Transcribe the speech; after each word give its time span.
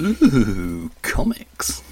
Ooh, 0.00 0.90
comics. 1.02 1.82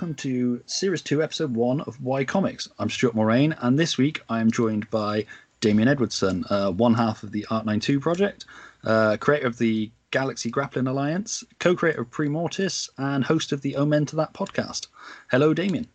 Welcome 0.00 0.14
to 0.14 0.62
Series 0.64 1.02
2, 1.02 1.22
Episode 1.22 1.54
1 1.54 1.82
of 1.82 2.00
Why 2.00 2.24
Comics. 2.24 2.66
I'm 2.78 2.88
Stuart 2.88 3.14
Mulrain, 3.14 3.54
and 3.60 3.78
this 3.78 3.98
week 3.98 4.22
I 4.30 4.40
am 4.40 4.50
joined 4.50 4.88
by 4.88 5.26
Damian 5.60 5.88
Edwardson, 5.88 6.42
uh, 6.48 6.70
one 6.70 6.94
half 6.94 7.22
of 7.22 7.32
the 7.32 7.46
ArtNineTwo 7.50 8.00
project, 8.00 8.46
uh, 8.82 9.18
creator 9.18 9.46
of 9.46 9.58
the 9.58 9.90
Galaxy 10.10 10.48
Grappling 10.48 10.86
Alliance, 10.86 11.44
co 11.58 11.76
creator 11.76 12.00
of 12.00 12.10
Premortis, 12.10 12.88
and 12.96 13.22
host 13.22 13.52
of 13.52 13.60
the 13.60 13.76
Omen 13.76 14.06
to 14.06 14.16
That 14.16 14.32
podcast. 14.32 14.86
Hello, 15.30 15.52
Damian. 15.52 15.86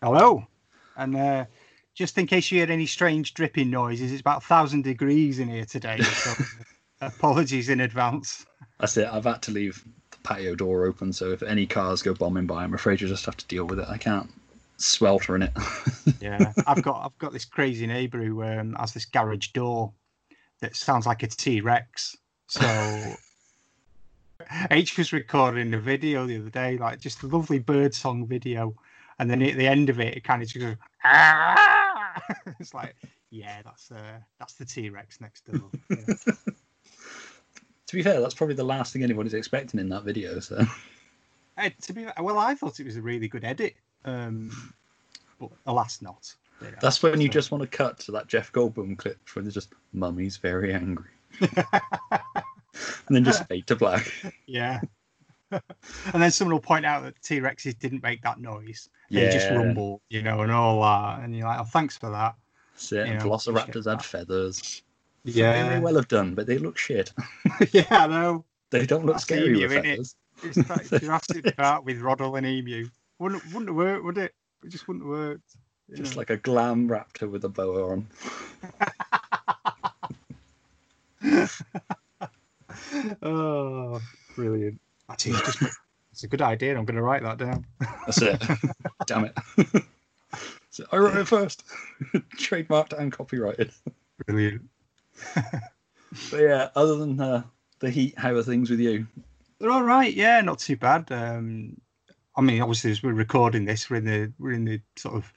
Hello. 0.00 0.46
And 0.96 1.16
uh, 1.16 1.46
just 1.96 2.16
in 2.16 2.28
case 2.28 2.52
you 2.52 2.60
hear 2.60 2.70
any 2.70 2.86
strange 2.86 3.34
dripping 3.34 3.70
noises, 3.70 4.12
it's 4.12 4.20
about 4.20 4.36
1,000 4.36 4.84
degrees 4.84 5.40
in 5.40 5.48
here 5.48 5.64
today. 5.64 6.00
So 6.00 6.44
apologies 7.00 7.70
in 7.70 7.80
advance. 7.80 8.46
That's 8.78 8.96
it. 8.96 9.08
I've 9.12 9.24
had 9.24 9.42
to 9.42 9.50
leave 9.50 9.84
patio 10.28 10.54
door 10.54 10.84
open, 10.84 11.10
so 11.10 11.32
if 11.32 11.42
any 11.42 11.66
cars 11.66 12.02
go 12.02 12.12
bombing 12.12 12.46
by, 12.46 12.62
I'm 12.62 12.74
afraid 12.74 13.00
you 13.00 13.08
just 13.08 13.24
have 13.24 13.36
to 13.38 13.46
deal 13.46 13.64
with 13.64 13.78
it. 13.78 13.88
I 13.88 13.96
can't 13.96 14.30
swelter 14.76 15.34
in 15.34 15.42
it. 15.42 15.52
Yeah, 16.20 16.52
I've 16.66 16.82
got 16.82 17.04
I've 17.04 17.16
got 17.18 17.32
this 17.32 17.44
crazy 17.44 17.86
neighbour 17.86 18.24
who 18.24 18.42
um, 18.42 18.74
has 18.74 18.92
this 18.92 19.04
garage 19.04 19.48
door 19.48 19.92
that 20.60 20.74
sounds 20.74 21.06
like 21.06 21.22
a 21.22 21.28
T 21.28 21.60
Rex. 21.60 22.16
So 22.48 23.14
H 24.72 24.98
was 24.98 25.12
recording 25.12 25.72
a 25.74 25.78
video 25.78 26.26
the 26.26 26.38
other 26.38 26.50
day, 26.50 26.76
like 26.76 26.98
just 26.98 27.22
a 27.22 27.28
lovely 27.28 27.60
bird 27.60 27.94
song 27.94 28.26
video, 28.26 28.74
and 29.20 29.30
then 29.30 29.42
at 29.42 29.56
the 29.56 29.68
end 29.68 29.90
of 29.90 30.00
it, 30.00 30.16
it 30.16 30.24
kind 30.24 30.42
of 30.42 30.48
just 30.48 30.60
goes. 30.60 30.76
"Ah!" 31.04 32.20
it's 32.58 32.74
like, 32.74 32.96
yeah, 33.30 33.62
that's 33.62 33.92
uh, 33.92 34.18
that's 34.40 34.54
the 34.54 34.64
T 34.64 34.90
Rex 34.90 35.20
next 35.20 35.46
door. 35.46 35.70
Yeah. 35.88 36.14
To 37.88 37.96
be 37.96 38.02
fair, 38.02 38.20
that's 38.20 38.34
probably 38.34 38.54
the 38.54 38.64
last 38.64 38.92
thing 38.92 39.02
anybody's 39.02 39.34
expecting 39.34 39.80
in 39.80 39.88
that 39.88 40.04
video. 40.04 40.38
So 40.40 40.64
to 41.80 41.92
be 41.92 42.06
well, 42.20 42.38
I 42.38 42.54
thought 42.54 42.78
it 42.78 42.86
was 42.86 42.96
a 42.96 43.02
really 43.02 43.28
good 43.28 43.44
edit, 43.44 43.74
um, 44.04 44.72
but 45.40 45.50
alas, 45.66 46.00
not. 46.00 46.34
That's 46.80 47.02
when 47.02 47.20
you 47.20 47.28
just 47.28 47.50
want 47.50 47.62
to 47.62 47.68
cut 47.68 47.98
to 48.00 48.12
that 48.12 48.26
Jeff 48.26 48.52
Goldblum 48.52 48.98
clip 48.98 49.18
where 49.32 49.42
there's 49.42 49.54
just 49.54 49.72
"Mummy's 49.92 50.36
very 50.36 50.74
angry," 50.74 51.10
and 51.40 51.50
then 53.08 53.24
just 53.24 53.46
fade 53.48 53.66
to 53.68 53.76
black. 53.76 54.12
Yeah. 54.46 54.80
and 55.50 56.22
then 56.22 56.30
someone 56.30 56.52
will 56.52 56.60
point 56.60 56.84
out 56.84 57.04
that 57.04 57.22
T 57.22 57.40
Rexes 57.40 57.78
didn't 57.78 58.02
make 58.02 58.20
that 58.22 58.38
noise. 58.38 58.90
They 59.10 59.30
just 59.30 59.50
rumble, 59.50 60.02
you 60.10 60.20
know, 60.20 60.42
and 60.42 60.52
all 60.52 60.82
that. 60.82 61.20
And 61.24 61.34
you're 61.34 61.46
like, 61.46 61.60
oh, 61.60 61.64
thanks 61.64 61.96
for 61.96 62.10
that. 62.10 62.34
It. 62.76 63.08
You 63.08 63.14
know, 63.14 63.20
Velociraptors 63.20 63.88
had 63.88 64.00
that. 64.28 64.82
Feathers. 65.32 65.68
They 65.68 65.68
may 65.76 65.80
well 65.80 65.96
have 65.96 66.08
done, 66.08 66.34
but 66.34 66.46
they 66.46 66.58
look 66.58 66.78
shit. 66.78 67.12
yeah, 67.72 67.86
I 67.90 68.06
know. 68.06 68.44
They 68.70 68.86
don't 68.86 69.06
look 69.06 69.16
That's 69.16 69.24
scary 69.24 69.48
emu, 69.48 69.62
with 69.62 69.72
feathers. 69.72 70.14
It's 70.42 70.68
like 70.68 70.88
Jurassic 71.02 71.56
Park 71.56 71.84
with 71.84 72.00
Roddle 72.00 72.36
and 72.36 72.46
Emu. 72.46 72.88
Wouldn't, 73.18 73.44
wouldn't 73.46 73.68
have 73.68 73.76
worked, 73.76 74.04
would 74.04 74.18
it? 74.18 74.34
It 74.64 74.68
just 74.70 74.88
wouldn't 74.88 75.06
work. 75.06 75.40
worked. 75.40 75.56
Just 75.96 76.14
know. 76.14 76.20
like 76.20 76.30
a 76.30 76.36
glam 76.36 76.88
raptor 76.88 77.30
with 77.30 77.44
a 77.44 77.48
boa 77.48 77.92
on. 77.92 78.06
Oh, 83.22 84.00
brilliant. 84.34 84.80
Actually, 85.10 85.32
it's, 85.32 85.58
just, 85.58 85.78
it's 86.12 86.24
a 86.24 86.28
good 86.28 86.42
idea. 86.42 86.76
I'm 86.76 86.84
going 86.84 86.96
to 86.96 87.02
write 87.02 87.22
that 87.22 87.38
down. 87.38 87.66
That's 87.80 88.22
it. 88.22 88.42
Damn 89.06 89.24
it. 89.26 89.36
so 90.70 90.84
I 90.92 90.96
wrote 90.96 91.16
it 91.16 91.26
first. 91.26 91.64
Trademarked 92.36 92.92
and 92.98 93.12
copyrighted. 93.12 93.72
Brilliant. 94.26 94.62
But 96.30 96.40
yeah, 96.40 96.68
other 96.74 96.96
than 96.96 97.20
uh, 97.20 97.42
the 97.80 97.90
heat, 97.90 98.18
how 98.18 98.34
are 98.34 98.42
things 98.42 98.70
with 98.70 98.80
you? 98.80 99.06
They're 99.58 99.70
all 99.70 99.82
right. 99.82 100.12
Yeah, 100.12 100.40
not 100.40 100.58
too 100.58 100.76
bad. 100.76 101.10
Um, 101.10 101.80
I 102.36 102.40
mean, 102.40 102.62
obviously, 102.62 102.90
as 102.92 103.02
we're 103.02 103.12
recording 103.12 103.64
this, 103.64 103.90
we're 103.90 103.96
in 103.96 104.04
the 104.04 104.32
we're 104.38 104.52
in 104.52 104.64
the 104.64 104.80
sort 104.96 105.16
of. 105.16 105.32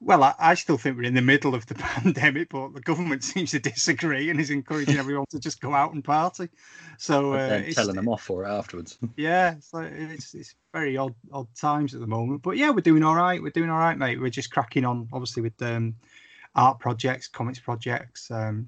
Well, 0.00 0.24
I, 0.24 0.34
I 0.36 0.54
still 0.54 0.78
think 0.78 0.96
we're 0.96 1.04
in 1.04 1.14
the 1.14 1.22
middle 1.22 1.54
of 1.54 1.66
the 1.66 1.74
pandemic, 1.76 2.48
but 2.48 2.74
the 2.74 2.80
government 2.80 3.22
seems 3.32 3.52
to 3.52 3.60
disagree 3.60 4.30
and 4.30 4.40
is 4.40 4.50
encouraging 4.50 4.96
everyone 4.96 5.26
to 5.30 5.38
just 5.38 5.60
go 5.60 5.74
out 5.74 5.94
and 5.94 6.02
party. 6.02 6.48
So 6.98 7.34
uh, 7.34 7.62
it's, 7.64 7.76
telling 7.76 7.94
them 7.94 8.08
off 8.08 8.22
for 8.22 8.44
it 8.44 8.48
afterwards. 8.48 8.98
yeah, 9.16 9.54
so 9.60 9.78
it's 9.78 10.34
it's 10.34 10.56
very 10.72 10.96
odd 10.96 11.14
odd 11.32 11.46
times 11.54 11.94
at 11.94 12.00
the 12.00 12.06
moment. 12.06 12.42
But 12.42 12.56
yeah, 12.56 12.70
we're 12.70 12.80
doing 12.80 13.04
all 13.04 13.14
right. 13.14 13.40
We're 13.40 13.50
doing 13.50 13.70
all 13.70 13.78
right, 13.78 13.96
mate. 13.96 14.20
We're 14.20 14.30
just 14.30 14.50
cracking 14.50 14.84
on, 14.84 15.08
obviously, 15.12 15.42
with 15.42 15.60
um, 15.62 15.94
art 16.56 16.80
projects, 16.80 17.28
comics 17.28 17.60
projects. 17.60 18.30
Um, 18.30 18.66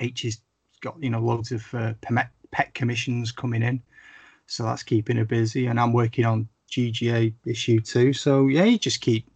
H 0.00 0.22
has 0.22 0.38
got 0.80 0.96
you 1.02 1.10
know 1.10 1.20
loads 1.20 1.52
of 1.52 1.74
uh, 1.74 1.94
pet, 2.50 2.74
commissions 2.74 3.32
coming 3.32 3.62
in, 3.62 3.82
so 4.46 4.64
that's 4.64 4.82
keeping 4.82 5.16
her 5.16 5.24
busy. 5.24 5.66
And 5.66 5.78
I'm 5.80 5.92
working 5.92 6.24
on 6.24 6.48
GGA 6.70 7.34
issue 7.46 7.80
two. 7.80 8.12
So 8.12 8.48
yeah, 8.48 8.64
you 8.64 8.78
just 8.78 9.00
keep 9.00 9.28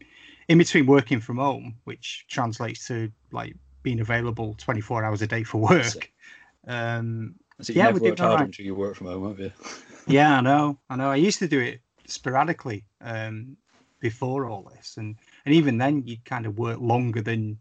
in 0.49 0.59
between 0.59 0.87
working 0.87 1.21
from 1.21 1.37
home, 1.39 1.77
which 1.85 2.27
translates 2.29 2.87
to 2.89 3.11
like 3.33 3.55
being 3.83 4.01
available 4.01 4.55
24 4.59 5.05
hours 5.05 5.23
a 5.23 5.27
day 5.27 5.43
for 5.45 5.69
That's 5.69 5.95
work. 5.95 6.11
Um, 6.67 7.35
So 7.61 7.73
Yeah, 7.73 7.85
never 7.87 7.99
we're 7.99 8.11
worked 8.11 8.21
hard 8.21 8.41
right. 8.41 8.47
until 8.47 8.65
you 8.67 8.75
work 8.75 8.97
from 8.97 9.09
home, 9.09 9.29
have 9.29 9.41
you? 9.41 9.53
yeah, 10.07 10.39
I 10.39 10.41
know. 10.41 10.79
I 10.91 10.97
know. 10.97 11.11
I 11.11 11.17
used 11.17 11.39
to 11.41 11.49
do 11.49 11.61
it 11.61 11.81
sporadically 12.07 12.85
um, 13.01 13.57
before 14.01 14.49
all 14.49 14.71
this, 14.75 14.97
and 14.97 15.17
and 15.45 15.55
even 15.55 15.79
then, 15.79 16.03
you'd 16.07 16.25
kind 16.25 16.47
of 16.47 16.59
work 16.59 16.81
longer 16.81 17.23
than 17.23 17.59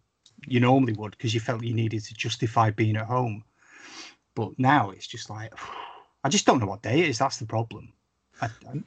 you 0.48 0.60
normally 0.60 0.94
would 0.94 1.12
because 1.12 1.34
you 1.34 1.40
felt 1.40 1.64
you 1.64 1.74
needed 1.74 2.04
to 2.06 2.14
justify 2.14 2.72
being 2.72 2.98
at 2.98 3.06
home. 3.06 3.44
But 4.36 4.58
now 4.58 4.92
it's 4.92 5.08
just 5.08 5.30
like 5.30 5.54
I 6.24 6.30
just 6.30 6.46
don't 6.46 6.60
know 6.60 6.66
what 6.68 6.82
day 6.82 7.02
it 7.02 7.10
is. 7.10 7.20
That's 7.20 7.38
the 7.38 7.46
problem. 7.46 7.94
I, 8.42 8.48
I, 8.70 8.82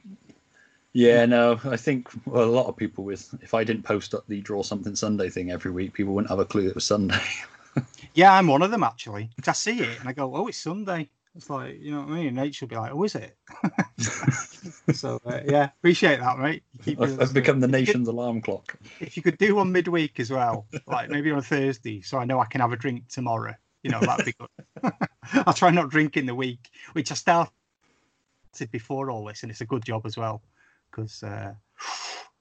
Yeah, 0.93 1.25
no, 1.25 1.59
I 1.63 1.77
think 1.77 2.09
well, 2.25 2.43
a 2.43 2.51
lot 2.51 2.67
of 2.67 2.75
people 2.77 3.03
with 3.03 3.33
if 3.41 3.53
I 3.53 3.63
didn't 3.63 3.83
post 3.83 4.13
up 4.13 4.25
the 4.27 4.41
draw 4.41 4.63
something 4.63 4.95
Sunday 4.95 5.29
thing 5.29 5.51
every 5.51 5.71
week, 5.71 5.93
people 5.93 6.13
wouldn't 6.13 6.29
have 6.29 6.39
a 6.39 6.45
clue 6.45 6.67
it 6.67 6.75
was 6.75 6.85
Sunday. 6.85 7.21
yeah, 8.13 8.33
I'm 8.33 8.47
one 8.47 8.61
of 8.61 8.71
them 8.71 8.83
actually. 8.83 9.29
'Cause 9.39 9.47
I 9.47 9.53
see 9.53 9.79
it 9.81 9.99
and 9.99 10.09
I 10.09 10.13
go, 10.13 10.35
"Oh, 10.35 10.47
it's 10.47 10.57
Sunday." 10.57 11.09
It's 11.35 11.49
like 11.49 11.79
you 11.79 11.91
know 11.91 12.01
what 12.01 12.09
I 12.09 12.15
mean. 12.23 12.35
Nate 12.35 12.55
should 12.55 12.69
be 12.69 12.75
like, 12.75 12.91
"Oh, 12.91 13.03
is 13.03 13.15
it?" 13.15 13.37
so 14.93 15.19
uh, 15.25 15.39
yeah, 15.45 15.69
appreciate 15.79 16.19
that, 16.19 16.39
mate. 16.39 16.63
I've, 16.99 17.19
I've 17.19 17.33
become 17.33 17.59
the 17.59 17.67
nation's 17.67 18.07
alarm 18.07 18.41
clock. 18.41 18.75
if 18.99 19.17
you 19.17 19.23
could 19.23 19.37
do 19.37 19.55
one 19.55 19.71
midweek 19.71 20.19
as 20.19 20.31
well, 20.31 20.67
like 20.87 21.09
maybe 21.09 21.31
on 21.31 21.39
a 21.39 21.43
Thursday, 21.43 22.01
so 22.01 22.17
I 22.17 22.25
know 22.25 22.39
I 22.39 22.45
can 22.45 22.61
have 22.61 22.73
a 22.73 22.77
drink 22.77 23.07
tomorrow. 23.09 23.55
You 23.83 23.91
know, 23.91 23.99
that'd 23.99 24.25
be 24.25 24.33
good. 24.33 24.93
I'll 25.45 25.53
try 25.53 25.71
not 25.71 25.89
drink 25.89 26.17
in 26.17 26.25
the 26.25 26.35
week, 26.35 26.69
which 26.93 27.11
I 27.11 27.15
started 27.15 27.51
before 28.71 29.09
all 29.09 29.25
this, 29.25 29.43
and 29.43 29.51
it's 29.51 29.61
a 29.61 29.65
good 29.65 29.83
job 29.83 30.05
as 30.05 30.17
well, 30.17 30.43
because 30.91 31.23
uh, 31.23 31.53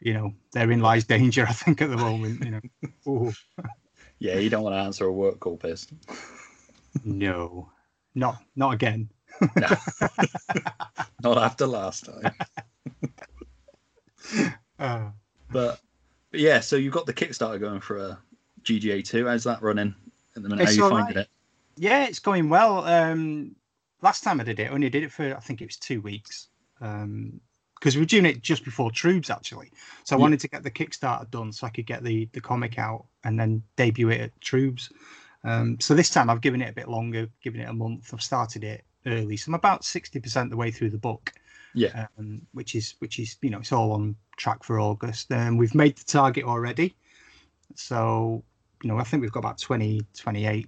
you 0.00 0.14
know 0.14 0.34
therein 0.52 0.80
lies 0.80 1.04
danger. 1.04 1.46
I 1.48 1.52
think 1.52 1.80
at 1.80 1.90
the 1.90 1.96
moment, 1.96 2.44
you 2.44 2.50
know. 2.50 3.32
Yeah, 4.22 4.34
you 4.34 4.50
don't 4.50 4.62
want 4.62 4.74
to 4.74 4.80
answer 4.80 5.06
a 5.06 5.12
work 5.12 5.40
call 5.40 5.56
pissed. 5.56 5.94
no, 7.04 7.70
not 8.14 8.36
not 8.54 8.74
again. 8.74 9.08
No. 9.56 9.68
Not 11.22 11.38
after 11.38 11.66
last 11.66 12.06
time. 12.06 12.34
Uh, 14.78 15.10
But, 15.50 15.80
but 16.30 16.40
yeah, 16.40 16.60
so 16.60 16.76
you've 16.76 16.94
got 16.94 17.04
the 17.04 17.12
Kickstarter 17.12 17.60
going 17.60 17.80
for 17.80 17.98
a 17.98 18.18
GGA 18.62 19.04
two. 19.04 19.26
How's 19.26 19.44
that 19.44 19.60
running 19.62 19.94
at 20.36 20.42
the 20.42 20.48
minute? 20.48 20.62
It's 20.62 20.76
How 20.78 20.84
you 20.84 20.90
finding 20.90 21.16
right. 21.16 21.24
it? 21.24 21.28
yeah, 21.76 22.04
it's 22.04 22.18
going 22.18 22.48
well. 22.48 22.84
Um, 22.86 23.54
last 24.00 24.24
time 24.24 24.40
I 24.40 24.44
did 24.44 24.58
it, 24.60 24.70
I 24.70 24.74
only 24.74 24.88
did 24.88 25.02
it 25.02 25.12
for 25.12 25.36
I 25.36 25.40
think 25.40 25.60
it 25.60 25.66
was 25.66 25.76
two 25.76 26.00
weeks. 26.00 26.48
Um, 26.80 27.40
because 27.78 27.96
we 27.96 28.00
were 28.02 28.06
doing 28.06 28.26
it 28.26 28.42
just 28.42 28.64
before 28.64 28.90
Troobs 28.90 29.30
actually. 29.30 29.70
So 30.04 30.14
I 30.14 30.18
Yeah. 30.18 30.22
wanted 30.22 30.40
to 30.40 30.48
get 30.48 30.62
the 30.62 30.70
Kickstarter 30.70 31.30
done 31.30 31.50
so 31.52 31.66
I 31.66 31.70
could 31.70 31.86
get 31.86 32.02
the 32.04 32.26
the 32.32 32.40
comic 32.40 32.78
out 32.78 33.06
and 33.24 33.38
then 33.40 33.62
debut 33.76 34.10
it 34.10 34.20
at 34.20 34.40
Troobs. 34.40 34.92
Um, 35.44 35.80
so 35.80 35.94
this 35.94 36.10
time 36.10 36.28
I've 36.30 36.42
given 36.42 36.60
it 36.62 36.68
a 36.70 36.74
bit 36.74 36.88
longer, 36.88 37.28
given 37.42 37.60
it 37.60 37.68
a 37.68 37.72
month. 37.72 38.12
I've 38.14 38.22
started 38.22 38.64
it 38.64 38.84
early, 39.06 39.36
so 39.36 39.50
I'm 39.50 39.54
about 39.54 39.84
sixty 39.84 40.20
percent 40.20 40.50
the 40.50 40.56
way 40.56 40.70
through 40.70 40.90
the 40.90 40.98
book, 40.98 41.32
Yeah. 41.74 42.06
um, 42.18 42.42
which 42.52 42.74
is 42.74 42.94
which 42.98 43.18
is 43.18 43.36
you 43.42 43.50
know 43.50 43.58
it's 43.58 43.72
all 43.72 43.92
on 43.92 44.16
track 44.36 44.62
for 44.64 44.80
August. 44.80 45.30
Um, 45.32 45.56
we've 45.56 45.74
made 45.74 45.96
the 45.96 46.04
target 46.04 46.44
already, 46.44 46.94
so 47.74 48.42
you 48.82 48.88
know 48.88 48.98
I 48.98 49.04
think 49.04 49.20
we've 49.22 49.32
got 49.32 49.40
about 49.40 49.58
20, 49.58 50.02
28, 50.16 50.66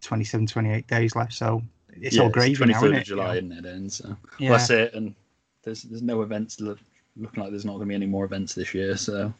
27, 0.00 0.46
28 0.46 0.86
days 0.86 1.16
left. 1.16 1.32
So 1.34 1.62
it's 1.94 2.16
yeah, 2.16 2.22
all 2.22 2.28
now, 2.28 2.42
23rd 2.42 2.66
isn't 2.76 2.94
of? 2.96 3.04
July, 3.04 3.34
isn't 3.36 3.52
it? 3.52 3.62
Then, 3.62 3.90
so 3.90 4.16
Yeah. 4.38 4.50
well, 4.50 4.58
that's 4.58 4.70
it. 4.70 4.94
And 4.94 5.14
there's 5.62 5.82
there's 5.82 6.02
no 6.02 6.22
events 6.22 6.60
look, 6.60 6.78
looking 7.16 7.42
like 7.42 7.50
there's 7.52 7.64
not 7.64 7.72
going 7.74 7.86
to 7.86 7.88
be 7.88 7.94
any 7.94 8.06
more 8.06 8.24
events 8.24 8.54
this 8.54 8.74
year. 8.74 8.96
So 8.96 9.32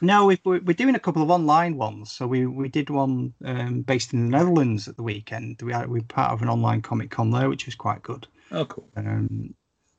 No, 0.00 0.26
we, 0.26 0.38
we're 0.44 0.60
we're 0.60 0.74
doing 0.74 0.94
a 0.94 1.00
couple 1.00 1.22
of 1.22 1.30
online 1.30 1.76
ones. 1.76 2.12
So 2.12 2.26
we, 2.26 2.46
we 2.46 2.68
did 2.68 2.90
one 2.90 3.32
um, 3.44 3.82
based 3.82 4.12
in 4.12 4.24
the 4.30 4.36
Netherlands 4.36 4.88
at 4.88 4.96
the 4.96 5.02
weekend. 5.02 5.60
We 5.62 5.72
are, 5.72 5.88
we're 5.88 6.02
part 6.02 6.32
of 6.32 6.42
an 6.42 6.48
online 6.48 6.82
comic 6.82 7.10
con 7.10 7.30
there, 7.30 7.48
which 7.48 7.66
was 7.66 7.74
quite 7.74 8.02
good. 8.02 8.26
oh 8.52 8.64
cool. 8.66 8.88
Um, 8.96 9.54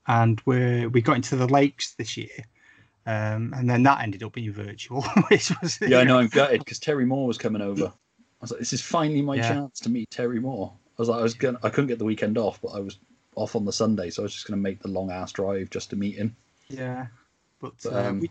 and 0.07 0.41
we 0.45 0.87
we 0.87 1.01
got 1.01 1.15
into 1.17 1.35
the 1.35 1.47
lakes 1.47 1.95
this 1.95 2.15
year, 2.15 2.45
um, 3.05 3.53
and 3.55 3.69
then 3.69 3.83
that 3.83 4.01
ended 4.01 4.23
up 4.23 4.33
being 4.33 4.53
virtual, 4.53 5.01
which 5.29 5.51
was 5.61 5.79
Yeah, 5.81 5.99
I 5.99 6.03
know 6.03 6.19
I'm 6.19 6.27
gutted 6.31 6.59
because 6.59 6.79
Terry 6.79 7.05
Moore 7.05 7.27
was 7.27 7.37
coming 7.37 7.61
over. 7.61 7.85
I 7.85 7.91
was 8.41 8.51
like, 8.51 8.59
this 8.59 8.73
is 8.73 8.81
finally 8.81 9.21
my 9.23 9.37
Yeah. 9.37 9.55
chance 9.55 9.79
to 9.79 9.89
meet 9.89 10.11
Terry 10.11 10.39
Moore. 10.39 10.71
I 10.97 11.01
was 11.01 11.09
like, 11.09 11.19
I 11.19 11.23
was 11.23 11.33
gonna, 11.33 11.59
I 11.63 11.69
couldn't 11.69 11.87
get 11.87 11.97
the 11.99 12.05
weekend 12.05 12.37
off, 12.37 12.61
but 12.61 12.69
I 12.69 12.79
was 12.79 12.99
off 13.35 13.55
on 13.55 13.65
the 13.65 13.73
Sunday, 13.73 14.09
so 14.09 14.21
I 14.21 14.25
was 14.25 14.33
just 14.33 14.47
going 14.47 14.57
to 14.57 14.61
make 14.61 14.79
the 14.81 14.87
long 14.87 15.11
ass 15.11 15.31
drive 15.31 15.69
just 15.69 15.89
to 15.91 15.95
meet 15.95 16.15
him. 16.15 16.35
Yeah, 16.69 17.07
but, 17.61 17.73
But, 17.83 17.93
uh, 17.93 18.09
um, 18.09 18.19
we 18.19 18.29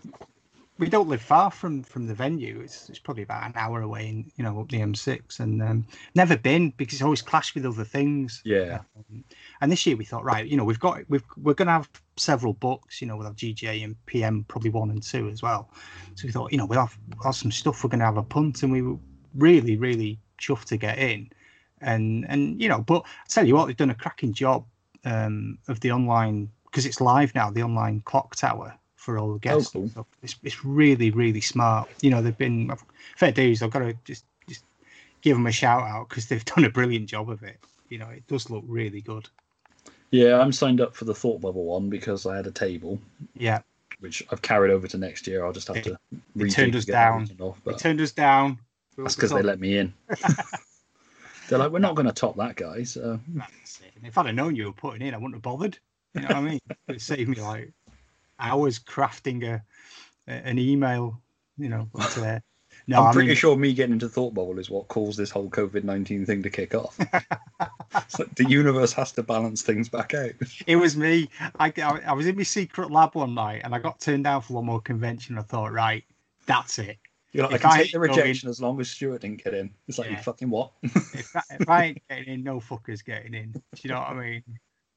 we 0.78 0.88
don't 0.88 1.08
live 1.08 1.23
far 1.23 1.50
from 1.50 1.82
from 1.82 2.06
the 2.06 2.14
venue. 2.14 2.61
It's 2.61 2.88
it's 2.90 2.99
probably 2.99 3.23
about 3.23 3.46
an 3.46 3.52
hour 3.56 3.81
away, 3.81 4.08
in, 4.08 4.31
you 4.37 4.44
know, 4.44 4.61
up 4.61 4.69
the 4.69 4.81
M6, 4.81 5.40
and 5.40 5.62
um, 5.62 5.87
never 6.14 6.37
been 6.37 6.70
because 6.76 6.94
it's 6.94 7.02
always 7.02 7.23
clashed 7.23 7.55
with 7.55 7.64
other 7.64 7.84
things. 7.84 8.43
Yeah, 8.44 8.81
Um, 8.96 9.25
and 9.61 9.73
this 9.73 9.87
year 9.87 9.96
we 9.96 10.05
thought, 10.05 10.25
right, 10.25 10.46
you 10.46 10.56
know, 10.56 10.64
we've 10.64 10.81
got 10.81 11.00
we've 11.08 11.25
we're 11.38 11.55
going 11.55 11.67
to 11.67 11.73
have 11.73 11.88
several 12.17 12.52
books. 12.52 13.00
You 13.00 13.08
know, 13.08 13.17
we'll 13.17 13.26
have 13.26 13.37
GGA 13.37 13.84
and 13.84 13.96
PM 14.06 14.44
probably 14.44 14.70
one 14.70 14.90
and 14.90 15.02
two 15.02 15.28
as 15.31 15.43
well. 15.43 15.70
So 16.14 16.26
we 16.26 16.32
thought, 16.32 16.52
you 16.52 16.58
know, 16.58 16.67
we'll 16.67 16.81
have, 16.81 16.96
we'll 17.17 17.25
have 17.25 17.37
some 17.37 17.52
stuff. 17.52 17.82
We're 17.82 17.90
going 17.90 18.00
to 18.00 18.06
have 18.06 18.19
a 18.19 18.23
punt, 18.23 18.62
and 18.62 18.73
we 18.73 18.82
were 18.82 18.96
really 19.34 19.76
really 19.76 20.19
chuffed 20.38 20.67
to 20.67 20.76
get 20.76 20.99
in. 20.99 21.31
And 21.81 22.26
and 22.28 22.61
you 22.61 22.69
know, 22.69 22.81
but 22.81 23.02
I 23.05 23.28
tell 23.28 23.46
you 23.46 23.55
what, 23.55 23.67
they've 23.67 23.76
done 23.76 23.90
a 23.90 23.94
cracking 23.94 24.34
job 24.34 24.67
um, 25.06 25.58
of 25.69 25.81
the 25.81 25.93
online 25.93 26.50
because 26.67 26.84
it's 26.84 27.00
live 27.00 27.34
now. 27.34 27.50
The 27.50 27.62
online 27.62 28.00
clock 28.00 28.37
tower 28.37 28.78
for 29.06 29.18
all 29.18 29.28
the 29.28 29.34
oh, 29.34 29.38
guests. 29.38 29.70
cool. 29.70 29.88
and. 29.94 30.04
It's 30.22 30.34
it's 30.42 30.64
really 30.64 31.10
really 31.12 31.40
smart. 31.40 31.88
You 32.02 32.10
know, 32.10 32.20
they've 32.20 32.36
been 32.36 32.72
fair 33.16 33.30
dues. 33.30 33.62
I've 33.62 33.70
got 33.70 33.78
to 33.78 33.94
just 34.04 34.24
just 34.48 34.64
give 35.22 35.36
them 35.36 35.46
a 35.46 35.52
shout 35.52 35.82
out 35.84 36.08
because 36.08 36.26
they've 36.26 36.44
done 36.56 36.64
a 36.64 36.70
brilliant 36.70 37.06
job 37.08 37.30
of 37.30 37.42
it. 37.44 37.58
You 37.88 37.98
know, 37.98 38.08
it 38.08 38.26
does 38.26 38.50
look 38.50 38.64
really 38.66 39.00
good. 39.00 39.28
yeah. 40.10 40.40
I'm 40.40 40.52
signed 40.52 40.80
up 40.80 40.94
for 40.94 41.04
the 41.04 41.14
Thought 41.14 41.40
Bubble 41.40 41.64
one 41.64 41.88
because 41.88 42.26
I 42.26 42.34
had 42.34 42.48
a 42.48 42.50
table, 42.50 42.98
Yeah, 43.36 43.60
which 44.00 44.24
I've 44.32 44.42
carried 44.42 44.72
over 44.72 44.88
to 44.88 44.98
next 44.98 45.28
year. 45.28 45.44
I'll 45.44 45.52
just 45.52 45.68
have 45.68 45.82
to. 45.84 45.96
they 46.34 46.48
turned 46.48 46.74
us 46.74 46.84
down. 46.84 47.30
Off, 47.38 47.62
they 47.64 47.74
turned 47.74 48.00
us 48.00 48.10
down. 48.10 48.58
that's 48.98 49.14
because 49.14 49.30
they 49.30 49.42
let 49.42 49.60
me 49.60 49.78
in. 49.78 49.94
They're 51.48 51.60
like, 51.60 51.70
we're 51.70 51.78
not 51.78 51.94
going 51.94 52.08
to 52.08 52.12
top 52.12 52.36
that 52.38 52.56
guy. 52.56 52.82
So 52.82 53.12
uh, 53.12 53.18
That's 53.36 53.78
it. 53.78 53.92
And 53.94 54.04
if 54.04 54.18
I'd 54.18 54.26
have 54.26 54.34
known 54.34 54.56
you 54.56 54.64
were 54.64 54.72
putting 54.72 55.06
in, 55.06 55.14
I 55.14 55.16
wouldn't 55.16 55.34
have 55.34 55.42
bothered. 55.42 55.78
You 56.14 56.22
know 56.22 56.28
what 56.28 56.36
I 56.36 56.40
mean? 56.40 56.60
It 56.88 57.00
saved 57.00 57.28
me 57.28 57.40
like 57.40 57.72
hours 58.38 58.78
crafting 58.78 59.44
a, 59.44 59.62
a 60.28 60.32
an 60.32 60.58
email. 60.58 61.20
You 61.58 61.68
know, 61.70 61.88
but, 61.94 62.18
uh, 62.18 62.38
no, 62.86 63.00
I'm 63.02 63.08
I 63.08 63.12
pretty 63.12 63.28
mean, 63.28 63.36
sure 63.36 63.56
me 63.56 63.72
getting 63.72 63.94
into 63.94 64.08
Thought 64.08 64.34
Bubble 64.34 64.58
is 64.58 64.68
what 64.68 64.88
caused 64.88 65.18
this 65.18 65.30
whole 65.30 65.48
COVID 65.48 65.84
19 65.84 66.26
thing 66.26 66.42
to 66.42 66.50
kick 66.50 66.74
off. 66.74 66.98
It's 67.96 68.18
like 68.18 68.34
the 68.34 68.44
universe 68.44 68.92
has 68.92 69.10
to 69.12 69.22
balance 69.22 69.62
things 69.62 69.88
back 69.88 70.12
out. 70.12 70.32
it 70.66 70.76
was 70.76 70.98
me. 70.98 71.30
I, 71.58 71.72
I, 71.78 72.00
I 72.08 72.12
was 72.12 72.26
in 72.26 72.36
my 72.36 72.42
secret 72.42 72.90
lab 72.90 73.14
one 73.14 73.34
night 73.34 73.62
and 73.64 73.74
I 73.74 73.78
got 73.78 74.00
turned 74.00 74.24
down 74.24 74.42
for 74.42 74.52
one 74.52 74.66
more 74.66 74.82
convention. 74.82 75.38
I 75.38 75.42
thought, 75.42 75.72
right, 75.72 76.04
that's 76.44 76.78
it. 76.78 76.98
You're 77.32 77.48
like, 77.48 77.52
I 77.52 77.56
If 77.56 77.62
can 77.62 77.70
I 77.70 77.76
take 77.78 77.92
the 77.92 77.98
go 77.98 78.04
in- 78.04 78.10
rejection 78.10 78.48
as 78.50 78.60
long 78.60 78.78
as 78.80 78.90
Stuart 78.90 79.22
didn't 79.22 79.42
get 79.42 79.54
in. 79.54 79.70
It's 79.88 79.96
like, 79.98 80.10
Yeah. 80.10 80.20
fucking 80.20 80.50
what? 80.50 80.72
If, 80.82 81.34
I- 81.34 81.42
if 81.58 81.68
I 81.70 81.84
ain't 81.84 82.02
getting 82.10 82.34
in, 82.34 82.42
no 82.44 82.60
fucker's 82.60 83.00
getting 83.00 83.32
in. 83.32 83.52
Do 83.52 83.60
you 83.82 83.88
know 83.90 84.00
what 84.00 84.10
I 84.10 84.14
mean? 84.20 84.42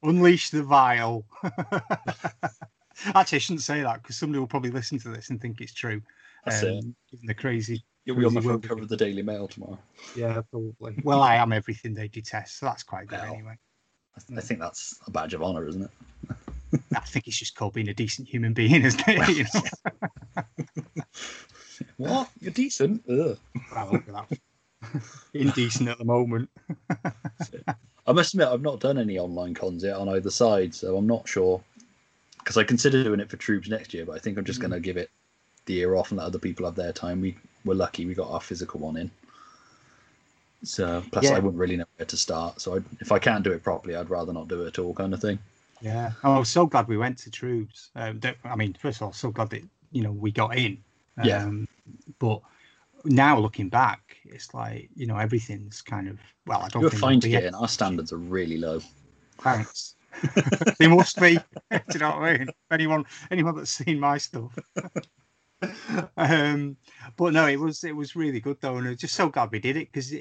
Unleash 0.02 0.50
the 0.50 0.62
vial. 0.62 1.24
Actually, 3.06 3.36
I 3.36 3.38
shouldn't 3.40 3.62
say 3.62 3.82
that 3.82 4.02
because 4.02 4.16
somebody 4.16 4.38
will 4.40 4.46
probably 4.46 4.70
listen 4.70 4.98
to 5.00 5.08
this 5.08 5.30
and 5.30 5.40
think 5.40 5.60
it's 5.60 5.74
true. 5.74 6.02
That's 6.44 6.62
it. 6.62 6.70
um, 6.70 6.94
given 7.10 7.26
the 7.26 7.34
crazy. 7.34 7.84
You'll 8.04 8.16
be 8.16 8.24
on 8.24 8.32
the 8.34 8.40
crazy 8.40 8.48
front 8.48 8.68
cover 8.68 8.82
of 8.82 8.88
the 8.88 8.96
Daily 8.96 9.22
Mail 9.22 9.46
tomorrow. 9.48 9.78
Yeah, 10.16 10.40
probably. 10.50 10.94
Well, 11.04 11.22
I 11.22 11.36
am 11.36 11.52
everything 11.52 11.94
they 11.94 12.08
detest, 12.08 12.58
so 12.58 12.66
that's 12.66 12.82
quite 12.82 13.06
good 13.06 13.20
Well. 13.20 13.34
anyway. 13.34 13.56
I, 14.16 14.20
th- 14.26 14.38
I 14.38 14.40
think 14.42 14.60
that's 14.60 14.98
a 15.06 15.10
badge 15.10 15.34
of 15.34 15.42
honour, 15.42 15.68
isn't 15.68 15.82
it? 15.82 15.90
I 16.96 17.00
think 17.00 17.26
it's 17.28 17.38
just 17.38 17.54
called 17.54 17.74
being 17.74 17.88
a 17.88 17.94
decent 17.94 18.28
human 18.28 18.52
being, 18.54 18.82
isn't 18.84 19.02
it? 19.06 19.28
You 19.36 19.44
know? 20.36 20.42
What? 21.96 22.28
You're 22.40 22.52
decent. 22.52 23.02
Ugh. 23.08 23.38
Well, 23.74 23.88
look 23.92 24.04
at 24.08 24.28
that. 24.28 25.00
Indecent 25.34 25.88
at 25.88 25.98
the 25.98 26.04
moment. 26.04 26.48
I 28.06 28.12
must 28.12 28.34
admit, 28.34 28.48
I've 28.48 28.62
not 28.62 28.80
done 28.80 28.98
any 28.98 29.18
online 29.18 29.54
cons 29.54 29.82
yet 29.84 29.96
on 29.96 30.08
either 30.08 30.30
side, 30.30 30.74
so 30.74 30.96
I'm 30.96 31.06
not 31.06 31.28
sure. 31.28 31.62
Because 32.40 32.56
I 32.56 32.64
consider 32.64 33.04
doing 33.04 33.20
it 33.20 33.30
for 33.30 33.36
Troobs 33.36 33.68
next 33.68 33.94
year, 33.94 34.04
but 34.04 34.12
I 34.12 34.18
think 34.18 34.38
I'm 34.38 34.44
just 34.44 34.58
Mm. 34.58 34.62
going 34.62 34.72
to 34.72 34.80
give 34.80 34.96
it 34.96 35.10
the 35.66 35.74
year 35.74 35.94
off 35.94 36.10
and 36.10 36.18
let 36.18 36.26
other 36.26 36.38
people 36.38 36.64
have 36.66 36.74
their 36.74 36.92
time. 36.92 37.20
We 37.20 37.36
were 37.64 37.74
lucky 37.74 38.06
we 38.06 38.14
got 38.14 38.30
our 38.30 38.40
physical 38.40 38.80
one 38.80 38.96
in. 38.96 39.10
So, 40.62 41.02
plus, 41.12 41.24
Yeah. 41.24 41.32
I 41.32 41.38
wouldn't 41.38 41.58
really 41.58 41.76
know 41.76 41.84
where 41.96 42.06
to 42.06 42.16
start. 42.16 42.60
So, 42.60 42.76
I, 42.76 42.80
if 43.00 43.12
I 43.12 43.18
can't 43.18 43.42
do 43.44 43.52
it 43.52 43.62
properly, 43.62 43.96
I'd 43.96 44.10
rather 44.10 44.32
not 44.32 44.48
do 44.48 44.62
it 44.64 44.68
at 44.68 44.78
all, 44.78 44.92
kind 44.94 45.14
of 45.14 45.20
thing. 45.20 45.38
Yeah. 45.80 46.12
Oh, 46.24 46.32
I 46.32 46.38
was 46.38 46.50
so 46.50 46.66
glad 46.66 46.88
we 46.88 46.98
went 46.98 47.16
to 47.18 47.30
Troobs. 47.30 47.88
Um, 47.94 48.20
that- 48.20 48.36
I 48.44 48.56
mean, 48.56 48.74
first 48.74 48.98
of 48.98 49.02
all, 49.02 49.12
so 49.12 49.30
glad 49.30 49.50
that 49.50 49.62
you 49.92 50.02
know 50.02 50.12
we 50.12 50.30
got 50.30 50.56
in. 50.56 50.78
Yeah. 51.24 51.44
Um, 51.44 51.66
but 52.18 52.40
now 53.04 53.38
looking 53.38 53.68
back, 53.70 54.16
it's 54.24 54.52
like 54.52 54.90
you 54.94 55.06
know 55.06 55.16
everything's 55.16 55.80
kind 55.80 56.08
of 56.08 56.18
well. 56.46 56.60
I 56.60 56.68
don't 56.68 56.82
You're 56.82 56.90
think 56.90 57.00
fine 57.00 57.20
to 57.20 57.28
get 57.30 57.44
in. 57.44 57.54
Our 57.54 57.68
standards 57.68 58.12
are 58.12 58.18
really 58.18 58.58
low. 58.58 58.80
Thanks. 59.38 59.94
they 60.78 60.86
must 60.86 61.20
be. 61.20 61.38
Do 61.70 61.80
you 61.94 62.00
know 62.00 62.10
what 62.10 62.22
I 62.22 62.38
mean? 62.38 62.48
Anyone, 62.70 63.04
anyone 63.30 63.56
that's 63.56 63.70
seen 63.70 64.00
my 64.00 64.18
stuff. 64.18 64.56
um, 66.16 66.76
but 67.16 67.32
no, 67.32 67.46
it 67.46 67.58
was 67.58 67.84
it 67.84 67.94
was 67.94 68.16
really 68.16 68.40
good 68.40 68.58
though, 68.60 68.76
and 68.76 68.88
I'm 68.88 68.96
just 68.96 69.14
so 69.14 69.28
glad 69.28 69.50
we 69.50 69.58
did 69.58 69.76
it 69.76 69.92
because 69.92 70.12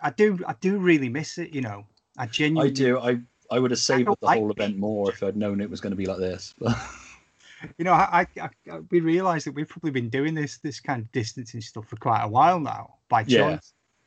I 0.00 0.10
do 0.10 0.38
I 0.46 0.54
do 0.60 0.78
really 0.78 1.08
miss 1.08 1.38
it. 1.38 1.54
You 1.54 1.62
know, 1.62 1.86
I 2.18 2.26
genuinely. 2.26 2.70
I 2.70 2.74
do. 2.74 2.98
I 2.98 3.20
I 3.50 3.58
would 3.58 3.70
have 3.70 3.80
savored 3.80 4.18
the 4.20 4.26
like 4.26 4.38
whole 4.38 4.50
it. 4.50 4.58
event 4.58 4.76
more 4.76 5.10
if 5.10 5.22
I'd 5.22 5.36
known 5.36 5.60
it 5.60 5.70
was 5.70 5.80
going 5.80 5.92
to 5.92 5.96
be 5.96 6.06
like 6.06 6.18
this. 6.18 6.54
But 6.58 6.76
you 7.78 7.84
know, 7.84 7.92
I, 7.92 8.26
I, 8.36 8.48
I 8.70 8.78
we 8.90 9.00
realised 9.00 9.46
that 9.46 9.54
we've 9.54 9.68
probably 9.68 9.90
been 9.90 10.08
doing 10.08 10.34
this 10.34 10.58
this 10.58 10.80
kind 10.80 11.02
of 11.02 11.12
distancing 11.12 11.60
stuff 11.60 11.88
for 11.88 11.96
quite 11.96 12.22
a 12.22 12.28
while 12.28 12.60
now 12.60 12.96
by 13.08 13.22
choice. 13.22 13.32
Yeah. 13.32 13.58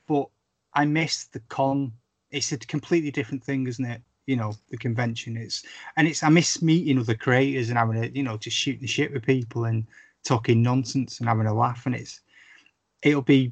But 0.08 0.30
I 0.74 0.86
missed 0.86 1.34
the 1.34 1.40
con. 1.50 1.94
It's 2.32 2.52
a 2.52 2.58
completely 2.58 3.12
different 3.12 3.44
thing, 3.44 3.66
isn't 3.68 3.86
it? 3.86 4.02
You 4.30 4.36
know, 4.36 4.54
the 4.70 4.78
convention. 4.78 5.38
It's 5.38 5.64
and 5.98 6.08
it's 6.08 6.24
I 6.24 6.30
miss 6.30 6.62
meeting 6.62 7.00
other 7.00 7.16
creators 7.16 7.70
and 7.70 7.78
having 7.78 8.04
a 8.04 8.08
you 8.08 8.24
know 8.24 8.38
just 8.38 8.58
shooting 8.58 8.82
the 8.82 8.88
shit 8.88 9.12
with 9.12 9.26
people 9.26 9.66
and 9.66 9.86
talking 10.24 10.62
nonsense 10.62 11.20
and 11.20 11.28
having 11.28 11.48
a 11.48 11.54
laugh. 11.54 11.86
And 11.86 11.96
it's 11.96 12.22
it'll 13.02 13.22
be 13.22 13.52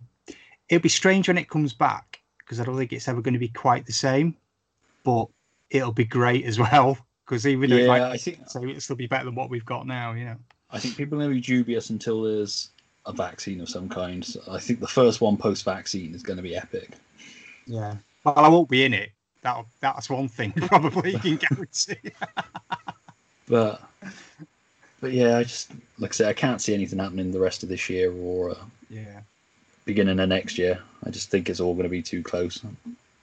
it'll 0.69 0.83
be 0.83 0.89
strange 0.89 1.27
when 1.27 1.37
it 1.37 1.49
comes 1.49 1.73
back 1.73 2.19
because 2.39 2.59
I 2.59 2.63
don't 2.63 2.77
think 2.77 2.93
it's 2.93 3.07
ever 3.07 3.21
going 3.21 3.33
to 3.33 3.39
be 3.39 3.49
quite 3.49 3.85
the 3.85 3.93
same. 3.93 4.35
But 5.03 5.27
it'll 5.69 5.91
be 5.91 6.05
great 6.05 6.45
as 6.45 6.59
well 6.71 6.97
because 7.25 7.47
even 7.47 7.71
if 7.71 7.89
I, 7.89 7.97
yeah, 7.97 8.09
I 8.09 8.17
think 8.17 8.49
so 8.49 8.63
it'll 8.63 8.79
still 8.79 8.95
be 8.95 9.07
better 9.07 9.25
than 9.25 9.35
what 9.35 9.49
we've 9.49 9.65
got 9.65 9.87
now. 9.87 10.13
You 10.13 10.25
know. 10.25 10.37
I 10.69 10.79
think 10.79 10.97
people 10.97 11.17
are 11.17 11.21
going 11.21 11.31
to 11.31 11.35
be 11.35 11.41
dubious 11.41 11.89
until 11.89 12.23
there's 12.23 12.69
a 13.05 13.13
vaccine 13.13 13.61
of 13.61 13.69
some 13.69 13.89
kind. 13.89 14.23
So 14.23 14.41
I 14.49 14.59
think 14.59 14.79
the 14.79 14.87
first 14.87 15.21
one 15.21 15.37
post 15.37 15.63
vaccine 15.63 16.13
is 16.13 16.23
going 16.23 16.37
to 16.37 16.43
be 16.43 16.55
epic. 16.55 16.91
Yeah. 17.65 17.95
Well, 18.23 18.35
I 18.37 18.49
won't 18.49 18.69
be 18.69 18.83
in 18.83 18.93
it. 18.93 19.11
That 19.41 19.65
that's 19.79 20.09
one 20.09 20.27
thing 20.27 20.51
probably 20.67 21.11
you 21.11 21.19
can 21.19 21.37
guarantee. 21.37 22.11
But 23.49 23.81
but 24.99 25.13
yeah, 25.13 25.37
I 25.37 25.43
just 25.43 25.71
like 25.99 26.11
I 26.11 26.13
say, 26.13 26.27
I 26.27 26.33
can't 26.33 26.61
see 26.61 26.73
anything 26.73 26.99
happening 26.99 27.31
the 27.31 27.39
rest 27.39 27.63
of 27.63 27.69
this 27.69 27.89
year 27.89 28.11
or 28.11 28.51
uh, 28.51 28.55
yeah. 28.89 29.21
beginning 29.85 30.19
of 30.19 30.27
next 30.27 30.57
year. 30.57 30.79
I 31.05 31.11
just 31.11 31.29
think 31.29 31.49
it's 31.49 31.61
all 31.61 31.73
going 31.73 31.83
to 31.83 31.89
be 31.89 32.01
too 32.01 32.21
close. 32.21 32.61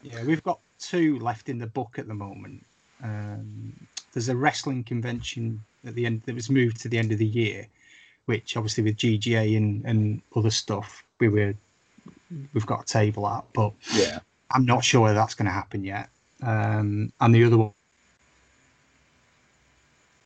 Yeah, 0.03 0.25
we've 0.25 0.43
got 0.43 0.61
two 0.79 1.19
left 1.19 1.51
in 1.51 1.59
the 1.59 1.67
book 1.67 1.99
at 1.99 2.09
the 2.09 2.15
moment. 2.15 2.65
Um, 3.03 3.75
there's 4.13 4.31
a 4.31 4.37
wrestling 4.37 4.85
convention 4.85 5.61
at 5.85 5.95
the 5.95 6.07
end 6.07 6.23
that 6.25 6.35
was 6.35 6.49
moved 6.49 6.81
to 6.81 6.89
the 6.89 6.97
end 6.97 7.13
of 7.13 7.19
the 7.19 7.27
year, 7.27 7.67
which 8.27 8.57
obviously 8.57 8.85
with 8.85 8.97
GGA 8.97 9.57
and, 9.57 9.85
and 9.85 10.23
other 10.37 10.51
stuff 10.51 11.05
we 11.19 11.29
were 11.29 11.55
we've 12.53 12.67
got 12.67 12.83
a 12.83 12.87
table 12.87 13.27
at, 13.29 13.45
but 13.53 13.73
Yeah, 13.93 14.21
I'm 14.51 14.65
not 14.65 14.85
sure 14.85 15.03
whether 15.03 15.15
that's 15.15 15.35
going 15.35 15.47
to 15.47 15.53
happen 15.53 15.85
yet. 15.85 16.09
Um, 16.43 17.13
and 17.21 17.35
the 17.35 17.45
other 17.45 17.59
one, 17.59 17.73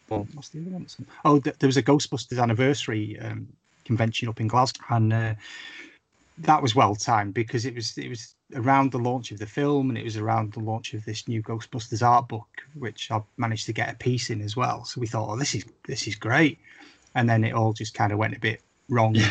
what's 0.08 0.48
the 0.50 0.60
other 0.60 0.70
one? 0.70 0.86
Oh, 1.24 1.38
th- 1.38 1.56
there 1.58 1.68
was 1.68 1.76
a 1.76 1.82
Ghostbusters 1.82 2.42
anniversary 2.42 3.18
um, 3.20 3.48
convention 3.84 4.28
up 4.28 4.40
in 4.40 4.48
Glasgow, 4.48 4.84
and 4.90 5.12
uh, 5.12 5.34
that 6.38 6.62
was 6.62 6.74
well 6.74 6.94
timed 6.94 7.34
because 7.34 7.66
it 7.66 7.74
was 7.74 7.96
it 7.98 8.08
was 8.08 8.34
around 8.54 8.92
the 8.92 8.98
launch 8.98 9.30
of 9.32 9.38
the 9.38 9.46
film, 9.46 9.90
and 9.90 9.98
it 9.98 10.04
was 10.04 10.16
around 10.16 10.52
the 10.52 10.60
launch 10.60 10.94
of 10.94 11.04
this 11.04 11.28
new 11.28 11.42
Ghostbusters 11.42 12.06
art 12.06 12.28
book, 12.28 12.48
which 12.74 13.10
I 13.10 13.20
managed 13.36 13.66
to 13.66 13.72
get 13.72 13.92
a 13.92 13.96
piece 13.96 14.30
in 14.30 14.40
as 14.40 14.56
well. 14.56 14.84
So 14.84 15.00
we 15.00 15.06
thought, 15.06 15.30
oh, 15.30 15.36
this 15.36 15.54
is 15.54 15.64
this 15.86 16.06
is 16.06 16.14
great, 16.14 16.58
and 17.14 17.28
then 17.28 17.44
it 17.44 17.54
all 17.54 17.72
just 17.72 17.94
kind 17.94 18.12
of 18.12 18.18
went 18.18 18.36
a 18.36 18.40
bit 18.40 18.62
wrong. 18.88 19.16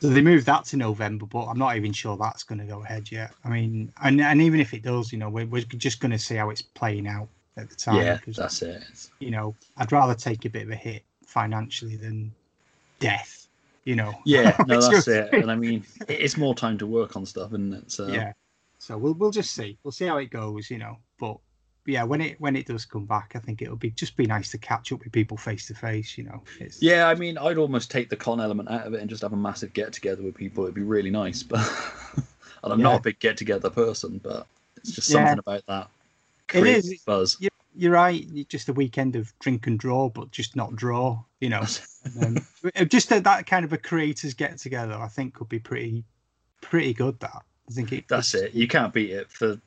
So 0.00 0.10
they 0.10 0.20
moved 0.20 0.44
that 0.46 0.66
to 0.66 0.76
November, 0.76 1.24
but 1.24 1.46
I'm 1.46 1.58
not 1.58 1.76
even 1.76 1.92
sure 1.94 2.18
that's 2.18 2.42
going 2.42 2.58
to 2.58 2.66
go 2.66 2.82
ahead 2.82 3.10
yet. 3.10 3.32
I 3.42 3.48
mean, 3.48 3.90
and, 4.02 4.20
and 4.20 4.42
even 4.42 4.60
if 4.60 4.74
it 4.74 4.82
does, 4.82 5.10
you 5.12 5.18
know, 5.18 5.30
we're, 5.30 5.46
we're 5.46 5.62
just 5.62 5.98
going 5.98 6.12
to 6.12 6.18
see 6.18 6.34
how 6.34 6.50
it's 6.50 6.60
playing 6.60 7.06
out 7.06 7.28
at 7.56 7.70
the 7.70 7.74
time. 7.74 7.96
yeah, 7.96 8.18
that's 8.26 8.60
it. 8.60 8.82
You 9.20 9.30
know, 9.30 9.54
I'd 9.78 9.92
rather 9.92 10.14
take 10.14 10.44
a 10.44 10.50
bit 10.50 10.64
of 10.64 10.70
a 10.70 10.76
hit 10.76 11.04
financially 11.26 11.96
than 11.96 12.32
death. 12.98 13.48
You 13.84 13.96
know. 13.96 14.12
Yeah, 14.26 14.56
no, 14.66 14.80
that's 14.80 15.08
it. 15.08 15.32
And 15.32 15.50
I 15.50 15.56
mean, 15.56 15.84
it's 16.08 16.36
more 16.36 16.54
time 16.54 16.76
to 16.78 16.86
work 16.86 17.16
on 17.16 17.24
stuff, 17.24 17.52
and 17.52 17.72
it's 17.74 17.98
uh, 17.98 18.06
yeah. 18.06 18.32
So 18.78 18.98
we'll 18.98 19.14
we'll 19.14 19.30
just 19.30 19.54
see. 19.54 19.78
We'll 19.82 19.92
see 19.92 20.06
how 20.06 20.18
it 20.18 20.30
goes. 20.30 20.70
You 20.70 20.78
know, 20.78 20.98
but 21.18 21.38
yeah, 21.86 22.02
when 22.02 22.20
it 22.20 22.40
when 22.40 22.56
it 22.56 22.66
does 22.66 22.84
come 22.84 23.04
back, 23.04 23.32
I 23.34 23.38
think 23.38 23.60
it'll 23.62 23.76
be 23.76 23.90
just 23.90 24.16
be 24.16 24.26
nice 24.26 24.50
to 24.52 24.58
catch 24.58 24.92
up 24.92 25.00
with 25.04 25.12
people 25.12 25.36
face 25.36 25.66
to 25.68 25.74
face. 25.74 26.16
You 26.16 26.24
know. 26.24 26.42
It's, 26.60 26.80
Yeah, 26.82 27.08
I 27.08 27.14
mean, 27.14 27.36
I'd 27.38 27.58
almost 27.58 27.90
take 27.90 28.08
the 28.08 28.16
con 28.16 28.40
element 28.40 28.70
out 28.70 28.86
of 28.86 28.94
it 28.94 29.00
and 29.00 29.10
just 29.10 29.22
have 29.22 29.32
a 29.32 29.36
massive 29.36 29.72
get 29.72 29.92
together 29.92 30.22
with 30.22 30.34
people. 30.34 30.64
It'd 30.64 30.74
be 30.74 30.82
really 30.82 31.10
nice, 31.10 31.42
but 31.42 31.60
and 32.16 32.72
I'm 32.72 32.78
Yeah. 32.80 32.84
not 32.84 33.00
a 33.00 33.02
big 33.02 33.18
get 33.18 33.36
together 33.36 33.70
person, 33.70 34.20
but 34.22 34.46
it's 34.76 34.92
just 34.92 35.10
Yeah. 35.10 35.26
something 35.26 35.38
about 35.40 35.66
that. 35.66 35.90
It 36.54 36.66
is 36.66 37.02
buzz. 37.06 37.36
You- 37.40 37.48
You're 37.76 37.92
right. 37.92 38.24
Just 38.48 38.68
a 38.68 38.72
weekend 38.72 39.16
of 39.16 39.36
drink 39.40 39.66
and 39.66 39.78
draw, 39.78 40.08
but 40.08 40.30
just 40.30 40.54
not 40.56 40.76
draw. 40.76 41.22
You 41.40 41.48
know. 41.50 41.64
um, 42.22 42.38
just 42.88 43.08
that, 43.10 43.24
that 43.24 43.46
kind 43.46 43.64
of 43.64 43.72
a 43.72 43.78
creators 43.78 44.32
get 44.34 44.58
together, 44.58 44.94
I 44.94 45.08
think, 45.08 45.34
could 45.34 45.48
be 45.48 45.58
pretty 45.58 46.04
pretty 46.60 46.94
good. 46.94 47.18
That 47.20 47.42
I 47.68 47.72
think 47.72 47.92
it. 47.92 48.04
That's 48.08 48.34
it. 48.34 48.54
You 48.54 48.68
can't 48.68 48.92
beat 48.92 49.10
it 49.10 49.30
for 49.30 49.60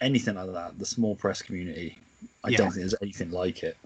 anything 0.00 0.34
like 0.36 0.52
that. 0.52 0.78
The 0.78 0.86
small 0.86 1.14
press 1.14 1.42
community. 1.42 1.98
I 2.44 2.48
Yeah. 2.50 2.58
don't 2.58 2.66
think 2.70 2.80
there's 2.80 2.94
anything 3.02 3.30
like 3.30 3.62
it. 3.62 3.76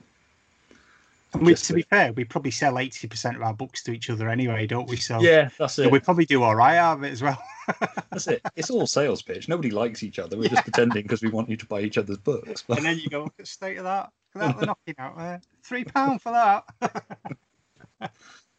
And 1.32 1.42
we, 1.44 1.54
to 1.54 1.72
be 1.74 1.82
fair, 1.82 2.12
we 2.12 2.22
probably 2.24 2.52
sell 2.52 2.78
eighty 2.78 3.08
percent 3.08 3.34
of 3.36 3.42
our 3.42 3.52
books 3.54 3.82
to 3.84 3.92
each 3.92 4.08
other 4.08 4.28
anyway, 4.28 4.68
don't 4.68 4.88
we? 4.88 4.96
So 4.96 5.20
Yeah, 5.20 5.48
that's 5.58 5.74
so 5.74 5.82
it. 5.82 5.90
we 5.90 5.98
probably 5.98 6.26
do 6.26 6.42
all 6.44 6.54
right 6.54 6.76
out 6.76 6.98
of 6.98 7.04
it 7.04 7.10
as 7.12 7.22
well. 7.22 7.42
That's 8.10 8.28
it. 8.28 8.42
It's 8.56 8.70
all 8.70 8.86
sales 8.86 9.22
pitch. 9.22 9.48
Nobody 9.48 9.70
likes 9.70 10.02
each 10.02 10.18
other. 10.18 10.36
We're 10.36 10.50
just 10.50 10.62
pretending 10.64 11.02
because 11.02 11.22
we 11.22 11.30
want 11.30 11.48
you 11.48 11.56
to 11.56 11.66
buy 11.66 11.80
each 11.80 11.96
other's 11.98 12.18
books. 12.18 12.62
But 12.68 12.76
and 12.76 12.86
then 12.86 12.98
you 12.98 13.08
go, 13.08 13.24
look 13.24 13.32
at 13.38 13.44
the 13.44 13.46
state 13.46 13.78
of 13.78 13.84
that. 13.84 14.10
Look 14.34 14.44
at 14.44 14.48
that 14.48 14.56
they're 14.58 14.66
knocking 14.66 14.94
out 14.98 15.16
there. 15.16 15.40
Three 15.62 15.82
pound 15.84 16.20
for 16.22 16.30
that. 16.32 16.64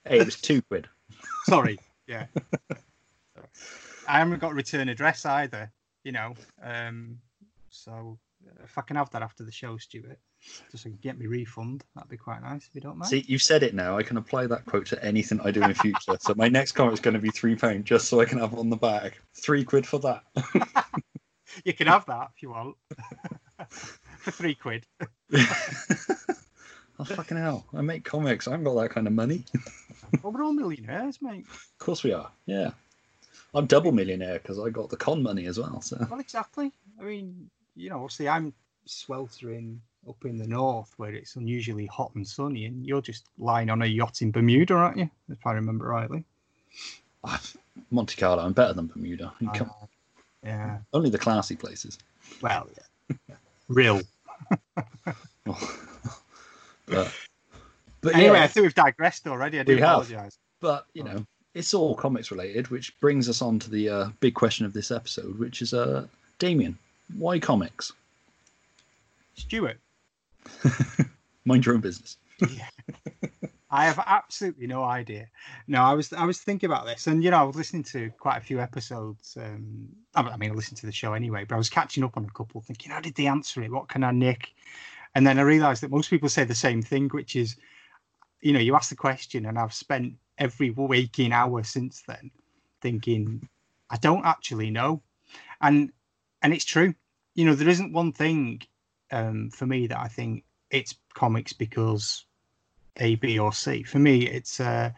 hey, 0.05 0.19
it 0.19 0.25
was 0.25 0.41
two 0.41 0.61
quid. 0.63 0.87
Sorry. 1.45 1.77
Yeah. 2.07 2.25
I 4.07 4.19
haven't 4.19 4.39
got 4.39 4.53
return 4.53 4.89
address 4.89 5.25
either. 5.25 5.71
You 6.03 6.11
know. 6.11 6.33
Um, 6.61 7.19
so 7.83 8.17
uh, 8.47 8.63
if 8.63 8.77
I 8.77 8.81
can 8.81 8.95
have 8.95 9.09
that 9.11 9.21
after 9.21 9.43
the 9.43 9.51
show, 9.51 9.77
Stuart, 9.77 10.19
just 10.71 10.83
so 10.83 10.89
get 11.01 11.17
me 11.17 11.27
refund, 11.27 11.83
that'd 11.95 12.09
be 12.09 12.17
quite 12.17 12.41
nice 12.41 12.67
if 12.67 12.75
you 12.75 12.81
don't 12.81 12.97
mind. 12.97 13.09
See, 13.09 13.25
you've 13.27 13.41
said 13.41 13.63
it 13.63 13.73
now. 13.73 13.97
I 13.97 14.03
can 14.03 14.17
apply 14.17 14.47
that 14.47 14.65
quote 14.65 14.85
to 14.87 15.03
anything 15.03 15.39
I 15.41 15.51
do 15.51 15.63
in 15.63 15.73
future. 15.73 16.17
so 16.19 16.33
my 16.35 16.47
next 16.47 16.73
comment 16.73 16.93
is 16.93 16.99
going 16.99 17.13
to 17.15 17.19
be 17.19 17.31
three 17.31 17.55
pound, 17.55 17.85
just 17.85 18.07
so 18.07 18.19
I 18.19 18.25
can 18.25 18.39
have 18.39 18.53
on 18.53 18.69
the 18.69 18.77
bag. 18.77 19.13
Three 19.33 19.63
quid 19.63 19.85
for 19.85 19.99
that. 19.99 20.23
You 21.63 21.73
can 21.73 21.87
have 21.87 22.05
that 22.07 22.31
if 22.35 22.41
you 22.41 22.49
want. 22.49 22.75
for 24.17 24.31
three 24.31 24.55
quid. 24.55 24.85
oh 25.33 27.03
fucking 27.05 27.37
hell! 27.37 27.65
I 27.73 27.81
make 27.81 28.03
comics. 28.03 28.47
I 28.47 28.51
haven't 28.51 28.65
got 28.65 28.81
that 28.81 28.89
kind 28.89 29.07
of 29.07 29.13
money. 29.13 29.43
Well, 30.21 30.33
we're 30.33 30.43
all 30.43 30.53
millionaires, 30.53 31.21
mate. 31.21 31.45
Of 31.49 31.77
course 31.79 32.03
we 32.03 32.13
are. 32.13 32.29
Yeah, 32.45 32.71
I'm 33.53 33.67
double 33.67 33.91
millionaire 33.91 34.39
because 34.39 34.59
I 34.59 34.69
got 34.69 34.89
the 34.89 34.97
con 34.97 35.23
money 35.23 35.45
as 35.45 35.59
well. 35.59 35.81
So 35.81 36.05
Well, 36.09 36.19
exactly. 36.19 36.71
I 36.99 37.03
mean, 37.03 37.49
you 37.75 37.89
know, 37.89 37.97
obviously 38.03 38.29
I'm 38.29 38.53
sweltering 38.85 39.81
up 40.07 40.23
in 40.25 40.37
the 40.37 40.47
north 40.47 40.93
where 40.97 41.13
it's 41.13 41.35
unusually 41.35 41.87
hot 41.87 42.11
and 42.15 42.27
sunny, 42.27 42.65
and 42.65 42.85
you're 42.85 43.01
just 43.01 43.25
lying 43.37 43.69
on 43.69 43.81
a 43.81 43.85
yacht 43.85 44.21
in 44.21 44.31
Bermuda, 44.31 44.73
aren't 44.75 44.97
you? 44.97 45.09
If 45.29 45.45
I 45.45 45.53
remember 45.53 45.87
rightly. 45.87 46.23
Ah, 47.23 47.41
Monte 47.91 48.15
Carlo, 48.17 48.43
I'm 48.43 48.53
better 48.53 48.73
than 48.73 48.87
Bermuda. 48.87 49.33
You 49.39 49.49
come- 49.49 49.71
yeah. 50.43 50.77
only 50.93 51.09
the 51.09 51.17
classy 51.17 51.55
places. 51.55 51.97
Well, 52.41 52.69
yeah. 53.27 53.35
Real. 53.67 54.01
But, 56.87 57.11
but 58.01 58.13
Anyway, 58.15 58.35
yeah, 58.37 58.43
I 58.43 58.47
think 58.47 58.63
we've 58.63 58.75
digressed 58.75 59.27
already. 59.27 59.59
I 59.59 59.63
do 59.63 59.75
apologise. 59.77 60.37
but 60.59 60.85
you 60.93 61.03
know, 61.03 61.25
it's 61.55 61.73
all 61.73 61.95
comics 61.95 62.29
related, 62.29 62.67
which 62.67 62.95
brings 62.99 63.27
us 63.27 63.41
on 63.41 63.57
to 63.59 63.71
the 63.71 63.89
uh, 63.89 64.09
big 64.19 64.35
question 64.35 64.67
of 64.67 64.73
this 64.73 64.91
episode, 64.91 65.39
which 65.39 65.63
is, 65.63 65.73
uh, 65.73 66.05
Damian, 66.37 66.77
why 67.17 67.39
comics? 67.39 67.93
Stuart, 69.35 69.79
Mind 71.45 71.65
your 71.65 71.75
own 71.75 71.81
business. 71.81 72.17
I 73.69 73.85
have 73.85 73.99
absolutely 74.05 74.67
no 74.67 74.83
idea. 74.83 75.27
No, 75.67 75.83
I 75.83 75.93
was 75.93 76.13
I 76.13 76.25
was 76.25 76.39
thinking 76.39 76.69
about 76.69 76.85
this, 76.85 77.07
and 77.07 77.23
you 77.23 77.31
know, 77.31 77.37
I 77.37 77.43
was 77.43 77.55
listening 77.55 77.83
to 77.83 78.09
quite 78.19 78.37
a 78.37 78.41
few 78.41 78.59
episodes. 78.59 79.37
Um, 79.39 79.89
I 80.15 80.21
I 80.21 80.37
mean, 80.37 80.51
I 80.51 80.53
listened 80.53 80.77
to 80.77 80.85
the 80.85 80.91
show 80.91 81.13
anyway, 81.13 81.45
but 81.45 81.55
I 81.55 81.57
was 81.57 81.69
catching 81.69 82.03
up 82.03 82.15
on 82.15 82.25
a 82.25 82.29
couple, 82.29 82.61
thinking, 82.61 82.91
how 82.91 83.01
did 83.01 83.15
they 83.15 83.27
answer 83.27 83.61
it? 83.63 83.71
What 83.71 83.89
can 83.89 84.03
I 84.03 84.11
nick? 84.11 84.53
And 85.13 85.25
then 85.25 85.39
I 85.39 85.41
realised 85.41 85.81
that 85.83 85.91
most 85.91 86.09
people 86.09 86.29
say 86.29 86.43
the 86.43 86.55
same 86.55 86.81
thing, 86.81 87.09
which 87.09 87.35
is, 87.35 87.55
you 88.41 88.53
know, 88.53 88.59
you 88.59 88.75
ask 88.75 88.89
the 88.89 88.95
question, 88.95 89.45
and 89.45 89.57
I've 89.57 89.73
spent 89.73 90.13
every 90.37 90.69
waking 90.71 91.31
hour 91.31 91.63
since 91.63 92.03
then 92.07 92.31
thinking, 92.81 93.47
I 93.89 93.97
don't 93.97 94.25
actually 94.25 94.69
know, 94.69 95.01
and 95.61 95.91
and 96.45 96.53
it's 96.53 96.63
true. 96.63 96.93
You 97.33 97.45
know, 97.45 97.55
there 97.55 97.67
isn't 97.67 97.91
one 97.91 98.11
thing 98.11 98.61
um, 99.11 99.49
for 99.49 99.65
me 99.65 99.87
that 99.87 99.97
I 99.97 100.07
think 100.07 100.43
it's 100.69 100.93
comics 101.15 101.53
because 101.53 102.23
a, 102.97 103.15
B, 103.15 103.39
or 103.39 103.51
C. 103.51 103.81
For 103.81 103.97
me, 103.97 104.27
it's 104.27 104.59
a 104.59 104.93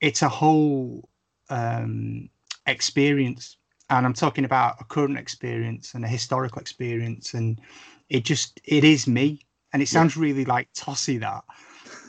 it's 0.00 0.22
a 0.22 0.28
whole 0.28 1.08
um, 1.50 2.28
experience, 2.66 3.58
and 3.90 4.04
I'm 4.04 4.12
talking 4.12 4.44
about 4.44 4.74
a 4.80 4.84
current 4.84 5.16
experience 5.16 5.94
and 5.94 6.04
a 6.04 6.08
historical 6.08 6.60
experience, 6.60 7.34
and 7.34 7.60
it 8.08 8.24
just 8.24 8.60
it 8.64 8.82
is 8.82 9.06
me. 9.06 9.38
And 9.72 9.80
it 9.80 9.88
sounds 9.88 10.16
really 10.16 10.44
like 10.44 10.68
tossy 10.74 11.18
that, 11.18 11.44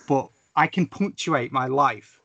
but 0.07 0.29
I 0.55 0.65
can 0.65 0.87
punctuate 0.87 1.51
my 1.51 1.67
life 1.67 2.19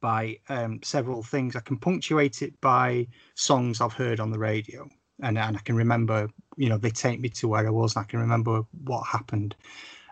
by 0.00 0.38
um, 0.48 0.80
several 0.84 1.24
things. 1.24 1.56
I 1.56 1.60
can 1.60 1.78
punctuate 1.78 2.42
it 2.42 2.60
by 2.60 3.08
songs 3.34 3.80
I've 3.80 3.94
heard 3.94 4.20
on 4.20 4.30
the 4.30 4.38
radio, 4.38 4.88
and, 5.22 5.38
and 5.38 5.56
I 5.56 5.60
can 5.60 5.76
remember, 5.76 6.28
you 6.56 6.68
know, 6.68 6.78
they 6.78 6.90
take 6.90 7.20
me 7.20 7.28
to 7.30 7.48
where 7.48 7.66
I 7.66 7.70
was, 7.70 7.96
and 7.96 8.04
I 8.04 8.08
can 8.08 8.20
remember 8.20 8.62
what 8.84 9.02
happened. 9.06 9.54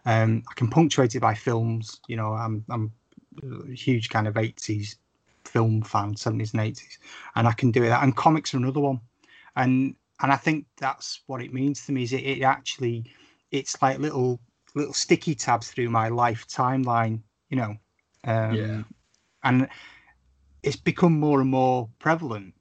Um, 0.06 0.42
I 0.50 0.54
can 0.54 0.68
punctuate 0.68 1.14
it 1.14 1.20
by 1.20 1.34
films. 1.34 2.00
You 2.08 2.16
know, 2.16 2.32
I'm 2.32 2.64
I'm 2.70 2.92
a 3.42 3.72
huge 3.72 4.08
kind 4.10 4.26
of 4.28 4.36
80s 4.36 4.96
film 5.44 5.82
fan, 5.82 6.16
70s 6.16 6.52
and 6.52 6.62
80s, 6.62 6.98
and 7.36 7.46
I 7.48 7.52
can 7.52 7.70
do 7.70 7.82
that. 7.86 8.02
And 8.02 8.16
comics 8.16 8.54
are 8.54 8.58
another 8.58 8.80
one, 8.80 9.00
and 9.56 9.94
and 10.22 10.32
I 10.32 10.36
think 10.36 10.66
that's 10.78 11.20
what 11.26 11.42
it 11.42 11.52
means 11.52 11.84
to 11.86 11.92
me. 11.92 12.02
Is 12.04 12.12
it, 12.12 12.24
it 12.24 12.42
actually 12.42 13.04
it's 13.50 13.80
like 13.82 13.98
little 13.98 14.40
little 14.74 14.94
sticky 14.94 15.34
tabs 15.34 15.70
through 15.70 15.90
my 15.90 16.08
life 16.08 16.46
timeline. 16.48 17.20
You 17.50 17.56
know, 17.58 17.76
um, 18.24 18.70
Yeah. 18.70 18.82
and 19.44 19.68
it's 20.62 20.76
become 20.76 21.18
more 21.18 21.40
and 21.40 21.50
more 21.50 21.88
prevalent. 21.98 22.54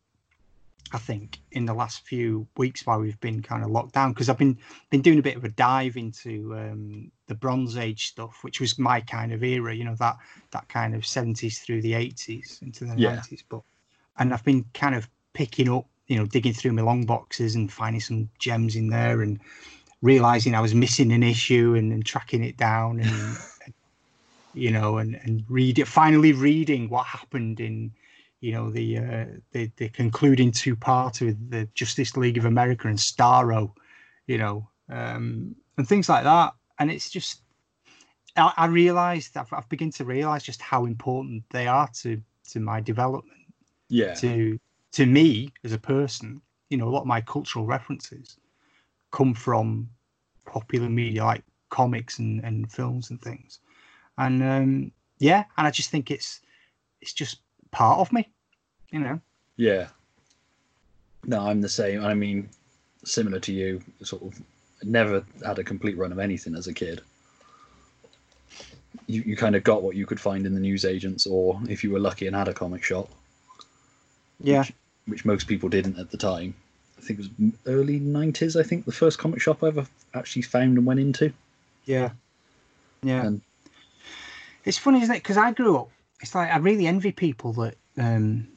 I 0.93 0.97
think 0.97 1.39
in 1.51 1.65
the 1.65 1.73
last 1.73 2.05
few 2.05 2.47
weeks 2.57 2.85
while 2.85 2.99
we've 2.99 3.19
been 3.19 3.41
kind 3.41 3.63
of 3.63 3.69
locked 3.71 3.93
down, 3.93 4.13
because 4.13 4.29
I've 4.29 4.37
been 4.37 4.57
been 4.89 5.01
doing 5.01 5.19
a 5.19 5.23
bit 5.23 5.37
of 5.37 5.43
a 5.43 5.49
dive 5.49 5.97
into 5.97 6.55
um, 6.57 7.11
the 7.27 7.35
Bronze 7.35 7.77
Age 7.77 8.07
stuff, 8.07 8.39
which 8.43 8.59
was 8.59 8.79
my 8.79 9.01
kind 9.01 9.33
of 9.33 9.43
era. 9.43 9.75
You 9.75 9.85
know 9.85 9.95
that 9.95 10.17
that 10.51 10.67
kind 10.69 10.95
of 10.95 11.05
seventies 11.05 11.59
through 11.59 11.81
the 11.81 11.93
eighties 11.93 12.59
into 12.61 12.85
the 12.85 12.95
Yeah. 12.95 13.09
nineties. 13.15 13.43
But 13.49 13.61
and 14.17 14.33
I've 14.33 14.43
been 14.45 14.65
kind 14.73 14.95
of 14.95 15.09
picking 15.33 15.69
up, 15.69 15.87
you 16.07 16.17
know, 16.17 16.25
digging 16.25 16.53
through 16.53 16.73
my 16.73 16.81
long 16.81 17.05
boxes 17.05 17.55
and 17.55 17.71
finding 17.71 18.01
some 18.01 18.29
gems 18.39 18.75
in 18.75 18.89
there, 18.89 19.21
and 19.21 19.39
realizing 20.01 20.55
I 20.55 20.61
was 20.61 20.75
missing 20.75 21.11
an 21.11 21.23
issue 21.23 21.75
and, 21.75 21.91
and 21.93 22.05
tracking 22.05 22.43
it 22.43 22.57
down 22.57 22.99
and. 22.99 23.39
you 24.53 24.71
know, 24.71 24.97
and 24.97 25.15
and 25.23 25.43
read 25.49 25.79
it. 25.79 25.87
Finally, 25.87 26.33
reading 26.33 26.89
what 26.89 27.05
happened 27.05 27.59
in, 27.59 27.91
you 28.41 28.53
know, 28.53 28.69
the 28.69 28.97
uh, 28.97 29.25
the, 29.51 29.71
the 29.77 29.89
concluding 29.89 30.51
two 30.51 30.75
part 30.75 31.21
with 31.21 31.49
the 31.49 31.67
Justice 31.75 32.15
League 32.17 32.37
of 32.37 32.45
America 32.45 32.87
and 32.87 32.97
Starro, 32.97 33.73
you 34.27 34.37
know, 34.37 34.69
um, 34.89 35.55
and 35.77 35.87
things 35.87 36.09
like 36.09 36.23
that. 36.23 36.53
And 36.79 36.89
it's 36.91 37.09
just, 37.09 37.41
I, 38.37 38.53
I 38.57 38.65
realised 38.67 39.35
I've, 39.37 39.51
I've 39.51 39.69
begun 39.69 39.91
to 39.91 40.05
realise 40.05 40.43
just 40.43 40.61
how 40.61 40.85
important 40.85 41.43
they 41.51 41.67
are 41.67 41.89
to 42.01 42.21
to 42.51 42.59
my 42.59 42.79
development, 42.81 43.41
Yeah. 43.89 44.15
to 44.15 44.59
to 44.93 45.05
me 45.05 45.49
as 45.63 45.73
a 45.73 45.79
person. 45.79 46.41
You 46.69 46.77
know, 46.77 46.87
a 46.87 46.91
lot 46.91 47.01
of 47.01 47.07
my 47.07 47.21
cultural 47.21 47.65
references 47.65 48.37
come 49.11 49.33
from 49.33 49.89
popular 50.45 50.89
media 50.89 51.23
like 51.25 51.43
comics 51.69 52.19
and, 52.19 52.43
and 52.43 52.71
films 52.71 53.09
and 53.11 53.21
things 53.21 53.59
and 54.17 54.43
um, 54.43 54.91
yeah, 55.19 55.45
and 55.57 55.67
I 55.67 55.71
just 55.71 55.89
think 55.89 56.11
it's 56.11 56.41
it's 57.01 57.13
just 57.13 57.39
part 57.71 57.99
of 57.99 58.11
me, 58.11 58.27
you 58.91 58.99
know. 58.99 59.19
Yeah. 59.57 59.87
No, 61.25 61.41
I'm 61.41 61.61
the 61.61 61.69
same. 61.69 62.03
I 62.03 62.13
mean, 62.13 62.49
similar 63.03 63.39
to 63.41 63.53
you, 63.53 63.81
sort 64.03 64.23
of 64.23 64.41
never 64.83 65.23
had 65.45 65.59
a 65.59 65.63
complete 65.63 65.97
run 65.97 66.11
of 66.11 66.19
anything 66.19 66.55
as 66.55 66.67
a 66.67 66.73
kid. 66.73 67.01
You, 69.07 69.21
you 69.23 69.35
kind 69.35 69.55
of 69.55 69.63
got 69.63 69.83
what 69.83 69.95
you 69.95 70.05
could 70.05 70.19
find 70.19 70.45
in 70.45 70.53
the 70.53 70.59
newsagents, 70.59 71.25
or 71.27 71.59
if 71.67 71.83
you 71.83 71.91
were 71.91 71.99
lucky 71.99 72.27
and 72.27 72.35
had 72.35 72.47
a 72.47 72.53
comic 72.53 72.83
shop, 72.83 73.09
Yeah, 74.39 74.63
which 75.07 75.25
most 75.25 75.47
people 75.47 75.69
didn't 75.69 75.97
at 75.99 76.11
the 76.11 76.17
time. 76.17 76.53
I 76.97 77.01
think 77.01 77.19
it 77.19 77.25
was 77.39 77.51
early 77.65 77.99
nineties. 77.99 78.55
I 78.55 78.63
think 78.63 78.85
the 78.85 78.91
first 78.91 79.17
comic 79.19 79.41
shop 79.41 79.63
I 79.63 79.67
ever 79.67 79.87
actually 80.13 80.41
found 80.43 80.77
and 80.77 80.85
went 80.85 80.99
into. 80.99 81.33
Yeah, 81.85 82.11
yeah. 83.03 83.25
And- 83.25 83.41
it's 84.65 84.77
funny, 84.77 85.01
isn't 85.01 85.15
it? 85.15 85.23
Because 85.23 85.37
I 85.37 85.51
grew 85.51 85.77
up. 85.77 85.89
It's 86.21 86.35
like 86.35 86.51
I 86.51 86.57
really 86.57 86.87
envy 86.87 87.11
people 87.11 87.53
that, 87.53 87.75
um, 87.97 88.47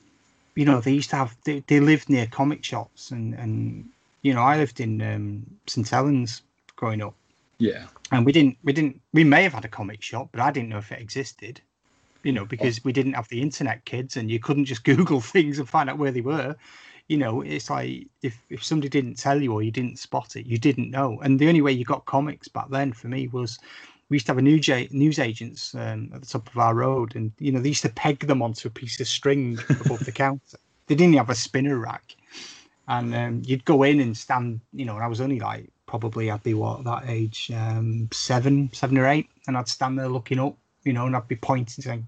you 0.54 0.64
know, 0.64 0.80
they 0.80 0.92
used 0.92 1.10
to 1.10 1.16
have. 1.16 1.36
They, 1.44 1.60
they 1.66 1.80
lived 1.80 2.08
near 2.10 2.26
comic 2.26 2.64
shops, 2.64 3.10
and 3.10 3.34
and 3.34 3.88
you 4.22 4.34
know, 4.34 4.42
I 4.42 4.56
lived 4.56 4.80
in 4.80 5.00
um, 5.02 5.46
St 5.66 5.88
Helens 5.88 6.42
growing 6.76 7.02
up, 7.02 7.14
Yeah, 7.58 7.86
and 8.10 8.26
we 8.26 8.32
didn't. 8.32 8.58
We 8.64 8.72
didn't. 8.72 9.00
We 9.12 9.24
may 9.24 9.42
have 9.44 9.54
had 9.54 9.64
a 9.64 9.68
comic 9.68 10.02
shop, 10.02 10.30
but 10.32 10.40
I 10.40 10.50
didn't 10.50 10.70
know 10.70 10.78
if 10.78 10.92
it 10.92 11.00
existed. 11.00 11.60
You 12.24 12.32
know, 12.32 12.44
because 12.46 12.84
we 12.84 12.92
didn't 12.92 13.14
have 13.14 13.28
the 13.28 13.42
internet, 13.42 13.84
kids, 13.84 14.16
and 14.16 14.30
you 14.30 14.38
couldn't 14.40 14.66
just 14.66 14.84
Google 14.90 15.20
things 15.20 15.58
and 15.58 15.68
find 15.68 15.90
out 15.90 15.98
where 15.98 16.12
they 16.12 16.20
were. 16.20 16.56
You 17.08 17.18
know, 17.18 17.40
it's 17.42 17.70
like 17.70 18.08
if 18.22 18.40
if 18.50 18.64
somebody 18.64 18.88
didn't 18.88 19.16
tell 19.18 19.40
you 19.42 19.52
or 19.52 19.62
you 19.62 19.70
didn't 19.72 19.98
spot 19.98 20.36
it, 20.36 20.46
you 20.46 20.58
didn't 20.58 20.90
know. 20.90 21.20
And 21.22 21.38
the 21.38 21.48
only 21.48 21.62
way 21.62 21.72
you 21.72 21.84
got 21.84 22.06
comics 22.06 22.48
back 22.48 22.68
then 22.70 22.92
for 22.92 23.08
me 23.08 23.28
was 23.28 23.58
we 24.12 24.16
used 24.16 24.26
to 24.26 24.32
have 24.32 24.38
a 24.38 24.42
news 24.42 24.68
news 24.90 25.18
agents 25.18 25.74
um, 25.74 26.10
at 26.12 26.20
the 26.20 26.26
top 26.26 26.46
of 26.46 26.58
our 26.58 26.74
road, 26.74 27.16
and 27.16 27.32
you 27.38 27.50
know 27.50 27.60
they 27.60 27.70
used 27.70 27.80
to 27.80 27.88
peg 27.88 28.18
them 28.26 28.42
onto 28.42 28.68
a 28.68 28.70
piece 28.70 29.00
of 29.00 29.08
string 29.08 29.58
above 29.80 30.04
the 30.04 30.12
counter. 30.24 30.58
They 30.86 30.94
didn't 30.94 31.16
have 31.16 31.30
a 31.30 31.34
spinner 31.34 31.78
rack, 31.78 32.14
and 32.88 33.14
um, 33.14 33.42
you'd 33.46 33.64
go 33.64 33.84
in 33.84 34.00
and 34.00 34.14
stand. 34.14 34.60
You 34.74 34.84
know, 34.84 34.96
and 34.96 35.02
I 35.02 35.06
was 35.06 35.22
only 35.22 35.40
like 35.40 35.70
probably 35.86 36.30
I'd 36.30 36.42
be 36.42 36.52
what 36.52 36.84
that 36.84 37.04
age, 37.08 37.50
um, 37.56 38.10
seven, 38.12 38.68
seven 38.74 38.98
or 38.98 39.06
eight, 39.06 39.30
and 39.46 39.56
I'd 39.56 39.66
stand 39.66 39.98
there 39.98 40.08
looking 40.08 40.38
up. 40.38 40.58
You 40.84 40.92
know, 40.92 41.06
and 41.06 41.16
I'd 41.16 41.26
be 41.26 41.36
pointing, 41.36 41.82
saying, 41.82 42.06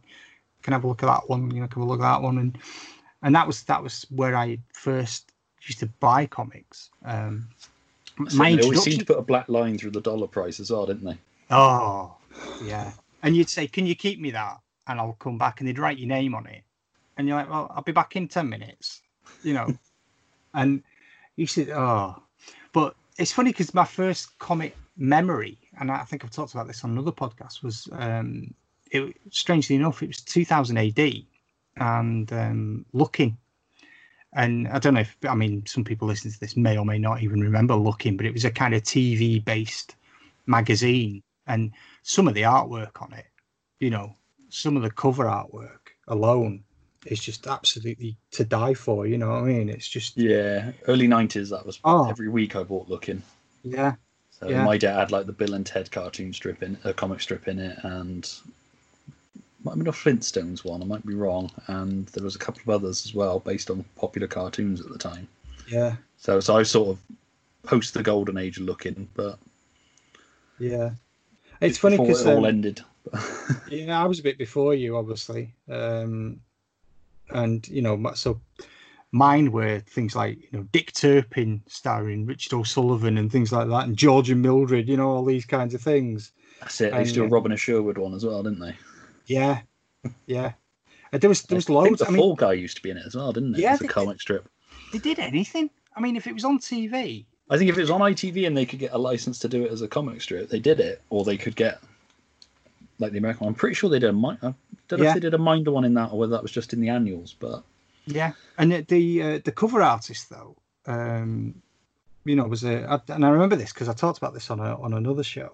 "Can 0.61 0.75
I 0.75 0.77
have 0.77 0.85
a 0.85 0.89
look 0.89 1.03
at 1.03 1.07
that 1.07 1.31
one? 1.31 1.51
You 1.53 1.63
know, 1.63 1.69
can 1.69 1.81
we 1.81 1.89
look 1.89 2.01
at 2.01 2.13
that 2.13 2.21
one?" 2.21 2.37
And 2.37 2.59
and 3.23 3.35
that 3.35 3.47
was 3.47 3.63
that 3.63 3.83
was 3.83 4.05
where 4.11 4.37
I 4.37 4.59
first 4.75 5.33
used 5.63 5.81
to 5.81 5.87
buy 6.01 6.27
comics. 6.27 6.91
Um, 7.03 7.49
So 8.29 8.37
my 8.37 8.55
they 8.55 8.63
always 8.63 8.83
seemed 8.83 9.01
to 9.01 9.07
put 9.07 9.19
a 9.19 9.23
black 9.23 9.49
line 9.49 9.79
through 9.79 9.93
the 9.93 10.03
dollar 10.03 10.27
price 10.27 10.61
as 10.61 10.71
well, 10.71 10.85
didn't 10.85 11.05
they? 11.05 11.17
Oh, 11.51 12.17
yeah. 12.63 12.93
And 13.23 13.37
you'd 13.37 13.49
say, 13.49 13.67
"Can 13.67 13.87
you 13.87 13.95
keep 13.95 14.21
me 14.21 14.31
that?" 14.33 14.59
And 14.87 15.01
I'll 15.01 15.15
come 15.15 15.39
back, 15.39 15.61
and 15.61 15.69
they'd 15.69 15.79
write 15.79 15.99
your 15.99 16.09
name 16.09 16.35
on 16.35 16.47
it. 16.47 16.63
And 17.17 17.29
you're 17.29 17.37
like, 17.37 17.49
"Well, 17.49 17.71
I'll 17.75 17.83
be 17.83 17.93
back 17.93 18.17
in 18.17 18.29
ten 18.29 18.49
minutes," 18.49 19.03
you 19.43 19.55
know. 19.55 19.69
and 20.55 20.83
you 21.37 21.47
said, 21.47 21.71
"Oh," 21.71 22.23
but 22.73 22.97
it's 23.19 23.33
funny 23.33 23.51
because 23.51 23.75
my 23.75 23.85
first 23.85 24.39
comic 24.39 24.77
memory, 24.97 25.59
and 25.79 25.91
I 25.91 26.05
think 26.05 26.25
I've 26.25 26.31
talked 26.31 26.55
about 26.55 26.67
this 26.67 26.85
on 26.85 26.91
another 26.91 27.13
podcast, 27.13 27.63
was 27.63 27.89
um, 27.93 28.55
it. 28.91 29.15
Strangely 29.31 29.77
enough, 29.77 30.03
it 30.03 30.09
was 30.09 30.21
2000 30.21 30.77
AD, 30.77 31.25
and 31.77 32.33
um, 32.33 32.87
Look-in. 32.93 33.37
And 34.37 34.67
I 34.69 34.81
don't 34.81 34.95
know 34.95 35.01
if 35.01 35.17
I 35.29 35.35
mean 35.35 35.65
some 35.67 35.85
people 35.85 36.09
listening 36.09 36.35
to 36.35 36.41
this 36.41 36.57
may 36.57 36.77
or 36.77 36.85
may 36.85 36.99
not 36.99 37.23
even 37.23 37.41
remember 37.41 37.75
Look-in, 37.75 38.17
but 38.17 38.27
it 38.27 38.33
was 38.33 38.45
a 38.45 38.51
kind 38.51 38.75
of 38.75 38.83
TV 38.83 39.45
based 39.45 39.95
magazine 40.47 41.23
and 41.47 41.73
some 42.03 42.29
of 42.29 42.35
the 42.35 42.43
artwork 42.43 43.03
on 43.03 43.13
it, 43.13 43.27
you 43.81 43.91
know, 43.91 44.15
some 44.49 44.77
of 44.77 44.83
the 44.83 44.91
cover 44.91 45.25
artwork 45.25 45.93
alone 46.09 46.65
is 47.07 47.21
just 47.21 47.47
absolutely 47.47 48.17
to 48.33 48.45
die 48.45 48.75
for. 48.75 49.07
You 49.07 49.19
know 49.19 49.31
what 49.31 49.43
I 49.43 49.47
mean? 49.47 49.69
It's 49.69 49.89
just 49.89 50.17
Yeah, 50.17 50.73
early 50.89 51.07
nineties. 51.07 51.51
That 51.51 51.67
was 51.67 51.81
Oh. 51.85 52.09
every 52.09 52.29
week 52.29 52.57
I 52.57 52.63
bought 52.63 52.89
Look-in. 52.89 53.23
yeah, 53.63 53.97
So 54.41 54.49
Yeah. 54.49 54.65
my 54.65 54.79
dad 54.79 54.99
had 54.99 55.11
like 55.13 55.27
the 55.27 55.33
Bill 55.33 55.55
and 55.55 55.67
Ted 55.67 55.91
cartoon 55.91 56.33
strip 56.33 56.63
in 56.63 56.79
a 56.85 56.93
comic 56.93 57.21
strip 57.21 57.49
in 57.49 57.59
it, 57.59 57.79
and 57.83 58.31
might 59.63 59.73
have 59.73 59.79
been 59.79 59.89
a 59.89 59.93
Flintstones 59.93 60.65
one. 60.65 60.83
I 60.83 60.85
might 60.85 61.07
be 61.07 61.15
wrong, 61.15 61.51
and 61.69 62.07
there 62.09 62.23
was 62.25 62.37
a 62.37 62.39
couple 62.39 62.61
of 62.63 62.69
others 62.71 63.07
as 63.07 63.15
well 63.15 63.39
based 63.41 63.71
on 63.71 63.85
popular 63.97 64.29
cartoons 64.29 64.81
at 64.81 64.89
the 64.89 64.99
time. 64.99 65.27
yeah, 65.67 65.97
So, 66.19 66.41
so 66.41 66.57
I 66.57 66.63
sort 66.63 66.89
of 66.91 66.99
post 67.63 67.95
the 67.95 68.03
golden 68.03 68.37
age 68.37 68.59
of 68.59 68.65
Look-in, 68.65 69.09
but 69.15 69.39
yeah. 70.59 70.91
It's 71.65 71.79
funny 71.79 71.97
because 71.97 72.25
it 72.25 72.31
all 72.31 72.39
um, 72.39 72.45
ended. 72.47 72.81
yeah, 73.69 74.03
I 74.03 74.07
was 74.07 74.21
a 74.21 74.23
bit 74.23 74.39
before 74.39 74.75
you, 74.75 74.97
obviously, 74.97 75.55
um, 75.71 76.41
and 77.31 77.67
you 77.69 77.83
know, 77.83 78.13
so 78.15 78.41
mine 79.13 79.53
were 79.53 79.81
things 79.81 80.17
like 80.17 80.39
you 80.41 80.49
know 80.59 80.63
Dick 80.73 80.93
Turpin 80.93 81.63
starring 81.67 82.27
Richard 82.27 82.55
O'Sullivan 82.55 83.19
and 83.19 83.31
things 83.31 83.53
like 83.53 83.69
that, 83.69 83.87
and 83.87 83.97
George 83.97 84.31
and 84.31 84.43
Mildred, 84.43 84.89
you 84.89 84.97
know, 84.97 85.09
all 85.09 85.25
these 85.25 85.47
kinds 85.47 85.75
of 85.75 85.81
things. 85.81 86.33
That's 86.61 86.81
it. 86.81 86.93
They 86.93 87.01
used 87.01 87.15
to 87.15 87.21
do 87.21 87.25
a 87.25 87.27
uh, 87.27 87.31
Robin 87.31 87.53
of 87.53 87.61
Sherwood 87.61 87.99
one 87.99 88.15
as 88.15 88.25
well, 88.25 88.43
didn't 88.43 88.61
they? 88.61 88.77
Yeah, 89.27 89.61
yeah. 90.27 90.53
And 91.13 91.21
there 91.21 91.29
was 91.29 91.43
there 91.43 91.57
was 91.57 91.67
I 91.67 91.69
think 91.69 91.77
loads. 91.91 91.99
the 92.01 92.07
I 92.07 92.11
mean, 92.11 92.19
Fall 92.19 92.35
Guy 92.35 92.53
used 92.55 92.77
to 92.77 92.83
be 92.83 92.91
in 92.91 92.97
it 92.97 93.07
as 93.07 93.15
well, 93.15 93.33
didn't 93.33 93.53
they? 93.53 93.59
it? 93.59 93.63
Yeah, 93.63 93.73
As 93.73 93.81
a 93.81 93.85
they- 93.85 93.89
comic 93.89 94.21
strip. 94.21 94.49
they 94.93 94.99
did 94.99 95.19
anything. 95.19 95.71
I 95.97 96.01
mean, 96.01 96.17
if 96.17 96.27
it 96.27 96.35
was 96.35 96.45
on 96.45 96.59
TV, 96.59 97.25
I 97.55 97.59
think 97.59 97.71
if 97.71 97.79
it 97.79 97.83
was 97.83 97.91
on 97.91 98.01
ITV 98.01 98.47
and 98.49 98.57
they 98.57 98.67
could 98.67 98.81
get 98.81 98.93
a 98.93 98.99
license 98.99 99.39
to 99.41 99.49
do 99.49 99.65
it 99.65 99.71
as 99.71 99.81
a 99.81 99.87
comic 99.87 100.21
strip, 100.21 100.49
they 100.51 100.59
did 100.59 100.81
it, 100.81 101.01
or 101.09 101.25
they 101.25 101.37
could 101.37 101.55
get 101.55 101.81
like 102.99 103.13
the 103.13 103.19
American. 103.19 103.45
one. 103.45 103.53
I'm 103.53 103.55
pretty 103.55 103.75
sure 103.75 103.89
they 103.89 104.01
did 104.01 104.11
a 104.11 104.13
mind. 104.13 104.39
I 104.43 104.55
don't 104.89 104.99
know 104.99 105.05
Yeah. 105.05 105.11
if 105.11 105.15
they 105.15 105.21
did 105.21 105.35
a 105.35 105.39
Minder 105.39 105.71
one 105.71 105.85
in 105.85 105.95
that, 105.95 106.11
or 106.11 106.19
whether 106.19 106.33
that 106.33 106.43
was 106.43 106.51
just 106.51 106.73
in 106.73 106.81
the 106.81 106.89
annuals. 106.89 107.33
But 107.39 107.63
yeah. 108.07 108.33
And 108.59 108.73
the 108.73 108.81
the, 108.83 109.23
uh, 109.23 109.39
the 109.45 109.53
cover 109.53 109.83
artist 109.83 110.31
though, 110.31 110.57
um, 110.87 111.63
you 112.25 112.35
know, 112.35 112.45
was 112.45 112.65
a 112.65 113.01
and 113.09 113.25
I 113.25 113.29
remember 113.29 113.55
this 113.55 113.73
because 113.73 113.89
I 113.89 113.93
talked 113.93 114.19
about 114.19 114.35
this 114.35 114.51
on 114.51 114.59
a, 114.59 114.75
on 114.81 114.93
another 114.93 115.23
show, 115.23 115.53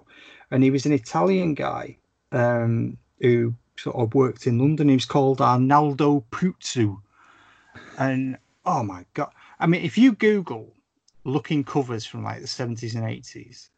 and 0.51 0.63
he 0.65 0.71
was 0.71 0.87
an 0.87 0.93
Italian 0.93 1.53
guy 1.55 1.99
um, 2.33 2.97
who 3.21 3.55
sort 3.77 3.97
of 3.97 4.15
worked 4.15 4.47
in 4.47 4.59
London. 4.59 4.89
He 4.89 4.95
was 4.95 5.05
called 5.05 5.41
Arnaldo 5.43 6.25
Putzu, 6.31 6.99
and 7.99 8.39
oh 8.65 8.83
my 8.83 9.05
god! 9.13 9.33
I 9.59 9.67
mean, 9.67 9.83
if 9.83 9.99
you 9.99 10.13
Google 10.13 10.73
Look-in 11.25 11.65
covers 11.65 12.07
from 12.07 12.25
like 12.25 12.41
the 12.41 12.47
seventies 12.47 12.95
and 12.95 13.09
eighties, 13.09 13.71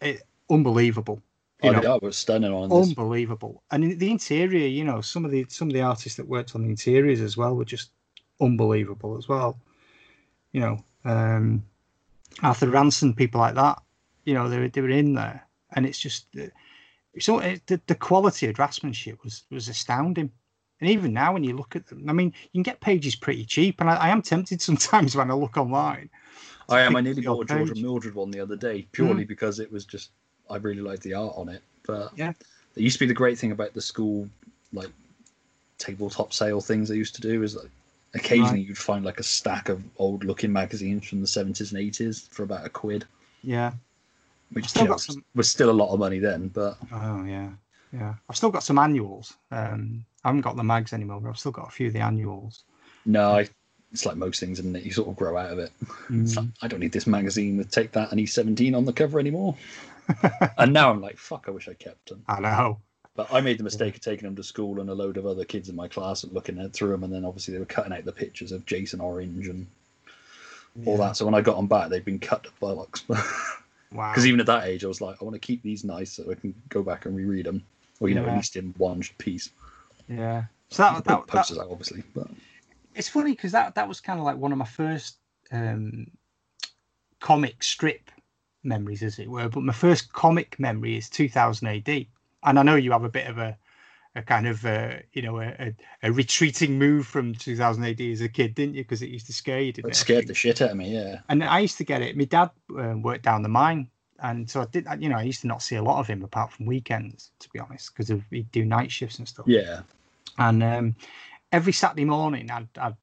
it 0.00 0.22
unbelievable. 0.50 1.22
You 1.62 1.70
I, 1.70 1.80
know, 1.80 1.94
I 1.94 1.98
was 2.00 2.16
stunning 2.16 2.52
on 2.52 2.68
this. 2.68 2.88
unbelievable. 2.88 3.62
And 3.70 3.84
in 3.84 3.98
the 3.98 4.10
interior, 4.10 4.66
you 4.66 4.84
know, 4.84 5.00
some 5.00 5.24
of 5.24 5.30
the 5.30 5.46
some 5.48 5.68
of 5.68 5.74
the 5.74 5.82
artists 5.82 6.16
that 6.16 6.28
worked 6.28 6.54
on 6.54 6.62
the 6.62 6.68
interiors 6.68 7.20
as 7.20 7.36
well 7.36 7.54
were 7.54 7.64
just 7.64 7.90
unbelievable 8.40 9.16
as 9.16 9.28
well. 9.28 9.58
You 10.52 10.60
know, 10.60 10.84
um, 11.04 11.64
Arthur 12.42 12.68
Ranson, 12.68 13.14
people 13.14 13.40
like 13.40 13.54
that. 13.56 13.82
You 14.24 14.34
know, 14.34 14.48
they 14.48 14.58
were 14.58 14.68
they 14.68 14.80
were 14.80 14.90
in 14.90 15.14
there, 15.14 15.46
and 15.74 15.86
it's 15.86 15.98
just 15.98 16.26
uh, 16.40 16.46
so 17.18 17.40
it, 17.40 17.66
the 17.66 17.80
the 17.86 17.94
quality 17.94 18.46
of 18.46 18.54
draftsmanship 18.56 19.22
was 19.24 19.44
was 19.50 19.68
astounding. 19.68 20.30
And 20.80 20.88
even 20.90 21.12
now, 21.12 21.32
when 21.32 21.42
you 21.42 21.56
look 21.56 21.74
at 21.74 21.88
them, 21.88 22.08
I 22.08 22.12
mean, 22.12 22.32
you 22.52 22.58
can 22.58 22.62
get 22.62 22.80
pages 22.80 23.16
pretty 23.16 23.44
cheap, 23.44 23.80
and 23.80 23.90
I, 23.90 23.96
I 23.96 24.08
am 24.10 24.22
tempted 24.22 24.62
sometimes 24.68 25.16
when 25.16 25.30
I 25.30 25.34
look 25.34 25.56
online. 25.56 26.10
I 26.68 26.80
am. 26.82 26.96
I 26.96 27.00
nearly 27.00 27.22
bought 27.22 27.50
a 27.50 27.54
George 27.54 27.70
and. 27.70 27.82
Mildred 27.82 28.14
one 28.14 28.30
the 28.30 28.40
other 28.40 28.56
day 28.56 28.86
purely 28.92 29.24
because 29.24 29.58
it 29.58 29.70
was 29.72 29.84
just 29.84 30.10
I 30.50 30.56
really 30.56 30.82
liked 30.82 31.02
the 31.02 31.14
art 31.14 31.34
on 31.36 31.48
it. 31.48 31.62
But 31.86 32.12
Yeah. 32.16 32.32
there 32.74 32.84
used 32.84 32.96
to 32.96 33.00
be 33.00 33.06
the 33.06 33.14
great 33.14 33.38
thing 33.38 33.52
about 33.52 33.74
the 33.74 33.80
school 33.80 34.28
like 34.72 34.90
tabletop 35.78 36.32
sale 36.32 36.60
things 36.60 36.88
they 36.88 36.96
used 36.96 37.14
to 37.14 37.20
do 37.20 37.42
is 37.42 37.56
like 37.56 37.70
occasionally 38.14 38.60
you'd 38.62 38.76
find 38.78 39.04
like 39.04 39.20
a 39.20 39.22
stack 39.22 39.68
of 39.68 39.82
old 39.98 40.24
Look-in 40.24 40.52
magazines 40.52 41.06
from 41.06 41.20
the 41.20 41.26
70s 41.26 41.72
and 41.72 41.80
80s 41.80 42.28
for 42.30 42.42
about 42.42 42.66
a 42.66 42.68
quid, 42.68 43.04
Yeah. 43.42 43.72
which 44.52 44.74
you 44.76 44.84
know, 44.84 44.96
some- 44.96 45.24
was 45.34 45.48
still 45.50 45.70
a 45.70 45.72
lot 45.72 45.92
of 45.92 45.98
money 46.00 46.18
then. 46.18 46.48
But 46.48 46.78
Oh 46.92 47.22
yeah, 47.24 47.50
yeah. 47.92 48.14
I've 48.28 48.36
still 48.36 48.50
got 48.50 48.62
some 48.62 48.78
annuals. 48.78 49.34
Um, 49.50 50.04
I 50.24 50.28
haven't 50.28 50.40
got 50.42 50.56
the 50.56 50.64
mags 50.64 50.92
anymore, 50.92 51.20
but 51.20 51.28
I've 51.30 51.38
still 51.38 51.52
got 51.52 51.68
a 51.68 51.70
few 51.70 51.86
of 51.88 51.92
the 51.92 52.00
annuals. 52.00 52.64
no, 53.06 53.30
I, 53.36 53.48
it's 53.92 54.04
like 54.06 54.16
most 54.16 54.40
things, 54.40 54.58
isn't 54.58 54.76
it? 54.76 54.82
You 54.84 54.92
sort 54.92 55.08
of 55.08 55.16
grow 55.16 55.36
out 55.36 55.50
of 55.50 55.58
it. 55.58 55.72
It's 56.10 56.36
like, 56.36 56.46
mm. 56.46 56.52
I 56.62 56.68
don't 56.68 56.80
need 56.80 56.92
this 56.92 57.06
magazine 57.06 57.56
with 57.56 57.70
Take 57.70 57.92
That 57.92 58.10
and 58.12 58.20
E17 58.20 58.76
on 58.76 58.84
the 58.84 58.92
cover 58.92 59.18
anymore. 59.18 59.56
and 60.58 60.72
now 60.72 60.90
I'm 60.90 61.00
like, 61.00 61.18
fuck, 61.18 61.44
I 61.48 61.50
wish 61.50 61.68
I 61.68 61.74
kept 61.74 62.08
them. 62.10 62.22
I 62.28 62.40
know. 62.40 62.78
But 63.16 63.32
I 63.32 63.40
made 63.40 63.58
the 63.58 63.64
mistake 63.64 63.96
of 63.96 64.00
taking 64.00 64.26
them 64.26 64.36
to 64.36 64.42
school, 64.44 64.80
and 64.80 64.88
a 64.90 64.94
load 64.94 65.16
of 65.16 65.26
other 65.26 65.44
kids 65.44 65.68
in 65.68 65.74
my 65.76 65.88
class 65.88 66.24
were 66.24 66.32
looking 66.32 66.58
at 66.60 66.72
through 66.72 66.90
them, 66.90 67.02
and 67.04 67.12
then 67.12 67.24
obviously 67.24 67.52
they 67.54 67.60
were 67.60 67.66
cutting 67.66 67.92
out 67.92 68.04
the 68.04 68.12
pictures 68.12 68.52
of 68.52 68.64
Jason 68.66 69.00
Orange 69.00 69.48
and 69.48 69.66
all 70.86 70.96
Yeah. 70.98 71.06
that. 71.08 71.16
So 71.16 71.24
when 71.24 71.34
I 71.34 71.40
got 71.40 71.56
them 71.56 71.66
back, 71.66 71.88
they'd 71.88 72.04
been 72.04 72.18
cut 72.20 72.44
to 72.44 72.50
bollocks. 72.62 73.02
Wow. 73.90 74.10
Because 74.10 74.26
even 74.26 74.38
at 74.38 74.44
that 74.46 74.66
age, 74.66 74.84
I 74.84 74.86
was 74.86 75.00
like, 75.00 75.16
I 75.18 75.24
want 75.24 75.32
to 75.32 75.38
keep 75.40 75.62
these 75.62 75.82
nice 75.82 76.12
so 76.12 76.30
I 76.30 76.34
can 76.34 76.54
go 76.68 76.82
back 76.82 77.06
and 77.06 77.16
reread 77.16 77.46
them, 77.46 77.64
or 78.00 78.10
you 78.10 78.14
know, 78.14 78.26
at 78.26 78.36
least 78.36 78.56
in 78.56 78.74
one 78.76 79.02
piece. 79.16 79.48
yeah. 80.10 80.44
So 80.68 80.82
that, 80.82 80.96
that, 80.96 81.04
that 81.04 81.26
posters 81.26 81.56
out, 81.58 81.68
obviously, 81.70 82.02
but 82.14 82.28
it's 82.98 83.08
funny 83.08 83.30
because 83.30 83.52
that 83.52 83.76
that 83.76 83.88
was 83.88 84.00
kind 84.00 84.18
of 84.18 84.26
like 84.26 84.36
one 84.36 84.52
of 84.52 84.58
my 84.58 84.64
first 84.64 85.18
um, 85.52 86.08
comic 87.20 87.62
strip 87.62 88.10
memories, 88.64 89.02
as 89.02 89.18
it 89.18 89.30
were. 89.30 89.48
But 89.48 89.62
my 89.62 89.72
first 89.72 90.12
comic 90.12 90.58
memory 90.58 90.96
is 90.96 91.08
2000 91.08 91.66
AD, 91.68 92.06
and 92.42 92.58
I 92.58 92.62
know 92.62 92.74
you 92.74 92.92
have 92.92 93.04
a 93.04 93.08
bit 93.08 93.28
of 93.28 93.38
a 93.38 93.56
a 94.16 94.22
kind 94.22 94.48
of 94.48 94.64
uh, 94.66 94.96
you 95.12 95.22
know 95.22 95.40
a, 95.40 95.46
a, 95.60 95.74
a 96.02 96.12
retreating 96.12 96.76
move 96.76 97.06
from 97.06 97.34
2000 97.34 97.84
AD 97.84 98.00
as 98.00 98.20
a 98.20 98.28
kid, 98.28 98.54
didn't 98.54 98.74
you? 98.74 98.82
Because 98.82 99.00
it 99.00 99.10
used 99.10 99.26
to 99.26 99.32
scare 99.32 99.60
you, 99.60 99.72
didn't 99.72 99.90
it 99.90 99.92
it? 99.92 99.96
scared 99.96 100.26
the 100.26 100.34
shit 100.34 100.60
out 100.60 100.70
of 100.70 100.76
me. 100.76 100.92
Yeah, 100.92 101.20
and 101.28 101.44
I 101.44 101.60
used 101.60 101.78
to 101.78 101.84
get 101.84 102.02
it. 102.02 102.16
My 102.16 102.24
dad 102.24 102.50
um, 102.76 103.02
worked 103.02 103.22
down 103.22 103.42
the 103.42 103.48
mine, 103.48 103.88
and 104.18 104.50
so 104.50 104.60
I 104.60 104.66
did. 104.66 104.88
You 104.98 105.08
know, 105.08 105.18
I 105.18 105.22
used 105.22 105.42
to 105.42 105.46
not 105.46 105.62
see 105.62 105.76
a 105.76 105.82
lot 105.82 106.00
of 106.00 106.08
him 106.08 106.24
apart 106.24 106.52
from 106.52 106.66
weekends, 106.66 107.30
to 107.38 107.48
be 107.50 107.60
honest, 107.60 107.94
because 107.94 108.12
he'd 108.30 108.50
do 108.50 108.64
night 108.64 108.90
shifts 108.90 109.18
and 109.18 109.28
stuff. 109.28 109.46
yeah. 109.46 109.82
And 110.40 110.62
um, 110.62 110.94
every 111.52 111.72
Saturday 111.72 112.04
morning, 112.04 112.50
I'd, 112.50 112.68
I'd 112.78 112.96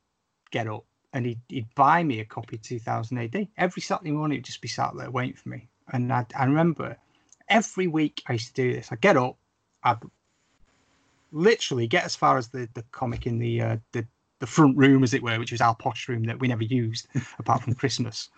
get 0.51 0.67
up 0.67 0.85
and 1.13 1.25
he'd, 1.25 1.41
he'd 1.49 1.73
buy 1.75 2.03
me 2.03 2.19
a 2.19 2.25
copy 2.25 2.57
of 2.57 2.61
2000 2.61 3.17
AD. 3.17 3.47
Every 3.57 3.81
Saturday 3.81 4.11
morning, 4.11 4.37
he'd 4.37 4.45
just 4.45 4.61
be 4.61 4.67
sat 4.67 4.95
there 4.95 5.11
waiting 5.11 5.35
for 5.35 5.49
me. 5.49 5.67
And 5.93 6.11
I, 6.11 6.25
I 6.37 6.45
remember 6.45 6.97
every 7.49 7.87
week 7.87 8.23
I 8.27 8.33
used 8.33 8.55
to 8.55 8.61
do 8.61 8.73
this. 8.73 8.91
I'd 8.91 9.01
get 9.01 9.17
up, 9.17 9.37
I'd 9.83 9.99
literally 11.31 11.87
get 11.87 12.05
as 12.05 12.15
far 12.15 12.37
as 12.37 12.49
the, 12.49 12.67
the 12.73 12.83
comic 12.91 13.27
in 13.27 13.39
the, 13.39 13.61
uh, 13.61 13.77
the 13.91 14.05
the 14.39 14.47
front 14.47 14.77
room, 14.77 15.01
as 15.01 15.13
it 15.13 15.23
were, 15.23 15.39
which 15.39 15.51
was 15.53 15.61
our 15.61 15.75
posh 15.75 16.09
room 16.09 16.23
that 16.25 16.39
we 16.39 16.49
never 16.49 16.63
used 16.63 17.07
apart 17.39 17.63
from 17.63 17.73
Christmas. 17.73 18.29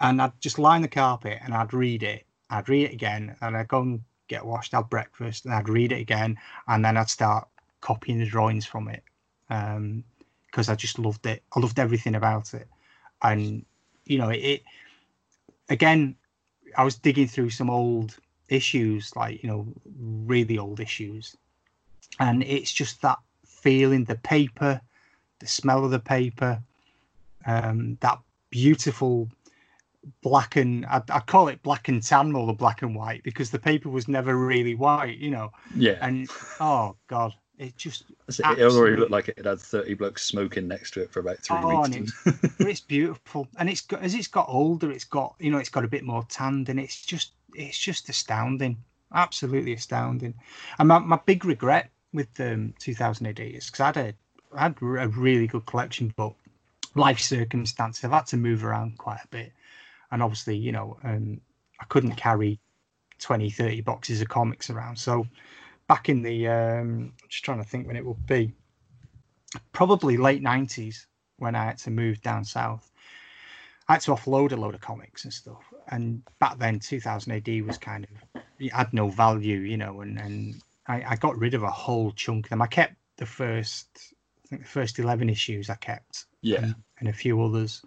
And 0.00 0.22
I'd 0.22 0.40
just 0.40 0.60
line 0.60 0.80
the 0.80 0.88
carpet 0.88 1.38
and 1.42 1.52
I'd 1.52 1.74
read 1.74 2.02
it. 2.02 2.24
I'd 2.50 2.68
read 2.68 2.84
it 2.84 2.92
again 2.92 3.36
and 3.40 3.56
I'd 3.56 3.68
go 3.68 3.80
and 3.82 4.00
get 4.28 4.46
washed, 4.46 4.72
have 4.72 4.88
breakfast, 4.88 5.44
and 5.44 5.52
I'd 5.54 5.68
read 5.68 5.92
it 5.92 6.00
again. 6.00 6.38
And 6.68 6.84
then 6.84 6.96
I'd 6.96 7.10
start 7.10 7.48
copying 7.80 8.18
the 8.18 8.26
drawings 8.26 8.64
from 8.64 8.88
it 8.88 9.02
because 9.50 10.68
um, 10.68 10.72
I 10.72 10.74
just 10.76 10.98
loved 10.98 11.26
it. 11.26 11.42
I 11.54 11.60
loved 11.60 11.78
everything 11.78 12.14
about 12.14 12.54
it. 12.54 12.68
And, 13.22 13.64
you 14.06 14.18
know, 14.18 14.28
it, 14.28 14.38
it 14.38 14.62
again, 15.68 16.14
I 16.76 16.84
was 16.84 16.94
digging 16.94 17.26
through 17.26 17.50
some 17.50 17.68
old 17.68 18.16
issues, 18.48 19.14
like, 19.16 19.42
you 19.42 19.48
know, 19.48 19.66
really 20.00 20.56
old 20.56 20.78
issues. 20.78 21.36
And 22.20 22.44
it's 22.44 22.72
just 22.72 23.02
that 23.02 23.18
feeling, 23.44 24.04
the 24.04 24.14
paper, 24.14 24.80
the 25.40 25.46
smell 25.46 25.84
of 25.84 25.90
the 25.90 25.98
paper, 25.98 26.62
um, 27.44 27.98
that 28.00 28.18
beautiful 28.50 29.28
black 30.22 30.56
and 30.56 30.86
I, 30.86 31.02
I 31.10 31.20
call 31.20 31.48
it 31.48 31.62
black 31.62 31.88
and 31.88 32.02
tan 32.02 32.32
more 32.32 32.46
than 32.46 32.56
black 32.56 32.82
and 32.82 32.94
white 32.94 33.22
because 33.22 33.50
the 33.50 33.58
paper 33.58 33.90
was 33.90 34.08
never 34.08 34.36
really 34.36 34.74
white, 34.74 35.18
you 35.18 35.30
know. 35.30 35.50
Yeah. 35.74 35.98
And 36.00 36.28
oh 36.60 36.96
god, 37.08 37.34
it 37.60 37.76
just 37.76 38.04
it 38.28 38.62
already 38.62 38.96
looked 38.96 39.10
like 39.10 39.28
it 39.28 39.44
had 39.44 39.60
thirty 39.60 39.92
blokes 39.92 40.24
smoking 40.24 40.66
next 40.66 40.92
to 40.94 41.02
it 41.02 41.12
for 41.12 41.20
about 41.20 41.38
three 41.38 41.58
oh, 41.60 41.82
weeks. 41.82 42.12
It's, 42.24 42.54
it's 42.58 42.80
beautiful, 42.80 43.46
and 43.58 43.68
it's 43.68 43.82
got 43.82 44.00
as 44.02 44.14
it's 44.14 44.28
got 44.28 44.46
older, 44.48 44.90
it's 44.90 45.04
got 45.04 45.34
you 45.38 45.50
know 45.50 45.58
it's 45.58 45.68
got 45.68 45.84
a 45.84 45.88
bit 45.88 46.02
more 46.02 46.24
tanned, 46.30 46.70
and 46.70 46.80
it's 46.80 47.04
just 47.04 47.32
it's 47.54 47.78
just 47.78 48.08
astounding, 48.08 48.78
absolutely 49.14 49.74
astounding. 49.74 50.34
And 50.78 50.88
my, 50.88 50.98
my 51.00 51.20
big 51.26 51.44
regret 51.44 51.90
with 52.14 52.28
um, 52.40 52.72
2000 52.78 53.26
AD 53.26 53.40
is 53.40 53.66
because 53.66 53.80
I 53.80 53.86
had 53.86 53.96
a 53.98 54.14
I 54.56 54.62
had 54.62 54.76
a 54.80 55.08
really 55.08 55.46
good 55.46 55.66
collection, 55.66 56.14
but 56.16 56.32
life 56.94 57.20
circumstances, 57.20 58.04
I've 58.04 58.10
had 58.10 58.26
to 58.28 58.38
move 58.38 58.64
around 58.64 58.96
quite 58.96 59.20
a 59.22 59.28
bit. 59.28 59.52
And 60.10 60.22
obviously, 60.22 60.56
you 60.56 60.72
know, 60.72 60.96
um, 61.04 61.42
I 61.78 61.84
couldn't 61.84 62.16
carry 62.16 62.58
20, 63.18 63.50
30 63.50 63.82
boxes 63.82 64.22
of 64.22 64.28
comics 64.28 64.70
around. 64.70 64.96
So 64.96 65.26
back 65.90 66.08
in 66.08 66.22
the, 66.22 66.46
um, 66.46 67.12
just 67.28 67.44
trying 67.44 67.58
to 67.58 67.68
think 67.68 67.84
when 67.84 67.96
it 67.96 68.04
will 68.04 68.16
be, 68.28 68.52
probably 69.72 70.16
late 70.16 70.40
90s 70.40 71.06
when 71.38 71.56
I 71.56 71.64
had 71.64 71.78
to 71.78 71.90
move 71.90 72.22
down 72.22 72.44
south. 72.44 72.92
I 73.88 73.94
had 73.94 74.02
to 74.02 74.12
offload 74.12 74.52
a 74.52 74.56
load 74.56 74.76
of 74.76 74.80
comics 74.80 75.24
and 75.24 75.32
stuff. 75.32 75.64
And 75.88 76.22
back 76.38 76.60
then, 76.60 76.78
2000 76.78 77.32
AD 77.32 77.66
was 77.66 77.76
kind 77.76 78.06
of, 78.06 78.42
it 78.60 78.72
had 78.72 78.92
no 78.92 79.08
value, 79.08 79.58
you 79.58 79.76
know, 79.76 80.02
and, 80.02 80.16
and 80.20 80.62
I, 80.86 81.02
I 81.08 81.16
got 81.16 81.36
rid 81.36 81.54
of 81.54 81.64
a 81.64 81.70
whole 81.70 82.12
chunk 82.12 82.46
of 82.46 82.50
them. 82.50 82.62
I 82.62 82.68
kept 82.68 82.94
the 83.16 83.26
first 83.26 83.88
i 84.44 84.48
think 84.48 84.62
the 84.62 84.68
first 84.68 85.00
11 85.00 85.28
issues 85.28 85.70
I 85.70 85.74
kept. 85.74 86.26
Yeah. 86.42 86.62
And, 86.62 86.74
and, 87.00 87.08
a 87.08 87.12
few 87.12 87.42
others. 87.42 87.82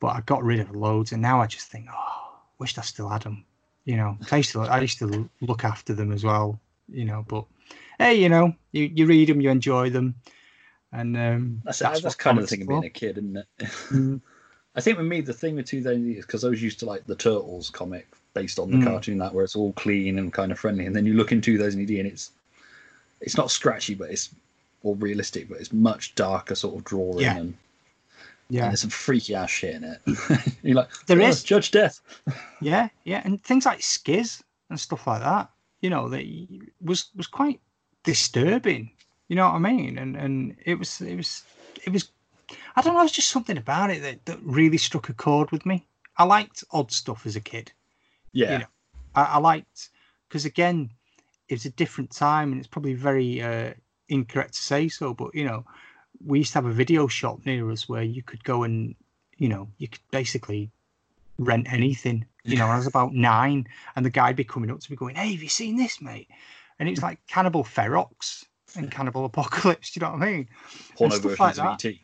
But 0.00 0.08
I 0.08 0.20
got 0.26 0.44
rid 0.44 0.60
of 0.60 0.76
loads. 0.76 1.12
And 1.12 1.22
now 1.22 1.40
I 1.40 1.46
just 1.46 1.68
think, 1.68 1.86
oh, 1.90 2.34
wished 2.58 2.78
I 2.78 2.82
still 2.82 3.08
had 3.08 3.22
them. 3.22 3.46
You 3.86 3.96
know, 3.96 4.18
I 4.30 4.36
used 4.36 4.52
to, 4.52 4.60
I 4.60 4.80
used 4.80 4.98
to 4.98 5.30
look 5.40 5.64
after 5.64 5.94
them 5.94 6.12
as 6.12 6.24
well, 6.24 6.60
you 6.92 7.04
know, 7.04 7.24
but 7.26 7.44
hey, 7.98 8.14
you 8.14 8.28
know, 8.28 8.54
you, 8.72 8.90
you 8.94 9.06
read 9.06 9.28
them, 9.28 9.40
you 9.40 9.50
enjoy 9.50 9.90
them. 9.90 10.14
And 10.92 11.16
um, 11.16 11.62
that's, 11.64 11.78
that's, 11.78 12.02
that's 12.02 12.14
kind 12.14 12.38
of 12.38 12.44
the 12.44 12.48
thing 12.48 12.62
of 12.62 12.68
being 12.68 12.84
a 12.84 12.90
kid, 12.90 13.18
isn't 13.18 13.36
it? 13.36 13.46
Mm. 13.58 14.20
I 14.74 14.80
think 14.80 14.98
with 14.98 15.06
me, 15.06 15.20
the 15.20 15.34
thing 15.34 15.56
with 15.56 15.66
2000 15.66 16.16
is 16.16 16.24
because 16.24 16.44
I 16.44 16.48
was 16.48 16.62
used 16.62 16.78
to 16.80 16.86
like 16.86 17.06
the 17.06 17.14
Turtles 17.14 17.68
comic 17.70 18.06
based 18.34 18.58
on 18.58 18.70
the 18.70 18.78
mm. 18.78 18.84
cartoon 18.84 19.18
that 19.18 19.34
where 19.34 19.44
it's 19.44 19.56
all 19.56 19.72
clean 19.74 20.18
and 20.18 20.32
kind 20.32 20.50
of 20.50 20.58
friendly, 20.58 20.86
and 20.86 20.96
then 20.96 21.04
you 21.04 21.14
look 21.14 21.32
in 21.32 21.40
2000 21.40 21.82
AD 21.82 21.90
and 21.90 22.06
it's 22.06 22.30
it's 23.20 23.36
not 23.36 23.50
scratchy, 23.50 23.94
but 23.94 24.10
it's 24.10 24.30
or 24.82 24.96
realistic, 24.96 25.48
but 25.48 25.58
it's 25.58 25.72
much 25.72 26.14
darker 26.14 26.54
sort 26.54 26.74
of 26.76 26.84
drawing. 26.84 27.20
Yeah. 27.20 27.36
And, 27.36 27.54
yeah. 28.48 28.62
And 28.64 28.72
there's 28.72 28.80
some 28.80 28.90
freaky 28.90 29.34
ass 29.34 29.50
shit 29.50 29.76
in 29.76 29.84
it. 29.84 30.00
You're 30.62 30.76
like, 30.76 30.90
there 31.06 31.20
oh, 31.20 31.26
is 31.26 31.42
Judge 31.42 31.70
Death. 31.70 32.00
yeah, 32.60 32.88
yeah, 33.04 33.22
and 33.24 33.42
things 33.42 33.64
like 33.64 33.78
Skizz 33.80 34.42
and 34.68 34.78
stuff 34.78 35.06
like 35.06 35.22
that. 35.22 35.50
You 35.82 35.90
know, 35.90 36.08
that 36.08 36.24
was 36.80 37.10
was 37.14 37.26
quite 37.26 37.60
disturbing. 38.04 38.90
You 39.28 39.36
know 39.36 39.48
what 39.48 39.56
I 39.56 39.58
mean? 39.58 39.98
And 39.98 40.16
and 40.16 40.56
it 40.64 40.78
was 40.78 41.00
it 41.00 41.16
was 41.16 41.42
it 41.84 41.92
was 41.92 42.10
I 42.76 42.82
don't 42.82 42.94
know. 42.94 43.02
It's 43.02 43.12
just 43.12 43.30
something 43.30 43.58
about 43.58 43.90
it 43.90 44.02
that, 44.02 44.24
that 44.26 44.38
really 44.42 44.78
struck 44.78 45.08
a 45.08 45.12
chord 45.14 45.50
with 45.50 45.66
me. 45.66 45.86
I 46.16 46.24
liked 46.24 46.64
odd 46.70 46.92
stuff 46.92 47.26
as 47.26 47.36
a 47.36 47.40
kid. 47.40 47.72
Yeah, 48.32 48.52
you 48.52 48.58
know, 48.60 48.66
I, 49.14 49.22
I 49.24 49.38
liked 49.38 49.90
because 50.28 50.44
again, 50.44 50.90
it 51.48 51.54
was 51.54 51.66
a 51.66 51.70
different 51.70 52.10
time, 52.10 52.52
and 52.52 52.58
it's 52.58 52.68
probably 52.68 52.94
very 52.94 53.42
uh, 53.42 53.74
incorrect 54.08 54.54
to 54.54 54.60
say 54.60 54.88
so, 54.88 55.14
but 55.14 55.34
you 55.34 55.44
know, 55.44 55.64
we 56.24 56.38
used 56.38 56.52
to 56.52 56.58
have 56.58 56.66
a 56.66 56.72
video 56.72 57.06
shop 57.06 57.40
near 57.44 57.70
us 57.70 57.88
where 57.88 58.02
you 58.02 58.22
could 58.22 58.44
go 58.44 58.62
and 58.62 58.94
you 59.38 59.48
know 59.48 59.68
you 59.78 59.88
could 59.88 60.00
basically 60.10 60.70
rent 61.38 61.72
anything. 61.72 62.26
You 62.44 62.56
know, 62.56 62.66
I 62.66 62.76
was 62.76 62.86
about 62.86 63.14
nine, 63.14 63.68
and 63.94 64.04
the 64.04 64.10
guy'd 64.10 64.36
be 64.36 64.44
coming 64.44 64.70
up 64.70 64.80
to 64.80 64.90
me 64.90 64.96
going, 64.96 65.14
"Hey, 65.14 65.32
have 65.32 65.42
you 65.42 65.48
seen 65.48 65.76
this, 65.76 66.00
mate?" 66.00 66.28
And 66.78 66.88
it's 66.88 67.02
like 67.02 67.24
Cannibal 67.28 67.62
Ferox 67.62 68.44
and 68.76 68.90
Cannibal 68.90 69.24
Apocalypse. 69.24 69.92
Do 69.92 70.00
you 70.00 70.06
know 70.06 70.12
what 70.12 70.22
I 70.22 70.32
mean? 70.32 70.48
Porno 70.96 71.18
versions 71.18 71.38
like 71.38 71.58
of 71.58 71.84
ET. 71.84 71.94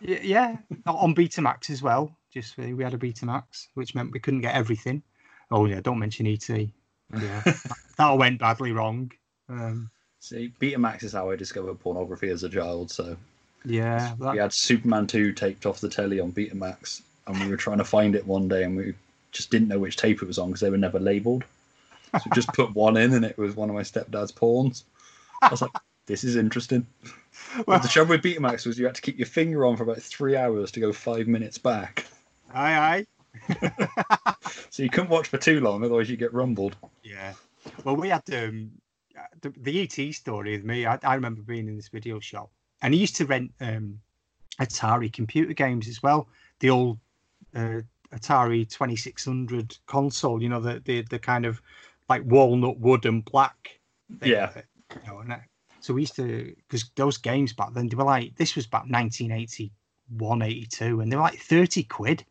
Yeah, 0.00 0.18
yeah, 0.22 0.56
on 0.86 1.14
Betamax 1.14 1.70
as 1.70 1.82
well. 1.82 2.16
Just 2.32 2.56
we 2.58 2.82
had 2.82 2.94
a 2.94 2.98
Betamax, 2.98 3.68
which 3.74 3.94
meant 3.94 4.12
we 4.12 4.20
couldn't 4.20 4.42
get 4.42 4.54
everything. 4.54 5.02
Oh 5.50 5.64
yeah, 5.64 5.80
don't 5.80 5.98
mention 5.98 6.26
ET. 6.26 6.48
Yeah, 6.48 7.42
that 7.98 8.18
went 8.18 8.40
badly 8.40 8.72
wrong. 8.72 9.10
Um, 9.48 9.90
See, 10.20 10.52
Betamax 10.60 11.04
is 11.04 11.12
how 11.12 11.30
I 11.30 11.36
discovered 11.36 11.78
pornography 11.78 12.30
as 12.30 12.42
a 12.42 12.48
child. 12.48 12.90
So 12.90 13.16
yeah, 13.64 14.14
that... 14.18 14.32
we 14.32 14.38
had 14.38 14.52
Superman 14.52 15.06
two 15.06 15.32
taped 15.32 15.66
off 15.66 15.80
the 15.80 15.88
telly 15.88 16.20
on 16.20 16.32
Betamax, 16.32 17.02
and 17.26 17.38
we 17.40 17.48
were 17.48 17.56
trying 17.56 17.78
to 17.78 17.84
find 17.84 18.14
it 18.14 18.26
one 18.26 18.48
day, 18.48 18.64
and 18.64 18.76
we 18.76 18.94
just 19.36 19.50
didn't 19.50 19.68
know 19.68 19.78
which 19.78 19.96
tape 19.96 20.22
it 20.22 20.26
was 20.26 20.38
on 20.38 20.48
because 20.48 20.60
they 20.60 20.70
were 20.70 20.76
never 20.76 20.98
labelled. 20.98 21.44
So 22.12 22.30
just 22.34 22.48
put 22.48 22.74
one 22.74 22.96
in, 22.96 23.12
and 23.12 23.24
it 23.24 23.36
was 23.36 23.56
one 23.56 23.68
of 23.68 23.74
my 23.74 23.82
stepdad's 23.82 24.32
pawns. 24.32 24.84
I 25.42 25.48
was 25.48 25.60
like, 25.60 25.72
this 26.06 26.24
is 26.24 26.36
interesting. 26.36 26.86
Well, 27.66 27.80
the 27.80 27.88
trouble 27.88 28.10
with 28.10 28.22
Betamax 28.22 28.66
was 28.66 28.78
you 28.78 28.86
had 28.86 28.94
to 28.94 29.02
keep 29.02 29.18
your 29.18 29.26
finger 29.26 29.66
on 29.66 29.76
for 29.76 29.82
about 29.82 30.00
three 30.00 30.36
hours 30.36 30.70
to 30.72 30.80
go 30.80 30.92
five 30.92 31.26
minutes 31.26 31.58
back. 31.58 32.06
Aye, 32.54 33.06
aye. 33.48 34.34
so 34.70 34.82
you 34.82 34.88
couldn't 34.88 35.10
watch 35.10 35.28
for 35.28 35.38
too 35.38 35.60
long, 35.60 35.84
otherwise 35.84 36.08
you 36.08 36.16
get 36.16 36.32
rumbled. 36.32 36.76
Yeah. 37.02 37.34
Well, 37.84 37.96
we 37.96 38.08
had 38.08 38.22
um, 38.32 38.70
the, 39.40 39.52
the 39.56 39.82
ET 39.82 40.14
story 40.14 40.56
with 40.56 40.64
me, 40.64 40.86
I, 40.86 40.98
I, 41.02 41.14
remember 41.14 41.42
being 41.42 41.68
in 41.68 41.76
this 41.76 41.88
video 41.88 42.20
shop, 42.20 42.50
and 42.82 42.94
he 42.94 43.00
used 43.00 43.16
to 43.16 43.26
rent 43.26 43.52
um, 43.60 44.00
Atari 44.60 45.12
computer 45.12 45.52
games 45.52 45.88
as 45.88 46.02
well. 46.02 46.28
The 46.60 46.70
old 46.70 46.98
uh, 47.54 47.80
Atari 48.14 48.68
2600 48.68 49.76
console, 49.86 50.42
you 50.42 50.48
know, 50.48 50.60
the, 50.60 50.80
the 50.84 51.02
the 51.02 51.18
kind 51.18 51.44
of 51.44 51.60
like 52.08 52.22
walnut 52.24 52.78
wood 52.78 53.06
and 53.06 53.24
black. 53.24 53.78
Yeah. 54.22 54.52
you 54.94 55.00
know, 55.06 55.18
and, 55.18 55.36
so 55.80 55.94
we 55.94 56.02
used 56.02 56.16
to 56.16 56.54
because 56.68 56.90
those 56.96 57.16
games 57.16 57.52
back 57.52 57.72
then 57.72 57.88
they 57.88 57.96
were 57.96 58.04
like 58.04 58.34
this 58.36 58.56
was 58.56 58.66
about 58.66 58.90
1981, 58.90 60.42
82, 60.42 61.00
and 61.00 61.12
they 61.12 61.16
were 61.16 61.22
like 61.22 61.38
30 61.38 61.84
quid 61.84 62.24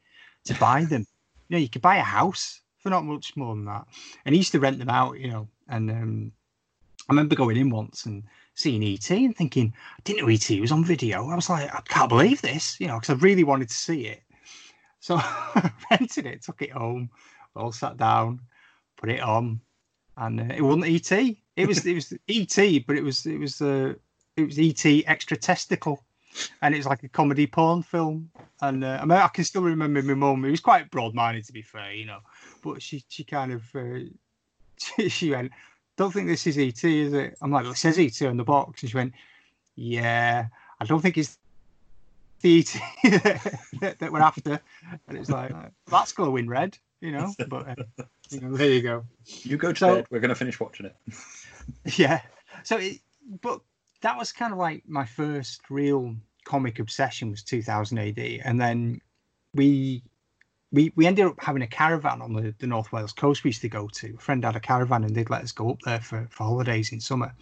to 0.45 0.53
buy 0.59 0.83
them. 0.83 1.05
you 1.47 1.55
know, 1.55 1.61
you 1.61 1.69
could 1.69 1.81
buy 1.81 1.97
a 1.97 2.01
house 2.01 2.61
for 2.79 2.89
not 2.89 3.05
much 3.05 3.35
more 3.35 3.55
than 3.55 3.65
that. 3.65 3.85
And 4.25 4.35
he 4.35 4.39
used 4.39 4.51
to 4.51 4.59
rent 4.59 4.79
them 4.79 4.89
out, 4.89 5.19
you 5.19 5.29
know, 5.29 5.47
and 5.69 5.89
um, 5.89 6.31
I 7.09 7.13
remember 7.13 7.35
going 7.35 7.57
in 7.57 7.69
once 7.69 8.05
and 8.05 8.23
seeing 8.55 8.83
ET 8.83 9.09
and 9.09 9.35
thinking, 9.35 9.73
I 9.97 10.01
didn't 10.03 10.21
know 10.21 10.33
ET 10.33 10.59
was 10.59 10.71
on 10.71 10.83
video. 10.83 11.29
I 11.29 11.35
was 11.35 11.49
like, 11.49 11.73
I 11.73 11.81
can't 11.81 12.09
believe 12.09 12.41
this, 12.41 12.79
you 12.79 12.87
know, 12.87 12.99
because 12.99 13.11
I 13.11 13.19
really 13.19 13.43
wanted 13.43 13.69
to 13.69 13.73
see 13.73 14.07
it. 14.07 14.23
So 15.05 15.17
I 15.17 15.71
rented 15.91 16.25
it, 16.25 16.41
took 16.41 16.63
it 16.63 16.71
home, 16.71 17.11
all 17.55 17.71
sat 17.71 17.95
down, 17.95 18.39
put 18.97 19.11
it 19.11 19.21
on, 19.21 19.61
and 20.17 20.41
uh, 20.41 20.55
it 20.55 20.63
wasn't 20.63 20.85
ET. 20.85 21.11
It 21.55 21.67
was 21.67 21.85
it 21.85 21.93
was 21.93 22.11
ET, 22.27 22.87
but 22.87 22.95
it 22.95 23.03
was 23.03 23.23
it 23.27 23.37
was 23.37 23.61
uh, 23.61 23.93
it 24.35 24.45
was 24.47 24.57
ET 24.57 24.83
extra 25.05 25.37
testicle, 25.37 26.03
and 26.63 26.73
it 26.73 26.77
was 26.77 26.87
like 26.87 27.03
a 27.03 27.07
comedy 27.07 27.45
porn 27.45 27.83
film. 27.83 28.31
And 28.63 28.83
uh, 28.83 28.97
I 28.99 29.05
mean, 29.05 29.19
I 29.19 29.27
can 29.27 29.43
still 29.43 29.61
remember 29.61 30.01
my 30.01 30.15
mum. 30.15 30.43
It 30.43 30.49
was 30.49 30.59
quite 30.59 30.89
broad-minded, 30.89 31.45
to 31.45 31.53
be 31.53 31.61
fair, 31.61 31.93
you 31.93 32.05
know, 32.05 32.21
but 32.63 32.81
she 32.81 33.03
she 33.07 33.23
kind 33.23 33.51
of 33.51 33.61
uh, 33.75 34.09
she, 34.79 35.09
she 35.09 35.29
went 35.29 35.51
don't 35.97 36.11
think 36.11 36.27
this 36.27 36.47
is 36.47 36.57
ET, 36.57 36.83
is 36.83 37.13
it? 37.13 37.37
I'm 37.43 37.51
like, 37.51 37.67
it 37.67 37.77
says 37.77 37.99
ET 37.99 38.19
on 38.23 38.37
the 38.37 38.43
box. 38.43 38.81
And 38.81 38.89
she 38.89 38.97
went, 38.97 39.13
yeah, 39.75 40.47
I 40.79 40.85
don't 40.85 41.01
think 41.01 41.17
it's 41.17 41.37
that, 43.03 43.95
that, 43.99 44.11
we're 44.11 44.21
after. 44.21 44.59
And 45.07 45.17
it's 45.17 45.29
like, 45.29 45.51
that's 45.87 46.11
glowing 46.13 46.47
red, 46.47 46.77
you 47.01 47.11
know. 47.11 47.33
But 47.47 47.67
uh, 47.67 48.03
you 48.29 48.41
know, 48.41 48.55
there 48.55 48.71
you 48.71 48.81
go. 48.81 49.03
You 49.25 49.57
go 49.57 49.73
to 49.73 49.79
so, 49.79 49.95
bed. 49.95 50.07
We're 50.09 50.19
going 50.19 50.29
to 50.29 50.35
finish 50.35 50.59
watching 50.59 50.85
it. 50.85 50.95
yeah. 51.97 52.21
So, 52.63 52.77
it, 52.77 52.99
but 53.41 53.61
that 54.01 54.17
was 54.17 54.31
kind 54.31 54.53
of 54.53 54.59
like 54.59 54.83
my 54.87 55.05
first 55.05 55.61
real 55.69 56.15
comic 56.43 56.79
obsession 56.79 57.31
was 57.31 57.41
2000 57.43 57.97
AD, 57.97 58.19
and 58.19 58.61
then 58.61 59.01
we 59.53 60.03
we 60.71 60.91
we 60.95 61.07
ended 61.07 61.25
up 61.25 61.35
having 61.39 61.63
a 61.63 61.67
caravan 61.67 62.21
on 62.21 62.33
the, 62.33 62.53
the 62.59 62.67
North 62.67 62.91
Wales 62.91 63.13
coast 63.13 63.43
we 63.43 63.49
used 63.49 63.61
to 63.61 63.69
go 63.69 63.87
to. 63.87 64.13
A 64.15 64.19
friend 64.19 64.43
had 64.43 64.55
a 64.55 64.59
caravan 64.59 65.03
and 65.03 65.15
they'd 65.15 65.29
let 65.29 65.43
us 65.43 65.51
go 65.51 65.71
up 65.71 65.79
there 65.85 66.01
for, 66.01 66.27
for 66.29 66.43
holidays 66.43 66.91
in 66.91 66.99
summer. 66.99 67.33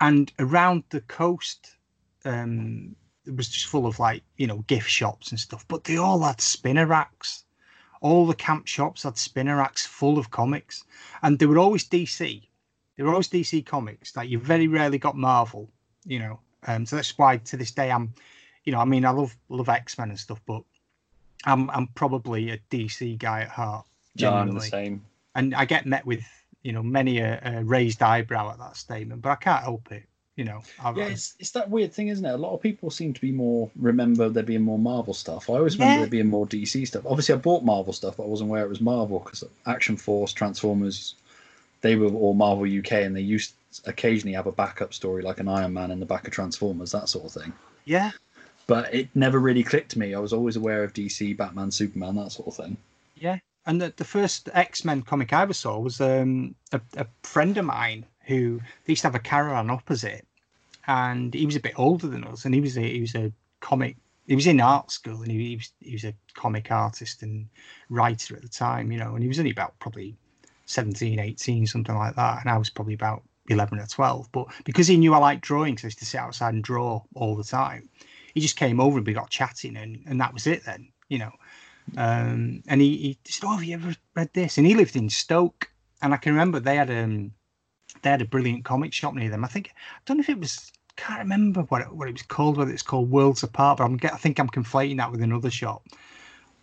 And 0.00 0.32
around 0.38 0.84
the 0.90 1.00
coast, 1.02 1.76
um, 2.24 2.96
it 3.26 3.36
was 3.36 3.48
just 3.48 3.66
full 3.66 3.86
of 3.86 3.98
like, 3.98 4.22
you 4.36 4.46
know, 4.46 4.58
gift 4.66 4.88
shops 4.88 5.30
and 5.30 5.38
stuff, 5.38 5.64
but 5.68 5.84
they 5.84 5.96
all 5.96 6.20
had 6.20 6.40
spinner 6.40 6.86
racks. 6.86 7.44
All 8.00 8.26
the 8.26 8.34
camp 8.34 8.66
shops 8.66 9.04
had 9.04 9.16
spinner 9.16 9.56
racks 9.56 9.86
full 9.86 10.18
of 10.18 10.30
comics. 10.30 10.84
And 11.22 11.38
they 11.38 11.46
were 11.46 11.58
always 11.58 11.88
DC. 11.88 12.42
They 12.96 13.02
were 13.02 13.10
always 13.10 13.28
DC 13.28 13.64
comics. 13.64 14.16
Like 14.16 14.28
you 14.28 14.38
very 14.38 14.66
rarely 14.66 14.98
got 14.98 15.16
Marvel, 15.16 15.70
you 16.04 16.18
know. 16.18 16.40
Um, 16.66 16.86
so 16.86 16.96
that's 16.96 17.16
why 17.16 17.38
to 17.38 17.56
this 17.56 17.70
day 17.70 17.90
I'm, 17.90 18.12
you 18.64 18.72
know, 18.72 18.80
I 18.80 18.84
mean 18.84 19.04
I 19.04 19.10
love 19.10 19.36
love 19.48 19.68
X 19.68 19.98
Men 19.98 20.10
and 20.10 20.18
stuff, 20.18 20.40
but 20.46 20.62
I'm 21.44 21.70
I'm 21.70 21.88
probably 21.88 22.50
a 22.50 22.58
DC 22.70 23.18
guy 23.18 23.42
at 23.42 23.48
heart. 23.48 23.86
Yeah, 24.14 24.32
I'm 24.32 24.54
the 24.54 24.60
same. 24.60 25.04
and 25.34 25.54
I 25.54 25.64
get 25.64 25.86
met 25.86 26.04
with 26.06 26.24
you 26.62 26.72
know 26.72 26.82
many 26.82 27.18
a, 27.18 27.40
a 27.44 27.64
raised 27.64 28.02
eyebrow 28.02 28.50
at 28.50 28.58
that 28.58 28.76
statement, 28.76 29.22
but 29.22 29.30
I 29.30 29.36
can't 29.36 29.62
help 29.62 29.90
it. 29.90 30.04
You 30.36 30.44
know, 30.44 30.62
I've, 30.78 30.96
Yeah, 30.96 31.04
it's, 31.04 31.34
it's 31.38 31.50
that 31.50 31.68
weird 31.68 31.92
thing, 31.92 32.08
isn't 32.08 32.24
it? 32.24 32.30
A 32.32 32.36
lot 32.36 32.54
of 32.54 32.62
people 32.62 32.90
seem 32.90 33.12
to 33.12 33.20
be 33.20 33.32
more 33.32 33.70
remember 33.76 34.28
there 34.30 34.42
being 34.42 34.62
more 34.62 34.78
Marvel 34.78 35.12
stuff. 35.14 35.50
I 35.50 35.54
always 35.54 35.78
remember 35.78 35.94
Yeah. 35.94 36.00
there 36.00 36.10
being 36.10 36.28
more 36.28 36.46
DC 36.46 36.86
stuff. 36.86 37.04
Obviously, 37.06 37.34
I 37.34 37.38
bought 37.38 37.64
Marvel 37.64 37.92
stuff, 37.92 38.16
but 38.16 38.24
I 38.24 38.28
wasn't 38.28 38.48
aware 38.50 38.64
it 38.64 38.68
was 38.70 38.80
Marvel 38.80 39.18
because 39.20 39.44
Action 39.66 39.96
Force, 39.96 40.32
Transformers, 40.32 41.14
they 41.82 41.96
were 41.96 42.08
all 42.08 42.34
Marvel 42.34 42.64
UK, 42.64 42.92
and 43.04 43.14
they 43.16 43.20
used 43.20 43.54
occasionally 43.86 44.34
have 44.34 44.46
a 44.46 44.52
backup 44.52 44.94
story 44.94 45.22
like 45.22 45.40
an 45.40 45.48
Iron 45.48 45.72
Man 45.74 45.90
in 45.90 46.00
the 46.00 46.06
back 46.06 46.26
of 46.26 46.32
Transformers, 46.32 46.92
that 46.92 47.08
sort 47.08 47.26
of 47.26 47.42
thing. 47.42 47.52
yeah, 47.84 48.12
But 48.66 48.92
it 48.94 49.08
never 49.14 49.38
really 49.38 49.62
clicked 49.62 49.92
to 49.92 49.98
me. 50.00 50.14
I 50.14 50.18
was 50.18 50.32
always 50.32 50.56
aware 50.56 50.82
of 50.84 50.92
DC, 50.94 51.36
Batman, 51.36 51.70
Superman, 51.70 52.16
that 52.16 52.32
sort 52.32 52.48
of 52.48 52.56
thing. 52.56 52.76
yeah. 53.14 53.38
And 53.66 53.80
the, 53.80 53.94
the 53.96 54.04
first 54.04 54.48
X 54.54 54.84
Men 54.84 55.02
comic 55.02 55.32
I 55.32 55.42
ever 55.42 55.52
saw 55.54 55.78
was 55.78 56.00
um, 56.00 56.54
a, 56.72 56.80
a 56.96 57.06
friend 57.22 57.56
of 57.58 57.64
mine 57.64 58.06
who 58.26 58.60
they 58.84 58.92
used 58.92 59.02
to 59.02 59.08
have 59.08 59.14
a 59.14 59.20
caravan 59.20 59.70
opposite, 59.70 60.26
and 60.86 61.32
he 61.34 61.46
was 61.46 61.56
a 61.56 61.60
bit 61.60 61.78
older 61.78 62.08
than 62.08 62.24
us, 62.24 62.44
and 62.44 62.54
he 62.54 62.60
was 62.60 62.76
a 62.76 62.82
he 62.82 63.00
was 63.00 63.14
a 63.14 63.32
comic. 63.60 63.96
He 64.26 64.36
was 64.36 64.46
in 64.46 64.60
art 64.60 64.90
school, 64.90 65.22
and 65.22 65.30
he, 65.30 65.48
he 65.48 65.56
was 65.56 65.70
he 65.80 65.92
was 65.92 66.04
a 66.04 66.14
comic 66.34 66.70
artist 66.70 67.22
and 67.22 67.48
writer 67.90 68.36
at 68.36 68.42
the 68.42 68.48
time, 68.48 68.92
you 68.92 68.98
know, 68.98 69.14
and 69.14 69.22
he 69.22 69.28
was 69.28 69.38
only 69.38 69.50
about 69.50 69.78
probably 69.78 70.16
17, 70.66 71.18
18, 71.18 71.66
something 71.66 71.94
like 71.94 72.14
that, 72.16 72.40
and 72.40 72.50
I 72.50 72.56
was 72.56 72.70
probably 72.70 72.94
about 72.94 73.22
11 73.48 73.78
or 73.78 73.86
12. 73.86 74.30
But 74.32 74.46
because 74.64 74.86
he 74.86 74.96
knew 74.96 75.14
I 75.14 75.18
liked 75.18 75.42
drawing, 75.42 75.76
so 75.76 75.86
I 75.86 75.88
used 75.88 75.98
to 75.98 76.06
sit 76.06 76.18
outside 76.18 76.54
and 76.54 76.62
draw 76.62 77.02
all 77.14 77.36
the 77.36 77.44
time, 77.44 77.88
he 78.34 78.40
just 78.40 78.56
came 78.56 78.80
over 78.80 78.98
and 78.98 79.06
we 79.06 79.12
got 79.12 79.30
chatting, 79.30 79.76
and 79.76 80.02
and 80.06 80.20
that 80.20 80.32
was 80.34 80.46
it 80.46 80.64
then, 80.64 80.88
you 81.08 81.18
know. 81.18 81.32
Um, 81.96 82.62
and 82.68 82.80
he, 82.80 82.96
he 82.96 83.18
said, 83.24 83.46
"Oh, 83.46 83.56
have 83.56 83.64
you 83.64 83.74
ever 83.74 83.94
read 84.14 84.30
this?" 84.32 84.58
And 84.58 84.66
he 84.66 84.74
lived 84.74 84.96
in 84.96 85.10
Stoke, 85.10 85.70
and 86.00 86.14
I 86.14 86.16
can 86.16 86.32
remember 86.32 86.60
they 86.60 86.76
had 86.76 86.90
um 86.90 87.32
they 88.02 88.10
had 88.10 88.22
a 88.22 88.26
brilliant 88.26 88.64
comic 88.64 88.92
shop 88.92 89.14
near 89.14 89.30
them. 89.30 89.44
I 89.44 89.48
think 89.48 89.70
I 89.74 90.00
don't 90.04 90.18
know 90.18 90.22
if 90.22 90.28
it 90.28 90.38
was 90.38 90.72
can't 90.96 91.20
remember 91.20 91.62
what 91.62 91.82
it, 91.82 91.92
what 91.92 92.08
it 92.08 92.12
was 92.12 92.22
called, 92.22 92.56
whether 92.56 92.70
it's 92.70 92.82
called 92.82 93.10
Worlds 93.10 93.42
Apart, 93.42 93.78
but 93.78 93.84
I'm 93.84 93.98
I 94.04 94.16
think 94.16 94.38
I'm 94.38 94.48
conflating 94.48 94.98
that 94.98 95.10
with 95.10 95.22
another 95.22 95.50
shop. 95.50 95.86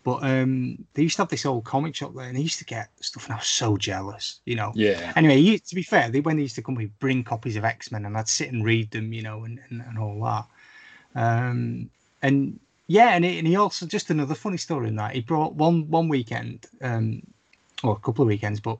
But 0.04 0.24
um, 0.24 0.86
they 0.94 1.04
used 1.04 1.18
to 1.18 1.24
have 1.24 1.30
this 1.30 1.46
old 1.46 1.66
comic 1.66 1.94
shop 1.94 2.14
there, 2.16 2.26
and 2.26 2.38
they 2.38 2.42
used 2.42 2.60
to 2.60 2.66
get 2.66 2.90
stuff, 3.02 3.26
and 3.26 3.34
I 3.34 3.38
was 3.38 3.48
so 3.48 3.76
jealous, 3.76 4.40
you 4.46 4.56
know. 4.56 4.72
Yeah. 4.74 5.12
Anyway, 5.16 5.42
he, 5.42 5.60
to 5.60 5.76
be 5.76 5.84
fair, 5.84 6.10
they 6.10 6.22
when 6.22 6.38
they 6.38 6.44
used 6.44 6.56
to 6.56 6.62
come, 6.62 6.76
we 6.76 6.86
bring 7.00 7.24
copies 7.24 7.58
of 7.58 7.66
X 7.66 7.92
Men, 7.92 8.06
and 8.06 8.18
I'd 8.18 8.30
sit 8.30 8.52
and 8.52 8.64
read 8.64 8.92
them, 8.92 9.12
you 9.12 9.22
know, 9.22 9.44
and, 9.44 9.60
and, 9.70 9.82
and 9.82 10.00
all 10.00 10.24
that. 10.24 10.46
Um, 11.22 11.90
and 12.22 12.60
yeah, 12.88 13.10
and 13.10 13.26
he, 13.26 13.40
and 13.40 13.48
he 13.48 13.56
also 13.58 13.86
just 13.86 14.10
another 14.10 14.36
funny 14.36 14.58
story 14.58 14.88
in 14.88 14.96
that 14.96 15.16
he 15.16 15.22
brought 15.22 15.56
one 15.56 15.90
one 15.90 16.08
weekend, 16.08 16.66
um, 16.82 17.22
or 17.84 17.94
a 17.94 18.00
couple 18.00 18.24
of 18.24 18.30
weekends, 18.30 18.62
but 18.62 18.78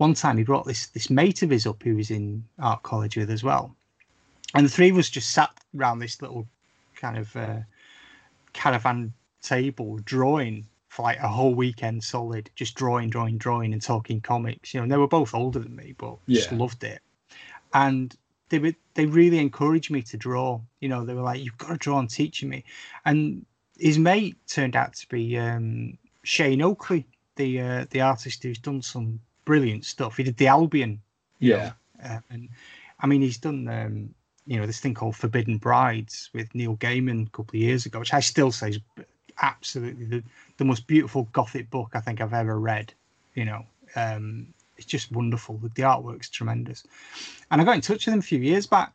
one 0.00 0.14
time 0.14 0.38
he 0.38 0.44
brought 0.44 0.64
this 0.64 0.86
this 0.88 1.10
mate 1.10 1.42
of 1.42 1.50
his 1.50 1.66
up 1.66 1.82
who 1.82 1.94
was 1.94 2.10
in 2.10 2.42
art 2.58 2.82
college 2.82 3.18
with 3.18 3.30
as 3.30 3.44
well, 3.44 3.76
and 4.54 4.64
the 4.64 4.70
three 4.70 4.88
of 4.88 4.96
us 4.96 5.10
just 5.10 5.30
sat 5.30 5.50
around 5.76 5.98
this 5.98 6.22
little 6.22 6.46
kind 6.94 7.18
of 7.18 7.36
uh, 7.36 7.58
caravan 8.54 9.12
table 9.42 9.98
drawing 10.06 10.66
for 10.88 11.02
like 11.02 11.18
a 11.18 11.28
whole 11.28 11.54
weekend 11.54 12.02
solid, 12.02 12.48
just 12.54 12.76
drawing, 12.76 13.10
drawing, 13.10 13.36
drawing, 13.36 13.74
and 13.74 13.82
talking 13.82 14.22
comics. 14.22 14.72
You 14.72 14.80
know, 14.80 14.84
and 14.84 14.92
they 14.92 14.96
were 14.96 15.06
both 15.06 15.34
older 15.34 15.58
than 15.58 15.76
me, 15.76 15.94
but 15.98 16.16
just 16.26 16.50
loved 16.50 16.82
it. 16.82 17.02
And 17.74 18.16
they 18.48 18.58
were 18.58 18.72
they 18.94 19.04
really 19.04 19.38
encouraged 19.38 19.90
me 19.90 20.00
to 20.00 20.16
draw. 20.16 20.62
You 20.80 20.88
know, 20.88 21.04
they 21.04 21.12
were 21.12 21.20
like, 21.20 21.44
"You've 21.44 21.58
got 21.58 21.68
to 21.68 21.76
draw 21.76 21.98
and 21.98 22.08
teaching 22.08 22.48
me." 22.48 22.64
And 23.04 23.44
his 23.78 23.98
mate 23.98 24.38
turned 24.46 24.76
out 24.76 24.94
to 24.94 25.06
be 25.10 25.36
um, 25.36 25.98
Shane 26.22 26.62
Oakley, 26.62 27.06
the 27.36 27.60
uh, 27.60 27.86
the 27.90 28.00
artist 28.00 28.42
who's 28.42 28.58
done 28.58 28.80
some 28.80 29.20
brilliant 29.44 29.84
stuff. 29.84 30.16
He 30.16 30.22
did 30.22 30.36
the 30.36 30.46
Albion 30.48 31.00
Yeah. 31.38 31.72
uh, 32.04 32.20
and 32.30 32.48
I 33.00 33.06
mean, 33.06 33.22
he's 33.22 33.38
done 33.38 33.68
um, 33.68 34.14
you 34.46 34.58
know 34.58 34.66
this 34.66 34.80
thing 34.80 34.94
called 34.94 35.16
Forbidden 35.16 35.58
Brides 35.58 36.30
with 36.32 36.54
Neil 36.54 36.76
Gaiman 36.76 37.26
a 37.26 37.30
couple 37.30 37.56
of 37.56 37.62
years 37.62 37.86
ago, 37.86 38.00
which 38.00 38.14
I 38.14 38.20
still 38.20 38.52
say 38.52 38.70
is 38.70 38.80
absolutely 39.42 40.04
the, 40.06 40.22
the 40.58 40.64
most 40.64 40.86
beautiful 40.86 41.28
gothic 41.32 41.70
book 41.70 41.90
I 41.94 42.00
think 42.00 42.20
I've 42.20 42.34
ever 42.34 42.58
read. 42.58 42.92
You 43.34 43.44
know, 43.44 43.64
um, 43.96 44.48
it's 44.76 44.86
just 44.86 45.12
wonderful. 45.12 45.58
The, 45.58 45.82
artwork's 45.82 46.28
tremendous. 46.28 46.84
And 47.50 47.60
I 47.60 47.64
got 47.64 47.76
in 47.76 47.80
touch 47.80 48.06
with 48.06 48.14
him 48.14 48.18
a 48.18 48.22
few 48.22 48.40
years 48.40 48.66
back. 48.66 48.92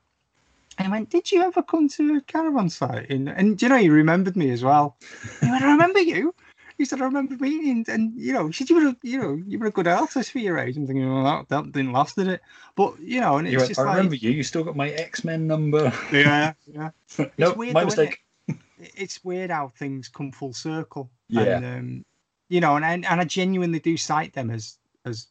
And 0.78 0.88
I 0.88 0.92
went, 0.92 1.10
Did 1.10 1.32
you 1.32 1.42
ever 1.44 1.64
come 1.64 1.88
to 1.90 2.18
a 2.18 2.22
caravan 2.22 2.70
site? 2.70 3.06
In, 3.10 3.28
and 3.28 3.58
do 3.58 3.66
you 3.66 3.70
know, 3.70 3.78
he 3.78 3.90
remembered 3.90 4.36
me 4.36 4.50
as 4.52 4.64
well. 4.64 4.98
He 5.42 5.50
went, 5.50 5.64
I 5.64 5.72
remember 5.72 6.00
you. 6.00 6.34
He 6.78 6.86
said, 6.86 7.02
I 7.02 7.06
remember 7.06 7.36
meeting, 7.38 7.86
and 7.88 8.14
you 8.20 8.34
know, 8.34 8.48
he 8.48 8.54
said 8.54 8.70
you 8.70 8.76
were, 8.76 8.90
a, 8.90 8.96
you 9.02 9.18
know, 9.18 9.42
you 9.48 9.58
were 9.60 9.68
a 9.68 9.72
good 9.72 9.88
artist 9.88 10.32
for 10.32 10.40
your 10.40 10.58
age. 10.58 10.76
I'm 10.76 10.86
thinking, 10.86 11.12
well, 11.12 11.24
that, 11.24 11.50
that 11.50 11.72
didn't 11.72 11.94
last, 11.94 12.16
did 12.18 12.28
it? 12.28 12.42
But 12.76 13.00
you 13.00 13.22
know, 13.22 13.38
and 13.38 13.48
it's 13.48 13.54
You 13.54 13.58
went, 13.60 13.68
just 13.70 13.80
I 13.80 13.84
like, 13.84 13.96
remember 13.96 14.16
you. 14.16 14.32
You 14.32 14.44
still 14.44 14.64
got 14.64 14.76
my 14.76 14.90
X 14.90 15.24
Men 15.24 15.48
number. 15.48 15.92
yeah, 16.12 16.54
yeah. 16.66 16.90
no, 17.38 17.54
weird 17.54 17.74
my 17.74 17.82
though, 17.82 17.86
mistake. 17.86 18.24
It- 18.48 18.58
It's 18.78 19.24
weird 19.24 19.52
how 19.52 19.70
things 19.78 20.10
come 20.10 20.32
full 20.32 20.54
circle. 20.54 21.10
Yeah. 21.30 21.42
And, 21.44 21.66
um, 21.66 22.06
you 22.50 22.60
know, 22.60 22.76
and, 22.76 22.84
and 22.86 23.06
and 23.06 23.22
I 23.22 23.24
genuinely 23.24 23.80
do 23.80 23.96
cite 23.98 24.34
them 24.34 24.52
as 24.52 24.78
as 25.06 25.28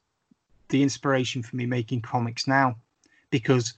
the 0.70 0.83
inspiration 0.83 1.42
for 1.42 1.57
me 1.57 1.66
making 1.66 2.00
comics 2.00 2.46
now, 2.48 2.76
because 3.30 3.74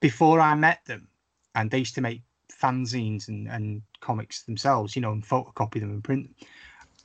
before 0.00 0.40
I 0.40 0.54
met 0.54 0.84
them, 0.86 1.08
and 1.56 1.70
they 1.70 1.78
used 1.78 1.96
to 1.96 2.00
make 2.00 2.22
fanzines 2.52 3.28
and, 3.28 3.48
and 3.48 3.82
comics 4.00 4.42
themselves, 4.44 4.94
you 4.94 5.02
know, 5.02 5.12
and 5.12 5.26
photocopy 5.26 5.80
them 5.80 5.90
and 5.90 6.04
print 6.04 6.24
them. 6.24 6.48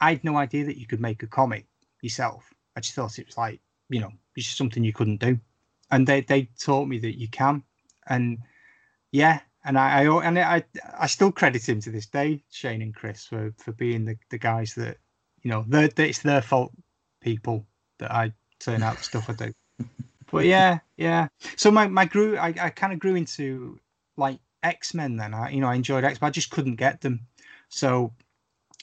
I 0.01 0.11
had 0.11 0.23
no 0.23 0.37
idea 0.37 0.65
that 0.65 0.77
you 0.77 0.87
could 0.87 1.01
make 1.01 1.23
a 1.23 1.27
comic 1.27 1.65
yourself. 2.01 2.53
I 2.75 2.79
just 2.79 2.95
thought 2.95 3.19
it 3.19 3.25
was 3.25 3.37
like, 3.37 3.59
you 3.89 3.99
know, 3.99 4.11
it's 4.35 4.45
just 4.45 4.57
something 4.57 4.83
you 4.83 4.93
couldn't 4.93 5.19
do. 5.19 5.39
And 5.91 6.07
they, 6.07 6.21
they 6.21 6.49
taught 6.59 6.87
me 6.87 6.99
that 6.99 7.19
you 7.19 7.27
can. 7.27 7.63
And 8.07 8.39
yeah, 9.11 9.39
and 9.65 9.77
I, 9.77 10.03
I 10.03 10.25
and 10.25 10.39
I 10.39 10.63
I 10.97 11.07
still 11.07 11.31
credit 11.31 11.67
him 11.67 11.81
to 11.81 11.91
this 11.91 12.05
day, 12.05 12.43
Shane 12.51 12.81
and 12.81 12.95
Chris, 12.95 13.25
for 13.25 13.53
for 13.57 13.71
being 13.73 14.05
the, 14.05 14.17
the 14.29 14.37
guys 14.37 14.73
that, 14.75 14.97
you 15.41 15.51
know, 15.51 15.65
they're, 15.67 15.89
it's 15.97 16.19
their 16.19 16.41
fault 16.41 16.71
people 17.21 17.65
that 17.97 18.11
I 18.11 18.33
turn 18.59 18.83
out 18.83 18.97
the 18.97 19.03
stuff 19.03 19.29
I 19.29 19.33
do. 19.33 19.53
But 20.31 20.45
yeah, 20.45 20.77
yeah. 20.97 21.27
So 21.55 21.71
my, 21.71 21.87
my 21.87 22.05
grew 22.05 22.37
I, 22.37 22.53
I 22.61 22.69
kind 22.69 22.93
of 22.93 22.99
grew 22.99 23.15
into 23.15 23.79
like 24.15 24.39
X 24.61 24.93
Men 24.93 25.17
then. 25.17 25.33
I 25.33 25.49
you 25.49 25.59
know 25.59 25.67
I 25.67 25.73
enjoyed 25.73 26.03
X, 26.03 26.19
but 26.19 26.27
I 26.27 26.29
just 26.29 26.51
couldn't 26.51 26.75
get 26.75 27.01
them. 27.01 27.21
So, 27.69 28.13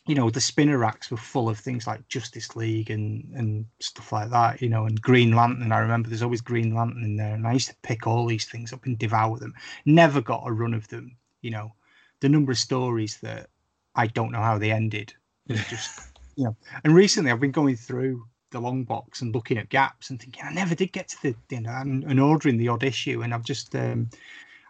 you 0.07 0.15
know, 0.15 0.31
the 0.31 0.41
spinner 0.41 0.79
racks 0.79 1.11
were 1.11 1.17
full 1.17 1.49
of 1.49 1.59
things 1.59 1.87
like 1.87 2.07
Justice 2.09 2.55
League 2.55 2.91
and 2.91 3.29
and 3.35 3.67
stuff 3.81 4.13
like 4.13 4.31
that. 4.31 4.63
You 4.63 4.69
know, 4.69 4.87
and 4.87 5.01
Green 5.01 5.35
Lantern. 5.35 5.73
I 5.73 5.79
remember 5.79 6.09
there's 6.09 6.23
always 6.23 6.41
Green 6.41 6.75
Lantern 6.75 7.03
in 7.05 7.17
there, 7.17 7.35
and 7.35 7.47
I 7.47 7.53
used 7.53 7.69
to 7.69 7.77
pick 7.83 8.07
all 8.07 8.27
these 8.27 8.47
things 8.47 8.73
up 8.73 8.87
and 8.87 8.99
devour 8.99 9.39
them. 9.39 9.55
Never 9.85 10.21
got 10.21 10.45
a 10.47 10.53
run 10.53 10.75
of 10.75 10.87
them. 10.89 11.17
You 11.43 11.51
know, 11.51 11.75
the 12.21 12.29
number 12.29 12.53
of 12.53 12.59
stories 12.59 13.19
that 13.23 13.51
I 13.95 14.07
don't 14.07 14.33
know 14.33 14.41
how 14.41 14.59
they 14.59 14.71
ended. 14.71 15.13
was 15.49 15.65
just 15.69 16.01
you 16.37 16.45
know. 16.45 16.57
And 16.85 16.95
recently, 16.95 17.33
I've 17.33 17.41
been 17.41 17.51
going 17.51 17.77
through 17.77 18.27
the 18.53 18.61
long 18.61 18.85
box 18.85 19.23
and 19.23 19.35
looking 19.35 19.59
at 19.59 19.69
gaps 19.71 20.11
and 20.11 20.21
thinking 20.21 20.45
I 20.47 20.53
never 20.53 20.77
did 20.77 20.93
get 20.93 21.09
to 21.09 21.17
the 21.23 21.35
you 21.51 21.63
know 21.63 21.73
and, 21.73 22.05
and 22.05 22.21
ordering 22.21 22.59
the 22.59 22.69
odd 22.69 22.85
issue, 22.85 23.23
and 23.23 23.35
I've 23.35 23.45
just 23.45 23.75
um, 23.75 24.09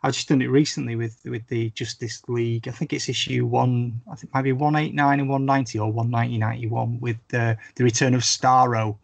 I've 0.06 0.14
just 0.14 0.28
done 0.28 0.40
it 0.40 0.46
recently 0.46 0.94
with 0.94 1.18
with 1.24 1.48
the 1.48 1.70
Justice 1.70 2.22
League. 2.28 2.68
I 2.68 2.70
think 2.70 2.92
it's 2.92 3.08
issue 3.08 3.44
one. 3.44 4.00
I 4.08 4.14
think 4.14 4.32
maybe 4.32 4.52
one 4.52 4.76
eight 4.76 4.94
nine 4.94 5.18
and 5.18 5.28
one 5.28 5.44
ninety 5.44 5.80
or 5.80 5.90
one 5.90 6.10
ninety 6.10 6.38
ninety 6.38 6.68
one 6.68 7.00
with 7.00 7.16
the 7.26 7.58
the 7.74 7.82
return 7.82 8.14
of 8.14 8.20
Starro, 8.22 8.98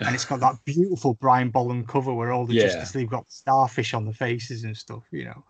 and 0.00 0.16
it's 0.16 0.24
got 0.24 0.40
that 0.40 0.56
beautiful 0.64 1.14
Brian 1.14 1.50
Bolland 1.50 1.86
cover 1.86 2.12
where 2.12 2.32
all 2.32 2.44
the 2.44 2.54
Yeah. 2.54 2.64
Justice 2.64 2.96
League 2.96 3.08
got 3.10 3.30
starfish 3.30 3.94
on 3.94 4.04
the 4.04 4.12
faces 4.12 4.64
and 4.64 4.76
stuff, 4.76 5.04
you 5.12 5.26
know. 5.26 5.44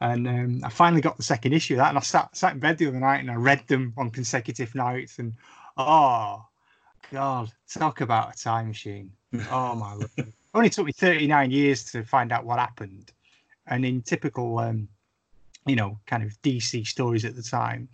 And 0.00 0.28
um, 0.28 0.60
I 0.62 0.68
finally 0.68 1.02
got 1.02 1.16
the 1.16 1.24
second 1.24 1.52
issue 1.52 1.74
of 1.74 1.78
that, 1.78 1.88
and 1.88 1.98
I 1.98 2.02
sat 2.02 2.36
sat 2.36 2.52
in 2.52 2.60
bed 2.60 2.78
the 2.78 2.86
other 2.86 3.00
night 3.00 3.18
and 3.22 3.32
I 3.32 3.34
read 3.34 3.66
them 3.66 3.92
on 3.96 4.10
consecutive 4.12 4.72
nights, 4.76 5.18
and 5.18 5.32
oh 5.76 6.46
god, 7.10 7.50
talk 7.68 8.02
about 8.02 8.36
a 8.36 8.38
time 8.38 8.68
machine. 8.68 9.10
Oh 9.50 9.74
my 9.74 9.94
lord. 9.94 10.32
Only 10.54 10.70
took 10.70 10.86
me 10.86 10.92
39 10.92 11.50
years 11.50 11.84
to 11.90 12.04
find 12.04 12.30
out 12.30 12.44
what 12.44 12.60
happened. 12.60 13.10
And 13.66 13.84
in 13.84 14.02
typical 14.02 14.58
um, 14.58 14.88
you 15.66 15.76
know, 15.76 15.98
kind 16.06 16.22
of 16.22 16.40
DC 16.42 16.86
stories 16.86 17.24
at 17.24 17.36
the 17.36 17.42
time. 17.42 17.88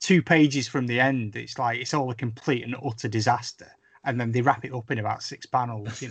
Two 0.00 0.22
pages 0.22 0.68
from 0.68 0.86
the 0.86 1.00
end, 1.00 1.34
it's 1.34 1.58
like 1.58 1.80
it's 1.80 1.92
all 1.92 2.10
a 2.10 2.14
complete 2.14 2.62
and 2.62 2.76
utter 2.84 3.08
disaster, 3.08 3.70
and 4.04 4.20
then 4.20 4.30
they 4.30 4.40
wrap 4.40 4.64
it 4.64 4.72
up 4.72 4.90
in 4.90 4.98
about 4.98 5.22
six 5.22 5.44
panels. 5.44 6.00
You 6.00 6.10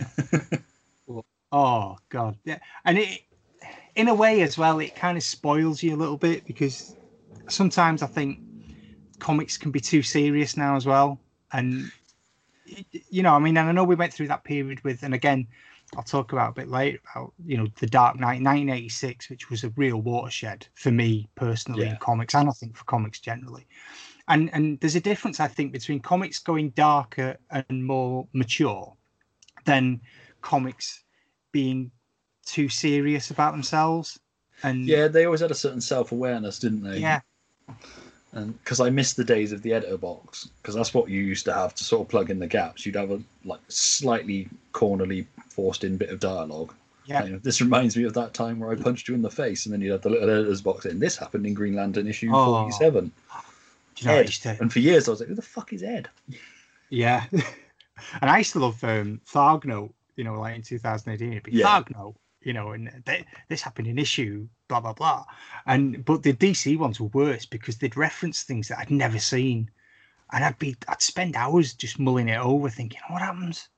know. 1.08 1.22
oh 1.52 1.96
God, 2.10 2.36
yeah, 2.44 2.58
and 2.84 2.98
it, 2.98 3.22
in 3.94 4.08
a 4.08 4.14
way 4.14 4.42
as 4.42 4.58
well, 4.58 4.78
it 4.80 4.94
kind 4.94 5.16
of 5.16 5.24
spoils 5.24 5.82
you 5.82 5.94
a 5.94 5.96
little 5.96 6.18
bit 6.18 6.46
because 6.46 6.96
sometimes 7.48 8.02
I 8.02 8.06
think 8.06 8.40
comics 9.20 9.56
can 9.56 9.70
be 9.70 9.80
too 9.80 10.02
serious 10.02 10.54
now 10.54 10.76
as 10.76 10.84
well, 10.84 11.18
and 11.54 11.90
you 13.08 13.22
know, 13.22 13.32
I 13.32 13.38
mean, 13.38 13.56
and 13.56 13.70
I 13.70 13.72
know 13.72 13.84
we 13.84 13.94
went 13.94 14.12
through 14.12 14.28
that 14.28 14.44
period 14.44 14.84
with, 14.84 15.02
and 15.02 15.14
again, 15.14 15.46
I'll 15.96 16.02
talk 16.02 16.32
about 16.32 16.50
a 16.50 16.54
bit 16.54 16.68
later 16.68 16.98
about 17.14 17.32
you 17.44 17.56
know 17.56 17.66
the 17.78 17.86
Dark 17.86 18.16
Knight 18.16 18.42
1986, 18.42 19.30
which 19.30 19.50
was 19.50 19.64
a 19.64 19.70
real 19.70 20.00
watershed 20.00 20.66
for 20.74 20.90
me 20.90 21.28
personally 21.34 21.84
yeah. 21.84 21.92
in 21.92 21.96
comics, 21.96 22.34
and 22.34 22.48
I 22.48 22.52
think 22.52 22.76
for 22.76 22.84
comics 22.84 23.20
generally. 23.20 23.66
And 24.28 24.50
and 24.52 24.78
there's 24.80 24.96
a 24.96 25.00
difference 25.00 25.40
I 25.40 25.48
think 25.48 25.72
between 25.72 26.00
comics 26.00 26.38
going 26.38 26.70
darker 26.70 27.38
and 27.50 27.84
more 27.84 28.26
mature 28.32 28.94
than 29.64 30.00
comics 30.42 31.04
being 31.52 31.90
too 32.44 32.68
serious 32.68 33.30
about 33.30 33.52
themselves. 33.52 34.18
And 34.62 34.86
yeah, 34.86 35.08
they 35.08 35.24
always 35.24 35.40
had 35.40 35.50
a 35.50 35.54
certain 35.54 35.80
self 35.80 36.12
awareness, 36.12 36.58
didn't 36.58 36.82
they? 36.82 36.98
Yeah. 36.98 37.20
And 38.32 38.58
because 38.62 38.80
I 38.80 38.90
miss 38.90 39.14
the 39.14 39.24
days 39.24 39.52
of 39.52 39.62
the 39.62 39.72
editor 39.72 39.96
box, 39.96 40.50
because 40.60 40.74
that's 40.74 40.92
what 40.92 41.08
you 41.08 41.22
used 41.22 41.44
to 41.46 41.52
have 41.52 41.74
to 41.76 41.84
sort 41.84 42.02
of 42.02 42.08
plug 42.08 42.30
in 42.30 42.38
the 42.38 42.46
gaps. 42.46 42.84
You'd 42.84 42.96
have 42.96 43.10
a 43.10 43.22
like 43.44 43.60
slightly 43.68 44.48
cornerly 44.72 45.26
forced 45.48 45.84
in 45.84 45.96
bit 45.96 46.10
of 46.10 46.20
dialogue. 46.20 46.74
Yeah. 47.06 47.24
Know, 47.24 47.38
this 47.38 47.62
reminds 47.62 47.96
me 47.96 48.04
of 48.04 48.12
that 48.14 48.34
time 48.34 48.60
where 48.60 48.70
I 48.70 48.74
punched 48.74 49.08
you 49.08 49.14
in 49.14 49.22
the 49.22 49.30
face, 49.30 49.64
and 49.64 49.72
then 49.72 49.80
you 49.80 49.92
had 49.92 50.02
the 50.02 50.10
little 50.10 50.28
editor's 50.28 50.60
box 50.60 50.84
in. 50.84 50.98
This 50.98 51.16
happened 51.16 51.46
in 51.46 51.54
Green 51.54 51.74
Lantern 51.74 52.06
issue 52.06 52.30
oh. 52.32 52.44
forty-seven. 52.44 53.10
you 53.96 54.06
know, 54.06 54.14
Ed. 54.14 54.26
To... 54.26 54.56
And 54.60 54.70
for 54.70 54.80
years 54.80 55.08
I 55.08 55.12
was 55.12 55.20
like, 55.20 55.30
"Who 55.30 55.34
the 55.34 55.42
fuck 55.42 55.72
is 55.72 55.82
Ed?" 55.82 56.10
Yeah, 56.90 57.24
and 57.32 58.30
I 58.30 58.38
used 58.38 58.52
to 58.52 58.58
love 58.58 58.82
um, 58.84 59.22
Thargnote. 59.26 59.92
You 60.16 60.24
know, 60.24 60.38
like 60.38 60.56
in 60.56 60.62
2018, 60.62 61.32
it'd 61.32 61.44
be 61.44 61.52
yeah. 61.52 61.66
Thargnote. 61.66 62.14
You 62.48 62.54
know, 62.54 62.70
and 62.72 62.90
they, 63.04 63.26
this 63.48 63.62
happened 63.62 63.88
in 63.88 63.98
issue 63.98 64.48
blah 64.68 64.80
blah 64.80 64.94
blah, 64.94 65.24
and 65.66 66.04
but 66.04 66.22
the 66.22 66.32
DC 66.32 66.78
ones 66.78 66.98
were 66.98 67.08
worse 67.08 67.44
because 67.44 67.76
they'd 67.76 67.96
reference 67.96 68.42
things 68.42 68.68
that 68.68 68.78
I'd 68.78 68.90
never 68.90 69.18
seen, 69.18 69.70
and 70.32 70.44
I'd 70.44 70.58
be 70.58 70.74
I'd 70.88 71.02
spend 71.02 71.36
hours 71.36 71.74
just 71.74 71.98
mulling 71.98 72.28
it 72.28 72.40
over, 72.40 72.70
thinking, 72.70 73.00
"What 73.08 73.22
happens? 73.22 73.68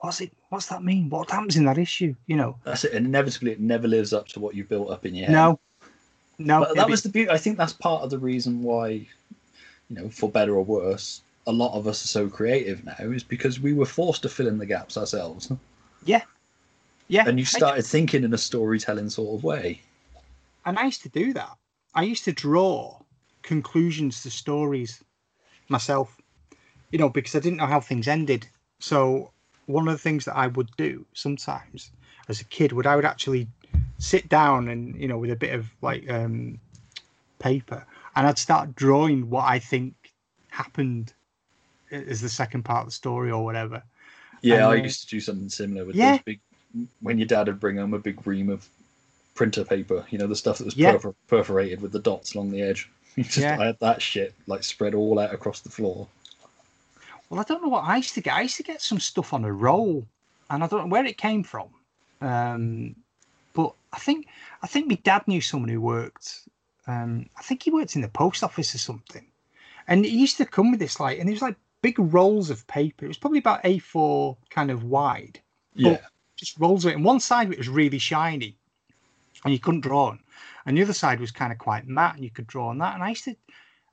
what's 0.00 0.20
it? 0.20 0.32
What's 0.48 0.66
that 0.66 0.82
mean? 0.82 1.08
What 1.08 1.30
happens 1.30 1.56
in 1.56 1.64
that 1.66 1.78
issue? 1.78 2.14
You 2.26 2.36
know, 2.36 2.56
that's 2.64 2.84
it. 2.84 2.94
Inevitably, 2.94 3.52
it 3.52 3.60
never 3.60 3.86
lives 3.86 4.12
up 4.12 4.28
to 4.28 4.40
what 4.40 4.54
you 4.54 4.64
built 4.64 4.90
up 4.90 5.06
in 5.06 5.14
your 5.14 5.26
head. 5.26 5.32
No, 5.32 5.60
no. 6.38 6.60
But 6.60 6.76
that 6.76 6.88
was 6.88 7.02
the 7.02 7.08
beauty. 7.08 7.30
I 7.30 7.38
think 7.38 7.56
that's 7.56 7.72
part 7.72 8.02
of 8.02 8.10
the 8.10 8.18
reason 8.18 8.62
why, 8.62 8.88
you 8.90 9.06
know, 9.90 10.08
for 10.08 10.30
better 10.30 10.54
or 10.54 10.64
worse, 10.64 11.22
a 11.46 11.52
lot 11.52 11.76
of 11.76 11.86
us 11.86 12.04
are 12.04 12.08
so 12.08 12.28
creative 12.28 12.84
now 12.84 12.94
is 12.98 13.22
because 13.22 13.60
we 13.60 13.72
were 13.72 13.86
forced 13.86 14.22
to 14.22 14.28
fill 14.28 14.48
in 14.48 14.58
the 14.58 14.66
gaps 14.66 14.96
ourselves. 14.96 15.52
Yeah, 16.04 16.22
yeah. 17.10 17.28
And 17.28 17.38
you 17.38 17.44
started 17.44 17.84
thinking 17.84 18.24
in 18.24 18.32
a 18.32 18.38
storytelling 18.38 19.10
sort 19.10 19.38
of 19.38 19.44
way. 19.44 19.80
And 20.64 20.78
I 20.78 20.84
used 20.84 21.02
to 21.02 21.08
do 21.08 21.32
that. 21.32 21.50
I 21.94 22.02
used 22.02 22.24
to 22.24 22.32
draw 22.32 23.00
conclusions 23.42 24.22
to 24.22 24.30
stories 24.30 25.02
myself, 25.68 26.16
you 26.92 26.98
know, 26.98 27.08
because 27.08 27.34
I 27.34 27.40
didn't 27.40 27.58
know 27.58 27.66
how 27.66 27.80
things 27.80 28.06
ended. 28.06 28.46
So 28.78 29.32
one 29.66 29.88
of 29.88 29.92
the 29.92 29.98
things 29.98 30.24
that 30.24 30.36
I 30.36 30.46
would 30.46 30.70
do 30.76 31.04
sometimes 31.14 31.90
as 32.28 32.40
a 32.40 32.44
kid 32.44 32.72
would 32.72 32.86
I 32.86 32.96
would 32.96 33.04
actually 33.04 33.48
sit 33.98 34.28
down 34.28 34.68
and 34.68 34.96
you 34.96 35.06
know 35.06 35.18
with 35.18 35.30
a 35.30 35.36
bit 35.36 35.54
of 35.54 35.66
like 35.82 36.08
um, 36.10 36.58
paper 37.38 37.84
and 38.16 38.26
I'd 38.26 38.38
start 38.38 38.74
drawing 38.74 39.30
what 39.30 39.44
I 39.44 39.58
think 39.58 39.94
happened 40.48 41.12
as 41.90 42.20
the 42.20 42.28
second 42.28 42.64
part 42.64 42.80
of 42.80 42.86
the 42.86 42.92
story 42.92 43.30
or 43.30 43.44
whatever. 43.44 43.82
Yeah, 44.42 44.70
and, 44.70 44.80
I 44.80 44.82
used 44.82 45.02
to 45.02 45.06
do 45.08 45.20
something 45.20 45.48
similar 45.48 45.84
with 45.84 45.96
yeah. 45.96 46.12
those 46.12 46.22
big. 46.22 46.40
When 47.00 47.18
your 47.18 47.26
dad 47.26 47.46
would 47.46 47.60
bring 47.60 47.76
home 47.76 47.94
a 47.94 47.98
big 47.98 48.26
ream 48.26 48.48
of 48.48 48.68
printer 49.34 49.64
paper, 49.64 50.04
you 50.10 50.18
know, 50.18 50.26
the 50.26 50.36
stuff 50.36 50.58
that 50.58 50.64
was 50.64 50.76
yeah. 50.76 50.94
perfor- 50.94 51.14
perforated 51.28 51.80
with 51.80 51.92
the 51.92 51.98
dots 51.98 52.34
along 52.34 52.50
the 52.50 52.62
edge. 52.62 52.90
Just, 53.16 53.38
yeah. 53.38 53.58
I 53.58 53.66
had 53.66 53.80
that 53.80 54.00
shit 54.00 54.34
like 54.46 54.62
spread 54.62 54.94
all 54.94 55.18
out 55.18 55.34
across 55.34 55.60
the 55.60 55.70
floor. 55.70 56.06
Well, 57.28 57.40
I 57.40 57.44
don't 57.44 57.62
know 57.62 57.68
what 57.68 57.84
I 57.84 57.96
used 57.96 58.14
to 58.14 58.20
get. 58.20 58.34
I 58.34 58.42
used 58.42 58.56
to 58.56 58.62
get 58.62 58.82
some 58.82 59.00
stuff 59.00 59.32
on 59.32 59.44
a 59.44 59.52
roll, 59.52 60.06
and 60.48 60.62
I 60.62 60.66
don't 60.66 60.82
know 60.82 60.92
where 60.92 61.04
it 61.04 61.16
came 61.16 61.42
from. 61.42 61.68
Um, 62.20 62.96
but 63.54 63.72
I 63.92 63.98
think 63.98 64.26
I 64.62 64.66
think 64.66 64.88
my 64.88 64.96
dad 64.96 65.26
knew 65.26 65.40
someone 65.40 65.68
who 65.68 65.80
worked. 65.80 66.48
Um, 66.86 67.26
I 67.38 67.42
think 67.42 67.62
he 67.62 67.70
worked 67.70 67.94
in 67.94 68.02
the 68.02 68.08
post 68.08 68.42
office 68.42 68.74
or 68.74 68.78
something, 68.78 69.26
and 69.86 70.04
he 70.04 70.18
used 70.18 70.36
to 70.38 70.44
come 70.44 70.70
with 70.70 70.80
this 70.80 70.98
like, 71.00 71.18
and 71.18 71.28
it 71.28 71.32
was 71.32 71.42
like 71.42 71.56
big 71.82 71.98
rolls 71.98 72.50
of 72.50 72.66
paper. 72.66 73.04
It 73.04 73.08
was 73.08 73.18
probably 73.18 73.38
about 73.38 73.62
A4 73.62 74.36
kind 74.50 74.70
of 74.70 74.84
wide. 74.84 75.40
Yeah. 75.74 75.98
Just 76.40 76.58
rolls 76.58 76.86
of 76.86 76.92
it. 76.92 76.96
And 76.96 77.04
one 77.04 77.20
side 77.20 77.46
of 77.48 77.52
it 77.52 77.58
was 77.58 77.68
really 77.68 77.98
shiny, 77.98 78.56
and 79.44 79.52
you 79.52 79.60
couldn't 79.60 79.82
draw 79.82 80.06
on. 80.06 80.20
And 80.64 80.76
the 80.76 80.82
other 80.82 80.94
side 80.94 81.20
was 81.20 81.30
kind 81.30 81.52
of 81.52 81.58
quite 81.58 81.86
matte, 81.86 82.14
and 82.14 82.24
you 82.24 82.30
could 82.30 82.46
draw 82.46 82.68
on 82.68 82.78
that. 82.78 82.94
And 82.94 83.02
I 83.02 83.10
used 83.10 83.24
to 83.24 83.36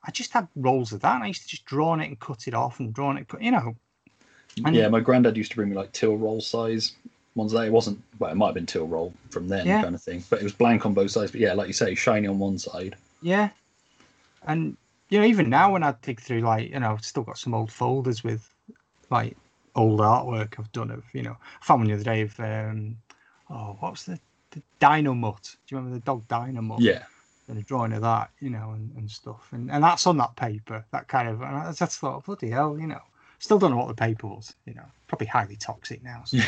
I 0.05 0.11
just 0.11 0.31
had 0.31 0.47
rolls 0.55 0.93
of 0.93 1.01
that. 1.01 1.15
And 1.15 1.23
I 1.25 1.27
used 1.27 1.41
to 1.41 1.47
just 1.47 1.65
draw 1.65 1.89
on 1.89 1.99
it 1.99 2.07
and 2.07 2.19
cut 2.19 2.47
it 2.47 2.53
off 2.53 2.79
and 2.79 2.93
draw 2.93 3.09
on 3.09 3.17
it, 3.17 3.27
you 3.39 3.51
know. 3.51 3.75
And 4.65 4.75
yeah, 4.75 4.87
my 4.87 5.01
granddad 5.01 5.37
used 5.37 5.51
to 5.51 5.57
bring 5.57 5.69
me 5.69 5.75
like 5.75 5.91
till 5.91 6.17
roll 6.17 6.41
size 6.41 6.93
ones. 7.35 7.51
That 7.51 7.67
it 7.67 7.71
wasn't 7.71 8.01
well, 8.17 8.31
it 8.31 8.35
might 8.35 8.47
have 8.47 8.55
been 8.55 8.65
till 8.65 8.87
roll 8.87 9.13
from 9.29 9.47
then 9.47 9.67
yeah. 9.67 9.83
kind 9.83 9.93
of 9.93 10.01
thing, 10.01 10.23
but 10.29 10.39
it 10.39 10.43
was 10.43 10.53
blank 10.53 10.85
on 10.85 10.93
both 10.93 11.11
sides. 11.11 11.31
But 11.31 11.41
yeah, 11.41 11.53
like 11.53 11.67
you 11.67 11.73
say, 11.73 11.93
shiny 11.93 12.27
on 12.27 12.39
one 12.39 12.57
side. 12.57 12.95
Yeah, 13.21 13.49
and 14.47 14.75
you 15.09 15.19
know, 15.19 15.25
even 15.25 15.49
now 15.49 15.73
when 15.73 15.83
I 15.83 15.93
dig 16.01 16.19
through, 16.19 16.41
like 16.41 16.71
you 16.71 16.79
know, 16.79 16.91
I've 16.91 17.05
still 17.05 17.23
got 17.23 17.37
some 17.37 17.53
old 17.53 17.71
folders 17.71 18.23
with 18.23 18.49
like 19.09 19.37
old 19.77 19.99
artwork 19.99 20.59
I've 20.59 20.71
done 20.71 20.91
of 20.91 21.03
you 21.13 21.23
know. 21.23 21.37
I 21.61 21.65
found 21.65 21.81
one 21.81 21.87
the 21.87 21.93
other 21.93 22.03
day 22.03 22.21
of 22.21 22.39
um, 22.39 22.97
oh, 23.49 23.77
what 23.79 23.91
was 23.91 24.03
the 24.03 24.19
the 24.51 24.61
Dynomutt? 24.79 25.43
Do 25.43 25.75
you 25.75 25.77
remember 25.77 25.97
the 25.99 26.05
dog 26.05 26.27
Dynomutt? 26.27 26.79
Yeah 26.81 27.03
and 27.47 27.57
a 27.57 27.61
drawing 27.61 27.93
of 27.93 28.01
that, 28.01 28.29
you 28.39 28.49
know, 28.49 28.71
and, 28.71 28.91
and 28.97 29.09
stuff. 29.09 29.47
And 29.51 29.71
and 29.71 29.83
that's 29.83 30.05
on 30.05 30.17
that 30.17 30.35
paper, 30.35 30.85
that 30.91 31.07
kind 31.07 31.29
of, 31.29 31.41
and 31.41 31.55
I 31.55 31.71
just 31.71 31.99
thought, 31.99 32.25
bloody 32.25 32.49
hell, 32.49 32.77
you 32.79 32.87
know. 32.87 33.01
Still 33.39 33.59
don't 33.59 33.71
know 33.71 33.77
what 33.77 33.87
the 33.87 33.93
paper 33.93 34.27
was, 34.27 34.53
you 34.65 34.73
know. 34.73 34.85
Probably 35.07 35.27
highly 35.27 35.55
toxic 35.55 36.03
now. 36.03 36.23
So 36.25 36.39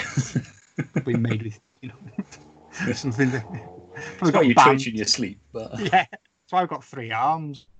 probably 0.93 1.15
made 1.15 1.43
with, 1.43 1.59
you 1.81 1.89
know, 1.89 2.93
something 2.93 3.31
that. 3.31 3.45
Probably 4.17 4.31
got 4.31 4.45
you 4.47 4.55
twitch 4.55 4.87
in 4.87 4.95
your 4.95 5.05
sleep, 5.05 5.39
but. 5.53 5.79
Yeah. 5.93 6.05
So 6.47 6.57
I've 6.57 6.67
got 6.67 6.83
three 6.83 7.11
arms. 7.11 7.67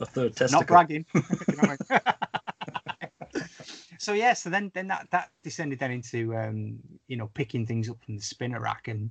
a 0.00 0.04
third 0.04 0.36
testicle. 0.36 0.60
Not 0.60 0.66
bragging. 0.66 1.06
So 4.04 4.12
yeah, 4.12 4.34
so 4.34 4.50
then 4.50 4.70
then 4.74 4.88
that 4.88 5.08
that 5.10 5.30
descended 5.42 5.78
then 5.78 5.90
into 5.90 6.36
um, 6.36 6.78
you 7.08 7.16
know 7.16 7.30
picking 7.34 7.66
things 7.66 7.88
up 7.88 8.02
from 8.04 8.16
the 8.16 8.22
spinner 8.22 8.60
rack 8.60 8.88
and 8.88 9.10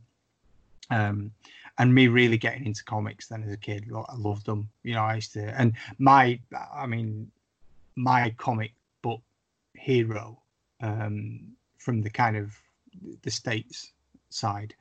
um 0.89 1.31
and 1.77 1.93
me 1.93 2.07
really 2.07 2.37
getting 2.37 2.65
into 2.65 2.83
comics 2.83 3.27
then 3.27 3.43
as 3.43 3.51
a 3.51 3.57
kid. 3.57 3.89
I 3.93 4.15
loved 4.15 4.45
them. 4.45 4.69
You 4.83 4.93
know, 4.93 5.01
I 5.01 5.15
used 5.15 5.33
to, 5.33 5.43
and 5.59 5.73
my, 5.97 6.39
I 6.73 6.85
mean, 6.85 7.31
my 7.95 8.33
comic 8.37 8.73
book 9.01 9.21
hero 9.73 10.39
um, 10.81 11.39
from 11.77 12.01
the 12.01 12.09
kind 12.09 12.37
of 12.37 12.55
the 13.23 13.31
states 13.31 13.91
side 14.29 14.75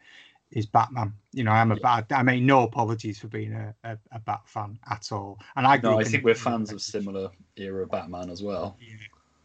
is 0.50 0.66
Batman. 0.66 1.14
You 1.32 1.44
know, 1.44 1.52
I'm 1.52 1.72
a 1.72 1.76
bad. 1.76 2.12
I 2.12 2.22
mean, 2.22 2.44
no 2.44 2.62
apologies 2.62 3.18
for 3.18 3.28
being 3.28 3.54
a, 3.54 3.74
a, 3.84 3.96
a 4.12 4.18
Bat 4.20 4.42
fan 4.44 4.78
at 4.90 5.10
all. 5.12 5.38
And 5.56 5.66
I, 5.66 5.78
no, 5.78 5.98
I 5.98 6.04
think 6.04 6.24
we're 6.24 6.34
fans 6.34 6.72
of 6.72 6.82
similar 6.82 7.30
era 7.56 7.86
Batman 7.86 8.28
as 8.28 8.42
well. 8.42 8.76
Yeah. 8.80 8.96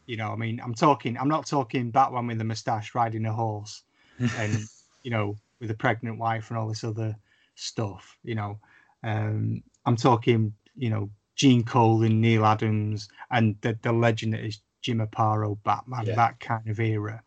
You 0.08 0.18
know, 0.18 0.32
I 0.32 0.36
mean, 0.36 0.60
I'm 0.64 0.74
talking. 0.74 1.18
I'm 1.18 1.28
not 1.28 1.46
talking 1.46 1.92
Batman 1.92 2.28
with 2.28 2.42
a 2.42 2.46
moustache 2.46 2.96
riding 2.96 3.26
a 3.26 3.34
horse, 3.34 3.84
and 4.20 4.58
you 5.04 5.12
know, 5.12 5.36
with 5.60 5.70
a 5.70 5.76
pregnant 5.76 6.18
wife 6.18 6.50
and 6.50 6.58
all 6.58 6.68
this 6.68 6.84
other 6.84 7.16
stuff. 7.56 8.18
You 8.24 8.36
know, 8.36 8.60
um, 9.04 9.62
I'm 9.86 9.98
talking, 9.98 10.54
you 10.78 10.90
know, 10.90 11.10
Gene 11.36 11.64
Colan, 11.64 12.22
Neal 12.22 12.46
Adams, 12.46 13.10
and 13.32 13.56
the, 13.62 13.78
the 13.82 13.92
legend 13.92 14.34
that 14.34 14.46
is 14.46 14.62
Jim 14.82 15.00
Aparo, 15.00 15.58
Batman, 15.64 16.06
yeah. 16.06 16.16
that 16.16 16.40
kind 16.40 16.68
of 16.68 16.80
era. 16.80 17.22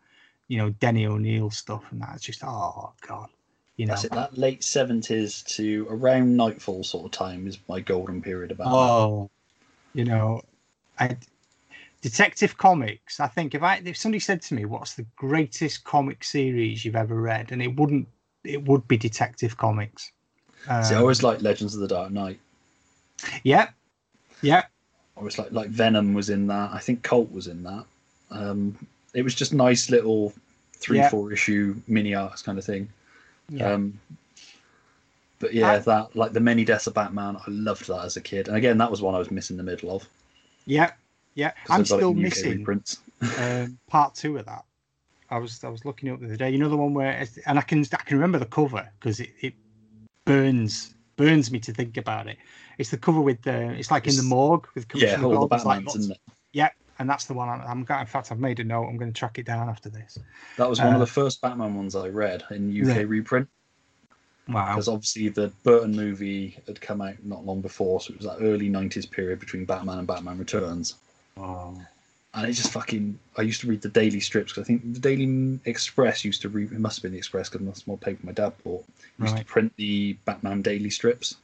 You 0.47 0.57
know, 0.57 0.69
Denny 0.71 1.05
O'Neil 1.05 1.49
stuff, 1.49 1.83
and 1.91 2.01
that's 2.01 2.23
just 2.23 2.43
oh 2.43 2.93
god. 3.07 3.29
You 3.77 3.85
know, 3.85 3.91
that's 3.91 4.05
it. 4.05 4.11
That 4.11 4.37
late 4.37 4.63
seventies 4.63 5.43
to 5.43 5.87
around 5.89 6.35
Knightfall 6.35 6.83
sort 6.83 7.05
of 7.05 7.11
time 7.11 7.47
is 7.47 7.59
my 7.69 7.79
golden 7.79 8.21
period 8.21 8.51
about. 8.51 8.73
Oh, 8.73 9.29
you 9.93 10.03
know, 10.03 10.41
I, 10.99 11.17
Detective 12.01 12.57
Comics. 12.57 13.19
I 13.19 13.27
think 13.27 13.53
if 13.55 13.61
I 13.63 13.81
if 13.85 13.95
somebody 13.97 14.19
said 14.19 14.41
to 14.43 14.53
me, 14.55 14.65
"What's 14.65 14.95
the 14.95 15.05
greatest 15.15 15.83
comic 15.83 16.23
series 16.23 16.83
you've 16.83 16.95
ever 16.95 17.15
read?" 17.19 17.51
and 17.51 17.61
it 17.61 17.75
wouldn't, 17.75 18.07
it 18.43 18.63
would 18.65 18.87
be 18.87 18.97
Detective 18.97 19.57
Comics. 19.57 20.11
Um, 20.67 20.83
See, 20.83 20.95
I 20.95 20.99
always 20.99 21.23
like 21.23 21.41
Legends 21.41 21.73
of 21.75 21.81
the 21.81 21.87
Dark 21.87 22.11
Knight. 22.11 22.39
Yeah, 23.43 23.69
yeah. 24.41 24.63
I 25.15 25.19
always 25.19 25.37
like 25.37 25.51
like 25.51 25.69
Venom 25.69 26.13
was 26.13 26.29
in 26.29 26.47
that. 26.47 26.71
I 26.73 26.79
think 26.79 27.03
Colt 27.03 27.31
was 27.31 27.47
in 27.47 27.63
that. 27.63 27.85
Um, 28.31 28.77
it 29.13 29.23
was 29.23 29.35
just 29.35 29.53
nice 29.53 29.89
little 29.89 30.33
three, 30.73 30.97
yeah. 30.97 31.09
four 31.09 31.31
issue 31.31 31.75
mini 31.87 32.15
arcs 32.15 32.41
kind 32.41 32.57
of 32.57 32.65
thing. 32.65 32.89
Yeah. 33.49 33.73
Um, 33.73 33.99
But 35.39 35.53
yeah, 35.53 35.71
I- 35.73 35.79
that 35.79 36.15
like 36.15 36.33
the 36.33 36.39
many 36.39 36.63
deaths 36.65 36.87
of 36.87 36.93
Batman, 36.93 37.35
I 37.35 37.43
loved 37.49 37.87
that 37.87 38.05
as 38.05 38.17
a 38.17 38.21
kid, 38.21 38.47
and 38.47 38.57
again, 38.57 38.77
that 38.79 38.89
was 38.89 39.01
one 39.01 39.13
I 39.13 39.19
was 39.19 39.29
missing 39.31 39.57
the 39.57 39.63
middle 39.63 39.91
of. 39.95 40.07
Yeah, 40.65 40.91
yeah. 41.35 41.51
I'm 41.69 41.73
I 41.73 41.77
got 41.77 41.81
it 41.81 41.85
still 41.87 42.13
missing 42.13 42.65
um, 43.39 43.77
part 43.87 44.15
two 44.15 44.37
of 44.37 44.45
that. 44.45 44.63
I 45.29 45.37
was 45.37 45.63
I 45.63 45.69
was 45.69 45.85
looking 45.85 46.09
up 46.09 46.19
the 46.19 46.25
other 46.25 46.35
day. 46.35 46.49
You 46.49 46.57
know 46.57 46.69
the 46.69 46.77
one 46.77 46.93
where, 46.93 47.25
and 47.45 47.57
I 47.57 47.61
can 47.61 47.85
I 47.93 47.97
can 48.03 48.17
remember 48.17 48.37
the 48.39 48.45
cover 48.45 48.89
because 48.99 49.19
it, 49.19 49.31
it 49.41 49.53
burns 50.25 50.93
burns 51.15 51.51
me 51.51 51.59
to 51.59 51.73
think 51.73 51.97
about 51.97 52.27
it. 52.27 52.37
It's 52.77 52.89
the 52.89 52.97
cover 52.97 53.21
with 53.21 53.41
the 53.43 53.71
it's 53.71 53.91
like 53.91 54.07
in 54.07 54.15
the 54.17 54.23
morgue 54.23 54.67
with 54.75 54.87
Commissioner 54.87 55.29
Yeah, 55.29 55.37
all 55.37 55.47
the 55.47 55.55
like, 55.63 55.83
Batmans, 55.83 55.85
lots- 55.85 56.09
Yeah, 56.51 56.69
and 56.99 57.09
that's 57.09 57.25
the 57.25 57.33
one. 57.33 57.47
I'm, 57.47 57.61
I'm 57.61 57.83
got. 57.83 58.01
In 58.01 58.07
fact, 58.07 58.31
I've 58.31 58.39
made 58.39 58.59
a 58.59 58.63
note. 58.63 58.87
I'm 58.87 58.97
going 58.97 59.11
to 59.13 59.17
track 59.17 59.39
it 59.39 59.45
down 59.45 59.69
after 59.69 59.89
this. 59.89 60.17
That 60.57 60.69
was 60.69 60.79
one 60.79 60.89
of 60.89 60.95
Uh, 60.95 60.99
the 60.99 61.07
first 61.07 61.41
Batman 61.41 61.75
ones 61.75 61.95
I 61.95 62.07
read 62.09 62.43
in 62.51 62.69
UK 62.69 62.87
Right. 62.97 63.07
reprint 63.07 63.47
Wow. 64.49 64.69
because 64.73 64.87
obviously 64.87 65.29
the 65.29 65.49
Burton 65.63 65.91
movie 65.95 66.57
had 66.67 66.81
come 66.81 66.99
out 67.01 67.23
not 67.23 67.45
long 67.45 67.61
before, 67.61 68.01
so 68.01 68.11
it 68.11 68.17
was 68.17 68.25
that 68.27 68.43
early 68.43 68.69
'90s 68.69 69.09
period 69.09 69.39
between 69.39 69.63
Batman 69.65 69.99
and 69.99 70.07
Batman 70.07 70.37
Returns. 70.39 70.95
Oh. 71.37 71.79
and 72.33 72.49
it 72.49 72.53
just 72.53 72.71
fucking. 72.71 73.17
I 73.37 73.41
used 73.41 73.61
to 73.61 73.67
read 73.67 73.81
the 73.81 73.89
daily 73.89 74.19
strips 74.19 74.51
because 74.53 74.63
I 74.63 74.67
think 74.67 74.93
the 74.93 74.99
Daily 74.99 75.59
Express 75.65 76.23
used 76.23 76.41
to 76.43 76.49
read. 76.49 76.71
It 76.71 76.79
must 76.79 76.97
have 76.97 77.03
been 77.03 77.11
the 77.13 77.17
Express 77.17 77.49
because 77.49 77.65
that's 77.65 77.87
more 77.87 77.97
paper 77.97 78.19
my 78.25 78.31
dad 78.31 78.53
bought. 78.63 78.85
Used 79.19 79.33
Right. 79.33 79.39
to 79.39 79.45
print 79.45 79.73
the 79.77 80.13
Batman 80.25 80.61
daily 80.61 80.89
strips 80.89 81.35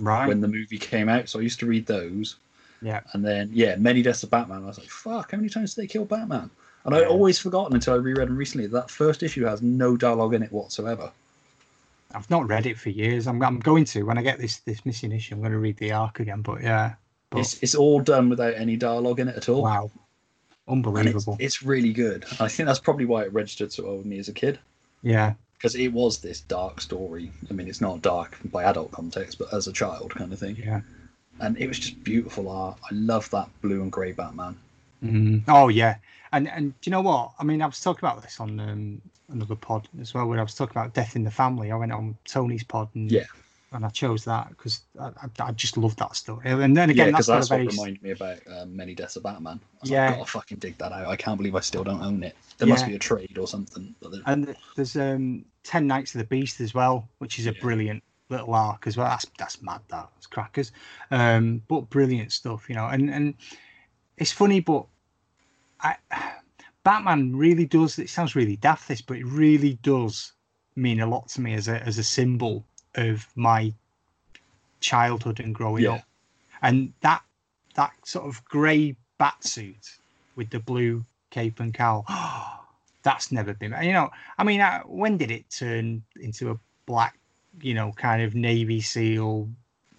Right. 0.00 0.26
when 0.28 0.40
the 0.40 0.48
movie 0.48 0.78
came 0.78 1.08
out, 1.08 1.28
so 1.28 1.38
I 1.38 1.42
used 1.42 1.58
to 1.60 1.66
read 1.66 1.86
those. 1.86 2.36
Yeah. 2.82 3.00
And 3.12 3.24
then 3.24 3.50
yeah, 3.52 3.76
many 3.76 4.02
deaths 4.02 4.22
of 4.22 4.30
Batman. 4.30 4.62
I 4.62 4.66
was 4.66 4.78
like, 4.78 4.88
fuck, 4.90 5.30
how 5.32 5.38
many 5.38 5.48
times 5.48 5.74
did 5.74 5.82
they 5.82 5.86
kill 5.88 6.04
Batman? 6.04 6.50
And 6.84 6.94
I'd 6.94 7.00
Yeah. 7.02 7.06
always 7.08 7.38
forgotten 7.38 7.74
until 7.74 7.94
I 7.94 7.96
reread 7.96 8.28
them 8.28 8.36
recently 8.36 8.66
that 8.68 8.90
first 8.90 9.22
issue 9.24 9.44
has 9.44 9.62
no 9.62 9.96
dialogue 9.96 10.34
in 10.34 10.42
it 10.42 10.52
whatsoever. 10.52 11.10
I've 12.14 12.30
not 12.30 12.46
read 12.48 12.66
it 12.66 12.78
for 12.78 12.90
years. 12.90 13.26
I'm 13.26 13.42
I'm 13.42 13.58
going 13.58 13.84
to 13.86 14.02
when 14.04 14.16
I 14.18 14.22
get 14.22 14.38
this 14.38 14.58
this 14.58 14.86
missing 14.86 15.10
issue. 15.12 15.34
I'm 15.34 15.40
going 15.40 15.52
to 15.52 15.58
read 15.58 15.76
the 15.78 15.90
arc 15.92 16.20
again. 16.20 16.42
But 16.42 16.62
yeah. 16.62 16.94
But 17.30 17.40
It's 17.40 17.62
it's 17.62 17.74
all 17.74 18.00
done 18.00 18.28
without 18.28 18.54
any 18.54 18.76
dialogue 18.76 19.20
in 19.20 19.28
it 19.28 19.36
at 19.36 19.48
all. 19.48 19.62
wow. 19.62 19.82
And 19.82 19.90
it's, 19.90 20.86
Unbelievable. 20.88 21.36
it's 21.40 21.62
really 21.62 21.92
good. 21.92 22.24
I 22.40 22.48
think 22.48 22.66
that's 22.66 22.80
probably 22.80 23.04
why 23.04 23.22
it 23.22 23.32
registered 23.32 23.72
so 23.72 23.84
well 23.84 23.96
with 23.98 24.06
me 24.06 24.18
as 24.18 24.28
a 24.28 24.32
kid. 24.32 24.58
yeah. 25.02 25.34
because 25.56 25.74
it 25.76 25.92
was 25.92 26.18
this 26.18 26.40
dark 26.40 26.80
story. 26.80 27.30
I 27.48 27.52
mean, 27.52 27.68
it's 27.68 27.80
not 27.80 28.02
dark 28.02 28.36
by 28.46 28.64
adult 28.64 28.90
context, 28.92 29.38
but 29.38 29.52
as 29.54 29.66
a 29.68 29.72
child 29.72 30.12
kind 30.14 30.32
of 30.32 30.38
thing. 30.38 30.56
Yeah. 30.56 30.80
And 31.40 31.56
it 31.58 31.68
was 31.68 31.78
just 31.78 32.02
beautiful 32.02 32.48
art. 32.48 32.78
I 32.90 32.94
love 32.94 33.28
that 33.30 33.48
blue 33.62 33.80
and 33.82 33.92
grey 33.92 34.12
Batman. 34.12 34.56
Mm. 35.04 35.44
Oh 35.48 35.68
yeah, 35.68 35.96
and 36.32 36.48
and 36.48 36.72
do 36.80 36.88
you 36.88 36.92
know 36.92 37.02
what? 37.02 37.32
I 37.38 37.44
mean, 37.44 37.60
I 37.60 37.66
was 37.66 37.80
talking 37.80 38.00
about 38.08 38.22
this 38.22 38.40
on 38.40 38.58
um, 38.58 39.02
another 39.30 39.54
pod 39.54 39.86
as 40.00 40.14
well, 40.14 40.26
where 40.26 40.38
I 40.38 40.42
was 40.42 40.54
talking 40.54 40.72
about 40.72 40.94
death 40.94 41.14
in 41.14 41.22
the 41.24 41.30
family. 41.30 41.70
I 41.70 41.76
went 41.76 41.92
on 41.92 42.16
Tony's 42.24 42.64
pod, 42.64 42.88
and 42.94 43.12
Yeah. 43.12 43.26
And 43.72 43.84
I 43.84 43.88
chose 43.88 44.24
that 44.24 44.48
because 44.50 44.80
I, 44.98 45.08
I, 45.08 45.28
I 45.40 45.52
just 45.52 45.76
love 45.76 45.96
that 45.96 46.16
story. 46.16 46.42
And 46.46 46.76
then 46.76 46.90
again, 46.90 47.08
because 47.08 47.26
that's, 47.26 47.48
that's, 47.48 47.50
what 47.50 47.56
very 47.56 47.66
reminded 47.66 48.02
me 48.02 48.10
about 48.12 48.38
um, 48.50 48.76
Many 48.76 48.94
Deaths 48.94 49.16
of 49.16 49.24
Batman. 49.24 49.60
I 49.82 49.86
Yeah. 49.86 50.10
like, 50.10 50.18
gotta 50.18 50.30
fucking 50.30 50.58
dig 50.58 50.78
that 50.78 50.92
out. 50.92 51.06
I 51.08 51.16
can't 51.16 51.36
believe 51.36 51.54
I 51.54 51.60
still 51.60 51.84
don't 51.84 52.02
own 52.02 52.22
it. 52.22 52.36
There 52.58 52.68
must 52.68 52.86
be 52.86 52.94
a 52.94 52.98
trade 52.98 53.38
or 53.38 53.46
something. 53.46 53.94
And 54.24 54.56
there's 54.76 54.96
um 54.96 55.44
Ten 55.62 55.86
Nights 55.86 56.14
of 56.14 56.20
the 56.20 56.26
Beast 56.26 56.60
as 56.60 56.74
well, 56.74 57.08
which 57.18 57.38
is 57.38 57.46
a 57.46 57.52
Yeah. 57.52 57.60
brilliant 57.60 58.02
little 58.28 58.54
arc 58.54 58.86
as 58.86 58.96
well. 58.96 59.08
That's 59.08 59.26
that's 59.38 59.62
mad. 59.62 59.80
That 59.88 60.08
it's 60.16 60.26
crackers, 60.26 60.72
um, 61.10 61.62
but 61.68 61.90
brilliant 61.90 62.32
stuff, 62.32 62.68
you 62.68 62.74
know. 62.74 62.86
And 62.86 63.10
and 63.10 63.34
it's 64.16 64.32
funny, 64.32 64.60
but 64.60 64.86
I 65.80 65.96
Batman 66.84 67.34
really 67.34 67.66
does. 67.66 67.98
It 67.98 68.10
sounds 68.10 68.36
really 68.36 68.56
daft, 68.56 68.88
this, 68.88 69.02
but 69.02 69.16
it 69.16 69.26
really 69.26 69.74
does 69.82 70.32
mean 70.76 71.00
a 71.00 71.06
lot 71.06 71.28
to 71.30 71.40
me 71.40 71.54
as 71.54 71.68
a 71.68 71.82
as 71.82 71.98
a 71.98 72.04
symbol 72.04 72.64
of 72.96 73.26
my 73.36 73.72
childhood 74.80 75.40
and 75.40 75.54
growing 75.54 75.84
Yeah. 75.84 75.92
up. 75.94 76.02
And 76.62 76.92
that 77.02 77.22
that 77.74 77.92
sort 78.04 78.26
of 78.26 78.42
grey 78.46 78.96
bat 79.18 79.42
suit 79.44 79.98
with 80.36 80.48
the 80.50 80.58
blue 80.60 81.04
cape 81.30 81.60
and 81.60 81.74
cowl. 81.74 82.06
that's 83.02 83.30
never 83.30 83.52
been. 83.54 83.74
You 83.82 83.92
know, 83.92 84.10
I 84.38 84.44
mean, 84.44 84.60
uh, 84.60 84.80
when 84.84 85.16
did 85.18 85.30
it 85.30 85.48
turn 85.50 86.02
into 86.20 86.50
a 86.50 86.58
black, 86.86 87.18
you 87.60 87.74
know, 87.74 87.92
kind 87.96 88.22
of 88.22 88.34
navy 88.34 88.80
seal? 88.80 89.48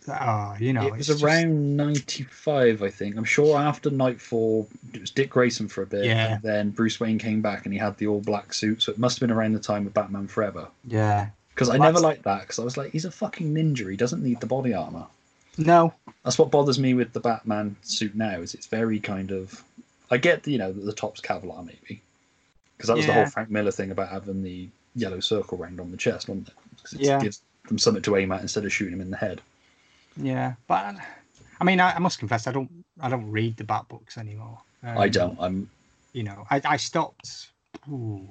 Uh, 0.10 0.56
you 0.60 0.74
know, 0.74 0.88
it 0.88 0.92
was 0.94 1.10
it's 1.10 1.20
just- 1.20 1.24
around 1.24 1.76
95, 1.78 2.82
I 2.82 2.90
think. 2.90 3.16
I'm 3.18 3.24
sure 3.26 3.58
after 3.58 3.90
Knightfall, 3.92 4.68
it 4.94 5.02
was 5.02 5.12
Dick 5.12 5.30
Grayson 5.30 5.68
for 5.68 5.84
a 5.84 5.86
bit. 5.86 6.06
Yeah. 6.06 6.34
And 6.36 6.42
then 6.42 6.70
Bruce 6.72 7.00
Wayne 7.00 7.20
came 7.20 7.42
back 7.42 7.66
and 7.66 7.74
he 7.74 7.80
had 7.80 7.96
the 7.98 8.08
all 8.08 8.22
black 8.22 8.54
suit. 8.54 8.82
So 8.82 8.92
it 8.92 8.98
must 8.98 9.20
have 9.20 9.28
been 9.28 9.36
around 9.36 9.54
the 9.54 9.60
time 9.60 9.86
of 9.86 9.94
Batman 9.94 10.28
Forever. 10.28 10.68
yeah. 10.86 11.30
Because 11.58 11.70
I 11.70 11.78
never 11.80 12.00
liked 12.00 12.22
that 12.26 12.42
because 12.42 12.60
I 12.60 12.64
was 12.64 12.78
like, 12.78 12.92
he's 12.92 13.06
a 13.06 13.10
fucking 13.10 13.52
ninja. 13.52 13.90
He 13.90 13.98
doesn't 13.98 14.22
need 14.22 14.40
the 14.40 14.46
body 14.46 14.76
armor. 14.76 15.08
No. 15.58 15.92
That's 16.24 16.38
what 16.38 16.52
bothers 16.52 16.78
me 16.78 16.94
with 16.94 17.14
the 17.14 17.20
Batman 17.20 17.76
suit 17.82 18.14
now. 18.14 18.42
Is 18.42 18.54
it's 18.54 18.68
very 18.68 19.00
kind 19.00 19.32
of. 19.32 19.64
I 20.12 20.18
get 20.18 20.44
the, 20.44 20.52
you 20.52 20.60
know 20.60 20.72
the 20.72 20.94
top's 20.94 21.20
Kevlar 21.20 21.66
maybe, 21.66 22.00
because 22.78 22.90
that 22.90 22.96
was 22.98 23.08
the 23.08 23.14
whole 23.14 23.26
Frank 23.26 23.50
Miller 23.50 23.72
thing 23.72 23.90
about 23.90 24.10
having 24.10 24.44
the 24.44 24.70
yellow 24.96 25.20
circle 25.20 25.58
round 25.58 25.80
on 25.80 25.90
the 25.90 25.98
chest, 25.98 26.30
wasn't 26.30 26.50
it? 26.50 26.54
'Cause 26.84 26.94
it 26.94 27.02
Yeah. 27.02 27.20
gives 27.20 27.42
them 27.68 27.80
something 27.80 28.04
to 28.04 28.16
aim 28.18 28.32
at 28.32 28.42
instead 28.42 28.64
of 28.64 28.72
shooting 28.72 28.94
him 28.94 29.02
in 29.02 29.10
the 29.10 29.18
head. 29.18 29.42
Yeah, 30.16 30.54
but 30.68 30.96
I 31.60 31.64
mean, 31.64 31.80
I, 31.80 31.94
I 31.96 32.00
must 32.00 32.20
confess, 32.20 32.46
I 32.46 32.52
don't, 32.52 32.70
I 33.02 33.10
don't 33.10 33.30
read 33.32 33.58
the 33.58 33.64
Bat 33.64 33.88
books 33.90 34.18
anymore. 34.18 34.60
Um, 34.84 34.98
I 34.98 35.10
don't. 35.10 35.38
I'm. 35.42 35.70
You 36.14 36.24
know, 36.24 36.46
I, 36.52 36.62
I 36.64 36.78
stopped. 36.78 37.50
ooh, 37.90 38.30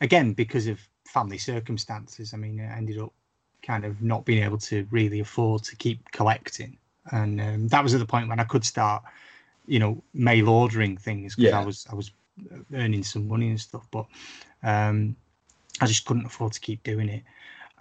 again 0.00 0.34
because 0.34 0.68
of 0.68 0.78
family 1.14 1.38
circumstances. 1.38 2.34
I 2.34 2.38
mean, 2.38 2.60
I 2.60 2.76
ended 2.76 2.98
up 2.98 3.12
kind 3.62 3.84
of 3.86 4.02
not 4.02 4.24
being 4.26 4.44
able 4.44 4.58
to 4.58 4.86
really 4.90 5.20
afford 5.20 5.62
to 5.64 5.76
keep 5.76 6.10
collecting, 6.12 6.76
and 7.12 7.40
um, 7.40 7.68
that 7.68 7.82
was 7.82 7.94
at 7.94 8.00
the 8.00 8.06
point 8.06 8.28
when 8.28 8.40
I 8.40 8.44
could 8.44 8.64
start, 8.64 9.02
you 9.66 9.78
know, 9.78 10.02
mail 10.12 10.48
ordering 10.48 10.96
things 10.98 11.36
because 11.36 11.52
Yeah. 11.52 11.60
I 11.62 11.64
was 11.64 11.86
I 11.92 11.94
was 11.94 12.10
earning 12.74 13.04
some 13.04 13.28
money 13.28 13.48
and 13.50 13.60
stuff, 13.60 13.86
but 13.90 14.06
um, 14.62 15.16
I 15.80 15.86
just 15.86 16.04
couldn't 16.04 16.26
afford 16.26 16.52
to 16.54 16.60
keep 16.60 16.82
doing 16.82 17.08
it, 17.08 17.22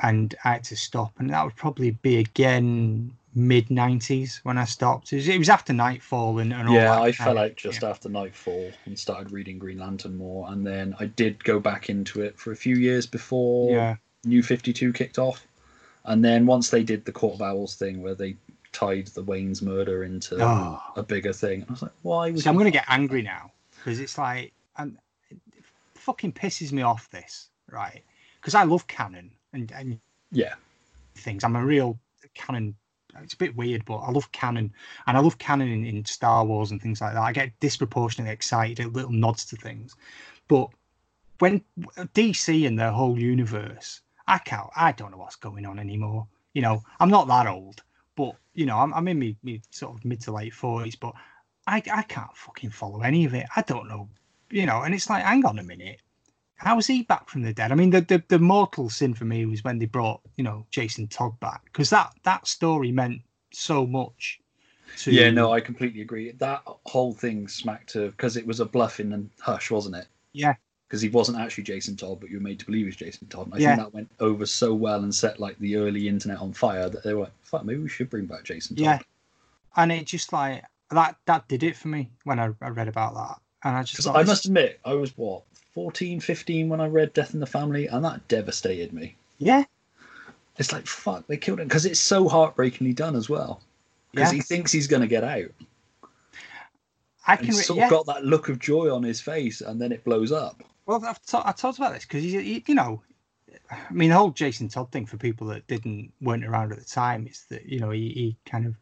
and 0.04 0.36
I 0.46 0.54
had 0.54 0.64
to 0.66 0.78
stop, 0.78 1.20
and 1.20 1.30
that 1.32 1.44
would 1.44 1.56
probably 1.56 1.92
be 1.92 2.20
again 2.20 3.12
mid 3.36 3.68
'90s 3.70 4.40
when 4.44 4.58
I 4.58 4.66
stopped. 4.66 5.12
It 5.14 5.18
was, 5.18 5.28
it 5.28 5.38
was 5.38 5.50
after 5.50 5.74
Knightfall 5.74 6.40
and, 6.40 6.54
and 6.54 6.68
all 6.68 6.76
Yeah, 6.76 6.96
that 6.96 7.02
I 7.02 7.12
kind 7.12 7.16
fell 7.16 7.38
out 7.38 7.56
just 7.56 7.82
yeah. 7.82 7.90
after 7.90 8.10
Knightfall 8.10 8.72
and 8.86 8.98
started 8.98 9.32
reading 9.32 9.58
Green 9.60 9.80
Lantern 9.80 10.16
more, 10.18 10.52
and 10.52 10.66
then 10.66 10.96
I 11.00 11.06
did 11.08 11.44
go 11.44 11.60
back 11.60 11.90
into 11.90 12.22
it 12.22 12.38
for 12.38 12.52
a 12.52 12.56
few 12.56 12.76
years 12.76 13.06
before 13.06 13.72
Yeah, 13.72 13.96
New 14.26 14.44
Fifty 14.44 14.74
Two 14.74 14.94
kicked 14.94 15.18
off, 15.20 15.46
and 16.06 16.24
then 16.24 16.46
once 16.46 16.70
they 16.70 16.84
did 16.84 17.06
the 17.06 17.12
Court 17.12 17.36
of 17.36 17.42
Owls 17.42 17.76
thing 17.76 18.02
where 18.02 18.16
they 18.16 18.36
tied 18.72 19.08
the 19.08 19.24
Wayne's 19.24 19.62
murder 19.62 20.04
into 20.04 20.38
Oh. 20.44 20.82
a 20.96 21.04
bigger 21.04 21.34
thing, 21.34 21.66
I 21.68 21.72
was 21.72 21.82
like, 21.84 21.92
why 22.02 22.32
was 22.32 22.44
See, 22.44 22.50
I'm 22.50 22.56
going 22.56 22.66
to 22.66 22.72
get 22.72 22.86
angry 22.88 23.22
now 23.22 23.52
because 23.76 24.00
it's 24.00 24.18
like, 24.18 24.52
and 24.78 24.98
it 25.30 25.38
fucking 25.96 26.34
pisses 26.34 26.72
me 26.72 26.82
off 26.82 27.10
this, 27.12 27.50
right? 27.70 28.04
Because 28.42 28.56
I 28.56 28.64
love 28.64 28.88
canon 28.88 29.32
and, 29.54 29.72
and 29.72 30.00
yeah, 30.32 30.56
things. 31.16 31.44
I'm 31.44 31.56
a 31.56 31.64
real 31.64 32.00
canon. 32.34 32.76
It's 33.22 33.34
a 33.34 33.38
bit 33.38 33.56
weird, 33.56 33.86
but 33.86 33.98
I 33.98 34.12
love 34.12 34.32
canon, 34.32 34.74
and 35.08 35.18
I 35.18 35.20
love 35.20 35.38
canon 35.38 35.70
in, 35.70 35.86
in 35.86 36.06
Star 36.06 36.46
Wars 36.46 36.72
and 36.72 36.82
things 36.82 37.02
like 37.02 37.14
that. 37.14 37.22
I 37.22 37.32
get 37.32 37.60
disproportionately 37.60 38.34
excited 38.34 38.80
at 38.80 38.94
little 38.94 39.12
nods 39.12 39.46
to 39.46 39.56
things, 39.56 39.96
but 40.48 40.70
when 41.40 41.62
DC 42.16 42.66
and 42.66 42.80
their 42.80 42.92
whole 42.92 43.20
universe, 43.20 44.02
I 44.28 44.38
can't. 44.38 44.70
I 44.76 44.92
don't 44.94 45.12
know 45.12 45.18
what's 45.18 45.36
going 45.36 45.66
on 45.66 45.80
anymore. 45.80 46.28
You 46.54 46.62
know, 46.62 46.84
I'm 47.00 47.10
not 47.10 47.28
that 47.28 47.48
old, 47.48 47.84
but 48.16 48.36
you 48.54 48.66
know, 48.66 48.78
I'm, 48.78 48.94
I'm 48.94 49.08
in 49.08 49.20
my, 49.20 49.36
my 49.44 49.62
sort 49.72 49.98
of 49.98 50.06
mid 50.06 50.22
to 50.22 50.32
late 50.32 50.54
forties, 50.54 50.96
but 50.96 51.14
I 51.68 51.82
I 51.92 52.04
can't 52.04 52.36
fucking 52.36 52.70
follow 52.70 53.02
any 53.02 53.26
of 53.26 53.34
it. 53.34 53.46
I 53.56 53.62
don't 53.62 53.88
know, 53.88 54.10
you 54.50 54.66
know. 54.66 54.82
And 54.82 54.94
it's 54.94 55.10
like, 55.10 55.24
hang 55.24 55.46
on 55.46 55.60
a 55.60 55.64
minute, 55.64 56.02
how 56.64 56.78
is 56.78 56.88
he 56.88 57.04
back 57.04 57.30
from 57.30 57.42
the 57.42 57.54
dead? 57.54 57.72
I 57.72 57.76
mean, 57.76 57.90
the 57.90 58.02
the, 58.02 58.24
the 58.28 58.40
mortal 58.40 58.90
sin 58.90 59.14
for 59.14 59.26
me 59.26 59.46
was 59.46 59.64
when 59.64 59.80
they 59.80 59.86
brought 59.86 60.22
you 60.38 60.44
know 60.44 60.66
Jason 60.72 61.08
Todd 61.08 61.40
back 61.40 61.64
because 61.66 61.90
that 61.90 62.14
that 62.24 62.48
story 62.48 62.92
meant 62.92 63.22
so 63.52 63.86
much. 63.86 64.40
To, 64.98 65.12
yeah, 65.12 65.30
no, 65.32 65.52
I 65.52 65.60
completely 65.60 66.02
agree. 66.02 66.32
That 66.32 66.62
whole 66.86 67.14
thing 67.14 67.48
smacked 67.48 67.96
of 67.96 68.12
because 68.12 68.38
it 68.38 68.46
was 68.46 68.60
a 68.60 68.66
bluffing 68.66 69.14
and 69.14 69.30
hush, 69.40 69.72
wasn't 69.72 69.96
it? 69.96 70.08
Yeah. 70.34 70.54
Because 70.88 71.02
he 71.02 71.10
wasn't 71.10 71.40
actually 71.40 71.64
Jason 71.64 71.96
Todd, 71.96 72.20
but 72.20 72.30
you 72.30 72.38
were 72.38 72.44
made 72.44 72.60
to 72.60 72.66
believe 72.66 72.82
he 72.82 72.86
was 72.86 72.96
Jason 72.96 73.28
Todd. 73.28 73.48
And 73.48 73.56
I 73.56 73.58
Yeah. 73.58 73.76
think 73.76 73.80
that 73.80 73.94
went 73.94 74.12
over 74.20 74.46
so 74.46 74.74
well 74.76 75.02
and 75.04 75.14
set 75.14 75.40
like 75.40 75.58
the 75.58 75.76
early 75.78 76.08
internet 76.08 76.38
on 76.40 76.54
fire 76.54 76.90
that 76.90 77.04
they 77.04 77.14
were 77.16 77.24
like, 77.24 77.34
"Fuck, 77.44 77.66
maybe 77.66 77.80
we 77.82 77.90
should 77.90 78.10
bring 78.10 78.26
back 78.26 78.44
Jason 78.44 78.76
Todd." 78.76 78.86
Yeah. 78.86 79.00
and 79.76 79.92
it 79.92 80.06
just 80.06 80.32
like 80.32 80.64
that 80.92 81.18
that 81.26 81.48
did 81.48 81.64
it 81.64 81.76
for 81.76 81.88
me 81.88 82.12
when 82.24 82.40
I, 82.40 82.52
I 82.62 82.70
read 82.70 82.88
about 82.88 83.16
that, 83.16 83.40
and 83.68 83.76
I 83.76 83.84
just 83.84 84.04
thought, 84.04 84.16
I 84.16 84.24
must 84.24 84.46
admit, 84.46 84.80
I 84.86 84.94
was 84.94 85.18
what 85.18 85.44
14, 85.74 86.20
15 86.20 86.70
when 86.70 86.82
I 86.82 86.88
read 86.88 87.14
Death 87.14 87.34
in 87.34 87.40
the 87.40 87.46
Family, 87.46 87.88
and 87.88 88.04
that 88.06 88.28
devastated 88.28 88.94
me. 88.94 89.16
yeah 89.38 89.64
It's 90.58 90.72
like 90.72 90.88
fuck, 90.88 91.28
they 91.28 91.38
killed 91.38 91.60
him 91.60 91.68
because 91.68 91.86
it's 91.86 92.00
so 92.00 92.28
heartbreakingly 92.28 92.94
done 92.94 93.16
as 93.16 93.30
well. 93.30 93.62
Because 94.12 94.32
yeah 94.32 94.38
he 94.38 94.42
thinks 94.42 94.72
he's 94.72 94.88
going 94.88 95.02
to 95.02 95.08
get 95.08 95.24
out, 95.24 95.50
I 97.26 97.36
can 97.36 97.48
he's 97.48 97.66
sort 97.66 97.80
yeah. 97.80 97.86
of 97.86 97.92
got 97.92 98.06
that 98.08 98.26
look 98.26 98.50
of 98.50 98.60
joy 98.60 98.94
on 98.94 99.04
his 99.04 99.22
face, 99.22 99.62
and 99.62 99.82
then 99.82 99.92
it 99.92 100.04
blows 100.04 100.32
up. 100.32 100.64
Well, 100.86 101.04
I've 101.06 101.24
ta- 101.26 101.44
I 101.46 101.54
talked 101.54 101.78
about 101.78 101.94
this 101.94 102.04
because 102.06 102.24
he, 102.24 102.64
you 102.68 102.76
know, 102.76 103.02
I 103.72 103.92
mean, 103.92 104.10
the 104.10 104.16
whole 104.16 104.32
Jason 104.32 104.68
Todd 104.68 104.92
thing 104.92 105.06
for 105.06 105.18
people 105.18 105.48
that 105.48 105.66
didn't 105.68 106.12
weren't 106.22 106.46
around 106.46 106.72
at 106.72 106.80
the 106.80 106.86
time 106.86 107.28
is 107.28 107.46
that 107.50 107.66
you 107.66 107.80
know 107.80 107.90
he, 107.90 108.10
he 108.10 108.38
kind 108.46 108.66
of 108.66 108.76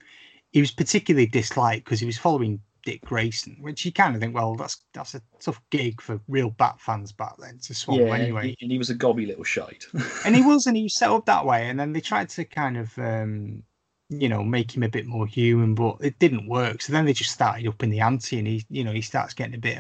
he 0.51 0.59
was 0.59 0.71
particularly 0.71 1.27
disliked 1.27 1.85
because 1.85 1.99
he 1.99 2.05
was 2.05 2.17
following 2.17 2.61
Dick 2.83 3.01
Grayson, 3.01 3.57
which 3.59 3.85
you 3.85 3.91
kind 3.91 4.15
of 4.15 4.21
think, 4.21 4.35
well, 4.35 4.55
that's 4.55 4.83
that's 4.93 5.15
a 5.15 5.21
tough 5.39 5.61
gig 5.69 6.01
for 6.01 6.19
real 6.27 6.49
Bat 6.49 6.79
fans 6.79 7.11
back 7.11 7.35
then 7.39 7.59
to 7.59 7.73
swallow 7.73 8.05
yeah, 8.05 8.13
anyway. 8.13 8.49
he- 8.49 8.57
and 8.61 8.71
he 8.71 8.77
was 8.77 8.89
a 8.89 8.95
gobby 8.95 9.25
little 9.25 9.43
shite. 9.43 9.85
and 10.25 10.35
he 10.35 10.41
was, 10.41 10.67
and 10.67 10.77
he 10.77 10.83
was 10.83 10.95
set 10.95 11.09
up 11.09 11.25
that 11.25 11.45
way. 11.45 11.69
And 11.69 11.79
then 11.79 11.93
they 11.93 12.01
tried 12.01 12.29
to 12.29 12.45
kind 12.45 12.77
of, 12.77 12.97
um, 12.97 13.63
you 14.09 14.27
know, 14.29 14.43
make 14.43 14.75
him 14.75 14.83
a 14.83 14.89
bit 14.89 15.05
more 15.05 15.25
human, 15.25 15.73
but 15.75 15.97
it 16.01 16.19
didn't 16.19 16.47
work. 16.47 16.81
So 16.81 16.93
then 16.93 17.05
they 17.05 17.13
just 17.13 17.31
started 17.31 17.67
up 17.67 17.83
in 17.83 17.89
the 17.89 18.01
ante, 18.01 18.37
and 18.39 18.47
he, 18.47 18.65
you 18.69 18.83
know, 18.83 18.91
he 18.91 19.01
starts 19.01 19.33
getting 19.33 19.55
a 19.55 19.59
bit 19.59 19.79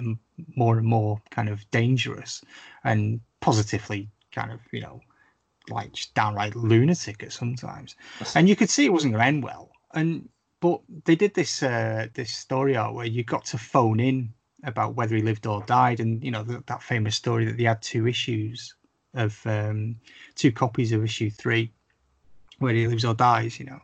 more 0.55 0.77
and 0.77 0.87
more 0.87 1.21
kind 1.31 1.49
of 1.49 1.69
dangerous 1.71 2.41
and 2.83 3.19
positively 3.41 4.09
kind 4.31 4.51
of, 4.51 4.59
you 4.71 4.81
know, 4.81 5.01
like 5.69 5.93
just 5.93 6.13
downright 6.15 6.55
lunatic 6.55 7.23
at 7.23 7.31
sometimes. 7.31 7.95
And 8.35 8.47
you 8.49 8.55
could 8.55 8.69
see 8.69 8.85
it 8.85 8.93
wasn't 8.93 9.13
going 9.13 9.21
to 9.21 9.27
end 9.27 9.43
well. 9.43 9.71
And 9.93 10.29
but 10.61 10.79
they 11.05 11.15
did 11.15 11.33
this 11.33 11.61
uh, 11.61 12.07
this 12.13 12.31
story 12.31 12.77
out 12.77 12.93
where 12.93 13.05
you 13.05 13.23
got 13.23 13.43
to 13.45 13.57
phone 13.57 13.99
in 13.99 14.31
about 14.63 14.95
whether 14.95 15.15
he 15.15 15.21
lived 15.21 15.47
or 15.47 15.61
died, 15.63 15.99
and 15.99 16.23
you 16.23 16.31
know 16.31 16.43
that, 16.43 16.67
that 16.67 16.83
famous 16.83 17.15
story 17.15 17.43
that 17.45 17.57
they 17.57 17.63
had 17.63 17.81
two 17.81 18.07
issues 18.07 18.75
of 19.15 19.41
um, 19.45 19.97
two 20.35 20.51
copies 20.51 20.93
of 20.93 21.03
issue 21.03 21.29
three, 21.29 21.73
where 22.59 22.73
he 22.73 22.87
lives 22.87 23.03
or 23.03 23.15
dies, 23.15 23.59
you 23.59 23.65
know, 23.65 23.81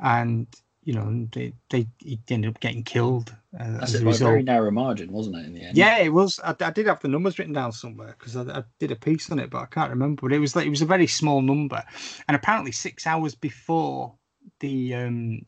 and 0.00 0.46
you 0.82 0.94
know 0.94 1.28
they 1.32 1.52
they 1.68 1.86
he 1.98 2.18
ended 2.30 2.50
up 2.54 2.60
getting 2.60 2.82
killed 2.82 3.34
uh, 3.60 3.78
as 3.82 3.94
a 3.94 4.04
result. 4.04 4.30
very 4.30 4.42
narrow 4.42 4.70
margin, 4.70 5.12
wasn't 5.12 5.36
it? 5.36 5.44
In 5.44 5.52
the 5.52 5.60
end. 5.60 5.76
Yeah, 5.76 5.98
it 5.98 6.12
was. 6.14 6.40
I, 6.42 6.56
I 6.58 6.70
did 6.70 6.86
have 6.86 7.00
the 7.00 7.08
numbers 7.08 7.38
written 7.38 7.52
down 7.52 7.72
somewhere 7.72 8.16
because 8.18 8.34
I, 8.34 8.60
I 8.60 8.62
did 8.78 8.92
a 8.92 8.96
piece 8.96 9.30
on 9.30 9.38
it, 9.38 9.50
but 9.50 9.58
I 9.58 9.66
can't 9.66 9.90
remember. 9.90 10.22
But 10.22 10.32
it 10.32 10.38
was 10.38 10.56
like 10.56 10.66
it 10.66 10.70
was 10.70 10.82
a 10.82 10.86
very 10.86 11.06
small 11.06 11.42
number, 11.42 11.84
and 12.26 12.34
apparently 12.34 12.72
six 12.72 13.06
hours 13.06 13.34
before 13.34 14.14
the 14.60 14.94
um 14.94 15.42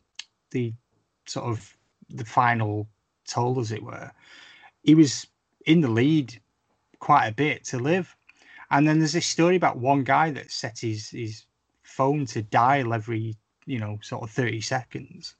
the 0.51 0.73
sort 1.25 1.45
of 1.45 1.77
the 2.09 2.25
final 2.25 2.87
toll, 3.27 3.59
as 3.59 3.71
it 3.71 3.83
were, 3.83 4.11
he 4.83 4.95
was 4.95 5.27
in 5.65 5.81
the 5.81 5.89
lead 5.89 6.39
quite 6.99 7.27
a 7.27 7.33
bit 7.33 7.63
to 7.65 7.79
live. 7.79 8.15
And 8.69 8.87
then 8.87 8.99
there's 8.99 9.13
this 9.13 9.25
story 9.25 9.55
about 9.55 9.77
one 9.77 10.03
guy 10.03 10.31
that 10.31 10.51
set 10.51 10.79
his 10.79 11.09
his 11.09 11.43
phone 11.83 12.25
to 12.27 12.41
dial 12.41 12.93
every 12.93 13.35
you 13.65 13.79
know 13.79 13.99
sort 14.01 14.23
of 14.23 14.31
30 14.31 14.61
seconds, 14.61 15.35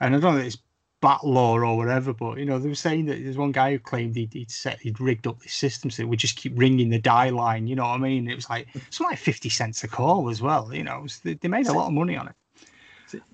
and 0.00 0.16
I 0.16 0.18
don't 0.18 0.34
know 0.34 0.40
if 0.40 0.46
it's 0.46 0.58
bat 1.02 1.24
lore 1.24 1.64
or 1.64 1.76
whatever, 1.76 2.14
but 2.14 2.38
you 2.38 2.46
know, 2.46 2.58
they 2.58 2.68
were 2.68 2.74
saying 2.74 3.06
that 3.06 3.22
there's 3.22 3.36
one 3.36 3.52
guy 3.52 3.72
who 3.72 3.78
claimed 3.78 4.16
he'd, 4.16 4.32
he'd 4.32 4.50
set 4.50 4.80
he'd 4.80 5.00
rigged 5.00 5.26
up 5.26 5.40
this 5.40 5.52
system 5.52 5.90
so 5.90 6.02
it 6.02 6.08
would 6.08 6.18
just 6.18 6.36
keep 6.36 6.52
ringing 6.56 6.88
the 6.88 6.98
dial 6.98 7.34
line. 7.34 7.66
You 7.66 7.76
know 7.76 7.82
what 7.82 7.96
I 7.96 7.98
mean? 7.98 8.30
It 8.30 8.36
was 8.36 8.48
like 8.48 8.68
it's 8.74 9.00
like 9.00 9.18
fifty 9.18 9.50
cents 9.50 9.84
a 9.84 9.88
call 9.88 10.30
as 10.30 10.40
well. 10.40 10.72
You 10.72 10.84
know, 10.84 10.98
it 10.98 11.02
was, 11.02 11.18
they, 11.18 11.34
they 11.34 11.48
made 11.48 11.66
a 11.66 11.72
lot 11.72 11.88
of 11.88 11.92
money 11.92 12.16
on 12.16 12.28
it. 12.28 12.34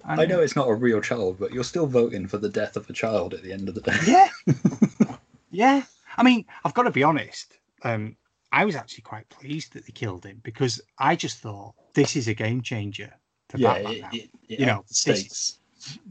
I 0.05 0.27
know 0.27 0.41
it's 0.41 0.57
not 0.57 0.69
a 0.69 0.75
real 0.75 1.01
child, 1.01 1.39
but 1.39 1.53
you're 1.53 1.65
still 1.65 1.87
voting 1.87 2.27
for 2.27 2.39
the 2.39 2.49
death 2.49 2.77
of 2.77 2.89
a 2.89 2.93
child 2.93 3.35
at 3.35 3.43
the 3.43 3.53
end 3.53 3.69
of 3.69 3.75
the 3.75 3.81
day. 3.81 3.97
Yeah, 4.07 4.29
yeah. 5.51 5.83
I 6.17 6.23
mean, 6.23 6.45
I've 6.65 6.75
got 6.75 6.85
to 6.85 6.91
be 6.91 7.03
honest. 7.03 7.59
Um, 7.83 8.17
I 8.51 8.65
was 8.65 8.75
actually 8.77 9.03
quite 9.03 9.29
pleased 9.29 9.75
that 9.75 9.87
they 9.87 9.93
killed 9.93 10.25
him 10.25 10.41
because 10.43 10.81
I 10.99 11.17
just 11.17 11.39
thought 11.39 11.75
this 11.95 12.17
is 12.17 12.29
a 12.29 12.35
game 12.35 12.63
changer 12.63 13.13
for 13.49 13.59
yeah, 13.59 13.75
Batman 13.75 14.11
it, 14.13 14.17
it, 14.25 14.31
it 14.49 14.61
You 14.61 14.67
know, 14.67 14.85
stakes. 14.87 15.59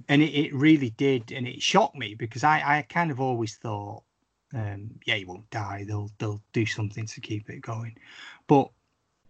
and 0.08 0.22
it, 0.22 0.34
it 0.34 0.54
really 0.54 0.92
did 0.92 1.32
and 1.32 1.48
it 1.48 1.62
shocked 1.62 1.96
me 1.96 2.16
because 2.16 2.44
i 2.44 2.78
i 2.78 2.82
kind 2.84 3.12
of 3.12 3.20
always 3.20 3.56
thought 3.58 4.04
um 4.54 4.92
yeah 5.06 5.16
he 5.16 5.26
won't 5.26 5.50
die 5.50 5.84
they'll 5.86 6.10
they'll 6.20 6.42
do 6.54 6.66
something 6.66 7.06
to 7.06 7.20
keep 7.22 7.50
it 7.50 7.60
going 7.62 7.96
but 8.48 8.70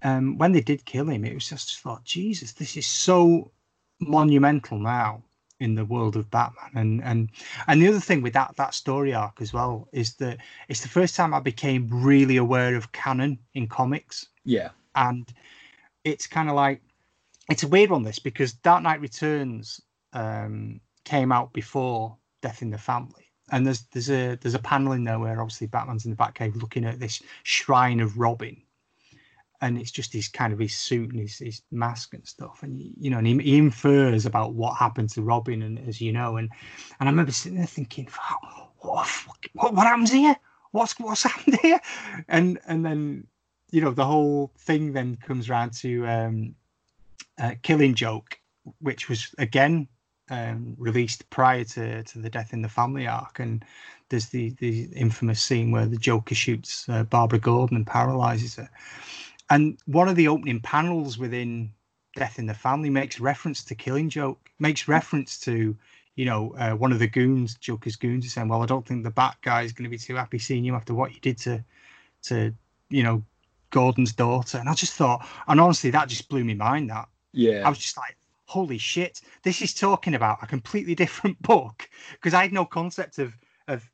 um 0.04 0.38
when 0.38 0.52
they 0.52 0.62
did 0.62 0.86
kill 0.86 1.10
him 1.10 1.26
it 1.26 1.34
was 1.34 1.50
just 1.50 1.80
thought 1.80 2.04
jesus 2.04 2.54
this 2.54 2.78
is 2.78 2.86
so 2.86 3.52
monumental 4.00 4.80
now 4.80 5.24
in 5.60 5.76
the 5.76 5.86
world 5.86 6.16
of 6.16 6.30
batman. 6.30 6.72
And 6.76 7.04
and 7.04 7.30
and 7.68 7.82
the 7.82 7.88
other 7.88 8.00
thing 8.00 8.22
with 8.22 8.34
that 8.34 8.56
that 8.58 8.74
story 8.74 9.14
arc 9.14 9.42
as 9.42 9.54
well 9.54 9.88
is 9.92 10.16
that 10.16 10.38
it's 10.68 10.82
the 10.82 10.88
first 10.88 11.16
time 11.16 11.34
i 11.34 11.40
became 11.40 11.90
really 11.92 12.38
aware 12.38 12.76
of 12.76 12.92
canon 12.92 13.40
in 13.54 13.68
comics. 13.68 14.28
Yeah, 14.46 14.70
and 14.96 15.32
it's 16.04 16.28
kind 16.28 16.50
of 16.50 16.56
like 16.56 16.82
it's 17.50 17.64
a 17.64 17.68
weird 17.68 17.90
one 17.90 18.04
this 18.04 18.20
because 18.20 18.54
Dark 18.54 18.84
Knight 18.84 19.02
Returns 19.02 19.82
um, 20.14 20.80
came 21.06 21.32
out 21.32 21.54
before 21.54 22.16
Death 22.42 22.62
in 22.62 22.70
the 22.70 22.78
Family, 22.78 23.32
and 23.52 23.66
there's 23.66 23.84
there's 23.92 24.10
a 24.10 24.36
there's 24.36 24.56
a 24.56 24.60
panel 24.60 24.94
in 24.94 25.04
there 25.04 25.20
where 25.20 25.42
obviously 25.42 25.68
Batman's 25.68 26.06
in 26.06 26.12
the 26.12 26.18
Batcave 26.18 26.62
looking 26.62 26.86
at 26.86 27.00
this 27.00 27.22
shrine 27.44 28.00
of 28.00 28.18
Robin, 28.18 28.62
and 29.62 29.78
it's 29.78 29.92
just 29.92 30.14
his 30.14 30.28
kind 30.28 30.54
of 30.54 30.60
his 30.60 30.76
suit 30.76 31.12
and 31.12 31.20
his, 31.20 31.38
his 31.38 31.62
mask 31.72 32.14
and 32.14 32.26
stuff, 32.28 32.64
and 32.64 32.80
you 33.00 33.10
know, 33.10 33.18
and 33.18 33.28
he, 33.28 33.38
he 33.40 33.58
infers 33.58 34.26
about 34.26 34.54
what 34.54 34.78
happened 34.78 35.10
to 35.10 35.22
Robin, 35.22 35.62
and 35.62 35.80
as 35.88 36.00
you 36.00 36.12
know, 36.12 36.38
and 36.38 36.50
and 37.00 37.10
I 37.10 37.12
remember 37.12 37.32
sitting 37.32 37.58
there 37.58 37.68
thinking, 37.68 38.08
"Wow, 38.18 38.70
what 38.80 39.08
what 39.54 39.74
what 39.74 39.88
happens 39.88 40.12
here? 40.12 40.36
What's 40.72 41.00
what's 41.00 41.24
happened 41.32 41.60
here? 41.62 41.80
And 42.28 42.60
and 42.68 42.86
then 42.86 43.28
you 43.72 43.82
know 43.82 43.92
the 43.92 44.06
whole 44.06 44.52
thing 44.58 44.94
then 44.94 45.16
comes 45.18 45.50
around 45.50 45.74
to 45.74 46.08
um, 46.08 46.56
uh, 47.40 47.56
Killing 47.64 47.96
Joke, 47.96 48.40
which 48.80 49.10
was 49.10 49.34
again 49.38 49.88
um, 50.30 50.76
released 50.78 51.30
prior 51.30 51.64
to, 51.64 52.04
to 52.04 52.20
the 52.20 52.30
Death 52.30 52.54
in 52.54 52.62
the 52.62 52.70
Family 52.70 53.08
arc, 53.08 53.40
and 53.40 53.64
there's 54.10 54.30
the 54.30 54.52
the 54.60 54.84
infamous 54.96 55.42
scene 55.42 55.72
where 55.72 55.86
the 55.86 55.98
Joker 55.98 56.36
shoots 56.36 56.88
uh, 56.90 57.04
Barbara 57.04 57.40
Gordon 57.40 57.78
and 57.78 57.88
paralyzes 57.88 58.56
her. 58.56 58.70
And 59.50 59.78
one 59.86 60.10
of 60.10 60.16
the 60.16 60.28
opening 60.28 60.60
panels 60.60 61.18
within 61.18 61.72
Death 62.16 62.40
in 62.40 62.48
the 62.48 62.54
Family 62.54 62.90
makes 62.90 63.20
reference 63.20 63.64
to 63.66 63.76
Killing 63.76 64.10
Joke, 64.10 64.50
makes 64.60 64.88
reference 64.88 65.40
to 65.42 65.76
you 66.16 66.26
know 66.26 66.54
uh, 66.58 66.72
one 66.72 66.92
of 66.92 67.00
the 67.00 67.08
goons, 67.08 67.56
Joker's 67.56 67.96
goons, 67.96 68.26
is 68.26 68.34
saying, 68.34 68.48
"Well, 68.48 68.64
I 68.64 68.66
don't 68.66 68.86
think 68.86 69.04
the 69.04 69.12
Bat 69.12 69.38
guy 69.42 69.62
is 69.62 69.72
going 69.72 69.84
to 69.84 69.90
be 69.90 69.98
too 69.98 70.16
happy 70.16 70.40
seeing 70.40 70.66
you 70.66 70.76
after 70.76 70.94
what 70.94 71.14
you 71.14 71.20
did 71.22 71.38
to 71.40 71.64
to 72.24 72.54
you 72.90 73.04
know 73.04 73.24
Gordon's 73.70 74.14
daughter." 74.14 74.58
And 74.58 74.68
I 74.68 74.74
just 74.74 74.94
thought, 74.94 75.26
and 75.48 75.62
honestly, 75.62 75.92
that 75.92 76.10
just 76.10 76.28
blew 76.28 76.44
my 76.44 76.56
mind. 76.56 76.90
That 76.90 77.08
yeah. 77.34 77.62
I 77.66 77.70
was 77.70 77.78
just 77.78 77.98
like, 77.98 78.18
holy 78.46 78.78
shit, 78.80 79.22
this 79.44 79.62
is 79.62 79.74
talking 79.74 80.16
about 80.16 80.40
a 80.42 80.48
completely 80.48 80.96
different 80.96 81.40
book 81.42 81.88
because 82.14 82.34
I 82.34 82.42
had 82.42 82.54
no 82.54 82.66
concept 82.66 83.20
of 83.20 83.34
of 83.68 83.88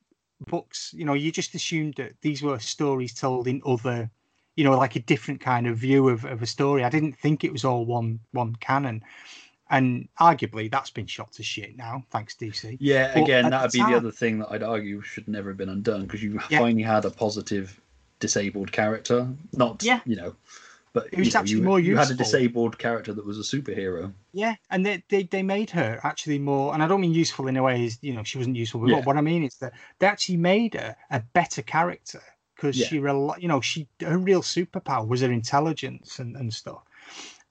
books. 0.48 0.94
You 0.96 1.06
know, 1.06 1.14
you 1.14 1.32
just 1.32 1.54
assumed 1.56 1.96
that 1.96 2.14
these 2.22 2.42
were 2.42 2.60
stories 2.60 3.14
told 3.14 3.48
in 3.48 3.62
other, 3.66 4.10
you 4.56 4.64
know, 4.64 4.78
like 4.78 4.96
a 4.96 5.00
different 5.00 5.42
kind 5.42 5.68
of 5.68 5.78
view 5.78 6.10
of, 6.10 6.26
of 6.26 6.42
a 6.42 6.46
story. 6.46 6.84
I 6.84 6.90
didn't 6.90 7.18
think 7.18 7.44
it 7.44 7.52
was 7.52 7.66
all 7.66 7.86
one 7.86 8.20
one 8.32 8.56
canon. 8.58 9.04
And 9.70 10.08
arguably 10.20 10.70
that's 10.70 10.92
been 10.92 11.08
shot 11.08 11.32
to 11.34 11.44
shit 11.44 11.76
now, 11.78 12.04
thanks 12.12 12.36
DC. 12.36 12.78
Yeah, 12.80 13.14
But 13.14 13.24
again, 13.24 13.50
that 13.50 13.62
would 13.64 13.72
the 13.72 13.80
be 13.80 13.92
the 13.92 13.98
other 13.98 14.12
thing 14.12 14.40
that 14.40 14.52
I'd 14.52 14.62
argue 14.62 15.02
should 15.02 15.28
never 15.28 15.50
have 15.50 15.58
been 15.58 15.70
undone 15.70 16.04
because 16.04 16.22
you 16.22 16.40
Yeah. 16.50 16.60
finally 16.60 16.84
had 16.84 17.06
a 17.06 17.10
positive 17.10 17.80
disabled 18.20 18.72
character. 18.72 19.28
Not, 19.54 19.82
Yeah. 19.84 20.02
you 20.06 20.16
know, 20.16 20.36
but 20.94 21.08
It 21.12 21.18
was 21.18 21.28
you 21.28 21.34
know, 21.34 21.40
actually 21.40 21.56
you, 21.62 21.64
more 21.64 21.80
you 21.80 21.98
had 21.98 22.12
a 22.12 22.14
disabled 22.14 22.78
character 22.78 23.14
that 23.14 23.26
was 23.26 23.40
a 23.40 23.42
superhero. 23.58 24.14
Yeah, 24.34 24.56
and 24.70 24.86
they, 24.86 25.04
they 25.10 25.24
they 25.24 25.44
made 25.44 25.72
her 25.72 26.00
actually 26.04 26.40
more, 26.40 26.74
and 26.74 26.84
I 26.84 26.88
don't 26.88 27.02
mean 27.02 27.14
useful 27.14 27.48
in 27.48 27.58
a 27.58 27.64
way 27.64 27.86
is 27.86 27.98
you 28.02 28.14
know 28.14 28.24
she 28.24 28.38
wasn't 28.38 28.58
useful. 28.58 28.82
But 28.82 28.90
Yeah. 28.92 29.02
what 29.06 29.18
I 29.18 29.22
mean 29.22 29.44
is 29.44 29.56
that 29.58 29.74
they 30.00 30.08
actually 30.08 30.38
made 30.38 30.76
her 30.76 30.96
a 31.10 31.20
better 31.20 31.62
character 31.64 32.22
because 32.64 32.78
Yeah. 32.78 32.88
she, 32.88 33.00
rel- 33.00 33.36
you 33.38 33.50
know, 33.50 33.60
she 33.60 33.90
her 34.00 34.18
real 34.18 34.42
superpower 34.42 35.06
was 35.06 35.20
her 35.20 35.32
intelligence 35.32 36.20
and, 36.20 36.38
and 36.38 36.54
stuff, 36.54 36.84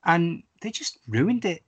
and 0.07 0.43
they 0.63 0.71
just 0.71 0.99
ruined 1.07 1.45
it. 1.45 1.63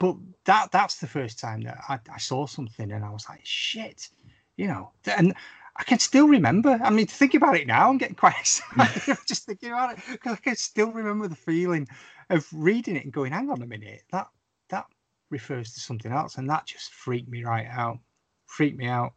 But 0.00 0.16
that 0.46 0.72
that's 0.72 0.98
the 0.98 1.06
first 1.06 1.38
time 1.38 1.60
that 1.60 1.78
I, 1.88 2.00
I 2.12 2.18
saw 2.18 2.46
something 2.46 2.90
and 2.90 3.04
I 3.04 3.10
was 3.10 3.28
like, 3.28 3.40
shit, 3.44 4.08
you 4.56 4.66
know, 4.66 4.92
and. 5.06 5.34
I 5.74 5.84
can 5.84 5.98
still 5.98 6.28
remember. 6.28 6.78
I 6.84 6.90
mean, 6.90 7.06
to 7.06 7.14
think 7.14 7.32
about 7.32 7.56
it 7.56 7.66
now. 7.66 7.88
I'm 7.88 7.96
getting 7.96 8.14
quite 8.14 8.34
excited 8.40 9.16
just 9.26 9.46
thinking 9.46 9.70
about 9.70 9.96
it 9.96 10.04
because 10.06 10.34
I 10.34 10.36
can 10.36 10.54
still 10.54 10.92
remember 10.92 11.28
the 11.28 11.34
feeling 11.34 11.88
of 12.28 12.46
reading 12.52 12.94
it 12.94 13.04
and 13.04 13.12
going, 13.12 13.32
"Hang 13.32 13.48
on 13.48 13.62
a 13.62 13.66
minute, 13.66 14.02
that 14.10 14.28
that 14.68 14.84
refers 15.30 15.72
to 15.72 15.80
something 15.80 16.12
else," 16.12 16.36
and 16.36 16.50
that 16.50 16.66
just 16.66 16.92
freaked 16.92 17.30
me 17.30 17.42
right 17.42 17.66
out. 17.66 18.00
Freaked 18.44 18.76
me 18.76 18.84
out. 18.86 19.14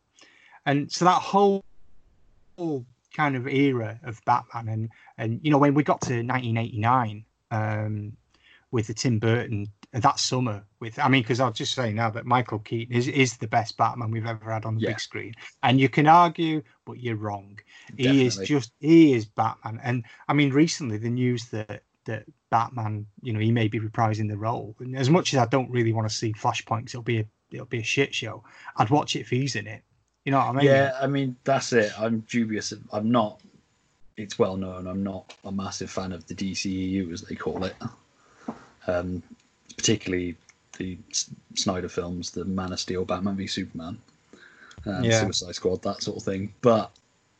And 0.66 0.90
so 0.90 1.04
that 1.04 1.22
whole, 1.22 1.62
whole 2.58 2.86
kind 3.16 3.36
of 3.36 3.48
era 3.48 4.00
of 4.04 4.22
Batman, 4.26 4.68
and 4.70 4.90
and 5.18 5.40
you 5.44 5.52
know 5.52 5.58
when 5.58 5.74
we 5.74 5.84
got 5.84 6.02
to 6.02 6.14
1989 6.16 7.26
um, 7.52 8.14
with 8.72 8.88
the 8.88 8.94
Tim 8.94 9.20
Burton 9.20 9.68
that 9.94 10.20
summer 10.20 10.64
with 10.82 11.00
I 11.00 11.08
mean 11.08 11.22
because 11.22 11.40
I'll 11.40 11.52
just 11.54 11.74
say 11.74 11.94
now 11.94 12.10
that 12.10 12.26
Michael 12.26 12.60
Keaton 12.60 12.94
is 12.96 13.08
is 13.08 13.38
the 13.38 13.48
best 13.48 13.78
Batman 13.78 14.12
we've 14.12 14.26
ever 14.26 14.52
had 14.52 14.66
on 14.66 14.76
the 14.76 14.82
Yeah. 14.82 14.90
big 14.90 15.00
screen, 15.00 15.34
and 15.64 15.80
you 15.80 15.88
can 15.90 16.08
argue, 16.08 16.62
but 16.86 17.00
you're 17.00 17.16
wrong. 17.16 17.58
He 17.98 18.26
is 18.26 18.36
just 18.48 18.74
he 18.80 19.14
is 19.14 19.26
Batman, 19.26 19.80
and 19.84 20.04
I 20.28 20.34
mean 20.34 20.52
recently 20.52 20.98
the 20.98 21.10
news 21.10 21.46
that 21.50 21.84
that 22.06 22.26
Batman, 22.52 23.08
you 23.24 23.34
know, 23.34 23.40
he 23.40 23.52
may 23.52 23.68
be 23.68 23.80
reprising 23.80 24.30
the 24.30 24.38
role. 24.38 24.76
And 24.80 24.96
as 24.96 25.10
much 25.10 25.34
as 25.34 25.40
I 25.40 25.46
don't 25.48 25.72
really 25.72 25.92
want 25.92 26.08
to 26.08 26.16
see 26.16 26.32
Flashpoint, 26.34 26.84
'cause 26.86 26.94
it'll 26.94 27.02
be 27.04 27.20
a 27.20 27.26
it'll 27.52 27.66
be 27.66 27.80
a 27.80 27.84
shit 27.84 28.14
show. 28.14 28.44
I'd 28.76 28.90
watch 28.90 29.16
it 29.16 29.22
if 29.22 29.30
he's 29.30 29.56
in 29.56 29.66
it. 29.68 29.84
You 30.26 30.32
know 30.32 30.40
what 30.40 30.48
I 30.48 30.52
mean? 30.54 30.66
yeah, 30.66 30.98
I 31.00 31.08
mean 31.08 31.36
that's 31.44 31.72
it. 31.72 31.92
I'm 32.00 32.22
dubious. 32.22 32.74
I'm 32.92 33.12
not 33.12 33.40
it's 34.18 34.40
well 34.40 34.58
known 34.58 34.88
I'm 34.88 35.04
not 35.04 35.34
a 35.44 35.52
massive 35.52 35.90
fan 35.92 36.12
of 36.12 36.26
the 36.28 36.36
DCEU 36.36 37.12
as 37.14 37.22
they 37.22 37.36
call 37.36 37.64
it. 37.64 37.76
Um, 38.88 39.22
particularly 39.78 40.36
the 40.78 40.98
Snyder 41.56 41.90
films, 41.90 42.32
the 42.32 42.46
Man 42.46 42.72
of 42.74 42.80
Steel, 42.80 43.06
Batman 43.06 43.36
v 43.36 43.48
Superman, 43.48 43.98
um, 44.86 45.04
Yeah. 45.04 45.22
Suicide 45.22 45.56
Squad, 45.56 45.82
that 45.84 46.02
sort 46.04 46.18
of 46.18 46.24
thing. 46.24 46.54
But 46.62 46.92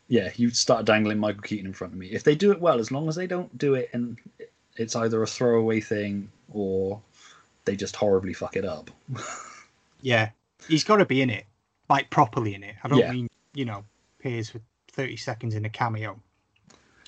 yeah, 0.08 0.32
you 0.36 0.50
start 0.52 0.86
dangling 0.86 1.18
Michael 1.18 1.42
Keaton 1.42 1.66
in 1.66 1.74
front 1.74 1.94
of 1.94 2.00
me. 2.00 2.08
If 2.08 2.24
they 2.24 2.36
do 2.36 2.52
it 2.52 2.62
well, 2.62 2.80
as 2.80 2.92
long 2.92 3.08
as 3.08 3.16
they 3.16 3.28
don't 3.28 3.56
do 3.58 3.74
it 3.76 3.90
and 3.94 4.18
it's 4.76 4.96
either 4.96 5.24
a 5.24 5.28
throwaway 5.28 5.82
thing 5.82 6.30
or 6.52 7.02
they 7.66 7.76
just 7.76 7.96
horribly 7.96 8.34
fuck 8.34 8.56
it 8.56 8.66
up. 8.66 8.92
Yeah, 10.02 10.30
he's 10.68 10.84
got 10.84 10.98
to 10.98 11.06
be 11.06 11.22
in 11.24 11.32
it, 11.32 11.46
like 11.90 12.10
properly 12.10 12.56
in 12.56 12.64
it. 12.64 12.76
I 12.84 12.88
don't 12.88 13.00
Yeah. 13.00 13.12
mean 13.12 13.30
you 13.54 13.66
know 13.66 13.84
appears 14.20 14.50
for 14.50 14.60
thirty 14.92 15.18
seconds 15.18 15.56
in 15.56 15.66
a 15.66 15.70
cameo. 15.70 16.20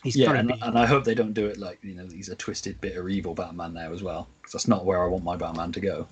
He's 0.03 0.15
yeah, 0.15 0.31
and, 0.31 0.47
be. 0.47 0.59
and 0.61 0.77
I 0.77 0.85
hope 0.85 1.03
they 1.03 1.15
don't 1.15 1.33
do 1.33 1.47
it 1.47 1.57
like 1.57 1.79
you 1.83 1.95
know 1.95 2.05
he's 2.07 2.29
a 2.29 2.35
twisted, 2.35 2.79
bitter, 2.79 3.09
evil 3.09 3.33
Batman 3.33 3.73
there 3.73 3.91
as 3.91 4.03
well, 4.03 4.27
because 4.39 4.53
that's 4.53 4.67
not 4.67 4.85
where 4.85 5.03
I 5.03 5.07
want 5.07 5.23
my 5.23 5.35
Batman 5.35 5.71
to 5.73 5.79
go. 5.79 6.07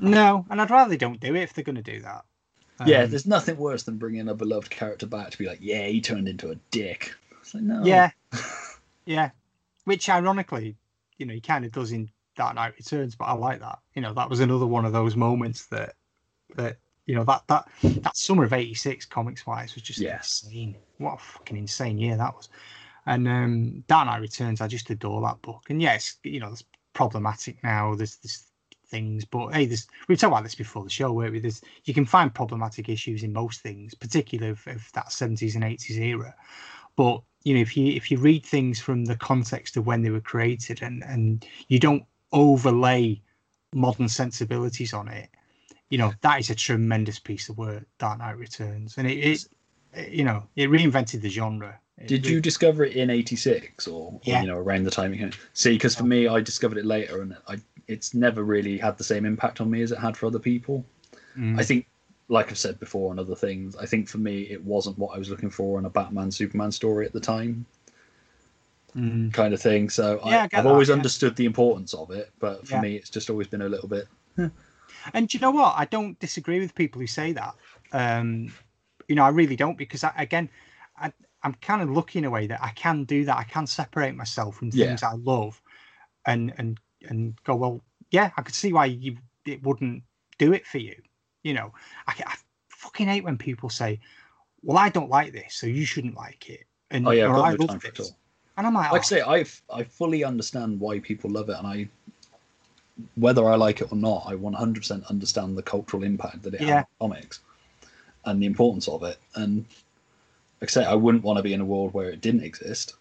No, 0.00 0.46
and 0.50 0.60
I'd 0.60 0.70
rather 0.70 0.90
they 0.90 0.96
don't 0.96 1.20
do 1.20 1.34
it 1.34 1.42
if 1.42 1.52
they're 1.52 1.64
going 1.64 1.76
to 1.76 1.82
do 1.82 2.00
that. 2.02 2.24
yeah, 2.86 3.02
Um, 3.02 3.10
there's 3.10 3.26
nothing 3.26 3.56
worse 3.56 3.82
than 3.82 3.96
bringing 3.98 4.28
a 4.28 4.34
beloved 4.34 4.70
character 4.70 5.06
back 5.06 5.30
to 5.30 5.38
be 5.38 5.46
like, 5.46 5.58
yeah, 5.60 5.86
he 5.88 6.00
turned 6.00 6.28
into 6.28 6.50
a 6.50 6.54
dick. 6.70 7.14
It's 7.40 7.52
like, 7.54 7.64
no. 7.64 7.84
Yeah, 7.84 8.10
yeah. 9.04 9.30
Which 9.84 10.08
ironically, 10.08 10.76
you 11.18 11.26
know, 11.26 11.34
he 11.34 11.40
kind 11.40 11.64
of 11.64 11.72
does 11.72 11.92
in 11.92 12.10
Dark 12.36 12.54
Knight 12.54 12.74
Returns, 12.78 13.16
but 13.16 13.24
I 13.24 13.32
like 13.32 13.60
that. 13.60 13.80
You 13.94 14.02
know, 14.02 14.14
that 14.14 14.30
was 14.30 14.40
another 14.40 14.66
one 14.66 14.84
of 14.84 14.92
those 14.92 15.16
moments 15.16 15.66
that 15.66 15.94
that 16.56 16.76
you 17.08 17.14
know 17.14 17.24
that 17.24 17.42
that 17.48 17.66
that 17.82 18.16
summer 18.16 18.44
of 18.44 18.52
'86 18.52 19.06
comics 19.06 19.46
wise 19.46 19.74
was 19.74 19.82
just 19.82 19.98
Yes. 19.98 20.42
insane. 20.44 20.76
What 20.98 21.14
a 21.14 21.18
fucking 21.18 21.56
insane 21.56 21.98
year 21.98 22.16
that 22.18 22.34
was. 22.34 22.50
And 23.06 23.26
um, 23.26 23.84
Dark 23.88 24.06
Knight 24.06 24.20
Returns, 24.20 24.60
I 24.60 24.68
just 24.68 24.90
adore 24.90 25.22
that 25.22 25.40
book. 25.40 25.62
And 25.70 25.80
yes, 25.80 26.16
you 26.22 26.38
know, 26.38 26.52
it's 26.52 26.64
problematic 26.92 27.64
now. 27.64 27.94
There's 27.94 28.16
this 28.16 28.44
things, 28.88 29.24
but 29.24 29.54
hey, 29.54 29.64
there's 29.64 29.86
we've 30.06 30.18
talked 30.18 30.32
about 30.32 30.42
this 30.44 30.54
before 30.54 30.84
the 30.84 30.90
show 30.90 31.10
where 31.12 31.30
there's 31.30 31.62
you 31.84 31.94
can 31.94 32.04
find 32.04 32.34
problematic 32.34 32.90
issues 32.90 33.22
in 33.22 33.32
most 33.32 33.62
things, 33.62 33.94
particularly 33.94 34.50
of, 34.50 34.66
of 34.66 34.92
that 34.92 35.06
70s 35.06 35.54
and 35.54 35.64
80s 35.64 35.98
era. 35.98 36.34
But 36.94 37.22
you 37.44 37.54
know, 37.54 37.60
if 37.60 37.74
you 37.74 37.94
if 37.94 38.10
you 38.10 38.18
read 38.18 38.44
things 38.44 38.80
from 38.80 39.06
the 39.06 39.16
context 39.16 39.78
of 39.78 39.86
when 39.86 40.02
they 40.02 40.10
were 40.10 40.20
created 40.20 40.82
and 40.82 41.02
and 41.04 41.46
you 41.68 41.78
don't 41.78 42.04
overlay 42.32 43.22
modern 43.74 44.08
sensibilities 44.08 44.92
on 44.92 45.08
it, 45.08 45.30
you 45.90 45.98
know, 45.98 46.12
that 46.20 46.40
is 46.40 46.50
a 46.50 46.54
tremendous 46.54 47.18
piece 47.18 47.48
of 47.48 47.58
work, 47.58 47.84
Dark 47.98 48.18
Knight 48.18 48.36
Returns. 48.38 48.96
And 48.98 49.06
it, 49.08 49.46
it 49.96 50.12
you 50.12 50.24
know, 50.24 50.42
it 50.56 50.68
reinvented 50.70 51.22
the 51.22 51.30
genre. 51.30 51.78
It 51.96 52.06
Did 52.06 52.26
re- 52.26 52.32
you 52.32 52.40
discover 52.40 52.84
it 52.84 52.92
in 52.94 53.10
'86 53.10 53.88
or, 53.88 54.12
or, 54.12 54.20
Yeah. 54.22 54.42
you 54.42 54.46
know 54.48 54.56
around 54.58 54.84
the 54.84 54.90
time 54.90 55.16
came? 55.16 55.32
See, 55.54 55.72
because 55.72 55.94
for 55.96 56.04
me, 56.04 56.28
I 56.28 56.40
discovered 56.40 56.78
it 56.78 56.84
later, 56.84 57.22
and 57.22 57.36
I 57.48 57.56
it's 57.88 58.12
never 58.14 58.44
really 58.44 58.76
had 58.78 58.98
the 58.98 59.04
same 59.04 59.24
impact 59.24 59.60
on 59.60 59.70
me 59.70 59.80
as 59.82 59.92
it 59.92 59.98
had 59.98 60.16
for 60.16 60.26
other 60.26 60.38
people. 60.38 60.84
Mm. 61.36 61.58
I 61.58 61.64
think, 61.64 61.86
like 62.28 62.50
I've 62.50 62.58
said 62.58 62.78
before 62.78 63.10
on 63.10 63.18
other 63.18 63.34
things, 63.34 63.74
I 63.76 63.86
think 63.86 64.08
for 64.08 64.18
me 64.18 64.42
it 64.42 64.62
wasn't 64.62 64.98
what 64.98 65.14
I 65.16 65.18
was 65.18 65.30
looking 65.30 65.48
for 65.50 65.78
in 65.78 65.86
a 65.86 65.90
Batman 65.90 66.30
Superman 66.30 66.70
story 66.70 67.06
at 67.06 67.12
the 67.14 67.20
time, 67.20 67.64
Mm. 68.96 69.32
kind 69.32 69.54
of 69.54 69.60
thing. 69.60 69.88
So 69.90 70.20
Yeah, 70.24 70.44
I, 70.44 70.48
that, 70.48 70.66
always 70.66 70.88
yeah. 70.88 70.94
understood 70.94 71.36
the 71.36 71.44
importance 71.46 71.94
of 71.94 72.10
it, 72.10 72.30
but 72.40 72.66
for 72.66 72.74
Yeah. 72.74 72.80
me, 72.82 72.96
it's 72.96 73.10
just 73.10 73.30
always 73.30 73.46
been 73.46 73.62
a 73.62 73.68
little 73.68 73.88
bit. 73.88 74.06
And 75.14 75.28
do 75.28 75.36
you 75.38 75.42
know 75.42 75.50
what? 75.50 75.74
I 75.76 75.84
don't 75.84 76.18
disagree 76.18 76.60
with 76.60 76.74
people 76.74 77.00
who 77.00 77.06
say 77.06 77.32
that. 77.32 77.54
Um, 77.92 78.52
you 79.08 79.14
know, 79.14 79.24
I 79.24 79.28
really 79.28 79.56
don't 79.56 79.78
because 79.78 80.04
I, 80.04 80.12
again, 80.16 80.50
I, 80.96 81.12
I'm 81.42 81.54
kind 81.54 81.82
of 81.82 81.90
lucky 81.90 82.18
in 82.18 82.24
a 82.24 82.30
way 82.30 82.46
that 82.46 82.62
I 82.62 82.70
can 82.70 83.04
do 83.04 83.24
that. 83.24 83.36
I 83.36 83.44
can 83.44 83.66
separate 83.66 84.14
myself 84.14 84.56
from 84.56 84.70
Yeah. 84.72 84.86
things 84.86 85.02
I 85.02 85.12
love, 85.14 85.60
and 86.26 86.52
and 86.58 86.78
and 87.08 87.38
go 87.44 87.56
well. 87.56 87.82
Yeah, 88.10 88.30
I 88.36 88.42
could 88.42 88.54
see 88.54 88.72
why 88.72 88.86
you 88.86 89.16
it 89.46 89.62
wouldn't 89.62 90.04
do 90.38 90.52
it 90.52 90.66
for 90.66 90.78
you. 90.78 90.94
You 91.42 91.54
know, 91.54 91.72
I, 92.06 92.14
I 92.26 92.36
fucking 92.70 93.08
hate 93.08 93.24
when 93.24 93.38
people 93.38 93.70
say, 93.70 94.00
"Well, 94.62 94.78
I 94.78 94.88
don't 94.90 95.10
like 95.10 95.32
this, 95.32 95.54
so 95.56 95.66
you 95.66 95.84
shouldn't 95.84 96.16
like 96.16 96.50
it." 96.50 96.66
And 96.90 97.06
Oh 97.06 97.10
yeah, 97.12 97.26
I've 97.28 97.34
got 97.34 97.46
"I 97.46 97.50
no 97.50 97.56
time 97.56 97.80
for 97.80 97.88
it 97.88 97.98
all. 98.00 98.16
And 98.56 98.66
I'm 98.66 98.74
like, 98.74 98.90
Like 98.90 99.02
I 99.02 99.04
"Oh, 99.04 99.04
say, 99.04 99.22
I 99.22 99.46
I 99.70 99.84
fully 99.84 100.24
understand 100.24 100.80
why 100.80 101.00
people 101.00 101.30
love 101.30 101.48
it, 101.50 101.56
and 101.58 101.66
I 101.66 101.88
whether 103.16 103.48
I 103.48 103.54
like 103.56 103.80
it 103.80 103.92
or 103.92 103.96
not, 103.96 104.24
I 104.26 104.34
100% 104.34 105.06
understand 105.08 105.56
the 105.56 105.62
cultural 105.62 106.02
impact 106.04 106.42
that 106.42 106.54
it 106.54 106.60
Yeah. 106.60 106.66
had 106.76 106.86
on 107.00 107.10
comics 107.10 107.40
and 108.24 108.42
the 108.42 108.46
importance 108.46 108.88
of 108.88 109.02
it. 109.02 109.18
And 109.34 109.64
like 110.60 110.70
I 110.70 110.72
say, 110.72 110.84
I 110.84 110.94
wouldn't 110.94 111.24
want 111.24 111.36
to 111.38 111.42
be 111.42 111.54
in 111.54 111.60
a 111.60 111.64
world 111.64 111.94
where 111.94 112.10
it 112.10 112.20
didn't 112.20 112.42
exist 112.44 112.94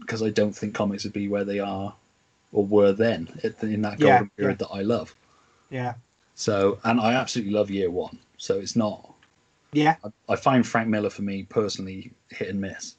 because 0.00 0.22
I 0.22 0.30
don't 0.30 0.52
think 0.56 0.74
comics 0.74 1.04
would 1.04 1.12
be 1.12 1.28
where 1.28 1.44
they 1.44 1.60
are 1.60 1.94
or 2.52 2.64
were 2.64 2.92
then 2.92 3.28
in 3.62 3.82
that 3.82 3.98
Yeah, 3.98 4.18
golden 4.20 4.30
period 4.36 4.58
that 4.60 4.68
I 4.68 4.82
love. 4.82 5.14
yeah, 5.70 5.94
So, 6.34 6.78
and 6.84 7.00
I 7.00 7.14
absolutely 7.14 7.52
love 7.52 7.70
Year 7.70 7.90
One. 7.90 8.18
So 8.38 8.58
it's 8.58 8.76
not. 8.76 9.12
yeah." 9.72 9.96
I, 10.04 10.32
I 10.32 10.36
find 10.36 10.66
Frank 10.66 10.88
Miller 10.88 11.10
for 11.10 11.22
me 11.22 11.44
personally 11.44 12.12
hit 12.30 12.48
and 12.48 12.60
miss. 12.60 12.96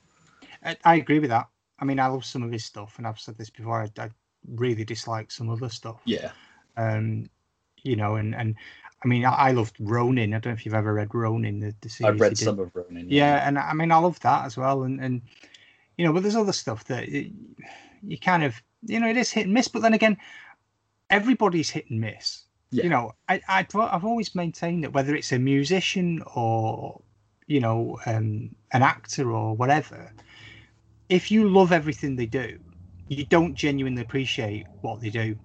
I, 0.64 0.78
I 0.84 0.96
agree 0.96 1.20
with 1.20 1.30
that. 1.30 1.48
I 1.80 1.86
mean, 1.86 2.00
I 2.00 2.08
love 2.08 2.26
some 2.26 2.44
of 2.44 2.52
his 2.52 2.66
stuff, 2.66 2.98
and 2.98 3.08
I've 3.08 3.20
said 3.20 3.38
this 3.38 3.50
before. 3.50 3.82
I, 3.82 4.02
I 4.02 4.10
really 4.48 4.84
dislike 4.84 5.32
some 5.32 5.50
other 5.50 5.70
stuff. 5.70 6.02
Yeah, 6.06 6.32
Um, 6.78 7.30
you 7.84 7.96
know, 7.96 8.16
and 8.16 8.36
and 8.36 8.56
I 9.04 9.08
mean, 9.08 9.26
I, 9.26 9.34
I 9.34 9.52
loved 9.52 9.76
Ronin. 9.80 10.34
I 10.34 10.40
don't 10.40 10.52
know 10.52 10.56
if 10.56 10.66
you've 10.66 10.74
ever 10.74 10.94
read 10.94 11.14
Ronin, 11.14 11.60
the, 11.60 11.76
the 11.82 11.90
series. 11.90 12.14
I've 12.14 12.20
read 12.20 12.38
some 12.38 12.60
of 12.60 12.72
Ronin. 12.74 13.08
Yeah, 13.10 13.48
and 13.48 13.58
I 13.60 13.74
mean, 13.74 13.92
I 13.92 13.98
love 13.98 14.20
that 14.22 14.46
as 14.46 14.58
well. 14.58 14.84
And 14.84 15.00
and 15.00 15.22
you 15.98 16.06
know, 16.06 16.14
but 16.14 16.24
there's 16.24 16.36
other 16.36 16.54
stuff 16.54 16.86
that 16.86 17.08
it, 17.08 17.32
you 18.04 18.18
kind 18.18 18.44
of, 18.44 18.62
you 18.84 19.00
know, 19.00 19.08
it 19.08 19.18
is 19.18 19.32
hit 19.32 19.46
and 19.46 19.54
miss. 19.54 19.68
But 19.68 19.82
then 19.82 19.94
again, 19.94 20.18
everybody's 21.10 21.70
hit 21.70 21.90
and 21.90 22.02
miss. 22.02 22.44
Yeah. 22.72 22.84
You 22.84 22.90
know, 22.90 23.12
I, 23.30 23.42
I 23.48 23.66
I've 23.74 24.06
always 24.06 24.36
maintained 24.36 24.84
that 24.84 24.94
whether 24.94 25.16
it's 25.16 25.32
a 25.32 25.40
musician 25.40 26.24
or 26.36 27.02
you 27.48 27.60
know 27.60 28.00
um, 28.06 28.56
an 28.72 28.82
actor 28.82 29.32
or 29.32 29.56
whatever, 29.56 30.12
if 31.10 31.32
you 31.32 31.48
love 31.48 31.72
everything 31.72 32.16
they 32.16 32.26
do, 32.26 32.60
you 33.08 33.26
don't 33.26 33.56
genuinely 33.56 34.02
appreciate 34.02 34.66
what 34.82 35.02
they 35.02 35.10
do. 35.10 35.36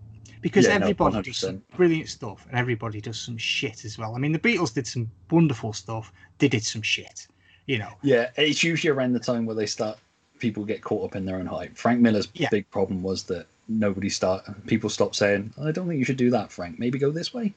Because 0.40 0.64
Yeah, 0.64 0.78
no, 0.78 0.86
everybody 0.86 1.22
does 1.22 1.36
some 1.38 1.62
brilliant 1.76 2.08
stuff 2.08 2.46
and 2.48 2.58
everybody 2.58 3.00
does 3.00 3.20
some 3.20 3.36
shit 3.36 3.84
as 3.84 3.98
well. 3.98 4.16
I 4.16 4.18
mean, 4.18 4.32
the 4.32 4.38
Beatles 4.38 4.72
did 4.72 4.86
some 4.86 5.10
wonderful 5.30 5.72
stuff. 5.74 6.12
They 6.38 6.48
did 6.48 6.64
some 6.64 6.80
shit, 6.80 7.26
you 7.66 7.78
know. 7.78 7.92
Yeah, 8.02 8.30
it's 8.36 8.62
usually 8.62 8.90
around 8.90 9.12
the 9.12 9.20
time 9.20 9.44
where 9.44 9.56
they 9.56 9.66
start. 9.66 9.98
People 10.38 10.64
get 10.64 10.80
caught 10.80 11.04
up 11.04 11.16
in 11.16 11.26
their 11.26 11.36
own 11.36 11.44
hype. 11.44 11.76
Frank 11.76 12.00
Miller's 12.00 12.28
Yeah. 12.32 12.48
big 12.50 12.70
problem 12.70 13.02
was 13.02 13.24
that 13.24 13.46
nobody 13.68 14.08
start. 14.08 14.44
People 14.66 14.88
stopped 14.88 15.14
saying, 15.14 15.52
"I 15.60 15.70
don't 15.70 15.86
think 15.86 15.98
you 15.98 16.04
should 16.06 16.16
do 16.16 16.30
that, 16.30 16.50
Frank. 16.50 16.78
Maybe 16.78 16.98
go 16.98 17.10
this 17.10 17.34
way." 17.34 17.52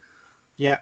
Yeah, 0.58 0.82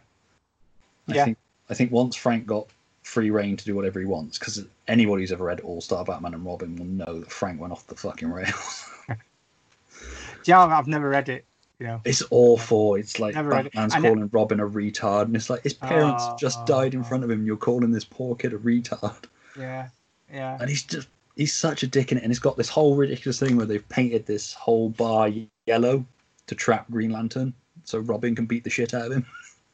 I 1.07 1.13
Yeah. 1.13 1.25
think. 1.25 1.37
I 1.69 1.75
think 1.75 1.91
once 1.91 2.15
Frank 2.15 2.47
got 2.47 2.67
free 3.03 3.31
reign 3.31 3.57
to 3.57 3.65
do 3.65 3.75
whatever 3.75 3.99
he 3.99 4.05
wants, 4.05 4.37
because 4.37 4.63
anybody 4.87 5.23
who's 5.23 5.31
ever 5.31 5.45
read 5.45 5.59
All 5.61 5.81
Star 5.81 6.03
Batman 6.05 6.33
and 6.33 6.45
Robin 6.45 6.75
will 6.75 6.85
know 6.85 7.19
that 7.19 7.31
Frank 7.31 7.59
went 7.59 7.73
off 7.73 7.87
the 7.87 7.95
fucking 7.95 8.31
rails. 8.31 8.85
yeah, 10.45 10.65
I've 10.65 10.87
never 10.87 11.09
read 11.09 11.29
it. 11.29 11.45
You 11.79 11.87
know, 11.87 12.01
it's 12.05 12.21
awful. 12.29 12.93
It's 12.95 13.19
like 13.19 13.33
Never 13.33 13.51
it. 13.53 13.63
Batman's 13.63 13.95
I 13.95 13.99
ne- 13.99 14.09
calling 14.09 14.29
Robin 14.31 14.59
a 14.59 14.67
retard, 14.67 15.23
and 15.23 15.35
it's 15.35 15.49
like 15.49 15.63
his 15.63 15.73
parents 15.73 16.23
ah. 16.23 16.35
just 16.39 16.63
died 16.67 16.93
in 16.93 16.99
Oh. 17.01 17.03
front 17.03 17.23
of 17.23 17.31
him. 17.31 17.43
You're 17.43 17.57
calling 17.57 17.89
this 17.89 18.03
poor 18.05 18.35
kid 18.35 18.53
a 18.53 18.57
retard. 18.59 19.25
yeah, 19.57 19.87
yeah, 20.31 20.57
and 20.61 20.69
he's 20.69 20.83
just 20.83 21.07
he's 21.35 21.53
such 21.53 21.81
a 21.81 21.87
dick 21.87 22.11
in 22.11 22.17
it 22.17 22.23
and 22.23 22.31
it's 22.31 22.39
got 22.39 22.57
this 22.57 22.69
whole 22.69 22.95
ridiculous 22.95 23.39
thing 23.39 23.55
where 23.55 23.65
they've 23.65 23.87
painted 23.89 24.25
this 24.25 24.53
whole 24.53 24.89
bar 24.89 25.29
yellow 25.65 26.05
to 26.45 26.55
trap 26.55 26.85
green 26.91 27.09
lantern 27.09 27.53
so 27.85 27.99
robin 27.99 28.35
can 28.35 28.45
beat 28.45 28.63
the 28.63 28.69
shit 28.69 28.93
out 28.93 29.05
of 29.07 29.11
him 29.13 29.25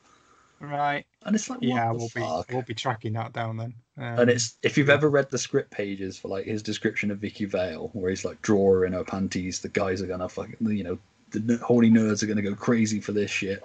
right. 0.59 1.03
And 1.28 1.36
it's 1.36 1.49
like 1.49 1.59
what 1.59 1.67
Yeah, 1.75 1.91
the 1.91 1.97
we'll 1.97 2.11
be 2.15 2.21
we'll 2.49 2.61
be 2.63 2.73
tracking 2.73 3.13
that 3.13 3.34
down 3.34 3.57
then. 3.57 3.73
Um, 3.97 4.19
and 4.19 4.30
it's 4.30 4.55
if 4.63 4.78
you've 4.78 4.89
ever 4.89 5.09
read 5.09 5.30
the 5.30 5.38
script 5.38 5.69
pages 5.71 6.17
for 6.17 6.30
like 6.30 6.45
his 6.45 6.63
description 6.63 7.11
of 7.11 7.19
Vicki 7.19 7.43
Vale, 7.45 7.89
where 7.93 8.09
he's 8.09 8.23
like 8.23 8.41
draw 8.41 8.71
her 8.73 8.86
in 8.86 8.93
her 8.93 9.03
panties, 9.03 9.59
the 9.59 9.69
guys 9.69 10.01
are 10.01 10.07
gonna 10.07 10.30
fucking 10.30 10.55
you 10.61 10.86
know 10.86 10.97
the 11.32 11.53
n- 11.53 11.59
horny 11.61 11.91
nerds 11.91 12.23
are 12.23 12.28
gonna 12.28 12.41
go 12.41 12.55
crazy 12.55 13.01
for 13.01 13.11
this 13.11 13.30
shit, 13.30 13.61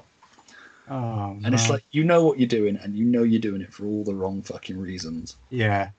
oh, 0.89 1.39
and 1.45 1.55
it's 1.55 1.71
like 1.71 1.85
you 1.93 2.05
know 2.05 2.25
what 2.25 2.39
you're 2.39 2.49
doing, 2.49 2.77
and 2.77 2.97
you 2.97 3.05
know 3.05 3.23
you're 3.23 3.41
doing 3.41 3.63
it 3.63 3.73
for 3.73 3.87
all 3.87 4.05
the 4.05 4.15
wrong 4.15 4.43
fucking 4.43 4.79
reasons. 4.79 5.37
yeah, 5.51 5.91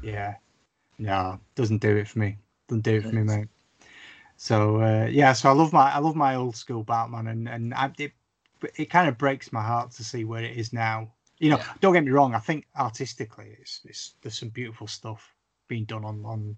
yeah, 0.00 0.36
no, 0.98 1.40
doesn't 1.54 1.82
do 1.82 1.96
it 1.96 2.08
for 2.08 2.18
me. 2.20 2.38
Doesn't 2.68 2.82
do 2.82 2.96
it 2.96 3.06
for 3.06 3.16
me, 3.16 3.22
mate. 3.22 3.48
So 4.36 4.80
uh, 4.82 5.06
yeah, 5.10 5.32
so 5.32 5.48
I 5.50 5.52
love 5.52 5.72
my 5.72 5.92
I 5.92 5.98
love 5.98 6.16
my 6.16 6.36
old 6.36 6.56
school 6.56 6.84
Batman, 6.84 7.28
and 7.28 7.48
and 7.48 7.74
I, 7.74 7.92
it 7.98 8.12
it 8.76 8.90
kind 8.90 9.08
of 9.08 9.18
breaks 9.18 9.52
my 9.52 9.62
heart 9.62 9.90
to 9.92 10.04
see 10.04 10.24
where 10.24 10.42
it 10.42 10.56
is 10.56 10.72
now. 10.72 11.12
You 11.38 11.50
know, 11.50 11.56
Yeah. 11.58 11.72
don't 11.80 11.92
get 11.94 12.04
me 12.04 12.10
wrong. 12.10 12.34
I 12.34 12.38
think 12.38 12.66
artistically, 12.76 13.56
it's, 13.60 13.80
it's 13.84 14.14
there's 14.22 14.38
some 14.38 14.50
beautiful 14.50 14.86
stuff 14.86 15.34
being 15.68 15.84
done 15.84 16.04
on 16.04 16.24
on 16.24 16.56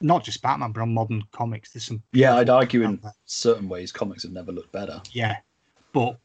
not 0.00 0.24
just 0.24 0.40
Batman, 0.42 0.72
but 0.72 0.80
on 0.82 0.94
modern 0.94 1.22
comics. 1.32 1.72
There's 1.72 1.84
some 1.84 2.02
Yeah, 2.12 2.36
I'd 2.36 2.48
argue 2.48 2.82
in 2.82 2.98
there. 3.02 3.12
certain 3.26 3.68
ways 3.68 3.92
comics 3.92 4.22
have 4.22 4.32
never 4.32 4.52
looked 4.52 4.72
better. 4.72 5.00
yeah 5.12 5.36
but 5.92 6.18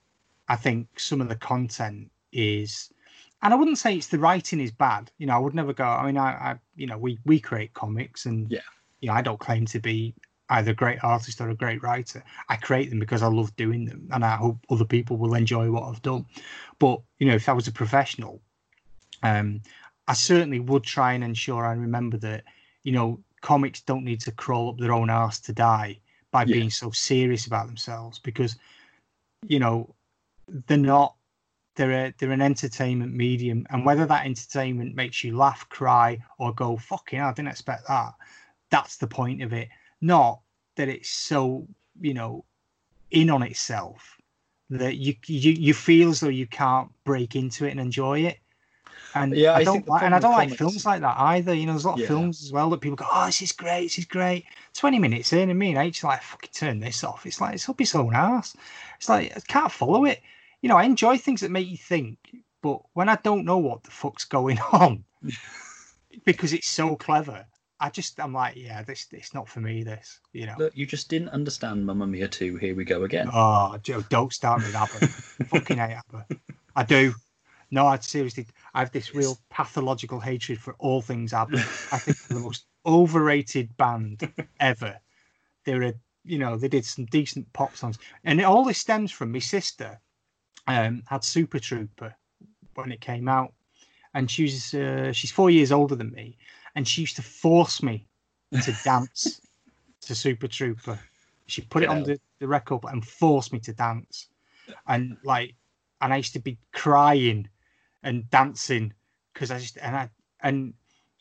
i 0.47 0.55
think 0.55 0.88
some 0.99 1.22
of 1.22 1.28
the 1.28 1.36
content 1.36 2.11
is 2.32 2.91
and 3.41 3.51
i 3.51 3.57
wouldn't 3.57 3.80
say 3.80 3.95
it's 3.95 4.07
the 4.07 4.20
writing 4.20 4.59
is 4.59 4.72
bad 4.72 5.09
you 5.18 5.26
know 5.26 5.34
i 5.34 5.39
would 5.39 5.55
never 5.55 5.74
go 5.74 5.84
i 5.86 6.05
mean 6.05 6.18
i, 6.18 6.51
I 6.51 6.59
you 6.76 6.86
know 6.86 6.97
we 6.99 7.18
we 7.26 7.39
create 7.39 7.74
comics 7.74 8.28
and 8.28 8.51
Yeah. 8.51 8.59
you 8.99 9.07
know, 9.07 9.16
I 9.16 9.22
don't 9.24 9.39
claim 9.39 9.66
to 9.68 9.80
be 9.80 10.13
either 10.50 10.72
a 10.72 10.76
great 10.76 11.04
artist 11.04 11.41
or 11.41 11.50
a 11.50 11.56
great 11.56 11.82
writer. 11.82 12.24
I 12.50 12.56
create 12.58 12.89
them 12.89 13.00
because 13.00 13.24
I 13.24 13.28
love 13.28 13.56
doing 13.56 13.86
them, 13.86 14.08
and 14.12 14.24
I 14.24 14.36
hope 14.36 14.58
other 14.70 14.86
people 14.86 15.18
will 15.18 15.34
enjoy 15.36 15.72
what 15.72 15.84
I've 15.84 16.02
done. 16.02 16.26
But 16.80 17.02
you 17.20 17.28
know, 17.28 17.36
if 17.36 17.50
I 17.50 17.54
was 17.54 17.68
a 17.68 17.72
professional, 17.72 18.41
um, 19.24 19.62
I 20.08 20.14
certainly 20.14 20.60
would 20.60 20.84
try 20.84 21.14
and 21.14 21.24
ensure 21.24 21.66
I 21.66 21.74
remember 21.74 22.18
that 22.18 22.43
you 22.84 22.91
know 22.91 23.20
comics 23.41 23.82
don't 23.82 24.04
need 24.04 24.22
to 24.22 24.32
crawl 24.32 24.70
up 24.70 24.78
their 24.78 24.93
own 24.93 25.10
arse 25.10 25.39
to 25.39 25.54
die 25.54 26.00
by 26.32 26.46
Yeah. 26.46 26.54
being 26.54 26.70
so 26.70 26.91
serious 26.91 27.48
about 27.48 27.68
themselves 27.68 28.20
because 28.20 28.58
you 29.48 29.60
know 29.60 29.96
they're 30.48 30.78
not 30.78 31.16
they're 31.76 32.08
a, 32.08 32.14
they're 32.18 32.32
an 32.32 32.41
entertainment 32.41 33.14
medium 33.14 33.66
and 33.70 33.86
whether 33.86 34.06
that 34.06 34.26
entertainment 34.26 34.96
makes 34.96 35.24
you 35.24 35.36
laugh 35.36 35.68
cry 35.70 36.18
or 36.39 36.54
go 36.54 36.78
fucking 36.78 37.20
i 37.20 37.32
didn't 37.34 37.50
expect 37.50 37.88
that 37.88 38.14
that's 38.70 38.98
the 38.98 39.08
point 39.08 39.41
of 39.41 39.54
it 39.54 39.70
not 40.06 40.41
that 40.76 40.88
it's 40.89 41.10
so 41.10 41.68
you 42.01 42.14
know 42.14 42.43
in 43.12 43.30
on 43.30 43.41
itself 43.43 44.18
that 44.70 44.95
you 44.97 45.14
you, 45.28 45.51
you 45.51 45.74
feel 45.74 46.10
as 46.10 46.20
though 46.20 46.28
you 46.41 46.47
can't 46.47 46.89
break 47.03 47.36
into 47.36 47.66
it 47.66 47.72
and 47.72 47.80
enjoy 47.80 48.20
it 48.22 48.39
and 49.14 49.34
Yeah, 49.36 49.53
I, 49.53 49.60
I 49.60 49.64
don't 49.64 49.88
like, 49.88 50.03
and 50.03 50.14
I 50.14 50.20
don't 50.20 50.34
like 50.34 50.49
comics- 50.49 50.58
films 50.58 50.86
like 50.86 50.99
that 51.01 51.18
either. 51.18 51.53
You 51.53 51.66
know, 51.66 51.72
there's 51.74 51.86
a 51.86 51.88
lot 51.88 51.93
of 51.95 52.01
Yeah. 52.01 52.08
films 52.08 52.43
as 52.43 52.51
well 52.51 52.70
that 52.72 52.82
people 52.82 52.97
go, 52.97 53.06
"Oh, 53.10 53.26
this 53.28 53.41
is 53.41 53.53
great, 53.53 53.84
this 53.86 53.97
is 53.99 54.06
great." 54.06 54.43
Twenty 54.74 54.99
minutes 54.99 55.32
in, 55.32 55.49
and 55.49 55.58
me 55.58 55.70
and 55.70 55.78
H 55.78 56.03
like, 56.03 56.22
"Fucking 56.22 56.49
turn 56.53 56.80
this 56.82 57.01
off." 57.03 57.26
It's 57.26 57.39
like 57.39 57.53
it's 57.56 57.70
up 57.70 57.80
its 57.80 57.95
own 57.95 58.14
ass. 58.14 58.58
It's 58.97 59.08
like 59.08 59.32
I 59.38 59.39
can't 59.47 59.72
follow 59.72 60.03
it. 60.03 60.22
You 60.62 60.68
know, 60.70 60.76
I 60.76 60.84
enjoy 60.84 61.18
things 61.18 61.39
that 61.41 61.51
make 61.51 61.68
you 61.70 61.78
think, 61.78 62.18
but 62.62 62.82
when 62.93 63.08
I 63.08 63.16
don't 63.24 63.45
know 63.45 63.58
what 63.60 63.84
the 63.86 63.91
fuck's 63.91 64.26
going 64.26 64.60
on, 64.74 65.06
because 66.26 66.51
it's 66.51 66.68
so 66.68 66.95
clever, 66.97 67.45
I 67.86 67.90
just 67.92 68.20
I'm 68.20 68.34
like, 68.34 68.56
yeah, 68.56 68.82
this 68.82 69.06
it's 69.12 69.36
not 69.36 69.48
for 69.48 69.60
me. 69.60 69.84
This, 69.84 70.20
you 70.34 70.48
know. 70.48 70.56
Look, 70.58 70.76
you 70.76 70.88
just 70.88 71.08
didn't 71.08 71.30
understand 71.30 71.86
Mamma 71.86 72.08
Mia 72.08 72.28
2. 72.28 72.56
Here 72.56 72.74
we 72.74 72.84
go 72.84 73.04
again. 73.04 73.30
Oh, 73.32 73.78
Joe, 73.84 74.04
don't 74.10 74.34
start 74.34 74.64
with 74.64 74.74
ABBA. 74.74 75.08
Fucking 75.50 75.78
hate 75.78 75.98
ABBA. 76.10 76.26
I 76.76 76.84
do. 76.84 77.14
No, 77.70 77.86
I 77.86 78.00
seriously, 78.00 78.48
I 78.74 78.80
have 78.80 78.92
this 78.92 79.14
real 79.14 79.38
pathological 79.52 80.20
hatred 80.20 80.60
for 80.60 80.74
all 80.80 81.04
things 81.04 81.32
ABBA. 81.32 81.60
I 81.60 82.00
think 82.00 82.18
they're 82.18 82.40
the 82.40 82.44
most 82.50 82.66
overrated 82.88 83.78
band 83.78 84.34
ever. 84.60 85.00
They're 85.66 85.84
a, 85.84 85.94
you 86.24 86.40
know, 86.40 86.58
they 86.58 86.68
did 86.68 86.86
some 86.86 87.06
decent 87.06 87.54
pop 87.54 87.78
songs, 87.78 88.00
and 88.24 88.40
it, 88.40 88.46
all 88.46 88.64
this 88.64 88.80
stems 88.80 89.12
from 89.12 89.32
my 89.32 89.40
sister. 89.40 90.00
Um, 90.66 91.04
had 91.06 91.24
Super 91.24 91.60
Trooper 91.60 92.16
when 92.74 92.92
it 92.92 93.00
came 93.00 93.28
out, 93.28 93.54
and 94.16 94.32
she's 94.32 94.74
uh, 94.74 95.12
she's 95.12 95.32
four 95.32 95.52
years 95.52 95.72
older 95.72 95.96
than 95.96 96.12
me, 96.12 96.36
and 96.76 96.88
she 96.88 97.02
used 97.02 97.16
to 97.16 97.22
force 97.22 97.82
me 97.82 98.06
to 98.62 98.76
dance 98.84 99.42
to 100.02 100.16
Super 100.16 100.48
Trooper. 100.48 101.00
She 101.48 101.62
put 101.62 101.84
it 101.84 101.90
on 101.90 102.04
the, 102.04 102.20
the 102.40 102.48
record 102.48 102.82
and 102.86 103.06
forced 103.06 103.54
me 103.54 103.60
to 103.60 103.74
dance, 103.74 104.28
and 104.88 105.18
like, 105.24 105.56
and 106.02 106.14
I 106.14 106.18
used 106.18 106.34
to 106.34 106.40
be 106.40 106.58
crying 106.74 107.48
and 108.04 108.30
dancing 108.30 108.94
because 109.34 109.52
I 109.52 109.60
just 109.60 109.78
and 109.78 109.96
I 109.96 110.10
and 110.42 110.74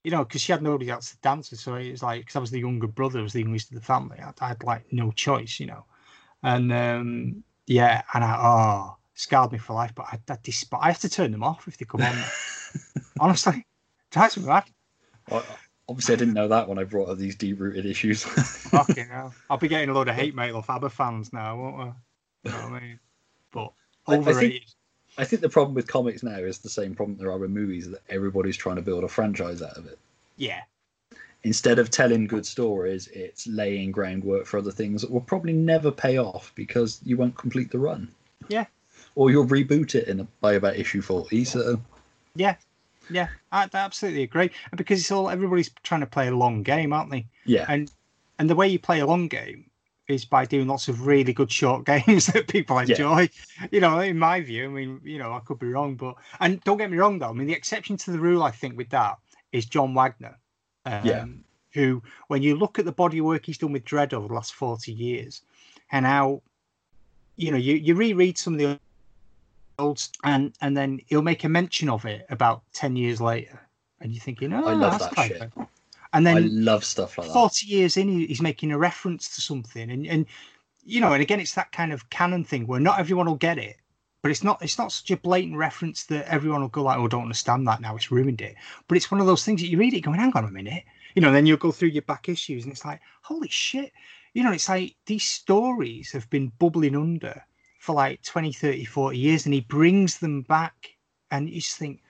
you 0.02 0.10
know 0.10 0.24
because 0.24 0.40
she 0.40 0.52
had 0.52 0.62
nobody 0.62 0.90
else 0.90 1.10
to 1.10 1.16
dance 1.18 1.50
with, 1.50 1.60
so 1.60 1.74
it 1.74 1.90
was 1.90 2.02
like 2.02 2.22
because 2.22 2.36
I 2.36 2.40
was 2.40 2.50
the 2.50 2.60
younger 2.60 2.86
brother, 2.86 3.20
I 3.20 3.22
was 3.22 3.32
the 3.32 3.42
youngest 3.42 3.70
of 3.70 3.74
the 3.74 3.84
family. 3.84 4.18
I, 4.20 4.32
I 4.40 4.48
had 4.48 4.62
like 4.62 4.90
no 4.92 5.10
choice, 5.12 5.60
you 5.60 5.66
know, 5.66 5.84
and 6.42 6.72
um 6.72 7.44
yeah, 7.66 8.02
and 8.12 8.24
I 8.24 8.36
oh 8.38 8.96
scarred 9.14 9.52
me 9.52 9.58
for 9.58 9.74
life. 9.74 9.92
But 9.94 10.06
I, 10.12 10.18
I 10.28 10.38
despise. 10.42 10.80
I 10.82 10.86
have 10.88 11.00
to 11.00 11.08
turn 11.08 11.32
them 11.32 11.42
off 11.42 11.68
if 11.68 11.76
they 11.76 11.84
come 11.84 12.02
on. 12.02 12.16
Honestly, 13.20 13.66
drives 14.10 14.36
me 14.36 14.46
mad. 14.46 14.64
I- 15.30 15.42
Obviously, 15.86 16.14
I 16.14 16.16
didn't 16.18 16.32
know 16.32 16.48
that 16.48 16.66
when 16.66 16.78
I 16.78 16.84
brought 16.84 17.10
up 17.10 17.18
these 17.18 17.36
deep 17.36 17.60
rooted 17.60 17.84
issues. 17.84 18.22
Fucking 18.70 19.06
hell. 19.06 19.34
I'll 19.50 19.58
be 19.58 19.68
getting 19.68 19.90
a 19.90 19.92
load 19.92 20.08
of 20.08 20.14
hate 20.14 20.34
mail 20.34 20.56
off 20.56 20.70
ABBA 20.70 20.88
fans 20.88 21.30
now, 21.30 21.56
won't 21.60 21.76
I? 21.76 21.92
You 22.44 22.50
know 22.50 22.56
what 22.70 22.72
I 22.72 22.80
mean? 22.80 23.00
But 23.52 23.72
I- 24.06 24.12
I 24.12 24.16
think- 24.16 24.28
overrated. 24.28 24.62
I 25.18 25.24
think 25.26 25.42
the 25.42 25.48
problem 25.50 25.74
with 25.74 25.86
comics 25.86 26.22
now 26.22 26.38
is 26.38 26.58
the 26.58 26.70
same 26.70 26.94
problem 26.94 27.18
there 27.18 27.30
are 27.30 27.38
with 27.38 27.50
movies 27.50 27.88
that 27.90 28.00
everybody's 28.08 28.56
trying 28.56 28.76
to 28.76 28.82
build 28.82 29.04
a 29.04 29.08
franchise 29.08 29.60
out 29.62 29.76
of 29.76 29.86
it. 29.86 29.98
Yeah. 30.38 30.62
Instead 31.44 31.78
of 31.78 31.90
telling 31.90 32.26
good 32.26 32.46
stories, 32.46 33.06
it's 33.08 33.46
laying 33.46 33.92
groundwork 33.92 34.46
for 34.46 34.56
other 34.58 34.72
things 34.72 35.02
that 35.02 35.10
will 35.10 35.20
probably 35.20 35.52
never 35.52 35.90
pay 35.92 36.18
off 36.18 36.50
because 36.56 37.00
you 37.04 37.16
won't 37.18 37.36
complete 37.36 37.70
the 37.70 37.78
run. 37.78 38.08
Yeah. 38.48 38.64
Or 39.14 39.30
you'll 39.30 39.46
reboot 39.46 39.94
it 39.94 40.08
in 40.08 40.20
a, 40.20 40.24
by 40.40 40.54
about 40.54 40.76
issue 40.76 41.02
40. 41.02 41.44
So, 41.44 41.78
Yeah. 42.34 42.56
Yeah. 43.10 43.28
I, 43.52 43.64
I 43.64 43.68
absolutely 43.78 44.22
agree. 44.22 44.50
Because 44.76 45.00
it's 45.00 45.10
all 45.10 45.30
everybody's 45.30 45.70
trying 45.82 46.00
to 46.00 46.06
play 46.06 46.28
a 46.28 46.36
long 46.36 46.62
game, 46.62 46.92
aren't 46.92 47.10
they? 47.10 47.26
yeah. 47.44 47.66
And 47.68 47.90
and 48.38 48.50
the 48.50 48.54
way 48.56 48.66
you 48.68 48.78
play 48.78 49.00
a 49.00 49.06
long 49.06 49.28
game 49.28 49.70
is 50.08 50.24
by 50.24 50.44
doing 50.44 50.66
lots 50.66 50.88
of 50.88 51.06
really 51.06 51.32
good 51.32 51.50
short 51.50 51.86
games 51.92 52.26
that 52.26 52.48
people 52.48 52.78
enjoy. 52.78 53.28
You 53.70 53.80
know, 53.80 54.00
in 54.00 54.18
my 54.18 54.40
view, 54.40 54.64
I 54.64 54.68
mean, 54.68 55.00
you 55.04 55.18
know, 55.18 55.32
I 55.32 55.40
could 55.40 55.58
be 55.58 55.68
wrong, 55.68 55.94
but 55.94 56.16
and 56.40 56.60
don't 56.64 56.78
get 56.78 56.90
me 56.90 56.98
wrong 56.98 57.18
though. 57.18 57.30
I 57.30 57.32
mean, 57.32 57.46
the 57.46 57.54
exception 57.54 57.96
to 57.98 58.10
the 58.10 58.18
rule, 58.18 58.42
I 58.42 58.50
think, 58.50 58.76
with 58.76 58.90
that 58.90 59.16
is 59.52 59.66
John 59.66 59.94
Wagner. 59.94 60.38
Um, 60.84 61.00
Yeah. 61.04 61.24
Who, 61.72 62.00
when 62.28 62.40
you 62.40 62.54
look 62.54 62.78
at 62.78 62.84
the 62.84 62.92
body 62.92 63.18
of 63.18 63.24
work 63.24 63.46
he's 63.46 63.58
done 63.58 63.72
with 63.72 63.84
Dredd 63.84 64.12
over 64.12 64.28
the 64.28 64.34
last 64.34 64.54
forty 64.54 64.92
years, 64.92 65.42
and 65.90 66.06
how, 66.06 66.40
you 67.36 67.50
know, 67.50 67.56
you 67.56 67.74
you 67.74 67.96
reread 67.96 68.38
some 68.38 68.52
of 68.54 68.60
the 68.60 68.78
old 69.78 70.06
and 70.22 70.52
and 70.60 70.76
then 70.76 71.00
he'll 71.06 71.22
make 71.22 71.44
a 71.44 71.48
mention 71.48 71.88
of 71.88 72.04
it 72.04 72.26
about 72.30 72.62
ten 72.72 72.96
years 72.96 73.20
later, 73.20 73.60
and 74.00 74.12
you're 74.12 74.22
thinking, 74.22 74.52
oh, 74.52 74.64
I 74.64 74.74
love 74.74 74.98
that 74.98 75.14
shit. 75.26 75.52
And 76.12 76.24
then 76.24 76.36
I 76.36 76.40
love 76.40 76.84
stuff 76.84 77.18
like 77.18 77.26
that. 77.26 77.34
40 77.34 77.66
years 77.66 77.96
in 77.96 78.08
he's 78.08 78.40
making 78.40 78.70
a 78.70 78.78
reference 78.78 79.34
to 79.34 79.40
something. 79.40 79.90
And 79.90 80.06
and 80.06 80.26
you 80.84 81.00
know 81.00 81.12
and 81.12 81.22
again 81.22 81.40
it's 81.40 81.54
that 81.54 81.72
kind 81.72 81.92
of 81.92 82.08
canon 82.10 82.44
thing 82.44 82.66
where 82.66 82.78
not 82.78 83.00
everyone 83.00 83.26
will 83.26 83.36
get 83.36 83.58
it 83.58 83.76
but 84.22 84.30
it's 84.30 84.44
not 84.44 84.62
it's 84.62 84.78
not 84.78 84.92
such 84.92 85.10
a 85.10 85.16
blatant 85.16 85.56
reference 85.56 86.04
that 86.04 86.26
everyone 86.28 86.60
will 86.60 86.68
go 86.68 86.82
like 86.82 86.98
oh 86.98 87.04
I 87.04 87.08
don't 87.08 87.22
understand 87.22 87.66
that 87.66 87.80
now. 87.80 87.96
It's 87.96 88.10
ruined 88.10 88.40
it. 88.40 88.54
But 88.88 88.96
it's 88.96 89.10
one 89.10 89.20
of 89.20 89.26
those 89.26 89.44
things 89.44 89.60
that 89.60 89.68
you 89.68 89.76
read 89.76 89.92
it 89.92 90.00
going 90.00 90.18
hang 90.18 90.32
on 90.34 90.44
a 90.44 90.50
minute. 90.50 90.84
You 91.14 91.22
know 91.22 91.32
then 91.32 91.46
you'll 91.46 91.56
go 91.56 91.72
through 91.72 91.88
your 91.88 92.02
back 92.02 92.28
issues 92.28 92.64
and 92.64 92.72
it's 92.72 92.84
like 92.84 93.00
holy 93.22 93.48
shit. 93.48 93.92
You 94.34 94.44
know 94.44 94.52
it's 94.52 94.68
like 94.68 94.94
these 95.06 95.24
stories 95.24 96.12
have 96.12 96.30
been 96.30 96.52
bubbling 96.58 96.96
under 96.96 97.44
for 97.84 97.94
like 97.94 98.22
20 98.22 98.50
30 98.50 98.86
40 98.86 99.18
years 99.18 99.44
and 99.44 99.52
he 99.52 99.60
brings 99.60 100.16
them 100.18 100.40
back 100.40 100.88
and 101.30 101.50
you 101.50 101.60
just 101.60 101.76
think 101.76 102.00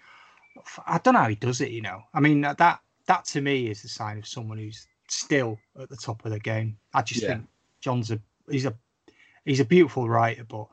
I 0.86 0.98
don't 0.98 1.14
know 1.14 1.20
how 1.20 1.28
he 1.28 1.34
does 1.34 1.60
it, 1.60 1.70
you 1.72 1.82
know. 1.82 2.00
I 2.14 2.20
mean, 2.20 2.42
that 2.42 2.58
that 3.06 3.24
to 3.24 3.40
me 3.40 3.66
is 3.66 3.82
a 3.82 3.88
sign 3.88 4.16
of 4.18 4.26
someone 4.26 4.56
who's 4.56 4.86
still 5.08 5.58
at 5.80 5.88
the 5.88 5.96
top 5.96 6.24
of 6.24 6.30
the 6.30 6.38
game. 6.38 6.76
I 6.94 7.02
just 7.02 7.22
Yeah. 7.22 7.28
think 7.28 7.48
John's 7.80 8.12
a 8.12 8.20
he's 8.48 8.66
a 8.66 8.74
he's 9.44 9.58
a 9.58 9.64
beautiful 9.64 10.08
writer, 10.08 10.44
but 10.44 10.68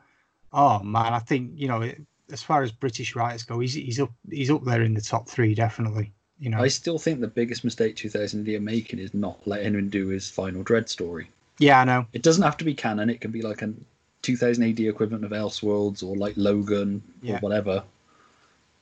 oh 0.53 0.83
man, 0.83 1.13
I 1.13 1.19
think 1.19 1.53
you 1.55 1.67
know 1.67 1.91
as 2.31 2.43
far 2.43 2.61
as 2.61 2.71
British 2.71 3.15
writers 3.15 3.41
go, 3.41 3.59
he's 3.59 3.73
he's 3.73 3.99
up 3.99 4.11
he's 4.29 4.51
up 4.51 4.63
there 4.63 4.83
in 4.83 4.93
the 4.93 5.01
top 5.01 5.27
three 5.27 5.55
definitely. 5.55 6.13
You 6.37 6.51
know, 6.51 6.59
I 6.59 6.67
still 6.67 6.99
think 6.99 7.21
the 7.21 7.27
biggest 7.27 7.63
mistake 7.63 7.95
2000 7.95 8.47
AD 8.47 8.53
are 8.55 8.59
making 8.59 8.99
is 8.99 9.15
not 9.15 9.47
letting 9.47 9.73
him 9.73 9.89
do 9.89 10.09
his 10.09 10.29
final 10.29 10.63
Dredd 10.63 10.89
story. 10.89 11.29
yeah, 11.57 11.79
I 11.81 11.85
know. 11.85 12.05
It 12.13 12.21
doesn't 12.21 12.43
have 12.43 12.57
to 12.57 12.65
be 12.65 12.75
canon. 12.75 13.09
It 13.09 13.19
can 13.19 13.31
be 13.31 13.41
like 13.41 13.63
a 13.63 13.73
2000 14.21 14.63
AD 14.63 14.79
equivalent 14.79 15.25
of 15.25 15.31
Elseworlds 15.31 16.03
or 16.03 16.15
like 16.15 16.33
Logan 16.37 17.01
Yeah. 17.21 17.35
or 17.35 17.39
whatever. 17.39 17.83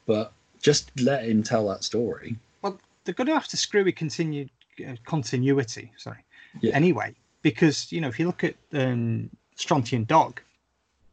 But 0.06 0.34
just 0.62 0.92
let 1.02 1.26
him 1.26 1.44
tell 1.44 1.68
that 1.70 1.84
story. 1.84 2.36
Well, 2.62 2.80
they're 3.04 3.14
going 3.14 3.28
to 3.28 3.34
have 3.34 3.48
to 3.50 3.58
screw 3.58 3.84
with 3.84 3.96
continued 3.96 4.50
uh, 4.88 4.96
continuity. 5.06 5.92
Sorry. 5.98 6.18
Yeah. 6.62 6.74
Anyway, 6.76 7.16
because 7.42 7.92
you 7.92 8.02
know, 8.02 8.08
if 8.08 8.20
you 8.20 8.26
look 8.28 8.44
at 8.44 8.56
um, 8.74 9.30
Strontium 9.56 10.04
Dog, 10.06 10.42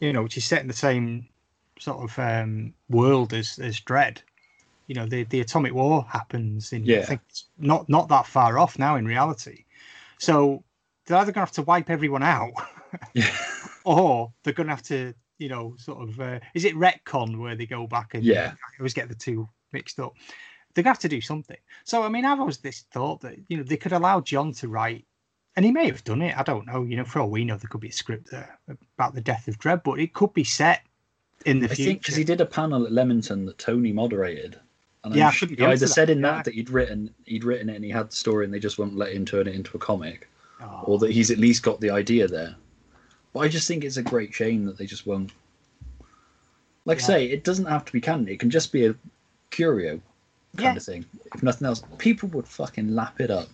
you 0.01 0.13
know, 0.13 0.23
which 0.23 0.37
is 0.37 0.45
set 0.45 0.63
in 0.63 0.69
the 0.69 0.75
same 0.75 1.29
sort 1.79 1.99
of 2.11 2.19
um, 2.19 2.73
world 2.89 3.33
as 3.35 3.59
as 3.59 3.81
Dredd. 3.81 4.19
You 4.87 4.95
know, 4.95 5.07
the 5.07 5.25
the 5.25 5.41
atomic 5.41 5.75
war 5.75 6.07
happens 6.09 6.73
in. 6.73 6.83
I 6.83 6.87
Yeah. 6.87 7.05
think 7.05 7.21
it's 7.29 7.45
not 7.59 7.89
not 7.89 8.09
that 8.09 8.27
far 8.27 8.59
off 8.59 8.79
now 8.79 8.97
in 8.97 9.05
reality. 9.07 9.65
So 10.19 10.63
they're 11.05 11.19
either 11.19 11.33
going 11.33 11.35
to 11.47 11.49
have 11.49 11.53
to 11.53 11.63
wipe 11.63 11.91
everyone 11.91 12.23
out, 12.23 12.53
Yeah. 13.15 13.31
or 13.87 14.33
they're 14.43 14.53
going 14.53 14.67
to 14.67 14.75
have 14.75 14.83
to, 14.85 15.15
you 15.39 15.49
know, 15.49 15.75
sort 15.79 16.07
of. 16.07 16.21
Uh, 16.21 16.41
is 16.55 16.65
it 16.65 16.75
retcon 16.75 17.39
where 17.39 17.55
they 17.57 17.67
go 17.67 17.87
back 17.87 18.13
and? 18.15 18.23
Yeah. 18.25 18.53
I 18.53 18.81
always 18.81 18.95
get 18.95 19.09
the 19.09 19.15
two 19.15 19.49
mixed 19.73 19.99
up. 20.01 20.13
They're 20.75 20.83
going 20.85 20.93
to 20.93 20.99
have 20.99 21.03
to 21.03 21.09
do 21.09 21.21
something. 21.23 21.57
So 21.85 22.03
I 22.03 22.09
mean, 22.11 22.25
I've 22.27 22.41
always 22.41 22.59
this 22.59 22.85
thought 22.93 23.23
that 23.23 23.37
you 23.49 23.57
know 23.57 23.63
they 23.63 23.79
could 23.79 23.93
allow 23.93 24.21
John 24.21 24.53
to 24.55 24.69
write, 24.69 25.07
and 25.57 25.65
he 25.65 25.73
may 25.73 25.87
have 25.87 26.05
done 26.05 26.21
it. 26.21 26.37
I 26.37 26.43
don't 26.43 26.67
know. 26.67 26.83
You 26.83 26.97
know, 26.99 27.05
for 27.05 27.21
all 27.21 27.31
we 27.31 27.45
know, 27.45 27.57
there 27.57 27.69
could 27.71 27.81
be 27.81 27.89
a 27.89 27.93
script 27.93 28.31
there 28.31 28.59
about 28.99 29.15
the 29.15 29.23
death 29.23 29.49
of 29.49 29.59
Dredd, 29.59 29.83
but 29.85 30.01
it 30.01 30.13
could 30.13 30.35
be 30.35 30.45
set 30.45 30.83
in 31.47 31.61
the 31.61 31.67
I 31.67 31.69
future. 31.75 31.91
think 31.91 32.01
because 32.03 32.17
he 32.17 32.25
did 32.25 32.41
a 32.41 32.47
panel 32.47 32.85
at 32.85 32.93
Leamington 32.93 33.47
that 33.47 33.59
Tony 33.59 33.93
moderated. 33.93 34.59
And 35.05 35.15
Yeah, 35.15 35.27
I 35.27 35.29
I'm 35.29 35.35
couldn't 35.35 35.59
he 35.59 35.65
either 35.65 35.87
that, 35.87 35.89
said 35.89 36.11
in 36.11 36.21
yeah. 36.21 36.33
that 36.33 36.45
that 36.47 36.55
he'd 36.55 36.71
written 36.71 37.15
he'd 37.25 37.45
written 37.45 37.69
it 37.71 37.77
and 37.77 37.85
he 37.85 37.91
had 37.91 38.11
the 38.11 38.15
story 38.17 38.45
and 38.45 38.53
they 38.53 38.59
just 38.59 38.79
won't 38.79 38.97
let 38.97 39.13
him 39.13 39.25
turn 39.25 39.47
it 39.47 39.55
into 39.55 39.77
a 39.77 39.81
comic, 39.81 40.29
Oh, 40.61 40.81
or 40.85 40.99
that 40.99 41.13
he's 41.13 41.31
at 41.31 41.39
least 41.39 41.63
got 41.63 41.81
the 41.81 41.91
idea 41.91 42.27
there. 42.27 42.57
But 43.37 43.43
I 43.43 43.49
just 43.49 43.69
think 43.69 43.85
it's 43.85 43.99
a 43.99 44.03
great 44.03 44.33
shame 44.33 44.65
that 44.65 44.79
they 44.79 44.87
just 44.87 45.07
won't. 45.07 45.31
Like 46.87 46.97
I 46.97 47.01
Yeah. 47.03 47.07
say, 47.07 47.27
it 47.27 47.45
doesn't 47.45 47.67
have 47.67 47.85
to 47.85 47.93
be 47.93 48.01
canon. 48.01 48.29
It 48.29 48.41
can 48.41 48.49
just 48.49 48.73
be 48.73 48.87
a 48.87 48.95
curio 49.51 50.01
kind 50.57 50.73
Yeah. 50.73 50.77
of 50.77 50.83
thing. 50.83 51.05
If 51.35 51.43
nothing 51.43 51.67
else, 51.67 51.83
people 51.99 52.31
would 52.31 52.49
fucking 52.49 52.95
lap 52.95 53.21
it 53.21 53.31
up. 53.31 53.51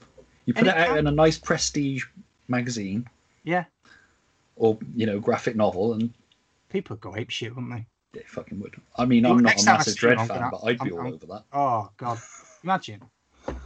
You 0.47 0.55
put 0.55 0.69
And 0.69 0.69
it 0.69 0.81
it 0.81 0.89
out 0.89 0.99
in 0.99 1.09
a 1.09 1.11
nice 1.11 1.37
prestige 1.37 2.05
magazine 2.47 3.09
Yeah, 3.43 3.65
or 4.55 4.79
you 4.95 5.05
know 5.05 5.19
graphic 5.19 5.57
novel, 5.57 5.95
and 5.95 6.15
people 6.69 6.95
go 6.95 7.17
ape 7.17 7.31
shit, 7.31 7.53
wouldn't 7.53 7.73
they? 7.73 7.87
they 8.21 8.25
fucking 8.29 8.61
would. 8.61 8.81
I 8.95 9.05
mean, 9.05 9.27
I'm 9.27 9.39
not 9.39 9.61
a 9.61 9.65
massive 9.65 9.97
Dredd 9.97 10.19
fan, 10.19 10.29
gonna- 10.29 10.51
but 10.53 10.63
I'd 10.65 10.79
be 10.79 10.91
I'm- 10.91 10.93
all 10.93 11.01
I'm- 11.07 11.15
over 11.15 11.27
that. 11.27 11.45
Oh 11.53 11.91
god, 11.97 12.21
imagine. 12.63 13.03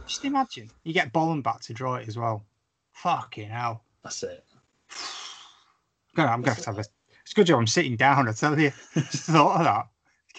Just 0.07 0.25
imagine 0.25 0.71
you 0.83 0.93
get 0.93 1.13
Bolland 1.13 1.43
back 1.43 1.61
to 1.61 1.73
draw 1.75 1.97
it 1.97 2.07
as 2.07 2.17
well. 2.17 2.43
Fucking 2.93 3.49
hell. 3.49 3.83
That's 4.01 4.23
it. 4.23 4.43
Gonna, 6.17 6.31
I'm 6.31 6.41
gonna 6.41 6.55
have 6.55 6.63
to 6.63 6.69
have 6.71 6.79
a. 6.79 6.85
It's 7.21 7.33
good 7.33 7.45
job 7.45 7.59
I'm 7.59 7.67
sitting 7.67 7.95
down. 7.95 8.27
I 8.27 8.31
tell 8.31 8.59
you. 8.59 8.71
Just 8.95 9.25
thought 9.25 9.59
of 9.59 9.87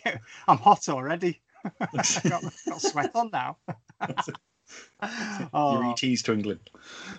that. 0.05 0.21
I'm 0.49 0.59
hot 0.59 0.89
already. 0.89 1.41
I 1.81 2.03
got, 2.29 2.43
got 2.67 2.81
sweat 2.81 3.13
on 3.15 3.31
now. 3.33 3.59
Your 4.01 5.49
oh, 5.55 5.91
ET's 5.93 6.23
to 6.23 6.33
England. 6.33 6.69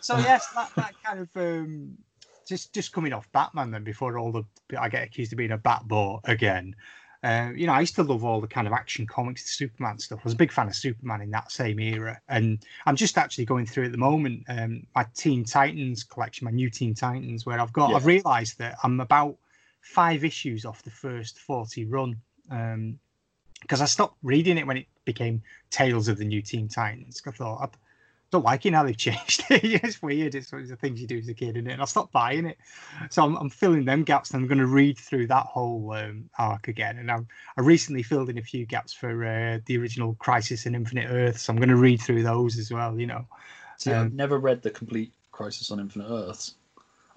so 0.01 0.17
yes, 0.17 0.47
that, 0.53 0.71
that 0.75 0.93
kind 1.03 1.19
of 1.19 1.29
um, 1.37 1.97
just 2.45 2.73
just 2.73 2.91
coming 2.91 3.13
off 3.13 3.31
Batman 3.31 3.71
then 3.71 3.85
before 3.85 4.17
all 4.17 4.33
the 4.33 4.43
I 4.77 4.89
get 4.89 5.03
accused 5.03 5.31
of 5.31 5.37
being 5.37 5.51
a 5.51 5.57
bat 5.57 5.87
bore 5.87 6.19
again. 6.25 6.75
Uh, 7.21 7.49
you 7.53 7.67
know, 7.67 7.73
I 7.73 7.81
used 7.81 7.95
to 7.95 8.03
love 8.03 8.23
all 8.23 8.39
the 8.39 8.47
kind 8.47 8.65
of 8.65 8.71
action 8.71 9.05
comics, 9.05 9.43
the 9.43 9.49
Superman 9.49 9.97
stuff. 9.99 10.19
I 10.19 10.23
was 10.23 10.33
a 10.33 10.37
big 10.37 10.53
fan 10.53 10.67
of 10.67 10.75
Superman 10.75 11.21
in 11.21 11.31
that 11.31 11.51
same 11.51 11.79
era, 11.79 12.19
and 12.29 12.65
I'm 12.85 12.95
just 12.95 13.17
actually 13.17 13.45
going 13.45 13.65
through 13.65 13.85
at 13.85 13.91
the 13.91 13.97
moment 13.97 14.43
um, 14.47 14.85
my 14.95 15.05
Teen 15.15 15.43
Titans 15.43 16.03
collection, 16.03 16.45
my 16.45 16.51
new 16.51 16.69
Teen 16.69 16.95
Titans, 16.95 17.45
where 17.45 17.59
I've 17.59 17.73
got 17.73 17.89
Yeah. 17.89 17.97
I've 17.97 18.05
realised 18.05 18.57
that 18.59 18.77
I'm 18.83 19.01
about 19.01 19.35
five 19.81 20.23
issues 20.23 20.65
off 20.65 20.81
the 20.83 20.91
first 20.91 21.39
forty 21.39 21.85
run 21.85 22.21
because 23.61 23.81
I 23.81 23.85
stopped 23.85 24.17
reading 24.23 24.57
it 24.57 24.65
when 24.65 24.77
it 24.77 24.87
became 25.03 25.41
Tales 25.71 26.07
of 26.07 26.17
the 26.17 26.25
New 26.25 26.41
Teen 26.41 26.69
Titans. 26.69 27.21
I 27.27 27.31
thought 27.31 27.69
don't 28.31 28.45
like 28.45 28.65
it 28.65 28.71
now 28.71 28.83
they've 28.83 28.95
changed 28.95 29.43
it. 29.49 29.83
it's 29.83 30.01
weird. 30.01 30.35
It's 30.35 30.51
one 30.51 30.61
of 30.61 30.67
the 30.67 30.75
things 30.75 31.01
you 31.01 31.07
do 31.07 31.17
as 31.17 31.27
a 31.27 31.33
kid, 31.33 31.57
is 31.57 31.65
it? 31.65 31.71
And 31.71 31.81
I 31.81 31.85
stopped 31.85 32.11
buying 32.11 32.45
it. 32.45 32.57
So 33.09 33.23
I'm, 33.23 33.35
I'm 33.37 33.49
filling 33.49 33.85
them 33.85 34.03
gaps 34.03 34.31
and 34.31 34.41
I'm 34.41 34.47
going 34.47 34.59
to 34.59 34.67
read 34.67 34.97
through 34.97 35.27
that 35.27 35.45
whole 35.47 35.91
um, 35.93 36.29
arc 36.37 36.67
again. 36.67 36.99
And 36.99 37.09
I'm, 37.09 37.27
I 37.57 37.61
recently 37.61 38.03
filled 38.03 38.29
in 38.29 38.37
a 38.37 38.43
few 38.43 38.65
gaps 38.65 38.93
for 38.93 39.25
uh, 39.25 39.59
the 39.65 39.77
original 39.77 40.15
Crisis 40.19 40.65
and 40.67 40.75
Infinite 40.75 41.07
Earth. 41.09 41.39
So 41.39 41.51
I'm 41.51 41.57
going 41.57 41.69
to 41.69 41.75
read 41.75 42.01
through 42.01 42.23
those 42.23 42.57
as 42.59 42.71
well, 42.71 42.99
you 42.99 43.07
know. 43.07 43.25
See, 43.77 43.91
Um, 43.91 44.05
I've 44.07 44.13
never 44.13 44.37
read 44.37 44.61
the 44.61 44.69
complete 44.69 45.11
Crisis 45.31 45.71
on 45.71 45.79
Infinite 45.79 46.09
Earths. 46.09 46.55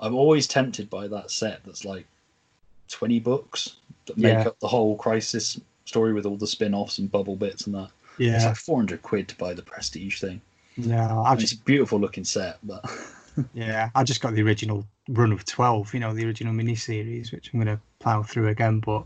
I'm 0.01 0.15
always 0.15 0.47
tempted 0.47 0.89
by 0.89 1.09
that 1.09 1.31
set 1.31 1.63
that's 1.65 1.85
like 1.85 2.07
20 2.89 3.21
books 3.21 3.77
that 4.07 4.17
make 4.17 4.33
Yeah. 4.33 4.49
up 4.49 4.59
the 4.61 4.69
whole 4.69 4.97
Crisis 4.97 5.61
story 5.85 6.13
with 6.13 6.25
all 6.25 6.37
the 6.37 6.47
spin 6.47 6.75
offs 6.75 6.99
and 6.99 7.11
bubble 7.13 7.37
bits 7.37 7.67
and 7.67 7.75
that. 7.75 7.91
Yeah. 8.19 8.37
It's 8.37 8.45
like 8.45 8.57
400 8.57 9.03
quid 9.03 9.29
to 9.29 9.37
buy 9.37 9.53
the 9.55 9.63
Prestige 9.63 10.21
thing. 10.21 10.41
No, 10.77 11.23
I've 11.25 11.39
just 11.39 11.55
a 11.55 11.65
beautiful 11.65 11.99
looking 12.01 12.25
set, 12.25 12.59
but 12.63 12.85
Yeah, 13.53 13.91
I 13.95 14.05
just 14.05 14.21
got 14.23 14.35
the 14.35 14.43
original 14.43 14.87
run 15.09 15.33
of 15.33 15.45
twelve, 15.45 15.93
you 15.93 16.01
know, 16.01 16.15
the 16.15 16.25
original 16.25 16.53
mini 16.55 16.75
series, 16.75 17.33
which 17.33 17.53
I'm 17.53 17.61
going 17.63 17.77
to 17.77 17.83
plow 17.99 18.23
through 18.23 18.49
again. 18.49 18.81
But, 18.81 19.05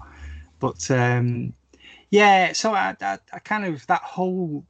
but 0.60 0.88
um, 0.90 1.52
yeah, 2.10 2.52
so 2.52 2.74
I, 2.74 2.96
I, 3.00 3.18
I 3.32 3.38
kind 3.40 3.64
of 3.64 3.86
that 3.88 4.02
whole 4.02 4.64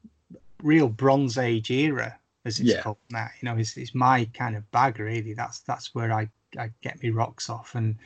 real 0.63 0.89
Bronze 0.89 1.37
Age 1.37 1.71
era, 1.71 2.17
as 2.45 2.59
it's 2.59 2.73
Yeah. 2.73 2.81
called 2.83 2.97
now, 3.11 3.27
you 3.41 3.47
know, 3.49 3.57
is 3.57 3.77
is 3.77 3.95
my 3.95 4.25
kind 4.33 4.55
of 4.55 4.69
bag 4.71 4.99
really. 4.99 5.33
That's 5.33 5.59
that's 5.61 5.93
where 5.95 6.11
I 6.13 6.29
I 6.57 6.71
get 6.81 7.01
me 7.03 7.11
rocks 7.11 7.49
off, 7.49 7.75
and 7.75 7.97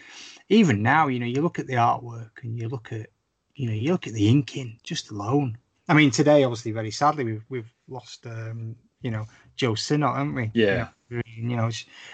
even 0.49 0.81
now, 0.83 1.07
you 1.07 1.19
know, 1.19 1.25
you 1.27 1.41
look 1.41 1.59
at 1.59 1.67
the 1.67 1.75
artwork 1.75 2.43
and 2.43 2.57
you 2.57 2.69
look 2.69 2.91
at, 2.91 3.09
you 3.55 3.67
know, 3.67 3.73
you 3.73 3.91
look 3.93 4.07
at 4.07 4.13
the 4.13 4.27
inking 4.29 4.79
just 4.83 5.11
alone. 5.11 5.57
I 5.91 5.93
mean, 5.93 6.09
today, 6.09 6.45
obviously, 6.45 6.71
very 6.71 6.89
sadly, 6.89 7.25
we've 7.25 7.45
we've 7.49 7.73
lost, 7.89 8.25
um, 8.25 8.77
you 9.01 9.11
know, 9.11 9.25
Joe 9.57 9.75
Sinnott, 9.75 10.15
haven't 10.15 10.35
we? 10.35 10.49
Yeah. 10.53 10.87
You 11.09 11.57
know, 11.57 11.69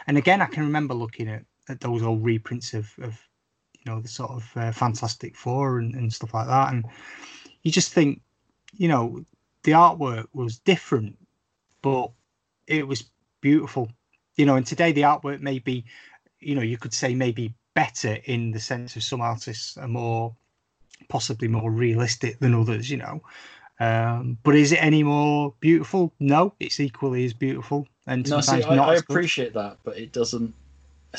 and 0.07 0.17
again, 0.17 0.41
I 0.41 0.47
can 0.47 0.63
remember 0.63 0.95
looking 0.95 1.29
at, 1.29 1.43
at 1.69 1.79
those 1.79 2.01
old 2.01 2.25
reprints 2.25 2.73
of, 2.73 2.91
of, 3.03 3.15
you 3.73 3.83
know, 3.85 4.01
the 4.01 4.07
sort 4.07 4.31
of 4.31 4.51
uh, 4.55 4.71
Fantastic 4.71 5.35
Four 5.35 5.77
and, 5.77 5.93
and 5.93 6.11
stuff 6.11 6.33
like 6.33 6.47
that, 6.47 6.73
and 6.73 6.85
you 7.61 7.71
just 7.71 7.93
think, 7.93 8.21
you 8.73 8.87
know, 8.87 9.23
the 9.61 9.73
artwork 9.73 10.25
was 10.33 10.57
different, 10.57 11.15
but 11.83 12.09
it 12.65 12.87
was 12.87 13.03
beautiful. 13.41 13.91
You 14.37 14.47
know, 14.47 14.55
and 14.55 14.65
today 14.65 14.91
the 14.91 15.01
artwork 15.01 15.41
may 15.41 15.59
be, 15.59 15.85
you 16.39 16.55
know, 16.55 16.63
you 16.63 16.79
could 16.79 16.95
say 16.95 17.13
maybe 17.13 17.53
better 17.75 18.17
in 18.25 18.49
the 18.49 18.59
sense 18.59 18.95
of 18.95 19.03
some 19.03 19.21
artists 19.21 19.77
are 19.77 19.87
more, 19.87 20.35
possibly 21.09 21.47
more 21.47 21.69
realistic 21.69 22.39
than 22.39 22.55
others. 22.55 22.89
You 22.89 22.97
know, 22.97 23.21
um, 23.79 24.37
but 24.43 24.55
is 24.55 24.71
it 24.71 24.83
any 24.83 25.03
more 25.03 25.53
beautiful? 25.59 26.13
No, 26.19 26.53
it's 26.59 26.79
equally 26.79 27.25
as 27.25 27.33
beautiful, 27.33 27.87
and 28.07 28.27
no, 28.29 28.41
see, 28.41 28.47
sometimes 28.61 28.75
not 28.75 28.89
I 28.89 28.95
appreciate 28.95 29.53
that, 29.53 29.77
but 29.83 29.97
it 29.97 30.11
doesn't. 30.11 30.53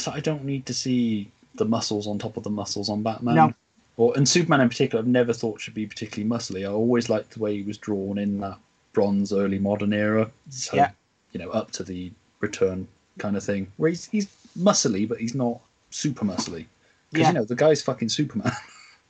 Like 0.06 0.16
I 0.16 0.20
don't 0.20 0.44
need 0.44 0.66
to 0.66 0.74
see 0.74 1.30
the 1.54 1.64
muscles 1.64 2.06
on 2.06 2.18
top 2.18 2.36
of 2.36 2.42
the 2.42 2.50
muscles 2.50 2.88
on 2.88 3.02
Batman. 3.02 3.34
No. 3.34 3.54
Or 3.96 4.16
and 4.16 4.28
Superman 4.28 4.60
in 4.60 4.68
particular, 4.68 5.02
I've 5.02 5.08
never 5.08 5.32
thought 5.32 5.60
should 5.60 5.74
be 5.74 5.86
particularly 5.86 6.28
muscly. 6.28 6.62
I 6.62 6.72
always 6.72 7.08
liked 7.08 7.32
the 7.32 7.40
way 7.40 7.56
he 7.56 7.62
was 7.62 7.78
drawn 7.78 8.18
in 8.18 8.38
that 8.40 8.58
bronze 8.92 9.32
early 9.32 9.58
modern 9.58 9.92
era. 9.92 10.30
So, 10.50 10.76
Yeah. 10.76 10.90
you 11.32 11.40
know, 11.40 11.50
up 11.50 11.72
to 11.72 11.82
the 11.82 12.12
return 12.40 12.86
kind 13.18 13.36
of 13.36 13.42
thing. 13.42 13.72
Where 13.76 13.90
he's 13.90 14.06
he's 14.06 14.28
muscly, 14.56 15.08
but 15.08 15.18
he's 15.18 15.34
not 15.34 15.60
super 15.90 16.24
muscly. 16.24 16.66
Because 17.10 17.22
Yeah. 17.22 17.28
you 17.28 17.34
know, 17.34 17.44
the 17.44 17.56
guy's 17.56 17.82
fucking 17.82 18.08
Superman. 18.08 18.52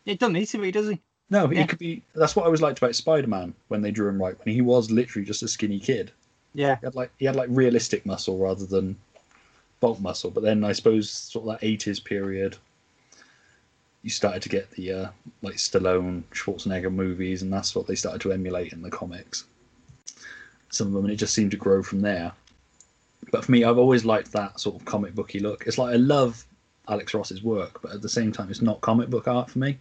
It 0.06 0.18
doesn't 0.20 0.32
need 0.32 0.46
to 0.46 0.58
be, 0.58 0.70
does 0.70 0.88
he? 0.88 1.02
No, 1.30 1.50
Yeah. 1.50 1.66
could 1.66 1.78
be 1.78 2.02
that's 2.14 2.34
what 2.36 2.42
I 2.42 2.46
always 2.46 2.62
liked 2.62 2.78
about 2.78 2.94
Spider 2.94 3.26
Man 3.26 3.54
when 3.68 3.82
they 3.82 3.90
drew 3.90 4.08
him 4.08 4.20
right, 4.20 4.36
when 4.44 4.54
he 4.54 4.60
was 4.60 4.90
literally 4.90 5.26
just 5.26 5.42
a 5.42 5.48
skinny 5.48 5.78
kid. 5.78 6.10
Yeah, 6.54 6.76
He 6.80 6.86
had 6.86 6.94
like 6.94 7.10
he 7.18 7.26
had 7.26 7.36
like 7.36 7.48
realistic 7.50 8.06
muscle 8.06 8.38
rather 8.38 8.66
than 8.66 8.96
bulk 9.80 10.00
muscle. 10.00 10.30
But 10.30 10.42
then 10.42 10.64
I 10.64 10.72
suppose 10.72 11.10
sort 11.10 11.46
of 11.46 11.52
that 11.60 11.66
eighties 11.66 12.00
period, 12.00 12.56
you 14.02 14.10
started 14.10 14.42
to 14.42 14.48
get 14.48 14.70
the 14.72 14.92
uh, 14.92 15.08
like 15.42 15.56
Stallone, 15.56 16.22
Schwarzenegger 16.32 16.92
movies, 16.92 17.42
and 17.42 17.52
that's 17.52 17.74
what 17.74 17.86
they 17.86 17.94
started 17.94 18.20
to 18.22 18.32
emulate 18.32 18.72
in 18.72 18.82
the 18.82 18.90
comics. 18.90 19.44
Some 20.70 20.88
of 20.88 20.92
them, 20.94 21.04
and 21.04 21.12
it 21.12 21.16
just 21.16 21.34
seemed 21.34 21.50
to 21.52 21.56
grow 21.56 21.82
from 21.82 22.00
there. 22.00 22.32
But 23.30 23.44
for 23.44 23.52
me, 23.52 23.64
I've 23.64 23.78
always 23.78 24.04
liked 24.04 24.32
that 24.32 24.60
sort 24.60 24.76
of 24.76 24.84
comic 24.84 25.14
booky 25.14 25.40
look. 25.40 25.64
It's 25.66 25.78
like 25.78 25.92
I 25.92 25.96
love 25.96 26.44
Alex 26.88 27.12
Ross's 27.14 27.42
work, 27.42 27.80
but 27.82 27.92
at 27.92 28.02
the 28.02 28.08
same 28.08 28.32
time, 28.32 28.50
it's 28.50 28.62
not 28.62 28.80
comic 28.80 29.10
book 29.10 29.28
art 29.28 29.50
for 29.50 29.58
me. 29.58 29.78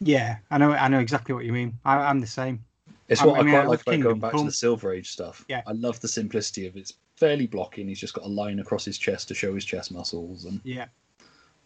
Yeah, 0.00 0.38
I 0.50 0.58
know, 0.58 0.72
I 0.72 0.88
know 0.88 0.98
exactly 1.00 1.34
what 1.34 1.44
you 1.44 1.52
mean. 1.52 1.78
I, 1.84 1.96
I'm 1.96 2.20
the 2.20 2.26
same. 2.26 2.64
It's 3.08 3.20
I 3.22 3.26
what 3.26 3.40
I, 3.40 3.42
mean, 3.42 3.54
I 3.54 3.58
quite 3.58 3.60
love 3.62 3.70
like 3.70 3.80
about 3.82 3.90
Kingdom 3.92 4.08
going 4.10 4.20
back 4.20 4.38
to 4.38 4.44
the 4.44 4.52
Silver 4.52 4.92
Age 4.92 5.10
stuff. 5.10 5.44
Yeah. 5.48 5.62
I 5.66 5.72
love 5.72 6.00
the 6.00 6.08
simplicity 6.08 6.66
of 6.66 6.76
it. 6.76 6.80
It's 6.80 6.94
fairly 7.16 7.46
blocky, 7.46 7.80
and 7.82 7.88
he's 7.88 7.98
just 8.00 8.14
got 8.14 8.24
a 8.24 8.28
line 8.28 8.60
across 8.60 8.84
his 8.84 8.98
chest 8.98 9.28
to 9.28 9.34
show 9.34 9.54
his 9.54 9.64
chest 9.64 9.92
muscles, 9.92 10.44
and 10.44 10.60
Yeah, 10.64 10.86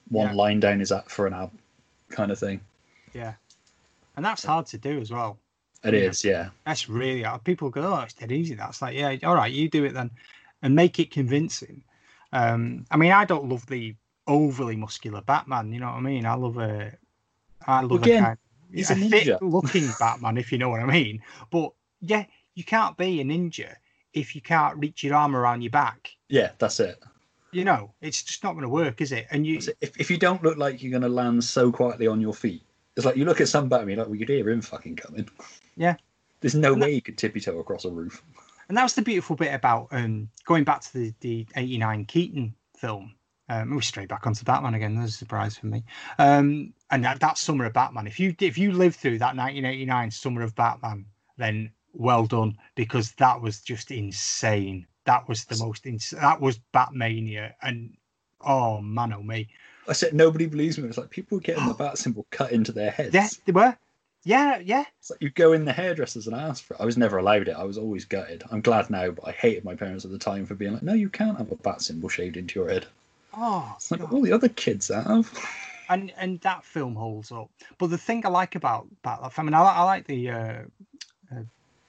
one 0.08 0.28
Yeah. 0.28 0.34
line 0.34 0.60
down 0.60 0.80
his 0.80 0.90
ab 0.90 1.08
for 1.08 1.26
an 1.26 1.34
ab, 1.34 1.50
kind 2.08 2.32
of 2.32 2.38
thing. 2.38 2.60
yeah, 3.12 3.34
and 4.16 4.24
that's 4.24 4.44
hard 4.44 4.66
to 4.66 4.78
do 4.78 5.00
as 5.00 5.10
well. 5.10 5.38
It 5.84 5.92
is, 5.94 6.24
Yeah. 6.24 6.30
yeah. 6.32 6.50
That's 6.64 6.88
really 6.88 7.22
hard. 7.22 7.44
People 7.44 7.68
go, 7.68 7.82
"Oh, 7.82 8.00
it's 8.00 8.14
dead 8.14 8.32
easy." 8.32 8.54
That's 8.54 8.80
like, 8.80 8.96
yeah, 8.96 9.16
all 9.22 9.34
right, 9.34 9.52
you 9.52 9.68
do 9.68 9.84
it 9.84 9.92
then, 9.92 10.10
and 10.62 10.74
make 10.74 10.98
it 10.98 11.10
convincing. 11.10 11.84
Um, 12.32 12.86
I 12.90 12.96
mean, 12.96 13.12
I 13.12 13.24
don't 13.26 13.48
love 13.50 13.66
the 13.66 13.94
overly 14.26 14.76
muscular 14.76 15.20
Batman. 15.20 15.72
You 15.72 15.80
know 15.80 15.86
what 15.86 15.96
I 15.96 16.00
mean? 16.00 16.24
I 16.24 16.34
love 16.34 16.56
a, 16.56 16.96
I 17.66 17.80
love 17.82 18.02
Again, 18.02 18.22
a 18.22 18.26
kind, 18.26 18.38
he's 18.72 18.90
a 18.90 18.94
a 18.94 18.96
ninja. 18.96 19.10
fit-looking 19.38 19.88
Batman, 19.98 20.36
if 20.38 20.50
you 20.52 20.58
know 20.58 20.68
what 20.70 20.80
I 20.80 20.86
mean. 20.86 21.22
But 21.50 21.72
yeah, 22.00 22.24
you 22.54 22.64
can't 22.64 22.96
be 22.96 23.20
a 23.20 23.24
ninja 23.24 23.74
if 24.12 24.34
you 24.34 24.40
can't 24.40 24.76
reach 24.78 25.02
your 25.02 25.14
arm 25.16 25.34
around 25.36 25.62
your 25.62 25.70
back. 25.70 26.10
Yeah, 26.28 26.50
that's 26.58 26.80
it. 26.80 27.02
You 27.52 27.64
know, 27.64 27.92
it's 28.00 28.22
just 28.22 28.42
not 28.42 28.52
going 28.52 28.62
to 28.62 28.68
work, 28.68 29.00
is 29.00 29.12
it? 29.12 29.26
And 29.30 29.46
you, 29.46 29.60
if, 29.80 29.98
if 29.98 30.10
you 30.10 30.18
don't 30.18 30.42
look 30.42 30.56
like 30.58 30.82
you're 30.82 30.90
going 30.90 31.02
to 31.02 31.08
land 31.08 31.42
so 31.44 31.70
quietly 31.70 32.06
on 32.08 32.20
your 32.20 32.34
feet, 32.34 32.62
it's 32.96 33.06
like 33.06 33.16
you 33.16 33.24
look 33.24 33.40
at 33.40 33.48
some 33.48 33.68
Batman, 33.68 33.90
you're 33.90 33.98
like, 34.04 34.08
we 34.08 34.18
could 34.18 34.28
hear 34.28 34.48
him 34.50 34.60
fucking 34.60 34.96
coming. 34.96 35.28
Yeah. 35.76 35.94
There's 36.40 36.54
no 36.54 36.72
And 36.72 36.82
that- 36.82 36.86
way 36.86 36.94
you 36.94 37.02
could 37.02 37.16
tippy 37.16 37.40
toe 37.40 37.58
across 37.58 37.84
a 37.84 37.90
roof. 37.90 38.22
and 38.68 38.76
that 38.76 38.82
was 38.82 38.94
the 38.94 39.02
beautiful 39.02 39.36
bit 39.36 39.54
about 39.54 39.88
um, 39.92 40.28
going 40.46 40.64
back 40.64 40.80
to 40.82 40.92
the 40.92 41.14
the 41.20 41.46
'89 41.56 42.04
Keaton 42.06 42.54
film. 42.76 43.14
Um, 43.48 43.74
we 43.74 43.82
straight 43.82 44.08
back 44.08 44.26
onto 44.26 44.44
Batman 44.44 44.74
again. 44.74 44.94
There's 44.94 45.14
a 45.14 45.18
surprise 45.18 45.56
for 45.56 45.66
me. 45.66 45.84
Um, 46.18 46.72
and 46.90 47.04
that, 47.04 47.20
that 47.20 47.36
summer 47.38 47.66
of 47.66 47.74
Batman. 47.74 48.06
If 48.06 48.18
you 48.18 48.34
if 48.40 48.56
you 48.56 48.72
lived 48.72 48.96
through 48.96 49.18
that 49.18 49.36
1989 49.36 50.10
summer 50.10 50.42
of 50.42 50.54
Batman, 50.54 51.06
then 51.36 51.70
well 51.92 52.26
done 52.26 52.56
because 52.74 53.12
that 53.12 53.40
was 53.40 53.60
just 53.60 53.90
insane. 53.90 54.86
That 55.04 55.28
was 55.28 55.44
the 55.44 55.56
most 55.56 55.86
ins- 55.86 56.10
that 56.10 56.40
was 56.40 56.58
Batmania, 56.72 57.52
and 57.62 57.94
oh 58.40 58.80
man, 58.80 59.12
oh 59.12 59.22
me, 59.22 59.48
I 59.86 59.92
said, 59.92 60.14
nobody 60.14 60.46
believes 60.46 60.78
me. 60.78 60.88
It's 60.88 60.98
like 60.98 61.10
people 61.10 61.36
were 61.36 61.42
getting 61.42 61.66
the 61.66 61.74
bat 61.78 61.98
symbol 61.98 62.26
cut 62.30 62.52
into 62.52 62.72
their 62.72 62.90
heads. 62.90 63.14
yeah, 63.14 63.28
they 63.44 63.52
were, 63.52 63.76
yeah, 64.24 64.58
yeah, 64.58 64.84
It's 64.98 65.10
like 65.10 65.20
you 65.20 65.30
go 65.30 65.52
in 65.52 65.66
the 65.66 65.72
hairdressers 65.72 66.26
and 66.26 66.34
ask 66.34 66.64
for 66.64 66.74
it. 66.74 66.80
I 66.80 66.86
was 66.86 66.96
never 66.96 67.18
allowed 67.18 67.48
it. 67.48 67.56
I 67.56 67.64
was 67.64 67.76
always 67.76 68.06
gutted. 68.06 68.42
I'm 68.50 68.62
glad 68.62 68.88
now, 68.88 69.10
but 69.10 69.28
I 69.28 69.32
hated 69.32 69.64
my 69.64 69.74
parents 69.74 70.04
at 70.06 70.10
the 70.10 70.18
time 70.18 70.46
for 70.46 70.54
being 70.54 70.72
like, 70.72 70.82
no, 70.82 70.94
you 70.94 71.10
can't 71.10 71.36
have 71.36 71.52
a 71.52 71.56
bat 71.56 71.82
symbol 71.82 72.08
shaved 72.08 72.38
into 72.38 72.58
your 72.58 72.70
head. 72.70 72.86
Oh, 73.36 73.72
It's 73.76 73.90
like 73.90 74.00
God. 74.00 74.12
all 74.12 74.22
the 74.22 74.32
other 74.32 74.48
kids 74.48 74.88
have. 74.88 75.30
and 75.88 76.12
and 76.16 76.40
that 76.40 76.64
film 76.64 76.94
holds 76.94 77.30
up. 77.32 77.50
But 77.78 77.88
the 77.88 77.98
thing 77.98 78.24
I 78.24 78.28
like 78.28 78.54
about 78.54 78.86
Batman, 79.02 79.30
I 79.36 79.42
mean, 79.42 79.54
I, 79.54 79.62
I 79.62 79.82
like 79.82 80.06
the 80.06 80.30
uh, 80.30 80.62
uh, 81.32 81.42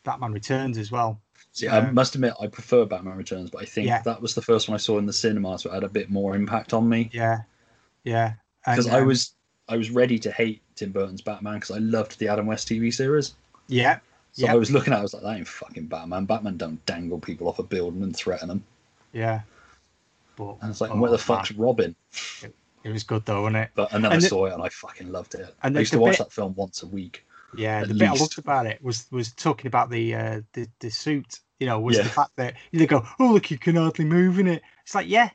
Batman 0.03 0.31
Returns 0.33 0.77
as 0.77 0.91
well. 0.91 1.19
See, 1.51 1.69
I 1.69 1.89
must 1.91 2.15
admit, 2.15 2.33
I 2.41 2.47
prefer 2.47 2.83
Batman 2.85 3.15
Returns, 3.15 3.49
but 3.49 3.61
I 3.61 3.65
think 3.65 3.87
Yeah. 3.87 4.01
that 4.01 4.21
was 4.21 4.35
the 4.35 4.41
first 4.41 4.67
one 4.67 4.75
I 4.75 4.77
saw 4.77 4.97
in 4.97 5.05
the 5.05 5.13
cinema, 5.13 5.57
so 5.57 5.69
it 5.71 5.73
had 5.75 5.83
a 5.85 5.89
bit 5.89 6.09
more 6.09 6.35
impact 6.35 6.73
on 6.73 6.89
me. 6.89 7.09
Yeah, 7.13 7.43
yeah. 8.03 8.33
Because 8.65 8.87
I 8.89 8.99
um, 8.99 9.07
was, 9.07 9.35
I 9.69 9.77
was 9.77 9.89
ready 9.89 10.19
to 10.19 10.31
hate 10.31 10.61
Tim 10.75 10.91
Burton's 10.91 11.21
Batman 11.21 11.53
because 11.55 11.71
I 11.71 11.77
loved 11.77 12.19
the 12.19 12.27
Adam 12.27 12.45
West 12.45 12.67
TV 12.67 12.93
series. 12.93 13.35
yeah, 13.67 13.99
So 14.33 14.47
Yeah. 14.47 14.51
I 14.51 14.55
was 14.55 14.69
looking 14.69 14.91
at, 14.91 14.97
it, 14.97 14.99
I 14.99 15.03
was 15.03 15.13
like, 15.13 15.23
that 15.23 15.37
ain't 15.37 15.47
fucking 15.47 15.85
Batman. 15.85 16.25
Batman 16.25 16.57
don't 16.57 16.85
dangle 16.85 17.19
people 17.19 17.47
off 17.47 17.59
a 17.59 17.63
building 17.63 18.03
and 18.03 18.13
threaten 18.13 18.49
them. 18.49 18.63
yeah. 19.13 19.41
But 20.35 20.57
And 20.61 20.71
it's 20.71 20.81
like, 20.81 20.91
oh, 20.91 20.97
where 20.99 21.09
the 21.11 21.17
man, 21.17 21.23
fuck's 21.23 21.51
Robin? 21.53 21.95
It 22.83 22.91
was 22.91 23.03
good 23.03 23.25
though, 23.25 23.41
wasn't 23.43 23.57
it? 23.57 23.69
But 23.75 23.91
and 23.93 24.03
then 24.03 24.11
And 24.11 24.17
I 24.19 24.21
the- 24.21 24.27
saw 24.29 24.45
it 24.45 24.53
and 24.53 24.61
I 24.61 24.69
fucking 24.69 25.11
loved 25.11 25.35
it. 25.35 25.53
and 25.63 25.75
I 25.75 25.79
used 25.81 25.93
to 25.93 25.99
watch 25.99 26.13
bit- 26.13 26.19
that 26.19 26.31
film 26.31 26.53
once 26.55 26.83
a 26.83 26.87
week. 26.87 27.25
Yeah, 27.57 27.79
At 27.81 27.87
the 27.87 27.93
bit 27.93 28.09
I 28.09 28.11
least. 28.11 28.21
loved 28.21 28.37
about 28.39 28.65
it 28.67 28.83
was 28.83 29.05
was 29.11 29.31
talking 29.31 29.67
about 29.67 29.89
the 29.89 30.13
uh, 30.13 30.41
the 30.53 30.67
the 30.79 30.89
suit. 30.89 31.39
You 31.59 31.67
know, 31.67 31.79
was 31.79 31.95
Yeah. 31.95 32.03
the 32.03 32.09
fact 32.09 32.31
that 32.35 32.55
they 32.73 32.85
go, 32.85 33.05
"Oh, 33.19 33.31
look, 33.33 33.49
you 33.49 33.57
can 33.57 33.77
hardly 33.77 34.03
move 34.05 34.39
in 34.39 34.47
it." 34.47 34.61
It's 34.83 34.93
like, 34.93 35.07
yeah, 35.07 35.29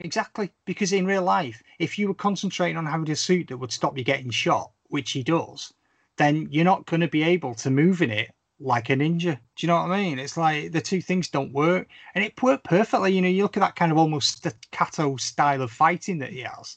exactly. 0.00 0.50
Because 0.64 0.92
in 0.94 1.04
real 1.06 1.22
life, 1.22 1.62
if 1.78 1.98
you 1.98 2.08
were 2.08 2.14
concentrating 2.14 2.76
on 2.78 2.86
having 2.86 3.10
a 3.10 3.16
suit 3.16 3.48
that 3.48 3.58
would 3.58 3.70
stop 3.72 3.98
you 3.98 4.02
getting 4.04 4.30
shot, 4.30 4.70
which 4.88 5.10
he 5.12 5.22
does, 5.22 5.74
then 6.16 6.48
you're 6.50 6.64
not 6.64 6.86
going 6.86 7.00
to 7.02 7.08
be 7.08 7.22
able 7.22 7.54
to 7.56 7.70
move 7.70 8.00
in 8.02 8.10
it 8.10 8.30
like 8.60 8.90
a 8.90 8.94
ninja. 8.94 9.38
Do 9.56 9.66
you 9.66 9.68
know 9.68 9.76
what 9.76 9.90
I 9.90 10.02
mean? 10.02 10.18
It's 10.18 10.36
like 10.36 10.72
the 10.72 10.80
two 10.80 11.00
things 11.00 11.28
don't 11.28 11.52
work, 11.52 11.88
and 12.14 12.24
it 12.24 12.40
worked 12.42 12.64
perfectly. 12.64 13.12
You 13.12 13.22
know, 13.22 13.28
you 13.28 13.42
look 13.42 13.56
at 13.56 13.60
that 13.60 13.76
kind 13.76 13.92
of 13.92 13.98
almost 13.98 14.38
staccato 14.38 15.16
style 15.16 15.62
of 15.62 15.70
fighting 15.70 16.18
that 16.18 16.30
he 16.30 16.40
has. 16.40 16.76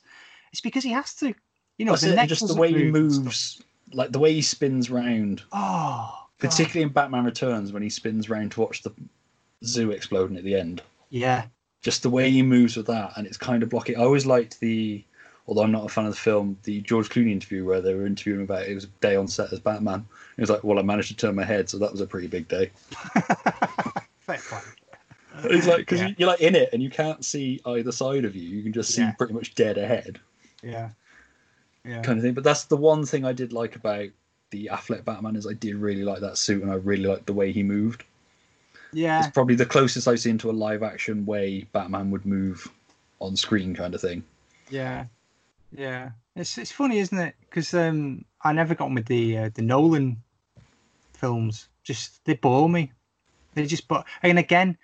It's 0.52 0.62
because 0.62 0.84
he 0.84 0.92
has 0.92 1.14
to. 1.16 1.34
You 1.78 1.86
know, 1.86 1.96
the 1.96 2.22
it. 2.22 2.28
just 2.28 2.48
the 2.48 2.54
way 2.54 2.72
he 2.72 2.84
move 2.92 3.24
moves, 3.24 3.62
like 3.94 4.12
the 4.12 4.20
way 4.20 4.34
he 4.34 4.42
spins 4.42 4.92
round, 4.92 5.42
Oh, 5.52 6.28
God. 6.40 6.50
particularly 6.50 6.84
in 6.84 6.94
Batman 6.94 7.26
Returns 7.26 7.72
when 7.72 7.82
he 7.82 7.90
spins 7.90 8.30
round 8.30 8.52
to 8.52 8.62
watch 8.62 8.84
the 8.84 8.92
zoo 9.64 9.92
exploding 9.92 10.38
at 10.38 10.44
the 10.44 10.56
end. 10.56 10.84
Yeah, 11.10 11.46
Just 11.82 12.04
the 12.04 12.10
way 12.10 12.30
he 12.30 12.44
moves 12.44 12.78
with 12.78 12.88
that, 12.88 13.14
and 13.18 13.26
it's 13.26 13.38
kind 13.38 13.64
of 13.64 13.70
blocky. 13.70 13.96
I 13.96 14.04
always 14.04 14.26
liked 14.26 14.60
the, 14.60 15.04
although 15.48 15.64
I'm 15.64 15.72
not 15.72 15.86
a 15.86 15.90
fan 15.90 16.06
of 16.06 16.12
the 16.12 16.18
film, 16.20 16.58
the 16.64 16.82
George 16.82 17.10
Clooney 17.10 17.32
interview 17.32 17.66
where 17.66 17.82
they 17.82 17.94
were 17.94 18.06
interviewing 18.06 18.44
about 18.44 18.68
it 18.68 18.76
was 18.76 18.86
a 18.86 18.90
day 19.02 19.16
on 19.16 19.28
set 19.28 19.52
as 19.52 19.60
Batman. 19.60 20.06
He 20.36 20.42
was 20.42 20.50
like, 20.50 20.64
"Well, 20.64 20.80
I 20.80 20.82
managed 20.82 21.10
to 21.10 21.16
turn 21.16 21.36
my 21.36 21.44
head, 21.44 21.70
so 21.70 21.78
that 21.80 21.92
was 21.92 22.02
a 22.02 22.08
pretty 22.08 22.28
big 22.28 22.48
day." 22.48 22.72
fair 24.20 24.38
play. 24.38 24.60
It's 25.46 25.66
like 25.68 25.78
because 25.78 26.02
Yeah. 26.02 26.10
you're 26.18 26.30
like 26.30 26.42
in 26.42 26.56
it 26.56 26.70
and 26.74 26.84
you 26.84 26.90
can't 26.90 27.24
see 27.26 27.62
either 27.66 27.92
side 27.92 28.26
of 28.26 28.36
you. 28.36 28.48
You 28.48 28.64
can 28.64 28.74
just 28.74 28.94
see 28.94 29.02
Yeah. 29.02 29.12
pretty 29.14 29.34
much 29.34 29.56
dead 29.56 29.78
ahead, 29.78 30.20
Yeah, 30.62 30.90
yeah, 31.86 32.02
kind 32.02 32.18
of 32.20 32.24
thing. 32.24 32.34
But 32.34 32.44
that's 32.44 32.66
the 32.66 32.78
one 32.78 33.06
thing 33.06 33.26
I 33.26 33.34
did 33.34 33.54
like 33.54 33.76
about 33.76 34.10
the 34.52 34.70
Affleck 34.72 35.06
Batman 35.06 35.36
is 35.38 35.48
I 35.48 35.54
did 35.54 35.76
really 35.76 36.04
like 36.04 36.20
that 36.20 36.38
suit 36.38 36.62
and 36.62 36.72
I 36.72 36.76
really 36.76 37.06
liked 37.06 37.26
the 37.26 37.34
way 37.34 37.52
he 37.52 37.64
moved. 37.64 38.04
yeah, 38.92 39.20
It's 39.26 39.34
probably 39.34 39.56
the 39.56 39.66
closest 39.66 40.08
I've 40.08 40.20
seen 40.20 40.38
to 40.40 40.50
a 40.50 40.52
live 40.52 40.84
action 40.84 41.26
way 41.26 41.62
Batman 41.72 42.12
would 42.12 42.26
move 42.26 42.68
on 43.20 43.36
screen, 43.38 43.74
kind 43.74 43.96
of 43.96 44.02
thing. 44.02 44.24
yeah, 44.70 45.06
yeah. 45.72 46.12
It's 46.36 46.58
it's 46.58 46.72
funny, 46.72 47.00
isn't 47.00 47.18
it? 47.18 47.36
Because 47.42 47.74
um, 47.74 48.26
I 48.42 48.54
never 48.54 48.76
got 48.76 48.86
on 48.86 48.96
with 48.96 49.08
the 49.08 49.38
uh, 49.38 49.50
the 49.54 49.62
Nolan 49.62 50.22
films. 51.14 51.68
Just 51.84 52.24
they 52.26 52.36
bore 52.36 52.70
me. 52.70 52.92
They 53.54 53.66
just 53.66 53.88
but 53.88 54.06
and 54.24 54.40
again, 54.40 54.78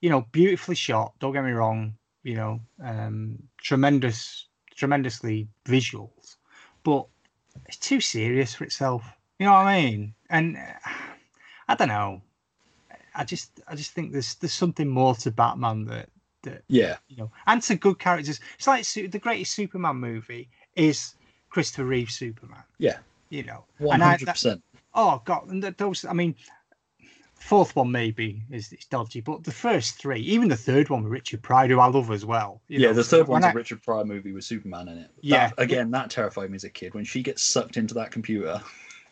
you 0.00 0.10
know, 0.10 0.22
beautifully 0.32 0.76
shot. 0.76 1.14
Don't 1.18 1.32
get 1.32 1.44
me 1.44 1.52
wrong. 1.52 1.94
You 2.22 2.36
know, 2.36 2.60
um, 2.82 3.42
tremendous, 3.58 4.46
tremendously 4.74 5.48
visuals, 5.66 6.36
but 6.82 7.06
it's 7.66 7.76
too 7.76 8.00
serious 8.00 8.54
for 8.54 8.64
itself. 8.64 9.04
You 9.38 9.46
know 9.46 9.52
what 9.52 9.66
I 9.66 9.82
mean? 9.82 10.14
And 10.30 10.56
uh, 10.56 10.90
I 11.68 11.74
don't 11.74 11.88
know. 11.88 12.22
I 13.14 13.24
just 13.24 13.60
I 13.68 13.74
just 13.74 13.92
think 13.92 14.12
there's 14.12 14.36
there's 14.36 14.52
something 14.52 14.88
more 14.88 15.14
to 15.16 15.30
Batman 15.30 15.84
that 15.86 16.08
that 16.44 16.62
Yeah, 16.68 16.96
you 17.08 17.16
know, 17.16 17.30
and 17.46 17.60
to 17.62 17.74
good 17.74 17.98
characters. 17.98 18.40
It's 18.56 18.66
like 18.66 18.86
the 19.10 19.18
greatest 19.18 19.54
Superman 19.54 19.96
movie 19.96 20.48
is 20.76 21.14
Christopher 21.50 21.84
Reeve 21.84 22.10
Superman. 22.10 22.62
yeah, 22.78 22.98
You 23.28 23.42
know, 23.44 23.64
one 23.78 23.96
and 23.96 24.04
I, 24.04 24.10
hundred 24.10 24.28
percent. 24.28 24.62
oh 24.94 25.20
god, 25.24 25.48
and 25.48 25.62
those. 25.62 26.04
I 26.04 26.12
mean, 26.12 26.34
fourth 27.38 27.76
one 27.76 27.90
maybe 27.92 28.42
is 28.50 28.72
it's 28.72 28.86
dodgy, 28.86 29.20
but 29.20 29.44
the 29.44 29.52
first 29.52 29.96
three, 29.98 30.20
even 30.20 30.48
the 30.48 30.56
third 30.56 30.88
one 30.88 31.02
with 31.02 31.12
Richard 31.12 31.42
Pryor, 31.42 31.68
who 31.68 31.78
I 31.80 31.86
love 31.88 32.10
as 32.10 32.24
well. 32.24 32.62
you 32.68 32.80
Yeah, 32.80 32.88
know, 32.88 32.94
the 32.94 33.04
third 33.04 33.28
one's 33.28 33.44
a 33.44 33.48
I- 33.48 33.52
Richard 33.52 33.82
Pryor 33.82 34.04
movie 34.04 34.32
with 34.32 34.44
Superman 34.44 34.88
in 34.88 34.98
it. 34.98 35.10
That- 35.16 35.22
Yeah. 35.22 35.50
again, 35.58 35.90
that 35.90 36.10
terrified 36.10 36.50
me 36.50 36.56
as 36.56 36.64
a 36.64 36.70
kid 36.70 36.94
when 36.94 37.04
she 37.04 37.22
gets 37.22 37.42
sucked 37.42 37.76
into 37.76 37.94
that 37.94 38.10
computer. 38.10 38.62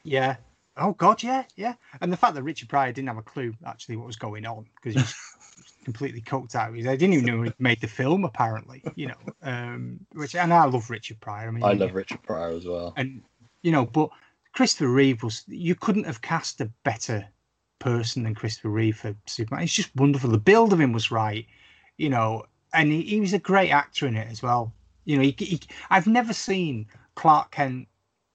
Yeah. 0.05 0.37
Oh 0.79 0.93
God, 0.93 1.23
yeah, 1.23 1.45
yeah. 1.57 1.75
And 2.01 2.11
the 2.11 2.17
fact 2.17 2.35
that 2.35 2.43
Richard 2.43 2.71
Pryor 2.71 2.93
didn't 2.93 3.09
have 3.09 3.19
a 3.19 3.23
clue 3.23 3.55
actually 3.67 3.97
what 3.97 4.07
was 4.07 4.17
going 4.17 4.47
on 4.47 4.65
because 4.77 4.95
he 4.95 5.01
was 5.01 5.15
completely 5.85 6.21
coked 6.21 6.55
out. 6.55 6.71
of 6.71 6.75
He 6.75 6.89
I 6.89 6.97
didn't 6.97 7.15
even 7.15 7.27
know 7.27 7.43
he 7.43 7.53
made 7.59 7.81
the 7.81 7.87
film 7.89 8.25
apparently. 8.25 8.83
You 8.95 9.09
know, 9.09 9.19
um, 9.43 10.01
which 10.13 10.35
and 10.35 10.53
I 10.53 10.65
love 10.65 10.91
Richard 10.91 11.21
Pryor. 11.21 11.49
I 11.49 11.51
mean, 11.51 11.65
I 11.65 11.69
love 11.73 11.91
know, 11.91 11.95
Richard 11.95 12.23
Pryor 12.23 12.51
as 12.51 12.67
well. 12.67 12.95
and 12.97 13.23
you 13.63 13.73
know, 13.73 13.87
but 13.87 14.11
Christopher 14.55 14.89
Reeve 14.89 15.23
was 15.23 15.45
you 15.47 15.75
couldn't 15.75 16.05
have 16.05 16.21
cast 16.23 16.61
a 16.61 16.71
better 16.85 17.27
person 17.79 18.23
than 18.23 18.35
Christopher 18.35 18.69
Reeve 18.71 18.97
for 18.97 19.15
Superman. 19.27 19.65
It's 19.65 19.73
just 19.73 19.95
wonderful. 19.97 20.31
The 20.31 20.39
build 20.39 20.73
of 20.73 20.81
him 20.81 20.93
was 20.93 21.11
right, 21.11 21.47
you 21.97 22.09
know, 22.09 22.45
and 22.73 22.91
he, 22.93 23.03
he 23.03 23.21
was 23.21 23.33
a 23.33 23.39
great 23.39 23.71
actor 23.71 24.07
in 24.07 24.17
it 24.17 24.29
as 24.31 24.43
well. 24.43 24.73
You 25.05 25.17
know, 25.17 25.23
he, 25.23 25.35
he, 25.39 25.61
I've 25.91 26.07
never 26.07 26.33
seen 26.33 26.87
Clark 27.17 27.51
Kent 27.51 27.89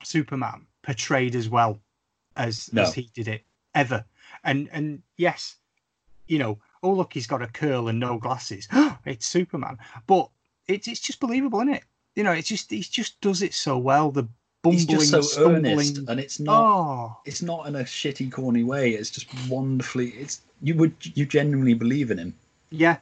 Superman 0.03 0.65
portrayed 0.83 1.35
as 1.35 1.49
well 1.49 1.79
as 2.35 2.71
No. 2.73 2.83
as 2.83 2.93
he 2.93 3.09
did 3.13 3.27
it 3.27 3.43
ever. 3.73 4.03
And 4.43 4.69
and 4.71 5.01
yes, 5.17 5.55
you 6.27 6.39
know, 6.39 6.59
oh 6.83 6.93
look, 6.93 7.13
he's 7.13 7.27
got 7.27 7.41
a 7.41 7.47
curl 7.47 7.87
and 7.89 7.99
no 7.99 8.17
glasses. 8.17 8.67
it's 9.05 9.25
Superman, 9.27 9.77
but 10.07 10.29
it's 10.67 10.87
it's 10.87 10.99
just 10.99 11.19
believable, 11.19 11.59
isn't 11.61 11.73
it? 11.75 11.83
You 12.15 12.23
know, 12.23 12.31
it's 12.31 12.47
just 12.47 12.69
he 12.71 12.81
just 12.81 13.19
does 13.21 13.41
it 13.41 13.53
so 13.53 13.77
well. 13.77 14.11
The 14.11 14.27
bumbling, 14.63 14.77
He's 14.79 14.85
just 15.11 15.33
so 15.33 15.51
earnest, 15.51 15.99
and 16.07 16.19
it's 16.19 16.39
not. 16.39 16.61
Oh, 16.61 17.17
It's 17.25 17.41
not 17.41 17.67
in 17.67 17.75
a 17.75 17.81
shitty, 17.83 18.31
corny 18.31 18.63
way. 18.63 18.91
It's 18.91 19.09
just 19.11 19.27
wonderfully. 19.49 20.09
It's 20.09 20.41
you 20.61 20.73
would 20.75 20.95
you 21.15 21.25
genuinely 21.25 21.75
believe 21.75 22.09
in 22.11 22.17
him. 22.17 22.33
yeah, 22.71 22.97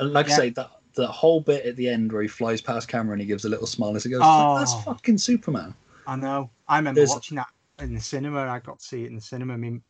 And 0.00 0.12
like 0.12 0.26
Yeah. 0.28 0.34
I 0.34 0.36
say, 0.36 0.50
that 0.50 0.70
the 0.94 1.06
whole 1.06 1.40
bit 1.40 1.64
at 1.64 1.76
the 1.76 1.88
end 1.88 2.10
where 2.12 2.22
he 2.22 2.28
flies 2.28 2.60
past 2.60 2.88
camera 2.88 3.12
and 3.12 3.20
he 3.20 3.26
gives 3.26 3.44
a 3.44 3.48
little 3.48 3.68
smile 3.68 3.94
as 3.94 4.02
he 4.02 4.10
goes, 4.10 4.20
Oh. 4.24 4.58
"That's 4.58 4.74
fucking 4.82 5.18
Superman." 5.18 5.72
I 6.08 6.16
know. 6.16 6.50
I 6.66 6.78
remember 6.78 6.98
There's- 6.98 7.10
watching 7.10 7.36
that 7.36 7.46
in 7.78 7.94
the 7.94 8.00
cinema. 8.00 8.40
I 8.40 8.58
got 8.58 8.80
to 8.80 8.84
see 8.84 9.04
it 9.04 9.06
in 9.06 9.14
the 9.14 9.20
cinema. 9.20 9.54
I 9.54 9.56
mean, 9.56 9.82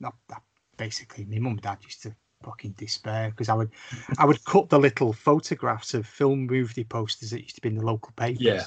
basically, 0.77 1.25
my 1.25 1.39
mum 1.39 1.53
and 1.53 1.63
dad 1.63 1.79
used 1.83 2.03
to 2.03 2.15
fucking 2.43 2.73
despair 2.73 3.31
because 3.31 3.49
I 3.49 3.55
would, 3.55 3.71
I 4.19 4.25
would 4.25 4.45
cut 4.45 4.69
the 4.69 4.79
little 4.79 5.13
photographs 5.13 5.95
of 5.95 6.07
film 6.07 6.47
movie 6.47 6.85
posters 6.85 7.31
that 7.31 7.43
used 7.43 7.57
to 7.57 7.61
be 7.61 7.69
in 7.69 7.77
the 7.77 7.85
local 7.85 8.13
papers. 8.17 8.43
Yeah. 8.43 8.65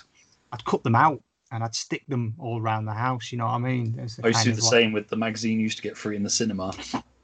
I'd 0.51 0.65
cut 0.65 0.83
them 0.83 0.95
out 0.95 1.21
and 1.51 1.63
I'd 1.63 1.75
stick 1.75 2.03
them 2.07 2.35
all 2.39 2.61
around 2.61 2.85
the 2.85 2.93
house. 2.93 3.31
You 3.31 3.37
know 3.37 3.45
what 3.45 3.53
I 3.53 3.59
mean? 3.59 3.95
I 3.97 4.03
used 4.03 4.17
to 4.17 4.21
do 4.21 4.53
the 4.53 4.61
like- 4.61 4.71
same 4.71 4.91
with 4.91 5.07
the 5.07 5.17
magazine. 5.17 5.59
You 5.59 5.63
used 5.63 5.77
to 5.77 5.83
get 5.83 5.97
free 5.97 6.15
in 6.15 6.23
the 6.23 6.29
cinema. 6.29 6.73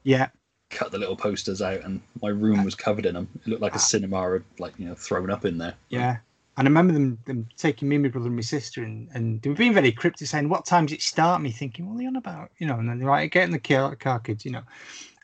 Yeah, 0.04 0.28
Cut 0.70 0.92
the 0.92 0.98
little 0.98 1.16
posters 1.16 1.62
out, 1.62 1.80
and 1.80 2.00
my 2.20 2.28
room 2.28 2.62
was 2.62 2.74
covered 2.74 3.06
in 3.06 3.14
them. 3.14 3.28
It 3.36 3.48
looked 3.48 3.62
like 3.62 3.72
a 3.72 3.76
ah. 3.76 3.78
cinema 3.78 4.32
had 4.32 4.44
like 4.58 4.74
you 4.78 4.86
know 4.86 4.94
thrown 4.94 5.30
up 5.30 5.44
in 5.44 5.58
there. 5.58 5.74
yeah. 5.88 6.18
And 6.58 6.66
I 6.66 6.70
remember 6.70 6.92
them, 6.92 7.18
them 7.24 7.46
taking 7.56 7.88
me, 7.88 7.98
my 7.98 8.08
brother, 8.08 8.26
and 8.26 8.34
my 8.34 8.42
sister, 8.42 8.82
and, 8.82 9.08
and 9.14 9.40
they 9.40 9.48
were 9.48 9.54
being 9.54 9.72
very 9.72 9.92
cryptic, 9.92 10.26
saying, 10.26 10.48
"What 10.48 10.66
time's 10.66 10.92
it 10.92 11.00
start?" 11.02 11.40
Me 11.40 11.52
thinking, 11.52 11.88
"What 11.88 11.98
are 11.98 12.02
you 12.02 12.08
on 12.08 12.16
about?" 12.16 12.50
You 12.58 12.66
know. 12.66 12.78
And 12.78 12.88
then 12.88 12.98
they're 12.98 13.08
like, 13.08 13.30
"Get 13.30 13.44
in 13.44 13.52
the 13.52 13.58
car, 13.60 13.94
car 13.96 14.18
kids," 14.18 14.44
you 14.44 14.50
know. 14.50 14.62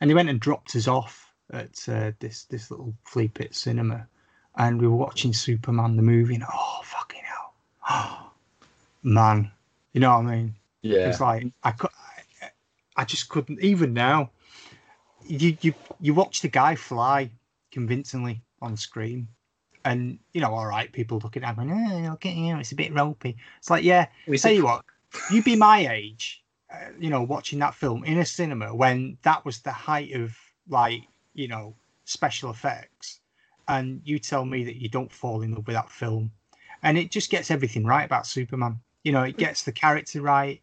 And 0.01 0.11
they 0.11 0.15
went 0.15 0.29
and 0.29 0.41
dropped 0.41 0.77
us 0.77 0.89
off 0.89 1.33
at 1.53 1.89
uh, 1.89 2.13
this 2.19 2.45
this 2.45 2.71
little 2.71 2.95
flea 3.05 3.29
pit 3.29 3.55
cinema, 3.55 4.07
and 4.57 4.81
we 4.81 4.89
were 4.89 4.97
watching 4.97 5.33
Superman 5.33 5.97
the 5.97 6.03
movie. 6.03 6.35
And 6.35 6.45
oh 6.53 6.81
fucking 6.85 7.23
hell, 7.25 7.55
oh, 7.89 8.31
man, 9.03 9.51
you 9.93 10.01
know 10.01 10.11
what 10.11 10.27
I 10.27 10.37
mean? 10.37 10.55
Yeah, 10.83 11.09
It's 11.09 11.21
like 11.21 11.47
I 11.63 11.71
could, 11.73 11.91
I, 12.43 12.51
I 12.97 13.05
just 13.05 13.29
couldn't. 13.29 13.61
Even 13.61 13.95
now, 13.95 14.31
you 15.27 15.57
you 15.61 15.75
you 16.01 16.15
watch 16.15 16.41
the 16.41 16.49
guy 16.49 16.75
fly 16.75 17.31
convincingly 17.71 18.43
on 18.61 18.77
screen, 18.77 19.29
and 19.85 20.19
you 20.33 20.41
know, 20.41 20.53
all 20.53 20.67
right, 20.67 20.91
people 20.93 21.21
looking 21.23 21.45
at 21.45 21.57
him, 21.57 21.69
going, 21.69 21.91
oh, 22.07 22.11
look 22.11 22.27
at 22.27 22.35
you, 22.35 22.57
it's 22.59 22.73
a 22.73 22.77
bit 22.77 22.93
ropey. 22.93 23.37
It's 23.59 23.71
like, 23.71 23.85
yeah, 23.85 24.07
we 24.27 24.39
tell 24.39 24.53
you 24.53 24.65
what, 24.65 24.85
you 25.31 25.43
be 25.43 25.57
my 25.57 25.89
age, 25.93 26.44
Uh, 26.75 26.91
you 26.99 27.11
know, 27.11 27.23
watching 27.23 27.59
that 27.61 27.75
film 27.75 28.05
in 28.05 28.19
a 28.19 28.25
cinema 28.25 28.75
when 28.75 29.17
that 29.23 29.45
was 29.45 29.61
the 29.61 29.71
height 29.71 30.13
of 30.15 30.37
like, 30.69 31.03
you 31.35 31.49
know, 31.49 31.75
special 32.05 32.51
effects, 32.51 33.21
and 33.69 34.01
you 34.05 34.19
tell 34.19 34.45
me 34.45 34.65
that 34.65 34.81
you 34.81 34.89
don't 34.89 35.13
fall 35.13 35.43
in 35.43 35.55
love 35.55 35.67
with 35.67 35.77
that 35.77 35.91
film, 35.91 36.31
and 36.83 36.99
it 36.99 37.11
just 37.11 37.31
gets 37.31 37.51
everything 37.51 37.85
right 37.85 38.05
about 38.05 38.27
Superman. 38.27 38.81
You 39.03 39.13
know, 39.13 39.23
it 39.23 39.37
gets 39.37 39.63
the 39.63 39.73
character 39.73 40.21
right. 40.23 40.61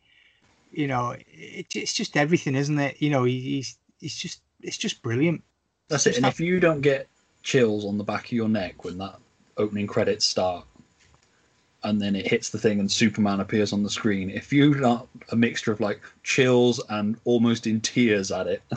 You 0.71 0.87
know, 0.87 1.15
it, 1.27 1.75
it's 1.75 1.93
just 1.93 2.17
everything, 2.17 2.55
isn't 2.55 2.79
it? 2.79 3.01
You 3.01 3.09
know, 3.09 3.23
he, 3.23 3.39
he's 3.39 3.77
he's 3.99 4.15
just 4.15 4.41
it's 4.61 4.77
just 4.77 5.01
brilliant. 5.01 5.43
That's 5.87 6.07
it. 6.07 6.15
And 6.15 6.25
have- 6.25 6.33
if 6.33 6.39
you 6.39 6.59
don't 6.59 6.81
get 6.81 7.07
chills 7.43 7.85
on 7.85 7.97
the 7.97 8.03
back 8.03 8.25
of 8.25 8.31
your 8.31 8.49
neck 8.49 8.83
when 8.83 8.97
that 8.99 9.17
opening 9.57 9.87
credits 9.87 10.25
start, 10.25 10.65
and 11.83 11.99
then 12.01 12.15
it 12.15 12.27
hits 12.27 12.49
the 12.49 12.59
thing 12.59 12.79
and 12.79 12.91
Superman 12.91 13.39
appears 13.39 13.73
on 13.73 13.83
the 13.83 13.89
screen, 13.89 14.29
if 14.29 14.53
you 14.53 14.75
got 14.79 15.07
a 15.29 15.35
mixture 15.35 15.71
of 15.71 15.79
like 15.79 16.01
chills 16.23 16.81
and 16.89 17.17
almost 17.25 17.67
in 17.67 17.81
tears 17.81 18.31
at 18.31 18.47
it, 18.47 18.61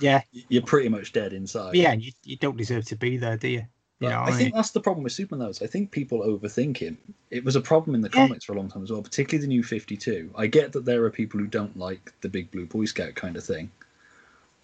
Yeah, 0.00 0.22
you're 0.32 0.62
pretty 0.62 0.88
much 0.88 1.12
dead 1.12 1.32
inside. 1.32 1.72
But 1.72 1.78
yeah, 1.78 1.92
you, 1.92 2.12
you 2.24 2.36
don't 2.36 2.56
deserve 2.56 2.84
to 2.86 2.96
be 2.96 3.16
there, 3.16 3.36
do 3.36 3.48
you? 3.48 3.62
You 4.00 4.08
know, 4.08 4.20
I, 4.20 4.28
I 4.28 4.32
think 4.32 4.54
that's 4.54 4.70
the 4.70 4.80
problem 4.80 5.04
with 5.04 5.12
Superman. 5.12 5.44
Though, 5.44 5.50
is 5.50 5.62
I 5.62 5.66
think 5.66 5.90
people 5.90 6.20
overthink 6.20 6.78
him. 6.78 6.96
It 7.30 7.44
was 7.44 7.54
a 7.56 7.60
problem 7.60 7.94
in 7.94 8.00
the 8.00 8.08
Yeah. 8.08 8.26
comics 8.26 8.44
for 8.46 8.54
a 8.54 8.56
long 8.56 8.68
time 8.70 8.82
as 8.82 8.90
well, 8.90 9.02
particularly 9.02 9.46
the 9.46 9.48
New 9.48 9.62
Fifty 9.62 9.96
Two. 9.96 10.30
I 10.36 10.46
get 10.46 10.72
that 10.72 10.86
there 10.86 11.04
are 11.04 11.10
people 11.10 11.38
who 11.38 11.46
don't 11.46 11.76
like 11.78 12.12
the 12.22 12.28
Big 12.28 12.50
Blue 12.50 12.66
Boy 12.66 12.86
Scout 12.86 13.14
kind 13.14 13.36
of 13.36 13.44
thing, 13.44 13.70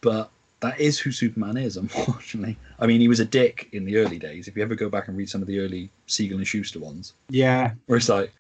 but 0.01 0.31
that 0.61 0.81
is 0.81 0.99
who 0.99 1.13
Superman 1.13 1.57
is. 1.57 1.77
Unfortunately, 1.87 2.57
I 2.79 2.87
mean, 2.87 3.01
he 3.01 3.09
was 3.09 3.21
a 3.21 3.25
dick 3.25 3.69
in 3.73 3.85
the 3.85 3.97
early 3.99 4.19
days. 4.19 4.49
If 4.49 4.57
you 4.57 4.63
ever 4.63 4.75
go 4.75 4.89
back 4.89 5.09
and 5.09 5.17
read 5.17 5.31
some 5.31 5.43
of 5.43 5.49
the 5.49 5.61
early 5.61 5.91
Siegel 6.07 6.39
and 6.39 6.47
Shuster 6.47 6.81
ones, 6.81 7.15
yeah, 7.29 7.73
where 7.87 7.99
it's 7.99 8.09
like. 8.09 8.33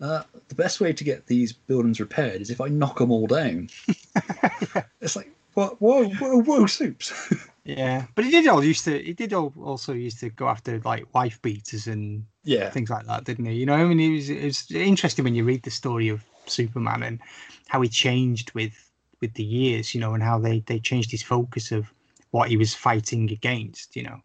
Uh, 0.00 0.22
the 0.46 0.54
best 0.54 0.80
way 0.80 0.92
to 0.92 1.02
get 1.02 1.26
these 1.26 1.52
buildings 1.52 1.98
repaired 1.98 2.40
is 2.40 2.50
if 2.50 2.60
I 2.60 2.68
knock 2.68 2.98
them 2.98 3.10
all 3.10 3.26
down. 3.26 3.68
it's 5.00 5.16
like, 5.16 5.28
what? 5.54 5.80
Whoa, 5.80 6.08
whoa, 6.08 6.40
whoa, 6.42 6.66
soups. 6.66 7.12
yeah. 7.64 8.06
But 8.14 8.24
he 8.24 8.30
did 8.30 8.46
all 8.46 8.62
used 8.62 8.84
to. 8.84 8.96
He 9.02 9.12
did 9.12 9.32
all, 9.32 9.52
also 9.60 9.92
used 9.92 10.20
to 10.20 10.30
go 10.30 10.46
after 10.46 10.80
like 10.84 11.12
wife 11.14 11.42
beaters 11.42 11.88
and 11.88 12.24
yeah, 12.44 12.70
things 12.70 12.90
like 12.90 13.06
that, 13.06 13.24
didn't 13.24 13.46
he? 13.46 13.54
You 13.54 13.66
know, 13.66 13.74
I 13.74 13.84
mean, 13.84 13.98
it 13.98 14.14
was 14.14 14.30
it 14.30 14.44
was 14.44 14.70
interesting 14.70 15.24
when 15.24 15.34
you 15.34 15.42
read 15.42 15.64
the 15.64 15.70
story 15.72 16.10
of 16.10 16.24
Superman 16.46 17.02
and 17.02 17.20
how 17.66 17.80
he 17.80 17.88
changed 17.88 18.52
with 18.54 18.87
with 19.20 19.34
the 19.34 19.42
years, 19.44 19.94
you 19.94 20.00
know, 20.00 20.14
and 20.14 20.22
how 20.22 20.38
they 20.38 20.60
they 20.66 20.78
changed 20.78 21.10
his 21.10 21.22
focus 21.22 21.72
of 21.72 21.92
what 22.30 22.48
he 22.48 22.56
was 22.56 22.74
fighting 22.74 23.30
against, 23.30 23.96
you 23.96 24.02
know. 24.04 24.20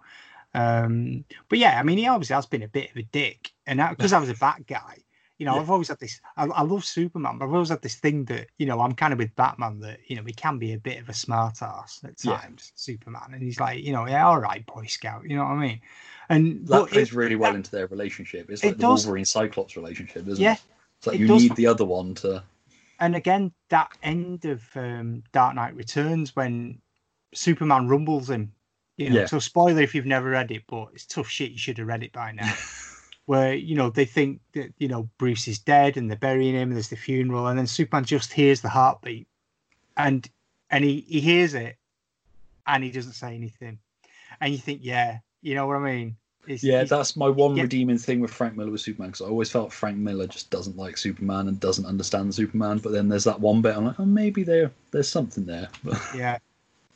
Um, 0.56 1.26
but 1.50 1.58
yeah, 1.60 1.80
I 1.80 1.84
mean, 1.84 1.98
he 1.98 2.08
obviously 2.08 2.36
has 2.36 2.46
been 2.46 2.64
a 2.64 2.68
bit 2.68 2.92
of 2.92 2.98
a 2.98 3.04
dick, 3.04 3.52
and 3.66 3.80
because 3.90 4.14
I 4.14 4.20
was 4.20 4.30
a 4.30 4.36
bat 4.36 4.66
guy, 4.68 4.98
you 5.40 5.46
know, 5.48 5.56
Yeah. 5.56 5.62
I've 5.62 5.70
always 5.72 5.88
had 5.88 6.00
this. 6.00 6.22
I, 6.38 6.46
I 6.46 6.62
love 6.62 6.86
Superman, 6.86 7.40
but 7.40 7.46
I've 7.46 7.54
always 7.54 7.70
had 7.70 7.82
this 7.82 7.96
thing 7.96 8.26
that 8.26 8.48
you 8.60 8.68
know, 8.68 8.80
I'm 8.82 8.94
kind 8.94 9.14
of 9.14 9.20
with 9.20 9.36
Batman 9.36 9.80
that 9.80 10.00
you 10.08 10.16
know 10.16 10.24
he 10.24 10.34
can 10.34 10.60
be 10.60 10.74
a 10.74 10.78
bit 10.78 11.00
of 11.02 11.10
a 11.10 11.14
smart 11.14 11.62
ass 11.64 12.02
at 12.04 12.24
Yeah. 12.24 12.38
times, 12.38 12.72
Superman, 12.76 13.32
and 13.34 13.42
he's 13.42 13.60
like, 13.60 13.84
you 13.84 13.94
know, 13.94 14.06
yeah, 14.08 14.28
all 14.28 14.40
right, 14.40 14.64
Boy 14.68 14.86
Scout, 14.86 15.24
you 15.28 15.36
know 15.36 15.44
what 15.44 15.52
I 15.54 15.60
mean? 15.60 15.82
And 16.30 16.68
that 16.68 16.88
plays 16.90 17.10
it- 17.10 17.16
really 17.16 17.36
well 17.36 17.52
that- 17.52 17.58
into 17.58 17.72
their 17.72 17.88
relationship. 17.88 18.50
It's 18.52 18.64
it 18.64 18.68
like 18.68 18.76
the 18.78 18.82
does. 18.82 19.06
Wolverine 19.06 19.26
Cyclops 19.26 19.76
relationship, 19.76 20.28
isn't 20.28 20.42
Yeah, 20.42 20.54
it? 20.54 20.62
It's 21.00 21.08
like 21.08 21.16
it 21.16 21.20
you 21.22 21.28
does. 21.28 21.42
need 21.42 21.56
the 21.56 21.68
other 21.68 21.84
one 21.86 22.14
to. 22.16 22.44
And 23.00 23.16
again 23.16 23.52
that 23.70 23.92
end 24.04 24.46
of 24.46 24.64
um, 24.76 25.24
Dark 25.32 25.56
Knight 25.56 25.76
Returns 25.76 26.36
when 26.36 26.80
Superman 27.34 27.88
rumbles 27.88 28.30
him. 28.30 28.52
You 28.98 29.10
know, 29.10 29.20
Yeah. 29.22 29.26
so 29.26 29.40
spoiler 29.40 29.82
if 29.82 29.96
you've 29.96 30.06
never 30.06 30.30
read 30.30 30.52
it, 30.52 30.64
but 30.68 30.90
it's 30.94 31.06
tough 31.06 31.28
shit. 31.28 31.52
You 31.52 31.58
should 31.58 31.78
have 31.80 31.88
read 31.88 32.04
it 32.04 32.12
by 32.14 32.32
now. 32.32 32.54
Where 33.26 33.54
you 33.56 33.76
know 33.76 33.90
they 33.90 34.06
think 34.06 34.42
that 34.52 34.74
you 34.78 34.88
know 34.90 35.10
Bruce 35.18 35.48
is 35.48 35.58
dead 35.58 35.96
and 35.98 36.10
they're 36.10 36.18
burying 36.18 36.54
him. 36.56 36.70
And 36.70 36.74
there's 36.74 36.90
the 36.90 36.98
funeral, 36.98 37.48
and 37.48 37.58
then 37.58 37.68
Superman 37.68 38.04
just 38.06 38.34
hears 38.34 38.60
the 38.62 38.70
heartbeat, 38.70 39.28
and 39.96 40.30
and 40.70 40.84
he 40.84 41.06
he 41.08 41.22
hears 41.22 41.54
it, 41.54 41.78
and 42.68 42.84
he 42.84 42.92
doesn't 42.92 43.14
say 43.14 43.34
anything, 43.34 43.80
and 44.42 44.52
you 44.52 44.60
think, 44.60 44.82
yeah, 44.84 45.20
you 45.42 45.56
know 45.56 45.66
what 45.66 45.78
I 45.78 45.80
mean? 45.80 46.18
It's, 46.48 46.64
Yeah, 46.64 46.76
it's- 46.82 46.90
that's 46.90 47.16
my 47.16 47.30
one 47.30 47.56
Yeah. 47.56 47.64
redeeming 47.64 47.98
thing 47.98 48.20
with 48.20 48.32
Frank 48.32 48.56
Miller 48.58 48.72
with 48.72 48.82
Superman 48.82 49.12
because 49.12 49.26
I 49.26 49.30
always 49.30 49.50
felt 49.50 49.72
Frank 49.72 49.98
Miller 49.98 50.28
just 50.28 50.50
doesn't 50.50 50.76
like 50.78 50.98
Superman 50.98 51.48
and 51.48 51.60
doesn't 51.60 51.86
understand 51.86 52.34
Superman. 52.36 52.80
But 52.80 52.92
then 52.92 53.08
there's 53.10 53.24
that 53.24 53.40
one 53.40 53.62
bit 53.62 53.76
I'm 53.78 53.86
like, 53.86 54.00
oh, 54.00 54.06
maybe 54.06 54.44
there 54.44 54.72
there's 54.92 55.08
something 55.08 55.46
there. 55.46 55.70
Yeah, 56.16 56.38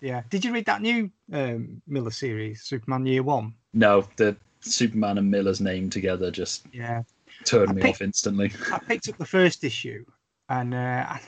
yeah. 0.01 0.21
Did 0.29 0.43
you 0.43 0.53
read 0.53 0.65
that 0.65 0.81
new 0.81 1.09
um, 1.31 1.81
Miller 1.87 2.11
series, 2.11 2.61
Superman 2.63 3.05
Year 3.05 3.23
One? 3.23 3.53
no, 3.73 4.07
the 4.17 4.35
Superman 4.61 5.17
and 5.17 5.29
Miller's 5.31 5.61
name 5.61 5.89
together 5.89 6.29
just 6.31 6.65
Yeah. 6.73 7.03
turned 7.45 7.69
I 7.69 7.73
me 7.73 7.81
think- 7.83 7.95
off 7.95 8.01
instantly. 8.01 8.51
I 8.71 8.79
picked 8.79 9.07
up 9.07 9.17
the 9.17 9.25
first 9.25 9.63
issue, 9.63 10.03
and 10.49 10.73
uh, 10.73 11.05
I, 11.07 11.21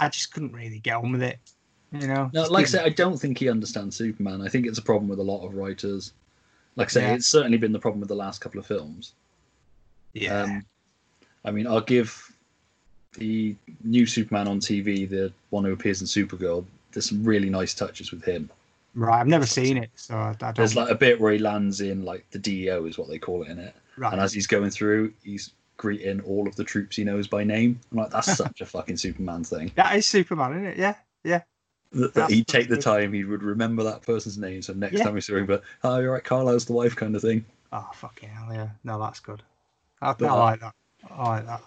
I 0.00 0.08
just 0.08 0.32
couldn't 0.32 0.52
really 0.52 0.78
get 0.78 0.96
on 0.96 1.12
with 1.12 1.22
it. 1.22 1.38
You 1.92 2.08
know, 2.08 2.30
No, 2.32 2.44
like 2.44 2.64
I 2.64 2.68
said, 2.68 2.84
I 2.84 2.88
don't 2.88 3.18
think 3.18 3.38
he 3.38 3.48
understands 3.48 3.94
Superman. 3.94 4.40
I 4.42 4.48
think 4.48 4.66
it's 4.66 4.78
a 4.78 4.82
problem 4.82 5.08
with 5.08 5.18
a 5.20 5.22
lot 5.22 5.46
of 5.46 5.54
writers. 5.54 6.12
Like 6.76 6.88
I 6.88 6.90
say, 6.90 7.02
Yeah. 7.02 7.14
it's 7.14 7.26
certainly 7.28 7.58
been 7.58 7.72
the 7.72 7.78
problem 7.78 8.00
with 8.00 8.08
the 8.08 8.14
last 8.16 8.40
couple 8.40 8.58
of 8.60 8.66
films. 8.66 9.12
yeah, 10.12 10.42
Um, 10.42 10.64
I 11.44 11.50
mean, 11.50 11.66
I'll 11.66 11.80
give 11.80 12.32
the 13.18 13.54
new 13.84 14.06
Superman 14.06 14.48
on 14.48 14.60
TV, 14.60 15.08
the 15.08 15.32
one 15.50 15.64
who 15.64 15.72
appears 15.72 16.00
in 16.00 16.06
Supergirl. 16.06 16.64
There's 16.92 17.08
some 17.08 17.22
really 17.24 17.50
nice 17.50 17.74
touches 17.74 18.10
with 18.12 18.24
him. 18.24 18.50
right. 18.94 19.20
I've 19.20 19.26
never 19.26 19.46
seen 19.46 19.76
it, 19.76 19.90
so 19.96 20.14
I. 20.16 20.52
There's 20.52 20.76
like 20.76 20.88
a 20.90 20.94
bit 20.94 21.20
where 21.20 21.32
he 21.32 21.38
lands 21.38 21.80
in 21.80 22.04
like 22.04 22.28
the 22.30 22.38
DEO 22.38 22.86
is 22.86 22.96
what 22.98 23.08
they 23.08 23.18
call 23.18 23.42
it 23.42 23.48
in 23.48 23.58
it, 23.58 23.74
right. 23.96 24.12
and 24.12 24.20
as 24.22 24.32
he's 24.32 24.46
going 24.46 24.70
through, 24.70 25.12
he's 25.24 25.50
greeting 25.76 26.20
all 26.22 26.46
of 26.46 26.54
the 26.54 26.62
troops 26.64 26.94
he 26.96 27.02
knows 27.04 27.26
by 27.26 27.42
name. 27.42 27.78
I'm 27.90 27.98
like, 27.98 28.10
that's 28.10 28.36
such 28.36 28.60
a 28.60 28.66
fucking 28.66 28.96
Superman 28.96 29.42
thing. 29.44 29.72
that 29.74 29.96
is 29.96 30.06
Superman, 30.06 30.52
isn't 30.52 30.64
it? 30.66 30.78
Yeah, 30.78 30.94
yeah. 31.24 31.42
That, 31.94 32.14
that 32.14 32.30
he'd 32.30 32.46
take 32.46 32.68
the 32.68 32.76
time, 32.76 33.12
he 33.12 33.24
would 33.24 33.42
remember 33.42 33.82
that 33.84 34.02
person's 34.02 34.36
name, 34.36 34.62
so 34.62 34.72
next 34.72 34.94
Yeah. 34.94 35.04
time 35.04 35.14
we 35.14 35.20
saw 35.20 35.36
him, 35.36 35.46
but 35.46 35.62
oh, 35.84 35.98
you're 35.98 36.12
right, 36.12 36.24
Carlisle's 36.24 36.64
the 36.64 36.72
wife, 36.72 36.96
kind 36.96 37.14
of 37.14 37.22
thing. 37.22 37.44
Oh 37.72 37.88
fucking 37.94 38.28
hell, 38.28 38.52
yeah. 38.52 38.70
No, 38.82 38.98
that's 39.00 39.20
good. 39.20 39.42
I, 40.02 40.12
But, 40.12 40.26
I 40.26 40.32
uh, 40.32 40.36
like 40.36 40.60
that. 40.60 40.74
I 41.10 41.28
like 41.28 41.46
that. 41.46 41.62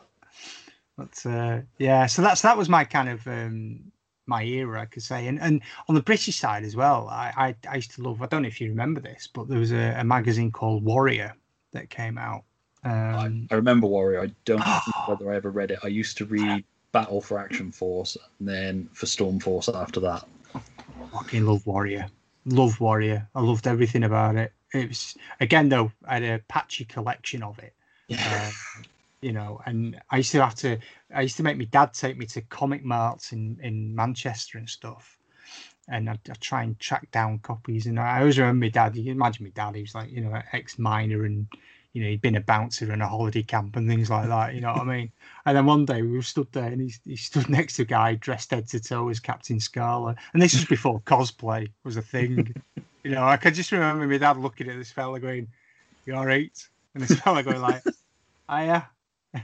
But 0.98 1.26
uh, 1.30 1.62
yeah, 1.78 2.06
so 2.08 2.22
that's 2.22 2.42
that 2.42 2.58
was 2.58 2.70
my 2.70 2.84
kind 2.84 3.10
of 3.10 3.26
um, 3.28 3.92
my 4.26 4.44
era, 4.44 4.82
I 4.82 4.86
could 4.86 5.04
say, 5.04 5.28
and 5.28 5.40
and 5.40 5.62
on 5.88 5.96
the 5.96 6.02
British 6.02 6.36
side 6.38 6.64
as 6.64 6.76
well. 6.76 7.08
I 7.10 7.34
I, 7.38 7.70
I 7.72 7.76
used 7.76 7.92
to 7.96 8.02
love. 8.04 8.22
I 8.22 8.26
don't 8.26 8.42
know 8.42 8.48
if 8.48 8.60
you 8.60 8.70
remember 8.70 9.00
this, 9.00 9.28
but 9.28 9.48
there 9.48 9.60
was 9.60 9.72
a, 9.72 9.96
a 9.98 10.04
magazine 10.04 10.52
called 10.52 10.84
Warrior 10.84 11.36
that 11.72 11.90
came 11.90 12.18
out. 12.18 12.44
Um, 12.84 13.48
I, 13.52 13.54
I 13.54 13.58
remember 13.58 13.88
Warrior. 13.88 14.24
I 14.24 14.32
don't 14.46 14.60
know 14.66 14.80
whether 15.06 15.32
I 15.32 15.36
ever 15.36 15.52
read 15.52 15.72
it. 15.72 15.80
I 15.84 15.88
used 15.88 16.18
to 16.18 16.26
read 16.26 16.66
Battle 16.92 17.22
for 17.22 17.40
Action 17.40 17.72
Force, 17.72 18.18
and 18.40 18.48
then 18.48 18.90
for 18.94 19.06
Storm 19.06 19.40
Force 19.40 19.70
after 19.70 20.00
that. 20.02 20.26
fucking 21.12 21.46
love 21.46 21.66
Warrior. 21.66 22.08
Love 22.46 22.80
Warrior. 22.80 23.28
I 23.36 23.42
loved 23.42 23.68
everything 23.68 24.04
about 24.04 24.36
it. 24.36 24.54
It 24.74 24.90
was 24.90 25.16
again 25.40 25.70
though, 25.70 25.92
I 26.06 26.16
had 26.16 26.24
a 26.24 26.40
patchy 26.48 26.86
collection 26.86 27.44
of 27.44 27.60
it. 27.60 27.74
Yeah. 28.08 28.52
Um, 28.78 28.86
you 29.22 29.32
know, 29.32 29.60
and 29.66 30.00
I 30.10 30.18
used 30.18 30.32
to 30.34 30.44
have 30.44 30.56
to 30.56 30.78
I 31.14 31.22
used 31.22 31.38
to 31.38 31.44
make 31.44 31.58
my 31.58 31.66
dad 31.66 31.94
take 31.94 32.18
me 32.18 32.26
to 32.28 32.42
comic 32.42 32.84
marts 32.84 33.32
in, 33.32 33.58
in 33.62 33.96
Manchester 33.96 34.58
and 34.58 34.70
stuff. 34.70 35.18
And 35.90 36.10
I'd, 36.10 36.20
I'd 36.30 36.42
try 36.42 36.64
and 36.64 36.78
track 36.80 37.10
down 37.12 37.40
copies. 37.40 37.88
And 37.88 38.00
I 38.00 38.20
always 38.20 38.38
remember 38.38 38.66
my 38.66 38.70
dad, 38.70 38.96
you 38.96 39.04
can 39.04 39.14
imagine 39.14 39.46
my 39.46 39.52
dad, 39.52 39.76
he 39.76 39.82
was 39.82 39.96
like, 39.96 40.12
you 40.12 40.22
know, 40.22 40.40
ex 40.52 40.78
miner 40.78 41.24
and 41.24 41.48
you 41.98 42.04
know, 42.04 42.10
he'd 42.10 42.22
been 42.22 42.36
a 42.36 42.42
bouncer 42.42 42.94
in 42.94 43.02
a 43.02 43.08
holiday 43.08 43.42
camp 43.42 43.76
and 43.76 43.90
things 43.90 44.08
like 44.08 44.28
that, 44.28 44.54
you 44.54 44.62
know 44.62 44.72
what 44.72 44.82
I 44.82 44.98
mean? 44.98 45.12
And 45.48 45.58
then 45.58 45.66
one 45.66 45.84
day 45.84 46.04
we 46.04 46.12
were 46.12 46.22
stood 46.22 46.46
there 46.52 46.68
and 46.68 46.80
he, 46.80 46.94
he 47.06 47.16
stood 47.16 47.50
next 47.50 47.78
to 47.78 47.82
a 47.82 47.86
guy 47.86 48.14
dressed 48.14 48.52
head 48.52 48.68
to 48.70 48.80
toe 48.80 49.10
as 49.10 49.20
Captain 49.20 49.60
Scarlet. 49.60 50.18
And 50.34 50.40
this 50.40 50.54
was 50.54 50.66
before 50.66 51.00
cosplay 51.02 51.72
was 51.84 51.98
a 51.98 52.04
thing. 52.04 52.54
you 53.04 53.10
know, 53.10 53.24
I 53.24 53.38
can 53.38 53.56
just 53.56 53.72
remember 53.72 54.06
my 54.06 54.20
dad 54.20 54.38
looking 54.38 54.70
at 54.70 54.78
this 54.78 54.92
fella 54.92 55.20
going, 55.20 55.48
You 56.06 56.14
all 56.14 56.26
right? 56.28 56.52
And 56.94 57.04
this 57.04 57.20
fella 57.20 57.42
going 57.42 57.62
like, 57.62 57.82
Hiya. 58.50 58.88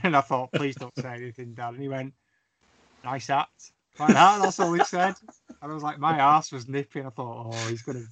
And 0.04 0.16
I 0.16 0.20
thought, 0.20 0.52
please 0.52 0.76
don't 0.76 0.96
say 0.96 1.08
anything, 1.08 1.54
Dad. 1.54 1.74
And 1.74 1.82
he 1.82 1.88
went, 1.88 2.14
Nice 3.02 3.30
act. 3.30 3.72
Like 3.98 4.14
that, 4.14 4.42
that's 4.42 4.60
all 4.60 4.72
he 4.72 4.84
said. 4.84 5.14
And 5.60 5.72
I 5.72 5.74
was 5.74 5.82
like, 5.82 5.98
my 5.98 6.18
ass 6.18 6.52
was 6.52 6.68
nipping. 6.68 7.04
I 7.04 7.10
thought, 7.10 7.48
oh, 7.52 7.68
he's 7.68 7.82
gonna 7.82 8.04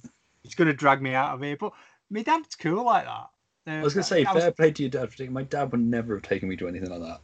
he's 0.43 0.55
gonna 0.55 0.73
drag 0.73 1.01
me 1.01 1.13
out 1.13 1.33
of 1.33 1.41
here. 1.41 1.57
But 1.57 1.71
my 2.09 2.23
dad's 2.23 2.55
cool 2.55 2.85
like 2.85 3.05
that. 3.05 3.27
I 3.65 3.81
was 3.81 3.93
going 3.93 4.03
to 4.03 4.07
say, 4.09 4.25
I 4.25 4.33
was- 4.33 4.43
fair 4.43 4.51
play 4.51 4.71
to 4.71 4.83
your 4.83 4.89
dad 4.89 5.11
for 5.11 5.17
taking. 5.17 5.33
My 5.33 5.43
dad 5.43 5.71
would 5.71 5.81
never 5.81 6.15
have 6.15 6.23
taken 6.23 6.49
me 6.49 6.57
to 6.57 6.67
anything 6.67 6.89
like 6.89 7.01
that. 7.01 7.21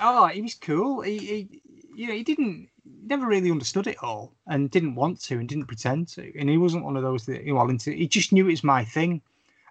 Oh, 0.00 0.26
he 0.26 0.42
was 0.42 0.54
cool. 0.54 1.02
He, 1.02 1.18
he 1.18 1.62
you 1.94 2.08
know, 2.08 2.14
he 2.14 2.22
didn't 2.24 2.68
never 3.06 3.26
really 3.26 3.50
understood 3.50 3.86
it 3.86 4.02
all 4.02 4.32
and 4.48 4.70
didn't 4.70 4.94
want 4.94 5.20
to 5.20 5.38
and 5.38 5.48
didn't 5.48 5.66
pretend 5.66 6.08
to. 6.08 6.32
And 6.38 6.48
he 6.48 6.58
wasn't 6.58 6.84
one 6.84 6.96
of 6.96 7.02
those 7.02 7.24
that 7.26 7.44
you 7.44 7.54
know, 7.54 7.68
into 7.68 7.92
he 7.92 8.08
just 8.08 8.32
knew 8.32 8.46
it 8.48 8.50
was 8.50 8.64
my 8.64 8.84
thing. 8.84 9.22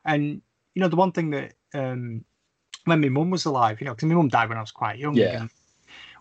And 0.06 0.42
you 0.76 0.80
know, 0.82 0.88
the 0.88 0.96
one 0.96 1.12
thing 1.12 1.30
that 1.32 1.54
um 1.74 2.24
when 2.86 3.02
my 3.02 3.10
mum 3.10 3.30
was 3.30 3.46
alive, 3.46 3.80
you 3.82 3.86
know, 3.86 3.94
because 3.94 4.08
my 4.08 4.16
mum 4.16 4.30
died 4.30 4.50
when 4.50 4.58
I 4.58 4.62
was 4.62 4.72
quite 4.72 4.98
young. 4.98 5.16
Yeah. 5.16 5.42
And 5.42 5.50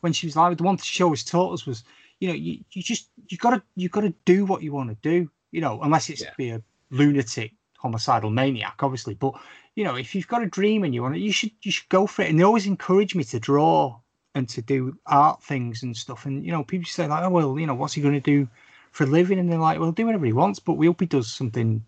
when 0.00 0.12
she 0.12 0.26
was 0.26 0.36
alive, 0.36 0.56
the 0.56 0.64
one 0.64 0.76
thing 0.76 0.84
she 0.84 1.02
always 1.02 1.24
taught 1.24 1.52
us 1.52 1.66
was, 1.66 1.84
you 2.20 2.28
know, 2.28 2.34
you, 2.34 2.58
you 2.72 2.82
just 2.82 3.08
you 3.28 3.38
gotta 3.38 3.62
you 3.76 3.88
gotta 3.88 4.12
do 4.24 4.44
what 4.44 4.62
you 4.62 4.72
want 4.72 4.90
to 4.90 4.96
do, 5.08 5.30
you 5.52 5.60
know, 5.60 5.80
unless 5.82 6.10
it's 6.10 6.22
Yeah. 6.22 6.30
to 6.30 6.36
be 6.36 6.50
a 6.50 6.62
lunatic, 6.90 7.52
homicidal 7.78 8.30
maniac, 8.30 8.74
obviously. 8.80 9.14
But 9.14 9.34
you 9.74 9.84
know, 9.84 9.96
if 9.96 10.14
you've 10.14 10.28
got 10.28 10.42
a 10.42 10.46
dream 10.46 10.84
and 10.84 10.94
you 10.94 11.02
want 11.02 11.16
it, 11.16 11.20
you 11.20 11.32
should 11.32 11.50
you 11.62 11.72
should 11.72 11.88
go 11.88 12.06
for 12.06 12.22
it. 12.22 12.30
And 12.30 12.38
they 12.38 12.44
always 12.44 12.66
encourage 12.66 13.14
me 13.14 13.24
to 13.24 13.40
draw 13.40 13.98
and 14.34 14.48
to 14.50 14.62
do 14.62 14.96
art 15.06 15.42
things 15.42 15.82
and 15.82 15.96
stuff. 15.96 16.26
And 16.26 16.44
you 16.44 16.52
know, 16.52 16.64
people 16.64 16.86
say 16.86 17.06
like, 17.06 17.24
oh 17.24 17.30
well, 17.30 17.58
you 17.58 17.66
know, 17.66 17.74
what's 17.74 17.94
he 17.94 18.02
going 18.02 18.14
to 18.14 18.20
do 18.20 18.48
for 18.92 19.04
a 19.04 19.06
living? 19.06 19.38
And 19.38 19.50
they're 19.50 19.58
like, 19.58 19.80
well, 19.80 19.92
do 19.92 20.06
whatever 20.06 20.26
he 20.26 20.32
wants, 20.32 20.58
but 20.58 20.74
we 20.74 20.86
hope 20.86 21.00
he 21.00 21.06
does 21.06 21.32
something 21.32 21.84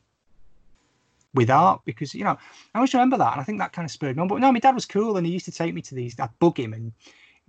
with 1.35 1.51
art 1.51 1.81
because 1.85 2.15
you 2.15 2.23
know 2.23 2.39
I 2.75 2.79
always 2.79 2.95
remember 2.95 3.19
that, 3.19 3.33
and 3.33 3.41
I 3.41 3.45
think 3.45 3.59
that 3.59 3.73
kind 3.73 3.85
of 3.85 3.91
spurred 3.91 4.17
me 4.17 4.23
on. 4.23 4.29
But 4.29 4.41
no, 4.41 4.53
my 4.53 4.61
dad 4.61 4.75
was 4.75 4.87
cool, 4.87 5.17
and 5.17 5.27
he 5.27 5.33
used 5.33 5.45
to 5.47 5.53
take 5.53 5.75
me 5.75 5.83
to 5.83 5.95
these. 5.95 6.19
I'd 6.19 6.39
bug 6.39 6.59
him 6.59 6.73
and 6.73 6.93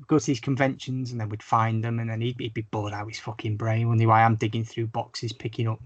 go 0.08 0.20
to 0.20 0.26
these 0.26 0.40
conventions, 0.42 1.12
and 1.12 1.22
then 1.22 1.30
we'd 1.30 1.44
find 1.44 1.84
them, 1.84 2.00
and 2.00 2.10
then 2.10 2.20
he'd, 2.20 2.40
he'd 2.40 2.54
be 2.54 2.64
bored 2.64 2.94
out 2.94 3.08
his 3.08 3.20
fucking 3.20 3.56
brain. 3.56 3.88
Wondering 3.88 4.10
why 4.10 4.22
I 4.22 4.26
am 4.26 4.36
digging 4.36 4.66
through 4.66 4.88
boxes, 4.88 5.32
picking 5.32 5.68
up 5.68 5.80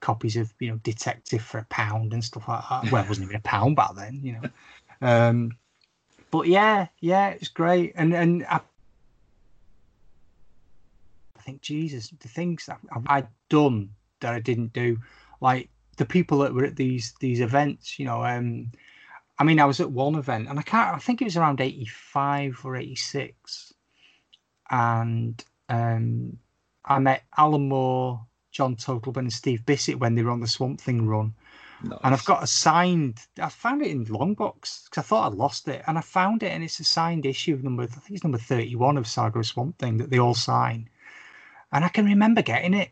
copies 0.00 0.36
of 0.36 0.52
you 0.60 0.70
know 0.70 0.76
Detective 0.82 1.42
for 1.42 1.58
a 1.58 1.66
pound 1.70 2.12
and 2.12 2.24
stuff 2.24 2.48
like 2.48 2.62
that. 2.68 2.92
Well, 2.92 3.04
it 3.04 3.08
wasn't 3.08 3.26
even 3.26 3.36
a 3.36 3.40
pound 3.40 3.76
back 3.76 3.94
then, 3.94 4.20
you 4.22 4.32
know. 4.32 4.50
Um, 5.00 5.52
but 6.30 6.46
yeah, 6.46 6.88
yeah, 7.00 7.30
it's 7.30 7.48
great, 7.48 7.92
and 7.96 8.14
and 8.14 8.44
I 8.48 8.60
think, 11.48 11.62
Jesus, 11.62 12.10
the 12.20 12.28
things 12.28 12.66
that 12.66 12.78
I'd 13.06 13.28
done 13.48 13.90
that 14.20 14.34
I 14.34 14.40
didn't 14.40 14.74
do, 14.74 14.98
like 15.40 15.70
the 15.96 16.04
people 16.04 16.38
that 16.40 16.52
were 16.52 16.64
at 16.64 16.76
these 16.76 17.14
these 17.20 17.40
events, 17.40 17.98
you 17.98 18.04
know. 18.04 18.22
Um, 18.22 18.70
I 19.38 19.44
mean, 19.44 19.60
I 19.60 19.64
was 19.64 19.80
at 19.80 19.90
one 19.90 20.16
event, 20.16 20.48
and 20.48 20.58
I 20.58 20.62
can't. 20.62 20.94
I 20.94 20.98
think 20.98 21.22
it 21.22 21.24
was 21.24 21.36
around 21.36 21.60
eighty 21.60 21.86
five 21.86 22.60
or 22.64 22.76
eighty 22.76 22.96
six, 22.96 23.72
and 24.70 25.42
um, 25.70 26.36
I 26.84 26.98
met 26.98 27.22
Alan 27.36 27.68
Moore, 27.68 28.26
John 28.50 28.76
Totleben, 28.76 29.18
and 29.18 29.32
Steve 29.32 29.62
Bissette 29.66 29.98
when 29.98 30.14
they 30.14 30.22
were 30.22 30.30
on 30.30 30.40
the 30.40 30.48
Swamp 30.48 30.80
Thing 30.80 31.06
run. 31.06 31.34
Nice. 31.82 31.98
And 32.02 32.14
I've 32.14 32.24
got 32.24 32.42
a 32.42 32.46
signed. 32.46 33.20
I 33.40 33.48
found 33.48 33.82
it 33.82 33.90
in 33.90 34.04
Longbox 34.06 34.84
because 34.84 34.98
I 34.98 35.02
thought 35.02 35.32
I'd 35.32 35.38
lost 35.38 35.68
it, 35.68 35.82
and 35.86 35.96
I 35.96 36.00
found 36.00 36.42
it, 36.42 36.50
and 36.52 36.64
it's 36.64 36.80
a 36.80 36.84
signed 36.84 37.24
issue 37.24 37.54
of 37.54 37.62
number. 37.62 37.84
I 37.84 37.86
think 37.86 38.10
it's 38.10 38.24
number 38.24 38.38
thirty-one 38.38 38.96
of 38.96 39.06
Saga 39.06 39.38
of 39.38 39.46
Swamp 39.46 39.78
Thing 39.78 39.98
that 39.98 40.10
they 40.10 40.18
all 40.18 40.34
sign, 40.34 40.88
and 41.72 41.84
I 41.84 41.88
can 41.88 42.06
remember 42.06 42.42
getting 42.42 42.74
it, 42.74 42.90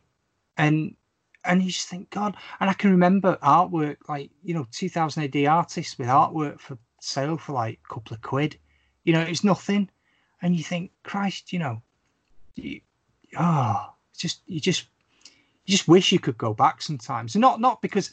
and 0.56 0.94
and 1.44 1.62
you 1.62 1.70
just 1.70 1.88
think, 1.88 2.10
God, 2.10 2.36
and 2.60 2.70
I 2.70 2.74
can 2.74 2.90
remember 2.90 3.38
artwork 3.42 3.96
like 4.08 4.30
you 4.44 4.54
know 4.54 4.66
2000 4.70 5.22
AD 5.24 5.46
artists 5.46 5.98
with 5.98 6.08
artwork 6.08 6.60
for 6.60 6.78
sale 7.00 7.38
for 7.38 7.52
like 7.52 7.80
a 7.84 7.94
couple 7.94 8.14
of 8.14 8.22
quid, 8.22 8.58
you 9.04 9.12
know, 9.12 9.20
it's 9.20 9.44
nothing, 9.44 9.88
and 10.42 10.54
you 10.54 10.64
think, 10.64 10.90
Christ, 11.02 11.52
you 11.52 11.58
know, 11.58 11.82
you, 12.56 12.80
oh, 13.38 13.92
just 14.16 14.40
you 14.46 14.60
just 14.60 14.86
you 15.66 15.72
just 15.72 15.88
wish 15.88 16.12
you 16.12 16.18
could 16.18 16.38
go 16.38 16.54
back 16.54 16.80
sometimes, 16.80 17.34
and 17.34 17.42
not 17.42 17.60
not 17.60 17.82
because 17.82 18.10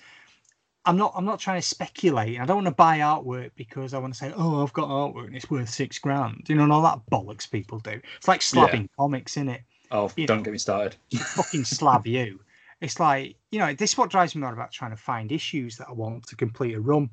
I'm 0.86 0.98
not 0.98 1.14
I'm 1.16 1.26
not 1.26 1.40
trying 1.40 1.62
to 1.62 1.68
speculate. 1.68 2.40
I 2.40 2.46
don't 2.46 2.58
want 2.58 2.68
to 2.68 2.72
buy 2.72 3.00
artwork 3.00 3.52
because 3.56 3.94
I 3.94 4.00
want 4.00 4.14
to 4.14 4.18
say, 4.18 4.34
oh, 4.36 4.64
I've 4.64 4.74
got 4.74 4.90
artwork 4.90 5.28
and 5.28 5.36
it's 5.36 5.50
worth 5.50 5.70
six 5.70 5.98
grand. 6.00 6.46
You 6.48 6.56
know, 6.56 6.64
and 6.64 6.74
all 6.74 6.82
that 6.82 7.02
bollocks 7.12 7.50
people 7.50 7.80
do. 7.80 8.02
It's 8.18 8.28
like 8.28 8.42
slabbing 8.42 8.82
yeah. 8.82 8.96
comics, 8.98 9.38
isn't 9.38 9.50
it? 9.50 9.62
Oh, 9.92 10.12
you 10.16 10.28
don't 10.28 10.40
know, 10.40 10.44
get 10.44 10.52
me 10.52 10.58
started. 10.58 10.96
fucking 11.16 11.64
slab 11.64 12.08
you. 12.08 12.40
It's 12.82 13.00
like, 13.00 13.36
you 13.52 13.60
know, 13.60 13.74
this 13.74 13.92
is 13.92 13.98
what 13.98 14.10
drives 14.10 14.36
me 14.36 14.42
mad 14.42 14.54
about 14.54 14.72
trying 14.72 14.92
to 14.92 14.98
find 14.98 15.32
issues 15.32 15.78
that 15.78 15.88
I 15.88 15.94
want 15.94 16.28
to 16.28 16.36
complete 16.36 16.74
a 16.74 16.82
run. 16.82 17.10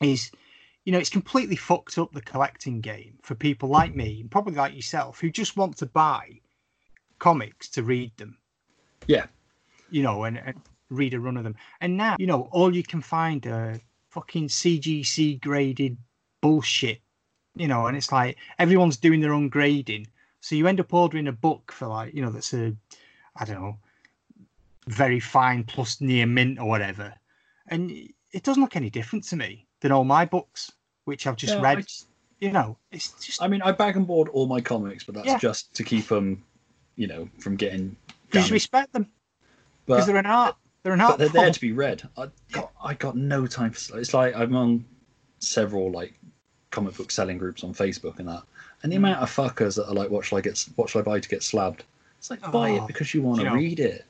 Is, 0.00 0.32
you 0.84 0.92
know, 0.92 0.98
it's 0.98 1.10
completely 1.10 1.56
fucked 1.56 1.98
up 1.98 2.12
the 2.12 2.20
collecting 2.20 2.80
game 2.80 3.18
for 3.22 3.34
people 3.34 3.68
like 3.68 3.94
me, 3.94 4.20
and 4.20 4.30
probably 4.30 4.54
like 4.54 4.74
yourself, 4.74 5.20
who 5.20 5.30
just 5.30 5.56
want 5.56 5.76
to 5.76 5.86
buy 5.86 6.40
comics 7.18 7.68
to 7.70 7.82
read 7.82 8.16
them. 8.16 8.36
Yeah. 9.06 9.26
You 9.90 10.02
know, 10.02 10.24
and, 10.24 10.38
and 10.38 10.60
read 10.90 11.14
a 11.14 11.20
run 11.20 11.36
of 11.36 11.44
them. 11.44 11.56
And 11.80 11.96
now, 11.96 12.16
you 12.18 12.26
know, 12.26 12.48
all 12.52 12.74
you 12.74 12.82
can 12.82 13.00
find 13.00 13.46
are 13.46 13.80
fucking 14.10 14.48
CGC 14.48 15.40
graded 15.40 15.96
bullshit, 16.40 17.00
you 17.54 17.68
know, 17.68 17.86
and 17.86 17.96
it's 17.96 18.12
like 18.12 18.36
everyone's 18.58 18.96
doing 18.96 19.20
their 19.20 19.32
own 19.32 19.48
grading. 19.48 20.06
So 20.40 20.54
you 20.54 20.66
end 20.66 20.80
up 20.80 20.94
ordering 20.94 21.28
a 21.28 21.32
book 21.32 21.72
for 21.72 21.86
like, 21.88 22.14
you 22.14 22.22
know, 22.22 22.30
that's 22.30 22.54
a, 22.54 22.74
I 23.36 23.44
don't 23.44 23.60
know, 23.60 23.78
very 24.86 25.20
fine 25.20 25.64
plus 25.64 26.00
near 26.00 26.26
mint 26.26 26.58
or 26.58 26.68
whatever. 26.68 27.12
And 27.68 27.90
it 27.90 28.42
doesn't 28.42 28.62
look 28.62 28.76
any 28.76 28.90
different 28.90 29.24
to 29.24 29.36
me 29.36 29.66
than 29.80 29.92
all 29.92 30.04
my 30.04 30.24
books, 30.24 30.70
which 31.04 31.26
I've 31.26 31.36
just 31.36 31.54
yeah, 31.54 31.62
read. 31.62 31.86
Just, 31.86 32.06
you 32.40 32.52
know, 32.52 32.76
it's 32.92 33.12
just. 33.24 33.42
I 33.42 33.48
mean, 33.48 33.62
I 33.62 33.72
bag 33.72 33.96
and 33.96 34.06
board 34.06 34.28
all 34.28 34.46
my 34.46 34.60
comics, 34.60 35.04
but 35.04 35.14
that's 35.14 35.26
yeah. 35.26 35.38
just 35.38 35.74
to 35.74 35.82
keep 35.82 36.06
them, 36.06 36.44
you 36.94 37.06
know, 37.06 37.28
from 37.38 37.56
getting. 37.56 37.96
Just 38.30 38.50
respect 38.50 38.92
them. 38.92 39.10
Because 39.86 40.06
they're 40.06 40.16
an 40.16 40.26
art. 40.26 40.56
They're 40.82 40.96
not. 40.96 41.18
But 41.18 41.32
they're 41.32 41.42
there 41.42 41.52
to 41.52 41.60
be 41.60 41.72
read. 41.72 42.08
I 42.16 42.28
got, 42.52 42.72
I 42.82 42.94
got 42.94 43.16
no 43.16 43.46
time 43.46 43.72
for. 43.72 43.98
It's 43.98 44.14
like 44.14 44.36
I'm 44.36 44.54
on 44.54 44.84
several 45.40 45.90
like 45.90 46.14
comic 46.70 46.96
book 46.96 47.10
selling 47.10 47.38
groups 47.38 47.64
on 47.64 47.74
Facebook 47.74 48.18
and 48.18 48.28
that, 48.28 48.42
and 48.82 48.92
the 48.92 48.96
mm. 48.96 49.00
amount 49.00 49.22
of 49.22 49.30
fuckers 49.30 49.76
that 49.76 49.88
are 49.88 49.94
like, 49.94 50.10
"What 50.10 50.24
shall 50.24 50.38
I 50.38 50.42
get? 50.42 50.64
What 50.76 50.88
shall 50.88 51.00
I 51.00 51.04
buy 51.04 51.20
to 51.20 51.28
get 51.28 51.42
slabbed?" 51.42 51.84
It's 52.18 52.30
like 52.30 52.40
buy 52.52 52.72
oh, 52.72 52.76
it 52.76 52.86
because 52.86 53.14
you 53.14 53.22
want 53.22 53.40
to 53.40 53.50
read 53.50 53.80
it. 53.80 54.04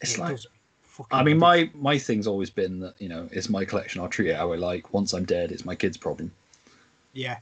It's 0.00 0.14
it 0.14 0.20
like. 0.20 0.38
I 1.12 1.22
mean, 1.22 1.38
my 1.38 1.70
my 1.74 1.96
thing's 1.96 2.26
always 2.26 2.50
been 2.50 2.80
that 2.80 2.94
you 2.98 3.08
know 3.08 3.28
it's 3.30 3.48
my 3.48 3.64
collection. 3.64 4.00
I'll 4.00 4.08
treat 4.08 4.30
it 4.30 4.36
how 4.36 4.52
I 4.52 4.56
like. 4.56 4.92
Once 4.92 5.12
I'm 5.12 5.24
dead, 5.24 5.52
it's 5.52 5.64
my 5.64 5.76
kid's 5.76 5.96
problem. 5.96 6.32
Yeah. 7.12 7.38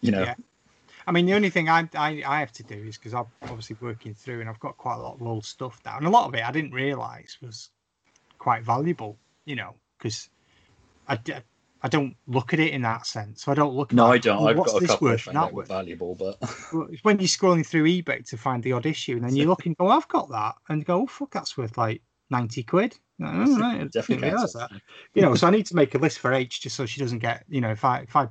You 0.00 0.10
know. 0.10 0.22
Yeah. 0.22 0.34
I 1.06 1.12
mean, 1.12 1.26
the 1.26 1.34
only 1.34 1.50
thing 1.50 1.68
I 1.68 1.88
I, 1.94 2.22
I 2.26 2.40
have 2.40 2.52
to 2.52 2.62
do 2.62 2.74
is 2.74 2.98
because 2.98 3.14
I'm 3.14 3.26
obviously 3.42 3.76
working 3.80 4.14
through 4.14 4.40
and 4.40 4.48
I've 4.48 4.60
got 4.60 4.76
quite 4.76 4.96
a 4.96 5.02
lot 5.02 5.14
of 5.14 5.22
old 5.22 5.44
stuff 5.44 5.82
down. 5.82 5.98
And 5.98 6.06
a 6.06 6.10
lot 6.10 6.28
of 6.28 6.34
it 6.34 6.46
I 6.46 6.52
didn't 6.52 6.72
realise 6.72 7.38
was 7.40 7.70
quite 8.38 8.62
valuable, 8.62 9.18
you 9.44 9.56
know, 9.56 9.74
because 9.98 10.28
I, 11.08 11.18
I 11.82 11.88
don't 11.88 12.16
look 12.26 12.52
at 12.54 12.60
it 12.60 12.72
in 12.72 12.82
that 12.82 13.06
sense. 13.06 13.44
So 13.44 13.52
I 13.52 13.54
don't 13.54 13.74
look. 13.74 13.92
no, 13.92 14.06
I 14.06 14.18
don't. 14.18 14.40
Oh, 14.40 14.46
I've 14.46 14.56
got 14.56 14.82
a 14.82 14.86
couple 14.86 15.08
worth 15.08 15.26
of 15.26 15.34
that 15.34 15.66
valuable, 15.66 16.14
but 16.14 16.38
when 17.02 17.18
you're 17.18 17.28
scrolling 17.28 17.66
through 17.66 17.84
eBay 17.84 18.24
to 18.28 18.36
find 18.36 18.62
the 18.62 18.72
odd 18.72 18.86
issue, 18.86 19.16
and 19.16 19.24
then 19.24 19.34
you 19.34 19.46
look 19.48 19.66
and 19.66 19.76
go, 19.76 19.88
oh, 19.88 19.90
"I've 19.90 20.08
got 20.08 20.30
that," 20.30 20.54
and 20.68 20.84
go, 20.84 21.02
"Oh 21.02 21.06
fuck, 21.06 21.32
that's 21.32 21.56
worth 21.56 21.76
like 21.76 22.02
ninety 22.30 22.62
quid." 22.62 22.96
Oh, 23.20 23.58
right, 23.58 23.90
definitely 23.90 24.30
has 24.30 24.52
that. 24.54 24.70
You 25.14 25.22
know, 25.22 25.34
so 25.34 25.46
I 25.46 25.50
need 25.50 25.66
to 25.66 25.76
make 25.76 25.94
a 25.94 25.98
list 25.98 26.18
for 26.18 26.32
H 26.32 26.60
just 26.60 26.76
so 26.76 26.86
she 26.86 27.00
doesn't 27.00 27.18
get. 27.18 27.44
You 27.48 27.60
know, 27.60 27.70
if 27.70 27.84
I 27.84 27.98
if 28.00 28.14
I 28.14 28.28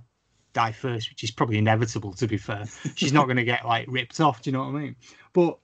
die 0.54 0.72
first, 0.72 1.10
which 1.10 1.24
is 1.24 1.32
probably 1.32 1.58
inevitable 1.58 2.14
to 2.14 2.28
be 2.28 2.38
fair. 2.38 2.66
She's 2.96 3.14
not 3.14 3.26
going 3.26 3.38
to 3.38 3.44
get 3.44 3.66
like 3.66 3.86
ripped 3.90 4.20
off. 4.20 4.42
Do 4.42 4.50
you 4.50 4.54
know 4.54 4.64
what 4.64 4.76
I 4.76 4.80
mean? 4.80 4.96
But 5.34 5.58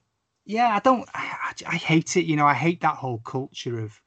yeah, 0.45 0.75
I 0.75 0.79
don't. 0.79 1.07
I, 1.13 1.53
I, 1.67 1.75
hate 1.75 2.15
it. 2.15 2.25
You 2.25 2.37
know, 2.37 2.47
I 2.47 2.53
hate 2.53 2.81
that 2.81 2.95
whole 2.95 3.19
culture 3.19 3.79
of. 3.79 3.99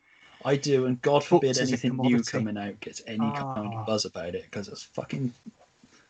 I 0.44 0.56
do, 0.56 0.86
and 0.86 1.00
God 1.02 1.22
forbid 1.22 1.58
anything 1.58 1.96
new 1.98 2.22
coming 2.22 2.56
out 2.56 2.80
gets 2.80 3.02
any 3.06 3.18
kind 3.18 3.66
of 3.66 3.72
ah. 3.74 3.84
buzz 3.84 4.06
about 4.06 4.34
it 4.34 4.44
because 4.44 4.68
it's 4.68 4.82
fucking 4.82 5.34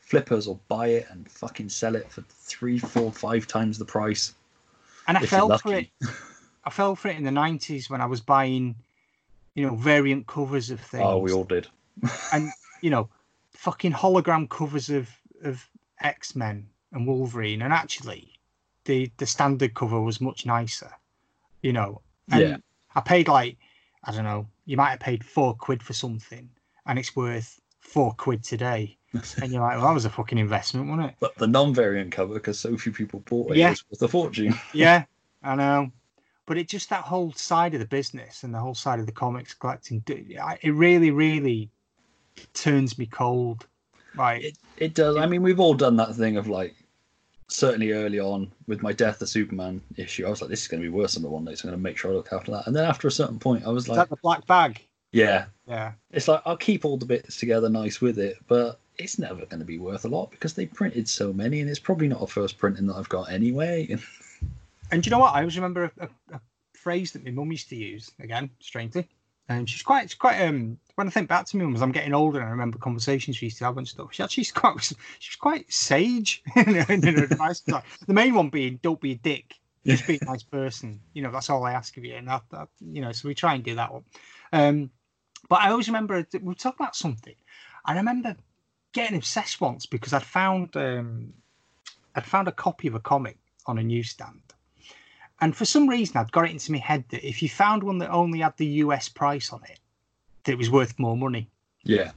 flippers 0.00 0.46
will 0.46 0.60
buy 0.68 0.88
it 0.88 1.06
and 1.10 1.28
fucking 1.30 1.68
sell 1.68 1.96
it 1.96 2.10
for 2.10 2.22
three, 2.28 2.78
four, 2.78 3.12
five 3.12 3.48
times 3.48 3.76
the 3.76 3.84
price. 3.84 4.34
And 5.08 5.18
I 5.18 5.22
fell 5.22 5.58
for 5.58 5.74
it. 5.74 5.88
I 6.64 6.70
fell 6.70 6.94
for 6.94 7.08
it 7.08 7.16
in 7.16 7.24
the 7.24 7.30
nineties 7.32 7.90
when 7.90 8.00
I 8.00 8.06
was 8.06 8.20
buying, 8.20 8.76
you 9.54 9.66
know, 9.66 9.74
variant 9.74 10.28
covers 10.28 10.70
of 10.70 10.80
things. 10.80 11.04
Oh, 11.04 11.18
we 11.18 11.32
all 11.32 11.44
did. 11.44 11.66
and 12.32 12.50
you 12.82 12.90
know, 12.90 13.08
fucking 13.60 13.92
hologram 13.92 14.48
covers 14.48 14.88
of 14.88 15.10
of 15.44 15.68
X 16.00 16.34
Men 16.34 16.66
and 16.92 17.06
Wolverine, 17.06 17.62
and 17.62 17.72
actually, 17.72 18.32
the 18.86 19.10
the 19.18 19.26
standard 19.26 19.74
cover 19.74 20.00
was 20.00 20.20
much 20.20 20.46
nicer. 20.46 20.90
You 21.60 21.74
know, 21.74 22.00
and 22.32 22.40
yeah. 22.40 22.56
I 22.94 23.00
paid 23.00 23.28
like 23.28 23.58
I 24.04 24.12
don't 24.12 24.24
know, 24.24 24.46
you 24.64 24.78
might 24.78 24.90
have 24.90 25.00
paid 25.00 25.22
four 25.22 25.54
quid 25.54 25.82
for 25.82 25.92
something, 25.92 26.48
and 26.86 26.98
it's 26.98 27.14
worth 27.14 27.60
four 27.80 28.14
quid 28.14 28.42
today. 28.42 28.96
and 29.42 29.52
you're 29.52 29.60
like, 29.60 29.76
well, 29.76 29.88
that 29.88 29.94
was 29.94 30.04
a 30.04 30.10
fucking 30.10 30.38
investment, 30.38 30.88
wasn't 30.88 31.08
it? 31.08 31.16
But 31.18 31.36
the 31.36 31.48
non-variant 31.48 32.12
cover, 32.12 32.34
because 32.34 32.60
so 32.60 32.76
few 32.76 32.92
people 32.92 33.18
bought 33.26 33.50
it, 33.50 33.56
yeah. 33.56 33.70
was 33.70 33.84
worth 33.90 34.02
a 34.02 34.08
fortune. 34.08 34.54
yeah, 34.72 35.04
I 35.42 35.56
know. 35.56 35.90
But 36.46 36.58
it 36.58 36.68
just 36.68 36.88
that 36.90 37.02
whole 37.02 37.32
side 37.32 37.74
of 37.74 37.80
the 37.80 37.86
business 37.86 38.44
and 38.44 38.54
the 38.54 38.60
whole 38.60 38.76
side 38.76 39.00
of 39.00 39.06
the 39.06 39.12
comics 39.12 39.52
collecting, 39.52 40.02
it 40.06 40.70
really, 40.70 41.10
really 41.10 41.70
turns 42.54 42.98
me 42.98 43.06
cold. 43.06 43.66
Right. 44.16 44.44
It, 44.44 44.58
it 44.76 44.94
does. 44.94 45.16
I 45.16 45.26
mean, 45.26 45.42
we've 45.42 45.60
all 45.60 45.74
done 45.74 45.96
that 45.96 46.14
thing 46.14 46.36
of 46.36 46.48
like, 46.48 46.74
certainly 47.48 47.92
early 47.92 48.20
on 48.20 48.50
with 48.66 48.82
my 48.82 48.92
Death 48.92 49.20
of 49.22 49.28
Superman 49.28 49.80
issue, 49.96 50.26
I 50.26 50.30
was 50.30 50.40
like, 50.40 50.50
this 50.50 50.62
is 50.62 50.68
going 50.68 50.82
to 50.82 50.88
be 50.88 50.94
worse 50.94 51.14
than 51.14 51.22
the 51.22 51.28
one 51.28 51.44
day, 51.44 51.54
so 51.54 51.66
I'm 51.66 51.72
going 51.72 51.80
to 51.80 51.82
make 51.82 51.96
sure 51.96 52.10
I 52.10 52.14
look 52.14 52.32
after 52.32 52.52
that. 52.52 52.66
And 52.66 52.74
then 52.74 52.84
after 52.84 53.08
a 53.08 53.12
certain 53.12 53.38
point, 53.38 53.66
I 53.66 53.70
was 53.70 53.88
like, 53.88 54.08
the 54.08 54.16
black 54.16 54.46
bag? 54.46 54.80
Yeah. 55.12 55.46
Yeah. 55.66 55.92
It's 56.12 56.28
like, 56.28 56.42
I'll 56.46 56.56
keep 56.56 56.84
all 56.84 56.96
the 56.96 57.06
bits 57.06 57.36
together 57.36 57.68
nice 57.68 58.00
with 58.00 58.18
it, 58.18 58.38
but 58.48 58.78
it's 58.98 59.18
never 59.18 59.46
going 59.46 59.60
to 59.60 59.66
be 59.66 59.78
worth 59.78 60.04
a 60.04 60.08
lot 60.08 60.30
because 60.30 60.54
they 60.54 60.66
printed 60.66 61.08
so 61.08 61.32
many, 61.32 61.60
and 61.60 61.68
it's 61.68 61.78
probably 61.78 62.08
not 62.08 62.22
a 62.22 62.26
first 62.26 62.58
printing 62.58 62.86
that 62.86 62.96
I've 62.96 63.08
got 63.08 63.32
anyway. 63.32 63.88
and 64.90 65.02
do 65.02 65.08
you 65.08 65.10
know 65.10 65.18
what? 65.20 65.34
I 65.34 65.40
always 65.40 65.56
remember 65.56 65.84
a, 65.98 66.04
a, 66.04 66.36
a 66.36 66.40
phrase 66.74 67.12
that 67.12 67.24
my 67.24 67.30
mum 67.30 67.50
used 67.50 67.68
to 67.70 67.76
use, 67.76 68.10
again, 68.20 68.50
strangely. 68.60 69.08
And 69.50 69.68
she's 69.68 69.82
quite, 69.82 70.08
she's 70.08 70.14
quite, 70.14 70.40
um, 70.42 70.78
when 70.94 71.08
I 71.08 71.10
think 71.10 71.28
back 71.28 71.44
to 71.46 71.56
me 71.56 71.74
as 71.74 71.82
I'm 71.82 71.90
getting 71.90 72.14
older 72.14 72.38
and 72.38 72.46
I 72.46 72.52
remember 72.52 72.78
conversations 72.78 73.40
we 73.40 73.46
used 73.46 73.58
to 73.58 73.64
have 73.64 73.76
and 73.76 73.86
stuff, 73.86 74.10
she 74.12 74.22
actually 74.22 74.44
quite 74.54 74.92
she's 75.18 75.34
quite 75.34 75.70
sage 75.70 76.40
in 76.56 76.74
her 76.76 77.24
advice. 77.24 77.60
the 77.60 77.82
main 78.06 78.34
one 78.34 78.48
being 78.48 78.78
don't 78.80 79.00
be 79.00 79.12
a 79.12 79.16
dick, 79.16 79.56
just 79.84 80.06
be 80.06 80.20
a 80.22 80.24
nice 80.24 80.44
person. 80.44 81.00
You 81.14 81.22
know, 81.22 81.32
that's 81.32 81.50
all 81.50 81.64
I 81.64 81.72
ask 81.72 81.96
of 81.96 82.04
you, 82.04 82.14
and 82.14 82.28
that, 82.28 82.42
that 82.52 82.68
you 82.80 83.02
know, 83.02 83.10
so 83.10 83.26
we 83.26 83.34
try 83.34 83.54
and 83.54 83.64
do 83.64 83.74
that 83.74 83.92
one. 83.92 84.04
Um, 84.52 84.90
but 85.48 85.62
I 85.62 85.70
always 85.72 85.88
remember 85.88 86.24
we 86.32 86.38
were 86.38 86.54
talking 86.54 86.84
about 86.84 86.94
something. 86.94 87.34
I 87.84 87.94
remember 87.94 88.36
getting 88.92 89.16
obsessed 89.16 89.60
once 89.60 89.84
because 89.84 90.12
I'd 90.12 90.22
found 90.22 90.76
um, 90.76 91.32
I'd 92.14 92.24
found 92.24 92.46
a 92.46 92.52
copy 92.52 92.86
of 92.86 92.94
a 92.94 93.00
comic 93.00 93.36
on 93.66 93.78
a 93.78 93.82
newsstand. 93.82 94.49
And 95.40 95.56
for 95.56 95.64
some 95.64 95.88
reason, 95.88 96.16
I'd 96.16 96.32
got 96.32 96.44
it 96.44 96.50
into 96.50 96.72
my 96.72 96.78
head 96.78 97.04
that 97.10 97.26
if 97.26 97.42
you 97.42 97.48
found 97.48 97.82
one 97.82 97.98
that 97.98 98.10
only 98.10 98.40
had 98.40 98.56
the 98.56 98.66
US 98.66 99.08
price 99.08 99.52
on 99.52 99.62
it, 99.64 99.78
that 100.44 100.52
it 100.52 100.58
was 100.58 100.70
worth 100.70 100.98
more 100.98 101.16
money. 101.16 101.48
Yeah. 101.82 102.12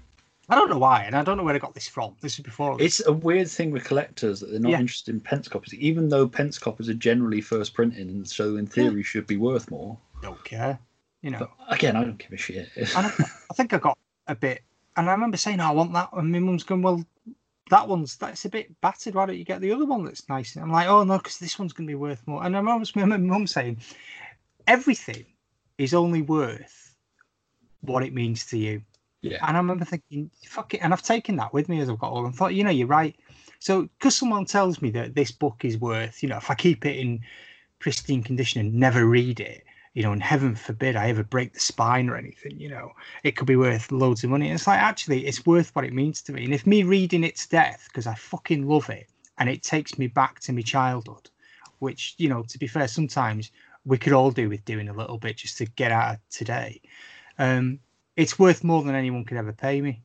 I 0.49 0.55
don't 0.55 0.69
know 0.69 0.77
why, 0.77 1.03
and 1.03 1.15
I 1.15 1.23
don't 1.23 1.37
know 1.37 1.43
where 1.43 1.55
I 1.55 1.59
got 1.59 1.73
this 1.73 1.87
from. 1.87 2.15
This 2.19 2.33
is 2.33 2.41
before. 2.41 2.75
It's 2.81 3.05
a 3.05 3.13
weird 3.13 3.47
thing 3.47 3.71
with 3.71 3.85
collectors 3.85 4.41
that 4.41 4.51
they're 4.51 4.59
not 4.59 4.71
yeah. 4.71 4.79
interested 4.79 5.13
in 5.13 5.21
pence 5.21 5.47
copies, 5.47 5.73
even 5.75 6.09
though 6.09 6.27
pence 6.27 6.59
copies 6.59 6.89
are 6.89 6.93
generally 6.93 7.39
first 7.39 7.73
printing, 7.73 8.09
and 8.09 8.27
so 8.27 8.57
in 8.57 8.67
theory 8.67 8.97
yeah. 8.97 9.03
should 9.03 9.25
be 9.25 9.37
worth 9.37 9.71
more. 9.71 9.97
Don't 10.21 10.43
care, 10.43 10.77
you 11.21 11.31
know. 11.31 11.39
But 11.39 11.51
again, 11.69 11.95
I 11.95 12.03
don't 12.03 12.17
give 12.17 12.33
a 12.33 12.37
shit. 12.37 12.69
I, 12.77 13.05
I, 13.49 13.53
think 13.53 13.73
I 13.73 13.77
got 13.77 13.97
a 14.27 14.35
bit, 14.35 14.63
and 14.97 15.09
I 15.09 15.13
remember 15.13 15.37
saying, 15.37 15.61
oh, 15.61 15.65
"I 15.65 15.71
want 15.71 15.93
that," 15.93 16.09
and 16.11 16.29
my 16.29 16.39
mum's 16.39 16.63
going, 16.63 16.81
"Well, 16.81 17.05
that 17.69 17.87
one's 17.87 18.17
that's 18.17 18.45
a 18.45 18.49
bit 18.49 18.79
battered. 18.81 19.15
Why 19.15 19.25
don't 19.25 19.37
you 19.37 19.45
get 19.45 19.61
the 19.61 19.71
other 19.71 19.85
one 19.85 20.03
that's 20.03 20.27
nice? 20.29 20.55
And 20.55 20.63
I'm 20.63 20.71
like, 20.71 20.87
oh 20.87 21.03
no, 21.03 21.17
because 21.17 21.39
this 21.39 21.57
one's 21.57 21.73
going 21.73 21.87
to 21.87 21.91
be 21.91 21.95
worth 21.95 22.21
more. 22.25 22.43
And 22.43 22.55
I 22.55 22.59
remember 22.59 22.85
my 22.95 23.17
mum 23.17 23.47
saying, 23.47 23.77
everything 24.67 25.25
is 25.77 25.93
only 25.93 26.21
worth 26.21 26.95
what 27.81 28.03
it 28.03 28.13
means 28.13 28.45
to 28.47 28.57
you. 28.57 28.81
Yeah. 29.21 29.37
And 29.47 29.55
I 29.55 29.59
remember 29.59 29.85
thinking, 29.85 30.29
fuck 30.45 30.73
it. 30.73 30.79
And 30.79 30.91
I've 30.91 31.01
taken 31.01 31.37
that 31.37 31.53
with 31.53 31.69
me 31.69 31.79
as 31.79 31.89
I've 31.89 31.99
got 31.99 32.11
older 32.11 32.27
and 32.27 32.35
thought, 32.35 32.53
you 32.53 32.63
know, 32.63 32.69
you're 32.69 32.87
right. 32.87 33.15
So, 33.59 33.83
because 33.83 34.15
someone 34.15 34.45
tells 34.45 34.81
me 34.81 34.89
that 34.91 35.15
this 35.15 35.31
book 35.31 35.63
is 35.63 35.77
worth, 35.77 36.21
you 36.21 36.27
know, 36.27 36.37
if 36.37 36.51
I 36.51 36.55
keep 36.55 36.85
it 36.85 36.97
in 36.97 37.21
pristine 37.79 38.21
condition 38.21 38.59
and 38.59 38.73
never 38.73 39.05
read 39.05 39.39
it, 39.39 39.62
you 39.93 40.01
know, 40.01 40.11
and 40.11 40.23
heaven 40.23 40.55
forbid 40.55 40.95
I 40.95 41.09
ever 41.09 41.23
break 41.23 41.53
the 41.53 41.59
spine 41.59 42.09
or 42.09 42.15
anything, 42.15 42.59
you 42.59 42.69
know, 42.69 42.91
it 43.23 43.35
could 43.35 43.47
be 43.47 43.55
worth 43.55 43.91
loads 43.91 44.23
of 44.23 44.31
money. 44.31 44.47
And 44.47 44.55
it's 44.55 44.67
like, 44.67 44.79
actually, 44.79 45.27
it's 45.27 45.45
worth 45.45 45.75
what 45.75 45.85
it 45.85 45.93
means 45.93 46.21
to 46.23 46.33
me. 46.33 46.43
And 46.43 46.53
if 46.53 46.65
me 46.65 46.83
reading 46.83 47.23
it 47.23 47.35
to 47.37 47.49
death, 47.49 47.87
because 47.89 48.07
I 48.07 48.15
fucking 48.15 48.67
love 48.67 48.89
it 48.89 49.07
and 49.37 49.49
it 49.49 49.61
takes 49.61 49.97
me 49.97 50.07
back 50.07 50.39
to 50.41 50.53
my 50.53 50.61
childhood, 50.61 51.29
which, 51.79 52.15
you 52.17 52.27
know, 52.27 52.43
to 52.43 52.57
be 52.57 52.67
fair, 52.67 52.87
sometimes 52.87 53.51
we 53.85 53.97
could 53.97 54.13
all 54.13 54.31
do 54.31 54.49
with 54.49 54.65
doing 54.65 54.89
a 54.89 54.93
little 54.93 55.17
bit 55.17 55.37
just 55.37 55.57
to 55.59 55.65
get 55.65 55.91
out 55.91 56.15
of 56.15 56.19
today. 56.29 56.81
Um, 57.37 57.79
it's 58.15 58.39
worth 58.39 58.63
more 58.63 58.83
than 58.83 58.95
anyone 58.95 59.25
could 59.25 59.37
ever 59.37 59.53
pay 59.53 59.81
me. 59.81 60.01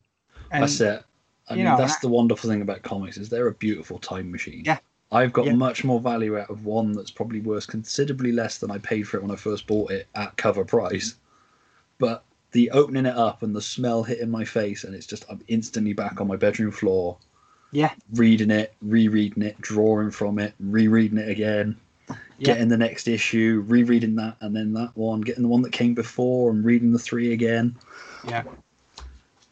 And, 0.51 0.63
that's 0.63 0.81
it. 0.81 1.03
I 1.49 1.55
mean, 1.55 1.65
know, 1.65 1.77
that's 1.77 1.93
I- 1.93 2.01
the 2.01 2.09
wonderful 2.09 2.49
thing 2.49 2.61
about 2.61 2.83
comics 2.83 3.17
is 3.17 3.29
they're 3.29 3.47
a 3.47 3.53
beautiful 3.53 3.97
time 3.97 4.29
machine. 4.29 4.63
Yeah. 4.65 4.79
I've 5.11 5.33
got 5.33 5.45
Yeah. 5.47 5.53
much 5.53 5.83
more 5.83 5.99
value 5.99 6.37
out 6.37 6.49
of 6.49 6.65
one 6.65 6.91
that's 6.93 7.09
probably 7.11 7.41
worth 7.41 7.67
considerably 7.67 8.31
less 8.31 8.59
than 8.59 8.69
I 8.69 8.77
paid 8.77 9.07
for 9.07 9.17
it 9.17 9.23
when 9.23 9.31
I 9.31 9.35
first 9.35 9.65
bought 9.65 9.91
it 9.91 10.07
at 10.15 10.37
cover 10.37 10.63
price. 10.63 11.15
But 11.97 12.23
the 12.51 12.69
opening 12.71 13.05
it 13.05 13.15
up 13.15 13.41
and 13.43 13.55
the 13.55 13.61
smell 13.61 14.03
hitting 14.03 14.29
my 14.29 14.45
face, 14.45 14.83
and 14.83 14.93
it's 14.93 15.07
just 15.07 15.25
I'm 15.29 15.41
instantly 15.47 15.93
back 15.93 16.21
on 16.21 16.27
my 16.27 16.35
bedroom 16.35 16.71
floor, 16.71 17.17
Yeah, 17.71 17.91
reading 18.13 18.49
it, 18.51 18.73
rereading 18.81 19.43
it, 19.43 19.59
drawing 19.61 20.11
from 20.11 20.39
it, 20.39 20.53
rereading 20.59 21.17
it 21.17 21.29
again, 21.29 21.75
Yeah. 22.07 22.15
getting 22.39 22.67
the 22.67 22.77
next 22.77 23.07
issue, 23.07 23.63
rereading 23.67 24.15
that, 24.15 24.37
and 24.41 24.55
then 24.55 24.73
that 24.73 24.95
one, 24.95 25.21
getting 25.21 25.43
the 25.43 25.49
one 25.49 25.61
that 25.63 25.71
came 25.71 25.93
before, 25.93 26.49
and 26.51 26.63
reading 26.63 26.91
the 26.91 26.99
three 26.99 27.33
again. 27.33 27.75
yeah. 28.27 28.43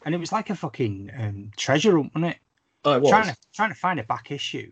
And 0.04 0.14
it 0.14 0.18
was 0.18 0.32
like 0.32 0.48
a 0.50 0.54
fucking 0.54 1.10
um, 1.18 1.50
treasure 1.56 1.96
hunt, 1.96 2.12
wasn't 2.14 2.32
it? 2.32 2.38
Oh, 2.84 2.92
it 2.94 3.02
was. 3.02 3.10
Trying 3.10 3.26
to 3.26 3.36
trying 3.52 3.68
to 3.70 3.74
find 3.74 4.00
a 4.00 4.04
back 4.04 4.30
issue. 4.30 4.70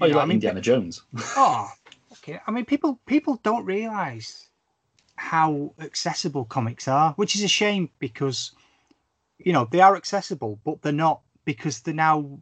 Oh, 0.00 0.06
you 0.06 0.12
know, 0.12 0.18
like 0.18 0.24
I 0.24 0.26
mean, 0.26 0.36
Indiana 0.36 0.60
Jones? 0.60 1.02
Oh, 1.36 1.70
okay. 2.12 2.40
I 2.46 2.50
mean, 2.50 2.64
people 2.64 3.00
people 3.06 3.40
don't 3.42 3.64
realize 3.64 4.48
how 5.16 5.72
accessible 5.80 6.44
comics 6.44 6.86
are, 6.88 7.12
which 7.14 7.34
is 7.34 7.42
a 7.42 7.48
shame 7.48 7.90
because 7.98 8.52
you 9.38 9.52
know 9.52 9.68
they 9.70 9.80
are 9.80 9.96
accessible, 9.96 10.58
but 10.64 10.82
they're 10.82 10.92
not 10.92 11.20
because 11.44 11.80
they're 11.80 11.94
now 11.94 12.38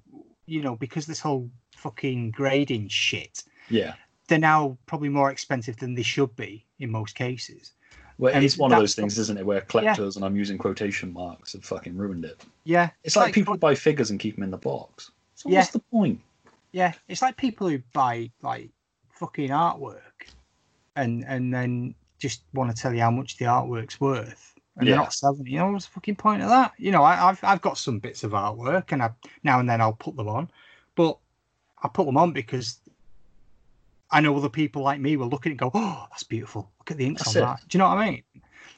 you 0.47 0.62
know 0.62 0.77
because 0.77 1.06
this 1.06 1.20
whole 1.20 1.51
fucking 1.77 2.31
grading 2.32 2.89
shit. 2.89 3.43
Yeah. 3.68 3.94
They're 4.28 4.39
now 4.39 4.77
probably 4.86 5.09
more 5.09 5.31
expensive 5.31 5.77
than 5.77 5.94
they 5.94 6.02
should 6.02 6.35
be 6.35 6.64
in 6.81 6.90
most 6.90 7.14
cases. 7.14 7.73
Well, 8.18 8.35
And 8.35 8.44
it's 8.44 8.56
one 8.56 8.73
of 8.73 8.78
those 8.78 8.94
things, 8.94 9.18
isn't 9.18 9.36
it, 9.39 9.44
where 9.44 9.60
collectors, 9.60 10.16
and 10.16 10.24
I'm 10.24 10.36
using 10.36 10.56
quotation 10.56 11.12
marks, 11.12 11.52
have 11.52 11.64
fucking 11.64 11.97
ruined 11.97 12.24
it. 12.24 12.43
Yeah, 12.64 12.90
It's 13.05 13.14
like, 13.14 13.35
people 13.35 13.56
buy 13.56 13.74
figures 13.74 14.10
and 14.10 14.18
keep 14.18 14.36
them 14.36 14.44
in 14.44 14.51
the 14.51 14.56
box. 14.56 15.10
So 15.35 15.51
Yeah. 15.51 15.59
what's 15.60 15.70
the 15.70 15.81
point? 15.81 16.20
Yeah, 16.77 16.93
it's 17.09 17.23
like 17.23 17.39
people 17.39 17.70
who 17.70 17.78
buy 17.94 18.31
like 18.43 18.69
fucking 19.09 19.48
artwork, 19.48 20.28
and 20.94 21.24
and 21.27 21.53
then 21.53 21.94
just 22.19 22.43
want 22.53 22.69
to 22.69 22.77
tell 22.77 22.93
you 22.93 23.01
how 23.01 23.11
much 23.11 23.39
the 23.39 23.47
artwork's 23.47 23.98
worth, 23.98 24.55
and 24.77 24.86
Yeah. 24.86 24.90
they're 24.90 25.05
not 25.05 25.15
selling. 25.15 25.47
You 25.47 25.61
know 25.61 25.70
what's 25.70 25.86
the 25.86 25.93
fucking 25.93 26.16
point 26.16 26.43
of 26.43 26.51
that? 26.51 26.74
You 26.77 26.93
know, 26.93 27.03
I, 27.03 27.31
I've 27.31 27.43
I've 27.43 27.62
got 27.62 27.78
some 27.78 27.98
bits 27.98 28.24
of 28.24 28.32
artwork, 28.32 28.93
and 28.93 29.03
I 29.03 29.11
now 29.43 29.59
and 29.59 29.70
then 29.70 29.81
I'll 29.81 29.94
put 29.94 30.16
them 30.16 30.28
on, 30.28 30.51
but 30.97 31.16
I 31.82 31.89
put 31.89 32.05
them 32.05 32.19
on 32.19 32.32
because 32.32 32.78
I 34.11 34.20
know 34.20 34.36
other 34.36 34.51
people 34.51 34.82
like 34.82 35.01
me 35.01 35.16
will 35.16 35.31
look 35.31 35.47
at 35.47 35.48
it 35.48 35.53
and 35.53 35.59
go, 35.59 35.70
"Oh, 35.73 36.05
that's 36.11 36.24
beautiful. 36.24 36.70
Look 36.78 36.90
at 36.90 36.98
the 36.98 37.07
inks 37.07 37.23
That's 37.24 37.36
on 37.36 37.43
it. 37.43 37.47
that." 37.47 37.69
Do 37.69 37.78
you 37.78 37.78
know 37.78 37.89
what 37.89 37.97
I 37.97 38.11
mean? 38.11 38.23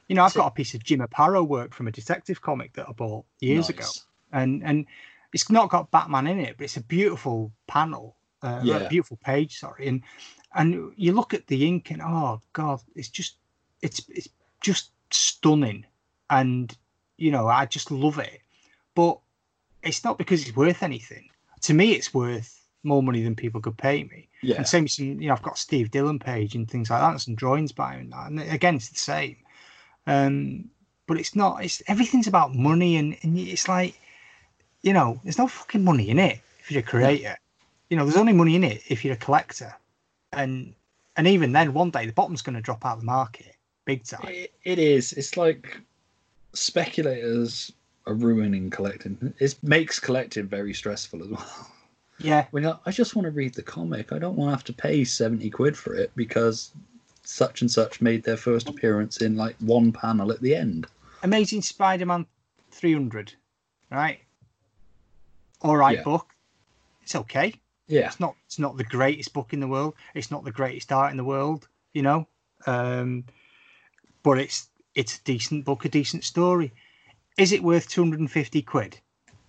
You 0.06 0.14
know, 0.14 0.22
I've 0.22 0.34
got 0.34 0.46
a 0.46 0.52
piece 0.52 0.72
of 0.72 0.84
Jim 0.84 1.00
Aparo 1.00 1.44
work 1.44 1.74
from 1.74 1.88
a 1.88 1.90
detective 1.90 2.40
comic 2.40 2.74
that 2.74 2.88
I 2.88 2.92
bought 2.92 3.24
years 3.40 3.68
ago 3.68 3.86
and 4.32 4.62
and 4.62 4.86
it's 5.32 5.50
not 5.50 5.70
got 5.70 5.90
Batman 5.90 6.26
in 6.26 6.38
it, 6.40 6.56
but 6.56 6.64
it's 6.64 6.76
a 6.76 6.82
beautiful 6.82 7.52
panel, 7.66 8.16
uh, 8.42 8.60
Yeah. 8.64 8.76
a 8.76 8.88
beautiful 8.88 9.18
page. 9.18 9.58
Sorry, 9.58 9.88
and 9.88 10.02
and 10.54 10.92
you 10.96 11.12
look 11.12 11.34
at 11.34 11.46
the 11.46 11.66
ink 11.66 11.90
and 11.90 12.02
oh 12.02 12.40
god, 12.52 12.80
it's 12.94 13.08
just 13.08 13.36
it's 13.82 14.00
it's 14.08 14.28
just 14.60 14.90
stunning, 15.10 15.84
and 16.30 16.76
you 17.16 17.30
know 17.30 17.46
I 17.46 17.66
just 17.66 17.90
love 17.90 18.18
it. 18.18 18.40
But 18.94 19.18
it's 19.82 20.04
not 20.04 20.18
because 20.18 20.42
it's 20.46 20.56
worth 20.56 20.82
anything. 20.82 21.28
To 21.62 21.74
me, 21.74 21.92
it's 21.92 22.14
worth 22.14 22.54
more 22.82 23.02
money 23.02 23.22
than 23.22 23.34
people 23.36 23.60
could 23.60 23.76
pay 23.76 24.04
me. 24.04 24.28
Yeah. 24.42 24.56
And 24.56 24.66
same, 24.68 24.88
some, 24.88 25.20
you 25.20 25.28
know, 25.28 25.34
I've 25.34 25.42
got 25.42 25.58
Steve 25.58 25.90
Dillon 25.90 26.18
page 26.18 26.54
and 26.54 26.68
things 26.70 26.90
like 26.90 27.00
that, 27.00 27.10
and 27.10 27.20
some 27.20 27.34
drawings 27.34 27.72
by 27.72 27.94
him. 27.94 28.00
And, 28.00 28.12
that. 28.12 28.26
and 28.30 28.52
again, 28.52 28.76
it's 28.76 28.88
the 28.88 28.98
same. 28.98 29.36
Um, 30.06 30.70
but 31.06 31.18
it's 31.18 31.34
not. 31.34 31.64
It's 31.64 31.82
everything's 31.86 32.26
about 32.26 32.54
money, 32.54 32.96
and, 32.96 33.16
and 33.22 33.38
it's 33.38 33.68
like, 33.68 34.00
you 34.82 34.92
know, 34.92 35.20
there's 35.22 35.38
no 35.38 35.48
fucking 35.48 35.84
money 35.84 36.08
in 36.10 36.18
it 36.18 36.40
if 36.60 36.70
you're 36.70 36.80
a 36.80 36.84
creator. 36.84 37.36
You 37.90 37.96
know, 37.96 38.04
there's 38.04 38.16
only 38.16 38.32
money 38.32 38.54
in 38.54 38.64
it 38.64 38.82
if 38.88 39.04
you're 39.04 39.14
a 39.14 39.18
collector, 39.18 39.74
and 40.32 40.74
and 41.16 41.26
even 41.26 41.52
then, 41.52 41.72
one 41.72 41.90
day 41.90 42.06
the 42.06 42.12
bottom's 42.12 42.42
going 42.42 42.56
to 42.56 42.62
drop 42.62 42.84
out 42.84 42.94
of 42.94 43.00
the 43.00 43.06
market 43.06 43.56
big 43.88 44.04
time. 44.04 44.28
It, 44.28 44.52
it 44.64 44.78
is. 44.78 45.14
It's 45.14 45.36
like 45.36 45.80
speculators 46.52 47.72
are 48.06 48.14
ruining 48.14 48.68
collecting. 48.68 49.32
It 49.38 49.56
makes 49.62 49.98
collecting 49.98 50.46
very 50.46 50.74
stressful 50.74 51.22
as 51.22 51.30
well. 51.30 51.70
Yeah, 52.20 52.46
When 52.50 52.64
like, 52.64 52.80
I 52.84 52.90
just 52.90 53.14
want 53.14 53.26
to 53.26 53.30
read 53.30 53.54
the 53.54 53.62
comic. 53.62 54.12
I 54.12 54.18
don't 54.18 54.36
want 54.36 54.48
to 54.48 54.56
have 54.56 54.64
to 54.64 54.72
pay 54.72 55.04
70 55.04 55.48
quid 55.50 55.76
for 55.76 55.94
it 55.94 56.10
because 56.16 56.72
such 57.22 57.60
and 57.60 57.70
such 57.70 58.00
made 58.00 58.24
their 58.24 58.36
first 58.36 58.68
appearance 58.68 59.18
in 59.18 59.36
like 59.36 59.56
one 59.60 59.92
panel 59.92 60.32
at 60.32 60.40
the 60.40 60.54
end. 60.54 60.86
Amazing 61.22 61.62
Spider-Man 61.62 62.26
300, 62.72 63.34
right? 63.90 64.20
All 65.62 65.76
right, 65.76 65.96
Yeah. 65.98 66.02
book. 66.04 66.26
It's 67.02 67.14
okay. 67.14 67.54
Yeah. 67.86 68.06
it's 68.08 68.20
not 68.20 68.34
it's 68.46 68.58
not 68.58 68.76
the 68.76 68.84
greatest 68.84 69.32
book 69.32 69.54
in 69.54 69.60
the 69.60 69.66
world 69.66 69.94
it's 70.14 70.30
not 70.30 70.44
the 70.44 70.52
greatest 70.52 70.92
art 70.92 71.10
in 71.10 71.16
the 71.16 71.24
world 71.24 71.68
you 71.94 72.02
know 72.02 72.28
um 72.66 73.24
but 74.22 74.36
it's 74.38 74.68
it's 74.94 75.16
a 75.16 75.22
decent 75.24 75.64
book 75.64 75.86
a 75.86 75.88
decent 75.88 76.22
story 76.22 76.70
is 77.38 77.50
it 77.52 77.62
worth 77.62 77.88
250 77.88 78.60
quid 78.60 79.00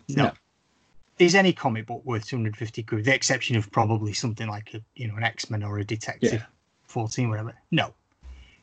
no, 0.07 0.23
No. 0.23 0.31
is 1.19 1.35
any 1.35 1.51
comic 1.51 1.85
book 1.85 2.01
worth 2.05 2.25
250 2.27 2.81
quid 2.83 3.03
the 3.03 3.13
exception 3.13 3.57
of 3.57 3.69
probably 3.71 4.13
something 4.13 4.47
like 4.47 4.73
a 4.73 4.81
you 4.95 5.09
know 5.09 5.17
an 5.17 5.23
x-men 5.23 5.61
or 5.61 5.77
a 5.79 5.83
detective 5.83 6.31
Yeah. 6.31 6.45
14 6.83 7.27
whatever 7.29 7.53
no 7.71 7.93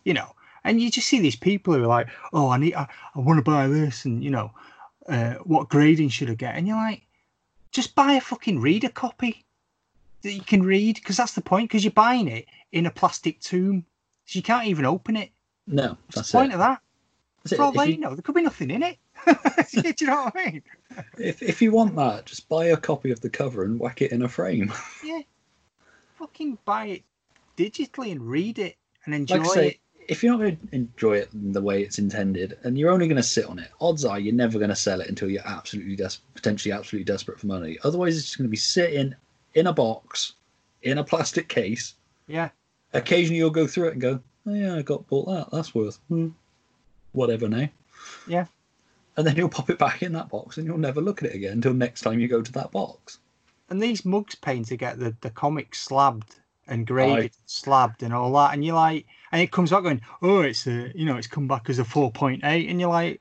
you 0.06 0.14
know 0.14 0.35
and 0.64 0.81
you 0.81 0.90
just 0.90 1.06
see 1.06 1.20
these 1.20 1.36
people 1.36 1.74
who 1.74 1.82
are 1.85 1.86
like 1.86 2.09
oh 2.32 2.48
i 2.48 2.56
need 2.56 2.74
i, 2.74 2.89
I 3.14 3.18
want 3.20 3.36
to 3.36 3.43
buy 3.51 3.66
this 3.68 4.06
and 4.06 4.24
you 4.24 4.31
know 4.31 4.52
uh, 5.06 5.35
what 5.44 5.68
grading 5.68 6.09
should 6.09 6.31
i 6.31 6.35
get 6.35 6.55
and 6.56 6.66
you're 6.66 6.78
like 6.78 7.02
just 7.77 7.94
buy 7.94 8.15
a 8.15 8.20
fucking 8.20 8.59
reader 8.59 8.89
copy 8.89 9.44
that 10.23 10.32
you 10.32 10.40
can 10.40 10.62
read 10.62 10.97
because 10.97 11.19
that's 11.19 11.35
the 11.35 11.43
point 11.43 11.69
because 11.69 11.85
you're 11.85 11.93
buying 11.93 12.27
it 12.27 12.47
in 12.73 12.86
a 12.86 12.90
plastic 12.90 13.39
tomb. 13.40 13.85
So 14.24 14.39
you 14.39 14.43
can't 14.43 14.66
even 14.66 14.86
open 14.86 15.15
it. 15.15 15.31
No, 15.66 15.97
that's 16.15 16.32
the 16.32 16.39
point 16.39 16.53
it. 16.53 16.55
of 16.55 16.61
that? 16.61 16.81
That's 17.44 17.53
it. 17.53 17.61
all 17.61 17.73
they 17.73 17.90
you- 17.90 17.98
know 17.98 18.15
there 18.15 18.23
could 18.23 18.35
be 18.35 18.43
nothing 18.43 18.70
in 18.70 18.82
it. 18.82 18.97
Do 19.27 19.94
you 20.01 20.07
know 20.07 20.24
what 20.24 20.36
i 20.36 20.51
mean? 20.51 20.62
If, 21.19 21.43
if 21.43 21.61
you 21.61 21.70
want 21.70 21.97
that, 21.97 22.27
just 22.27 22.48
buy 22.48 22.66
a 22.66 22.77
copy 22.77 23.11
of 23.11 23.20
the 23.20 23.31
cover 23.31 23.65
and 23.65 23.78
whack 23.78 24.01
it 24.03 24.12
in 24.12 24.23
a 24.23 24.28
frame. 24.28 24.73
yeah. 25.05 25.20
Fucking 26.19 26.59
buy 26.65 26.86
it 26.86 27.03
digitally 27.57 28.11
and 28.11 28.23
read 28.23 28.59
it 28.59 28.77
and 29.05 29.15
enjoy 29.15 29.39
Like 29.39 29.51
say, 29.51 29.69
it 29.69 29.81
if 30.08 30.22
you're 30.22 30.32
not 30.32 30.40
going 30.40 30.56
to 30.56 30.74
enjoy 30.74 31.18
it 31.18 31.28
in 31.32 31.52
the 31.52 31.60
way 31.60 31.82
it's 31.82 31.98
intended, 31.98 32.58
and 32.62 32.78
you're 32.78 32.90
only 32.90 33.06
going 33.08 33.16
to 33.16 33.22
sit 33.22 33.46
on 33.46 33.58
it, 33.58 33.70
odds 33.80 34.04
are 34.04 34.18
you're 34.18 34.34
never 34.34 34.58
going 34.58 34.70
to 34.70 34.76
sell 34.76 35.00
it 35.00 35.08
until 35.08 35.28
you're 35.30 35.46
absolutely 35.46 35.96
des- 35.96 36.18
potentially 36.34 36.72
absolutely 36.72 37.04
desperate 37.04 37.38
for 37.40 37.46
money. 37.46 37.78
Otherwise, 37.84 38.16
it's 38.16 38.26
just 38.26 38.38
going 38.38 38.48
to 38.48 38.50
be 38.50 38.56
sitting 38.56 39.14
in 39.54 39.66
a 39.66 39.72
box, 39.72 40.34
in 40.82 40.98
a 40.98 41.04
plastic 41.04 41.48
case. 41.48 41.94
yeah 42.26 42.50
Occasionally, 42.92 43.38
you'll 43.38 43.50
go 43.50 43.66
through 43.66 43.88
it 43.88 43.92
and 43.92 44.00
go, 44.00 44.20
"Oh 44.46 44.54
yeah, 44.54 44.76
I 44.76 44.82
got 44.82 45.06
bought 45.08 45.26
that. 45.26 45.50
That's 45.50 45.74
worth 45.74 45.98
hmm, 46.08 46.28
whatever 47.12 47.48
now." 47.48 47.68
Yeah. 48.26 48.46
And 49.16 49.26
then 49.26 49.36
you'll 49.36 49.48
pop 49.48 49.70
it 49.70 49.78
back 49.78 50.02
in 50.02 50.12
that 50.12 50.28
box, 50.28 50.56
and 50.56 50.66
you'll 50.66 50.78
never 50.78 51.00
look 51.00 51.22
at 51.22 51.30
it 51.30 51.34
again 51.34 51.52
until 51.54 51.74
next 51.74 52.02
time 52.02 52.20
you 52.20 52.28
go 52.28 52.42
to 52.42 52.52
that 52.52 52.70
box. 52.70 53.18
and 53.70 53.82
these 53.82 54.04
mugs 54.04 54.34
paying 54.34 54.64
to 54.64 54.76
get 54.76 54.98
the, 54.98 55.14
the 55.22 55.30
comics 55.30 55.82
slabbed 55.82 56.36
and 56.68 56.86
graded, 56.86 57.32
slabbed 57.46 58.02
and 58.02 58.12
all 58.14 58.32
that, 58.34 58.52
and 58.54 58.64
you're 58.64 58.74
like, 58.76 59.06
and 59.32 59.43
it 59.43 59.53
comes 59.53 59.70
back 59.70 59.82
going, 59.82 60.01
oh, 60.23 60.40
it's 60.40 60.66
a, 60.66 60.93
you 60.94 61.05
know, 61.05 61.16
it's 61.16 61.27
come 61.27 61.48
back 61.48 61.69
as 61.69 61.78
a 61.78 61.85
four 61.85 62.11
point 62.11 62.43
eight, 62.44 62.69
and 62.69 62.81
you're 62.81 62.90
like, 62.90 63.20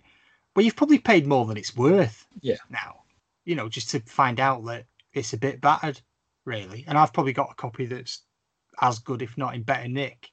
well, 0.56 0.64
you've 0.64 0.76
probably 0.76 1.00
paid 1.00 1.28
more 1.28 1.46
than 1.46 1.58
it's 1.58 1.76
worth. 1.76 2.26
Yeah. 2.42 2.58
Now, 2.70 3.02
you 3.46 3.56
know, 3.56 3.70
just 3.70 3.90
to 3.92 4.00
find 4.02 4.40
out 4.40 4.66
that 4.66 4.86
it's 5.14 5.34
a 5.34 5.38
bit 5.38 5.62
battered, 5.62 6.00
really, 6.46 6.86
and 6.88 6.98
I've 6.98 7.14
probably 7.14 7.34
got 7.34 7.52
a 7.52 7.56
copy 7.56 7.86
that's 7.86 8.22
as 8.82 9.00
good, 9.00 9.22
if 9.22 9.38
not 9.38 9.56
in 9.56 9.64
better 9.64 9.88
nick. 9.88 10.30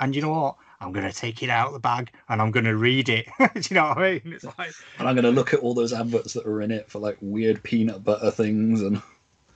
And 0.00 0.14
you 0.14 0.22
know 0.22 0.30
what? 0.30 0.56
I'm 0.80 0.92
gonna 0.92 1.12
take 1.12 1.42
it 1.42 1.50
out 1.50 1.68
of 1.68 1.72
the 1.74 1.78
bag 1.78 2.10
and 2.28 2.42
I'm 2.42 2.50
gonna 2.50 2.76
read 2.76 3.08
it. 3.08 3.26
Do 3.38 3.60
you 3.70 3.74
know 3.74 3.88
what 3.88 3.98
I 3.98 4.12
mean? 4.12 4.34
It's 4.34 4.44
like, 4.44 4.72
And 4.98 5.08
I'm 5.08 5.14
going 5.14 5.24
to 5.24 5.30
look 5.30 5.54
at 5.54 5.60
all 5.60 5.72
those 5.72 5.92
adverts 5.92 6.34
that 6.34 6.46
are 6.46 6.60
in 6.60 6.72
it 6.72 6.90
for 6.90 6.98
like 6.98 7.16
weird 7.20 7.62
peanut 7.62 8.02
butter 8.02 8.30
things 8.30 8.82
and 8.82 9.00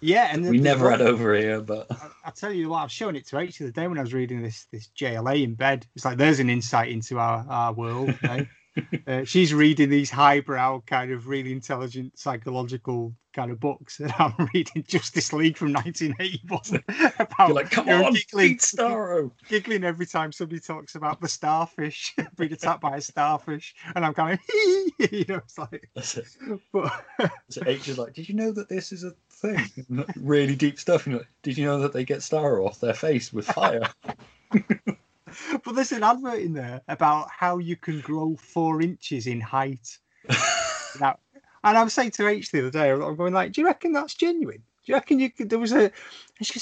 Yeah, 0.01 0.29
and 0.33 0.49
we 0.49 0.59
never 0.59 0.91
had 0.91 1.01
over 1.01 1.35
here, 1.35 1.61
but 1.61 1.87
I, 1.91 2.09
I 2.27 2.31
tell 2.31 2.53
you 2.53 2.69
what, 2.69 2.79
I 2.79 2.83
was 2.85 2.93
showing 2.93 3.17
it 3.17 3.27
to 3.29 3.39
H 3.39 3.59
the 3.59 3.65
other 3.65 3.73
day 3.73 3.89
when 3.89 3.99
I 3.99 4.03
was 4.03 4.15
reading 4.15 4.43
this 4.43 4.67
this 4.73 4.91
JLA 4.97 5.43
in 5.43 5.55
bed. 5.55 5.87
It's 5.97 6.05
like 6.05 6.19
there's 6.19 6.41
an 6.41 6.51
insight 6.51 6.91
into 6.91 7.19
our 7.19 7.45
our 7.49 7.73
world. 7.73 8.15
eh? 8.23 8.45
uh, 9.07 9.25
she's 9.25 9.53
reading 9.53 9.91
these 9.91 10.11
highbrow 10.11 10.81
kind 10.87 11.11
of 11.11 11.27
really 11.27 11.53
intelligent 11.53 12.19
psychological 12.19 13.15
kind 13.33 13.51
of 13.51 13.61
books, 13.61 14.01
and 14.01 14.13
I'm 14.19 14.35
reading 14.55 14.85
Justice 14.87 15.33
League 15.33 15.57
from 15.57 15.73
1981 15.73 16.83
about 17.19 17.49
you're 17.49 17.55
like, 17.57 17.71
come 17.71 17.89
on, 17.89 18.13
giggling, 18.15 18.59
Starro. 18.59 19.31
giggling 19.49 19.85
every 19.85 20.07
time 20.07 20.33
somebody 20.33 20.61
talks 20.61 20.95
about 20.95 21.21
the 21.21 21.29
starfish 21.29 22.15
being 22.37 22.53
attacked 22.53 22.81
by 22.81 22.97
a 22.97 23.01
starfish, 23.01 23.75
and 23.95 24.05
I'm 24.05 24.15
kind 24.15 24.39
of 24.39 25.13
you 25.13 25.25
know 25.29 25.37
it's 25.37 25.59
like, 25.59 25.89
That's 25.95 26.17
it. 26.17 26.27
but 26.73 27.05
So 27.49 27.63
H 27.67 27.89
is 27.89 27.99
like, 27.99 28.15
did 28.15 28.29
you 28.29 28.35
know 28.35 28.53
that 28.53 28.69
this 28.69 28.93
is 28.93 29.05
a 29.05 29.13
thing? 29.39 30.05
really 30.17 30.57
deep 30.57 30.79
stuff. 30.79 31.07
And 31.07 31.13
you're 31.13 31.21
like, 31.21 31.31
did 31.43 31.59
you 31.59 31.65
know 31.65 31.81
that 31.81 31.93
they 31.93 32.05
get 32.05 32.23
star 32.23 32.61
off 32.61 32.81
their 32.81 32.95
face 32.95 33.33
with 33.33 33.47
fire? 33.47 33.89
but 35.65 35.75
there's 35.75 35.93
an 35.93 36.03
advert 36.03 36.41
in 36.41 36.53
there 36.53 36.81
about 36.89 37.29
how 37.31 37.59
you 37.59 37.77
can 37.77 38.01
grow 38.01 38.37
four 38.37 38.81
inches 38.81 39.27
in 39.27 39.41
height. 39.41 39.99
now, 41.01 41.19
and 41.65 41.77
I 41.77 41.83
was 41.83 41.93
saying 41.93 42.13
to 42.13 42.29
H 42.29 42.51
the 42.51 42.61
other 42.61 42.71
day, 42.71 42.91
I'm 42.91 43.17
going 43.17 43.35
like, 43.35 43.53
"Do 43.53 43.61
you 43.61 43.67
reckon 43.67 43.93
that's 43.93 44.15
genuine? 44.15 44.59
Do 44.59 44.93
you 44.93 44.95
reckon 44.95 45.19
you 45.19 45.31
could?" 45.31 45.51
There 45.51 45.59
was 45.59 45.73
a, 45.73 45.81
and 45.81 45.93
she 46.43 46.61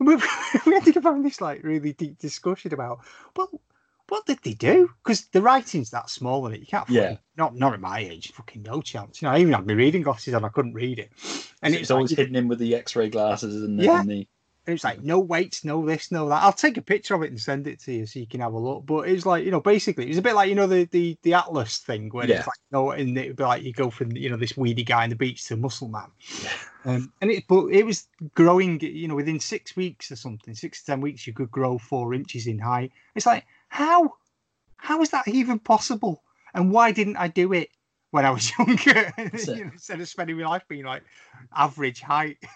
we, 0.00 0.16
we 0.66 0.74
ended 0.74 0.96
up 0.96 1.04
having 1.04 1.22
this 1.22 1.40
like 1.40 1.62
really 1.62 1.92
deep 1.92 2.18
discussion 2.18 2.74
about, 2.74 3.00
well, 3.36 3.48
what 4.08 4.26
did 4.26 4.38
they 4.42 4.54
do? 4.54 4.90
Because 5.02 5.26
the 5.26 5.40
writing's 5.42 5.90
that 5.90 6.10
small 6.10 6.46
in 6.46 6.54
it, 6.54 6.60
you 6.60 6.66
can't. 6.66 6.88
Yeah. 6.90 7.02
fucking- 7.02 7.18
Not 7.36 7.56
not 7.56 7.72
at 7.74 7.80
my 7.80 7.98
age, 8.00 8.32
fucking 8.32 8.62
no 8.62 8.80
chance. 8.82 9.20
You 9.22 9.28
know, 9.28 9.34
I 9.34 9.38
even 9.40 9.52
had 9.54 9.66
my 9.66 9.72
reading 9.72 10.02
glasses 10.02 10.34
on, 10.34 10.44
I 10.44 10.48
couldn't 10.50 10.74
read 10.74 10.98
it, 10.98 11.10
and 11.22 11.44
And 11.62 11.74
it's 11.74 11.82
it's 11.82 11.90
always 11.90 12.10
like, 12.12 12.18
hidden 12.18 12.36
in 12.36 12.48
with 12.48 12.58
the 12.58 12.74
X-ray 12.74 13.08
glasses 13.08 13.62
and 13.62 13.78
the, 13.78 13.84
Yeah. 13.84 14.00
and 14.00 14.10
the 14.10 14.26
And 14.66 14.74
it's 14.74 14.84
like 14.84 15.02
no 15.02 15.18
weights, 15.20 15.64
no 15.64 15.84
this, 15.84 16.10
no 16.10 16.28
that. 16.28 16.42
I'll 16.42 16.52
take 16.52 16.76
a 16.78 16.82
picture 16.82 17.14
of 17.14 17.22
it 17.22 17.30
and 17.30 17.40
send 17.40 17.66
it 17.66 17.80
to 17.80 17.92
you 17.92 18.06
so 18.06 18.18
you 18.18 18.26
can 18.26 18.40
have 18.40 18.54
a 18.54 18.58
look. 18.58 18.86
But 18.86 19.08
it's 19.08 19.26
like 19.26 19.44
you 19.44 19.50
know, 19.50 19.60
basically, 19.60 20.04
it 20.04 20.08
was 20.08 20.18
a 20.18 20.22
bit 20.22 20.34
like 20.34 20.48
you 20.48 20.54
know 20.54 20.66
the 20.66 20.84
the, 20.84 21.18
the 21.22 21.34
Atlas 21.34 21.78
thing 21.78 22.08
where 22.10 22.26
Yeah. 22.26 22.38
it's 22.38 22.46
like 22.46 22.60
no, 22.72 22.90
and 22.92 23.16
it'd 23.18 23.36
be 23.36 23.42
like 23.42 23.62
you 23.62 23.72
go 23.72 23.90
from 23.90 24.12
you 24.16 24.30
know 24.30 24.36
this 24.36 24.56
weedy 24.56 24.84
guy 24.84 25.04
on 25.04 25.10
the 25.10 25.16
beach 25.16 25.44
to 25.46 25.56
muscle 25.56 25.88
man. 25.88 26.10
Um, 26.86 27.12
and 27.22 27.30
it 27.30 27.44
but 27.48 27.66
it 27.68 27.84
was 27.84 28.06
growing. 28.34 28.78
You 28.80 29.08
know, 29.08 29.14
within 29.16 29.40
six 29.40 29.74
weeks 29.76 30.10
or 30.12 30.16
something, 30.16 30.54
six 30.54 30.80
to 30.80 30.86
ten 30.86 31.00
weeks, 31.00 31.26
you 31.26 31.32
could 31.32 31.50
grow 31.50 31.78
four 31.78 32.14
inches 32.14 32.46
in 32.46 32.58
height. 32.58 32.92
It's 33.14 33.26
like 33.26 33.44
how 33.74 34.12
how 34.76 35.02
is 35.02 35.10
that 35.10 35.26
even 35.26 35.58
possible? 35.58 36.22
And 36.54 36.70
why 36.70 36.92
didn't 36.92 37.16
I 37.16 37.26
do 37.26 37.52
it 37.52 37.70
when 38.12 38.24
I 38.24 38.30
was 38.30 38.52
younger? 38.58 39.12
You 39.18 39.64
know, 39.64 39.70
instead 39.72 40.00
of 40.00 40.08
spending 40.08 40.38
my 40.38 40.46
life 40.46 40.62
being 40.68 40.84
like 40.84 41.02
average 41.54 42.00
height. 42.00 42.38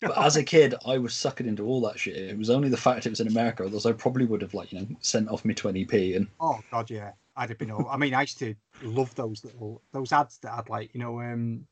You 0.00 0.08
know 0.08 0.14
But 0.14 0.24
as 0.24 0.36
a 0.36 0.44
kid, 0.44 0.74
I 0.86 0.98
was 0.98 1.12
sucking 1.14 1.46
into 1.46 1.64
all 1.64 1.80
that 1.82 1.98
shit. 1.98 2.16
It 2.16 2.38
was 2.38 2.50
only 2.50 2.68
the 2.68 2.76
fact 2.76 3.06
it 3.06 3.10
was 3.10 3.20
in 3.20 3.26
America, 3.26 3.64
otherwise 3.64 3.86
I 3.86 3.92
probably 3.92 4.26
would 4.26 4.42
have 4.42 4.54
like 4.54 4.72
you 4.72 4.80
know 4.80 4.86
sent 5.00 5.28
off 5.28 5.44
me 5.44 5.54
20p 5.54 6.16
and 6.16 6.28
Oh 6.40 6.60
god, 6.70 6.90
yeah. 6.90 7.12
I'd 7.36 7.48
have 7.48 7.58
been 7.58 7.70
all. 7.70 7.88
I 7.88 7.96
mean, 7.96 8.14
I 8.14 8.20
used 8.22 8.38
to 8.38 8.54
love 8.82 9.14
those 9.16 9.44
little 9.44 9.82
those 9.92 10.12
ads 10.12 10.38
that 10.38 10.54
had 10.54 10.68
like 10.68 10.94
you 10.94 11.00
know, 11.00 11.20
um, 11.20 11.66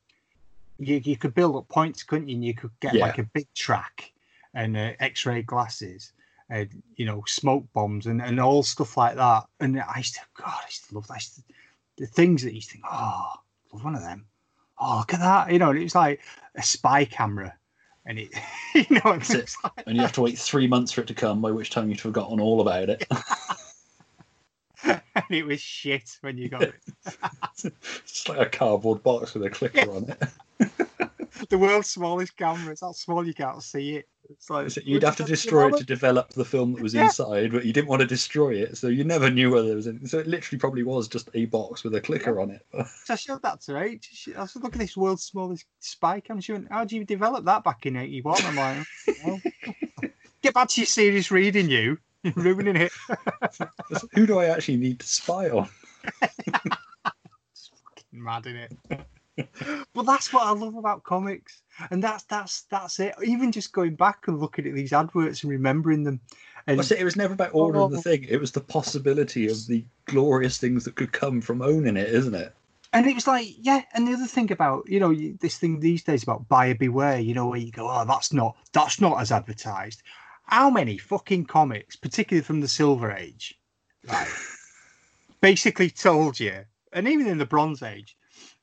you 0.79 1.01
you 1.05 1.17
could 1.17 1.35
build 1.35 1.57
up 1.57 1.69
points, 1.69 2.03
couldn't 2.03 2.29
you? 2.29 2.35
And 2.37 2.45
you 2.45 2.55
could 2.55 2.73
get 2.81 2.95
Yeah. 2.95 3.07
like 3.07 3.19
a 3.19 3.31
big 3.35 3.47
track 3.55 4.12
and 4.55 4.77
uh, 4.77 4.93
X-ray 4.99 5.43
glasses, 5.43 6.12
and 6.51 6.82
you 6.97 7.06
know, 7.06 7.22
smoke 7.27 7.64
bombs 7.72 8.06
and 8.06 8.20
and 8.20 8.40
all 8.40 8.62
stuff 8.62 8.97
like 8.97 9.16
that. 9.16 9.44
And 9.60 9.81
I 9.81 9.98
used 9.98 10.14
to, 10.14 10.20
God, 10.36 10.48
I 10.48 10.66
used 10.66 10.89
to 10.89 10.94
love 10.94 11.06
that. 11.06 11.14
I 11.14 11.18
to, 11.18 11.43
the 11.97 12.06
things 12.06 12.43
that 12.43 12.55
you 12.55 12.60
think, 12.60 12.85
oh, 12.90 13.35
love 13.72 13.85
one 13.85 13.94
of 13.94 14.02
them. 14.02 14.27
Oh, 14.78 14.98
look 14.98 15.14
at 15.14 15.20
that, 15.20 15.52
you 15.52 15.59
know. 15.59 15.70
And 15.70 15.78
it 15.78 15.85
was 15.85 15.94
like 15.94 16.20
a 16.56 16.62
spy 16.62 17.05
camera, 17.05 17.55
and 18.05 18.18
it, 18.18 18.31
you 18.74 18.86
know, 18.90 19.12
it 19.12 19.22
That's 19.22 19.35
it. 19.35 19.52
like, 19.62 19.85
and 19.86 19.97
you 19.97 20.02
have 20.02 20.12
to 20.12 20.22
wait 20.22 20.39
three 20.39 20.66
months 20.66 20.93
for 20.93 21.02
it 21.02 21.06
to 21.09 21.14
come, 21.14 21.40
by 21.40 21.52
which 21.52 21.70
time 21.70 21.89
you've 21.89 22.01
forgotten 22.01 22.40
all 22.40 22.60
about 22.60 22.89
it. 22.89 23.06
and 24.85 25.01
it 25.31 25.47
was 25.47 25.60
shit 25.60 26.16
when 26.22 26.36
you 26.36 26.48
got 26.48 26.62
it. 26.62 26.74
it's 27.64 28.28
like 28.28 28.39
a 28.39 28.47
cardboard 28.47 29.02
box 29.02 29.35
with 29.35 29.44
a 29.44 29.51
clicker 29.51 29.90
on 29.90 30.16
it. 30.60 30.81
The 31.49 31.59
world's 31.59 31.91
smallest 31.91 32.37
camera. 32.37 32.73
It's 32.73 32.81
that 32.81 32.95
small 32.95 33.27
you 33.27 33.35
can't 33.35 33.62
see 33.62 33.97
it. 33.97 34.09
It's 34.29 34.49
like 34.51 34.71
So 34.71 34.81
You'd 34.85 35.03
have 35.03 35.17
to 35.17 35.25
destroy 35.25 35.69
it 35.69 35.77
to 35.79 35.85
develop 35.85 36.31
the 36.31 36.45
film 36.45 36.75
that 36.75 36.83
was 36.83 36.95
Yeah. 36.95 37.05
inside, 37.05 37.53
but 37.53 37.65
you 37.65 37.73
didn't 37.73 37.89
want 37.89 38.01
to 38.01 38.07
destroy 38.07 38.55
it, 38.55 38.77
so 38.77 38.89
you 38.89 39.03
never 39.03 39.31
knew 39.31 39.51
whether 39.51 39.67
there 39.69 39.77
was. 39.77 39.89
Any... 39.89 40.07
So 40.07 40.19
it 40.19 40.27
literally 40.27 40.59
probably 40.59 40.83
was 40.83 41.09
just 41.09 41.29
a 41.35 41.47
box 41.47 41.83
with 41.83 41.95
a 41.95 42.01
clicker 42.01 42.41
on 42.41 42.51
it. 42.51 42.67
So 43.05 43.15
I 43.15 43.17
showed 43.17 43.43
that 43.43 43.61
to 43.62 43.75
her. 43.75 43.89
She- 44.03 44.35
I 44.37 44.47
said, 44.47 44.62
"Look 44.62 44.75
at 44.75 44.79
this 44.79 44.97
world's 44.97 45.25
smallest 45.25 45.67
spy 45.81 46.21
cam." 46.21 46.41
She 46.41 46.53
went, 46.53 46.71
"How 46.71 46.85
do 46.85 46.97
you 46.97 47.05
develop 47.05 47.45
that 47.47 47.65
back 47.65 47.87
in 47.87 47.97
'81?" 47.97 48.39
I'm 48.45 48.57
like, 48.57 48.87
"Well, 49.25 49.41
"Get 50.43 50.55
back 50.55 50.69
to 50.69 50.81
your 50.81 50.87
serious 50.87 51.31
reading, 51.31 51.69
you. 51.71 51.99
You're 52.23 52.35
ruining 52.37 52.77
it." 52.77 52.93
Who 54.12 54.27
do 54.27 54.39
I 54.39 54.47
actually 54.47 54.77
need 54.77 55.01
to 55.01 55.07
spy 55.07 55.49
on? 55.51 55.69
It's 57.53 57.71
fucking 57.85 58.23
mad 58.23 58.47
in 58.47 58.57
it. 58.57 58.73
But 59.95 60.07
that's 60.07 60.33
what 60.33 60.45
I 60.47 60.51
love 60.53 60.75
about 60.77 61.05
comics, 61.05 61.62
and 61.91 62.03
that's 62.03 62.25
that's 62.25 62.62
that's 62.62 62.99
it. 63.01 63.15
Even 63.25 63.53
just 63.53 63.73
going 63.73 63.95
back 63.95 64.29
and 64.29 64.39
looking 64.39 64.67
at 64.67 64.75
these 64.75 64.93
adverts 64.93 65.43
and 65.43 65.51
remembering 65.51 66.03
them, 66.05 66.21
and 66.67 66.85
said 66.85 66.99
it 66.99 67.05
was 67.05 67.17
never 67.17 67.35
about 67.35 67.51
ordering 67.55 67.91
the 67.91 67.99
Oh. 67.99 68.03
thing. 68.03 68.25
It 68.29 68.41
was 68.41 68.53
the 68.53 68.61
possibility 68.61 69.49
of 69.49 69.67
the 69.67 69.85
glorious 70.07 70.59
things 70.59 70.85
that 70.85 70.95
could 70.97 71.12
come 71.12 71.41
from 71.41 71.62
owning 71.62 71.97
it, 71.97 72.09
isn't 72.09 72.35
it? 72.35 72.55
And 72.93 73.07
it 73.07 73.15
was 73.15 73.27
like, 73.29 73.47
yeah. 73.59 73.83
And 73.95 74.09
the 74.09 74.15
other 74.15 74.27
thing 74.27 74.51
about, 74.51 74.89
you 74.89 74.99
know, 74.99 75.15
this 75.41 75.59
thing 75.59 75.79
these 75.79 76.03
days 76.03 76.25
about 76.25 76.49
buyer 76.49 76.75
beware, 76.75 77.21
you 77.21 77.35
know, 77.35 77.47
where 77.47 77.61
you 77.61 77.71
go, 77.71 77.89
oh, 77.89 78.05
that's 78.05 78.33
not, 78.33 78.57
that's 78.73 79.01
not 79.01 79.21
as 79.21 79.31
advertised. 79.31 80.03
How 80.47 80.71
many 80.71 80.99
fucking 80.99 81.47
comics, 81.47 81.95
particularly 81.95 82.43
from 82.43 82.61
the 82.61 82.67
Silver 82.67 83.12
Age, 83.12 83.57
basically 85.41 85.91
told 85.91 86.41
you, 86.41 86.65
and 86.93 87.07
even 87.07 87.29
in 87.29 87.39
the 87.39 87.47
Bronze 87.47 87.83
Age, 87.83 88.17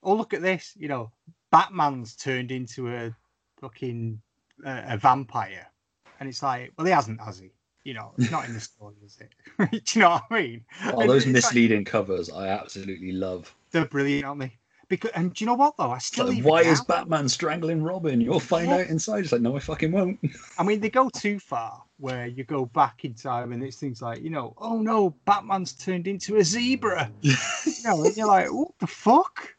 oh, 0.07 0.15
look 0.15 0.33
at 0.33 0.41
this, 0.41 0.73
you 0.79 0.87
know, 0.87 1.11
Batman's 1.51 2.15
turned 2.15 2.51
into 2.51 2.89
a 2.93 3.13
fucking 3.59 4.19
uh, 4.65 4.81
a 4.87 4.97
vampire, 4.97 5.67
and 6.19 6.29
it's 6.29 6.41
like, 6.41 6.71
well, 6.77 6.87
he 6.87 6.93
hasn't, 6.93 7.21
has 7.21 7.39
he? 7.39 7.51
You 7.83 7.93
know, 7.93 8.11
it's 8.17 8.31
not 8.31 8.45
in 8.45 8.53
the 8.53 8.59
story, 8.59 8.95
is 9.05 9.17
it? 9.21 9.31
Do 9.85 9.99
you 9.99 10.01
know 10.03 10.09
what 10.11 10.23
I 10.29 10.41
mean? 10.41 10.65
Oh, 10.85 10.99
And 11.01 11.09
those 11.09 11.17
it's 11.17 11.25
like- 11.27 11.33
misleading 11.33 11.85
covers, 11.85 12.29
I 12.29 12.47
absolutely 12.47 13.11
love. 13.11 13.53
they're 13.71 13.85
brilliant, 13.85 14.25
aren't 14.25 14.39
they? 14.41 14.53
Because 14.89 15.11
and 15.15 15.33
do 15.33 15.43
you 15.43 15.47
know 15.47 15.53
what 15.55 15.75
though? 15.75 15.91
I 15.91 15.97
still 15.97 16.27
like, 16.27 16.45
why 16.45 16.61
is 16.61 16.79
Batman 16.81 17.27
strangling 17.27 17.83
Robin? 17.83 18.21
You'll 18.21 18.39
find 18.39 18.69
Yeah. 18.69 18.75
out 18.77 18.87
inside. 18.87 19.25
It's 19.25 19.33
like, 19.33 19.41
no, 19.41 19.53
I 19.57 19.59
fucking 19.59 19.91
won't. 19.91 20.17
I 20.57 20.63
mean, 20.63 20.79
they 20.79 20.89
go 20.89 21.09
too 21.09 21.39
far 21.39 21.83
where 21.97 22.25
you 22.25 22.45
go 22.45 22.65
back 22.67 23.03
in 23.03 23.13
time 23.13 23.51
and 23.51 23.61
it's 23.61 23.75
things 23.75 24.01
like, 24.01 24.21
you 24.21 24.29
know, 24.29 24.53
oh 24.57 24.77
no, 24.81 25.09
Batman's 25.25 25.73
turned 25.73 26.07
into 26.07 26.37
a 26.37 26.43
zebra. 26.43 27.11
you 27.21 27.33
know, 27.83 28.01
and 28.05 28.15
you're 28.15 28.27
like, 28.27 28.47
what 28.53 28.71
the 28.79 28.87
fuck? 28.87 29.53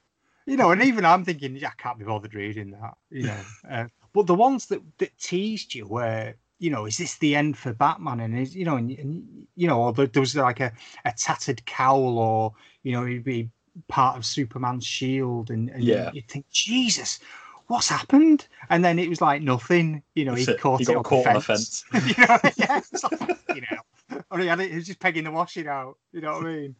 You 0.48 0.56
know, 0.56 0.70
and 0.70 0.82
even 0.82 1.04
I'm 1.04 1.24
thinking, 1.24 1.56
yeah, 1.56 1.68
I 1.68 1.82
can't 1.82 1.98
be 1.98 2.04
bothered 2.06 2.34
reading 2.34 2.70
that. 2.70 2.94
You 3.10 3.24
know, 3.24 3.44
uh, 3.70 3.86
but 4.12 4.26
the 4.26 4.34
ones 4.34 4.66
that 4.66 4.80
that 4.98 5.16
teased 5.18 5.74
you 5.74 5.86
where. 5.86 6.36
You 6.60 6.70
know, 6.70 6.86
is 6.86 6.98
this 6.98 7.18
the 7.18 7.36
end 7.36 7.56
for 7.56 7.72
Batman? 7.72 8.18
And 8.18 8.36
is 8.36 8.56
you 8.56 8.64
know, 8.64 8.74
and, 8.74 8.90
and 8.90 9.46
you 9.54 9.68
know, 9.68 9.80
or 9.80 9.92
there, 9.92 10.08
there 10.08 10.18
was 10.18 10.34
like 10.34 10.58
a, 10.58 10.72
a 11.04 11.12
tattered 11.12 11.64
cowl, 11.66 12.18
or 12.18 12.52
you 12.82 12.90
know, 12.90 13.04
he'd 13.04 13.22
be 13.22 13.48
part 13.86 14.16
of 14.16 14.26
Superman's 14.26 14.84
shield, 14.84 15.50
and, 15.50 15.68
and 15.70 15.84
Yeah. 15.84 16.10
you 16.12 16.22
think, 16.22 16.50
Jesus, 16.50 17.20
what's 17.68 17.88
happened? 17.88 18.48
And 18.70 18.84
then 18.84 18.98
it 18.98 19.08
was 19.08 19.20
like 19.20 19.40
nothing. 19.40 20.02
You 20.16 20.24
know, 20.24 20.34
he 20.34 20.44
it. 20.44 20.58
caught 20.58 20.80
it 20.80 20.86
got 20.86 20.96
on 20.96 21.02
caught 21.04 21.24
the 21.24 21.30
on 21.30 21.36
a 21.36 21.40
fence. 21.40 21.84
you 21.92 22.26
know, 22.26 22.38
yeah, 22.56 22.78
it's 22.78 23.04
like, 23.04 23.38
you 23.54 23.60
know, 23.60 24.18
or 24.30 24.40
he, 24.40 24.46
had 24.48 24.58
it, 24.60 24.70
he 24.70 24.76
was 24.76 24.86
just 24.86 24.98
pegging 24.98 25.24
the 25.24 25.30
washing 25.30 25.68
out. 25.68 25.96
You 26.12 26.22
know 26.22 26.38
what 26.38 26.46
I 26.46 26.56
mean? 26.56 26.76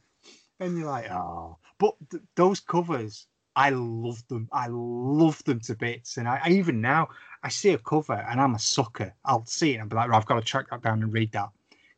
And 0.61 0.77
you're 0.77 0.89
like, 0.89 1.09
oh, 1.11 1.59
but 1.79 1.95
th- 2.11 2.23
those 2.35 2.59
covers, 2.59 3.29
I 3.59 3.71
love 3.71 4.23
them. 4.29 4.49
I 4.53 4.69
love 4.71 5.43
them 5.43 5.59
to 5.63 5.75
bits. 5.75 6.17
And 6.17 6.29
I, 6.29 6.41
I 6.45 6.51
even 6.51 6.81
now, 6.81 7.09
I 7.43 7.49
see 7.49 7.71
a 7.71 7.79
cover 7.79 8.25
and 8.31 8.41
I'm 8.41 8.55
a 8.55 8.59
sucker. 8.59 9.13
I'll 9.25 9.45
see 9.47 9.73
it 9.73 9.75
and 9.75 9.83
I'll 9.83 9.89
be 9.89 9.97
like, 9.97 10.11
right, 10.11 10.17
I've 10.17 10.27
got 10.27 10.37
to 10.37 10.43
track 10.43 10.71
that 10.71 10.81
down 10.81 11.03
and 11.03 11.13
read 11.13 11.33
that 11.33 11.49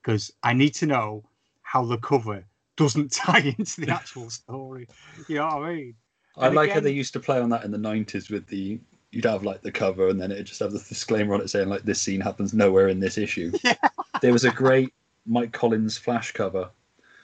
because 0.03 0.33
I 0.43 0.55
need 0.55 0.75
to 0.77 0.87
know 0.87 1.23
how 1.61 1.85
the 1.85 1.99
cover 1.99 2.43
doesn't 2.77 3.13
tie 3.13 3.55
into 3.59 3.83
the 3.83 3.91
actual 3.91 4.31
story. 4.31 4.89
You 5.29 5.37
know 5.37 5.47
what 5.49 5.55
I 5.65 5.75
mean? 5.75 5.95
I 6.39 6.47
And 6.47 6.57
like 6.57 6.71
how 6.71 6.81
they 6.81 6.93
used 6.93 7.13
to 7.13 7.21
play 7.21 7.39
on 7.39 7.51
that 7.51 7.65
in 7.65 7.71
the 7.71 7.79
90s 7.79 8.31
with 8.31 8.47
the. 8.47 8.81
You'd 9.13 9.25
have 9.27 9.43
like 9.43 9.61
the 9.61 9.73
cover 9.73 10.09
and 10.09 10.19
then 10.19 10.31
it'd 10.31 10.47
just 10.47 10.61
have 10.61 10.73
the 10.73 10.79
disclaimer 10.79 11.35
on 11.35 11.41
it 11.41 11.51
saying, 11.51 11.69
like, 11.69 11.83
this 11.83 12.01
scene 12.01 12.21
happens 12.21 12.55
nowhere 12.55 12.89
in 12.89 13.01
this 13.01 13.19
issue. 13.19 13.53
Yeah. 13.65 13.75
There 14.23 14.33
was 14.33 14.45
a 14.45 14.51
great 14.51 14.95
Mike 15.27 15.53
Collins 15.53 15.99
Flash 15.99 16.33
cover 16.33 16.71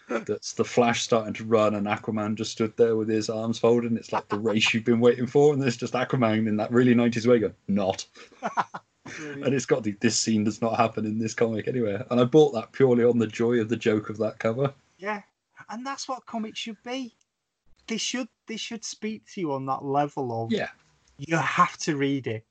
that's 0.08 0.52
the 0.54 0.64
Flash 0.64 1.02
starting 1.02 1.34
to 1.34 1.44
run 1.44 1.74
and 1.74 1.86
Aquaman 1.86 2.34
just 2.36 2.52
stood 2.52 2.76
there 2.76 2.96
with 2.96 3.08
his 3.08 3.28
arms 3.28 3.58
folded. 3.58 3.90
And 3.90 3.98
it's 3.98 4.12
like 4.12 4.28
the 4.28 4.38
race 4.38 4.72
you've 4.72 4.84
been 4.84 5.00
waiting 5.00 5.26
for. 5.26 5.52
And 5.52 5.60
there's 5.60 5.76
just 5.76 5.94
Aquaman 5.94 6.46
in 6.48 6.56
that 6.58 6.70
really 6.70 6.94
90s 6.94 7.26
way 7.26 7.38
going, 7.40 7.54
not. 7.68 8.06
And 9.18 9.54
it's 9.54 9.66
got 9.66 9.82
the 9.84 9.92
this 10.00 10.18
scene 10.18 10.44
does 10.44 10.60
not 10.60 10.76
happen 10.76 11.04
in 11.06 11.18
this 11.18 11.34
comic 11.34 11.68
anywhere. 11.68 12.04
And 12.10 12.20
I 12.20 12.24
bought 12.24 12.52
that 12.54 12.72
purely 12.72 13.04
on 13.04 13.18
the 13.18 13.26
joy 13.26 13.60
of 13.60 13.68
the 13.68 13.76
joke 13.76 14.10
of 14.10 14.18
that 14.18 14.38
cover. 14.40 14.72
Yeah, 14.98 15.22
and 15.70 15.86
that's 15.86 16.08
what 16.08 16.26
comics 16.26 16.58
should 16.58 16.82
be. 16.84 17.14
They 17.86 17.98
should 17.98 18.28
they 18.48 18.56
should 18.56 18.84
speak 18.84 19.22
to 19.32 19.40
you 19.40 19.52
on 19.52 19.64
that 19.66 19.84
level 19.84 20.44
of 20.44 20.52
Yeah. 20.52 20.70
you 21.18 21.36
have 21.36 21.76
to 21.78 21.96
read 21.96 22.26
it. 22.26 22.44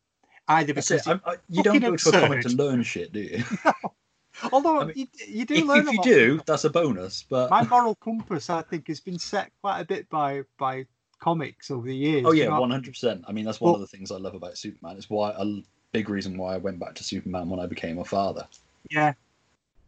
either 0.48 0.73
because 0.73 0.91
it. 0.91 1.07
I, 1.07 1.32
I, 1.32 1.36
you 1.49 1.61
don't 1.61 1.80
go 1.82 1.95
to 1.95 2.10
a 2.10 2.11
comic 2.22 2.41
to 2.44 2.49
learn 2.49 2.84
shit, 2.84 3.11
do 3.11 3.19
you? 3.19 3.44
although 4.52 4.82
I 4.82 4.86
mean, 4.86 4.94
you, 4.95 5.07
you 5.28 5.45
do 5.45 5.56
if, 5.56 5.66
learn 5.66 5.88
if 5.88 5.94
you 5.94 6.03
do, 6.03 6.41
that's 6.45 6.64
a 6.64 6.70
bonus. 6.70 7.24
But 7.30 7.49
My 7.49 7.64
moral 7.64 7.95
compass, 7.95 8.49
I 8.49 8.62
think, 8.62 8.88
has 8.88 8.99
been 8.99 9.20
set 9.20 9.52
quite 9.62 9.80
a 9.82 9.86
bit 9.86 10.10
by 10.10 10.44
by 10.57 10.86
comics 11.20 11.72
over 11.72 11.88
the 11.88 11.95
years. 11.95 12.24
oh 12.26 12.32
yeah, 12.32 12.57
one 12.57 12.72
hundred 12.72 12.91
percent. 12.91 13.24
I 13.28 13.32
mean, 13.32 13.45
that's 13.45 13.60
one 13.62 13.70
Well- 13.74 13.82
of 13.82 13.82
the 13.82 13.98
things 13.98 14.12
I 14.12 14.18
love 14.18 14.36
about 14.36 14.57
Superman. 14.57 14.98
It's 14.98 15.10
why 15.10 15.34
a 15.38 15.45
big 15.91 16.10
reason 16.10 16.38
why 16.38 16.56
I 16.56 16.57
went 16.57 16.80
back 16.80 16.95
to 16.95 17.03
Superman 17.03 17.49
when 17.49 17.60
I 17.60 17.66
became 17.68 17.99
a 17.99 18.06
father. 18.06 18.48
Yeah, 18.91 19.14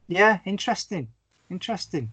yeah, 0.07 0.39
interesting, 0.45 1.07
interesting. 1.49 2.11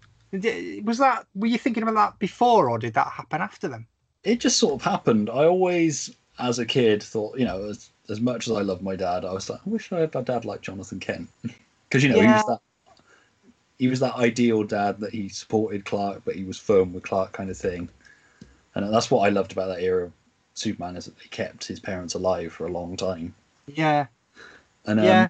Was 0.83 0.97
that? 0.97 1.25
Were 1.33 1.47
you 1.47 1.57
thinking 1.57 1.83
about 1.83 1.95
that 1.95 2.19
before, 2.19 2.69
or 2.69 2.77
did 2.77 2.93
that 2.95 3.07
happen 3.07 3.41
after 3.41 3.67
them? 3.67 3.87
it 4.25 4.39
just 4.39 4.57
sort 4.57 4.73
of 4.73 4.81
happened. 4.81 5.29
I 5.29 5.45
always, 5.45 6.15
as 6.39 6.57
a 6.57 6.65
kid, 6.65 7.03
thought, 7.03 7.37
you 7.37 7.45
know, 7.45 7.65
as, 7.69 7.91
as 8.09 8.19
much 8.19 8.47
as 8.47 8.55
I 8.57 8.61
love 8.61 8.81
my 8.81 8.95
dad, 8.95 9.23
I 9.23 9.31
was 9.31 9.47
like, 9.51 9.59
I 9.65 9.69
wish 9.69 9.91
I 9.93 9.99
had 9.99 10.15
a 10.15 10.23
dad 10.23 10.45
like 10.45 10.61
Jonathan 10.61 10.99
Kent, 10.99 11.29
because 11.87 12.03
you 12.03 12.09
know 12.09 12.19
he 12.19 12.27
was 12.27 12.45
that 12.45 12.59
he 13.77 13.87
was 13.87 13.99
that 13.99 14.15
ideal 14.15 14.63
dad 14.63 14.99
that 14.99 15.13
he 15.13 15.29
supported 15.29 15.85
Clark, 15.85 16.21
but 16.25 16.35
he 16.35 16.43
was 16.43 16.57
firm 16.57 16.93
with 16.93 17.03
Clark, 17.03 17.33
kind 17.33 17.49
of 17.49 17.57
thing. 17.57 17.89
And 18.73 18.93
that's 18.93 19.09
what 19.09 19.25
I 19.25 19.29
loved 19.29 19.51
about 19.51 19.67
that 19.67 19.81
era 19.81 20.05
of 20.05 20.11
Superman 20.53 20.97
is 20.97 21.05
that 21.05 21.17
they 21.17 21.27
kept 21.29 21.65
his 21.65 21.79
parents 21.79 22.13
alive 22.13 22.51
for 22.53 22.65
a 22.65 22.71
long 22.71 22.97
time. 22.97 23.33
Yeah, 23.67 24.07
And 24.85 24.99
um, 24.99 25.05
yeah, 25.05 25.27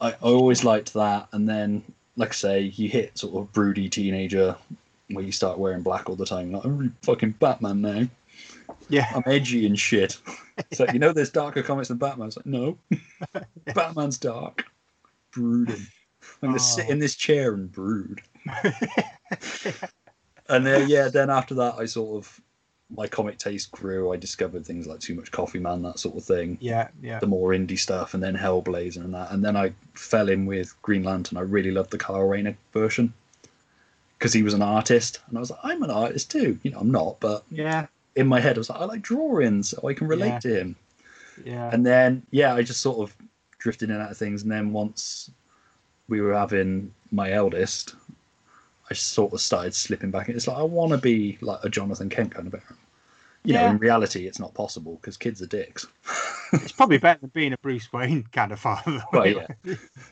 I, 0.00 0.10
I 0.10 0.16
always 0.20 0.64
liked 0.64 0.94
that. 0.94 1.28
And 1.32 1.48
then, 1.48 1.82
like 2.16 2.30
I 2.30 2.34
say, 2.34 2.60
you 2.60 2.88
hit 2.88 3.18
sort 3.18 3.34
of 3.34 3.52
broody 3.52 3.88
teenager 3.88 4.56
where 5.10 5.24
you 5.24 5.32
start 5.32 5.58
wearing 5.58 5.82
black 5.82 6.08
all 6.08 6.16
the 6.16 6.26
time. 6.26 6.52
Like, 6.52 6.64
I'm 6.64 6.78
really 6.78 6.92
fucking 7.02 7.32
Batman 7.32 7.80
now. 7.80 8.06
yeah. 8.88 9.10
I'm 9.14 9.22
edgy 9.26 9.66
and 9.66 9.78
shit. 9.78 10.18
It's 10.70 10.78
like, 10.78 10.92
you 10.92 11.00
know, 11.00 11.12
there's 11.12 11.30
darker 11.30 11.64
comics 11.64 11.88
than 11.88 11.96
Batman. 11.96 12.28
It's 12.28 12.36
like, 12.36 12.46
no, 12.46 12.78
Batman's 13.74 14.18
dark, 14.18 14.64
brooding. 15.34 15.86
I'm 16.42 16.48
gonna 16.50 16.58
sit 16.58 16.86
Oh. 16.88 16.92
in 16.92 16.98
this 16.98 17.16
chair 17.16 17.54
and 17.54 17.70
brood. 17.70 18.22
And 20.50 20.66
then, 20.66 20.88
yeah, 20.90 21.08
then 21.08 21.30
after 21.30 21.54
that, 21.54 21.76
I 21.78 21.86
sort 21.86 22.18
of 22.22 22.40
my 22.94 23.06
comic 23.06 23.38
taste 23.38 23.70
grew. 23.70 24.12
I 24.12 24.16
discovered 24.16 24.66
things 24.66 24.86
like 24.86 25.00
Too 25.00 25.14
Much 25.14 25.30
Coffee 25.30 25.58
Man, 25.58 25.80
that 25.82 25.98
sort 25.98 26.16
of 26.18 26.22
thing. 26.24 26.58
yeah, 26.60 26.88
yeah. 27.00 27.18
The 27.18 27.26
more 27.26 27.50
indie 27.52 27.78
stuff, 27.78 28.12
and 28.12 28.22
then 28.22 28.36
Hellblazer 28.36 28.98
and 28.98 29.14
that. 29.14 29.30
And 29.32 29.42
then 29.42 29.56
I 29.56 29.72
fell 29.94 30.28
in 30.28 30.44
with 30.44 30.74
Green 30.82 31.02
Lantern. 31.02 31.38
I 31.38 31.40
really 31.40 31.70
loved 31.70 31.90
the 31.92 31.96
Kyle 31.98 32.20
Rayner 32.20 32.54
version 32.74 33.14
because 34.18 34.34
he 34.34 34.42
was 34.42 34.52
an 34.52 34.60
artist, 34.60 35.20
and 35.28 35.38
I 35.38 35.40
was 35.40 35.50
like, 35.50 35.60
I'm 35.62 35.82
an 35.82 35.90
artist 35.90 36.30
too. 36.30 36.58
You 36.62 36.72
know, 36.72 36.78
I'm 36.78 36.90
not, 36.90 37.18
but 37.20 37.44
Yeah, 37.50 37.86
in 38.14 38.26
my 38.26 38.38
head, 38.38 38.58
I 38.58 38.60
was 38.60 38.68
like, 38.68 38.80
I 38.80 38.84
like 38.84 39.00
drawings, 39.00 39.70
so 39.70 39.88
I 39.88 39.94
can 39.94 40.06
relate 40.08 40.28
Yeah. 40.28 40.38
to 40.40 40.60
him. 40.60 40.76
yeah. 41.42 41.70
And 41.72 41.86
then, 41.86 42.22
yeah, 42.32 42.54
I 42.54 42.62
just 42.62 42.82
sort 42.82 42.98
of 42.98 43.16
drifted 43.64 43.88
in 43.88 43.96
and 43.96 44.04
out 44.04 44.10
of 44.12 44.18
things. 44.18 44.42
And 44.42 44.52
then 44.52 44.72
once 44.72 45.30
we 46.08 46.20
were 46.20 46.34
having 46.34 46.92
my 47.10 47.32
eldest, 47.32 47.94
I 48.90 48.94
sort 48.94 49.32
of 49.32 49.40
started 49.40 49.74
slipping 49.74 50.10
back. 50.10 50.28
It's 50.28 50.46
like 50.46 50.58
I 50.58 50.62
want 50.62 50.92
to 50.92 50.98
be 50.98 51.38
like 51.40 51.58
a 51.64 51.70
Jonathan 51.70 52.10
Kent 52.10 52.34
kind 52.34 52.46
of 52.46 52.52
parent. 52.52 52.78
You 53.46 53.54
know, 53.54 53.66
in 53.66 53.78
reality, 53.78 54.26
it's 54.26 54.38
not 54.38 54.54
possible 54.54 54.96
because 55.00 55.18
kids 55.18 55.42
are 55.42 55.46
dicks. 55.46 55.86
it's 56.54 56.72
probably 56.72 56.96
better 56.96 57.20
than 57.20 57.30
being 57.34 57.52
a 57.52 57.58
Bruce 57.58 57.92
Wayne 57.92 58.24
kind 58.32 58.52
of 58.52 58.60
father. 58.60 58.92
though, 58.92 59.02
Well, 59.12 59.22
anyway. 59.24 59.46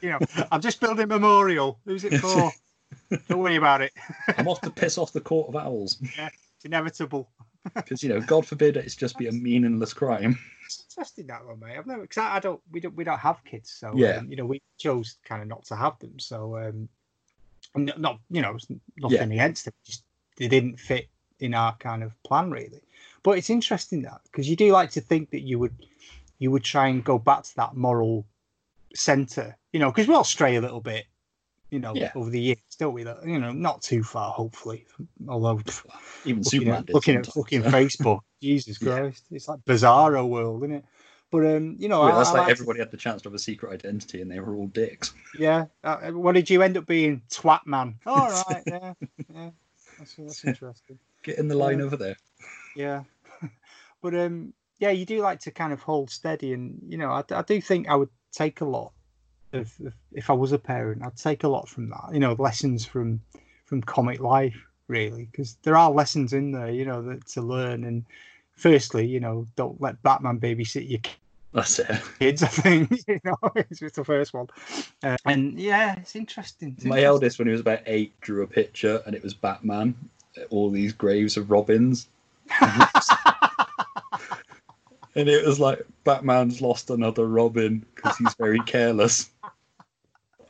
you 0.02 0.10
know, 0.10 0.18
I'm 0.50 0.60
just 0.60 0.80
building 0.80 1.04
a 1.04 1.06
memorial. 1.06 1.78
Who's 1.86 2.04
it 2.04 2.18
for? 2.18 2.52
Don't 3.28 3.38
worry 3.38 3.56
about 3.56 3.80
it. 3.80 3.92
I'm 4.36 4.48
off 4.48 4.60
to 4.62 4.70
piss 4.70 4.98
off 4.98 5.12
the 5.14 5.20
court 5.20 5.48
of 5.48 5.56
owls 5.56 5.96
Yeah, 6.16 6.28
It's 6.56 6.64
inevitable. 6.66 7.30
because 7.74 8.02
you 8.02 8.10
know, 8.10 8.20
God 8.20 8.46
forbid 8.46 8.76
it's 8.76 8.96
just 8.96 9.16
be 9.16 9.28
a 9.28 9.32
meaningless 9.32 9.94
crime. 9.94 10.38
Interesting 10.96 11.26
that 11.28 11.44
one, 11.46 11.58
mate. 11.60 11.78
I've 11.78 11.86
never 11.86 12.02
because 12.02 12.18
I, 12.18 12.36
I 12.36 12.40
don't 12.40 12.60
we 12.70 12.80
don't 12.80 12.94
we 12.94 13.04
don't 13.04 13.18
have 13.18 13.42
kids, 13.44 13.70
so 13.70 13.92
Yeah. 13.96 14.16
um, 14.18 14.30
you 14.30 14.36
know 14.36 14.44
we 14.44 14.60
chose 14.78 15.16
kind 15.24 15.40
of 15.42 15.48
not 15.48 15.64
to 15.66 15.76
have 15.76 15.98
them. 16.00 16.18
So 16.18 16.56
um, 16.58 16.88
n- 17.76 17.92
not 17.96 18.18
you 18.30 18.42
know 18.42 18.58
nothing 18.98 19.32
against 19.32 19.64
them, 19.64 19.74
just 19.84 20.04
they 20.36 20.48
didn't 20.48 20.78
fit 20.78 21.08
in 21.40 21.54
our 21.54 21.74
kind 21.76 22.02
of 22.02 22.12
plan 22.24 22.50
really. 22.50 22.82
But 23.22 23.38
it's 23.38 23.48
interesting 23.50 24.02
that 24.02 24.20
because 24.24 24.48
you 24.48 24.56
do 24.56 24.70
like 24.72 24.90
to 24.92 25.00
think 25.00 25.30
that 25.30 25.40
you 25.40 25.58
would 25.58 25.74
you 26.38 26.50
would 26.50 26.64
try 26.64 26.88
and 26.88 27.02
go 27.02 27.18
back 27.18 27.44
to 27.44 27.56
that 27.56 27.74
moral 27.74 28.26
center, 28.94 29.56
you 29.72 29.80
know, 29.80 29.90
because 29.90 30.08
we 30.08 30.14
all 30.14 30.24
stray 30.24 30.56
a 30.56 30.60
little 30.60 30.80
bit, 30.80 31.06
you 31.70 31.78
know, 31.78 31.94
Yeah. 31.94 32.12
over 32.14 32.28
the 32.30 32.40
years, 32.40 32.58
don't 32.78 32.92
we? 32.92 33.04
That 33.04 33.24
you 33.26 33.38
know, 33.38 33.52
not 33.52 33.80
too 33.80 34.02
far, 34.02 34.32
hopefully. 34.32 34.84
Although 35.28 35.60
Even 36.24 36.42
looking 36.42 36.44
Superman 36.44 36.84
at, 36.88 36.94
looking 36.94 37.16
at 37.16 37.26
fucking 37.26 37.62
Facebook. 37.62 38.20
Jesus 38.42 38.82
Yeah. 38.82 38.98
Christ, 38.98 39.24
it's 39.30 39.48
like 39.48 39.60
bizarro 39.64 40.28
world, 40.28 40.62
isn't 40.64 40.76
it? 40.76 40.84
But 41.30 41.46
um, 41.46 41.76
you 41.78 41.88
know, 41.88 42.06
Yeah, 42.06 42.16
that's 42.16 42.28
I 42.30 42.32
like 42.32 42.42
like 42.42 42.50
everybody 42.50 42.80
had 42.80 42.90
the 42.90 42.96
chance 42.98 43.22
to 43.22 43.28
have 43.30 43.34
a 43.34 43.38
secret 43.38 43.72
identity 43.72 44.20
and 44.20 44.30
they 44.30 44.40
were 44.40 44.54
all 44.54 44.66
dicks. 44.66 45.14
yeah. 45.38 45.66
Uh, 45.82 46.10
what 46.10 46.34
did 46.34 46.50
you 46.50 46.60
end 46.62 46.76
up 46.76 46.86
being? 46.86 47.22
Twat 47.30 47.60
man. 47.66 47.94
All 48.06 48.30
right, 48.30 48.62
yeah, 48.66 48.92
yeah. 49.34 49.50
That's, 49.98 50.14
that's 50.16 50.44
interesting. 50.44 50.98
Get 51.22 51.38
in 51.38 51.48
the 51.48 51.54
line 51.56 51.78
Yeah. 51.78 51.84
over 51.86 51.96
there. 51.96 52.16
Yeah, 52.76 53.04
but 54.02 54.14
um, 54.14 54.52
yeah, 54.78 54.90
you 54.90 55.06
do 55.06 55.20
like 55.22 55.40
to 55.40 55.50
kind 55.50 55.72
of 55.72 55.80
hold 55.80 56.10
steady, 56.10 56.52
and 56.52 56.78
you 56.86 56.98
know, 56.98 57.10
I, 57.10 57.22
I 57.30 57.42
do 57.42 57.60
think 57.60 57.88
I 57.88 57.94
would 57.94 58.10
take 58.32 58.60
a 58.60 58.66
lot 58.66 58.92
of, 59.52 59.72
of 59.86 59.94
if 60.12 60.28
I 60.28 60.32
was 60.34 60.52
a 60.52 60.58
parent, 60.58 61.02
I'd 61.02 61.16
take 61.16 61.44
a 61.44 61.48
lot 61.48 61.68
from 61.68 61.88
that. 61.90 62.10
You 62.12 62.20
know, 62.20 62.32
lessons 62.38 62.84
from 62.84 63.20
from 63.64 63.80
comic 63.82 64.20
life, 64.20 64.56
really, 64.88 65.28
because 65.30 65.56
there 65.62 65.76
are 65.76 65.90
lessons 65.90 66.32
in 66.34 66.52
there, 66.52 66.70
you 66.70 66.84
know, 66.84 67.00
that 67.02 67.26
to 67.28 67.40
learn. 67.42 67.84
And 67.84 68.04
firstly, 68.54 69.06
you 69.06 69.20
know, 69.20 69.46
don't 69.56 69.80
let 69.80 70.02
Batman 70.02 70.40
babysit 70.40 70.88
your 70.88 71.00
That's 71.52 71.78
it. 71.78 72.00
kids. 72.18 72.42
I 72.42 72.46
think 72.48 72.90
you 73.08 73.20
know, 73.24 73.36
it's 73.54 73.96
the 73.96 74.04
first 74.04 74.34
one. 74.34 74.48
Uh, 75.02 75.16
and 75.26 75.58
yeah, 75.58 75.98
it's 75.98 76.16
interesting. 76.16 76.74
It's 76.76 76.84
My 76.84 76.96
interesting. 76.98 77.06
eldest, 77.06 77.38
when 77.38 77.48
he 77.48 77.52
was 77.52 77.60
about 77.60 77.80
eight, 77.86 78.18
drew 78.20 78.42
a 78.42 78.46
picture 78.46 79.02
and 79.06 79.14
it 79.14 79.22
was 79.22 79.34
Batman, 79.34 79.94
all 80.50 80.70
these 80.70 80.92
graves 80.92 81.36
of 81.36 81.50
Robins. 81.50 82.08
and 82.60 82.88
it 85.28 85.46
was 85.46 85.60
like, 85.60 85.84
Batman's 86.04 86.60
lost 86.60 86.90
another 86.90 87.26
Robin 87.26 87.84
because 87.94 88.16
he's 88.18 88.34
very 88.34 88.60
careless. 88.60 89.30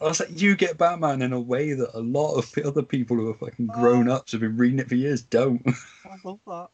I 0.00 0.06
was 0.06 0.18
like, 0.18 0.40
you 0.40 0.56
get 0.56 0.78
Batman 0.78 1.22
in 1.22 1.32
a 1.32 1.38
way 1.40 1.74
that 1.74 1.96
a 1.96 2.00
lot 2.00 2.34
of 2.34 2.50
the 2.52 2.66
other 2.66 2.82
people 2.82 3.16
who 3.16 3.30
are 3.30 3.34
fucking 3.34 3.68
grown 3.68 4.08
ups 4.08 4.32
have 4.32 4.40
been 4.40 4.56
reading 4.56 4.80
it 4.80 4.88
for 4.88 4.96
years 4.96 5.22
don't. 5.22 5.62
I 6.04 6.16
love 6.24 6.40
that. 6.48 6.68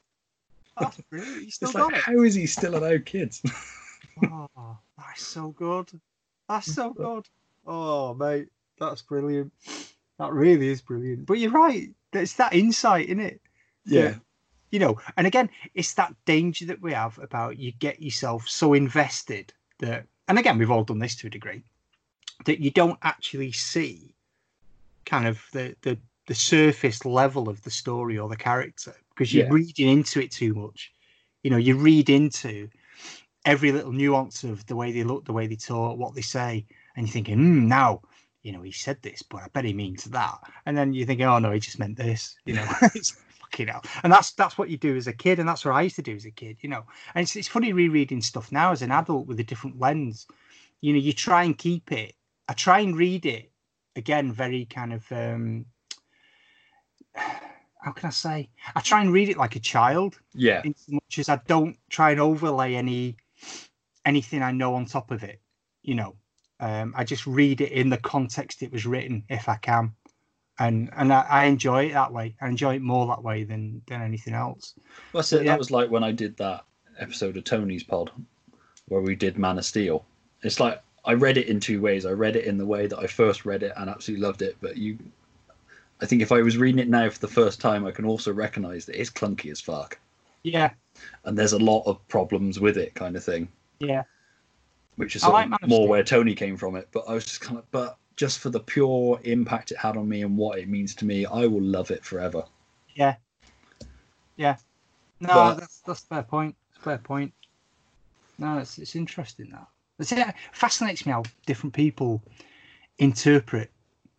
That's 0.81 1.01
brilliant. 1.11 1.43
You 1.45 1.51
still 1.51 1.69
It's 1.69 1.77
got 1.77 1.87
like, 1.93 1.97
it. 1.97 2.03
how 2.03 2.23
is 2.23 2.35
he 2.35 2.47
still 2.47 2.77
allowed 2.77 3.05
kids? 3.05 3.43
Oh, 4.21 4.77
that's 4.97 5.23
so 5.25 5.51
good. 5.51 5.89
That's 6.49 6.75
so 6.75 6.91
good. 6.95 7.29
Oh, 7.65 8.15
mate, 8.15 8.49
that's 8.81 9.01
brilliant. 9.01 9.53
That 10.19 10.33
really 10.33 10.69
is 10.69 10.83
brilliant. 10.83 11.25
But 11.27 11.35
you're 11.39 11.53
right. 11.53 11.91
It's 12.13 12.33
that 12.35 12.53
insight, 12.53 13.07
isn't 13.07 13.21
it? 13.21 13.41
yeah. 13.85 14.17
You 14.73 14.81
know, 14.81 14.99
and 15.17 15.27
again, 15.27 15.49
it's 15.75 15.95
that 15.95 16.15
danger 16.27 16.67
that 16.67 16.83
we 16.83 16.93
have 16.93 17.17
about 17.21 17.59
you 17.59 17.71
get 17.73 18.03
yourself 18.03 18.49
so 18.49 18.75
invested 18.75 19.53
that, 19.79 20.05
and 20.27 20.37
again, 20.39 20.59
we've 20.59 20.71
all 20.71 20.83
done 20.85 20.99
this 20.99 21.15
to 21.17 21.29
a 21.29 21.31
degree, 21.31 21.63
that 22.45 22.59
you 22.61 22.71
don't 22.73 22.99
actually 23.03 23.53
see 23.53 24.15
kind 25.07 25.27
of 25.29 25.41
the 25.53 25.77
the, 25.83 25.97
the 26.27 26.35
surface 26.35 27.05
level 27.07 27.49
of 27.49 27.63
the 27.63 27.71
story 27.71 28.19
or 28.19 28.29
the 28.29 28.37
character 28.37 28.95
because 29.19 29.35
you're 29.35 29.47
Yeah. 29.47 29.51
reading 29.51 29.89
into 29.89 30.21
it 30.21 30.31
too 30.31 30.55
much. 30.55 30.93
You 31.43 31.51
know, 31.51 31.57
you 31.57 31.77
read 31.77 32.09
into 32.09 32.69
every 33.45 33.73
little 33.73 33.93
nuance 33.93 34.45
of 34.45 34.65
the 34.67 34.77
way 34.77 34.93
they 34.93 35.03
look, 35.05 35.25
the 35.25 35.33
way 35.33 35.49
they 35.49 35.57
talk, 35.57 35.99
what 35.99 36.15
they 36.15 36.21
say, 36.23 36.67
and 36.97 37.07
you're 37.07 37.13
thinking, 37.13 37.37
hmm, 37.37 37.69
now, 37.69 38.03
you 38.43 38.53
know, 38.53 38.63
he 38.63 38.71
said 38.73 38.99
this, 39.03 39.23
but 39.23 39.43
I 39.43 39.49
bet 39.49 39.65
he 39.65 39.73
means 39.73 40.05
that. 40.05 40.39
And 40.67 40.79
then 40.79 40.93
you're 40.93 41.07
thinking, 41.07 41.27
oh 41.27 41.41
no, 41.41 41.51
he 41.51 41.61
just 41.61 41.81
meant 41.81 41.97
this. 41.97 42.37
You 42.47 42.55
know, 42.55 42.69
it's 42.95 43.11
fucking 43.41 43.69
hell. 43.69 43.83
And 44.05 44.13
that's 44.13 44.33
that's 44.33 44.57
what 44.57 44.71
you 44.71 44.79
do 44.79 44.97
as 44.97 45.09
a 45.09 45.13
kid, 45.13 45.41
and 45.41 45.49
that's 45.49 45.65
what 45.65 45.75
I 45.75 45.83
used 45.83 45.97
to 45.97 46.03
do 46.03 46.15
as 46.15 46.25
a 46.27 46.31
kid. 46.31 46.59
You 46.63 46.69
know, 46.71 46.85
and 47.15 47.23
it's 47.25 47.35
it's 47.37 47.49
funny 47.49 47.73
rereading 47.73 48.23
stuff 48.23 48.53
now 48.53 48.73
as 48.73 48.83
an 48.83 48.93
adult 48.93 49.27
with 49.27 49.41
a 49.41 49.45
different 49.45 49.81
lens. 49.81 50.27
You 50.81 50.93
know, 50.93 51.01
you 51.01 51.13
try 51.13 51.45
and 51.45 51.59
keep 51.59 51.91
it. 51.93 52.15
I 52.49 52.53
try 52.55 52.81
and 52.81 52.97
read 52.97 53.27
it 53.27 53.51
again, 53.97 54.33
very 54.33 54.67
kind 54.67 54.93
of. 54.93 55.11
um 55.13 55.67
how 57.89 57.93
can 57.93 58.07
I 58.07 58.11
say? 58.11 58.51
I 58.77 58.81
try 58.81 59.01
and 59.01 59.11
read 59.11 59.31
it 59.31 59.39
like 59.39 59.57
a 59.57 59.61
child 59.61 60.19
Yeah. 60.35 60.61
in 60.63 60.75
so 60.77 60.93
much 60.93 61.19
as 61.19 61.31
I 61.31 61.41
don't 61.47 61.75
try 61.89 62.11
and 62.11 62.21
overlay 62.21 62.75
any 62.75 63.17
anything 64.05 64.43
I 64.43 64.53
know 64.53 64.75
on 64.75 64.85
top 64.85 65.11
of 65.11 65.23
it. 65.23 65.41
You 65.83 65.95
know, 65.95 66.15
um, 66.61 66.93
I 66.95 67.05
just 67.05 67.27
read 67.27 67.63
it 67.63 67.73
in 67.73 67.89
the 67.89 67.97
context 67.97 68.63
it 68.63 68.71
was 68.71 68.85
written 68.85 69.25
if 69.31 69.49
I 69.49 69.57
can, 69.57 69.95
and 70.59 70.91
and 70.99 71.11
I, 71.11 71.21
I 71.23 71.45
enjoy 71.47 71.87
it 71.87 71.95
that 71.95 72.13
way. 72.13 72.37
I 72.43 72.49
enjoy 72.49 72.77
it 72.77 72.83
more 72.83 73.07
that 73.07 73.23
way 73.25 73.45
than 73.45 73.81
than 73.87 74.03
anything 74.03 74.35
else. 74.35 74.75
Well, 75.15 75.23
so. 75.23 75.37
Yeah. 75.39 75.45
That 75.53 75.59
was 75.59 75.71
like 75.71 75.91
when 75.91 76.05
I 76.05 76.13
did 76.13 76.37
that 76.37 76.65
episode 76.99 77.39
of 77.39 77.45
Tony's 77.45 77.85
Pod 77.85 78.11
where 78.89 79.01
we 79.01 79.15
did 79.15 79.39
Man 79.39 79.57
of 79.57 79.65
Steel. 79.65 80.05
It's 80.43 80.61
like 80.61 80.83
I 81.07 81.15
read 81.15 81.39
it 81.39 81.49
in 81.49 81.59
two 81.59 81.81
ways. 81.81 82.05
I 82.05 82.11
read 82.11 82.37
it 82.37 82.45
in 82.45 82.59
the 82.59 82.67
way 82.67 82.87
that 82.87 82.99
I 82.99 83.07
first 83.07 83.47
read 83.47 83.63
it 83.63 83.73
and 83.79 83.89
absolutely 83.89 84.27
loved 84.27 84.43
it, 84.43 84.59
but 84.61 84.77
you. 84.77 84.99
I 86.01 86.07
think 86.07 86.23
if 86.23 86.33
I 86.33 86.43
was 86.43 86.57
reading 86.57 86.79
it 86.79 86.89
now 86.89 87.09
for 87.11 87.19
the 87.19 87.29
first 87.29 87.61
time, 87.61 87.85
I 87.87 87.91
can 87.91 88.05
also 88.05 88.33
recognise 88.33 88.85
that 88.87 89.01
it's 89.01 89.11
clunky 89.11 89.51
as 89.51 89.61
fuck, 89.61 89.99
Yeah, 90.43 90.71
and 91.25 91.37
there's 91.37 91.53
a 91.55 91.59
lot 91.59 91.83
of 91.87 92.07
problems 92.09 92.61
with 92.61 92.77
it, 92.77 92.95
kind 92.95 93.17
of 93.17 93.25
thing. 93.25 93.49
yeah, 93.81 94.05
which 94.97 95.17
is 95.17 95.23
oh, 95.25 95.29
sort 95.31 95.51
like 95.51 95.63
of 95.63 95.69
more 95.69 95.89
where 95.89 96.05
Tony 96.05 96.35
came 96.35 96.57
from 96.57 96.77
it. 96.77 96.89
But 96.93 97.05
I 97.09 97.15
was 97.15 97.25
just 97.25 97.41
kind 97.41 97.59
of, 97.59 97.71
but 97.71 97.97
just 98.17 98.39
for 98.41 98.51
the 98.51 98.61
pure 98.61 99.21
impact 99.25 99.71
it 99.73 99.79
had 99.79 99.97
on 99.97 100.09
me 100.09 100.23
and 100.23 100.37
what 100.37 100.59
it 100.59 100.69
means 100.69 100.95
to 100.97 101.05
me, 101.05 101.25
I 101.27 101.47
will 101.47 101.63
love 101.63 101.91
it 101.91 102.05
forever. 102.05 102.45
Yeah. 102.95 103.15
Yeah. 104.37 104.57
No, 105.21 105.29
But- 105.29 105.55
that's 105.61 105.81
that's 105.81 106.03
a 106.03 106.07
fair 106.07 106.23
point. 106.23 106.55
Fair 106.81 106.99
point. 106.99 107.33
No, 108.39 108.59
it's 108.59 108.79
it's 108.79 108.95
interesting 108.95 109.51
that. 109.51 109.67
It's, 109.99 110.13
it 110.13 110.35
fascinates 110.53 111.05
me 111.07 111.11
how 111.13 111.25
different 111.47 111.75
people 111.75 112.23
interpret 112.99 113.71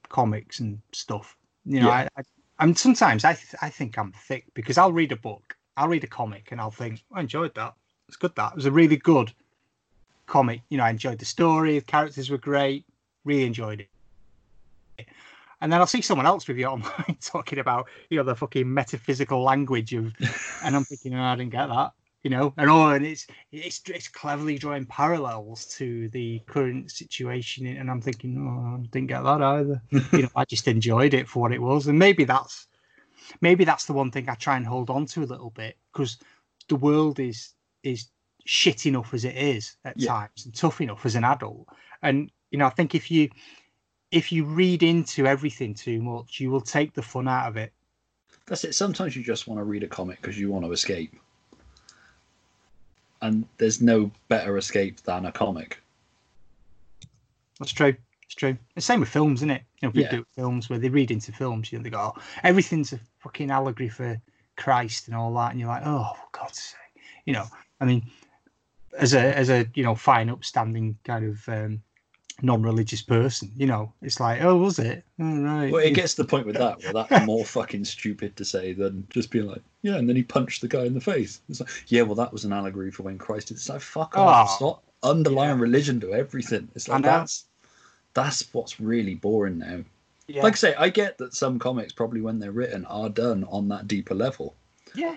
comics 0.10 0.60
and 0.60 0.82
stuff. 0.92 1.38
You 1.66 1.82
know, 1.82 1.88
Yeah. 1.88 2.08
I, 2.16 2.22
I 2.22 2.24
and 2.62 2.78
sometimes 2.78 3.24
I 3.24 3.34
th- 3.34 3.56
I 3.62 3.70
think 3.70 3.98
I'm 3.98 4.12
thick 4.12 4.46
because 4.54 4.78
I'll 4.78 4.92
read 4.92 5.12
a 5.12 5.16
book, 5.16 5.56
I'll 5.78 5.88
read 5.88 6.04
a 6.04 6.08
comic, 6.08 6.52
and 6.52 6.60
I'll 6.60 6.72
think 6.72 7.02
I 7.14 7.22
enjoyed 7.22 7.56
that. 7.56 7.74
It's 8.08 8.18
good. 8.18 8.36
That 8.36 8.52
it 8.52 8.56
was 8.56 8.66
a 8.66 8.72
really 8.72 8.98
good 8.98 9.32
comic. 10.26 10.62
You 10.70 10.78
know, 10.78 10.84
I 10.84 10.90
enjoyed 10.90 11.20
the 11.20 11.26
story. 11.26 11.80
The 11.80 11.86
characters 11.86 12.30
were 12.30 12.38
great. 12.38 12.86
Really 13.24 13.46
enjoyed 13.46 13.82
it. 14.98 15.08
And 15.62 15.72
then 15.72 15.80
I'll 15.80 15.88
see 15.88 16.02
someone 16.02 16.26
else 16.26 16.48
review 16.48 16.68
it 16.68 16.72
online 16.72 17.18
talking 17.22 17.60
about, 17.60 17.88
you 18.10 18.18
know, 18.18 18.24
the 18.24 18.36
fucking 18.36 18.72
metaphysical 18.74 19.44
language 19.44 19.94
of, 19.94 20.14
and 20.64 20.76
I'm 20.76 20.86
thinking, 20.86 21.14
oh, 21.16 21.22
I 21.22 21.36
didn't 21.36 21.52
get 21.52 21.68
that, 21.68 21.92
you 22.24 22.30
know, 22.30 22.54
and 22.58 22.70
oh, 22.70 22.90
and 22.90 23.06
it's 23.06 23.28
it's 23.52 23.82
it's 23.88 24.08
cleverly 24.10 24.58
drawing 24.58 24.86
parallels 24.86 25.66
to 25.78 26.10
the 26.10 26.40
current 26.48 26.92
situation, 26.92 27.66
and 27.66 27.90
I'm 27.90 28.02
thinking, 28.02 28.38
oh, 28.38 28.76
I 28.76 28.88
didn't 28.88 29.08
get 29.08 29.24
that 29.24 29.42
either. 29.42 29.82
you 29.92 30.24
know, 30.24 30.30
I 30.36 30.44
just 30.46 30.68
enjoyed 30.68 31.14
it 31.14 31.30
for 31.30 31.42
what 31.42 31.54
it 31.54 31.62
was, 31.62 31.88
and 31.88 31.98
maybe 31.98 32.26
that's 32.26 32.68
maybe 33.42 33.64
that's 33.64 33.86
the 33.86 33.94
one 33.94 34.12
thing 34.12 34.28
I 34.28 34.36
try 34.36 34.58
and 34.58 34.66
hold 34.66 34.90
on 34.90 35.06
to 35.08 35.24
a 35.24 35.26
little 35.26 35.52
bit 35.52 35.78
because 35.94 36.18
the 36.68 36.76
world 36.76 37.20
is 37.20 37.54
is 37.84 38.10
shit 38.46 38.86
enough 38.86 39.14
as 39.14 39.24
it 39.24 39.38
is 39.38 39.78
at 39.86 39.98
Yeah. 39.98 40.10
times 40.10 40.46
and 40.46 40.54
tough 40.54 40.82
enough 40.82 41.06
as 41.06 41.16
an 41.16 41.24
adult, 41.24 41.68
and 42.02 42.30
you 42.52 42.58
know, 42.58 42.66
I 42.66 42.72
think 42.72 42.96
if 42.96 43.10
you 43.10 43.30
if 44.12 44.32
you 44.32 44.44
read 44.44 44.84
into 44.84 45.26
everything 45.26 45.74
too 45.74 46.02
much, 46.02 46.42
you 46.42 46.52
will 46.52 46.62
take 46.62 46.94
the 46.94 47.02
fun 47.02 47.30
out 47.30 47.48
of 47.48 47.56
it. 47.56 47.72
That's 48.46 48.64
it. 48.66 48.74
Sometimes 48.74 49.16
you 49.16 49.24
just 49.24 49.48
want 49.48 49.60
to 49.60 49.64
read 49.64 49.84
a 49.84 49.88
comic 49.88 50.20
because 50.22 50.38
you 50.38 50.50
want 50.50 50.66
to 50.66 50.72
escape. 50.74 51.16
And 53.22 53.46
there's 53.58 53.82
no 53.82 54.12
better 54.30 54.58
escape 54.58 55.02
than 55.02 55.26
a 55.26 55.32
comic. 55.32 55.82
That's 57.60 57.72
true. 57.74 57.96
It's 58.24 58.36
true. 58.36 58.58
The 58.76 58.82
same 58.82 59.00
with 59.00 59.10
films, 59.10 59.40
isn't 59.40 59.50
it? 59.50 59.64
You 59.82 59.88
know, 59.88 59.92
people 59.92 60.14
Yeah. 60.14 60.20
do 60.20 60.26
films 60.36 60.70
where 60.70 60.80
they 60.80 60.90
read 60.90 61.12
into 61.12 61.32
films, 61.32 61.72
you 61.72 61.78
know, 61.80 61.84
they 61.84 61.90
go, 61.90 62.14
oh, 62.16 62.22
everything's 62.44 62.94
a 62.94 63.00
fucking 63.20 63.52
allegory 63.52 63.90
for 63.90 64.22
Christ 64.56 65.08
and 65.08 65.16
all 65.16 65.34
that, 65.34 65.52
and 65.52 65.60
you're 65.60 65.70
like, 65.70 65.84
oh, 65.86 66.14
for 66.16 66.40
God's 66.40 66.60
sake, 66.60 67.04
you 67.26 67.34
know. 67.34 67.46
I 67.82 67.86
mean, 67.86 68.04
as 68.98 69.14
a 69.14 69.36
as 69.38 69.50
a 69.50 69.66
you 69.74 69.84
know 69.84 69.96
fine, 69.96 70.30
upstanding 70.30 70.98
kind 71.04 71.26
of 71.26 71.50
um, 71.50 71.82
non-religious 72.42 73.02
person, 73.02 73.52
you 73.58 73.66
know, 73.68 73.92
it's 74.02 74.20
like, 74.20 74.42
oh, 74.42 74.58
was 74.58 74.80
it? 74.80 75.04
Oh, 75.20 75.42
right. 75.42 75.72
Well, 75.72 75.84
it 75.84 75.92
gets 75.94 76.16
to 76.16 76.24
the 76.24 76.28
point 76.28 76.46
with 76.46 76.58
that 76.58 76.82
where 76.84 76.94
that's 76.94 77.26
more 77.26 77.46
fucking 77.46 77.86
stupid 77.86 78.36
to 78.38 78.46
say 78.46 78.74
than 78.74 79.06
just 79.10 79.32
being 79.32 79.48
like, 79.48 79.62
yeah, 79.82 79.96
and 79.96 80.08
then 80.08 80.16
he 80.16 80.24
punched 80.24 80.62
the 80.62 80.68
guy 80.68 80.86
in 80.86 80.94
the 80.94 81.02
face. 81.02 81.42
It's 81.50 81.60
like, 81.60 81.70
yeah, 81.88 82.02
well, 82.04 82.16
that 82.16 82.32
was 82.34 82.46
an 82.46 82.54
allegory 82.54 82.92
for 82.92 83.04
when 83.04 83.18
Christ. 83.18 83.52
It's 83.52 83.70
like, 83.70 83.82
fuck 83.82 84.18
off. 84.18 84.28
Ah, 84.36 84.44
it's 84.54 84.62
Oh, 84.62 84.66
not 84.68 84.84
underlying 85.02 85.60
religion 85.60 86.00
to 86.02 86.14
everything. 86.14 86.68
It's 86.76 86.88
like 86.88 87.04
that's 87.04 87.46
that's 88.14 88.54
what's 88.54 88.80
really 88.80 89.16
boring 89.16 89.60
now. 89.60 89.84
yeah. 90.28 90.44
Like 90.44 90.54
I 90.54 90.58
say, 90.58 90.76
I 90.76 90.90
get 90.90 91.18
that 91.20 91.34
some 91.34 91.60
comics 91.60 91.94
probably 91.94 92.22
when 92.22 92.40
they're 92.40 92.52
written 92.52 92.86
are 92.86 93.10
done 93.10 93.46
on 93.50 93.68
that 93.70 93.88
deeper 93.88 94.16
level 94.16 94.56
yeah, 94.96 95.16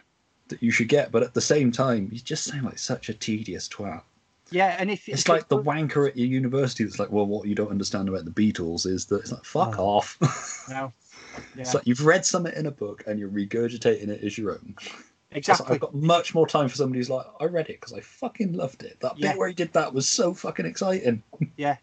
that 0.49 0.62
you 0.62 0.70
should 0.70 0.89
get, 0.89 1.11
but 1.11 1.23
at 1.23 1.32
the 1.35 1.40
same 1.40 1.73
time, 1.73 2.09
you 2.12 2.20
just 2.20 2.44
sound 2.44 2.65
like 2.65 2.78
such 2.78 3.09
a 3.09 3.15
tedious 3.15 3.69
twat. 3.69 4.03
Yeah, 4.53 4.77
and 4.79 4.91
if 4.91 5.09
It's 5.09 5.29
like 5.29 5.49
the 5.49 5.61
wanker 5.61 6.09
at 6.09 6.16
your 6.16 6.29
university 6.29 6.85
that's 6.85 6.99
like, 6.99 7.11
well, 7.11 7.27
what 7.27 7.47
you 7.49 7.55
don't 7.55 7.70
understand 7.70 8.09
about 8.09 8.24
the 8.24 8.31
Beatles 8.31 8.87
is 8.87 9.07
that 9.07 9.20
it's 9.20 9.33
like, 9.33 9.45
fuck 9.45 9.79
Oh. 9.79 9.85
off. 9.85 10.19
no, 10.69 10.93
yeah, 11.55 11.62
It's 11.62 11.74
like 11.74 11.87
you've 11.87 12.05
read 12.07 12.24
something 12.27 12.53
in 12.55 12.66
a 12.66 12.70
book 12.70 13.05
and 13.07 13.19
you're 13.19 13.29
regurgitating 13.31 14.09
it 14.09 14.23
as 14.23 14.37
your 14.39 14.53
own. 14.53 14.74
It's 15.35 15.49
like, 15.49 15.59
exactly. 15.61 15.74
I've 15.74 15.81
got 15.81 15.95
much 15.95 16.35
more 16.35 16.47
time 16.47 16.69
for 16.69 16.77
somebody 16.77 16.99
who's 17.01 17.09
like, 17.11 17.24
I 17.41 17.45
read 17.45 17.69
it 17.70 17.81
because 17.81 17.93
I 17.95 18.01
fucking 18.01 18.53
loved 18.53 18.83
it. 18.83 18.99
That 19.01 19.19
Yeah. 19.19 19.33
bit 19.33 19.39
where 19.39 19.49
he 19.49 19.55
did 19.55 19.73
that 19.73 19.95
was 19.95 20.09
so 20.09 20.35
fucking 20.35 20.66
exciting. 20.66 21.23
Yeah, 21.57 21.77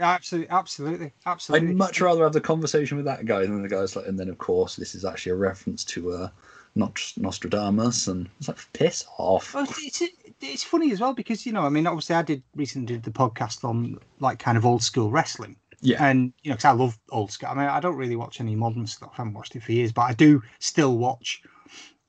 absolutely, 0.00 0.48
absolutely, 0.50 1.12
absolutely. 1.26 1.68
I'd 1.68 1.76
much 1.76 2.00
rather 2.00 2.22
have 2.24 2.32
the 2.32 2.40
conversation 2.40 2.96
with 2.96 3.06
that 3.06 3.24
guy 3.26 3.40
than 3.42 3.62
the 3.62 3.68
guy's 3.68 3.94
like, 3.96 4.06
and 4.06 4.18
then 4.18 4.28
of 4.28 4.38
course 4.38 4.76
this 4.76 4.94
is 4.94 5.04
actually 5.04 5.32
a 5.32 5.36
reference 5.36 5.84
to 5.84 6.12
uh, 6.12 6.28
not 6.74 7.00
Nostradamus, 7.16 8.06
and 8.08 8.28
it's 8.38 8.48
like, 8.48 8.58
piss 8.72 9.04
off. 9.18 9.54
Well, 9.54 9.66
it's, 9.78 10.02
it's 10.40 10.64
funny 10.64 10.92
as 10.92 11.00
well 11.00 11.14
because 11.14 11.46
you 11.46 11.52
know, 11.52 11.62
I 11.62 11.68
mean, 11.68 11.86
obviously, 11.86 12.16
I 12.16 12.22
did 12.22 12.42
recently 12.54 12.94
did 12.94 13.02
the 13.04 13.10
podcast 13.10 13.64
on 13.64 13.98
like 14.20 14.38
kind 14.38 14.58
of 14.58 14.64
old 14.66 14.82
school 14.82 15.10
wrestling, 15.10 15.56
Yeah, 15.80 16.00
and 16.00 16.32
you 16.42 16.50
know, 16.50 16.56
because 16.56 16.64
I 16.66 16.72
love 16.72 16.98
old 17.10 17.32
school. 17.32 17.48
I 17.50 17.54
mean, 17.54 17.64
I 17.66 17.80
don't 17.80 17.96
really 17.96 18.16
watch 18.16 18.40
any 18.40 18.54
modern 18.56 18.86
stuff. 18.86 19.10
I 19.14 19.16
haven't 19.18 19.34
watched 19.34 19.56
it 19.56 19.62
for 19.62 19.72
years, 19.72 19.92
but 19.92 20.02
I 20.02 20.14
do 20.14 20.42
still 20.60 20.96
watch 20.98 21.42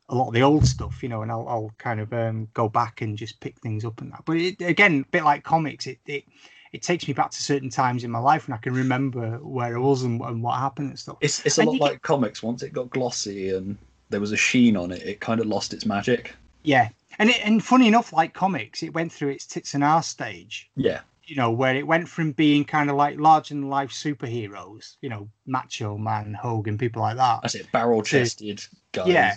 a 0.10 0.16
lot 0.16 0.28
of 0.30 0.34
the 0.34 0.44
old 0.44 0.66
stuff, 0.66 1.04
you 1.04 1.10
know, 1.10 1.22
and 1.22 1.32
I'll, 1.32 1.48
I'll 1.48 1.72
kind 1.78 2.00
of 2.00 2.12
um, 2.14 2.48
go 2.54 2.70
back 2.70 3.02
and 3.02 3.18
just 3.18 3.40
pick 3.42 3.60
things 3.62 3.86
up 3.86 4.02
and 4.02 4.12
that. 4.14 4.24
But 4.26 4.38
it, 4.38 4.62
again, 4.62 5.06
a 5.08 5.12
bit 5.12 5.24
like 5.24 5.44
comics, 5.44 5.88
it, 5.88 6.00
it 6.06 6.26
it 6.74 6.84
takes 6.84 7.08
me 7.08 7.14
back 7.14 7.32
to 7.32 7.42
certain 7.42 7.70
times 7.70 8.04
in 8.04 8.12
my 8.12 8.20
life 8.20 8.46
and 8.46 8.54
I 8.54 8.58
can 8.58 8.74
remember 8.74 9.38
where 9.40 9.76
I 9.76 9.80
was 9.80 10.04
and, 10.04 10.22
and 10.22 10.44
what 10.44 10.60
happened 10.60 10.90
and 10.92 11.00
stuff. 11.00 11.18
it's 11.22 11.46
it's 11.46 11.58
a 11.58 11.62
And 11.62 11.72
lot 11.72 11.80
like 11.80 12.02
comics. 12.02 12.44
Once 12.44 12.64
it 12.64 12.74
got 12.74 12.90
glossy 12.90 13.50
and 13.50 13.78
there 14.10 14.20
was 14.22 14.32
a 14.32 14.38
sheen 14.38 14.76
on 14.78 14.92
it, 14.92 15.02
it 15.04 15.20
kind 15.20 15.40
of 15.40 15.48
lost 15.48 15.74
its 15.74 15.86
magic. 15.86 16.36
Yeah, 16.64 16.90
and 17.20 17.30
it, 17.30 17.46
and 17.46 17.64
funny 17.64 17.88
enough, 17.88 18.12
like 18.14 18.34
comics, 18.34 18.82
it 18.82 18.94
went 18.94 19.12
through 19.12 19.30
its 19.30 19.46
tits 19.46 19.74
and 19.74 19.84
arse 19.84 20.08
stage. 20.08 20.70
Yeah, 20.76 21.02
you 21.30 21.36
know, 21.36 21.52
where 21.52 21.76
it 21.76 21.86
went 21.86 22.10
from 22.10 22.32
being 22.32 22.66
kind 22.66 22.90
of 22.90 22.96
like 22.96 23.20
large 23.20 23.52
and 23.52 23.70
life 23.70 23.92
superheroes, 23.92 24.96
you 25.02 25.10
know, 25.10 25.30
Macho 25.46 25.98
Man, 25.98 26.34
Hogan, 26.34 26.78
people 26.78 27.02
like 27.02 27.18
that, 27.18 27.42
that's 27.42 27.56
it. 27.56 27.72
Barrel 27.72 28.02
chested 28.02 28.64
guys. 28.92 29.08
Yeah. 29.08 29.36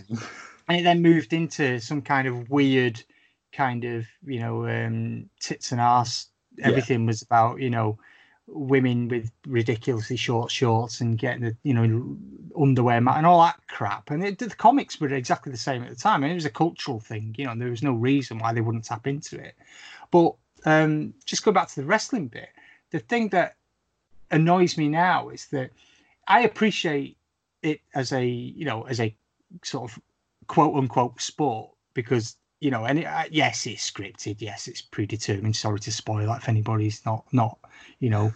and 0.69 0.81
it 0.81 0.85
then 0.85 1.03
moved 1.03 1.33
into 1.33 1.79
some 1.81 2.01
kind 2.01 2.27
of 2.27 2.51
weird, 2.51 3.03
kind 3.53 3.85
of 3.85 4.07
you 4.25 4.41
know, 4.41 4.67
um, 4.67 5.29
tits 5.41 5.73
and 5.73 5.81
ass. 5.81 6.29
Yeah. 6.57 6.69
Everything 6.69 7.07
was 7.07 7.23
about 7.23 7.61
you 7.61 7.71
know, 7.71 7.99
women 8.55 9.09
with 9.09 9.31
ridiculously 9.47 10.17
short 10.17 10.51
shorts 10.51 11.01
and 11.01 11.19
getting 11.19 11.43
the 11.43 11.57
you 11.63 11.75
know 11.75 12.17
underwear 12.61 13.01
mat 13.01 13.17
and 13.17 13.27
all 13.27 13.43
that 13.43 13.59
crap. 13.69 14.11
And 14.11 14.25
it, 14.25 14.39
the 14.39 14.51
comics 14.51 15.01
were 15.01 15.09
exactly 15.09 15.53
the 15.53 15.59
same 15.59 15.83
at 15.83 15.91
the 15.91 15.97
time. 15.97 16.23
And 16.23 16.33
it 16.33 16.37
was 16.37 16.45
a 16.45 16.51
cultural 16.51 17.01
thing, 17.01 17.35
you 17.39 17.47
know. 17.47 17.55
There 17.57 17.71
was 17.71 17.83
no 17.83 17.93
reason 17.93 18.39
why 18.39 18.53
they 18.53 18.61
wouldn't 18.61 18.85
tap 18.85 19.07
into 19.07 19.39
it. 19.39 19.55
But 20.11 20.35
um, 20.65 21.15
just 21.25 21.45
go 21.45 21.53
back 21.53 21.69
to 21.69 21.81
the 21.81 21.87
wrestling 21.87 22.29
bit. 22.29 22.51
The 22.91 22.99
thing 22.99 23.29
that 23.31 23.57
annoys 24.31 24.77
me 24.77 24.89
now 24.89 25.31
is 25.31 25.47
that 25.47 25.71
I 26.27 26.41
appreciate 26.43 27.17
it 27.63 27.81
as 27.95 28.13
a 28.13 28.25
you 28.25 28.65
know 28.65 28.83
as 28.83 29.01
a 29.01 29.15
sort 29.63 29.91
of 29.91 29.99
quote 30.47 30.75
unquote 30.75 31.21
sport 31.21 31.71
because 31.95 32.37
you 32.63 32.71
know 32.71 32.85
and 32.85 33.01
it, 33.01 33.07
uh, 33.07 33.25
yes 33.31 33.67
it's 33.67 33.91
scripted 33.91 34.37
yes 34.39 34.69
it's 34.69 34.81
predetermined 34.81 35.57
sorry 35.57 35.81
to 35.81 35.91
spoil 35.91 36.27
that 36.27 36.39
if 36.43 36.49
anybody's 36.49 37.05
not 37.05 37.25
not 37.33 37.59
you 37.99 38.09
know 38.09 38.33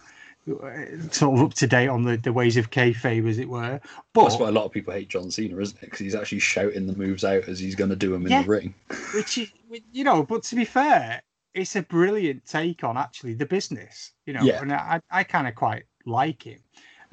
uh, 0.49 0.69
sort 1.11 1.37
of 1.39 1.45
up 1.45 1.53
to 1.53 1.65
date 1.67 1.87
on 1.87 2.03
the, 2.03 2.17
the 2.17 2.33
ways 2.33 2.57
of 2.57 2.69
kayfabe 2.69 3.27
as 3.29 3.37
it 3.39 3.47
were 3.47 3.79
but 4.13 4.23
That's 4.23 4.37
why 4.37 4.49
a 4.49 4.51
lot 4.51 4.65
of 4.65 4.71
people 4.71 4.93
hate 4.93 5.09
John 5.09 5.29
Cena, 5.31 5.57
isn't 5.59 5.77
it? 5.77 5.81
Because 5.81 5.99
he's 5.99 6.15
actually 6.15 6.39
shouting 6.39 6.87
the 6.87 6.95
moves 6.95 7.23
out 7.23 7.47
as 7.47 7.59
he's 7.59 7.75
going 7.75 7.89
to 7.89 7.95
do 7.95 8.11
them 8.11 8.25
in 8.25 8.31
Yeah. 8.31 8.41
the 8.43 8.49
ring. 8.49 8.73
which 9.15 9.37
is 9.37 9.49
you 9.93 10.03
know 10.03 10.23
but 10.23 10.43
to 10.43 10.55
be 10.55 10.65
fair 10.65 11.21
it's 11.53 11.75
a 11.77 11.81
brilliant 11.81 12.45
take 12.45 12.83
on 12.83 12.97
actually 12.97 13.33
the 13.33 13.45
business 13.45 14.11
you 14.25 14.33
know 14.33 14.41
Yeah. 14.43 14.61
and 14.61 14.73
i, 14.73 14.99
I 15.09 15.23
kind 15.23 15.47
of 15.47 15.55
quite 15.55 15.83
like 16.05 16.43
him 16.43 16.59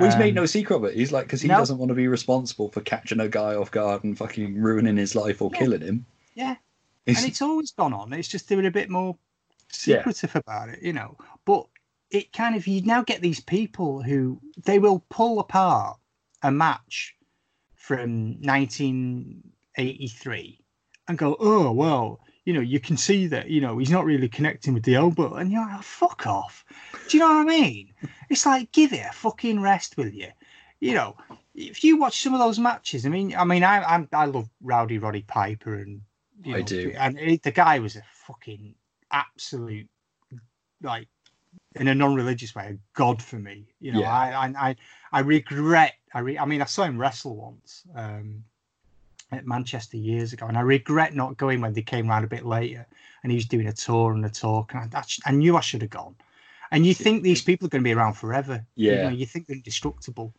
Well, 0.01 0.09
he's 0.11 0.19
made 0.19 0.31
Um, 0.31 0.43
no 0.43 0.47
secret 0.47 0.77
of 0.77 0.85
it. 0.85 0.95
He's 0.95 1.13
like, 1.13 1.27
because 1.27 1.41
he 1.43 1.49
no. 1.49 1.59
doesn't 1.59 1.79
want 1.79 1.91
to 1.91 1.95
be 1.95 2.09
responsible 2.09 2.69
for 2.71 2.81
catching 2.81 3.21
a 3.21 3.29
guy 3.29 3.55
off 3.55 3.71
guard 3.71 4.03
and 4.05 4.19
fucking 4.19 4.61
ruining 4.61 4.97
his 4.97 5.15
life 5.15 5.41
or 5.41 5.51
Yeah. 5.53 5.59
killing 5.61 5.81
him. 5.83 6.07
Yeah. 6.35 6.57
He's- 7.07 7.23
and 7.23 7.31
it's 7.31 7.43
always 7.43 7.71
gone 7.73 7.93
on. 7.93 8.13
It's 8.13 8.29
just 8.29 8.49
they 8.49 8.57
were 8.57 8.67
a 8.67 8.71
bit 8.71 8.91
more 8.91 9.17
Yeah. 9.85 9.99
secretive 9.99 10.37
about 10.37 10.69
it, 10.71 10.83
you 10.83 10.93
know. 10.93 11.17
But 11.45 11.67
it 12.11 12.33
kind 12.33 12.57
of 12.57 12.67
you 12.67 12.83
now 12.83 13.03
get 13.03 13.21
these 13.21 13.41
people 13.41 14.03
who 14.03 14.41
they 14.65 14.79
will 14.79 15.05
pull 15.11 15.39
apart 15.41 15.99
a 16.43 16.51
match 16.51 17.15
from 17.75 18.41
1983 18.41 20.61
and 21.09 21.19
go, 21.19 21.37
oh 21.41 21.73
well, 21.73 22.21
you 22.45 22.53
know, 22.53 22.61
you 22.61 22.79
can 22.81 22.97
see 22.97 23.27
that 23.29 23.49
you 23.49 23.61
know 23.61 23.79
he's 23.79 23.91
not 23.91 24.05
really 24.05 24.29
connecting 24.29 24.75
with 24.75 24.85
the 24.85 24.95
elbow, 24.95 25.35
and 25.35 25.51
you're 25.51 25.67
like, 25.67 25.83
fuck 25.83 26.27
off. 26.27 26.65
Do 27.09 27.17
you 27.17 27.23
know 27.23 27.29
what 27.29 27.41
I 27.41 27.45
mean? 27.45 27.93
It's 28.31 28.47
like 28.47 28.71
give 28.73 28.93
it 28.93 29.07
a 29.09 29.13
fucking 29.13 29.61
rest, 29.61 29.97
will 29.97 30.09
you? 30.09 30.29
You 30.81 30.95
know, 30.95 31.17
if 31.55 31.83
you 31.83 31.97
watch 31.97 32.23
some 32.23 32.35
of 32.35 32.41
those 32.41 32.59
matches, 32.59 33.07
I 33.07 33.09
mean, 33.09 33.35
I 33.35 33.45
mean, 33.45 33.65
I 33.65 33.83
I'm, 33.83 34.09
I 34.13 34.27
love 34.27 34.49
Rowdy 34.63 34.99
Roddy 34.99 35.23
Piper 35.23 35.77
and 35.77 36.03
you 36.43 36.55
I 36.57 36.59
know, 36.59 36.65
do. 36.65 36.93
and 36.97 37.19
it, 37.19 37.43
the 37.43 37.51
guy 37.53 37.79
was 37.79 37.97
a 37.97 38.03
fucking 38.27 38.75
absolute 39.13 39.89
like 40.83 41.09
in 41.77 41.89
a 41.89 41.95
non-religious 41.95 42.55
way 42.55 42.67
a 42.67 42.79
god 42.99 43.23
for 43.23 43.37
me 43.39 43.67
you 43.81 43.93
know 43.93 44.01
Yeah. 44.01 44.13
I, 44.13 44.47
I 44.47 44.69
i 44.71 44.77
i 45.13 45.21
regret 45.21 45.95
i 46.13 46.19
re, 46.21 46.39
i 46.39 46.45
mean 46.45 46.61
i 46.61 46.65
saw 46.65 46.85
him 46.85 46.99
wrestle 46.99 47.37
once 47.37 47.85
um 47.95 48.43
at 49.33 49.47
manchester 49.47 49.97
years 49.97 50.33
ago 50.33 50.47
and 50.47 50.57
i 50.59 50.61
regret 50.61 51.15
not 51.15 51.37
going 51.37 51.61
when 51.61 51.73
they 51.73 51.83
came 51.83 52.11
around 52.11 52.25
a 52.25 52.29
bit 52.29 52.45
later 52.45 52.87
and 53.23 53.31
he 53.33 53.37
was 53.37 53.47
doing 53.47 53.69
a 53.69 53.73
tour 53.73 54.13
and 54.13 54.25
a 54.25 54.31
talk 54.31 54.75
and 54.75 54.93
i, 54.95 54.99
I, 54.99 55.05
I 55.27 55.31
knew 55.33 55.57
i 55.57 55.61
should 55.61 55.83
have 55.83 55.91
gone 55.91 56.17
And 56.73 56.85
you 56.85 56.95
think 56.95 57.23
these 57.23 57.43
people 57.43 57.67
are 57.67 57.71
going 57.71 57.85
to 57.85 57.89
be 57.91 57.95
around 57.95 58.15
forever. 58.15 58.67
You, 58.75 58.91
Yeah. 58.91 59.03
know, 59.05 59.15
you 59.15 59.27
think 59.27 59.47
they're 59.47 59.55
indestructible. 59.63 60.35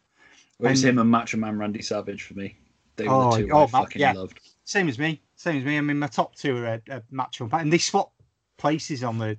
It 0.60 0.64
was 0.64 0.84
And- 0.84 0.90
him 0.90 1.00
and 1.00 1.10
Macho 1.10 1.38
Man 1.38 1.58
Randy 1.58 1.82
Savage 1.82 2.24
for 2.24 2.34
me. 2.34 2.58
They 2.98 3.08
were 3.08 3.14
Oh, 3.14 3.32
the 3.38 3.44
two 3.48 3.52
oh, 3.54 3.64
I 3.64 3.68
fucking 3.68 4.02
yeah. 4.02 4.12
loved. 4.14 4.40
Same 4.66 4.90
as 4.90 5.00
me. 5.00 5.22
Same 5.36 5.58
as 5.58 5.64
me. 5.64 5.78
I 5.78 5.82
mean, 5.82 6.00
my 6.00 6.08
top 6.08 6.36
two 6.36 6.58
are 6.58 6.66
a, 6.66 6.82
a 6.90 7.04
macho 7.12 7.46
and 7.46 7.54
and 7.54 7.74
they 7.74 7.78
swap 7.78 8.12
places 8.58 9.04
on 9.04 9.18
the, 9.20 9.38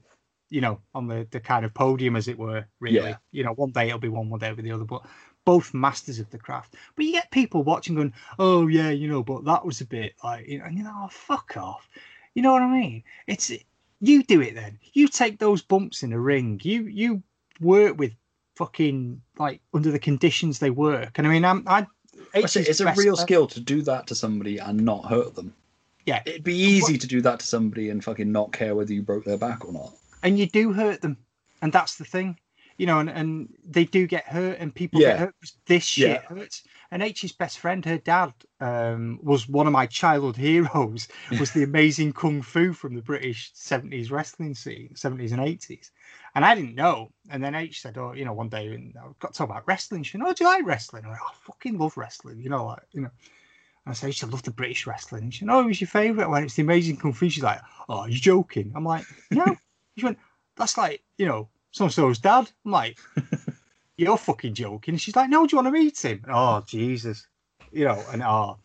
you 0.51 0.61
know, 0.61 0.81
on 0.95 1.09
the 1.09 1.27
the 1.31 1.41
kind 1.41 1.65
of 1.65 1.75
podium 1.75 2.17
as 2.17 2.29
it 2.29 2.39
were. 2.39 2.65
Really, 2.81 2.97
Yeah. 3.11 3.17
you 3.33 3.45
know, 3.45 3.53
one 3.53 3.73
day 3.73 3.89
it'll 3.89 3.99
be 3.99 4.09
one, 4.09 4.31
one 4.31 4.39
day 4.41 4.47
it'll 4.47 4.57
be 4.57 4.63
the 4.63 4.73
other, 4.73 4.85
but 4.85 5.05
both 5.45 5.75
masters 5.75 6.19
of 6.19 6.31
the 6.31 6.39
craft. 6.39 6.75
But 6.95 7.05
you 7.05 7.13
get 7.13 7.31
people 7.31 7.63
watching 7.65 7.95
going, 7.97 8.13
"Oh 8.39 8.67
yeah, 8.69 8.91
you 8.91 9.09
know, 9.09 9.23
but 9.23 9.45
that 9.45 9.65
was 9.65 9.81
a 9.81 9.87
bit 9.87 10.15
like," 10.23 10.47
you 10.49 10.59
know, 10.59 10.65
and 10.67 10.79
you 10.79 10.85
know, 10.85 10.95
oh, 10.95 11.09
fuck 11.11 11.57
off. 11.57 11.89
You 12.35 12.43
know 12.43 12.53
what 12.53 12.63
I 12.63 12.71
mean? 12.71 13.03
It's 13.27 13.51
you 14.01 14.23
do 14.23 14.41
it 14.43 14.55
then. 14.55 14.79
You 14.93 15.09
take 15.09 15.39
those 15.39 15.63
bumps 15.63 16.03
in 16.03 16.13
a 16.13 16.21
ring. 16.21 16.61
You 16.63 16.83
you 16.85 17.23
work 17.61 17.99
with 17.99 18.13
fucking 18.57 19.21
like 19.39 19.61
under 19.75 19.91
the 19.91 19.99
conditions 19.99 20.59
they 20.59 20.71
work. 20.71 21.19
And 21.19 21.27
I 21.27 21.31
mean, 21.31 21.45
I'm 21.45 21.65
I. 21.67 21.87
It's, 22.37 22.57
it's 22.57 22.81
a 22.81 22.93
real 22.95 23.17
skill 23.17 23.47
to 23.49 23.61
do 23.61 23.83
that 23.83 24.07
to 24.09 24.15
somebody 24.15 24.59
and 24.59 24.81
not 24.85 25.05
hurt 25.07 25.35
them. 25.35 25.55
Yeah. 26.05 26.23
It'd 26.27 26.45
be 26.45 26.55
easy 26.55 26.99
to 26.99 27.07
do 27.07 27.21
that 27.23 27.41
to 27.41 27.47
somebody 27.47 27.91
and 27.91 28.03
fucking 28.05 28.31
not 28.31 28.53
care 28.53 28.75
whether 28.75 28.93
you 28.93 29.03
broke 29.03 29.25
their 29.25 29.39
back 29.39 29.65
or 29.65 29.73
not. 29.73 29.93
and 30.23 30.39
you 30.39 30.47
do 30.47 30.73
hurt 30.73 31.01
them 31.03 31.17
and 31.63 31.73
that's 31.73 31.97
the 31.97 32.05
thing 32.05 32.39
you 32.79 32.87
know 32.87 32.99
and, 32.99 33.09
and 33.11 33.49
they 33.69 33.85
do 33.85 34.07
get 34.07 34.25
hurt 34.27 34.59
and 34.59 34.75
people 34.75 35.01
Yeah. 35.01 35.09
get 35.09 35.19
hurt 35.19 35.35
this 35.67 35.85
shit 35.85 36.09
Yeah. 36.09 36.23
hurts 36.23 36.63
and 36.91 37.03
h's 37.03 37.33
best 37.33 37.59
friend 37.59 37.85
her 37.85 37.99
dad 37.99 38.33
um, 38.61 39.19
was 39.23 39.49
one 39.49 39.67
of 39.67 39.73
my 39.73 39.87
childhood 39.87 40.37
heroes 40.49 41.09
was 41.41 41.53
the 41.53 41.63
amazing 41.65 42.13
kung 42.13 42.43
fu 42.43 42.73
from 42.73 42.95
the 42.95 43.03
british 43.03 43.53
70s 43.55 44.11
wrestling 44.11 44.55
scene 44.55 44.91
70s 44.95 45.33
and 45.33 45.41
80s 45.41 45.91
and 46.37 46.45
i 46.45 46.55
didn't 46.55 46.77
know 46.77 47.11
and 47.31 47.43
then 47.43 47.57
h 47.57 47.83
said 47.83 47.99
oh 47.99 48.13
you 48.13 48.25
know 48.25 48.33
one 48.33 48.49
day 48.49 48.69
and 48.69 48.95
i 48.97 49.07
got 49.19 49.33
to 49.33 49.39
talk 49.39 49.51
about 49.51 49.67
wrestling 49.67 50.05
she 50.05 50.13
said 50.13 50.21
oh 50.25 50.33
do 50.33 50.45
you 50.45 50.51
like 50.51 50.65
wrestling 50.65 51.05
i 51.05 51.09
went, 51.09 51.21
oh, 51.21 51.29
i 51.29 51.35
fucking 51.47 51.77
love 51.77 51.97
wrestling 51.97 52.41
you 52.41 52.49
know 52.49 52.67
like 52.67 52.83
you 52.93 53.01
know 53.01 53.11
and 53.87 53.93
I 53.93 53.95
said, 53.95 54.07
I 54.07 54.09
used 54.09 54.21
to 54.21 54.27
love 54.27 54.43
the 54.43 54.51
British 54.51 54.85
wrestling. 54.87 55.23
And 55.23 55.33
she 55.33 55.41
said, 55.41 55.49
Oh, 55.49 55.61
it 55.61 55.67
was 55.67 55.81
your 55.81 55.87
favourite? 55.87 56.29
When 56.29 56.43
it's 56.43 56.55
the 56.55 56.63
amazing 56.63 56.97
kung 56.97 57.13
fu. 57.13 57.29
She's 57.31 57.45
like, 57.45 57.61
Oh, 57.89 58.05
you're 58.05 58.15
you 58.15 58.21
joking? 58.21 58.73
I'm 58.75 58.85
like, 58.85 59.05
No. 59.31 59.57
she 59.97 60.05
went, 60.05 60.19
That's 60.57 60.77
like, 60.77 61.03
you 61.19 61.27
know, 61.27 61.49
so 61.71 61.85
and 61.85 61.95
so's 61.95 62.19
dad. 62.19 62.51
I'm 62.65 62.73
like, 62.73 62.99
You're 63.97 64.19
fucking 64.19 64.55
joking. 64.55 64.95
And 64.95 65.01
she's 65.01 65.15
like, 65.15 65.31
No, 65.31 65.47
do 65.47 65.55
you 65.55 65.63
want 65.63 65.69
to 65.69 65.81
meet 65.81 66.05
him? 66.05 66.25
Oh, 66.29 66.65
Jesus. 66.67 67.29
You 67.71 67.85
know, 67.85 68.05
and 68.11 68.23
oh, 68.25 68.59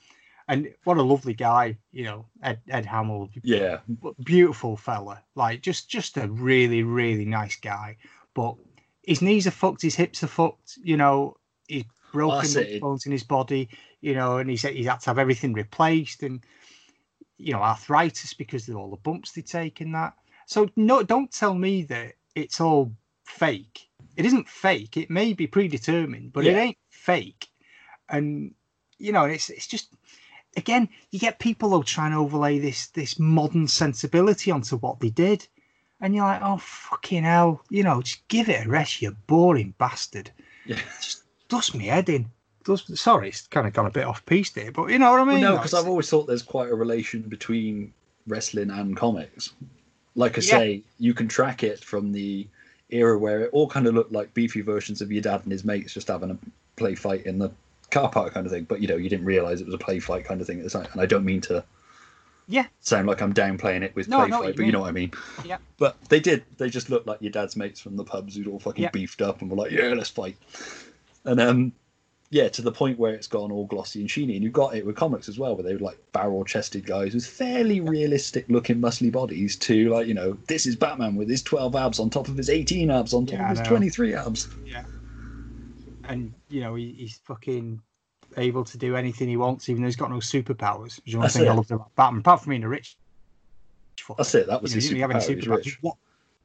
and 0.52 0.70
what 0.84 0.98
a 0.98 1.02
lovely 1.02 1.34
guy, 1.34 1.78
you 1.94 2.04
know, 2.04 2.26
Ed 2.44 2.60
Ed 2.70 2.86
Hamill, 2.86 3.30
Yeah. 3.42 3.80
beautiful 4.24 4.76
fella, 4.76 5.24
like 5.36 5.62
just 5.62 5.90
just 5.90 6.18
a 6.18 6.28
really 6.28 6.84
really 6.84 7.24
nice 7.26 7.56
guy. 7.56 7.96
But 8.34 8.58
his 9.04 9.22
knees 9.22 9.48
are 9.48 9.52
fucked, 9.52 9.82
his 9.82 9.96
hips 9.96 10.24
are 10.24 10.28
fucked. 10.28 10.78
You 10.84 10.98
know, 10.98 11.38
he's 11.68 11.86
broken 12.12 12.38
bones 12.82 13.06
in 13.06 13.14
his 13.14 13.24
body. 13.24 13.70
You 14.02 14.14
know, 14.14 14.38
and 14.40 14.50
he's 14.50 14.64
he's 14.64 14.88
had 14.88 15.00
to 15.02 15.10
have 15.12 15.20
everything 15.20 15.54
replaced, 15.54 16.22
and 16.22 16.44
you 17.38 17.54
know 17.54 17.62
arthritis 17.62 18.34
because 18.34 18.68
of 18.68 18.76
all 18.76 18.90
the 18.92 18.98
bumps 18.98 19.32
they 19.32 19.42
take 19.42 19.80
and 19.80 19.96
that. 19.96 20.14
So 20.48 20.68
no, 20.76 21.02
don't 21.02 21.32
tell 21.32 21.54
me 21.54 21.84
that 21.84 22.16
it's 22.36 22.60
all 22.60 22.92
fake. 23.24 23.88
It 24.18 24.26
isn't 24.26 24.50
fake. 24.50 24.98
It 24.98 25.10
may 25.10 25.32
be 25.32 25.48
predetermined, 25.48 26.34
but 26.34 26.46
it 26.46 26.58
ain't 26.58 26.78
fake. 26.90 27.48
And 28.10 28.54
you 28.98 29.14
know, 29.14 29.24
it's 29.24 29.50
it's 29.50 29.68
just 29.68 29.96
again, 30.58 30.90
you 31.12 31.20
get 31.20 31.40
people 31.40 31.70
though 31.70 31.84
trying 31.84 32.12
to 32.12 32.18
overlay 32.18 32.60
this 32.60 32.88
this 32.88 33.20
modern 33.20 33.68
sensibility 33.68 34.52
onto 34.52 34.78
what 34.78 35.00
they 35.00 35.10
did, 35.10 35.48
and 36.00 36.14
you're 36.16 36.26
like, 36.26 36.42
oh 36.44 36.58
fucking 36.58 37.24
hell, 37.24 37.62
you 37.70 37.84
know, 37.84 38.02
just 38.02 38.28
give 38.28 38.50
it 38.50 38.66
a 38.66 38.70
rest, 38.70 39.02
you 39.02 39.12
boring 39.28 39.74
bastard. 39.78 40.32
Yeah. 40.66 40.80
Just 41.02 41.24
dust 41.50 41.76
me 41.76 41.86
head 41.86 42.10
in. 42.10 42.30
Dust, 42.64 42.96
sorry, 42.98 43.30
it's 43.30 43.48
kind 43.48 43.66
of 43.66 43.74
gone 43.74 43.88
a 43.88 43.92
bit 43.92 44.06
off 44.06 44.26
piece 44.26 44.52
there, 44.52 44.72
but 44.72 44.88
you 44.90 45.00
know 45.00 45.12
what 45.12 45.20
I 45.22 45.24
Well, 45.24 45.34
mean? 45.34 45.42
no, 45.42 45.56
because 45.58 45.74
I've 45.74 45.88
always 45.88 46.10
thought 46.10 46.28
there's 46.28 46.44
quite 46.44 46.70
a 46.70 46.76
relation 46.76 47.22
between 47.24 47.94
wrestling 48.28 48.70
and 48.70 48.96
comics. 48.96 49.54
Like 50.16 50.38
I 50.38 50.42
Yeah. 50.42 50.58
say, 50.60 50.84
you 51.00 51.14
can 51.14 51.28
track 51.28 51.64
it 51.64 51.84
from 51.84 52.12
the 52.12 52.48
era 52.92 53.18
where 53.18 53.42
it 53.42 53.50
all 53.54 53.68
kind 53.68 53.88
of 53.88 53.96
looked 53.96 54.12
like 54.12 54.34
beefy 54.34 54.62
versions 54.62 55.02
of 55.02 55.12
your 55.12 55.22
dad 55.24 55.42
and 55.44 55.52
his 55.52 55.64
mates 55.64 55.94
just 55.94 56.10
having 56.10 56.30
a 56.32 56.38
play 56.76 56.94
fight 56.94 57.26
in 57.26 57.40
the 57.40 57.50
car 57.92 58.10
park 58.10 58.34
kind 58.34 58.46
of 58.46 58.52
thing. 58.52 58.64
But 58.64 58.82
you 58.82 58.88
know, 58.88 58.96
you 58.96 59.10
didn't 59.10 59.26
realize 59.26 59.62
it 59.62 59.66
was 59.66 59.76
a 59.76 59.78
play 59.78 60.00
fight 60.00 60.26
kind 60.26 60.42
of 60.42 60.48
thing 60.48 60.58
at 60.60 60.64
the 60.64 60.70
time. 60.70 60.88
And 60.94 61.02
I 61.02 61.06
don't 61.06 61.26
mean 61.26 61.42
to 61.42 61.64
Yeah. 62.48 62.66
sound 62.80 63.08
like 63.08 63.22
I'm 63.22 63.34
downplaying 63.34 63.84
it 63.84 63.96
with 63.96 64.08
No, 64.08 64.18
play 64.18 64.30
fight, 64.32 64.48
you 64.48 64.54
but 64.56 64.66
you 64.66 64.72
know 64.72 64.80
what 64.82 64.90
I 64.90 64.94
mean. 64.94 65.12
Yeah. 65.46 65.58
But 65.78 65.98
they 66.10 66.20
did. 66.20 66.44
They 66.58 66.70
just 66.70 66.90
looked 66.90 67.08
like 67.08 67.22
your 67.22 67.32
dad's 67.32 67.56
mates 67.56 67.80
from 67.80 67.96
the 67.96 68.04
pubs 68.04 68.36
who'd 68.36 68.48
all 68.48 68.60
fucking 68.60 68.84
Yeah. 68.84 68.90
beefed 68.92 69.22
up 69.22 69.42
and 69.42 69.50
were 69.52 69.58
like, 69.58 69.72
"Yeah, 69.72 69.94
let's 69.94 70.10
fight." 70.10 70.38
And 71.24 71.40
um, 71.40 71.72
yeah, 72.30 72.48
to 72.48 72.62
the 72.62 72.72
point 72.72 72.98
where 72.98 73.14
it's 73.14 73.28
gone 73.28 73.52
all 73.52 73.66
glossy 73.66 74.00
and 74.00 74.10
sheeny. 74.10 74.36
And 74.36 74.44
you've 74.44 74.54
got 74.54 74.74
it 74.76 74.86
with 74.86 74.96
comics 74.96 75.28
as 75.28 75.38
well, 75.38 75.56
where 75.56 75.64
they 75.64 75.74
were 75.74 75.80
like 75.80 76.00
barrel-chested 76.14 76.86
guys 76.86 77.14
with 77.14 77.26
fairly 77.26 77.82
realistic-looking 77.82 78.78
muscly 78.80 79.12
bodies. 79.12 79.56
To 79.58 79.90
like, 79.90 80.08
you 80.08 80.14
know, 80.14 80.38
this 80.48 80.66
is 80.66 80.76
Batman 80.76 81.16
with 81.16 81.30
his 81.30 81.44
twelve 81.44 81.76
abs 81.76 82.00
on 82.00 82.10
top 82.10 82.28
of 82.28 82.38
his 82.38 82.50
eighteen 82.50 82.90
abs 82.90 83.14
on 83.14 83.26
top 83.26 83.40
Yeah, 83.40 83.52
of 83.52 83.58
his 83.58 83.68
twenty-three 83.68 84.14
abs. 84.14 84.48
And 86.08 86.34
you 86.50 86.62
know 86.62 86.76
he, 86.76 86.94
he's 86.98 87.18
fucking 87.26 87.82
able 88.38 88.64
to 88.64 88.78
do 88.78 88.96
anything 88.96 89.28
he 89.28 89.38
wants, 89.38 89.68
even 89.70 89.82
though 89.82 89.88
he's 89.88 89.96
got 89.96 90.10
no 90.10 90.18
superpowers. 90.18 90.98
Which 90.98 91.10
is 91.10 91.16
one 91.16 91.24
That's 91.24 91.36
thing 91.38 91.50
I 91.50 91.54
loved 91.54 91.72
about 91.72 91.94
Batman, 91.96 92.22
apart 92.22 92.42
from 92.42 92.52
being 92.52 92.64
a 92.64 92.70
rich. 92.70 92.98
fucker. 93.98 94.18
That's 94.18 94.34
it. 94.36 94.48
That 94.48 94.62
was 94.62 94.72
You 94.72 94.78
know, 94.78 94.82
his 94.82 94.90
he 94.92 95.00
have 95.00 95.12
any 95.12 95.20
superpower. 95.20 95.64
Superpowers. 95.64 95.78
What 95.82 95.96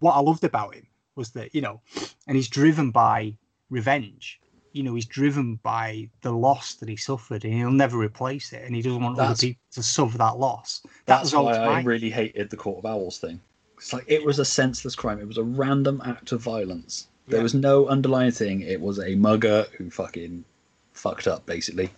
what 0.01 0.13
I 0.15 0.21
loved 0.21 0.45
about 0.45 0.75
him 0.75 0.87
was 1.15 1.31
that 1.31 1.55
you 1.55 1.61
know, 1.61 1.81
and 2.27 2.37
he's 2.37 2.49
driven 2.49 2.91
by 2.91 3.35
revenge. 3.71 4.41
You 4.73 4.83
know, 4.83 4.95
he's 4.95 5.07
driven 5.07 5.55
by 5.63 6.11
the 6.21 6.33
loss 6.33 6.75
that 6.75 6.89
he 6.89 6.97
suffered, 6.97 7.45
and 7.47 7.55
he'll 7.55 7.71
never 7.71 7.99
replace 7.99 8.53
it. 8.53 8.63
And 8.65 8.77
he 8.77 8.83
doesn't 8.83 9.03
want 9.03 9.17
That's- 9.17 9.39
other 9.39 9.41
people 9.41 9.63
to 9.73 9.83
suffer 9.83 10.19
that 10.19 10.39
loss. 10.39 10.83
That 11.07 11.19
That's 11.19 11.33
all 11.33 11.47
why 11.47 11.55
I 11.57 11.81
really 11.83 12.11
hated 12.11 12.51
the 12.51 12.59
Court 12.59 12.79
of 12.79 12.87
Owls 12.87 13.19
thing. 13.19 13.41
It's 13.79 13.93
like 13.95 14.05
it 14.07 14.23
was 14.25 14.39
a 14.39 14.45
senseless 14.45 14.95
crime. 14.95 15.19
It 15.21 15.27
was 15.29 15.39
a 15.39 15.43
random 15.45 16.03
act 16.05 16.33
of 16.33 16.41
violence. 16.43 17.09
There 17.27 17.39
Yeah. 17.39 17.43
was 17.43 17.55
no 17.55 17.87
underlying 17.87 18.31
thing. 18.31 18.61
It 18.63 18.81
was 18.81 18.99
a 19.01 19.15
mugger 19.17 19.67
who 19.77 19.91
fucking 19.91 20.45
fucked 20.93 21.27
up, 21.27 21.45
basically. 21.47 21.91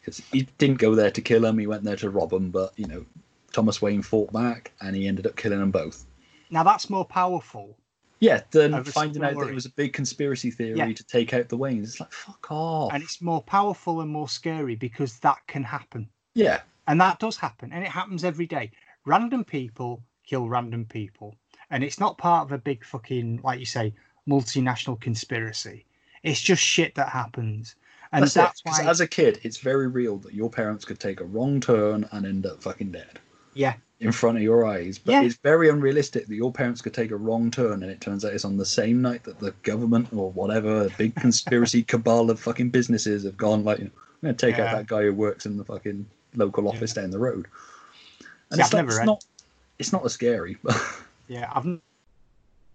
Because 0.00 0.22
he 0.32 0.42
didn't 0.58 0.78
go 0.78 0.94
there 0.94 1.10
to 1.10 1.20
kill 1.20 1.44
him. 1.44 1.58
He 1.58 1.66
went 1.66 1.82
there 1.84 1.96
to 1.96 2.10
rob 2.10 2.32
him. 2.32 2.50
But 2.50 2.72
you 2.78 2.86
know, 2.86 3.04
Thomas 3.52 3.82
Wayne 3.82 4.02
fought 4.02 4.32
back, 4.32 4.72
and 4.80 4.94
he 4.96 5.06
ended 5.08 5.26
up 5.26 5.36
killing 5.36 5.58
them 5.58 5.70
both. 5.70 6.06
Now 6.50 6.62
that's 6.62 6.88
more 6.88 7.04
powerful. 7.04 7.76
Yeah, 8.20 8.40
than 8.50 8.82
finding 8.84 9.22
out 9.22 9.34
that 9.38 9.48
it 9.48 9.54
was 9.54 9.66
a 9.66 9.70
big 9.70 9.92
conspiracy 9.92 10.50
theory 10.50 10.76
Yeah. 10.78 10.92
to 10.92 11.04
take 11.04 11.32
out 11.34 11.48
the 11.48 11.56
Waynes. 11.58 11.84
It's 11.84 12.00
like 12.00 12.12
fuck 12.12 12.50
off. 12.50 12.92
and 12.92 13.00
it's 13.02 13.20
more 13.22 13.42
powerful 13.42 14.00
and 14.00 14.10
more 14.10 14.28
scary 14.28 14.74
because 14.74 15.18
that 15.20 15.38
can 15.46 15.62
happen. 15.62 16.08
yeah, 16.34 16.62
And 16.88 17.00
that 17.00 17.20
does 17.20 17.36
happen, 17.36 17.72
and 17.72 17.84
it 17.84 17.90
happens 17.90 18.24
every 18.24 18.46
day. 18.46 18.72
Random 19.04 19.44
people 19.44 20.02
kill 20.26 20.48
random 20.48 20.84
people, 20.84 21.36
and 21.70 21.84
it's 21.84 22.00
not 22.00 22.18
part 22.18 22.44
of 22.46 22.50
a 22.52 22.58
big 22.58 22.84
fucking, 22.84 23.40
like 23.44 23.60
you 23.60 23.66
say, 23.66 23.94
multinational 24.28 25.00
conspiracy. 25.00 25.84
It's 26.22 26.40
just 26.40 26.62
shit 26.62 26.94
that 26.96 27.08
happens, 27.08 27.76
and 28.12 28.22
that's, 28.24 28.34
that's, 28.34 28.60
why. 28.64 28.84
as 28.84 29.00
a 29.00 29.06
kid, 29.06 29.40
it's 29.42 29.58
very 29.58 29.86
real 29.88 30.16
that 30.18 30.34
your 30.34 30.50
parents 30.50 30.84
could 30.84 30.98
take 31.00 31.20
a 31.20 31.24
wrong 31.24 31.60
turn 31.60 32.08
and 32.12 32.26
end 32.26 32.44
up 32.46 32.62
fucking 32.62 32.90
dead. 32.92 33.18
yeah, 33.54 33.74
in 34.00 34.12
front 34.12 34.36
of 34.36 34.42
your 34.42 34.64
eyes. 34.64 34.96
But 34.98 35.12
Yeah. 35.12 35.22
it's 35.22 35.36
very 35.42 35.68
unrealistic 35.68 36.26
that 36.28 36.34
your 36.36 36.52
parents 36.52 36.80
could 36.80 36.94
take 36.94 37.10
a 37.10 37.16
wrong 37.16 37.50
turn 37.50 37.82
and 37.82 37.90
it 37.90 38.00
turns 38.00 38.24
out 38.24 38.32
it's 38.32 38.44
on 38.44 38.56
the 38.56 38.64
same 38.64 39.02
night 39.02 39.24
that 39.24 39.40
the 39.40 39.50
government 39.64 40.08
or 40.12 40.30
whatever, 40.30 40.88
big 40.96 41.16
conspiracy 41.16 41.82
cabal 41.92 42.30
of 42.30 42.38
fucking 42.38 42.70
businesses 42.70 43.24
have 43.24 43.36
gone 43.36 43.64
like, 43.64 43.80
I'm 43.80 43.90
going 44.22 44.36
to 44.36 44.46
take 44.46 44.56
Yeah. 44.56 44.66
out 44.66 44.76
that 44.76 44.86
guy 44.86 45.02
who 45.02 45.12
works 45.12 45.46
in 45.46 45.56
the 45.56 45.64
fucking 45.64 46.06
local 46.36 46.68
office 46.68 46.92
down 46.92 47.10
the 47.10 47.18
road. 47.18 47.48
And 48.52 48.58
See, 48.58 48.62
it's, 48.62 48.72
like, 48.72 48.86
never 48.86 48.98
it's 48.98 49.06
not, 49.06 49.24
it's 49.80 49.92
not 49.92 50.04
as 50.04 50.12
scary. 50.12 50.58
But 50.62 50.76
yeah. 51.28 51.50
I've 51.52 51.80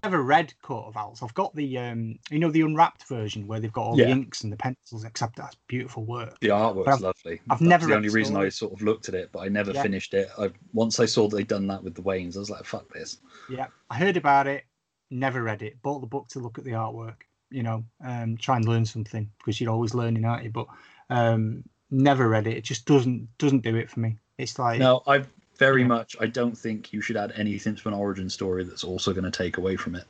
never 0.04 0.22
read 0.22 0.54
Court 0.62 0.88
of 0.88 0.98
Owls. 0.98 1.24
I've 1.24 1.34
got 1.34 1.56
the, 1.56 1.78
um, 1.78 2.20
you 2.30 2.38
know, 2.40 2.52
the 2.52 2.62
unwrapped 2.62 3.08
version 3.08 3.48
where 3.48 3.60
they've 3.60 3.72
got 3.72 3.86
all 3.86 3.98
Yeah. 3.98 4.06
the 4.06 4.12
inks 4.12 4.44
and 4.44 4.52
the 4.52 4.58
pencils. 4.58 5.06
Except 5.06 5.38
that's 5.38 5.56
beautiful 5.68 6.04
work. 6.06 6.38
the 6.42 6.50
artwork's 6.50 6.88
I've- 6.90 7.04
lovely. 7.04 7.42
I've 7.50 7.60
That's 7.60 7.62
never 7.62 7.88
the 7.88 7.96
only 7.96 8.10
the 8.10 8.14
reason 8.16 8.36
I 8.36 8.50
sort 8.50 8.74
of 8.74 8.82
looked 8.82 9.08
at 9.10 9.16
it, 9.16 9.32
but 9.32 9.40
I 9.40 9.48
never 9.48 9.72
Yeah. 9.72 9.82
finished 9.82 10.14
it. 10.14 10.30
I 10.38 10.52
once 10.74 11.00
I 11.00 11.06
saw 11.06 11.28
they'd 11.30 11.48
done 11.48 11.68
that 11.68 11.84
with 11.84 11.96
the 11.96 12.02
Waynes, 12.04 12.36
I 12.36 12.40
was 12.40 12.50
like, 12.50 12.66
"Fuck 12.66 12.94
this." 12.94 13.20
Yeah, 13.50 13.68
I 13.90 13.98
heard 13.98 14.18
about 14.18 14.46
it, 14.48 14.66
never 15.10 15.42
read 15.42 15.62
it. 15.62 15.82
Bought 15.82 16.02
the 16.02 16.08
book 16.08 16.28
to 16.30 16.40
look 16.40 16.58
at 16.58 16.66
the 16.66 16.72
artwork. 16.72 17.22
You 17.50 17.64
know, 17.64 17.86
um, 18.04 18.36
try 18.38 18.58
and 18.58 18.66
learn 18.68 18.86
something 18.86 19.30
because 19.38 19.62
you're 19.62 19.72
always 19.72 19.94
learning, 19.94 20.26
aren't 20.26 20.44
you? 20.44 20.50
But 20.52 20.68
um, 21.10 21.64
never 21.92 22.28
read 22.28 22.48
it. 22.48 22.58
It 22.58 22.64
just 22.64 22.86
doesn't 22.86 23.30
doesn't 23.38 23.64
do 23.64 23.76
it 23.78 23.90
for 23.90 24.00
me. 24.02 24.18
It's 24.38 24.58
like 24.60 24.80
No, 24.80 25.02
I 25.08 25.24
very 25.66 25.84
much. 25.84 26.16
I 26.20 26.26
don't 26.28 26.58
think 26.58 26.92
you 26.94 27.02
should 27.02 27.18
add 27.18 27.34
anything 27.36 27.76
to 27.76 27.88
an 27.88 27.94
origin 27.94 28.30
story 28.30 28.64
that's 28.64 28.84
also 28.84 29.14
going 29.14 29.24
to 29.24 29.32
take 29.32 29.58
away 29.58 29.76
from 29.76 29.96
it. 29.96 30.06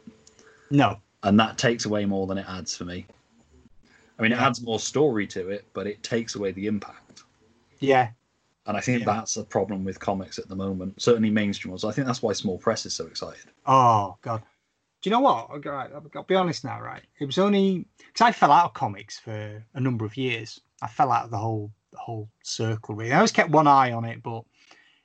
no, 0.72 0.98
and 1.24 1.40
that 1.40 1.58
takes 1.58 1.86
away 1.86 2.06
more 2.06 2.28
than 2.28 2.38
it 2.38 2.46
adds 2.50 2.76
for 2.76 2.86
me. 2.86 3.06
I 4.20 4.22
mean, 4.22 4.32
it 4.32 4.38
adds 4.40 4.62
more 4.62 4.80
story 4.80 5.26
to 5.28 5.50
it, 5.50 5.66
but 5.74 5.88
it 5.88 6.04
takes 6.04 6.36
away 6.36 6.52
the 6.52 6.68
impact. 6.68 7.24
yeah, 7.80 8.10
And 8.68 8.78
I 8.78 8.80
think 8.82 9.00
Yeah. 9.00 9.06
that's 9.14 9.38
a 9.38 9.44
problem 9.44 9.84
with 9.84 10.00
comics 10.00 10.38
at 10.40 10.48
the 10.48 10.56
moment, 10.56 11.02
certainly 11.02 11.30
mainstream 11.30 11.72
ones. 11.72 11.84
I 11.84 11.92
think 11.92 12.08
that's 12.08 12.22
why 12.22 12.34
small 12.34 12.58
press 12.58 12.86
is 12.86 12.94
so 12.94 13.06
excited. 13.08 13.46
oh 13.66 14.18
god, 14.22 14.42
Do 15.02 15.10
you 15.10 15.12
know 15.12 15.20
what? 15.22 15.50
I'll, 15.50 16.02
I'll 16.16 16.24
be 16.24 16.36
honest 16.36 16.64
now, 16.64 16.80
right? 16.82 17.04
It 17.20 17.26
was 17.26 17.38
only 17.38 17.86
because 17.98 18.22
I 18.28 18.32
fell 18.32 18.52
out 18.52 18.66
of 18.66 18.74
comics 18.74 19.20
for 19.20 19.64
a 19.74 19.80
number 19.80 20.06
of 20.06 20.16
years. 20.16 20.60
I 20.82 20.88
fell 20.88 21.12
out 21.12 21.26
of 21.26 21.32
the 21.32 21.38
whole 21.38 21.72
the 21.92 21.98
whole 22.00 22.30
circle. 22.44 22.96
Really, 22.96 23.12
I 23.12 23.18
always 23.18 23.32
kept 23.32 23.50
one 23.52 23.68
eye 23.68 23.92
on 23.92 24.06
it, 24.06 24.24
but 24.24 24.44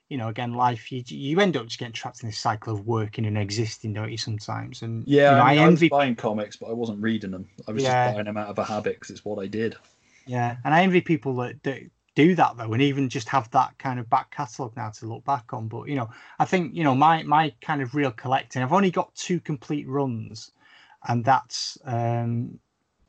you 0.08 0.16
know, 0.16 0.28
again, 0.28 0.54
life 0.54 0.90
you 0.90 1.02
you 1.06 1.40
end 1.40 1.56
up 1.56 1.66
just 1.66 1.78
getting 1.78 1.92
trapped 1.92 2.22
in 2.22 2.28
this 2.28 2.38
cycle 2.38 2.74
of 2.74 2.86
working 2.86 3.26
and 3.26 3.36
existing, 3.36 3.92
don't 3.92 4.10
you? 4.10 4.16
Sometimes, 4.18 4.82
and 4.82 5.06
Yeah, 5.06 5.30
you 5.30 5.36
know, 5.36 5.42
I, 5.42 5.50
mean, 5.50 5.58
I 5.58 5.64
envy 5.64 5.86
was 5.86 5.90
buying 5.90 6.16
comics, 6.16 6.56
but 6.56 6.66
I 6.66 6.72
wasn't 6.72 7.02
reading 7.02 7.30
them. 7.30 7.48
I 7.66 7.72
was 7.72 7.82
Yeah. 7.82 8.04
just 8.04 8.14
buying 8.14 8.24
them 8.24 8.36
out 8.36 8.48
of 8.48 8.58
a 8.58 8.64
habit 8.64 8.94
because 8.96 9.10
it's 9.10 9.24
what 9.24 9.42
I 9.42 9.46
did. 9.46 9.76
Yeah, 10.26 10.56
and 10.64 10.74
I 10.74 10.82
envy 10.82 11.00
people 11.00 11.36
that, 11.36 11.62
that 11.62 11.80
do 12.14 12.34
that 12.34 12.56
though, 12.56 12.72
and 12.72 12.82
even 12.82 13.08
just 13.08 13.28
have 13.28 13.50
that 13.52 13.78
kind 13.78 14.00
of 14.00 14.10
back 14.10 14.30
catalogue 14.30 14.76
now 14.76 14.90
to 14.90 15.06
look 15.06 15.24
back 15.24 15.52
on. 15.52 15.68
But 15.68 15.88
you 15.88 15.96
know, 15.96 16.10
I 16.38 16.44
think 16.44 16.74
you 16.74 16.84
know 16.84 16.94
my 16.94 17.22
my 17.22 17.52
kind 17.60 17.82
of 17.82 17.94
real 17.94 18.10
collecting. 18.10 18.62
I've 18.62 18.72
only 18.72 18.90
got 18.90 19.14
two 19.14 19.40
complete 19.40 19.86
runs, 19.86 20.50
and 21.06 21.24
that's 21.24 21.78
um, 21.84 22.58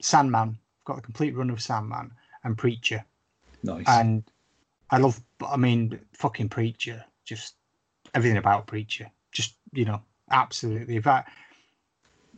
Sandman. 0.01 0.49
I've 0.81 0.85
got 0.85 0.99
a 0.99 1.01
complete 1.01 1.35
run 1.35 1.49
of 1.49 1.61
Sandman 1.61 2.11
and 2.43 2.57
Preacher, 2.57 3.03
Nice. 3.63 3.87
and 3.87 4.23
I 4.91 4.97
love. 4.97 5.21
I 5.47 5.57
mean, 5.57 5.99
fucking 6.13 6.49
Preacher. 6.49 7.03
Just 7.25 7.55
everything 8.13 8.37
about 8.37 8.67
Preacher. 8.67 9.09
Just 9.31 9.55
you 9.73 9.85
know, 9.85 10.01
absolutely. 10.31 10.95
If 10.97 11.07
I 11.07 11.23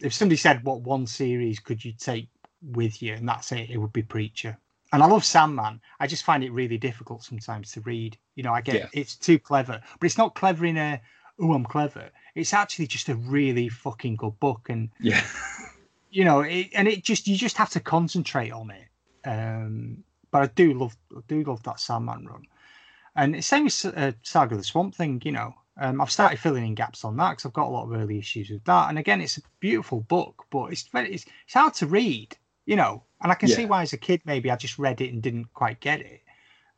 if 0.01 0.13
somebody 0.13 0.37
said 0.37 0.63
what 0.63 0.81
one 0.81 1.05
series 1.07 1.59
could 1.59 1.83
you 1.83 1.93
take 1.93 2.27
with 2.61 3.01
you 3.01 3.13
and 3.13 3.27
that's 3.27 3.51
it, 3.51 3.69
it 3.69 3.77
would 3.77 3.93
be 3.93 4.01
Preacher. 4.03 4.57
And 4.93 5.01
I 5.01 5.05
love 5.05 5.23
Sandman. 5.23 5.79
I 6.01 6.07
just 6.07 6.25
find 6.25 6.43
it 6.43 6.51
really 6.51 6.77
difficult 6.77 7.23
sometimes 7.23 7.71
to 7.71 7.81
read. 7.81 8.17
You 8.35 8.43
know, 8.43 8.53
I 8.53 8.61
get 8.61 8.75
Yeah. 8.75 8.87
it's 8.93 9.15
too 9.15 9.39
clever, 9.39 9.79
but 9.99 10.05
it's 10.05 10.17
not 10.17 10.35
clever 10.35 10.65
in 10.65 10.77
a 10.77 11.01
oh 11.39 11.53
I'm 11.53 11.63
clever. 11.65 12.09
It's 12.35 12.53
actually 12.53 12.87
just 12.87 13.09
a 13.09 13.15
really 13.15 13.69
fucking 13.69 14.17
good 14.17 14.39
book, 14.39 14.67
and 14.69 14.89
yeah. 14.99 15.23
you 16.11 16.25
know, 16.25 16.41
it, 16.41 16.69
and 16.75 16.87
it 16.87 17.03
just 17.03 17.27
you 17.27 17.37
just 17.37 17.57
have 17.57 17.69
to 17.71 17.79
concentrate 17.79 18.51
on 18.51 18.71
it. 18.71 18.87
Um, 19.27 20.03
but 20.31 20.41
I 20.43 20.47
do 20.47 20.73
love 20.73 20.97
I 21.15 21.21
do 21.27 21.43
love 21.43 21.63
that 21.63 21.79
Sandman 21.79 22.25
run, 22.25 22.43
and 23.15 23.35
it's 23.35 23.47
same 23.47 23.65
with 23.65 23.85
uh, 23.85 24.13
Saga 24.23 24.55
of 24.55 24.61
the 24.61 24.65
Swamp 24.65 24.95
Thing. 24.95 25.21
You 25.23 25.33
know, 25.33 25.55
um, 25.77 26.01
I've 26.01 26.11
started 26.11 26.39
filling 26.39 26.65
in 26.65 26.75
gaps 26.75 27.05
on 27.05 27.17
that 27.17 27.31
because 27.31 27.45
I've 27.45 27.53
got 27.53 27.67
a 27.67 27.71
lot 27.71 27.85
of 27.85 27.93
early 27.93 28.17
issues 28.17 28.49
with 28.49 28.63
that. 28.65 28.89
And 28.89 28.97
again, 28.97 29.21
it's 29.21 29.37
a 29.37 29.41
beautiful 29.59 30.01
book, 30.01 30.45
but 30.49 30.71
it's 30.71 30.83
very 30.83 31.13
it's, 31.13 31.25
it's 31.45 31.53
hard 31.53 31.73
to 31.75 31.87
read. 31.87 32.35
You 32.65 32.75
know, 32.75 33.03
and 33.21 33.31
I 33.31 33.35
can 33.35 33.49
see 33.49 33.65
why 33.65 33.81
as 33.81 33.93
a 33.93 33.97
kid 33.97 34.21
maybe 34.25 34.49
I 34.51 34.55
just 34.55 34.79
read 34.79 35.01
it 35.01 35.11
and 35.11 35.21
didn't 35.21 35.53
quite 35.53 35.79
get 35.79 36.01
it. 36.01 36.21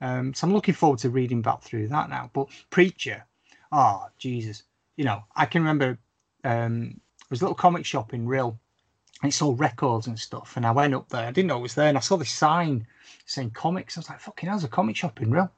Um, 0.01 0.33
so 0.33 0.47
I'm 0.47 0.53
looking 0.53 0.73
forward 0.73 0.99
to 0.99 1.09
reading 1.09 1.41
back 1.41 1.61
through 1.61 1.87
that 1.89 2.09
now. 2.09 2.29
But 2.33 2.49
Preacher, 2.69 3.25
oh 3.71 4.07
Jesus, 4.17 4.63
you 4.97 5.05
know, 5.05 5.23
I 5.35 5.45
can 5.45 5.61
remember 5.61 5.97
um, 6.43 6.89
there 6.89 7.27
was 7.29 7.41
a 7.41 7.45
little 7.45 7.55
comic 7.55 7.85
shop 7.85 8.13
in 8.13 8.27
Rhyl 8.27 8.57
and 9.23 9.33
it 9.33 9.59
records 9.59 10.07
and 10.07 10.19
stuff. 10.19 10.57
And 10.57 10.65
I 10.65 10.71
went 10.71 10.93
up 10.93 11.07
there, 11.09 11.25
I 11.25 11.31
didn't 11.31 11.47
know 11.47 11.57
it 11.57 11.61
was 11.61 11.75
there, 11.75 11.87
and 11.87 11.97
I 11.97 12.01
saw 12.01 12.17
this 12.17 12.29
sign 12.31 12.85
saying 13.25 13.51
comics. 13.51 13.97
I 13.97 14.01
was 14.01 14.09
like, 14.09 14.19
fucking 14.19 14.49
there's 14.49 14.65
a 14.65 14.67
comic 14.67 14.97
shop 14.97 15.21
in 15.21 15.31
Rhyl." 15.31 15.49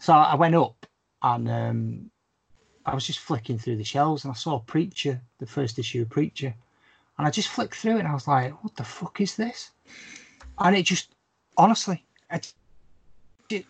So 0.00 0.12
I 0.12 0.34
went 0.34 0.56
up 0.56 0.86
and 1.22 1.48
um, 1.48 2.10
I 2.84 2.94
was 2.94 3.06
just 3.06 3.20
flicking 3.20 3.58
through 3.58 3.76
the 3.76 3.84
shelves 3.84 4.24
and 4.24 4.32
I 4.32 4.34
saw 4.34 4.58
Preacher, 4.58 5.22
the 5.38 5.46
first 5.46 5.78
issue 5.78 6.02
of 6.02 6.10
Preacher. 6.10 6.54
And 7.16 7.26
I 7.26 7.30
just 7.30 7.48
flicked 7.48 7.76
through 7.76 7.96
it 7.96 8.00
and 8.00 8.08
I 8.08 8.12
was 8.12 8.28
like, 8.28 8.62
what 8.62 8.76
the 8.76 8.84
fuck 8.84 9.20
is 9.20 9.36
this? 9.36 9.70
And 10.58 10.76
it 10.76 10.82
just, 10.82 11.14
honestly, 11.56 12.04
it, 12.30 12.52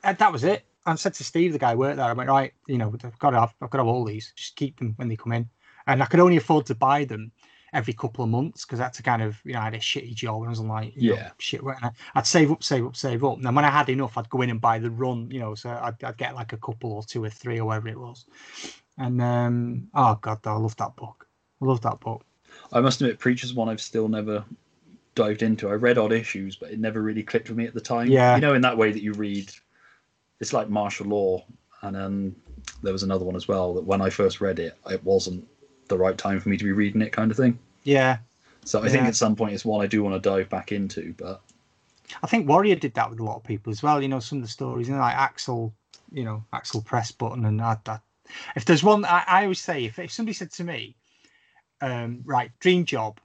uh, 0.02 0.14
that 0.14 0.32
was 0.32 0.44
it. 0.44 0.64
I 0.84 0.94
said 0.96 1.14
to 1.14 1.24
Steve, 1.24 1.52
the 1.52 1.58
guy 1.58 1.72
who 1.72 1.78
worked 1.78 1.96
there, 1.96 2.06
I 2.06 2.12
went, 2.12 2.30
right, 2.30 2.52
you 2.66 2.78
know, 2.78 2.92
I've 3.04 3.18
got 3.18 3.30
to 3.30 3.40
have, 3.40 3.54
I've 3.60 3.70
got 3.70 3.78
to 3.78 3.84
have 3.84 3.94
all 3.94 4.04
these, 4.04 4.32
just 4.34 4.56
keep 4.56 4.78
them 4.78 4.94
when 4.96 5.08
they 5.08 5.16
come 5.16 5.32
in. 5.32 5.48
And 5.86 6.02
I 6.02 6.06
could 6.06 6.20
only 6.20 6.36
afford 6.36 6.66
to 6.66 6.74
buy 6.74 7.04
them 7.04 7.32
every 7.77 7.93
couple 7.93 8.24
of 8.24 8.31
months 8.31 8.65
because 8.65 8.78
that's 8.78 8.98
a 8.98 9.03
kind 9.03 9.20
of, 9.23 9.36
you 9.44 9.53
know, 9.53 9.61
I 9.61 9.65
had 9.65 9.74
a 9.74 9.78
shitty 9.78 10.15
job 10.15 10.36
and 10.40 10.47
I 10.47 10.51
was 10.51 10.61
like, 10.61 10.97
you 10.97 11.11
know, 11.11 11.16
Yeah. 11.16 11.31
shit. 11.39 11.61
And 11.62 11.74
I- 11.82 11.90
I'd 12.15 12.27
save 12.27 12.51
up, 12.51 12.62
save 12.65 12.86
up, 12.86 12.97
save 12.97 13.23
up. 13.23 13.36
And 13.36 13.44
then 13.44 13.55
when 13.55 13.65
I 13.66 13.70
had 13.70 13.89
enough, 13.90 14.16
I'd 14.16 14.31
go 14.31 14.40
in 14.40 14.51
and 14.51 14.61
buy 14.61 14.78
the 14.78 14.90
run, 14.90 15.31
you 15.31 15.40
know, 15.40 15.55
so 15.55 15.69
I'd, 15.70 16.03
I'd 16.03 16.16
get 16.16 16.35
like 16.35 16.53
a 16.55 16.57
couple 16.57 16.93
or 16.93 17.03
two 17.05 17.23
or 17.23 17.28
three 17.31 17.59
or 17.61 17.66
whatever 17.66 17.89
it 17.89 18.01
was. 18.01 18.24
And, 18.98 19.20
um, 19.20 19.89
oh 19.94 20.19
God, 20.20 20.39
I 20.47 20.55
love 20.55 20.77
that 20.77 20.97
book. 20.97 21.27
I 21.61 21.65
love 21.66 21.82
that 21.82 22.01
book. 22.01 22.24
I 22.73 22.81
must 22.81 23.01
admit, 23.03 23.19
Preacher's 23.19 23.53
one 23.53 23.69
I've 23.69 23.81
still 23.82 24.09
never 24.09 24.43
dived 25.15 25.43
into. 25.43 25.69
I 25.69 25.73
read 25.74 25.98
odd 25.98 26.12
issues, 26.12 26.57
but 26.57 26.70
it 26.70 26.78
never 26.78 27.03
really 27.03 27.23
clicked 27.23 27.48
with 27.51 27.59
me 27.59 27.66
at 27.66 27.74
the 27.74 27.81
time. 27.81 28.09
Yeah. 28.09 28.35
You 28.36 28.40
know, 28.40 28.55
in 28.55 28.62
that 28.62 28.77
way 28.78 28.90
that 28.90 29.03
you 29.03 29.12
read, 29.12 29.53
it's 30.40 30.55
like 30.55 30.70
Marshal 30.70 31.07
Law. 31.07 31.44
And 31.82 31.94
um, 31.97 32.36
there 32.82 32.93
was 32.94 33.03
another 33.03 33.24
one 33.27 33.36
as 33.36 33.47
well 33.48 33.74
that 33.74 33.85
when 33.85 34.01
I 34.01 34.09
first 34.09 34.40
read 34.40 34.59
it, 34.59 34.78
it 34.90 35.05
wasn't 35.05 35.47
the 35.89 35.97
right 35.98 36.19
time 36.19 36.40
for 36.40 36.48
me 36.48 36.57
to 36.57 36.65
be 36.65 36.73
reading 36.73 37.01
it, 37.03 37.12
kind 37.12 37.31
of 37.31 37.36
thing. 37.36 37.59
Yeah. 37.86 38.18
So 38.64 38.82
I 38.82 38.88
think 38.88 39.04
at 39.04 39.14
some 39.14 39.36
point 39.36 39.54
it's 39.54 39.64
one 39.64 39.80
I 39.80 39.86
do 39.86 40.02
want 40.02 40.20
to 40.20 40.28
dive 40.28 40.48
back 40.48 40.72
into. 40.72 41.14
But 41.16 41.40
I 42.22 42.26
think 42.26 42.48
Warrior 42.48 42.74
did 42.74 42.94
that 42.94 43.08
with 43.08 43.20
a 43.20 43.24
lot 43.24 43.36
of 43.36 43.44
people 43.44 43.70
as 43.70 43.82
well. 43.82 44.02
You 44.02 44.08
know, 44.08 44.18
some 44.18 44.38
of 44.38 44.44
the 44.44 44.50
stories, 44.50 44.88
you 44.88 44.94
know, 44.94 45.00
like 45.00 45.14
Axel, 45.14 45.72
you 46.10 46.24
know, 46.24 46.44
Axel 46.52 46.82
Pressbutton, 46.82 47.46
and 47.46 47.62
I, 47.62 47.76
that. 47.84 48.02
If 48.56 48.64
there's 48.64 48.82
one, 48.82 49.04
I, 49.04 49.22
I 49.26 49.42
always 49.44 49.60
say, 49.60 49.84
if, 49.84 50.00
if 50.00 50.10
somebody 50.10 50.32
said 50.32 50.50
to 50.52 50.64
me, 50.64 50.96
um, 51.80 52.22
right, 52.24 52.50
dream 52.58 52.84
job, 52.84 53.20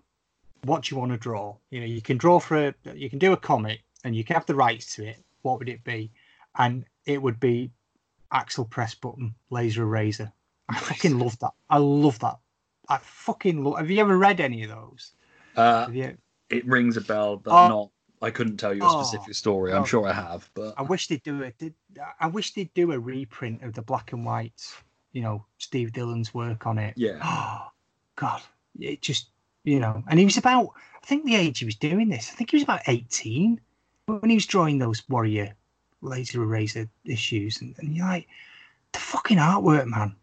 what 0.63 0.83
do 0.83 0.93
you 0.93 0.99
want 0.99 1.11
to 1.11 1.17
draw? 1.17 1.57
You 1.71 1.79
know, 1.79 1.87
you 1.87 2.01
can 2.01 2.17
draw 2.17 2.39
for 2.39 2.67
a, 2.67 2.75
you 2.93 3.09
can 3.09 3.17
do 3.17 3.33
a 3.33 3.37
comic, 3.37 3.81
and 4.03 4.15
you 4.15 4.23
can 4.23 4.35
have 4.35 4.45
the 4.45 4.53
rights 4.53 4.95
to 4.95 5.05
it. 5.05 5.17
What 5.41 5.57
would 5.57 5.69
it 5.69 5.83
be? 5.83 6.11
And 6.55 6.85
it 7.07 7.19
would 7.19 7.39
be 7.39 7.71
Axel 8.31 8.65
Pressbutton, 8.65 9.33
laser 9.49 9.81
eraser. 9.81 10.31
I 10.69 10.77
fucking 10.77 11.17
love 11.17 11.39
that. 11.39 11.53
I 11.67 11.79
love 11.79 12.19
that. 12.19 12.37
I 12.89 12.97
fucking 12.97 13.63
love. 13.63 13.77
Have 13.77 13.89
you 13.89 13.99
ever 14.01 14.17
read 14.17 14.39
any 14.39 14.63
of 14.63 14.69
those? 14.69 15.11
uh, 15.55 15.87
you? 15.91 16.17
it 16.49 16.65
rings 16.65 16.97
a 16.97 17.01
bell, 17.01 17.37
but 17.37 17.51
Oh. 17.51 17.67
not. 17.67 17.89
I 18.23 18.29
couldn't 18.29 18.57
tell 18.57 18.73
you 18.73 18.83
a 18.83 18.87
Oh. 18.87 19.03
specific 19.03 19.33
story. 19.33 19.73
I'm 19.73 19.81
Oh. 19.81 19.85
sure 19.85 20.07
I 20.07 20.13
have, 20.13 20.49
but 20.53 20.75
I 20.77 20.83
wish 20.83 21.07
they'd 21.07 21.23
do 21.23 21.41
it. 21.41 21.57
Did 21.57 21.73
I 22.19 22.27
wish 22.27 22.53
they'd 22.53 22.73
do 22.73 22.91
a 22.91 22.99
reprint 22.99 23.63
of 23.63 23.73
the 23.73 23.81
black 23.81 24.13
and 24.13 24.23
white, 24.25 24.61
you 25.11 25.21
know, 25.21 25.45
Steve 25.57 25.91
Dillon's 25.91 26.33
work 26.33 26.67
on 26.67 26.77
it. 26.77 26.93
yeah, 26.97 27.19
Oh 27.23 27.71
God, 28.15 28.41
it 28.79 29.01
just 29.01 29.29
you 29.63 29.79
know, 29.79 30.03
and 30.07 30.17
he 30.19 30.25
was 30.25 30.37
about 30.37 30.69
I 31.01 31.05
think 31.05 31.25
the 31.25 31.35
age 31.35 31.59
he 31.59 31.65
was 31.65 31.75
doing 31.75 32.09
this. 32.09 32.29
I 32.31 32.35
think 32.35 32.51
he 32.51 32.57
was 32.57 32.63
about 32.63 32.81
eighteen 32.87 33.59
when 34.05 34.29
he 34.29 34.35
was 34.35 34.45
drawing 34.45 34.77
those 34.77 35.07
Warrior 35.09 35.55
laser 36.01 36.43
eraser 36.43 36.89
issues, 37.05 37.61
and, 37.61 37.75
and 37.79 37.95
you're 37.95 38.07
like, 38.07 38.27
the 38.91 38.99
fucking 38.99 39.37
artwork, 39.37 39.87
man. 39.87 40.15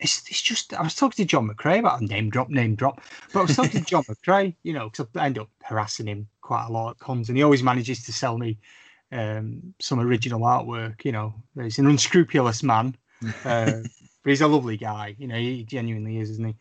It's, 0.00 0.22
it's 0.28 0.40
just 0.40 0.74
I 0.74 0.82
was 0.82 0.94
talking 0.94 1.24
to 1.24 1.28
John 1.28 1.48
McCrea 1.48 1.80
about 1.80 2.00
name 2.00 2.30
drop, 2.30 2.48
name 2.48 2.74
drop, 2.74 3.02
but 3.32 3.40
I 3.40 3.42
was 3.42 3.56
talking 3.56 3.80
to 3.80 3.86
John 3.86 4.02
McCrea, 4.08 4.54
you 4.62 4.72
know, 4.72 4.88
because 4.88 5.06
I 5.14 5.26
end 5.26 5.38
up 5.38 5.50
harassing 5.62 6.06
him 6.06 6.26
quite 6.40 6.66
a 6.66 6.72
lot 6.72 6.92
at 6.92 6.98
cons, 6.98 7.28
and 7.28 7.36
he 7.36 7.44
always 7.44 7.62
manages 7.62 8.04
to 8.04 8.12
sell 8.12 8.38
me 8.38 8.58
um, 9.12 9.74
some 9.78 10.00
original 10.00 10.40
artwork. 10.40 11.04
You 11.04 11.12
know, 11.12 11.34
he's 11.60 11.78
an 11.78 11.86
unscrupulous 11.86 12.62
man, 12.62 12.96
uh, 13.44 13.82
but 14.22 14.30
he's 14.30 14.40
a 14.40 14.48
lovely 14.48 14.76
guy. 14.76 15.14
You 15.18 15.28
know, 15.28 15.36
he 15.36 15.64
genuinely 15.64 16.18
is, 16.18 16.30
isn't 16.30 16.46
he? 16.46 16.56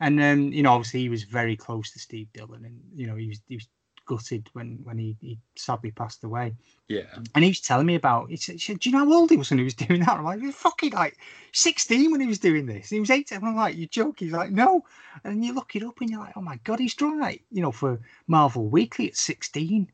And 0.00 0.20
um, 0.22 0.52
you 0.52 0.62
know, 0.62 0.72
obviously, 0.72 1.00
he 1.00 1.08
was 1.08 1.24
very 1.24 1.56
close 1.56 1.92
to 1.92 1.98
Steve 1.98 2.28
Dillon, 2.32 2.64
and 2.64 2.80
you 2.94 3.06
know, 3.06 3.14
he 3.14 3.28
was 3.28 3.40
he 3.46 3.56
was 3.56 3.68
gutted 4.10 4.50
when 4.54 4.80
when 4.82 4.98
he, 4.98 5.16
he 5.20 5.38
sadly 5.54 5.92
passed 5.92 6.24
away. 6.24 6.52
yeah. 6.88 7.14
And 7.34 7.44
he 7.44 7.50
was 7.50 7.60
telling 7.60 7.86
me 7.86 7.94
about. 7.94 8.28
He 8.28 8.36
said, 8.36 8.58
"Do 8.58 8.88
you 8.88 8.92
know 8.92 9.04
how 9.04 9.12
old 9.12 9.30
he 9.30 9.36
was 9.36 9.50
when 9.50 9.60
he 9.60 9.64
was 9.64 9.74
doing 9.86 10.00
that?" 10.00 10.18
I'm 10.18 10.24
like, 10.24 10.40
"He's 10.40 10.56
fucking 10.56 10.92
like 10.92 11.16
16 11.52 12.10
when 12.10 12.20
he 12.20 12.26
was 12.26 12.40
doing 12.40 12.66
this." 12.66 12.90
He 12.90 12.98
was 12.98 13.10
18. 13.10 13.38
I'm 13.38 13.54
like, 13.54 13.76
"You 13.76 13.86
joking?" 13.86 14.26
He's 14.26 14.36
like, 14.36 14.50
"No." 14.50 14.84
And 15.22 15.32
then 15.32 15.42
you 15.44 15.54
look 15.54 15.76
it 15.76 15.84
up, 15.84 16.00
and 16.00 16.10
you're 16.10 16.18
like, 16.18 16.36
"Oh 16.36 16.40
my 16.40 16.58
god, 16.64 16.80
he's 16.80 16.94
drawing 16.94 17.20
like 17.20 17.44
you 17.52 17.62
know 17.62 17.70
for 17.70 18.00
Marvel 18.26 18.66
Weekly 18.66 19.06
at 19.08 19.16
16." 19.16 19.88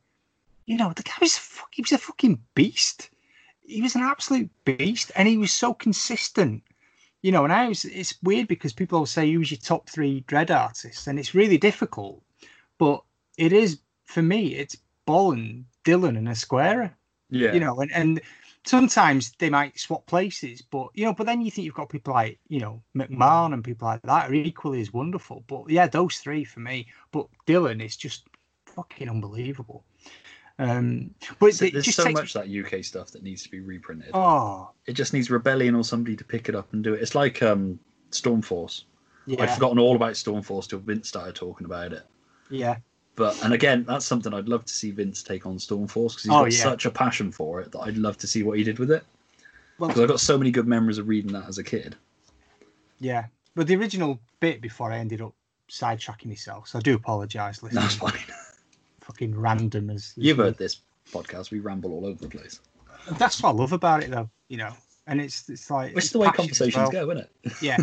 You 0.64 0.76
know, 0.78 0.93
the 0.97 1.02
guy 1.02 1.18
was 1.20 1.36
fuck, 1.36 1.68
he 1.72 1.82
was 1.82 1.93
a 1.93 1.98
fucking 1.98 2.40
beast. 2.55 3.10
He 3.66 3.82
was 3.82 3.97
an 3.97 4.02
absolute 4.02 4.51
beast, 4.64 5.12
and 5.14 5.28
he 5.28 5.36
was 5.36 5.52
so 5.52 5.74
consistent. 5.74 6.62
You 7.20 7.32
know, 7.32 7.44
and 7.44 7.52
I 7.52 7.68
was. 7.68 7.84
It's 7.84 8.14
weird 8.22 8.48
because 8.48 8.72
people 8.72 8.97
always 8.97 9.10
say 9.10 9.30
who's 9.30 9.51
your 9.51 9.60
top 9.60 9.90
three 9.90 10.24
Dredd 10.26 10.51
artists, 10.51 11.06
and 11.06 11.18
it's 11.18 11.34
really 11.34 11.59
difficult. 11.59 12.22
But 12.78 13.02
it 13.36 13.52
is 13.52 13.80
for 14.06 14.22
me. 14.22 14.54
It's 14.54 14.76
Bolland, 15.06 15.66
Dillon, 15.84 16.16
and 16.16 16.28
Ezquerra 16.28 16.94
Yeah, 17.30 17.54
you 17.54 17.60
know, 17.60 17.80
and, 17.80 17.92
and 17.92 18.20
sometimes 18.64 19.32
they 19.38 19.50
might 19.50 19.78
swap 19.78 20.06
places, 20.06 20.62
but 20.62 20.88
you 20.94 21.04
know, 21.04 21.14
but 21.14 21.26
then 21.26 21.40
you 21.40 21.50
think 21.50 21.64
you've 21.64 21.74
got 21.74 21.88
people 21.88 22.14
like 22.14 22.38
you 22.48 22.60
know 22.60 22.82
McMahon 22.96 23.52
and 23.52 23.64
people 23.64 23.86
like 23.86 24.02
that 24.02 24.30
are 24.30 24.34
equally 24.34 24.80
as 24.80 24.92
wonderful. 24.92 25.44
But 25.46 25.70
yeah, 25.70 25.86
those 25.86 26.16
three 26.16 26.44
for 26.44 26.60
me. 26.60 26.88
But 27.12 27.26
Dillon 27.46 27.80
is 27.80 27.96
just 27.96 28.24
fucking 28.66 29.08
unbelievable. 29.08 29.84
Um, 30.58 31.14
but 31.38 31.54
So 31.54 31.66
there's 31.66 31.94
so 31.94 32.04
takes 32.04 32.14
much 32.14 32.32
that 32.32 32.48
UK 32.48 32.82
stuff 32.82 33.10
that 33.10 33.22
needs 33.22 33.42
to 33.42 33.50
be 33.50 33.60
reprinted. 33.60 34.14
oh 34.14 34.70
It 34.86 34.94
just 34.94 35.12
needs 35.12 35.30
Rebellion 35.30 35.74
or 35.74 35.84
somebody 35.84 36.16
to 36.16 36.24
pick 36.24 36.48
it 36.48 36.54
up 36.54 36.72
and 36.72 36.82
do 36.82 36.94
it. 36.94 37.02
It's 37.02 37.14
like 37.14 37.42
um, 37.42 37.78
Stormforce. 38.10 38.84
I'd 39.38 39.50
forgotten 39.50 39.78
all 39.78 39.96
about 39.96 40.12
Stormforce 40.12 40.68
till 40.68 40.78
Vince 40.78 41.08
started 41.08 41.34
talking 41.34 41.66
about 41.66 41.92
it. 41.92 42.04
yeah 42.48 42.76
But 43.16 43.43
and 43.44 43.52
again, 43.55 43.84
that's 43.88 44.05
something 44.05 44.32
I'd 44.34 44.48
love 44.48 44.64
to 44.66 44.72
see 44.72 44.90
Vince 44.90 45.22
take 45.22 45.47
on 45.47 45.56
Stormforce 45.56 46.10
because 46.10 46.22
he's 46.24 46.32
Oh, 46.32 46.43
got 46.43 46.52
yeah. 46.52 46.62
such 46.62 46.84
a 46.86 46.90
passion 46.90 47.32
for 47.32 47.60
it 47.60 47.72
that 47.72 47.80
I'd 47.80 47.97
love 47.97 48.18
to 48.18 48.26
see 48.26 48.43
what 48.43 48.59
he 48.59 48.64
did 48.64 48.78
with 48.78 48.90
it. 48.90 49.05
well 49.78 49.88
Because 49.88 50.02
I've 50.02 50.09
got 50.09 50.20
so 50.20 50.36
many 50.36 50.51
good 50.51 50.66
memories 50.66 50.98
of 50.98 51.09
reading 51.09 51.32
that 51.32 51.48
as 51.48 51.56
a 51.59 51.64
kid. 51.64 51.97
yeah. 53.01 53.26
But 53.55 53.66
the 53.66 53.76
original 53.76 54.20
bit 54.40 54.60
before 54.60 54.93
I 54.93 54.98
ended 54.98 55.22
up 55.22 55.32
sidetracking 55.70 56.26
myself, 56.26 56.68
so 56.68 56.78
I 56.78 56.82
do 56.82 56.94
apologise. 56.94 57.62
Listen, 57.62 57.80
That's 57.80 57.94
fine. 57.94 58.12
fucking 59.01 59.34
random 59.38 59.88
as, 59.88 60.12
You've 60.16 60.36
heard 60.36 60.59
this 60.59 60.80
podcast. 61.10 61.51
We 61.51 61.60
ramble 61.60 61.93
all 61.94 62.05
over 62.05 62.20
the 62.20 62.28
place. 62.28 62.60
That's 63.18 63.43
what 63.43 63.51
I 63.51 63.52
love 63.52 63.72
about 63.72 64.02
it, 64.02 64.10
though. 64.10 64.28
You 64.48 64.59
know, 64.59 64.72
and 65.06 65.20
it's 65.22 65.48
it's 65.48 65.70
like 65.70 65.93
is 65.93 66.05
it's 66.05 66.10
the 66.10 66.18
way 66.18 66.28
conversations 66.28 66.74
well. 66.76 66.90
go, 67.06 67.10
isn't 67.12 67.28
it? 67.44 67.52
Yeah, 67.62 67.78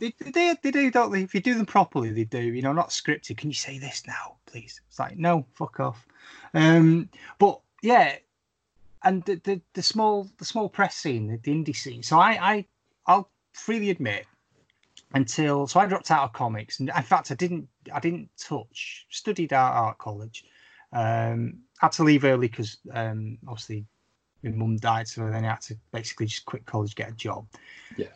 they, 0.00 0.12
they 0.32 0.56
they 0.62 0.70
do, 0.72 0.90
don't 0.90 1.12
they? 1.12 1.22
If 1.22 1.32
you 1.34 1.40
do 1.40 1.54
them 1.54 1.66
properly, 1.66 2.10
they 2.10 2.24
do. 2.24 2.40
You 2.40 2.62
know, 2.62 2.72
not 2.72 2.88
scripted. 2.90 3.36
Can 3.36 3.50
you 3.50 3.54
say 3.54 3.78
this 3.78 4.02
now, 4.06 4.34
please? 4.54 4.80
It's 4.88 4.98
like 4.98 5.18
no, 5.18 5.46
fuck 5.54 5.80
off. 5.80 6.06
Um, 6.54 7.08
but 7.38 7.60
yeah, 7.82 8.16
and 9.02 9.24
the, 9.24 9.40
the 9.42 9.60
the 9.74 9.82
small 9.82 10.30
the 10.38 10.44
small 10.44 10.68
press 10.68 10.94
scene, 10.94 11.26
the, 11.26 11.38
the 11.38 11.50
indie 11.50 11.76
scene. 11.76 12.02
So 12.02 12.18
I 12.18 12.30
I 12.40 12.66
I'll 13.06 13.30
freely 13.52 13.90
admit 13.90 14.26
until 15.12 15.66
so 15.66 15.80
I 15.80 15.86
dropped 15.86 16.10
out 16.10 16.24
of 16.24 16.32
comics, 16.32 16.78
and 16.78 16.90
in 16.96 17.02
fact 17.02 17.32
I 17.32 17.34
didn't 17.34 17.68
I 17.92 17.98
didn't 17.98 18.30
touch 18.38 19.06
studied 19.10 19.52
art 19.52 19.74
art 19.74 19.98
college. 19.98 20.44
Um, 20.92 21.58
had 21.78 21.90
to 21.92 22.04
leave 22.04 22.24
early 22.24 22.46
because 22.46 22.78
um, 22.92 23.36
obviously 23.48 23.84
my 24.44 24.50
mum 24.50 24.76
died, 24.76 25.08
so 25.08 25.28
then 25.28 25.44
I 25.44 25.48
had 25.48 25.62
to 25.62 25.76
basically 25.90 26.26
just 26.26 26.44
quit 26.44 26.64
college, 26.64 26.94
get 26.94 27.10
a 27.10 27.14
job. 27.14 27.46
Yeah. 27.96 28.06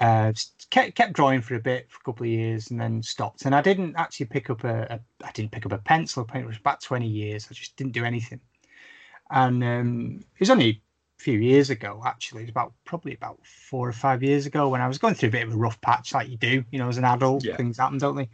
Uh, 0.00 0.32
kept 0.70 0.94
kept 0.94 1.12
drawing 1.12 1.40
for 1.40 1.56
a 1.56 1.60
bit 1.60 1.90
for 1.90 1.98
a 2.00 2.04
couple 2.04 2.24
of 2.24 2.30
years 2.30 2.70
and 2.70 2.80
then 2.80 3.02
stopped. 3.02 3.44
And 3.44 3.54
I 3.54 3.62
didn't 3.62 3.96
actually 3.96 4.26
pick 4.26 4.48
up 4.48 4.62
a, 4.64 4.82
a 4.90 5.00
I 5.26 5.32
didn't 5.32 5.50
pick 5.50 5.66
up 5.66 5.72
a 5.72 5.78
pencil. 5.78 6.28
It 6.34 6.46
was 6.46 6.58
about 6.58 6.82
twenty 6.82 7.08
years. 7.08 7.48
I 7.50 7.54
just 7.54 7.76
didn't 7.76 7.94
do 7.94 8.04
anything. 8.04 8.40
And 9.30 9.62
um, 9.64 10.20
it 10.34 10.40
was 10.40 10.50
only 10.50 10.82
few 11.18 11.38
years 11.38 11.68
ago, 11.68 12.00
actually. 12.06 12.42
It 12.42 12.44
was 12.44 12.50
about 12.50 12.72
probably 12.84 13.12
about 13.12 13.38
four 13.44 13.88
or 13.88 13.92
five 13.92 14.22
years 14.22 14.46
ago 14.46 14.68
when 14.68 14.80
I 14.80 14.86
was 14.86 14.98
going 14.98 15.14
through 15.14 15.30
a 15.30 15.32
bit 15.32 15.48
of 15.48 15.52
a 15.52 15.56
rough 15.56 15.80
patch, 15.80 16.14
like 16.14 16.28
you 16.28 16.36
do, 16.36 16.64
you 16.70 16.78
know, 16.78 16.88
as 16.88 16.96
an 16.96 17.04
adult. 17.04 17.44
Yeah. 17.44 17.56
Things 17.56 17.78
happen, 17.78 17.98
don't 17.98 18.16
they? 18.16 18.28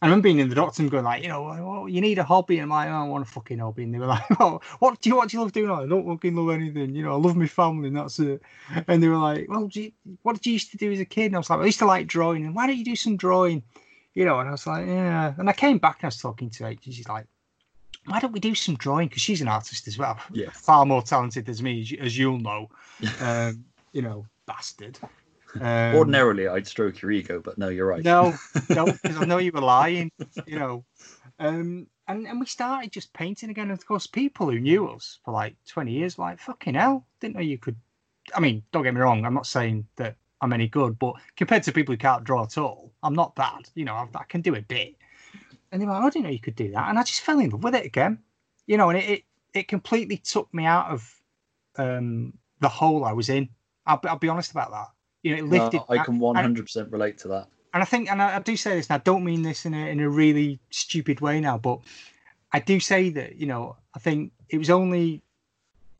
I 0.00 0.06
remember 0.06 0.22
being 0.22 0.38
in 0.38 0.48
the 0.48 0.54
doctor 0.54 0.82
and 0.82 0.90
going 0.90 1.04
like, 1.04 1.22
you 1.22 1.28
know, 1.28 1.42
well, 1.42 1.66
oh, 1.66 1.86
you 1.86 2.00
need 2.00 2.18
a 2.18 2.24
hobby, 2.24 2.58
and 2.58 2.64
I'm 2.64 2.68
like, 2.70 2.88
oh, 2.88 3.04
I 3.04 3.08
want 3.08 3.26
a 3.26 3.30
fucking 3.30 3.58
hobby, 3.58 3.82
and 3.82 3.92
they 3.92 3.98
were 3.98 4.06
like, 4.16 4.22
oh, 4.38 4.60
what 4.78 5.00
do 5.00 5.10
you 5.10 5.16
what 5.16 5.28
do 5.28 5.36
you 5.36 5.42
love 5.42 5.52
doing? 5.52 5.70
I 5.70 5.86
don't 5.86 6.06
fucking 6.06 6.34
love 6.34 6.50
anything, 6.50 6.94
you 6.94 7.02
know, 7.02 7.12
I 7.12 7.16
love 7.16 7.36
my 7.36 7.46
family, 7.46 7.88
and 7.88 7.96
that's 7.96 8.18
it. 8.20 8.40
And 8.86 9.02
they 9.02 9.08
were 9.08 9.16
like, 9.16 9.48
well, 9.48 9.68
you, 9.72 9.90
what 10.22 10.34
did 10.34 10.46
you 10.46 10.52
used 10.52 10.70
to 10.70 10.76
do 10.76 10.92
as 10.92 11.00
a 11.00 11.04
kid? 11.04 11.26
And 11.26 11.36
I 11.36 11.38
was 11.38 11.50
like, 11.50 11.58
I 11.58 11.66
used 11.66 11.80
to 11.80 11.86
like 11.86 12.06
drawing, 12.06 12.46
and 12.46 12.54
why 12.54 12.66
don't 12.66 12.76
you 12.76 12.84
do 12.84 12.96
some 12.96 13.16
drawing? 13.16 13.64
You 14.14 14.24
know, 14.24 14.38
and 14.38 14.48
I 14.48 14.52
was 14.52 14.66
like, 14.66 14.86
yeah. 14.86 15.34
And 15.38 15.48
I 15.48 15.52
came 15.52 15.78
back 15.78 15.98
and 15.98 16.04
I 16.04 16.08
was 16.08 16.18
talking 16.18 16.50
to 16.50 16.64
her, 16.64 16.70
and 16.70 16.78
she's 16.82 17.08
like, 17.08 17.26
why 18.08 18.20
don't 18.20 18.32
we 18.32 18.40
do 18.40 18.54
some 18.54 18.76
drawing? 18.76 19.08
Because 19.08 19.22
she's 19.22 19.40
an 19.40 19.48
artist 19.48 19.86
as 19.88 19.98
well, 19.98 20.18
Yeah. 20.32 20.50
far 20.50 20.84
more 20.86 21.02
talented 21.02 21.46
than 21.46 21.62
me, 21.62 21.80
as 21.82 21.90
you- 21.90 21.98
as 22.00 22.18
you'll 22.18 22.38
know. 22.38 22.70
Um, 23.20 23.64
you 23.92 24.02
know, 24.02 24.26
bastard. 24.46 24.98
Um, 25.60 25.94
Ordinarily, 25.94 26.46
I'd 26.46 26.66
stroke 26.66 27.00
your 27.00 27.10
ego, 27.10 27.40
but 27.42 27.56
no, 27.56 27.68
you're 27.68 27.86
right. 27.86 28.04
no, 28.04 28.34
no, 28.68 28.84
because 28.84 29.16
I 29.16 29.24
know 29.24 29.38
you 29.38 29.50
were 29.50 29.62
lying, 29.62 30.12
you 30.46 30.58
know. 30.58 30.84
Um, 31.38 31.86
and, 32.06 32.26
and 32.26 32.38
we 32.38 32.44
started 32.44 32.92
just 32.92 33.12
painting 33.14 33.48
again. 33.48 33.70
And 33.70 33.78
of 33.78 33.86
course, 33.86 34.06
people 34.06 34.50
who 34.50 34.60
knew 34.60 34.88
us 34.88 35.20
for 35.24 35.32
like 35.32 35.56
20 35.66 35.90
years 35.90 36.18
were 36.18 36.24
like, 36.24 36.38
fucking 36.38 36.74
hell, 36.74 37.06
didn't 37.20 37.36
know 37.36 37.40
you 37.40 37.56
could. 37.56 37.76
I 38.34 38.40
mean, 38.40 38.62
don't 38.72 38.82
get 38.82 38.92
me 38.94 39.00
wrong, 39.00 39.24
I'm 39.24 39.32
not 39.32 39.46
saying 39.46 39.86
that 39.96 40.16
I'm 40.42 40.52
any 40.52 40.68
good, 40.68 40.98
but 40.98 41.14
compared 41.34 41.62
to 41.62 41.72
people 41.72 41.94
who 41.94 41.98
can't 41.98 42.24
draw 42.24 42.42
at 42.44 42.58
all, 42.58 42.92
I'm 43.02 43.14
not 43.14 43.34
bad. 43.34 43.70
You 43.74 43.86
know, 43.86 43.94
I, 43.94 44.06
I 44.16 44.24
can 44.28 44.42
do 44.42 44.54
a 44.54 44.60
bit. 44.60 44.96
And 45.70 45.80
they 45.80 45.86
were 45.86 45.92
like, 45.92 46.02
I 46.04 46.10
didn't 46.10 46.24
know 46.24 46.30
you 46.30 46.40
could 46.40 46.56
do 46.56 46.70
that. 46.72 46.88
And 46.88 46.98
I 46.98 47.02
just 47.02 47.20
fell 47.20 47.38
in 47.40 47.50
love 47.50 47.62
with 47.62 47.74
it 47.74 47.84
again, 47.84 48.18
you 48.66 48.76
know, 48.76 48.88
and 48.90 48.98
it, 48.98 49.08
it, 49.08 49.22
it 49.54 49.68
completely 49.68 50.16
took 50.16 50.52
me 50.54 50.64
out 50.64 50.86
of 50.90 51.14
um, 51.76 52.32
the 52.60 52.68
hole 52.68 53.04
I 53.04 53.12
was 53.12 53.28
in. 53.28 53.48
I'll, 53.86 53.98
be- 53.98 54.08
I'll 54.08 54.18
be 54.18 54.28
honest 54.28 54.50
about 54.50 54.70
that. 54.70 54.88
You 55.22 55.32
know, 55.32 55.38
it 55.38 55.44
No, 55.46 55.58
lifted. 55.58 55.82
I 55.88 55.98
can 55.98 56.18
100% 56.20 56.92
relate 56.92 57.18
to 57.18 57.28
that. 57.28 57.48
and 57.74 57.82
I 57.82 57.86
think, 57.86 58.10
and 58.10 58.22
I, 58.22 58.36
I 58.36 58.38
do 58.40 58.56
say 58.56 58.76
this, 58.76 58.88
and 58.88 58.94
I 58.94 59.02
don't 59.02 59.24
mean 59.24 59.42
this 59.42 59.66
in 59.66 59.74
a 59.74 59.88
in 59.90 60.00
a 60.00 60.08
really 60.08 60.58
stupid 60.70 61.20
way 61.20 61.40
now, 61.40 61.58
but 61.58 61.80
I 62.52 62.60
do 62.60 62.80
say 62.80 63.10
that 63.10 63.36
you 63.36 63.46
know 63.46 63.76
I 63.94 63.98
think 63.98 64.32
it 64.48 64.58
was 64.58 64.70
only 64.70 65.22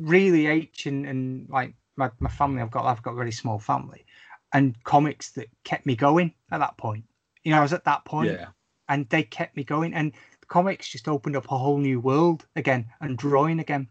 really 0.00 0.46
H 0.46 0.86
and, 0.86 1.04
and 1.06 1.48
like 1.48 1.74
my, 1.96 2.10
my 2.20 2.30
family. 2.30 2.62
I've 2.62 2.70
got 2.70 2.84
I've 2.86 3.02
got 3.02 3.12
a 3.12 3.16
very 3.16 3.32
small 3.32 3.58
family, 3.58 4.06
and 4.52 4.82
comics 4.84 5.30
that 5.32 5.48
kept 5.64 5.84
me 5.84 5.96
going 5.96 6.32
at 6.50 6.58
that 6.60 6.76
point. 6.78 7.04
You 7.44 7.50
know, 7.52 7.58
I 7.58 7.62
was 7.62 7.72
at 7.72 7.84
that 7.84 8.04
point, 8.04 8.30
Yeah. 8.30 8.46
And 8.88 9.08
they 9.08 9.22
kept 9.22 9.56
me 9.56 9.64
going, 9.64 9.94
and 9.94 10.12
comics 10.48 10.88
just 10.88 11.08
opened 11.08 11.36
up 11.36 11.50
a 11.50 11.58
whole 11.58 11.78
new 11.78 12.00
world 12.00 12.46
again, 12.56 12.86
and 13.00 13.18
drawing 13.18 13.60
again. 13.60 13.88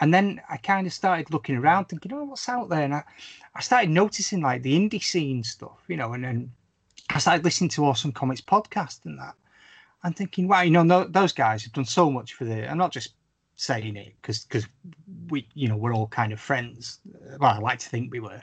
And 0.00 0.14
then 0.14 0.40
I 0.48 0.56
kind 0.56 0.86
of 0.86 0.92
started 0.92 1.32
looking 1.32 1.56
around, 1.56 1.86
thinking, 1.86 2.12
"Oh, 2.12 2.24
what's 2.24 2.48
out 2.48 2.68
there?" 2.68 2.82
And 2.82 2.94
I, 2.94 3.02
I 3.54 3.60
started 3.60 3.90
noticing 3.90 4.40
like 4.40 4.62
the 4.62 4.78
indie 4.78 5.02
scene 5.02 5.42
stuff, 5.42 5.78
you 5.88 5.96
know, 5.96 6.12
and 6.12 6.24
then 6.24 6.52
I 7.10 7.18
started 7.18 7.44
listening 7.44 7.70
to 7.70 7.84
Awesome 7.84 8.12
Comics 8.12 8.40
podcast 8.40 9.04
and 9.04 9.18
that, 9.18 9.34
and 10.04 10.16
thinking, 10.16 10.46
wow, 10.48 10.62
you 10.62 10.70
know, 10.70 10.82
no, 10.82 11.04
those 11.04 11.32
guys 11.32 11.64
have 11.64 11.72
done 11.72 11.84
so 11.84 12.10
much 12.10 12.34
for 12.34 12.44
the. 12.44 12.70
I'm 12.70 12.78
not 12.78 12.92
just 12.92 13.14
saying 13.56 13.96
it 13.96 14.14
because 14.20 14.44
because 14.44 14.66
we, 15.28 15.48
you 15.54 15.68
know, 15.68 15.76
we're 15.76 15.94
all 15.94 16.06
kind 16.06 16.32
of 16.32 16.40
friends. 16.40 17.00
Well, 17.40 17.50
I 17.50 17.58
like 17.58 17.80
to 17.80 17.88
think 17.88 18.12
we 18.12 18.20
were, 18.20 18.40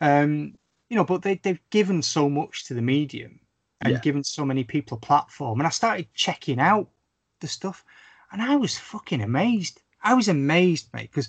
um, 0.00 0.54
you 0.88 0.96
know, 0.96 1.04
but 1.04 1.22
they 1.22 1.36
they've 1.36 1.70
given 1.70 2.02
so 2.02 2.28
much 2.28 2.64
to 2.64 2.74
the 2.74 2.82
medium 2.82 3.40
and 3.80 3.92
Yeah. 3.92 4.00
given 4.00 4.24
so 4.24 4.44
many 4.44 4.64
people 4.64 4.96
a 4.96 5.00
platform, 5.00 5.60
and 5.60 5.66
I 5.66 5.70
started 5.70 6.12
checking 6.14 6.58
out 6.58 6.90
the 7.40 7.48
stuff, 7.48 7.84
and 8.32 8.40
I 8.40 8.56
was 8.56 8.78
fucking 8.78 9.20
amazed. 9.20 9.82
I 10.02 10.14
was 10.14 10.28
amazed, 10.28 10.92
mate, 10.92 11.10
because 11.10 11.28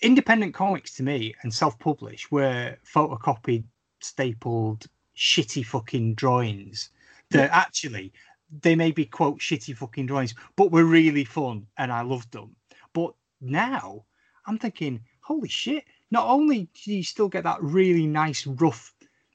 independent 0.00 0.54
comics 0.54 0.94
to 0.96 1.02
me 1.02 1.34
and 1.42 1.52
self-published 1.52 2.32
were 2.32 2.76
photocopied, 2.84 3.64
stapled, 4.00 4.86
shitty 5.16 5.64
fucking 5.66 6.14
drawings 6.14 6.90
that 7.30 7.50
actually 7.50 8.12
they 8.62 8.74
may 8.74 8.90
be 8.90 9.04
quote 9.04 9.38
shitty 9.38 9.76
fucking 9.76 10.06
drawings, 10.06 10.34
but 10.56 10.72
were 10.72 10.84
really 10.84 11.24
fun 11.24 11.66
and 11.76 11.92
I 11.92 12.00
loved 12.00 12.32
them. 12.32 12.56
But 12.92 13.14
now 13.40 14.04
I'm 14.46 14.58
thinking, 14.58 15.00
holy 15.20 15.48
shit! 15.48 15.84
Not 16.10 16.26
only 16.26 16.68
do 16.82 16.92
you 16.92 17.04
still 17.04 17.28
get 17.28 17.44
that 17.44 17.62
really 17.62 18.06
nice 18.06 18.46
rough, 18.46 18.94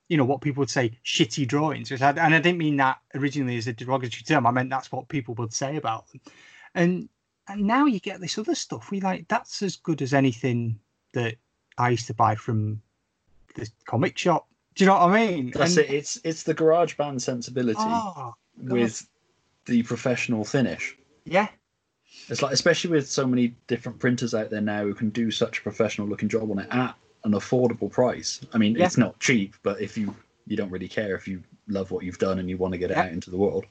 you 0.09 0.17
know, 0.17 0.25
what 0.25 0.41
people 0.41 0.61
would 0.61 0.69
say 0.69 0.91
shitty 1.03 1.47
drawings, 1.47 1.91
I, 1.91 2.09
and 2.09 2.19
I 2.35 2.39
didn't 2.39 2.57
mean 2.59 2.77
that 2.77 2.99
originally 3.15 3.57
as 3.57 3.67
a 3.67 3.73
derogatory 3.73 4.23
term. 4.23 4.45
I 4.45 4.51
meant 4.51 4.69
that's 4.69 4.91
what 4.91 5.07
people 5.07 5.33
would 5.35 5.53
say 5.53 5.77
about 5.77 6.07
them, 6.11 6.21
and 6.75 7.09
and 7.47 7.61
now 7.63 7.85
you 7.85 7.99
get 7.99 8.19
this 8.21 8.37
other 8.37 8.55
stuff. 8.55 8.91
We 8.91 9.01
like 9.01 9.27
that's 9.27 9.61
as 9.61 9.75
good 9.77 10.01
as 10.01 10.13
anything 10.13 10.79
that 11.13 11.35
I 11.77 11.89
used 11.89 12.07
to 12.07 12.13
buy 12.13 12.35
from 12.35 12.81
the 13.55 13.69
comic 13.85 14.17
shop. 14.17 14.47
Do 14.75 14.83
you 14.83 14.89
know 14.89 14.95
what 14.99 15.09
I 15.11 15.25
mean? 15.27 15.51
That's 15.51 15.77
And- 15.77 15.85
it. 15.85 15.91
It's 15.93 16.19
it's 16.23 16.43
the 16.43 16.53
garage 16.53 16.95
band 16.95 17.21
sensibility 17.21 17.79
Oh, 17.81 18.33
with 18.57 19.07
the 19.65 19.81
professional 19.83 20.43
finish. 20.43 20.95
yeah, 21.25 21.47
It's 22.29 22.41
like, 22.43 22.51
especially 22.53 22.91
with 22.91 23.09
so 23.09 23.25
many 23.25 23.55
different 23.67 23.97
printers 23.99 24.35
out 24.35 24.49
there 24.51 24.61
now 24.61 24.83
who 24.83 24.93
can 24.93 25.09
do 25.09 25.31
such 25.31 25.57
a 25.59 25.61
professional 25.61 26.07
looking 26.07 26.29
job 26.29 26.51
on 26.51 26.59
it 26.59 26.67
at 26.69 26.95
an 27.25 27.31
affordable 27.33 27.91
price. 27.91 28.39
I 28.53 28.57
mean, 28.57 28.75
Yeah. 28.75 28.85
it's 28.85 28.97
not 28.97 29.19
cheap, 29.19 29.55
but 29.63 29.81
if 29.81 29.97
you 29.97 30.15
you 30.47 30.55
don't 30.55 30.69
really 30.69 30.87
care 30.87 31.15
if 31.15 31.27
you 31.27 31.41
love 31.67 31.89
what 31.89 32.03
you've 32.03 32.19
done 32.19 32.37
and 32.37 32.47
you 32.47 32.55
want 32.55 32.71
to 32.71 32.77
get 32.77 32.91
it 32.91 32.97
Yeah. 32.97 33.05
out 33.05 33.11
into 33.11 33.31
the 33.31 33.37
world, 33.37 33.65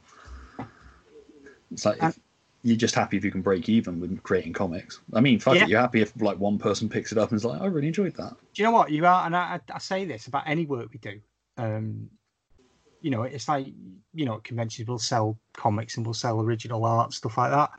it's 1.71 1.85
like 1.85 2.03
if, 2.03 2.19
you're 2.65 2.77
just 2.77 2.97
happy 2.97 3.17
if 3.17 3.25
you 3.25 3.31
can 3.31 3.43
break 3.43 3.69
even 3.69 4.01
with 4.01 4.21
creating 4.25 4.53
comics. 4.53 5.01
I 5.13 5.21
mean, 5.21 5.39
fuck 5.39 5.55
Yeah. 5.55 5.65
it, 5.65 5.69
you're 5.69 5.81
happy 5.81 6.01
if 6.03 6.21
like 6.21 6.39
one 6.39 6.59
person 6.59 6.89
picks 6.89 7.13
it 7.13 7.19
up 7.19 7.31
and 7.31 7.37
is 7.37 7.45
like, 7.45 7.61
I 7.61 7.67
really 7.67 7.87
enjoyed 7.87 8.15
that. 8.17 8.31
do 8.55 8.63
you 8.63 8.65
know 8.65 8.73
what 8.73 8.91
you 8.91 9.07
are? 9.07 9.25
And 9.25 9.37
I, 9.37 9.61
I 9.73 9.79
say 9.79 10.05
this 10.05 10.27
about 10.27 10.45
any 10.47 10.67
work 10.67 10.89
we 10.93 10.99
do. 10.99 11.21
Um, 11.57 12.11
you 13.01 13.11
know, 13.11 13.23
it's 13.23 13.49
like 13.49 13.67
you 14.15 14.25
know, 14.25 14.37
at 14.37 14.45
conventions 14.45 14.89
we'll 14.89 14.99
sell 14.99 15.39
comics 15.53 15.97
and 15.97 16.05
we'll 16.05 16.15
sell 16.15 16.41
original 16.41 16.85
art 16.85 17.13
stuff 17.13 17.39
like 17.39 17.53
that. 17.53 17.71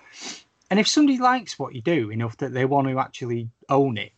And 0.69 0.79
if 0.79 0.87
somebody 0.87 1.17
likes 1.17 1.59
what 1.59 1.75
you 1.75 1.81
do 1.81 2.11
enough 2.11 2.37
that 2.37 2.53
they 2.53 2.63
want 2.65 2.87
to 2.87 2.99
actually 2.99 3.49
own 3.67 3.97
it, 3.97 4.13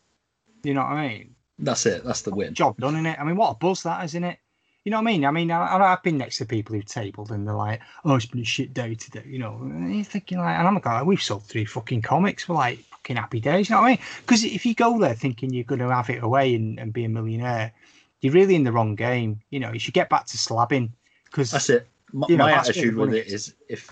you 0.63 0.73
know 0.73 0.81
what 0.81 0.91
I 0.91 1.07
mean? 1.07 1.35
That's 1.59 1.85
it. 1.85 2.03
That's 2.03 2.21
the 2.21 2.33
win. 2.33 2.53
Job 2.53 2.77
done 2.77 2.95
in 2.95 3.05
it. 3.05 3.19
I 3.19 3.23
mean, 3.23 3.35
what 3.35 3.51
a 3.51 3.55
buzz 3.55 3.83
that 3.83 4.03
is, 4.03 4.11
isn't 4.11 4.23
it? 4.23 4.39
You 4.83 4.91
know 4.91 4.97
what 4.97 5.09
I 5.09 5.11
mean? 5.11 5.25
I 5.25 5.31
mean, 5.31 5.51
I, 5.51 5.77
I've 5.77 6.03
been 6.03 6.17
next 6.17 6.37
to 6.37 6.45
people 6.45 6.73
who've 6.73 6.85
tabled 6.85 7.31
and 7.31 7.45
they're 7.45 7.53
like, 7.53 7.81
"Oh, 8.05 8.15
it's 8.15 8.25
been 8.25 8.41
a 8.41 8.45
shit 8.45 8.73
day 8.73 8.95
today," 8.95 9.23
you 9.25 9.37
know. 9.37 9.57
And 9.61 9.93
you're 9.93 10.05
thinking 10.05 10.37
like, 10.37 10.57
and 10.57 10.65
I'm 10.65 10.79
like, 10.83 11.05
"We've 11.05 11.21
sold 11.21 11.43
three 11.43 11.65
fucking 11.65 12.03
comics. 12.03 12.47
We're 12.47 12.55
like 12.55 12.79
fucking 12.79 13.17
happy 13.17 13.41
days." 13.41 13.69
You 13.69 13.75
know 13.75 13.81
what 13.81 13.87
I 13.87 13.91
mean? 13.91 13.99
Because 14.21 14.45
if 14.45 14.65
you 14.65 14.73
go 14.73 14.97
there 14.97 15.13
thinking 15.13 15.53
you're 15.53 15.65
going 15.65 15.79
to 15.79 15.93
have 15.93 16.09
it 16.09 16.23
away 16.23 16.55
and, 16.55 16.79
and 16.79 16.93
be 16.93 17.03
a 17.03 17.09
millionaire, 17.09 17.73
you're 18.21 18.33
really 18.33 18.55
in 18.55 18.63
the 18.63 18.71
wrong 18.71 18.95
game. 18.95 19.41
You 19.49 19.59
know, 19.59 19.73
you 19.73 19.79
should 19.79 19.93
get 19.93 20.09
back 20.09 20.25
to 20.27 20.37
slabbing 20.37 20.91
because 21.25 21.51
That's 21.51 21.69
it. 21.69 21.87
My, 22.13 22.27
You 22.29 22.37
know, 22.37 22.45
my 22.45 22.51
that's 22.51 22.69
attitude 22.69 22.95
with 22.95 23.13
it 23.13 23.27
is 23.27 23.55
if 23.67 23.91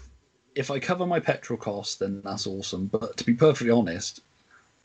if 0.56 0.72
I 0.72 0.80
cover 0.80 1.06
my 1.06 1.20
petrol 1.20 1.60
costs, 1.60 1.96
then 1.96 2.22
that's 2.24 2.48
awesome. 2.48 2.88
But 2.88 3.18
to 3.18 3.26
be 3.26 3.34
perfectly 3.34 3.72
honest, 3.72 4.22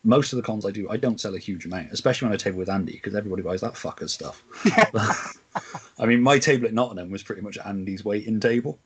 most 0.05 0.33
of 0.33 0.37
the 0.37 0.43
cons 0.43 0.65
I 0.65 0.71
do, 0.71 0.89
I 0.89 0.97
don't 0.97 1.21
sell 1.21 1.35
a 1.35 1.39
huge 1.39 1.67
amount, 1.67 1.93
especially 1.93 2.27
when 2.27 2.35
I 2.35 2.37
table 2.37 2.59
with 2.59 2.71
Andy, 2.71 2.93
because 2.93 3.15
everybody 3.15 3.43
buys 3.43 3.61
that 3.61 3.75
fucker's 3.75 4.13
stuff. 4.13 4.43
I 5.99 6.07
mean, 6.07 6.23
my 6.23 6.39
table 6.39 6.67
at 6.67 6.75
Nottingham 6.75 7.11
was 7.11 7.23
pretty 7.23 7.43
much 7.43 7.59
Andy's 7.59 8.05
waiting 8.05 8.41
table. 8.41 8.79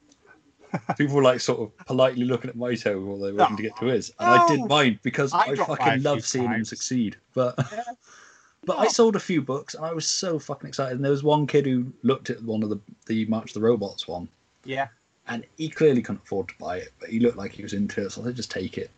People 0.98 1.14
were 1.14 1.22
like 1.22 1.40
sort 1.40 1.60
of 1.60 1.86
politely 1.86 2.24
looking 2.24 2.50
at 2.50 2.56
my 2.56 2.74
table 2.74 3.04
while 3.04 3.18
they 3.18 3.30
were 3.30 3.38
waiting 3.38 3.56
to 3.56 3.62
get 3.62 3.76
to 3.76 3.86
his, 3.86 4.12
and 4.18 4.28
I 4.28 4.48
didn't 4.48 4.64
Oh, 4.64 4.68
mind 4.68 4.98
because 5.02 5.32
I 5.32 5.38
I, 5.42 5.54
dropped 5.54 5.68
by 5.68 5.74
a 5.74 5.76
fucking 5.76 6.02
love 6.02 6.24
seeing 6.24 6.50
him 6.50 6.64
succeed. 6.64 7.16
But 7.32 7.54
but 8.64 8.78
I 8.78 8.86
oh. 8.86 8.88
sold 8.88 9.14
a 9.14 9.20
few 9.20 9.40
books, 9.40 9.74
and 9.74 9.84
I 9.84 9.92
was 9.92 10.04
so 10.04 10.36
fucking 10.36 10.66
excited. 10.66 10.96
And 10.96 11.04
there 11.04 11.12
was 11.12 11.22
one 11.22 11.46
kid 11.46 11.66
who 11.66 11.92
looked 12.02 12.30
at 12.30 12.42
one 12.42 12.64
of 12.64 12.70
the 12.70 12.80
the 13.06 13.24
March 13.26 13.50
of 13.50 13.54
the 13.54 13.60
Robots 13.60 14.08
one, 14.08 14.28
yeah, 14.64 14.88
and 15.28 15.46
he 15.56 15.68
clearly 15.68 16.02
couldn't 16.02 16.22
afford 16.24 16.48
to 16.48 16.54
buy 16.58 16.78
it, 16.78 16.92
but 16.98 17.08
he 17.08 17.20
looked 17.20 17.36
like 17.36 17.52
he 17.52 17.62
was 17.62 17.72
into 17.72 18.04
it, 18.04 18.10
so 18.10 18.22
I 18.22 18.24
said, 18.24 18.36
just 18.36 18.50
take 18.50 18.76
it. 18.76 18.90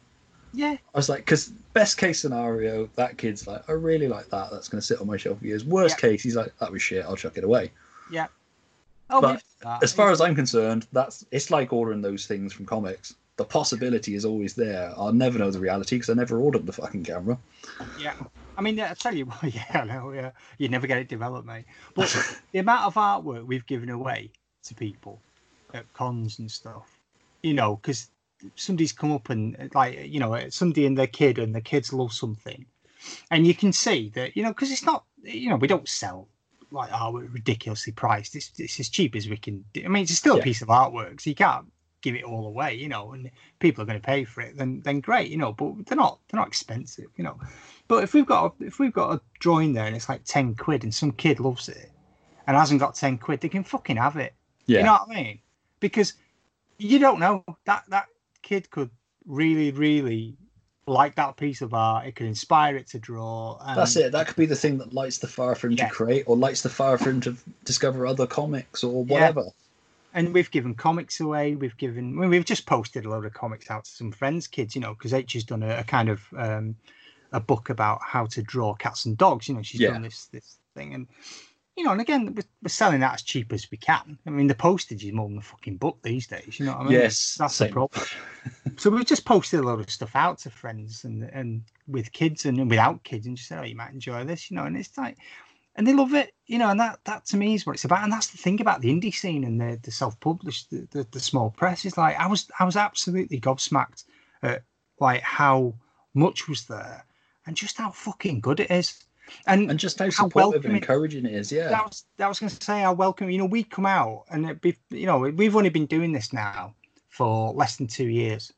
Yeah, 0.56 0.72
I 0.94 0.98
was 0.98 1.08
like, 1.10 1.20
because 1.20 1.48
best 1.74 1.98
case 1.98 2.20
scenario, 2.20 2.88
that 2.96 3.18
kid's 3.18 3.46
like, 3.46 3.68
I 3.68 3.72
really 3.72 4.08
like 4.08 4.28
that. 4.30 4.50
That's 4.50 4.68
going 4.68 4.80
to 4.80 4.86
sit 4.86 5.00
on 5.00 5.06
my 5.06 5.16
shelf 5.18 5.38
for 5.40 5.46
years. 5.46 5.64
Worst 5.64 5.96
Yeah. 6.02 6.08
case, 6.08 6.22
he's 6.22 6.34
like, 6.36 6.56
that 6.58 6.72
was 6.72 6.80
shit. 6.80 7.04
I'll 7.04 7.16
chuck 7.16 7.36
it 7.36 7.44
away. 7.44 7.70
yeah. 8.10 8.28
Oh, 9.10 9.20
But 9.20 9.30
we've 9.34 9.42
done 9.62 9.72
that. 9.74 9.82
As 9.84 9.92
far 9.92 10.10
as 10.10 10.20
I'm 10.20 10.34
concerned, 10.34 10.86
that's 10.92 11.24
it's 11.30 11.50
like 11.50 11.72
ordering 11.72 12.00
those 12.02 12.26
things 12.26 12.52
from 12.52 12.64
comics. 12.66 13.14
The 13.36 13.44
possibility 13.44 14.14
is 14.14 14.24
always 14.24 14.54
there. 14.54 14.92
I'll 14.96 15.12
never 15.12 15.38
know 15.38 15.50
the 15.50 15.60
reality 15.60 15.96
because 15.96 16.08
I 16.10 16.14
never 16.14 16.38
ordered 16.40 16.64
the 16.66 16.72
fucking 16.72 17.04
camera. 17.04 17.38
Yeah. 18.00 18.14
I 18.56 18.62
mean, 18.62 18.80
I 18.80 18.94
tell 18.94 19.14
you 19.14 19.26
what, 19.26 19.44
yeah, 19.54 19.62
I 19.74 19.84
know, 19.84 20.10
yeah. 20.12 20.30
You 20.58 20.68
never 20.70 20.86
get 20.86 20.98
it 20.98 21.08
developed, 21.08 21.46
mate. 21.46 21.66
But 21.94 22.08
the 22.52 22.60
amount 22.60 22.84
of 22.86 22.94
artwork 22.94 23.44
we've 23.46 23.66
given 23.66 23.90
away 23.90 24.30
to 24.64 24.74
people 24.74 25.20
at 25.74 25.84
cons 25.92 26.38
and 26.38 26.50
stuff, 26.50 26.98
you 27.42 27.52
know, 27.54 27.76
because 27.76 28.08
somebody's 28.55 28.93
come 28.93 29.12
up 29.12 29.31
and, 29.31 29.56
uh, 29.60 29.68
like, 29.74 29.98
you 30.06 30.20
know, 30.20 30.48
somebody 30.51 30.86
and 30.86 30.97
their 30.97 31.06
kid, 31.06 31.39
and 31.39 31.55
the 31.55 31.60
kids 31.60 31.93
love 31.93 32.12
something. 32.12 32.64
And 33.31 33.47
you 33.47 33.55
can 33.55 33.73
see 33.73 34.10
that, 34.14 34.36
you 34.36 34.43
know, 34.43 34.51
because 34.51 34.70
it's 34.70 34.85
not, 34.85 35.05
you 35.23 35.48
know, 35.48 35.56
we 35.56 35.68
don't 35.68 35.89
sell 35.89 36.28
like 36.73 36.90
oh, 36.93 36.97
artwork 37.12 37.32
ridiculously 37.32 37.93
priced. 37.93 38.35
It's, 38.35 38.51
it's 38.59 38.81
as 38.81 38.89
cheap 38.89 39.14
as 39.14 39.28
we 39.28 39.36
can 39.36 39.64
do. 39.73 39.82
I 39.85 39.89
mean, 39.89 40.02
it's 40.02 40.14
still 40.14 40.36
Yeah. 40.36 40.40
a 40.40 40.44
piece 40.44 40.62
of 40.62 40.68
artwork, 40.68 41.20
so 41.20 41.31
you 41.31 41.36
can't 41.36 41.66
give 42.02 42.14
it 42.14 42.24
all 42.24 42.47
away, 42.47 42.74
you 42.74 42.89
know, 42.89 43.12
and 43.12 43.31
people 43.59 43.82
are 43.82 43.86
going 43.86 44.01
to 44.01 44.05
pay 44.06 44.24
for 44.24 44.40
it, 44.40 44.56
then 44.56 44.81
then 44.85 45.01
great, 45.01 45.31
you 45.31 45.36
know. 45.36 45.52
But 45.52 45.86
they're 45.86 45.97
not 45.97 46.18
they're 46.28 46.40
not 46.40 46.48
expensive, 46.48 47.06
you 47.16 47.24
know. 47.24 47.39
But 47.89 48.02
if 48.02 48.14
we've 48.14 48.27
got 48.27 48.55
a, 48.60 48.64
if 48.64 48.78
we've 48.78 48.93
got 48.93 49.14
a 49.14 49.20
drawing 49.39 49.73
there 49.73 49.86
and 49.86 49.94
it's 49.94 50.09
like 50.09 50.23
ten 50.24 50.55
quid 50.55 50.82
and 50.85 50.94
some 50.94 51.12
kid 51.12 51.40
loves 51.40 51.68
it 51.68 51.90
and 52.47 52.56
hasn't 52.56 52.81
got 52.81 52.94
ten 52.97 53.18
quid, 53.18 53.40
they 53.40 53.48
can 53.48 53.64
fucking 53.64 53.97
have 53.97 54.16
it. 54.16 54.35
Yeah. 54.66 54.78
You 54.78 54.85
know 54.86 54.93
what 54.93 55.09
I 55.10 55.14
mean? 55.23 55.39
Because 55.81 56.14
you 56.78 56.98
don't 56.98 57.20
know 57.20 57.44
that 57.64 57.85
that 57.89 58.06
kid 58.47 58.70
could 58.70 58.90
really 59.27 59.73
really 59.73 60.36
like 60.86 61.16
that 61.16 61.36
piece 61.36 61.62
of 61.62 61.74
art. 61.74 62.06
It 62.06 62.14
could 62.14 62.28
inspire 62.28 62.77
it 62.77 62.86
to 62.90 62.98
draw. 63.01 63.59
And, 63.60 63.77
That's 63.77 63.97
it. 63.97 64.12
That 64.12 64.28
could 64.28 64.36
be 64.36 64.47
the 64.47 64.55
thing 64.55 64.78
that 64.78 64.93
lights 64.94 65.18
the 65.18 65.27
fire 65.27 65.56
for 65.56 65.66
him 65.66 65.73
Yeah. 65.73 65.89
to 65.89 65.93
create, 65.93 66.23
or 66.28 66.36
lights 66.36 66.62
the 66.62 66.68
fire 66.68 66.97
for 66.97 67.10
him 67.10 67.20
to 67.23 67.36
discover 67.64 68.06
other 68.06 68.24
comics 68.27 68.85
or 68.85 69.05
Yeah. 69.05 69.12
whatever. 69.14 69.44
and 70.14 70.32
we've 70.32 70.51
given 70.51 70.74
comics 70.74 71.18
away. 71.20 71.56
We've 71.56 71.77
given, 71.77 72.16
well, 72.16 72.28
we've 72.31 72.44
just 72.55 72.64
posted 72.64 73.05
a 73.05 73.10
load 73.10 73.27
of 73.27 73.35
comics 73.35 73.68
out 73.70 73.85
to 73.85 73.90
some 73.90 74.12
friends' 74.12 74.47
kids, 74.47 74.74
you 74.74 74.81
know, 74.81 74.94
because 74.94 75.12
H 75.12 75.32
has 75.35 75.44
done 75.44 75.62
a, 75.62 75.81
a 75.81 75.85
kind 75.85 76.09
of 76.09 76.23
um, 76.39 76.77
a 77.32 77.40
book 77.40 77.68
about 77.68 77.98
how 78.02 78.24
to 78.27 78.40
draw 78.43 78.73
cats 78.74 79.05
and 79.06 79.18
dogs. 79.18 79.47
You 79.48 79.56
know, 79.56 79.62
she's 79.62 79.81
Yeah. 79.81 79.90
done 79.90 80.02
this 80.02 80.27
this 80.27 80.56
thing, 80.77 80.94
and 80.94 81.06
you 81.76 81.84
know, 81.84 81.92
and 81.92 82.00
again, 82.00 82.34
we're, 82.34 82.68
selling 82.68 83.00
that 83.00 83.14
as 83.14 83.22
cheap 83.22 83.52
as 83.52 83.70
we 83.70 83.76
can. 83.76 84.18
I 84.26 84.30
mean, 84.30 84.46
the 84.46 84.54
postage 84.54 85.04
is 85.04 85.12
more 85.12 85.28
than 85.28 85.36
the 85.36 85.42
fucking 85.42 85.76
book 85.76 85.98
these 86.02 86.26
days. 86.26 86.58
You 86.58 86.66
know 86.66 86.72
what 86.72 86.80
I 86.80 86.84
mean? 86.84 86.92
yes, 86.92 87.36
that's 87.38 87.58
the 87.58 87.68
problem. 87.68 88.06
so 88.76 88.90
we've 88.90 89.04
just 89.04 89.26
posted 89.26 89.60
a 89.60 89.62
lot 89.62 89.78
of 89.78 89.90
stuff 89.90 90.16
out 90.16 90.38
to 90.38 90.50
friends 90.50 91.04
and 91.04 91.24
and 91.24 91.62
with 91.86 92.12
kids 92.12 92.46
and, 92.46 92.70
without 92.70 93.04
kids, 93.04 93.26
and 93.26 93.36
just 93.36 93.48
said, 93.48 93.60
"Oh, 93.60 93.64
you 93.64 93.76
might 93.76 93.92
enjoy 93.92 94.24
this," 94.24 94.50
you 94.50 94.56
know, 94.56 94.64
and 94.64 94.76
it's 94.76 94.96
like, 94.96 95.18
and 95.76 95.86
they 95.86 95.92
love 95.92 96.14
it, 96.14 96.32
you 96.46 96.58
know, 96.58 96.70
and 96.70 96.80
that 96.80 96.98
that 97.04 97.26
to 97.26 97.36
me 97.36 97.54
is 97.54 97.66
what 97.66 97.76
it's 97.76 97.84
about, 97.84 98.02
and 98.02 98.12
that's 98.12 98.28
the 98.28 98.38
thing 98.38 98.60
about 98.60 98.80
the 98.80 98.90
indie 98.90 99.14
scene 99.14 99.44
and 99.44 99.60
the 99.60 99.78
the 99.82 99.90
self-published, 99.90 100.70
the, 100.70 100.88
the, 100.90 101.06
the 101.12 101.20
small 101.20 101.50
press 101.50 101.84
is 101.84 101.98
like 101.98 102.16
I 102.18 102.26
was 102.26 102.50
I 102.58 102.64
was 102.64 102.76
absolutely 102.76 103.38
gobsmacked 103.38 104.04
at 104.42 104.62
like 104.98 105.20
how 105.20 105.74
much 106.14 106.48
was 106.48 106.64
there 106.64 107.04
and 107.46 107.54
just 107.54 107.78
how 107.78 107.90
fucking 107.90 108.40
good 108.40 108.60
it 108.60 108.70
is, 108.70 109.04
and. 109.46 109.70
And 109.70 109.78
just 109.78 109.98
how 109.98 110.06
How 110.06 110.10
supportive 110.10 110.64
and 110.64 110.74
encouraging 110.76 111.26
it 111.26 111.34
is. 111.34 111.52
Yeah. 111.52 111.68
that 111.68 111.84
was 111.84 112.04
that 112.16 112.28
was 112.28 112.38
going 112.38 112.50
to 112.50 112.64
say 112.64 112.80
how 112.80 112.92
welcome. 112.92 113.30
You 113.30 113.38
know, 113.38 113.44
we 113.46 113.62
come 113.62 113.86
out 113.86 114.24
and 114.30 114.48
it 114.48 114.60
be, 114.60 114.76
you 114.90 115.06
know 115.06 115.18
we've 115.18 115.56
only 115.56 115.70
been 115.70 115.86
doing 115.86 116.12
this 116.12 116.32
now 116.32 116.74
for 117.08 117.52
less 117.52 117.76
than 117.76 117.86
two 117.86 118.08
years, 118.08 118.52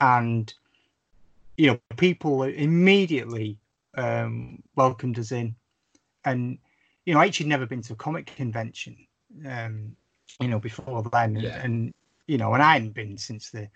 and 0.00 0.52
you 1.56 1.68
know 1.68 1.80
people 1.96 2.42
immediately 2.44 3.58
um, 3.96 4.62
welcomed 4.76 5.18
us 5.18 5.32
in, 5.32 5.54
and 6.24 6.58
you 7.06 7.14
know 7.14 7.22
H 7.22 7.38
had 7.38 7.46
never 7.46 7.66
been 7.66 7.82
to 7.82 7.92
a 7.92 7.96
comic 7.96 8.26
convention, 8.26 8.96
um, 9.46 9.96
you 10.40 10.48
know 10.48 10.58
before 10.58 11.02
then, 11.12 11.36
and, 11.36 11.42
Yeah. 11.44 11.62
and 11.62 11.94
you 12.26 12.38
know, 12.38 12.54
and 12.54 12.62
I 12.62 12.74
hadn't 12.74 12.94
been 12.94 13.18
since 13.18 13.50
the 13.50 13.68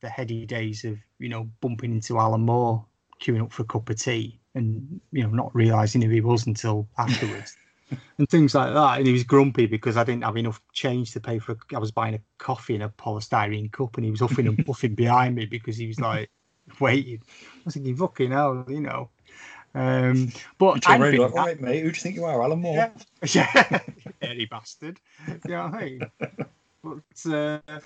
the 0.00 0.08
heady 0.08 0.44
days 0.44 0.84
of 0.84 0.98
you 1.18 1.28
know 1.28 1.48
bumping 1.60 1.92
into 1.92 2.18
Alan 2.18 2.42
Moore 2.42 2.84
queuing 3.22 3.42
up 3.42 3.52
for 3.52 3.62
a 3.62 3.66
cup 3.66 3.88
of 3.88 3.98
tea 3.98 4.38
and 4.54 5.00
you 5.12 5.22
know 5.22 5.30
not 5.30 5.54
realizing 5.54 6.00
who 6.02 6.08
he 6.10 6.20
was 6.20 6.46
until 6.46 6.86
afterwards. 6.98 7.56
And 8.18 8.28
things 8.28 8.54
like 8.54 8.72
that. 8.72 8.98
And 8.98 9.06
he 9.06 9.12
was 9.12 9.24
grumpy 9.24 9.66
because 9.66 9.96
i 9.96 10.04
didn't 10.04 10.24
have 10.24 10.36
enough 10.36 10.60
change 10.72 11.12
to 11.12 11.20
pay 11.20 11.38
for 11.38 11.56
i 11.74 11.78
was 11.78 11.90
buying 11.90 12.14
a 12.14 12.20
coffee 12.38 12.74
in 12.74 12.82
a 12.82 12.88
polystyrene 12.88 13.70
cup 13.70 13.96
and 13.96 14.04
he 14.04 14.10
was 14.10 14.20
huffing 14.20 14.46
and 14.46 14.64
puffing 14.66 14.94
behind 14.94 15.34
me 15.34 15.46
because 15.46 15.76
he 15.76 15.86
was 15.86 16.00
like 16.00 16.30
waiting. 16.80 17.20
I 17.42 17.60
was 17.64 17.74
thinking 17.74 17.96
fucking 17.96 18.30
hell 18.32 18.64
you 18.68 18.80
know. 18.80 19.10
Um 19.74 20.32
but 20.58 20.74
Which 20.74 20.84
I'm 20.88 21.02
really 21.02 21.18
like, 21.18 21.32
that- 21.34 21.38
all 21.40 21.46
right, 21.46 21.60
mate, 21.60 21.82
who 21.82 21.90
do 21.90 21.96
you 21.96 22.02
think 22.02 22.14
you 22.14 22.24
are, 22.24 22.42
Alan 22.42 22.60
Moore? 22.60 22.76
yeah, 22.76 23.48
yeah, 23.54 23.80
dirty 24.22 24.46
bastard. 24.46 25.00
You 25.28 25.40
know 25.48 25.64
what 25.64 25.74
I 25.74 25.84
mean? 25.84 26.10
But, 26.82 27.32
uh, 27.32 27.80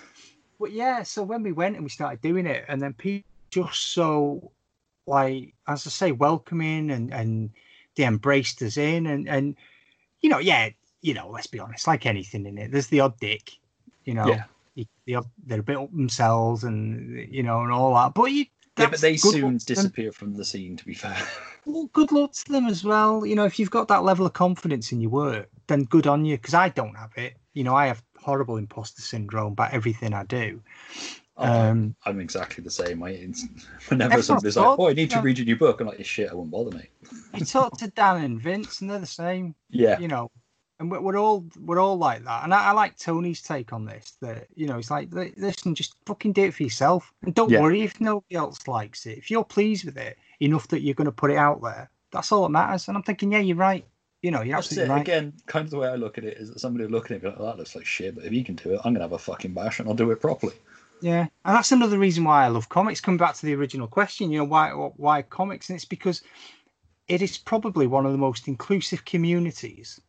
but 0.59 0.71
yeah, 0.71 1.03
so 1.03 1.23
when 1.23 1.41
we 1.41 1.51
went 1.51 1.75
and 1.75 1.83
we 1.83 1.89
started 1.89 2.21
doing 2.21 2.45
it, 2.45 2.65
and 2.67 2.81
then 2.81 2.93
people 2.93 3.27
just 3.49 3.93
so 3.93 4.51
like, 5.09 5.53
as 5.67 5.85
I 5.85 5.89
say, 5.89 6.11
welcoming 6.13 6.91
and 6.91 7.13
and 7.13 7.49
they 7.95 8.05
embraced 8.05 8.61
us 8.61 8.77
in, 8.77 9.07
and 9.07 9.27
and 9.27 9.55
you 10.21 10.29
know, 10.29 10.39
yeah, 10.39 10.69
you 11.01 11.13
know, 11.13 11.29
let's 11.29 11.47
be 11.47 11.59
honest, 11.59 11.87
like 11.87 12.05
anything 12.05 12.45
in 12.45 12.57
it, 12.57 12.71
there's 12.71 12.87
the 12.87 12.99
odd 13.01 13.19
dick, 13.19 13.51
you 14.05 14.13
know, 14.13 14.27
Yeah. 14.27 14.43
you- 14.75 14.85
the 15.05 15.15
odd, 15.15 15.29
they're 15.45 15.59
a 15.59 15.63
bit 15.63 15.77
up 15.77 15.91
themselves, 15.91 16.63
and 16.63 17.17
you 17.33 17.43
know, 17.43 17.61
and 17.63 17.71
all 17.71 17.93
that. 17.95 18.13
But 18.13 18.31
you. 18.31 18.45
Yeah, 18.77 18.89
but 18.89 19.01
they 19.01 19.17
soon 19.17 19.31
luck 19.31 19.41
to 19.41 19.43
them. 19.43 19.57
disappear 19.75 20.11
from 20.13 20.35
the 20.35 20.45
scene, 20.45 20.77
to 20.77 20.85
be 20.85 20.93
fair. 20.93 21.17
Well, 21.65 21.89
good 21.93 22.11
luck 22.13 22.31
to 22.31 22.51
them 22.51 22.65
as 22.67 22.83
well. 22.85 23.25
You 23.25 23.35
know, 23.35 23.43
if 23.45 23.59
you've 23.59 23.69
got 23.69 23.89
that 23.89 24.03
level 24.03 24.25
of 24.25 24.33
confidence 24.33 24.91
in 24.93 25.01
your 25.01 25.11
work, 25.11 25.49
then 25.67 25.83
good 25.83 26.07
on 26.07 26.23
you. 26.25 26.37
Because 26.37 26.53
I 26.53 26.69
don't 26.69 26.95
have 26.95 27.11
it. 27.17 27.35
You 27.53 27.63
know, 27.65 27.75
I 27.75 27.87
have 27.87 28.01
horrible 28.17 28.55
imposter 28.57 29.01
syndrome 29.01 29.51
about 29.51 29.73
everything 29.73 30.13
I 30.13 30.23
do. 30.23 30.61
Um, 31.39 31.95
I'm 32.05 32.19
exactly 32.19 32.63
the 32.63 32.71
same. 32.71 33.01
I, 33.03 33.11
whenever 33.87 34.15
Everyone's 34.15 34.57
like, 34.57 34.79
"Oh, 34.79 34.89
I 34.89 34.93
need 34.93 35.11
to 35.11 35.21
read 35.21 35.37
your 35.37 35.45
new 35.45 35.55
book," 35.55 35.79
I'm 35.79 35.87
like, 35.87 36.03
"Shit, 36.05 36.29
I 36.29 36.33
won't 36.33 36.51
bother, 36.51 36.71
me." 36.71 36.83
you 37.33 37.45
talk 37.45 37.77
to 37.77 37.87
Dan 37.87 38.23
and 38.23 38.41
Vince, 38.41 38.81
and 38.81 38.89
they're 38.89 38.99
the 38.99 39.05
same. 39.05 39.55
Yeah, 39.69 39.99
You 39.99 40.07
know, 40.07 40.31
and 40.79 40.89
we're, 40.91 40.99
we're 41.01 41.17
all 41.17 41.45
we're 41.59 41.79
all 41.79 41.97
like 41.97 42.23
that. 42.25 42.43
And 42.43 42.53
I, 42.53 42.65
I 42.65 42.71
like 42.71 42.97
Tony's 42.97 43.41
take 43.41 43.73
on 43.73 43.85
this. 43.85 44.17
That 44.21 44.47
you 44.55 44.67
know, 44.67 44.77
it's 44.77 44.91
like, 44.91 45.09
listen, 45.13 45.75
just 45.75 45.95
fucking 46.05 46.33
do 46.33 46.43
it 46.45 46.53
for 46.53 46.63
yourself, 46.63 47.11
and 47.23 47.33
don't 47.33 47.49
Yeah. 47.49 47.61
worry 47.61 47.81
if 47.81 47.99
nobody 48.01 48.35
else 48.35 48.67
likes 48.67 49.05
it. 49.05 49.17
If 49.17 49.31
you're 49.31 49.43
pleased 49.43 49.85
with 49.85 49.97
it 49.97 50.17
enough 50.39 50.67
that 50.69 50.81
you're 50.81 50.95
going 50.95 51.05
to 51.05 51.11
put 51.11 51.31
it 51.31 51.37
out 51.37 51.61
there, 51.61 51.89
that's 52.11 52.31
all 52.31 52.43
that 52.43 52.49
matters. 52.49 52.87
And 52.87 52.97
I'm 52.97 53.03
thinking, 53.03 53.31
yeah, 53.31 53.39
you're 53.39 53.57
right. 53.57 53.85
You 54.21 54.31
know, 54.31 54.41
you're 54.41 54.57
that's 54.57 54.67
absolutely 54.67 54.89
it. 54.91 54.95
right. 54.95 55.01
Again, 55.01 55.33
kind 55.45 55.63
of 55.63 55.71
the 55.71 55.77
way 55.77 55.87
I 55.87 55.95
look 55.95 56.17
at 56.17 56.25
it 56.25 56.37
is 56.37 56.49
that 56.51 56.59
somebody 56.59 56.83
will 56.85 56.91
look 56.91 57.05
at 57.05 57.11
it 57.11 57.13
and 57.15 57.21
be 57.23 57.29
like, 57.29 57.37
oh, 57.39 57.45
"That 57.45 57.57
looks 57.57 57.75
like 57.75 57.85
shit," 57.85 58.15
but 58.15 58.25
if 58.25 58.33
you 58.33 58.43
can 58.43 58.55
do 58.55 58.73
it, 58.73 58.81
I'm 58.83 58.93
gonna 58.93 59.05
have 59.05 59.13
a 59.13 59.17
fucking 59.17 59.53
bash 59.53 59.79
and 59.79 59.87
I'll 59.87 59.95
do 59.95 60.11
it 60.11 60.19
properly. 60.19 60.53
Yeah, 61.01 61.21
and 61.45 61.55
that's 61.55 61.71
another 61.71 61.97
reason 61.97 62.23
why 62.25 62.43
I 62.45 62.47
love 62.49 62.69
comics. 62.69 62.99
Coming 63.01 63.17
back 63.17 63.35
to 63.35 63.45
the 63.45 63.55
original 63.55 63.87
question, 63.87 64.31
you 64.31 64.39
know, 64.39 64.43
why 64.45 64.71
why 64.71 65.21
comics? 65.21 65.69
And 65.69 65.75
it's 65.77 65.85
because 65.85 66.21
it 67.07 67.21
is 67.21 67.37
probably 67.37 67.87
one 67.87 68.05
of 68.05 68.11
the 68.13 68.17
most 68.17 68.47
inclusive 68.47 69.05
communities, 69.05 69.99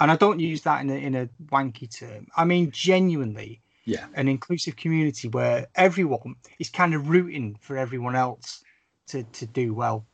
and 0.00 0.10
I 0.10 0.16
don't 0.16 0.40
use 0.40 0.62
that 0.62 0.80
in 0.82 0.90
a 0.90 0.94
in 0.94 1.14
a 1.16 1.28
wanky 1.52 1.88
term. 1.98 2.28
I 2.36 2.44
mean 2.44 2.70
genuinely 2.72 3.62
Yeah, 3.84 4.06
an 4.14 4.28
inclusive 4.28 4.76
community 4.76 5.28
where 5.28 5.68
everyone 5.76 6.36
is 6.58 6.70
kind 6.70 6.94
of 6.94 7.08
rooting 7.10 7.56
for 7.60 7.76
everyone 7.78 8.16
else 8.16 8.62
to 9.08 9.24
to 9.24 9.46
do 9.46 9.74
well. 9.74 10.06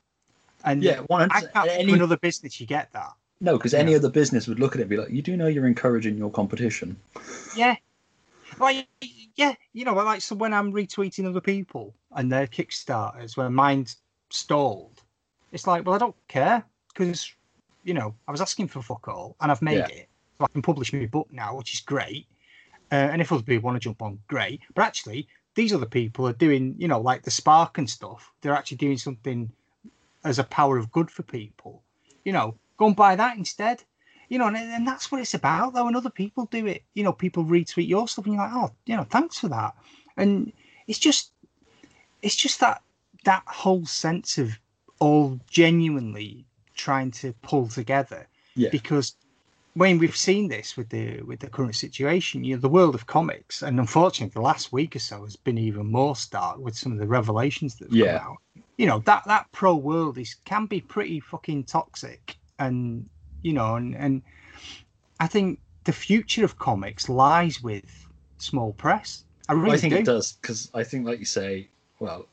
And 0.65 0.85
yeah. 0.85 1.01
One 1.09 1.29
I 1.31 1.43
can't 1.43 1.73
think 1.73 1.89
of 1.89 1.95
Any, 1.95 1.95
another 1.95 2.17
business 2.19 2.61
you 2.61 2.67
get 2.67 2.93
that. 2.93 3.13
no, 3.41 3.57
because 3.57 3.75
any 3.75 3.95
other 3.95 4.09
business 4.11 4.47
would 4.49 4.59
look 4.61 4.75
at 4.75 4.81
it 4.81 4.83
and 4.83 4.91
be 4.91 4.97
like, 4.97 5.11
"You 5.11 5.23
do 5.23 5.37
know 5.37 5.47
you're 5.47 5.67
encouraging 5.67 6.17
your 6.19 6.31
competition." 6.31 6.97
Yeah. 7.53 7.77
Like, 8.59 8.89
yeah, 9.37 9.55
you 9.73 9.85
know, 9.85 9.95
like 9.95 10.21
so 10.21 10.35
when 10.37 10.53
I'm 10.53 10.73
retweeting 10.73 11.27
other 11.27 11.41
people 11.41 11.95
and 12.13 12.31
their 12.31 12.47
Kickstarters 12.47 13.37
when 13.37 13.53
mine's 13.55 13.97
stalled, 14.31 15.03
it's 15.53 15.67
like, 15.67 15.85
well, 15.85 15.95
I 15.95 15.99
don't 15.99 16.17
care 16.29 16.65
because, 16.93 17.33
you 17.85 17.95
know, 17.95 18.15
I 18.29 18.33
was 18.33 18.41
asking 18.41 18.69
for 18.69 18.83
fuck 18.83 19.09
all 19.09 19.37
and 19.41 19.51
I've 19.51 19.63
made 19.63 19.89
Yeah. 19.89 19.89
it. 19.89 20.09
So 20.39 20.45
I 20.45 20.49
can 20.53 20.63
publish 20.63 20.93
my 20.93 21.07
book 21.07 21.29
now, 21.31 21.57
which 21.57 21.75
is 21.75 21.81
great. 21.81 22.27
Uh, 22.93 22.95
and 22.95 23.21
if 23.21 23.31
other 23.33 23.43
people 23.43 23.67
want 23.67 23.77
to 23.77 23.81
jump 23.81 24.03
on, 24.03 24.19
great. 24.27 24.61
But 24.75 24.83
actually, 24.83 25.29
these 25.55 25.73
other 25.73 25.87
people 25.87 26.27
are 26.27 26.33
doing, 26.33 26.75
you 26.79 26.89
know, 26.89 27.01
like 27.01 27.23
the 27.23 27.31
Spark 27.31 27.79
and 27.79 27.89
stuff. 27.89 28.33
They're 28.41 28.55
actually 28.55 28.79
doing 28.79 28.99
something 28.99 29.51
as 30.25 30.39
a 30.39 30.45
power 30.45 30.77
of 30.77 30.91
good 30.91 31.11
for 31.11 31.23
people. 31.23 31.85
You 32.25 32.33
know, 32.33 32.59
go 32.79 32.87
and 32.87 32.97
buy 32.97 33.17
that 33.17 33.37
instead 33.37 33.85
you 34.31 34.39
know, 34.39 34.47
and, 34.47 34.57
and 34.57 34.87
that's 34.89 35.13
what 35.13 35.21
it's 35.21 35.35
about, 35.35 35.75
though. 35.75 35.87
And 35.89 35.97
other 35.97 36.09
people 36.09 36.47
do 36.47 36.67
it. 36.67 36.83
You 36.95 37.03
know, 37.05 37.13
people 37.13 37.45
retweet 37.45 37.89
your 37.89 38.09
stuff, 38.09 38.25
and 38.25 38.35
you're 38.35 38.43
like, 38.43 38.55
oh, 38.55 38.71
you 38.87 38.97
know, 38.97 39.05
thanks 39.05 39.39
for 39.41 39.49
that. 39.49 39.75
And 40.17 40.53
it's 40.87 40.99
just, 40.99 41.33
it's 42.23 42.37
just 42.37 42.61
that 42.61 42.83
that 43.25 43.43
whole 43.47 43.85
sense 43.85 44.39
of 44.39 44.59
all 45.01 45.39
genuinely 45.51 46.47
trying 46.75 47.11
to 47.11 47.35
pull 47.43 47.69
together 47.69 48.27
Yeah, 48.55 48.71
because 48.71 49.17
when 49.75 49.99
we've 49.99 50.17
seen 50.17 50.49
this 50.49 50.77
with 50.77 50.89
the 50.91 51.21
with 51.23 51.41
the 51.41 51.49
current 51.49 51.77
situation. 51.77 52.45
You 52.45 52.57
know, 52.57 52.61
the 52.61 52.69
world 52.69 52.95
of 52.95 53.07
comics, 53.07 53.63
and 53.63 53.79
unfortunately, 53.79 54.33
the 54.35 54.41
last 54.41 54.73
week 54.73 54.97
or 54.97 55.01
so 55.01 55.23
has 55.25 55.37
been 55.37 55.59
even 55.59 55.87
more 55.91 56.17
stark 56.17 56.59
with 56.59 56.77
some 56.77 56.93
of 56.93 56.99
the 56.99 57.07
revelations 57.07 57.77
that 57.77 57.87
have 57.89 57.95
Yeah. 57.97 58.19
come 58.19 58.29
out. 58.29 58.39
You 58.79 58.87
know, 58.87 58.99
that 59.01 59.25
that 59.27 59.51
pro 59.53 59.75
world 59.75 60.19
is 60.19 60.35
can 60.45 60.67
be 60.67 60.81
pretty 60.81 61.21
fucking 61.21 61.65
toxic, 61.65 62.37
and 62.59 63.09
you 63.43 63.53
know, 63.53 63.77
and 63.77 63.95
and 63.97 64.23
I 65.19 65.27
think 65.27 65.61
the 65.85 65.93
future 65.93 66.45
of 66.45 66.59
comics 66.59 67.09
lies 67.09 67.63
with 67.63 68.07
small 68.39 68.73
press. 68.73 69.25
I 69.49 69.55
really 69.55 69.77
I 69.77 69.79
think 69.79 69.95
do. 69.95 70.01
it 70.01 70.07
does 70.07 70.33
because 70.33 70.71
I 70.75 70.85
think, 70.85 71.07
like 71.07 71.19
you 71.19 71.25
say, 71.25 71.69
well, 71.99 72.27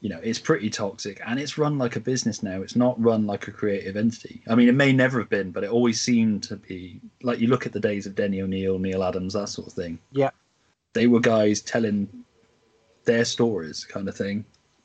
you 0.00 0.08
know, 0.08 0.20
it's 0.22 0.38
pretty 0.38 0.70
toxic 0.70 1.20
and 1.26 1.38
it's 1.38 1.58
run 1.58 1.78
like 1.78 1.96
a 1.96 2.00
business 2.00 2.42
now. 2.42 2.62
It's 2.62 2.76
not 2.76 3.00
run 3.02 3.26
like 3.26 3.48
a 3.48 3.50
creative 3.52 3.96
entity. 3.96 4.42
I 4.48 4.54
mean, 4.54 4.68
it 4.68 4.74
may 4.74 4.92
never 4.92 5.18
have 5.18 5.28
been, 5.28 5.50
but 5.50 5.64
it 5.64 5.70
always 5.70 6.00
seemed 6.00 6.42
to 6.44 6.56
be. 6.56 7.00
Like 7.22 7.38
you 7.38 7.48
look 7.48 7.66
at 7.66 7.72
the 7.72 7.80
days 7.80 8.06
of 8.06 8.14
Denny 8.14 8.40
O'Neil, 8.40 8.78
Neal 8.78 9.04
Adams, 9.04 9.34
that 9.34 9.48
sort 9.48 9.68
of 9.68 9.74
thing. 9.74 9.98
Yeah. 10.12 10.30
They 10.92 11.06
were 11.06 11.20
guys 11.20 11.60
telling 11.60 12.08
their 13.04 13.24
stories, 13.24 13.84
kind 13.84 14.08
of 14.08 14.16
thing, 14.16 14.44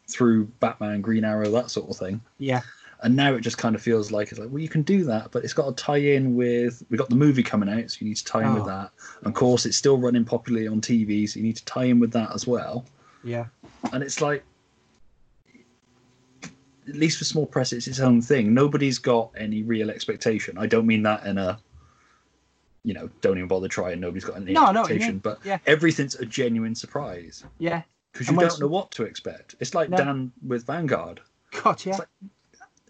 through 0.09 0.45
Batman, 0.59 1.01
Green 1.01 1.23
Arrow, 1.23 1.49
that 1.51 1.71
sort 1.71 1.89
of 1.89 1.97
thing. 1.97 2.21
Yeah, 2.37 2.61
And 3.05 3.15
now 3.15 3.35
it 3.35 3.41
just 3.41 3.59
kind 3.59 3.75
of 3.75 3.83
feels 3.83 4.11
like 4.11 4.31
it's 4.31 4.39
like, 4.39 4.49
well, 4.49 4.57
you 4.61 4.67
can 4.67 4.81
do 4.81 5.03
that, 5.03 5.29
but 5.31 5.43
it's 5.43 5.53
got 5.53 5.77
to 5.77 5.83
tie 5.83 5.97
in 5.97 6.35
with. 6.35 6.81
We 6.89 6.97
got 6.97 7.07
the 7.09 7.15
movie 7.15 7.43
coming 7.43 7.69
out, 7.69 7.91
so 7.91 7.97
you 7.99 8.07
need 8.07 8.15
to 8.17 8.25
tie 8.25 8.41
in 8.43 8.55
with 8.55 8.63
Oh. 8.63 8.67
that. 8.67 8.89
And 9.19 9.27
of 9.27 9.35
course, 9.35 9.67
it's 9.67 9.77
still 9.77 9.99
running 9.99 10.25
popularly 10.25 10.67
on 10.67 10.81
TV, 10.81 11.29
so 11.29 11.37
you 11.37 11.43
need 11.45 11.55
to 11.57 11.65
tie 11.65 11.83
in 11.83 11.99
with 11.99 12.11
that 12.13 12.33
as 12.33 12.47
well 12.47 12.83
yeah, 13.23 13.45
and 13.91 14.03
it's 14.03 14.21
like 14.21 14.43
at 16.87 16.95
least 16.95 17.17
for 17.17 17.25
small 17.25 17.45
press 17.47 17.73
it's 17.73 17.87
its 17.87 17.99
own 17.99 18.21
thing 18.21 18.53
nobody's 18.53 18.99
got 18.99 19.31
any 19.35 19.63
real 19.63 19.89
expectation 19.89 20.55
i 20.59 20.67
don't 20.67 20.85
mean 20.85 21.01
that 21.01 21.25
in 21.25 21.39
a 21.39 21.57
you 22.83 22.93
know 22.93 23.09
don't 23.21 23.37
even 23.37 23.47
bother 23.47 23.67
trying 23.67 23.99
nobody's 23.99 24.23
got 24.25 24.35
any 24.35 24.53
No, 24.53 24.65
I 24.65 24.71
know 24.73 24.81
what 24.81 24.89
you 24.91 24.95
expectation 24.97 25.17
but 25.19 25.39
Yeah. 25.43 25.57
everything's 25.65 26.13
a 26.15 26.25
genuine 26.27 26.75
surprise 26.75 27.43
yeah. 27.57 27.81
because 28.13 28.29
you 28.29 28.37
don't 28.37 28.59
know 28.59 28.67
what 28.67 28.91
to 28.91 29.03
expect 29.05 29.55
it's 29.59 29.73
like 29.73 29.89
No. 29.89 29.97
dan 29.97 30.31
with 30.45 30.67
vanguard 30.67 31.21
God, 31.63 31.83
yeah, 31.83 31.95
like- 31.97 32.07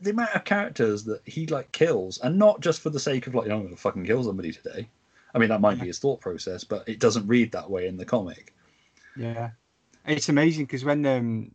the 0.01 0.11
amount 0.11 0.35
of 0.35 0.43
characters 0.43 1.03
that 1.05 1.21
he 1.25 1.47
like 1.47 1.71
kills 1.71 2.19
and 2.19 2.37
not 2.37 2.59
just 2.59 2.81
for 2.81 2.89
the 2.89 2.99
sake 2.99 3.27
of 3.27 3.35
like 3.35 3.49
i'm 3.49 3.63
gonna 3.63 3.75
fucking 3.75 4.05
kill 4.05 4.23
somebody 4.23 4.51
today. 4.51 4.87
I 5.33 5.37
mean 5.37 5.49
that 5.49 5.61
might 5.61 5.79
be 5.79 5.87
his 5.87 5.99
thought 5.99 6.21
process 6.21 6.63
but 6.63 6.87
it 6.87 6.99
doesn't 6.99 7.27
read 7.27 7.51
that 7.51 7.69
way 7.69 7.87
in 7.87 7.97
the 7.97 8.05
comic. 8.05 8.53
Yeah, 9.15 9.51
it's 10.05 10.29
amazing 10.29 10.65
because 10.65 10.85
when 10.85 11.05
um, 11.05 11.51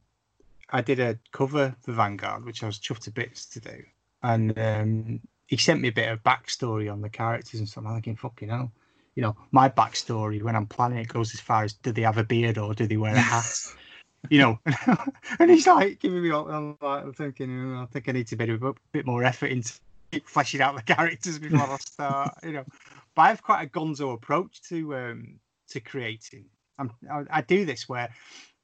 I 0.71 0.81
did 0.81 1.01
a 1.01 1.19
cover 1.33 1.75
for 1.81 1.93
Vanguard, 1.93 2.45
which 2.45 2.63
I 2.63 2.67
was 2.67 2.79
chuffed 2.79 3.05
to 3.05 3.11
bits 3.11 3.47
to 3.47 3.61
do, 3.61 3.83
and 4.23 4.59
um, 4.59 5.21
he 5.47 5.57
sent 5.57 5.81
me 5.81 5.89
a 5.89 5.93
bit 5.93 6.11
of 6.11 6.23
backstory 6.23 6.91
on 6.91 7.01
the 7.01 7.09
characters 7.09 7.61
and 7.61 7.69
stuff. 7.69 7.85
I'm 7.87 7.95
thinking, 7.95 8.17
fucking 8.17 8.49
hell, 8.49 8.73
you 9.15 9.23
know, 9.23 9.37
my 9.51 9.69
backstory 9.69 10.43
when 10.43 10.57
I'm 10.57 10.67
planning 10.67 10.99
it 10.99 11.09
goes 11.09 11.35
as 11.35 11.41
far 11.41 11.65
as 11.65 11.73
do 11.75 11.93
they 11.93 12.03
have 12.03 12.19
a 12.19 12.25
beard 12.25 12.59
or 12.59 12.75
do 12.75 12.87
they 12.87 12.97
wear 12.97 13.15
a 13.15 13.21
hat? 13.21 13.45
you 14.29 14.39
know, 14.39 14.59
and 15.39 15.51
he's 15.51 15.67
like 15.67 16.01
giving 16.01 16.23
me, 16.23 16.31
all- 16.31 16.51
I'm 16.51 16.77
like, 16.81 17.05
I'm 17.05 17.13
thinking, 17.15 17.75
"Oh, 17.77 17.83
I 17.83 17.87
think 17.87 18.09
I 18.09 18.13
need 18.13 18.27
to 18.29 18.37
put 18.37 18.51
a 18.51 18.75
bit 18.93 19.07
more 19.07 19.25
effort 19.25 19.47
into 19.47 19.73
fleshing 20.25 20.61
out 20.61 20.77
the 20.77 20.83
characters 20.83 21.39
before 21.39 21.73
I 21.73 21.77
start, 21.79 22.35
you 22.45 22.53
know. 22.53 22.65
But 23.15 23.23
I 23.23 23.29
have 23.29 23.43
quite 23.43 23.65
a 23.65 23.69
gonzo 23.69 24.13
approach 24.15 24.63
to 24.69 24.95
um, 24.97 25.41
to 25.71 25.81
creating. 25.81 26.45
I'm, 26.79 26.93
I, 27.11 27.25
I 27.31 27.41
do 27.43 27.65
this 27.65 27.89
where 27.89 28.09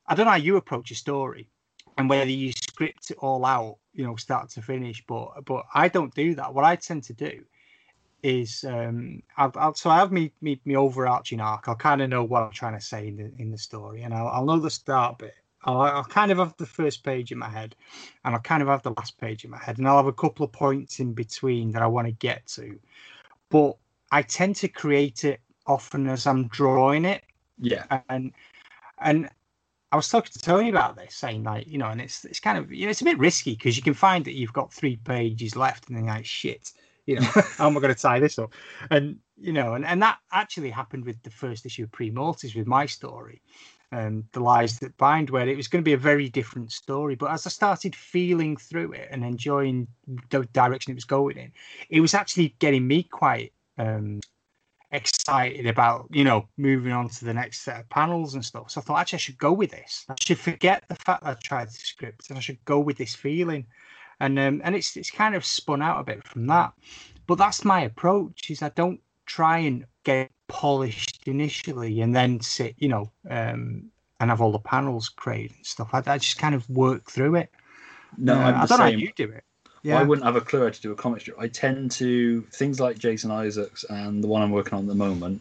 I 0.06 0.14
don't 0.14 0.26
know 0.26 0.32
how 0.32 0.36
you 0.38 0.56
approach 0.56 0.90
a 0.90 0.94
story 0.94 1.48
and 1.98 2.08
whether 2.08 2.30
you 2.30 2.52
script 2.52 3.10
it 3.10 3.18
all 3.18 3.44
out, 3.44 3.78
you 3.92 4.04
know, 4.04 4.16
start 4.16 4.50
to 4.50 4.62
finish. 4.62 5.02
But 5.06 5.44
but 5.44 5.64
I 5.74 5.88
don't 5.88 6.14
do 6.14 6.34
that. 6.36 6.54
What 6.54 6.64
I 6.64 6.76
tend 6.76 7.04
to 7.04 7.12
do 7.14 7.44
is 8.22 8.64
um, 8.68 9.22
I'll, 9.36 9.52
I'll 9.56 9.74
so 9.74 9.90
I 9.90 9.98
have 9.98 10.12
me 10.12 10.32
me, 10.40 10.60
me 10.64 10.76
overarching 10.76 11.40
arc. 11.40 11.68
I'll 11.68 11.76
kind 11.76 12.02
of 12.02 12.10
know 12.10 12.24
what 12.24 12.42
I'm 12.42 12.52
trying 12.52 12.74
to 12.78 12.84
say 12.84 13.08
in 13.08 13.16
the 13.16 13.32
in 13.38 13.50
the 13.50 13.58
story, 13.58 14.02
and 14.02 14.14
I'll, 14.14 14.28
I'll 14.28 14.44
know 14.44 14.58
the 14.58 14.70
start 14.70 15.18
bit. 15.18 15.34
I'll, 15.66 15.80
I'll 15.82 16.04
kind 16.04 16.30
of 16.30 16.38
have 16.38 16.56
the 16.56 16.66
first 16.66 17.04
page 17.04 17.32
in 17.32 17.38
my 17.38 17.48
head, 17.48 17.74
and 18.24 18.34
I'll 18.34 18.40
kind 18.40 18.62
of 18.62 18.68
have 18.68 18.82
the 18.82 18.92
last 18.92 19.18
page 19.18 19.44
in 19.44 19.50
my 19.50 19.58
head, 19.58 19.78
and 19.78 19.88
I'll 19.88 19.96
have 19.96 20.06
a 20.06 20.12
couple 20.12 20.44
of 20.44 20.52
points 20.52 21.00
in 21.00 21.12
between 21.12 21.72
that 21.72 21.82
I 21.82 21.86
want 21.86 22.06
to 22.06 22.12
get 22.12 22.46
to. 22.48 22.78
But 23.50 23.76
I 24.12 24.22
tend 24.22 24.56
to 24.56 24.68
create 24.68 25.24
it 25.24 25.40
often 25.66 26.06
as 26.08 26.26
I'm 26.26 26.46
drawing 26.48 27.04
it 27.04 27.24
yeah 27.58 28.00
and 28.08 28.32
and 29.00 29.28
I 29.92 29.96
was 29.96 30.08
talking 30.08 30.32
to 30.32 30.38
Tony 30.40 30.68
about 30.68 30.96
this, 30.96 31.14
saying 31.14 31.44
like, 31.44 31.66
you 31.66 31.78
know, 31.78 31.86
and 31.86 32.00
it's 32.00 32.24
it's 32.24 32.40
kind 32.40 32.58
of 32.58 32.72
you 32.72 32.86
know 32.86 32.90
it's 32.90 33.02
a 33.02 33.04
bit 33.04 33.18
risky 33.18 33.52
because 33.52 33.76
you 33.76 33.82
can 33.82 33.94
find 33.94 34.24
that 34.24 34.34
you've 34.34 34.52
got 34.52 34.72
three 34.72 34.96
pages 34.96 35.54
left, 35.54 35.88
and 35.88 35.96
then 35.96 36.06
like 36.06 36.26
shit, 36.26 36.72
you 37.06 37.20
know, 37.20 37.22
how 37.56 37.68
am 37.68 37.76
I 37.76 37.80
going 37.80 37.94
to 37.94 38.00
tie 38.00 38.18
this 38.18 38.38
up? 38.38 38.52
And 38.90 39.18
you 39.38 39.52
know, 39.52 39.74
and 39.74 39.86
and 39.86 40.02
that 40.02 40.18
actually 40.32 40.70
happened 40.70 41.04
with 41.04 41.22
the 41.22 41.30
first 41.30 41.64
issue 41.64 41.84
of 41.84 41.92
Pre 41.92 42.10
Mortis 42.10 42.54
with 42.54 42.66
my 42.66 42.84
story, 42.84 43.40
um, 43.92 44.24
the 44.32 44.40
lies 44.40 44.78
that 44.80 44.96
bind, 44.96 45.30
where 45.30 45.48
it 45.48 45.56
was 45.56 45.68
going 45.68 45.82
to 45.82 45.88
be 45.88 45.92
a 45.92 45.98
very 45.98 46.28
different 46.28 46.72
story. 46.72 47.14
But 47.14 47.30
as 47.30 47.46
I 47.46 47.50
started 47.50 47.94
feeling 47.94 48.56
through 48.56 48.92
it 48.92 49.08
and 49.10 49.24
enjoying 49.24 49.86
the 50.30 50.44
direction 50.52 50.92
it 50.92 50.96
was 50.96 51.04
going 51.04 51.36
in, 51.36 51.52
it 51.90 52.00
was 52.00 52.14
actually 52.14 52.54
getting 52.58 52.86
me 52.86 53.02
quite 53.02 53.52
um 53.78 54.20
excited 54.92 55.66
about 55.66 56.06
you 56.10 56.24
know 56.24 56.48
moving 56.56 56.92
on 56.92 57.08
to 57.08 57.24
the 57.24 57.34
next 57.34 57.62
set 57.62 57.80
of 57.80 57.88
panels 57.90 58.34
and 58.34 58.44
stuff. 58.44 58.70
So 58.70 58.80
i 58.80 58.84
thought 58.84 59.00
actually 59.00 59.18
i 59.18 59.20
should 59.20 59.38
go 59.38 59.52
with 59.52 59.70
this. 59.70 60.04
I 60.08 60.14
should 60.20 60.38
forget 60.38 60.84
the 60.88 60.94
fact 60.96 61.24
that 61.24 61.30
i 61.30 61.34
tried 61.34 61.68
the 61.68 61.72
script 61.72 62.28
and 62.28 62.38
i 62.38 62.40
should 62.40 62.64
go 62.64 62.78
with 62.78 62.96
this 62.96 63.14
feeling. 63.14 63.66
And 64.20 64.38
um, 64.38 64.62
and 64.64 64.74
it's 64.74 64.96
it's 64.96 65.10
kind 65.10 65.34
of 65.34 65.44
spun 65.44 65.82
out 65.82 66.00
a 66.00 66.04
bit 66.04 66.24
from 66.24 66.46
that. 66.46 66.72
But 67.26 67.38
that's 67.38 67.64
my 67.64 67.82
approach 67.82 68.50
is 68.50 68.62
i 68.62 68.70
don't 68.70 69.00
try 69.26 69.58
and 69.58 69.84
get 70.04 70.30
polished 70.48 71.26
initially 71.26 72.00
and 72.00 72.14
then 72.14 72.40
sit 72.40 72.74
you 72.78 72.88
know 72.88 73.10
um 73.30 73.90
and 74.20 74.30
have 74.30 74.40
all 74.40 74.52
the 74.52 74.58
panels 74.58 75.08
created 75.08 75.56
and 75.56 75.66
stuff 75.66 75.90
i, 75.92 76.02
I 76.06 76.18
just 76.18 76.38
kind 76.38 76.54
of 76.54 76.68
work 76.70 77.10
through 77.10 77.36
it 77.36 77.50
no 78.16 78.34
Uh, 78.34 78.44
i'm 78.44 78.54
the 78.54 78.62
i 78.62 78.66
don't 78.66 78.78
know 78.78 78.84
how 78.84 78.90
you 78.90 79.12
do 79.16 79.30
it 79.30 79.44
I 79.88 80.02
wouldn't 80.02 80.24
have 80.26 80.34
a 80.36 80.40
clue 80.40 80.64
how 80.64 80.70
to 80.70 80.80
do 80.80 80.90
a 80.90 80.96
comic 80.96 81.20
strip. 81.20 81.38
I 81.38 81.46
tend 81.46 81.92
to 81.92 82.42
things 82.52 82.80
like 82.80 82.98
Jason 82.98 83.30
Isaacs 83.30 83.84
and 83.88 84.22
the 84.22 84.26
one 84.26 84.42
I'm 84.42 84.50
working 84.50 84.74
on 84.74 84.80
at 84.80 84.88
the 84.88 84.96
moment. 84.96 85.40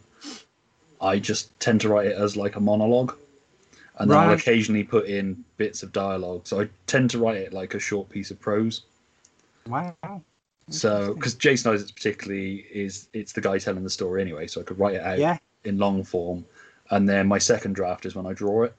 I 1.02 1.19
just 1.19 1.57
tend 1.60 1.82
to 1.82 1.90
write 1.90 2.07
it 2.07 2.18
as 2.18 2.38
like 2.38 2.56
a 2.56 2.60
monologue, 2.60 3.15
and 3.98 4.10
then 4.10 4.19
I'll 4.19 4.32
occasionally 4.32 4.84
put 4.84 5.07
in 5.07 5.44
bits 5.57 5.84
of 5.84 5.91
dialogue. 5.91 6.45
So 6.45 6.61
I 6.61 6.69
tend 6.86 7.10
to 7.11 7.19
write 7.19 7.38
it 7.38 7.53
like 7.53 7.73
a 7.73 7.80
short 7.80 8.10
piece 8.10 8.30
of 8.32 8.40
prose. 8.40 8.84
wow 9.68 9.95
So 10.69 11.13
because 11.13 11.35
Jason 11.35 11.73
Isaacs 11.73 11.91
particularly 11.91 12.65
is 12.71 13.07
it's 13.13 13.33
the 13.33 13.41
guy 13.41 13.59
telling 13.59 13.83
the 13.83 13.89
story 13.89 14.21
anyway, 14.21 14.47
so 14.47 14.61
I 14.61 14.63
could 14.63 14.79
write 14.79 14.95
it 14.95 15.01
out 15.01 15.19
yeah. 15.19 15.37
in 15.63 15.77
long 15.77 16.03
form, 16.03 16.45
and 16.89 17.07
then 17.07 17.27
my 17.27 17.37
second 17.37 17.73
draft 17.73 18.05
is 18.05 18.15
when 18.15 18.25
I 18.25 18.33
draw 18.33 18.63
it, 18.63 18.75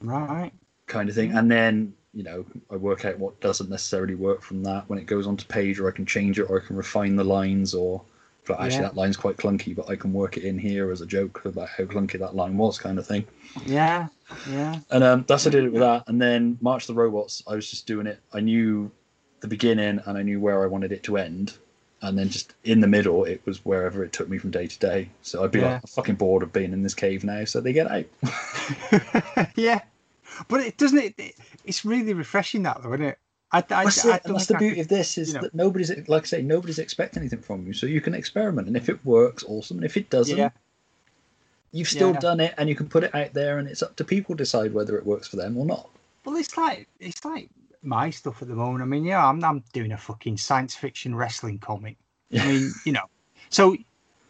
right. 0.00 0.52
Kind 0.86 1.08
of 1.08 1.14
thing, 1.14 1.32
and 1.32 1.50
then 1.50 1.94
you 2.14 2.22
know 2.22 2.44
I 2.70 2.76
work 2.76 3.04
out 3.04 3.18
what 3.18 3.40
doesn't 3.40 3.70
necessarily 3.70 4.14
work 4.14 4.42
from 4.42 4.62
that. 4.64 4.88
When 4.88 4.98
it 4.98 5.06
goes 5.06 5.26
onto 5.26 5.46
page, 5.46 5.80
or 5.80 5.88
I 5.88 5.92
can 5.92 6.06
change 6.06 6.38
it, 6.38 6.44
or 6.44 6.60
I 6.62 6.64
can 6.64 6.76
refine 6.76 7.16
the 7.16 7.24
lines, 7.24 7.74
or 7.74 8.02
but 8.46 8.60
actually 8.60 8.82
Yeah. 8.82 8.88
that 8.88 8.96
line's 8.96 9.16
quite 9.16 9.36
clunky, 9.36 9.74
but 9.74 9.88
I 9.88 9.96
can 9.96 10.12
work 10.12 10.36
it 10.36 10.44
in 10.44 10.58
here 10.58 10.90
as 10.92 11.00
a 11.00 11.06
joke 11.06 11.44
about 11.44 11.68
how 11.68 11.84
clunky 11.84 12.18
that 12.18 12.34
line 12.36 12.56
was, 12.56 12.78
kind 12.78 12.98
of 12.98 13.06
thing. 13.06 13.24
yeah. 13.66 14.08
Yeah. 14.50 14.78
And 14.90 15.04
um, 15.04 15.24
that's 15.28 15.46
I 15.46 15.50
did 15.50 15.64
it 15.64 15.72
with 15.72 15.80
that. 15.82 16.04
And 16.08 16.20
then 16.20 16.58
March 16.60 16.86
the 16.86 16.94
Robots, 16.94 17.42
I 17.46 17.54
was 17.54 17.68
just 17.70 17.86
doing 17.86 18.06
it. 18.06 18.18
I 18.32 18.40
knew 18.40 18.90
the 19.42 19.48
beginning 19.48 20.00
and 20.06 20.16
I 20.18 20.22
knew 20.22 20.40
where 20.40 20.62
I 20.62 20.66
wanted 20.66 20.90
it 20.92 21.02
to 21.04 21.18
end. 21.18 21.58
And 22.00 22.18
then 22.18 22.30
just 22.30 22.54
in 22.64 22.80
the 22.80 22.88
middle, 22.88 23.24
it 23.24 23.40
was 23.44 23.64
wherever 23.64 24.02
it 24.02 24.12
took 24.12 24.28
me 24.28 24.36
from 24.38 24.50
day 24.50 24.66
to 24.66 24.78
day. 24.80 25.08
So 25.22 25.44
I'd 25.44 25.52
be 25.52 25.60
Yeah. 25.60 25.74
like, 25.74 25.82
I'm 25.82 25.88
fucking 25.88 26.14
bored 26.16 26.42
of 26.42 26.52
being 26.52 26.72
in 26.72 26.82
this 26.82 26.94
cave 26.94 27.22
now. 27.22 27.44
So 27.44 27.60
they 27.60 27.72
get 27.72 27.88
out. 27.88 28.06
yeah, 29.56 29.80
but 30.48 30.60
it 30.60 30.76
doesn't. 30.78 30.98
It, 30.98 31.14
it- 31.18 31.34
it's 31.64 31.84
really 31.84 32.12
refreshing 32.12 32.64
that 32.64 32.82
though, 32.82 32.92
isn't 32.92 33.06
it? 33.06 33.18
I, 33.52 33.58
I, 33.58 33.84
That's, 33.84 34.04
I 34.04 34.18
that's 34.24 34.46
the 34.46 34.56
beauty 34.56 34.80
of 34.80 34.88
this 34.88 35.16
is 35.16 35.28
you 35.28 35.34
know. 35.34 35.42
that 35.42 35.54
nobody's, 35.54 35.90
like 36.08 36.22
I 36.22 36.26
say, 36.26 36.42
nobody's 36.42 36.80
expecting 36.80 37.20
anything 37.20 37.40
from 37.42 37.64
you. 37.66 37.72
So 37.72 37.86
you 37.86 38.00
can 38.00 38.14
experiment. 38.14 38.66
And 38.66 38.76
if 38.76 38.88
it 38.88 38.98
works, 39.04 39.44
awesome. 39.46 39.76
And 39.76 39.84
if 39.84 39.96
it 39.96 40.10
doesn't, 40.10 40.36
Yeah. 40.38 40.48
you've 41.70 41.86
still 41.88 42.14
Yeah. 42.14 42.18
done 42.18 42.40
it 42.40 42.54
and 42.58 42.68
you 42.68 42.74
can 42.74 42.88
put 42.88 43.04
it 43.04 43.14
out 43.14 43.32
there 43.34 43.58
and 43.58 43.68
it's 43.68 43.80
up 43.82 43.94
to 43.96 44.04
people 44.04 44.34
to 44.34 44.42
decide 44.42 44.72
whether 44.74 44.96
it 44.98 45.06
works 45.06 45.28
for 45.28 45.36
them 45.36 45.56
or 45.56 45.64
not. 45.66 45.88
Well, 46.24 46.34
it's 46.36 46.56
like 46.56 46.88
it's 46.98 47.24
like 47.24 47.48
my 47.82 48.10
stuff 48.10 48.42
at 48.42 48.48
the 48.48 48.54
moment. 48.54 48.82
I 48.82 48.86
mean, 48.86 49.04
yeah, 49.04 49.26
I'm 49.26 49.42
I'm 49.44 49.64
doing 49.72 49.92
a 49.92 49.98
fucking 49.98 50.38
science 50.38 50.74
fiction 50.74 51.14
wrestling 51.14 51.58
comic. 51.58 51.96
I 52.32 52.46
mean, 52.46 52.72
you 52.86 52.92
know, 52.92 53.06
so 53.50 53.76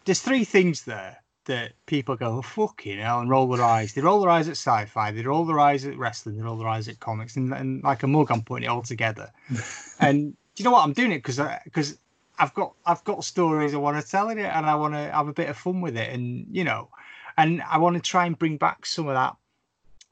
there's 0.05 0.20
three 0.20 0.45
things 0.45 0.85
there 0.85 1.23
that 1.45 1.73
people 1.87 2.16
go 2.16 2.39
oh, 2.39 2.43
fucking 2.43 2.99
hell 2.99 3.20
and 3.20 3.31
roll 3.31 3.49
their 3.49 3.65
eyes. 3.65 3.95
They 3.95 4.01
roll 4.01 4.20
their 4.20 4.31
eyes 4.31 4.49
at 4.49 4.53
sci-fi. 4.53 5.11
They 5.11 5.23
roll 5.23 5.45
their 5.45 5.59
eyes 5.59 5.85
at 5.85 5.99
wrestling. 5.99 6.37
They 6.37 6.43
roll 6.43 6.57
their 6.57 6.69
eyes 6.69 6.89
at 6.89 7.01
comics. 7.01 7.37
And, 7.37 7.53
and 7.53 7.83
like 7.83 8.03
a 8.03 8.07
mug, 8.07 8.31
I'm 8.31 8.43
putting 8.43 8.65
it 8.65 8.69
all 8.69 8.83
together. 8.83 9.31
and 10.01 10.33
do 10.33 10.62
you 10.62 10.65
know 10.65 10.70
what? 10.73 10.85
I'm 10.85 10.93
doing 10.93 11.12
it 11.12 11.19
because 11.19 11.41
because 11.65 11.99
I've 12.39 12.55
got 12.55 12.74
I've 12.87 13.05
got 13.05 13.24
stories 13.24 13.74
I 13.74 13.79
want 13.79 14.03
to 14.03 14.09
tell 14.09 14.29
in 14.29 14.39
it, 14.39 14.53
and 14.53 14.66
I 14.66 14.74
want 14.74 14.95
to 14.95 15.11
have 15.11 15.29
a 15.29 15.33
bit 15.33 15.49
of 15.49 15.57
fun 15.57 15.81
with 15.81 15.97
it, 15.97 16.12
and 16.12 16.47
you 16.51 16.65
know, 16.65 16.89
and 17.37 17.62
I 17.62 17.79
want 17.79 17.97
to 17.97 18.03
try 18.03 18.27
and 18.27 18.39
bring 18.39 18.57
back 18.57 18.87
some 18.87 19.09
of 19.09 19.15
that 19.15 19.37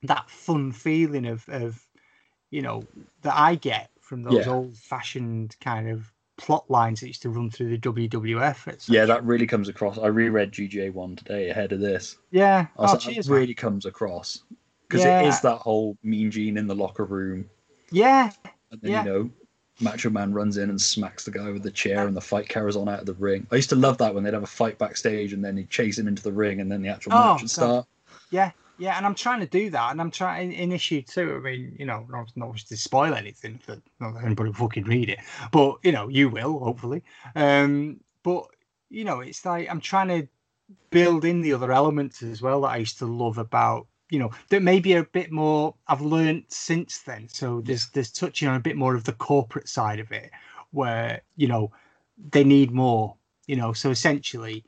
that 0.02 0.30
fun 0.30 0.72
feeling 0.72 1.26
of 1.26 1.48
of 1.48 1.86
you 2.50 2.62
know 2.62 2.84
that 3.22 3.34
I 3.36 3.54
get 3.54 3.90
from 4.00 4.22
those 4.22 4.46
Yeah. 4.46 4.52
old 4.52 4.76
fashioned 4.76 5.56
kind 5.60 5.88
of 5.88 6.12
plot 6.36 6.70
lines 6.70 7.00
that 7.00 7.06
used 7.06 7.22
to 7.22 7.30
run 7.30 7.50
through 7.50 7.68
the 7.68 7.78
WWF. 7.78 8.66
It's 8.66 8.88
Yeah, 8.88 9.04
that 9.06 9.22
really 9.24 9.46
comes 9.46 9.68
across. 9.68 9.98
I 9.98 10.06
reread 10.06 10.52
GGA 10.52 10.90
one 10.90 11.14
today 11.16 11.50
ahead 11.50 11.72
of 11.72 11.80
this. 11.80 12.16
yeah. 12.30 12.66
I 12.78 12.82
was 12.82 12.90
Oh, 12.90 12.92
like, 12.94 13.00
cheers, 13.02 13.26
that 13.26 13.32
man. 13.32 13.40
really 13.40 13.54
comes 13.54 13.86
across 13.86 14.42
because 14.88 15.04
Yeah. 15.04 15.20
it 15.20 15.26
is 15.26 15.40
that 15.42 15.58
whole 15.58 15.96
Mean 16.02 16.30
Gene 16.30 16.56
in 16.56 16.66
the 16.66 16.74
locker 16.74 17.04
room, 17.04 17.48
Yeah, 17.92 18.30
and 18.70 18.80
then 18.80 18.90
Yeah. 18.90 19.04
you 19.04 19.10
know, 19.10 19.30
Macho 19.80 20.10
Man 20.10 20.32
runs 20.32 20.56
in 20.58 20.70
and 20.70 20.80
smacks 20.80 21.24
the 21.24 21.30
guy 21.30 21.50
with 21.50 21.62
the 21.62 21.70
chair, 21.70 22.06
and 22.06 22.16
the 22.16 22.20
fight 22.20 22.48
carries 22.48 22.76
on 22.76 22.88
out 22.88 23.00
of 23.00 23.06
the 23.06 23.14
ring. 23.14 23.46
I 23.50 23.56
used 23.56 23.70
to 23.70 23.76
love 23.76 23.98
that 23.98 24.14
when 24.14 24.22
they'd 24.24 24.34
have 24.34 24.42
a 24.42 24.46
fight 24.46 24.78
backstage, 24.78 25.32
and 25.32 25.44
then 25.44 25.56
he'd 25.56 25.70
chase 25.70 25.98
him 25.98 26.06
into 26.08 26.22
the 26.22 26.32
ring, 26.32 26.60
and 26.60 26.70
then 26.70 26.82
the 26.82 26.88
actual 26.88 27.12
Oh, 27.14 27.32
match 27.32 27.42
would 27.42 27.50
start. 27.50 27.86
yeah, 28.30 28.50
yeah. 28.80 28.96
And 28.96 29.06
I'm 29.06 29.14
trying 29.14 29.40
to 29.40 29.46
do 29.46 29.70
that, 29.70 29.92
and 29.92 30.00
I'm 30.00 30.10
trying 30.10 30.52
in 30.52 30.72
issue 30.72 31.02
two. 31.02 31.36
I 31.36 31.38
mean, 31.40 31.76
you 31.78 31.86
know, 31.86 32.06
not 32.10 32.32
not 32.36 32.56
to 32.56 32.76
spoil 32.76 33.14
anything 33.14 33.58
for 33.58 33.76
not 34.00 34.14
that 34.14 34.24
anybody 34.24 34.52
fucking 34.52 34.84
read 34.84 35.10
it, 35.10 35.18
but 35.52 35.78
you 35.82 35.92
know, 35.92 36.08
you 36.08 36.28
will 36.28 36.58
hopefully. 36.58 37.02
Um, 37.36 38.00
but 38.22 38.46
you 38.88 39.04
know, 39.04 39.20
it's 39.20 39.44
like 39.44 39.68
I'm 39.70 39.80
trying 39.80 40.08
to 40.08 40.28
build 40.90 41.24
in 41.24 41.40
the 41.40 41.52
other 41.52 41.72
elements 41.72 42.22
as 42.22 42.42
well 42.42 42.62
that 42.62 42.68
I 42.68 42.76
used 42.78 42.98
to 42.98 43.06
love 43.06 43.38
about 43.38 43.86
you 44.10 44.18
know 44.18 44.30
that 44.48 44.62
maybe 44.62 44.94
a 44.94 45.04
bit 45.04 45.30
more 45.30 45.74
I've 45.86 46.00
learned 46.00 46.44
since 46.48 46.98
then. 46.98 47.28
So 47.28 47.60
there's 47.60 47.88
there's 47.90 48.10
touching 48.10 48.48
on 48.48 48.56
a 48.56 48.60
bit 48.60 48.76
more 48.76 48.94
of 48.94 49.04
the 49.04 49.12
corporate 49.12 49.68
side 49.68 50.00
of 50.00 50.10
it, 50.12 50.30
where 50.72 51.22
you 51.36 51.48
know 51.48 51.72
they 52.30 52.44
need 52.44 52.72
more. 52.72 53.16
You 53.46 53.56
know, 53.56 53.72
so 53.72 53.90
essentially, 53.90 54.64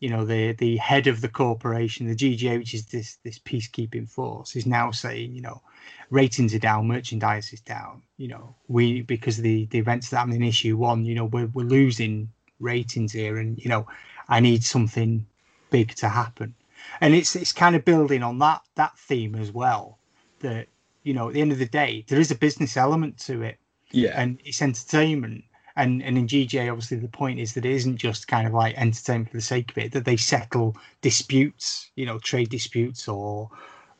you 0.00 0.10
know 0.10 0.24
the 0.24 0.52
the 0.52 0.76
head 0.76 1.06
of 1.06 1.20
the 1.20 1.28
corporation, 1.28 2.06
the 2.06 2.14
GGA, 2.14 2.58
which 2.58 2.74
is 2.74 2.86
this 2.86 3.16
this 3.24 3.38
peacekeeping 3.38 4.08
force, 4.10 4.56
is 4.56 4.66
now 4.66 4.90
saying, 4.90 5.34
you 5.34 5.42
know, 5.42 5.62
ratings 6.10 6.54
are 6.54 6.58
down, 6.58 6.86
merchandise 6.86 7.52
is 7.52 7.60
down. 7.60 8.02
You 8.16 8.28
know, 8.28 8.54
we 8.68 9.02
because 9.02 9.38
the 9.38 9.66
the 9.66 9.78
events 9.78 10.10
that 10.10 10.18
happened 10.18 10.36
in 10.36 10.42
issue 10.42 10.76
one, 10.76 11.04
you 11.04 11.14
know, 11.14 11.24
we're 11.26 11.46
we're 11.46 11.66
losing 11.66 12.30
ratings 12.60 13.12
here, 13.12 13.38
and 13.38 13.58
you 13.58 13.68
know, 13.68 13.86
I 14.28 14.40
need 14.40 14.64
something 14.64 15.26
big 15.70 15.94
to 15.96 16.08
happen, 16.08 16.54
and 17.00 17.14
it's 17.14 17.34
it's 17.36 17.52
kind 17.52 17.74
of 17.76 17.84
building 17.84 18.22
on 18.22 18.38
that 18.40 18.62
that 18.74 18.98
theme 18.98 19.34
as 19.34 19.50
well. 19.50 19.98
That 20.40 20.68
you 21.02 21.14
know, 21.14 21.28
at 21.28 21.34
the 21.34 21.40
end 21.40 21.52
of 21.52 21.58
the 21.58 21.66
day, 21.66 22.04
there 22.08 22.20
is 22.20 22.30
a 22.30 22.34
business 22.36 22.76
element 22.76 23.18
to 23.20 23.42
it, 23.42 23.58
Yeah, 23.92 24.12
and 24.20 24.40
it's 24.44 24.60
entertainment. 24.60 25.44
And 25.76 26.02
and 26.02 26.16
in 26.16 26.26
GJ, 26.26 26.70
obviously, 26.70 26.96
the 26.96 27.08
point 27.08 27.38
is 27.38 27.52
that 27.54 27.64
it 27.66 27.72
isn't 27.72 27.96
just 27.98 28.28
kind 28.28 28.46
of 28.46 28.54
like 28.54 28.74
entertainment 28.76 29.30
for 29.30 29.36
the 29.36 29.42
sake 29.42 29.70
of 29.72 29.78
it. 29.78 29.92
That 29.92 30.04
they 30.06 30.16
settle 30.16 30.74
disputes, 31.02 31.90
you 31.96 32.06
know, 32.06 32.18
trade 32.18 32.48
disputes 32.48 33.08
or 33.08 33.50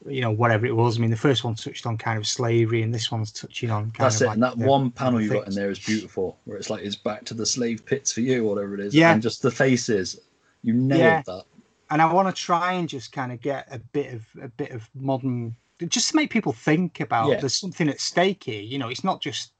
you 0.07 0.21
know 0.21 0.31
whatever 0.31 0.65
it 0.67 0.75
was. 0.75 0.97
I 0.97 1.01
mean, 1.01 1.11
the 1.11 1.17
first 1.17 1.45
one 1.45 1.55
touched 1.55 1.85
on 1.87 1.99
kind 1.99 2.19
of 2.19 2.27
slavery, 2.27 2.83
and 2.83 2.95
this 2.95 3.11
one's 3.13 3.31
touching 3.33 3.71
on 3.71 3.91
kind 3.91 4.07
that's 4.07 4.17
of 4.17 4.23
it. 4.23 4.27
like 4.29 4.35
and 4.35 4.43
that 4.43 4.59
the- 4.59 4.67
one 4.67 4.91
panel 4.91 5.21
you 5.21 5.29
got 5.31 5.49
in 5.49 5.55
there 5.55 5.71
is 5.71 5.79
beautiful, 5.79 6.39
where 6.45 6.57
it's 6.57 6.71
like 6.71 6.83
it's 6.83 6.97
back 6.97 7.25
to 7.27 7.35
the 7.35 7.45
slave 7.47 7.85
pits 7.85 8.11
for 8.13 8.21
you, 8.21 8.45
whatever 8.45 8.75
it 8.75 8.81
is. 8.81 8.95
Yeah. 8.95 9.13
and 9.13 9.21
just 9.23 9.43
the 9.43 9.51
faces, 9.51 10.19
you 10.63 10.73
nailed 10.73 11.01
Yeah. 11.01 11.23
that. 11.27 11.45
and 11.91 12.03
I 12.03 12.13
want 12.13 12.35
to 12.35 12.43
try 12.43 12.73
and 12.73 12.89
just 12.89 13.13
kind 13.13 13.31
of 13.33 13.41
get 13.41 13.69
a 13.71 13.79
bit 13.79 14.13
of 14.15 14.23
a 14.43 14.49
bit 14.49 14.71
of 14.71 14.89
modern, 14.95 15.55
just 15.89 16.11
to 16.11 16.17
make 16.17 16.31
people 16.31 16.53
think 16.53 17.01
about 17.01 17.29
Yeah. 17.31 17.41
there's 17.41 17.59
something 17.59 17.89
at 17.89 18.01
stake 18.01 18.45
here. 18.45 18.63
You 18.63 18.79
know, 18.79 18.89
it's 18.89 19.05
not 19.05 19.21
just 19.21 19.53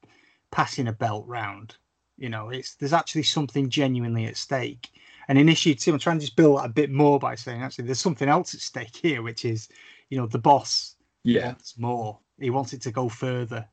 passing 0.51 0.87
a 0.87 0.93
belt 0.93 1.25
round. 1.27 1.75
You 2.17 2.29
know, 2.29 2.49
it's 2.49 2.75
there's 2.75 2.93
actually 2.93 3.23
something 3.23 3.69
genuinely 3.69 4.25
at 4.25 4.37
stake. 4.37 4.89
And 5.27 5.37
in 5.37 5.49
issue 5.49 5.75
two, 5.75 5.93
I'm 5.93 5.99
trying 5.99 6.19
to 6.19 6.25
just 6.25 6.35
build 6.37 6.59
that 6.59 6.65
a 6.65 6.69
bit 6.69 6.91
more 6.91 7.19
by 7.19 7.35
saying 7.35 7.61
actually 7.61 7.85
there's 7.85 7.99
something 7.99 8.29
else 8.29 8.53
at 8.53 8.61
stake 8.61 8.95
here, 8.95 9.21
which 9.21 9.45
is, 9.45 9.69
you 10.09 10.17
know, 10.17 10.27
the 10.27 10.39
boss 10.39 10.95
Yeah, 11.23 11.55
wants 11.55 11.77
more. 11.77 12.19
He 12.39 12.49
wants 12.49 12.73
it 12.73 12.81
to 12.83 12.91
go 12.91 13.09
further, 13.09 13.67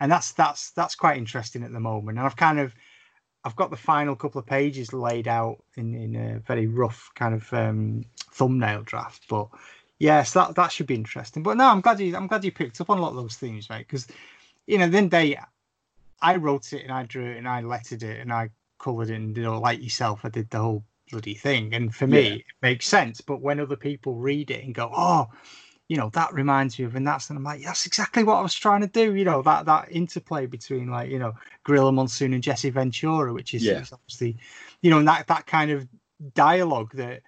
and 0.00 0.10
that's 0.12 0.32
that's 0.32 0.70
that's 0.72 0.94
quite 0.96 1.18
interesting 1.18 1.64
at 1.64 1.72
the 1.72 1.80
moment. 1.80 2.18
And 2.18 2.26
I've 2.26 2.36
kind 2.36 2.60
of 2.60 2.74
I've 3.44 3.56
got 3.56 3.70
the 3.70 3.76
final 3.76 4.14
couple 4.16 4.38
of 4.40 4.46
pages 4.46 4.92
laid 4.92 5.28
out 5.28 5.64
in 5.76 5.94
in 5.94 6.16
a 6.16 6.38
very 6.40 6.66
rough 6.66 7.10
kind 7.14 7.34
of 7.34 7.52
um, 7.52 8.04
thumbnail 8.32 8.82
draft, 8.82 9.24
but 9.28 9.48
yes, 9.98 10.32
that 10.34 10.54
that 10.54 10.72
should 10.72 10.86
be 10.86 10.94
interesting. 10.94 11.42
But 11.42 11.56
no, 11.56 11.66
I'm 11.66 11.80
glad 11.80 12.00
you 12.00 12.16
I'm 12.16 12.28
glad 12.28 12.44
you 12.44 12.52
picked 12.52 12.80
up 12.80 12.90
on 12.90 12.98
a 12.98 13.02
lot 13.02 13.10
of 13.10 13.16
those 13.16 13.36
themes, 13.36 13.68
mate, 13.70 13.86
because 13.88 14.06
you 14.66 14.78
know 14.78 14.88
then 14.88 15.08
they 15.08 15.38
I 16.22 16.36
wrote 16.36 16.72
it 16.72 16.82
and 16.84 16.92
I 16.92 17.02
drew 17.04 17.26
it 17.26 17.36
and 17.36 17.48
I 17.48 17.60
lettered 17.60 18.02
it 18.04 18.20
and 18.20 18.32
I 18.32 18.50
coloured 18.78 19.10
it 19.10 19.16
and 19.16 19.36
you 19.36 19.42
know 19.42 19.58
like 19.60 19.82
yourself 19.82 20.20
I 20.24 20.28
did 20.28 20.48
the 20.50 20.58
whole 20.58 20.84
bloody 21.10 21.34
thing 21.34 21.74
and 21.74 21.94
for 21.94 22.06
me 22.06 22.20
Yeah. 22.22 22.34
it 22.36 22.44
makes 22.62 22.86
sense 22.86 23.20
but 23.20 23.42
when 23.42 23.60
other 23.60 23.76
people 23.76 24.14
read 24.14 24.50
it 24.50 24.64
and 24.64 24.74
go 24.74 24.90
oh 24.96 25.28
you 25.88 25.96
know 25.96 26.10
that 26.14 26.32
reminds 26.32 26.78
me 26.78 26.84
of 26.86 26.94
and 26.94 27.06
that's 27.06 27.28
and 27.28 27.36
I'm 27.36 27.44
like 27.44 27.62
that's 27.62 27.86
exactly 27.86 28.24
what 28.24 28.36
I 28.36 28.40
was 28.40 28.54
trying 28.54 28.80
to 28.80 28.86
do 28.86 29.14
you 29.14 29.24
know 29.24 29.42
that 29.42 29.66
that 29.66 29.92
interplay 29.92 30.46
between 30.46 30.88
like 30.90 31.10
you 31.10 31.18
know 31.18 31.34
Gorilla 31.64 31.92
Monsoon 31.92 32.32
and 32.32 32.42
Jesse 32.42 32.70
Ventura 32.70 33.32
which 33.32 33.52
is, 33.54 33.64
Yeah. 33.64 33.84
obviously 33.92 34.38
you 34.80 34.90
know 34.90 34.98
and 35.00 35.08
that 35.08 35.26
that 35.26 35.46
kind 35.46 35.70
of 35.70 35.86
dialogue 36.34 36.92
that 36.94 37.22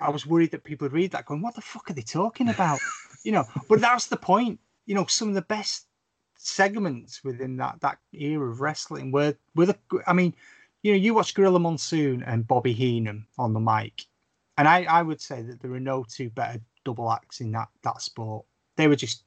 I 0.00 0.10
was 0.10 0.26
worried 0.26 0.52
that 0.52 0.64
people 0.64 0.86
would 0.86 0.92
read 0.92 1.10
that 1.12 1.26
going 1.26 1.42
what 1.42 1.54
the 1.54 1.60
fuck 1.60 1.90
are 1.90 1.94
they 1.94 2.02
talking 2.02 2.48
about 2.48 2.80
you 3.24 3.32
know 3.32 3.44
but 3.68 3.80
that's 3.80 4.06
the 4.06 4.16
point 4.16 4.58
you 4.86 4.94
know 4.94 5.06
some 5.06 5.28
of 5.28 5.34
the 5.34 5.42
best 5.42 5.86
segments 6.42 7.22
within 7.22 7.56
that 7.56 7.80
that 7.80 7.98
era 8.12 8.50
of 8.50 8.60
wrestling 8.60 9.12
were 9.12 9.34
were 9.54 9.66
the 9.66 9.78
I 10.06 10.12
mean 10.12 10.34
you 10.82 10.92
know 10.92 10.98
you 10.98 11.14
watch 11.14 11.34
Gorilla 11.34 11.60
Monsoon 11.60 12.22
and 12.24 12.46
Bobby 12.46 12.72
Heenan 12.72 13.26
on 13.38 13.52
the 13.52 13.60
mic 13.60 14.06
and 14.58 14.66
I 14.66 14.84
I 14.84 15.02
would 15.02 15.20
say 15.20 15.42
that 15.42 15.60
there 15.60 15.72
are 15.72 15.80
no 15.80 16.04
two 16.08 16.30
better 16.30 16.60
double 16.84 17.10
acts 17.12 17.40
in 17.40 17.52
that 17.52 17.68
that 17.84 18.02
sport. 18.02 18.44
They 18.76 18.88
were 18.88 18.96
just 18.96 19.24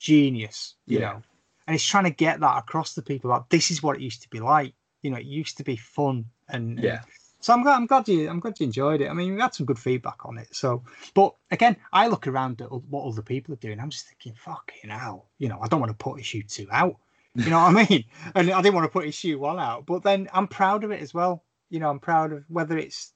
genius 0.00 0.74
you 0.86 0.98
Yeah. 1.00 1.12
know? 1.12 1.22
And 1.68 1.74
it's 1.74 1.84
trying 1.84 2.04
to 2.04 2.10
get 2.10 2.40
that 2.40 2.58
across 2.58 2.94
to 2.94 3.02
people 3.02 3.30
that 3.30 3.48
this 3.50 3.70
is 3.70 3.82
what 3.82 3.96
it 3.96 4.02
used 4.02 4.22
to 4.22 4.30
be 4.30 4.40
like. 4.40 4.74
You 5.02 5.10
know 5.10 5.18
it 5.18 5.26
used 5.26 5.56
to 5.58 5.64
be 5.64 5.76
fun 5.76 6.26
and 6.48 6.78
yeah, 6.82 7.02
so 7.46 7.52
I'm 7.52 7.62
glad, 7.62 7.76
I'm 7.76 7.86
glad 7.86 8.08
you, 8.08 8.28
I'm 8.28 8.40
glad 8.40 8.58
you 8.58 8.66
enjoyed 8.66 9.00
it. 9.00 9.08
I 9.08 9.12
mean, 9.12 9.32
we 9.32 9.40
had 9.40 9.54
some 9.54 9.66
good 9.66 9.78
feedback 9.78 10.26
on 10.26 10.36
it. 10.36 10.48
So, 10.50 10.82
but 11.14 11.32
again, 11.52 11.76
I 11.92 12.08
look 12.08 12.26
around 12.26 12.60
at 12.60 12.72
what 12.72 13.06
other 13.06 13.22
people 13.22 13.54
are 13.54 13.58
doing. 13.58 13.78
I'm 13.78 13.88
just 13.88 14.08
thinking, 14.08 14.34
fucking 14.34 14.90
hell, 14.90 15.26
you 15.38 15.48
know, 15.48 15.60
I 15.62 15.68
don't 15.68 15.78
want 15.78 15.90
to 15.90 15.96
put 15.96 16.18
issue 16.18 16.42
two 16.42 16.66
out. 16.72 16.96
You 17.36 17.50
know 17.50 17.62
what 17.62 17.76
I 17.76 17.86
mean? 17.88 18.04
And 18.34 18.50
I 18.50 18.60
didn't 18.60 18.74
want 18.74 18.86
to 18.86 18.92
put 18.92 19.06
issue 19.06 19.38
one 19.38 19.60
out, 19.60 19.86
but 19.86 20.02
then 20.02 20.28
I'm 20.32 20.48
proud 20.48 20.82
of 20.82 20.90
it 20.90 21.00
as 21.00 21.14
well. 21.14 21.44
You 21.70 21.78
know, 21.78 21.88
I'm 21.88 22.00
proud 22.00 22.32
of 22.32 22.42
whether 22.48 22.76
it's 22.76 23.12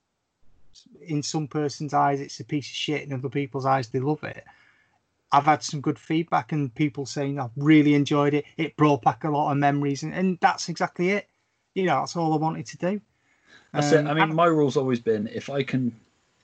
in 1.02 1.24
some 1.24 1.48
person's 1.48 1.92
eyes 1.92 2.20
it's 2.20 2.38
a 2.38 2.44
piece 2.44 2.68
of 2.68 2.76
shit, 2.76 3.02
in 3.02 3.12
other 3.12 3.28
people's 3.28 3.66
eyes 3.66 3.88
they 3.88 3.98
love 3.98 4.22
it. 4.22 4.44
I've 5.32 5.46
had 5.46 5.64
some 5.64 5.80
good 5.80 5.98
feedback 5.98 6.52
and 6.52 6.72
people 6.72 7.04
saying 7.04 7.40
I've 7.40 7.50
really 7.56 7.94
enjoyed 7.94 8.34
it. 8.34 8.44
It 8.56 8.76
brought 8.76 9.02
back 9.02 9.24
a 9.24 9.30
lot 9.30 9.50
of 9.50 9.58
memories, 9.58 10.04
and, 10.04 10.14
and 10.14 10.38
that's 10.40 10.68
exactly 10.68 11.10
it. 11.10 11.28
You 11.74 11.86
know, 11.86 11.98
that's 11.98 12.14
all 12.14 12.32
I 12.32 12.36
wanted 12.36 12.66
to 12.66 12.76
do. 12.76 13.00
That's 13.72 13.92
Um, 13.92 14.06
it. 14.06 14.10
I 14.10 14.14
mean, 14.14 14.34
my 14.34 14.46
rule's 14.46 14.76
always 14.76 15.00
been 15.00 15.28
if 15.28 15.48
I 15.50 15.62
can, 15.62 15.94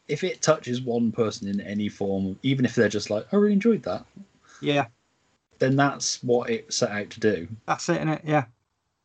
if 0.08 0.22
it 0.24 0.42
touches 0.42 0.80
one 0.80 1.10
person 1.12 1.48
in 1.48 1.60
any 1.60 1.88
form, 1.88 2.38
even 2.42 2.64
if 2.64 2.74
they're 2.74 2.88
just 2.88 3.10
like, 3.10 3.26
I 3.32 3.36
really 3.36 3.52
enjoyed 3.54 3.82
that, 3.84 4.04
yeah, 4.60 4.86
then 5.58 5.76
that's 5.76 6.22
what 6.22 6.50
it 6.50 6.72
set 6.72 6.90
out 6.90 7.10
to 7.10 7.20
do. 7.20 7.48
that's 7.66 7.88
it, 7.88 8.00
innit? 8.00 8.20
Yeah. 8.24 8.44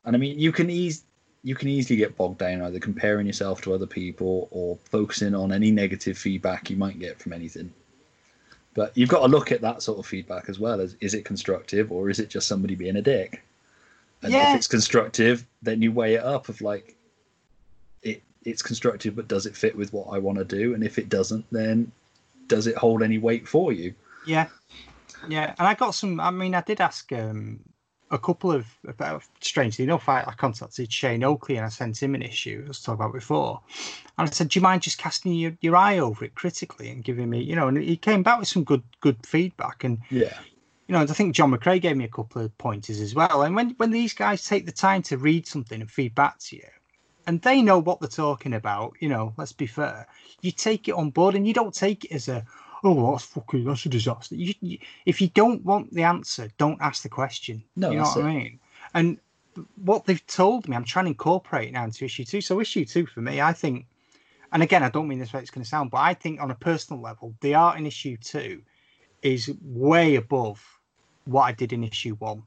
And 0.04 0.14
I 0.16 0.18
mean, 0.18 0.38
you 0.38 0.52
can 0.52 0.70
ease 0.70 1.04
you 1.44 1.56
can 1.56 1.66
easily 1.66 1.96
get 1.96 2.16
bogged 2.16 2.38
down 2.38 2.62
either 2.62 2.78
comparing 2.78 3.26
yourself 3.26 3.60
to 3.62 3.74
other 3.74 3.86
people 3.86 4.46
or 4.52 4.76
focusing 4.84 5.34
on 5.34 5.50
any 5.52 5.72
negative 5.72 6.16
feedback 6.16 6.70
you 6.70 6.76
might 6.76 7.00
get 7.00 7.18
from 7.18 7.32
anything. 7.32 7.72
But 8.74 8.96
you've 8.96 9.08
got 9.08 9.22
to 9.22 9.26
look 9.26 9.50
at 9.50 9.60
that 9.62 9.82
sort 9.82 9.98
of 9.98 10.06
feedback 10.06 10.48
as 10.48 10.60
well 10.60 10.80
as 10.80 10.94
is 11.00 11.14
it 11.14 11.24
constructive 11.24 11.90
or 11.90 12.08
is 12.10 12.20
it 12.20 12.30
just 12.30 12.46
somebody 12.46 12.76
being 12.76 12.94
a 12.96 13.02
dick? 13.02 13.42
And 14.22 14.32
Yeah. 14.32 14.50
if 14.50 14.54
it's 14.54 14.68
constructive, 14.68 15.44
then 15.62 15.82
you 15.82 15.90
weigh 15.90 16.14
it 16.14 16.22
up 16.22 16.48
of 16.48 16.60
like 16.60 16.94
it 18.02 18.22
it's 18.44 18.62
constructive 18.62 19.14
but 19.14 19.28
does 19.28 19.46
it 19.46 19.56
fit 19.56 19.76
with 19.76 19.92
what 19.92 20.08
I 20.08 20.18
want 20.18 20.38
to 20.38 20.44
do? 20.44 20.74
And 20.74 20.82
if 20.82 20.98
it 20.98 21.08
doesn't, 21.08 21.44
then 21.50 21.92
does 22.48 22.66
it 22.66 22.76
hold 22.76 23.02
any 23.02 23.18
weight 23.18 23.46
for 23.46 23.72
you? 23.72 23.94
Yeah, 24.26 24.48
yeah, 25.28 25.54
and 25.58 25.66
I 25.68 25.74
got 25.74 25.92
some. 25.94 26.20
I 26.20 26.30
mean, 26.30 26.54
I 26.54 26.60
did 26.60 26.80
ask 26.80 27.10
um, 27.12 27.60
a 28.10 28.18
couple 28.18 28.52
of. 28.52 28.66
About, 28.86 29.22
strangely 29.40 29.84
enough, 29.84 30.08
I, 30.08 30.20
I 30.26 30.32
contacted 30.32 30.92
Shane 30.92 31.24
Oakley 31.24 31.56
and 31.56 31.64
I 31.64 31.68
sent 31.68 32.02
him 32.02 32.14
an 32.14 32.22
issue. 32.22 32.60
As 32.62 32.66
I 32.66 32.68
was 32.68 32.80
talking 32.80 33.00
about 33.00 33.14
before, 33.14 33.60
and 34.18 34.28
I 34.28 34.30
said, 34.30 34.48
"Do 34.48 34.58
you 34.58 34.62
mind 34.62 34.82
just 34.82 34.98
casting 34.98 35.32
your, 35.34 35.56
your 35.60 35.76
eye 35.76 35.98
over 35.98 36.24
it 36.24 36.34
critically 36.34 36.90
and 36.90 37.04
giving 37.04 37.30
me, 37.30 37.42
you 37.42 37.56
know?" 37.56 37.68
And 37.68 37.78
he 37.78 37.96
came 37.96 38.22
back 38.22 38.38
with 38.38 38.48
some 38.48 38.64
good 38.64 38.82
good 39.00 39.24
feedback, 39.26 39.84
and 39.84 39.98
Yeah. 40.10 40.38
you 40.88 40.92
know, 40.92 41.00
I 41.00 41.06
think 41.06 41.34
John 41.34 41.52
McCrea 41.52 41.80
gave 41.80 41.96
me 41.96 42.04
a 42.04 42.08
couple 42.08 42.42
of 42.42 42.56
pointers 42.58 43.00
as 43.00 43.14
well. 43.14 43.42
And 43.42 43.54
when 43.54 43.70
when 43.78 43.90
these 43.92 44.14
guys 44.14 44.44
take 44.46 44.66
the 44.66 44.72
time 44.72 45.02
to 45.02 45.16
read 45.16 45.46
something 45.46 45.80
and 45.80 45.90
feed 45.90 46.14
back 46.14 46.38
to 46.40 46.56
you, 46.56 46.68
and 47.26 47.40
they 47.42 47.62
know 47.62 47.78
what 47.78 48.00
they're 48.00 48.08
talking 48.08 48.54
about, 48.54 48.94
you 49.00 49.08
know, 49.08 49.32
let's 49.36 49.52
be 49.52 49.66
fair, 49.66 50.06
you 50.40 50.50
take 50.50 50.88
it 50.88 50.94
on 50.94 51.10
board 51.10 51.34
and 51.34 51.46
you 51.46 51.54
don't 51.54 51.74
take 51.74 52.04
it 52.04 52.12
as 52.12 52.28
a 52.28 52.44
oh, 52.84 53.12
that's 53.12 53.24
fucking 53.24 53.64
that's 53.64 53.86
a 53.86 53.88
disaster. 53.88 54.34
You, 54.34 54.54
you, 54.60 54.78
if 55.06 55.20
you 55.20 55.28
don't 55.28 55.64
want 55.64 55.92
the 55.92 56.02
answer, 56.02 56.48
don't 56.58 56.80
ask 56.80 57.02
the 57.02 57.08
question. 57.08 57.62
No, 57.76 57.90
you 57.90 57.98
know 57.98 58.04
what 58.04 58.24
I 58.24 58.34
mean. 58.34 58.60
And 58.94 59.18
what 59.76 60.04
they've 60.04 60.26
told 60.26 60.68
me, 60.68 60.76
I'm 60.76 60.84
trying 60.84 61.06
to 61.06 61.10
incorporate 61.10 61.72
now 61.72 61.84
into 61.84 62.04
issue 62.04 62.24
two. 62.24 62.40
So 62.40 62.60
issue 62.60 62.84
two 62.84 63.06
for 63.06 63.20
me, 63.20 63.40
I 63.40 63.52
think, 63.52 63.86
and 64.52 64.62
again, 64.62 64.82
I 64.82 64.88
don't 64.88 65.08
mean 65.08 65.18
this 65.18 65.32
way 65.32 65.40
it's 65.40 65.50
going 65.50 65.64
to 65.64 65.68
sound, 65.68 65.90
but 65.90 65.98
I 65.98 66.14
think 66.14 66.40
on 66.40 66.50
a 66.50 66.54
personal 66.54 67.02
level, 67.02 67.34
the 67.40 67.54
art 67.54 67.78
in 67.78 67.86
issue 67.86 68.16
two 68.16 68.62
is 69.22 69.50
way 69.62 70.16
above 70.16 70.62
what 71.24 71.42
I 71.42 71.52
did 71.52 71.72
in 71.72 71.84
issue 71.84 72.16
one. 72.16 72.42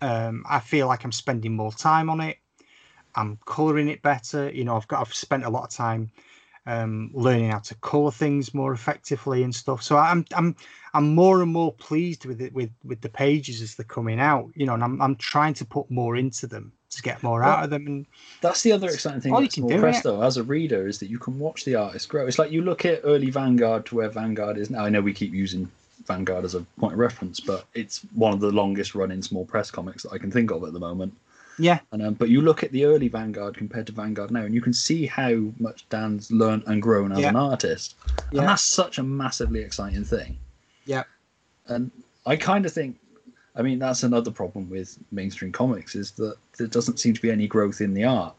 Um, 0.00 0.44
I 0.48 0.60
feel 0.60 0.86
like 0.86 1.04
I'm 1.04 1.12
spending 1.12 1.56
more 1.56 1.72
time 1.72 2.10
on 2.10 2.20
it. 2.20 2.36
I'm 3.18 3.38
coloring 3.44 3.88
it 3.88 4.00
better. 4.02 4.50
You 4.50 4.64
know, 4.64 4.76
I've 4.76 4.88
got 4.88 5.00
I've 5.00 5.14
spent 5.14 5.44
a 5.44 5.50
lot 5.50 5.64
of 5.64 5.70
time 5.70 6.10
um, 6.66 7.10
learning 7.14 7.50
how 7.50 7.58
to 7.58 7.74
color 7.76 8.10
things 8.10 8.54
more 8.54 8.72
effectively 8.72 9.42
and 9.42 9.54
stuff. 9.54 9.82
So 9.82 9.96
I'm 9.96 10.24
I'm 10.34 10.54
I'm 10.94 11.14
more 11.14 11.42
and 11.42 11.52
more 11.52 11.72
pleased 11.72 12.24
with 12.26 12.40
it 12.40 12.52
with 12.52 12.70
with 12.84 13.00
the 13.00 13.08
pages 13.08 13.60
as 13.60 13.74
they're 13.74 13.84
coming 13.84 14.20
out. 14.20 14.50
You 14.54 14.66
know, 14.66 14.74
and 14.74 14.84
I'm 14.84 15.02
I'm 15.02 15.16
trying 15.16 15.54
to 15.54 15.64
put 15.64 15.90
more 15.90 16.16
into 16.16 16.46
them 16.46 16.72
to 16.90 17.02
get 17.02 17.22
more 17.22 17.40
Well, 17.40 17.50
out 17.50 17.64
of 17.64 17.70
them. 17.70 17.86
And 17.86 18.06
That's 18.40 18.62
the 18.62 18.72
other 18.72 18.88
exciting 18.88 19.20
thing 19.20 19.34
All 19.34 19.42
you 19.42 19.48
can 19.48 19.66
do, 19.66 19.80
Press, 19.80 19.96
yeah. 19.96 20.02
though, 20.04 20.22
as 20.22 20.36
a 20.36 20.42
reader, 20.42 20.86
is 20.86 20.98
that 21.00 21.10
you 21.10 21.18
can 21.18 21.38
watch 21.38 21.64
the 21.64 21.74
artist 21.74 22.08
grow. 22.08 22.26
It's 22.26 22.38
like 22.38 22.50
you 22.50 22.62
look 22.62 22.84
at 22.86 23.00
early 23.04 23.30
Vanguard 23.30 23.84
to 23.86 23.96
where 23.96 24.08
Vanguard 24.08 24.56
is 24.58 24.70
now. 24.70 24.84
I 24.84 24.88
know 24.88 25.02
we 25.02 25.12
keep 25.12 25.32
using 25.32 25.70
Vanguard 26.06 26.44
as 26.44 26.54
a 26.54 26.60
point 26.78 26.94
of 26.94 26.98
reference, 26.98 27.40
but 27.40 27.66
it's 27.74 28.00
one 28.14 28.32
of 28.32 28.40
the 28.40 28.50
longest 28.50 28.94
running 28.94 29.22
small 29.22 29.44
press 29.44 29.70
comics 29.70 30.02
that 30.04 30.12
I 30.12 30.18
can 30.18 30.30
think 30.30 30.50
of 30.50 30.64
at 30.64 30.72
the 30.72 30.78
moment. 30.78 31.14
Yeah, 31.58 31.80
And 31.92 32.02
um, 32.02 32.14
but 32.14 32.28
you 32.28 32.40
look 32.40 32.62
at 32.62 32.70
the 32.72 32.84
early 32.84 33.08
Vanguard 33.08 33.56
compared 33.56 33.86
to 33.88 33.92
Vanguard 33.92 34.30
now, 34.30 34.42
and 34.44 34.54
you 34.54 34.60
can 34.60 34.72
see 34.72 35.06
how 35.06 35.52
much 35.58 35.88
Dan's 35.88 36.30
learned 36.30 36.64
and 36.66 36.80
grown 36.80 37.12
as 37.12 37.18
Yeah. 37.20 37.30
an 37.30 37.36
artist, 37.36 37.94
Yeah. 38.32 38.40
and 38.40 38.48
that's 38.48 38.62
such 38.62 38.98
a 38.98 39.02
massively 39.02 39.60
exciting 39.60 40.04
thing. 40.04 40.36
yeah, 40.86 41.04
And 41.66 41.90
I 42.24 42.36
kind 42.36 42.64
of 42.64 42.72
think, 42.72 42.98
I 43.54 43.60
mean, 43.62 43.78
that's 43.78 44.02
another 44.02 44.30
problem 44.30 44.70
with 44.70 44.96
mainstream 45.10 45.52
comics 45.52 45.94
is 45.94 46.12
that 46.12 46.36
there 46.56 46.66
doesn't 46.66 46.98
seem 46.98 47.12
to 47.14 47.20
be 47.20 47.30
any 47.30 47.46
growth 47.46 47.80
in 47.80 47.92
the 47.94 48.04
art. 48.04 48.34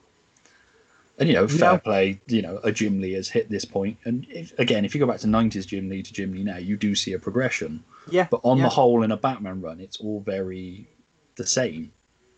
And 1.19 1.27
you 1.27 1.35
know, 1.35 1.47
fair 1.49 1.73
No. 1.73 1.77
play. 1.79 2.21
You 2.27 2.41
know, 2.41 2.59
a 2.63 2.71
Jim 2.71 3.01
Lee 3.01 3.11
has 3.13 3.27
hit 3.27 3.49
this 3.49 3.65
point, 3.65 3.97
and 4.05 4.25
if, 4.29 4.57
again, 4.57 4.85
if 4.85 4.95
you 4.95 4.99
go 4.99 5.05
back 5.05 5.19
to 5.19 5.27
'90s 5.27 5.65
Jim 5.67 5.89
Lee 5.89 6.01
to 6.01 6.13
Jim 6.13 6.31
Lee 6.31 6.43
now, 6.45 6.55
you 6.57 6.77
do 6.77 6.95
see 6.95 7.11
a 7.13 7.19
progression. 7.19 7.83
yeah. 8.09 8.27
But 8.31 8.39
on 8.43 8.57
yeah, 8.57 8.63
the 8.63 8.69
whole, 8.69 9.03
in 9.03 9.11
a 9.11 9.17
Batman 9.17 9.59
run, 9.61 9.81
it's 9.81 9.97
all 9.97 10.21
very 10.21 10.87
the 11.35 11.45
same. 11.45 11.91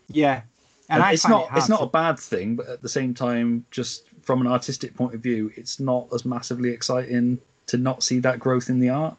yeah. 0.10 0.42
And, 0.92 1.02
And 1.02 1.14
it's 1.14 1.26
not 1.28 1.46
it 1.52 1.58
it's 1.58 1.70
not 1.70 1.78
to- 1.78 1.86
a 1.86 1.90
bad 1.90 2.20
thing, 2.20 2.56
but 2.58 2.68
at 2.68 2.82
the 2.82 2.90
same 2.90 3.14
time, 3.14 3.66
just 3.72 4.08
from 4.22 4.42
an 4.42 4.48
artistic 4.48 4.94
point 4.94 5.16
of 5.16 5.22
view, 5.22 5.50
it's 5.56 5.80
not 5.80 6.08
as 6.14 6.26
massively 6.26 6.70
exciting 6.70 7.40
to 7.68 7.78
not 7.78 8.04
see 8.04 8.20
that 8.20 8.40
growth 8.40 8.70
in 8.70 8.80
the 8.80 8.90
art. 8.90 9.16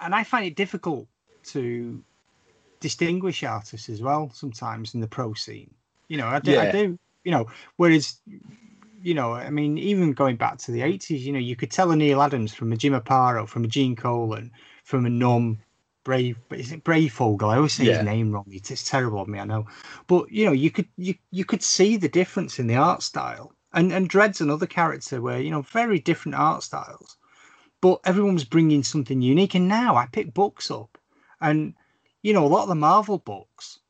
and 0.00 0.14
I 0.14 0.24
find 0.24 0.46
it 0.46 0.54
difficult 0.56 1.06
to 1.52 2.02
distinguish 2.80 3.42
artists 3.42 3.88
as 3.88 4.00
well 4.00 4.30
sometimes 4.32 4.94
in 4.94 5.00
the 5.00 5.08
pro 5.08 5.34
scene. 5.34 5.72
You 6.08 6.16
know, 6.18 6.26
I 6.26 6.38
do, 6.38 6.58
I 6.58 6.70
do. 6.70 6.98
You 7.24 7.32
know, 7.32 7.46
whereas, 7.76 8.18
you 9.02 9.12
know, 9.14 9.34
I 9.34 9.50
mean, 9.50 9.76
even 9.76 10.12
going 10.12 10.36
back 10.36 10.56
to 10.58 10.70
the 10.72 10.82
eighties, 10.82 11.26
you 11.26 11.32
know, 11.32 11.38
you 11.38 11.56
could 11.56 11.70
tell 11.70 11.90
a 11.90 11.96
Neal 11.96 12.22
Adams 12.22 12.54
from 12.54 12.72
a 12.72 12.76
Jim 12.76 12.94
Aparo, 12.94 13.46
from 13.46 13.64
a 13.64 13.68
Gene 13.68 13.96
Colan, 13.96 14.50
from 14.84 15.04
a 15.04 15.10
Num 15.10 15.58
Brave, 16.08 16.38
is 16.52 16.72
it 16.72 16.84
Breyfogle? 16.84 17.50
I 17.52 17.56
always 17.58 17.74
say 17.74 17.84
Yeah. 17.84 17.90
his 17.90 18.00
name 18.00 18.32
wrong. 18.32 18.46
It's, 18.48 18.70
it's 18.70 18.82
terrible 18.88 19.20
of 19.20 19.28
me, 19.28 19.40
I 19.40 19.44
know. 19.44 19.66
But 20.06 20.32
you 20.32 20.46
know, 20.46 20.52
you 20.52 20.70
could 20.70 20.88
you 20.96 21.16
you 21.30 21.44
could 21.44 21.62
see 21.62 21.98
the 21.98 22.08
difference 22.08 22.58
in 22.58 22.66
the 22.66 22.76
art 22.76 23.02
style. 23.02 23.52
And 23.74 23.92
and 23.92 24.08
Dredd's 24.08 24.40
another 24.40 24.66
character 24.66 25.20
where 25.20 25.38
you 25.38 25.50
know 25.50 25.60
very 25.60 25.98
different 25.98 26.36
art 26.36 26.62
styles, 26.62 27.18
but 27.82 28.00
everyone 28.06 28.32
was 28.32 28.46
bringing 28.46 28.82
something 28.82 29.20
unique. 29.20 29.54
And 29.54 29.68
now 29.68 29.96
I 29.96 30.06
pick 30.06 30.32
books 30.32 30.70
up, 30.70 30.96
and 31.42 31.74
you 32.22 32.32
know 32.32 32.46
a 32.46 32.48
lot 32.54 32.62
of 32.62 32.70
the 32.70 32.74
Marvel 32.74 33.18
books, 33.18 33.80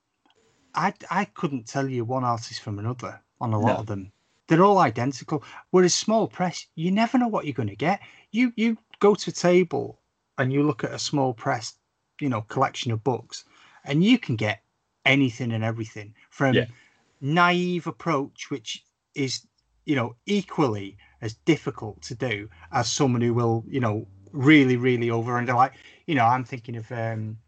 I 0.75 0.95
I 1.11 1.25
couldn't 1.27 1.69
tell 1.69 1.89
you 1.89 2.05
one 2.05 2.25
artist 2.25 2.63
from 2.63 2.81
another 2.81 3.23
on 3.41 3.53
a 3.53 3.61
lot 3.61 3.79
No. 3.79 3.81
of 3.81 3.87
them. 3.87 4.13
They're 4.49 4.65
all 4.65 4.79
identical. 4.79 5.45
Whereas 5.71 5.95
small 5.95 6.27
press, 6.27 6.67
you 6.75 6.91
never 6.91 7.17
know 7.17 7.29
what 7.29 7.45
you're 7.45 7.55
going 7.55 7.69
to 7.69 7.77
get. 7.77 8.01
You 8.33 8.53
you 8.57 8.79
go 8.99 9.15
to 9.15 9.31
a 9.31 9.33
table 9.33 10.01
and 10.37 10.53
you 10.53 10.65
look 10.65 10.83
at 10.83 10.93
a 10.93 10.99
small 10.99 11.33
press, 11.33 11.78
you 12.21 12.29
know, 12.29 12.43
collection 12.43 12.93
of 12.93 13.05
books, 13.05 13.45
and 13.85 14.05
you 14.05 14.19
can 14.19 14.37
get 14.37 14.63
anything 15.05 15.53
and 15.53 15.65
everything 15.65 16.15
from 16.31 16.55
Yeah. 16.55 16.67
naive 17.21 17.87
approach, 17.87 18.51
which 18.51 18.85
is 19.15 19.47
you 19.87 19.97
know 19.97 20.15
equally 20.27 20.97
as 21.23 21.35
difficult 21.45 22.01
to 22.03 22.15
do 22.15 22.49
as 22.73 22.91
someone 22.93 23.23
who 23.23 23.35
will 23.35 23.65
you 23.67 23.81
know 23.81 24.07
really 24.33 24.77
really 24.77 25.11
over 25.11 25.39
and 25.39 25.49
like 25.49 25.73
you 26.07 26.15
know 26.15 26.25
i'm 26.27 26.45
thinking 26.45 26.77
of 26.77 26.93
um 26.93 27.39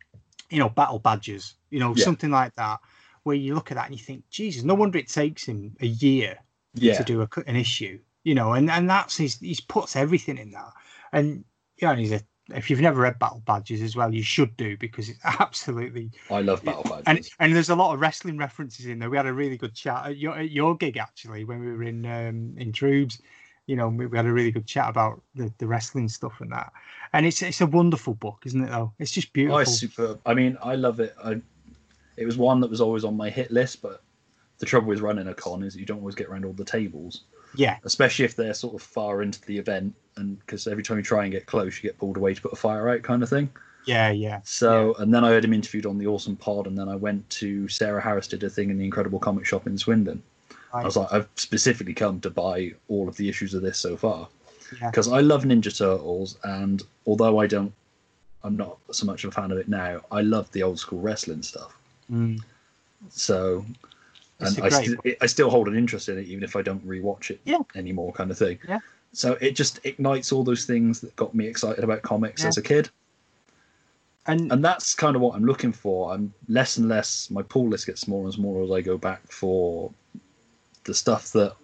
you 0.48 0.59
know 0.59 0.68
battle 0.70 0.98
badges 0.98 1.55
you 1.70 1.78
know 1.78 1.94
Yeah. 1.94 2.05
something 2.05 2.30
like 2.30 2.55
that 2.55 2.80
where 3.24 3.36
you 3.36 3.55
look 3.55 3.70
at 3.70 3.74
that 3.76 3.86
and 3.86 3.94
you 3.98 4.02
think 4.02 4.24
jesus 4.30 4.62
no 4.64 4.74
wonder 4.74 4.98
it 4.98 5.09
takes 5.09 5.44
him 5.47 5.76
a 5.80 5.86
year 5.86 6.38
Yeah, 6.74 6.94
to 6.94 7.05
do 7.05 7.20
a, 7.22 7.28
an 7.47 7.56
issue, 7.56 8.01
you 8.24 8.34
know, 8.34 8.52
and 8.55 8.70
and 8.70 8.88
that's 8.88 9.16
his 9.16 9.38
he's 9.38 9.60
puts 9.60 9.97
everything 9.97 10.38
in 10.38 10.51
that, 10.52 10.72
and 11.12 11.44
yeah, 11.80 11.90
and 11.90 12.01
he's 12.01 12.12
a 12.12 12.20
if 12.55 12.68
you've 12.70 12.81
never 12.81 13.01
read 13.02 13.18
Battle 13.18 13.43
Badges 13.47 13.82
as 13.82 13.97
well, 13.97 14.12
you 14.12 14.22
should 14.22 14.56
do 14.56 14.77
because 14.77 15.09
it's 15.09 15.18
absolutely 15.24 16.10
I 16.31 16.40
love 16.40 16.64
Battle 16.64 16.82
Badges. 16.85 17.05
and 17.06 17.28
and 17.39 17.56
there's 17.56 17.70
a 17.70 17.74
lot 17.77 17.94
of 17.94 18.01
wrestling 18.01 18.39
references 18.39 18.86
in 18.86 18.98
there. 18.98 19.10
We 19.10 19.16
had 19.16 19.27
a 19.27 19.32
really 19.32 19.56
good 19.56 19.74
chat 19.74 20.06
at 20.06 20.16
your, 20.16 20.36
at 20.39 20.51
your 20.51 20.77
gig 20.77 20.97
actually 20.97 21.44
when 21.44 21.60
we 21.60 21.72
were 21.72 21.82
in 21.82 22.05
um, 22.06 22.55
in 22.56 22.72
Troobs. 22.72 23.20
You 23.66 23.77
know, 23.77 23.89
we, 23.89 24.06
we 24.06 24.16
had 24.16 24.27
a 24.27 24.32
really 24.32 24.51
good 24.51 24.66
chat 24.66 24.89
about 24.89 25.22
the, 25.36 25.52
the 25.59 25.66
wrestling 25.66 26.09
stuff 26.09 26.40
and 26.40 26.51
that. 26.51 26.72
And 27.12 27.24
it's 27.27 27.40
it's 27.43 27.60
a 27.60 27.66
wonderful 27.66 28.14
book, 28.14 28.43
isn't 28.47 28.62
it? 28.64 28.70
Though 28.70 28.93
it's 28.98 29.12
just 29.12 29.28
Oh, 29.28 29.31
beautiful. 29.32 29.59
it's 29.60 29.78
superb. 29.78 30.20
I 30.27 30.35
mean, 30.35 30.56
I 30.62 30.74
love 30.74 30.98
it. 31.01 31.14
I, 31.22 31.40
it 32.16 32.27
was 32.27 32.36
one 32.36 32.60
that 32.60 32.70
was 32.70 32.81
always 32.81 33.05
on 33.05 33.16
my 33.16 33.31
hit 33.31 33.51
list, 33.51 33.81
but 33.81 34.02
the 34.59 34.66
trouble 34.66 34.89
with 34.89 35.01
running 35.01 35.28
a 35.28 35.35
con 35.35 35.62
is 35.62 35.77
you 35.77 35.86
don't 35.86 36.01
always 36.01 36.14
get 36.16 36.27
around 36.28 36.44
all 36.44 36.52
the 36.52 36.64
tables, 36.64 37.24
yeah, 37.55 37.78
especially 37.85 38.24
if 38.24 38.36
they're 38.36 38.55
sort 38.55 38.74
of 38.74 38.82
far 38.82 39.22
into 39.22 39.40
the 39.47 39.59
event, 39.59 39.94
and 40.16 40.39
because 40.40 40.66
every 40.66 40.82
time 40.82 40.97
you 40.98 41.02
try 41.02 41.24
and 41.24 41.32
get 41.32 41.47
close, 41.47 41.77
you 41.77 41.89
get 41.89 41.98
pulled 41.98 42.16
away 42.16 42.35
to 42.35 42.40
put 42.43 42.52
a 42.52 42.56
fire 42.56 42.89
out, 42.89 43.02
kind 43.02 43.22
of 43.22 43.28
thing. 43.28 43.48
yeah, 43.86 44.10
yeah. 44.10 44.40
So, 44.44 44.94
and 44.98 45.12
then 45.12 45.24
I 45.24 45.28
heard 45.31 45.44
him 45.44 45.52
interviewed 45.55 45.86
on 45.86 45.98
the 45.98 46.06
Awesome 46.06 46.36
Pod, 46.36 46.66
and 46.66 46.77
then 46.78 46.89
I 46.89 46.97
went 46.97 47.28
to 47.31 47.66
Sarah 47.68 48.01
Harris 48.02 48.28
did 48.28 48.43
a 48.44 48.51
thing 48.51 48.70
in 48.70 48.78
the 48.78 48.85
Incredible 48.85 49.18
Comic 49.18 49.47
Shop 49.47 49.66
in 49.66 49.77
Swindon. 49.78 50.22
I 50.72 50.85
was 50.85 50.97
like, 50.97 51.12
I've 51.12 51.28
specifically 51.35 51.94
come 51.94 52.20
to 52.20 52.31
buy 52.31 52.72
all 52.89 53.09
of 53.09 53.16
the 53.16 53.28
issues 53.28 53.55
of 53.55 53.62
this 53.62 53.77
so 53.77 53.97
far 53.97 54.28
Yeah. 54.81 54.89
because 54.90 55.09
I 55.10 55.20
love 55.20 55.43
Ninja 55.43 55.77
Turtles, 55.77 56.39
and 56.44 56.82
although 57.06 57.40
I 57.40 57.48
don't, 57.48 57.72
I'm 58.44 58.56
not 58.56 58.78
so 58.93 59.05
much 59.05 59.24
of 59.24 59.31
a 59.31 59.32
fan 59.32 59.51
of 59.51 59.59
it 59.59 59.68
now. 59.68 60.01
I 60.12 60.20
love 60.20 60.51
the 60.52 60.62
old 60.62 60.78
school 60.78 61.01
wrestling 61.01 61.43
stuff. 61.43 61.77
Mm. 62.10 62.40
So, 63.09 63.64
It's 64.41 64.57
and 64.57 64.65
I, 64.67 64.69
st- 64.71 65.17
I 65.21 65.27
still 65.27 65.51
hold 65.51 65.69
an 65.69 65.77
interest 65.77 66.09
in 66.09 66.19
it, 66.19 66.27
even 66.27 66.43
if 66.45 66.57
I 66.57 66.62
don't 66.62 66.87
rewatch 66.87 67.31
it 67.31 67.41
Yeah. 67.45 67.59
anymore, 67.75 68.12
kind 68.12 68.31
of 68.31 68.39
thing. 68.39 68.59
Yeah. 68.69 68.79
So 69.12 69.33
it 69.41 69.57
just 69.57 69.81
ignites 69.85 70.33
all 70.33 70.45
those 70.45 70.65
things 70.67 71.01
that 71.01 71.15
got 71.17 71.35
me 71.35 71.47
excited 71.47 71.83
about 71.85 72.03
comics 72.03 72.43
Yeah. 72.43 72.49
as 72.49 72.57
a 72.57 72.62
kid, 72.62 72.89
And, 74.27 74.53
and 74.53 74.65
that's 74.65 74.95
kind 74.95 75.17
of 75.17 75.23
what 75.23 75.35
I'm 75.35 75.45
looking 75.45 75.73
for. 75.73 76.12
I'm 76.12 76.33
less 76.49 76.77
and 76.77 76.89
less. 76.89 77.31
My 77.31 77.43
pull 77.43 77.69
list 77.69 77.87
gets 77.87 78.03
smaller 78.03 78.25
and 78.27 78.35
smaller 78.35 78.62
as 78.62 78.71
I 78.71 78.81
go 78.83 78.97
back 78.99 79.21
for 79.33 79.91
the 80.85 80.95
stuff 80.95 81.33
that 81.33 81.55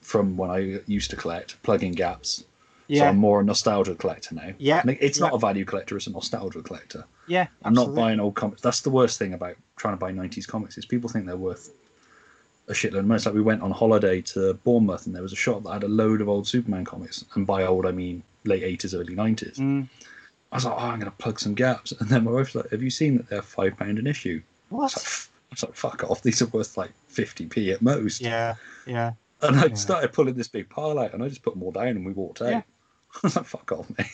from 0.00 0.36
when 0.36 0.50
I 0.50 0.80
used 0.86 1.10
to 1.10 1.16
collect, 1.16 1.60
plug-in 1.62 1.92
gaps. 1.92 2.36
So 2.38 2.44
yeah, 2.88 3.08
I'm 3.08 3.16
more 3.16 3.40
a 3.40 3.44
nostalgia 3.44 3.94
collector 3.94 4.34
now. 4.34 4.50
Yeah, 4.58 4.80
And 4.82 4.90
it's 5.00 5.18
yeah. 5.18 5.24
not 5.26 5.34
a 5.34 5.38
value 5.38 5.64
collector; 5.64 5.96
it's 5.96 6.06
a 6.06 6.10
nostalgia 6.10 6.60
collector. 6.62 7.04
yeah. 7.26 7.46
I'm 7.64 7.72
not 7.72 7.94
buying 7.94 8.20
old 8.20 8.34
comics. 8.34 8.60
That's 8.60 8.82
the 8.82 8.90
worst 8.90 9.18
thing 9.18 9.32
about 9.32 9.56
trying 9.76 9.94
to 9.94 9.98
buy 9.98 10.12
90s 10.12 10.46
comics 10.46 10.76
is 10.76 10.84
people 10.84 11.08
think 11.08 11.24
they're 11.24 11.36
worth 11.38 11.70
a 12.68 12.72
shitload 12.72 13.00
of 13.00 13.04
money. 13.06 13.16
It's 13.16 13.26
like 13.26 13.34
we 13.34 13.42
went 13.42 13.62
on 13.62 13.70
holiday 13.70 14.20
to 14.22 14.54
Bournemouth 14.54 15.06
and 15.06 15.14
there 15.14 15.22
was 15.22 15.32
a 15.32 15.36
shop 15.36 15.62
that 15.64 15.72
had 15.72 15.82
a 15.84 15.88
load 15.88 16.20
of 16.20 16.28
old 16.28 16.46
Superman 16.46 16.84
comics. 16.84 17.24
And 17.34 17.46
by 17.46 17.64
old, 17.64 17.86
I 17.86 17.92
mean 17.92 18.22
late 18.44 18.62
80s, 18.62 18.94
early 18.98 19.14
90s. 19.14 19.56
Mm. 19.58 19.88
I 20.52 20.56
was 20.56 20.64
like, 20.64 20.74
oh, 20.74 20.78
I'm 20.78 20.98
going 21.00 21.10
to 21.10 21.16
plug 21.18 21.40
some 21.40 21.54
gaps. 21.54 21.92
And 21.92 22.08
then 22.08 22.24
my 22.24 22.30
wife's 22.30 22.54
like, 22.54 22.70
have 22.70 22.82
you 22.82 22.90
seen 22.90 23.16
that 23.16 23.28
they're 23.28 23.42
£5 23.42 23.80
an 23.80 24.06
issue? 24.06 24.40
I 24.70 24.74
What? 24.74 24.82
was 24.84 24.96
like, 24.96 25.04
I 25.04 25.54
was 25.54 25.62
like, 25.64 25.74
fuck 25.74 26.04
off. 26.10 26.22
These 26.22 26.42
are 26.42 26.46
worth 26.46 26.76
like 26.76 26.92
50p 27.12 27.72
at 27.74 27.82
most. 27.82 28.20
Yeah, 28.20 28.54
yeah. 28.86 29.12
And 29.42 29.56
I 29.60 29.66
Yeah. 29.66 29.74
started 29.74 30.12
pulling 30.12 30.34
this 30.34 30.48
big 30.48 30.68
pile 30.70 30.98
out 30.98 31.12
and 31.12 31.22
I 31.22 31.28
just 31.28 31.42
put 31.42 31.54
them 31.54 31.62
all 31.62 31.72
down 31.72 31.88
and 31.88 32.06
we 32.06 32.12
walked 32.12 32.40
out. 32.40 32.48
Yeah. 32.50 32.62
I 33.16 33.18
was 33.24 33.36
like, 33.36 33.44
fuck 33.46 33.70
off, 33.72 33.86
mate. 33.98 34.06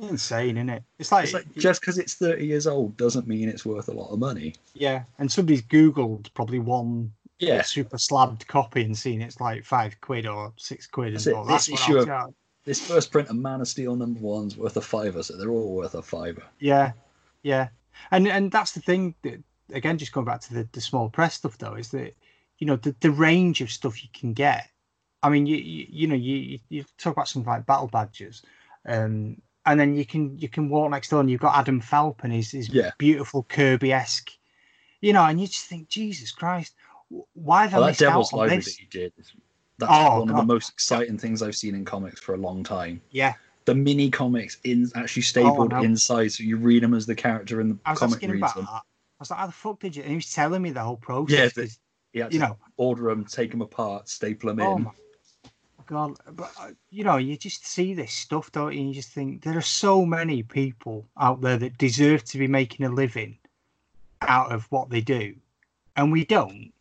Insane, 0.00 0.56
isn't 0.56 0.68
it? 0.68 0.84
It's 1.00 1.10
like, 1.10 1.24
It's 1.24 1.34
like 1.34 1.52
just 1.56 1.80
because 1.80 1.98
it's 1.98 2.14
30 2.14 2.46
years 2.46 2.68
old 2.68 2.96
doesn't 2.96 3.26
mean 3.26 3.48
it's 3.48 3.66
worth 3.66 3.88
a 3.88 3.92
lot 3.92 4.10
of 4.12 4.20
money. 4.20 4.54
yeah, 4.74 5.02
and 5.18 5.30
somebody's 5.30 5.62
Googled 5.62 6.32
probably 6.34 6.60
one 6.60 7.12
Yeah. 7.38 7.62
super 7.62 7.98
slabbed 7.98 8.46
copy 8.46 8.82
and 8.84 8.96
seeing 8.96 9.20
it's 9.22 9.40
like 9.40 9.64
five 9.64 10.00
quid 10.00 10.26
or 10.26 10.52
six 10.56 10.86
quid 10.86 11.08
and 11.08 11.16
That's 11.16 11.26
it. 11.28 11.32
thought, 11.32 11.46
This 11.46 11.66
that's 11.68 11.82
issue 11.82 11.98
of- 11.98 12.34
This 12.64 12.86
first 12.86 13.10
print 13.12 13.28
of 13.30 13.36
Man 13.36 13.60
of 13.60 13.68
Steel 13.68 13.96
number 13.96 14.20
one's 14.20 14.56
worth 14.56 14.76
a 14.76 14.80
fiver, 14.80 15.22
so 15.22 15.36
they're 15.36 15.50
all 15.50 15.74
worth 15.74 15.94
a 15.94 16.02
fiver. 16.02 16.42
Yeah, 16.58 16.92
yeah, 17.42 17.68
and 18.10 18.26
and 18.28 18.50
that's 18.52 18.72
the 18.72 18.80
thing 18.80 19.14
that 19.22 19.42
again, 19.72 19.96
just 19.98 20.12
going 20.12 20.26
back 20.26 20.40
to 20.42 20.54
the, 20.54 20.68
the 20.72 20.80
small 20.80 21.08
press 21.08 21.34
stuff 21.34 21.56
though, 21.58 21.74
is 21.74 21.90
that 21.92 22.14
you 22.58 22.66
know 22.66 22.76
the, 22.76 22.94
the 23.00 23.10
range 23.10 23.60
of 23.60 23.70
stuff 23.70 24.02
you 24.02 24.10
can 24.12 24.32
get. 24.34 24.68
I 25.22 25.30
mean, 25.30 25.46
you 25.46 25.56
you, 25.56 25.86
you 25.88 26.06
know 26.08 26.14
you 26.16 26.58
you- 26.68 26.84
talk 26.98 27.14
about 27.14 27.28
something 27.28 27.50
like 27.50 27.64
battle 27.66 27.88
badges, 27.88 28.42
um, 28.86 29.40
and 29.64 29.80
then 29.80 29.94
you 29.94 30.04
can 30.04 30.36
you 30.38 30.48
can 30.48 30.68
walk 30.68 30.90
next 30.90 31.08
door 31.08 31.20
and 31.20 31.30
you've 31.30 31.40
got 31.40 31.56
Adam 31.56 31.80
Falp 31.80 32.22
and 32.24 32.32
his 32.32 32.50
his 32.50 32.68
Yeah. 32.68 32.90
beautiful 32.98 33.44
Kirby 33.44 33.92
esque, 33.92 34.30
you 35.00 35.12
know, 35.14 35.24
and 35.24 35.40
you 35.40 35.46
just 35.46 35.66
think 35.66 35.88
Jesus 35.88 36.32
Christ, 36.32 36.74
why 37.34 37.64
I 37.64 37.66
Well, 37.66 37.80
that 37.82 37.88
out 37.90 37.98
Devil's 37.98 38.32
on 38.32 38.38
Library 38.40 38.56
this? 38.58 38.76
that 38.76 38.80
you 38.80 38.86
did, 38.90 39.12
that's 39.16 39.32
Oh, 39.90 40.20
one 40.20 40.30
of 40.30 40.36
the 40.36 40.42
most 40.44 40.70
exciting 40.70 41.16
things 41.18 41.42
I've 41.42 41.54
seen 41.56 41.74
in 41.74 41.84
comics 41.84 42.20
for 42.20 42.34
a 42.34 42.38
long 42.38 42.64
time. 42.64 43.00
Yeah, 43.10 43.34
The 43.64 43.74
mini 43.74 44.10
comics 44.10 44.58
in 44.64 44.90
actually 44.94 45.22
Oh, 45.22 45.24
stapled 45.24 45.70
no. 45.72 45.82
inside, 45.82 46.32
so 46.32 46.42
you 46.42 46.56
read 46.56 46.82
them 46.82 46.94
as 46.94 47.06
the 47.06 47.14
character 47.14 47.60
in 47.60 47.68
the 47.70 47.78
I 47.86 47.90
was 47.92 48.00
comic 48.00 48.14
asking 48.16 48.30
reads 48.32 48.42
about 48.42 48.54
them. 48.56 48.64
that. 48.64 48.70
I 48.82 48.82
was 49.20 49.30
like, 49.30 49.40
how 49.40 49.46
the 49.46 49.52
fuck 49.52 49.80
did 49.80 49.96
you? 49.96 50.02
And 50.02 50.10
he 50.10 50.16
was 50.16 50.32
telling 50.32 50.62
me 50.62 50.70
the 50.70 50.80
whole 50.80 50.96
process. 50.96 51.56
Yeah, 51.56 51.64
the- 52.28 52.34
You 52.34 52.40
know. 52.40 52.56
order 52.76 53.04
them, 53.04 53.24
take 53.24 53.50
them 53.52 53.60
apart, 53.62 54.08
staple 54.08 54.48
them 54.48 54.60
Oh 54.60 54.76
in. 54.76 54.84
my 54.84 54.90
god! 55.86 56.18
But 56.32 56.50
uh, 56.60 56.70
you 56.90 57.04
know, 57.04 57.16
you 57.16 57.36
just 57.36 57.66
see 57.66 57.94
this 57.94 58.12
stuff, 58.12 58.50
don't 58.52 58.72
you? 58.74 58.80
And 58.80 58.88
you 58.88 58.94
just 58.94 59.10
think 59.12 59.42
there 59.42 59.56
are 59.56 59.60
so 59.62 60.04
many 60.04 60.42
people 60.42 61.06
out 61.18 61.40
there 61.40 61.56
that 61.58 61.78
deserve 61.78 62.24
to 62.24 62.38
be 62.38 62.46
making 62.46 62.84
a 62.86 62.90
living 62.90 63.38
out 64.22 64.50
of 64.52 64.64
what 64.70 64.90
they 64.90 65.00
do, 65.00 65.34
and 65.96 66.10
we 66.12 66.24
don't. 66.24 66.72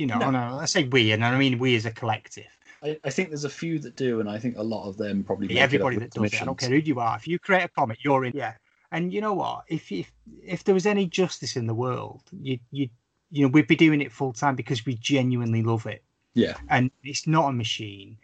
You 0.00 0.06
know, 0.06 0.18
No. 0.18 0.28
and 0.28 0.36
I 0.36 0.58
I 0.58 0.64
say 0.64 0.84
we, 0.84 1.12
and 1.12 1.24
I 1.24 1.36
mean 1.36 1.58
we 1.58 1.76
as 1.76 1.86
a 1.86 1.90
collective. 1.90 2.46
I, 2.82 2.98
I 3.04 3.10
think 3.10 3.28
there's 3.28 3.44
a 3.44 3.50
few 3.50 3.78
that 3.80 3.96
do, 3.96 4.20
and 4.20 4.30
I 4.30 4.38
think 4.38 4.56
a 4.56 4.62
lot 4.62 4.88
of 4.88 4.96
them 4.96 5.22
probably 5.22 5.58
up 5.58 5.62
Everybody 5.62 5.96
that 5.98 6.12
does 6.12 6.32
it, 6.32 6.40
I 6.42 6.44
don't 6.46 6.58
care 6.58 6.70
who 6.70 6.76
you 6.76 6.98
are. 6.98 7.16
If 7.16 7.28
you 7.28 7.38
create 7.38 7.64
a 7.64 7.68
comic, 7.68 7.98
you're 8.02 8.24
in. 8.24 8.32
Yeah, 8.34 8.54
and 8.92 9.12
you 9.12 9.20
know 9.20 9.34
what? 9.34 9.64
If 9.68 9.92
if 9.92 10.10
if 10.42 10.64
there 10.64 10.74
was 10.74 10.86
any 10.86 11.06
justice 11.06 11.56
in 11.56 11.66
the 11.66 11.74
world, 11.74 12.22
you 12.32 12.58
you 12.70 12.88
you 13.30 13.42
know 13.42 13.48
we'd 13.48 13.68
be 13.68 13.76
doing 13.76 14.00
it 14.00 14.10
full 14.10 14.32
time 14.32 14.56
because 14.56 14.86
we 14.86 14.94
genuinely 14.94 15.62
love 15.62 15.86
it. 15.86 16.02
Yeah, 16.34 16.56
and 16.68 16.90
it's 17.04 17.26
not 17.26 17.50
a 17.50 17.52
machine 17.52 18.16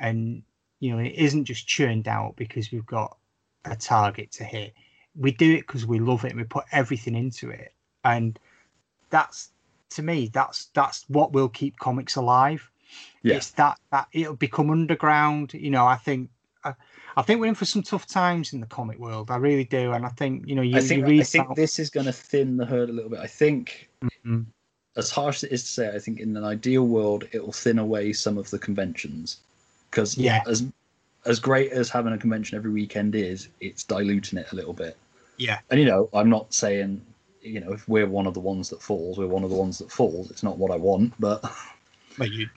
and 0.00 0.42
you 0.80 0.90
know 0.90 0.98
it 0.98 1.14
isn't 1.14 1.44
just 1.44 1.68
churned 1.68 2.08
out 2.08 2.34
because 2.36 2.72
we've 2.72 2.86
got 2.86 3.16
a 3.66 3.76
target 3.76 4.32
to 4.32 4.44
hit 4.44 4.72
we 5.14 5.30
do 5.30 5.54
it 5.54 5.66
because 5.66 5.86
we 5.86 6.00
love 6.00 6.24
it 6.24 6.30
and 6.30 6.38
we 6.38 6.44
put 6.44 6.64
everything 6.72 7.14
into 7.14 7.50
it 7.50 7.74
and 8.04 8.38
that's 9.10 9.50
to 9.90 10.02
me 10.02 10.28
that's 10.32 10.66
that's 10.74 11.04
what 11.08 11.32
will 11.32 11.48
keep 11.48 11.76
comics 11.78 12.16
alive 12.16 12.70
Yeah. 13.22 13.36
it's 13.36 13.50
that 13.52 13.78
that 13.90 14.08
it'll 14.12 14.36
become 14.36 14.70
underground 14.70 15.52
you 15.54 15.70
know 15.70 15.86
i 15.86 15.96
think 15.96 16.30
I, 16.64 16.74
I 17.16 17.22
think 17.22 17.40
we're 17.40 17.46
in 17.46 17.54
for 17.54 17.64
some 17.64 17.82
tough 17.82 18.06
times 18.06 18.52
in 18.52 18.60
the 18.60 18.66
comic 18.66 18.98
world 18.98 19.30
i 19.30 19.36
really 19.36 19.64
do 19.64 19.92
and 19.92 20.06
i 20.06 20.08
think 20.10 20.46
you 20.46 20.54
know 20.54 20.62
you, 20.62 20.76
I 20.76 20.80
think 20.80 21.06
you 21.06 21.20
I 21.20 21.24
think 21.24 21.54
this 21.56 21.78
is 21.78 21.90
going 21.90 22.06
to 22.06 22.12
thin 22.12 22.56
the 22.56 22.66
herd 22.66 22.88
a 22.88 22.92
little 22.92 23.10
bit. 23.10 23.20
I 23.20 23.26
think, 23.26 23.88
Mhm. 24.24 24.46
as 24.96 25.10
harsh 25.10 25.38
as 25.38 25.44
it 25.44 25.52
is 25.52 25.62
to 25.62 25.68
say, 25.68 25.94
I 25.94 25.98
think 25.98 26.20
in 26.20 26.36
an 26.36 26.44
ideal 26.44 26.86
world 26.86 27.28
it 27.32 27.44
will 27.44 27.52
thin 27.52 27.78
away 27.78 28.12
some 28.12 28.36
of 28.38 28.50
the 28.50 28.58
conventions, 28.58 29.38
because 29.90 30.16
Yeah. 30.18 30.42
as 30.46 30.64
as 31.26 31.38
great 31.38 31.70
as 31.72 31.90
having 31.90 32.12
a 32.14 32.18
convention 32.18 32.56
every 32.56 32.70
weekend 32.70 33.14
is, 33.14 33.48
it's 33.60 33.84
diluting 33.84 34.38
it 34.38 34.52
a 34.52 34.56
little 34.56 34.72
bit. 34.72 34.96
yeah 35.36 35.60
And 35.70 35.78
you 35.80 35.86
know, 35.86 36.08
I'm 36.12 36.28
not 36.30 36.52
saying 36.54 37.00
you 37.40 37.60
know 37.60 37.72
if 37.72 37.88
we're 37.88 38.06
one 38.06 38.26
of 38.26 38.34
the 38.34 38.40
ones 38.40 38.68
that 38.70 38.82
falls, 38.82 39.18
we're 39.18 39.26
one 39.26 39.44
of 39.44 39.50
the 39.50 39.56
ones 39.56 39.78
that 39.78 39.90
falls. 39.90 40.30
It's 40.30 40.42
not 40.42 40.58
what 40.58 40.70
I 40.70 40.76
want, 40.76 41.14
but 41.18 41.42
But 42.18 42.30
you, 42.32 42.48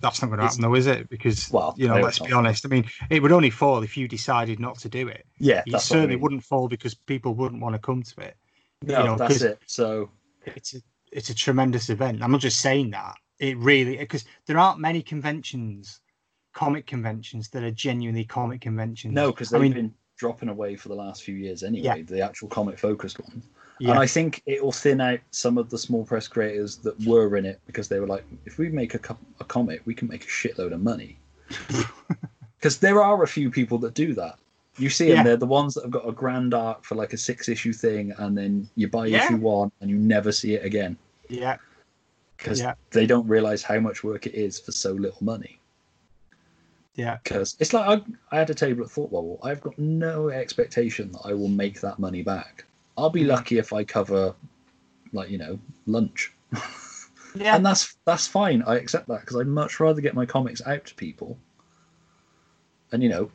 that's 0.00 0.22
not 0.22 0.28
going 0.28 0.38
to 0.38 0.46
happen, 0.46 0.62
though, 0.62 0.74
is 0.74 0.86
it? 0.86 1.08
Because 1.10 1.50
Well, 1.50 1.74
you 1.76 1.88
know, 1.88 2.00
let's 2.00 2.18
be 2.18 2.32
honest. 2.32 2.64
I 2.64 2.68
mean, 2.68 2.86
it 3.10 3.22
would 3.22 3.32
only 3.32 3.50
fall 3.50 3.82
if 3.82 3.96
you 3.96 4.08
decided 4.08 4.58
not 4.58 4.78
to 4.78 4.88
do 4.88 5.08
it. 5.08 5.26
yeah, 5.38 5.62
You 5.66 5.72
that's 5.72 5.90
what 5.90 5.96
I 5.96 5.98
certainly 5.98 6.16
mean. 6.16 6.22
wouldn't 6.22 6.44
fall 6.44 6.68
because 6.68 6.94
people 6.94 7.34
wouldn't 7.34 7.60
want 7.60 7.74
to 7.74 7.78
come 7.78 8.02
to 8.02 8.20
it. 8.22 8.36
No, 8.82 8.98
you 8.98 9.04
know, 9.04 9.16
that's 9.16 9.42
it. 9.42 9.60
So 9.66 10.10
It's 10.46 10.74
a, 10.74 10.78
it's 11.12 11.28
a 11.28 11.34
tremendous 11.34 11.90
event. 11.90 12.22
I'm 12.22 12.32
not 12.32 12.40
just 12.40 12.60
saying 12.60 12.90
that. 12.90 13.16
It 13.38 13.56
really 13.58 13.96
because 13.96 14.24
there 14.46 14.58
aren't 14.58 14.80
many 14.80 15.02
conventions, 15.02 16.00
comic 16.54 16.86
conventions 16.86 17.48
that 17.50 17.62
are 17.62 17.70
genuinely 17.70 18.24
comic 18.24 18.60
conventions. 18.60 19.14
no, 19.14 19.30
because 19.30 19.50
they've 19.50 19.60
mean, 19.60 19.72
been 19.72 19.94
dropping 20.16 20.50
away 20.50 20.76
for 20.76 20.88
the 20.88 20.94
last 20.94 21.22
few 21.22 21.34
years 21.34 21.62
anyway. 21.62 22.02
The 22.02 22.20
actual 22.20 22.48
comic 22.48 22.78
focused 22.78 23.18
ones. 23.20 23.44
Yeah, 23.80 23.90
And 23.90 23.98
I 23.98 24.06
think 24.06 24.42
it 24.46 24.62
will 24.62 24.72
thin 24.72 25.00
out 25.00 25.18
some 25.30 25.58
of 25.58 25.70
the 25.70 25.78
small 25.78 26.04
press 26.04 26.28
creators 26.28 26.76
that 26.78 26.98
were 27.06 27.36
in 27.36 27.44
it 27.46 27.60
because 27.66 27.88
they 27.88 27.98
were 27.98 28.06
like, 28.06 28.24
if 28.44 28.58
we 28.58 28.68
make 28.68 28.94
a, 28.94 28.98
co- 28.98 29.16
a 29.40 29.44
comic, 29.44 29.80
we 29.86 29.94
can 29.94 30.06
make 30.08 30.24
a 30.24 30.28
shitload 30.28 30.72
of 30.72 30.80
money. 30.82 31.18
Because 32.58 32.76
there 32.76 33.02
are 33.02 33.22
a 33.22 33.26
few 33.26 33.50
people 33.50 33.78
that 33.78 33.94
do 33.94 34.12
that. 34.16 34.38
You 34.76 34.90
see 34.90 35.06
them, 35.08 35.16
Yeah. 35.16 35.22
they're 35.22 35.36
the 35.38 35.46
ones 35.46 35.72
that 35.74 35.82
have 35.84 35.90
got 35.90 36.06
a 36.06 36.12
grand 36.12 36.52
arc 36.52 36.84
for 36.84 36.94
like 36.94 37.14
a 37.14 37.16
six 37.16 37.48
issue 37.48 37.72
thing, 37.72 38.12
and 38.18 38.36
then 38.36 38.68
you 38.76 38.86
buy 38.86 39.06
Yeah. 39.06 39.24
issue 39.24 39.36
one 39.38 39.72
and 39.80 39.88
you 39.88 39.96
never 39.96 40.30
see 40.30 40.52
it 40.56 40.62
again 40.62 40.98
yeah, 41.30 41.56
because 42.36 42.60
Yeah. 42.60 42.74
they 42.90 43.06
don't 43.06 43.26
realize 43.26 43.62
how 43.62 43.80
much 43.80 44.04
work 44.04 44.26
it 44.26 44.34
is 44.34 44.60
for 44.60 44.72
so 44.72 44.92
little 44.92 45.24
money. 45.24 45.58
yeah, 46.96 47.16
Because 47.24 47.56
it's 47.60 47.72
like 47.72 47.86
I, 47.98 48.02
I 48.36 48.38
had 48.40 48.50
a 48.50 48.54
table 48.54 48.84
at 48.84 48.90
Thought 48.90 49.10
Bubble. 49.10 49.40
I've 49.42 49.62
got 49.62 49.78
no 49.78 50.28
expectation 50.28 51.12
that 51.12 51.22
I 51.24 51.32
will 51.32 51.48
make 51.48 51.80
that 51.80 51.98
money 51.98 52.22
back. 52.22 52.64
I'll 53.00 53.10
be 53.10 53.24
lucky 53.24 53.58
if 53.58 53.72
I 53.72 53.84
cover, 53.84 54.34
like 55.12 55.30
you 55.30 55.38
know, 55.38 55.58
lunch. 55.86 56.32
yeah. 57.34 57.56
and 57.56 57.64
that's 57.64 57.96
that's 58.04 58.26
fine. 58.26 58.62
I 58.66 58.76
accept 58.76 59.08
that 59.08 59.20
because 59.20 59.36
I'd 59.36 59.46
much 59.46 59.80
rather 59.80 60.00
get 60.00 60.14
my 60.14 60.26
comics 60.26 60.60
out 60.66 60.84
to 60.86 60.94
people, 60.94 61.38
and 62.92 63.02
you 63.02 63.08
know, 63.08 63.30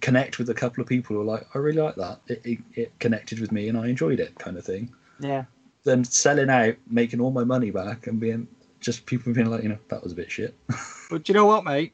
connect 0.00 0.38
with 0.38 0.50
a 0.50 0.54
couple 0.54 0.82
of 0.82 0.88
people 0.88 1.16
who 1.16 1.22
are 1.22 1.24
like, 1.24 1.46
I 1.54 1.58
really 1.58 1.80
like 1.80 1.96
that. 1.96 2.20
It, 2.28 2.40
it, 2.44 2.58
it 2.74 2.98
connected 2.98 3.40
with 3.40 3.52
me 3.52 3.68
and 3.68 3.78
I 3.78 3.88
enjoyed 3.88 4.20
it, 4.20 4.34
kind 4.38 4.56
of 4.56 4.64
thing. 4.64 4.92
yeah. 5.20 5.44
Than 5.84 6.02
selling 6.04 6.50
out, 6.50 6.74
making 6.90 7.20
all 7.20 7.30
my 7.30 7.44
money 7.44 7.70
back, 7.70 8.08
and 8.08 8.18
being 8.18 8.48
just 8.80 9.06
people 9.06 9.32
being 9.32 9.48
like, 9.48 9.62
you 9.62 9.68
know, 9.68 9.78
that 9.88 10.02
was 10.02 10.12
a 10.12 10.16
bit 10.16 10.30
shit. 10.32 10.54
But 11.10 11.28
you 11.28 11.34
know 11.34 11.46
what, 11.46 11.62
mate? 11.62 11.92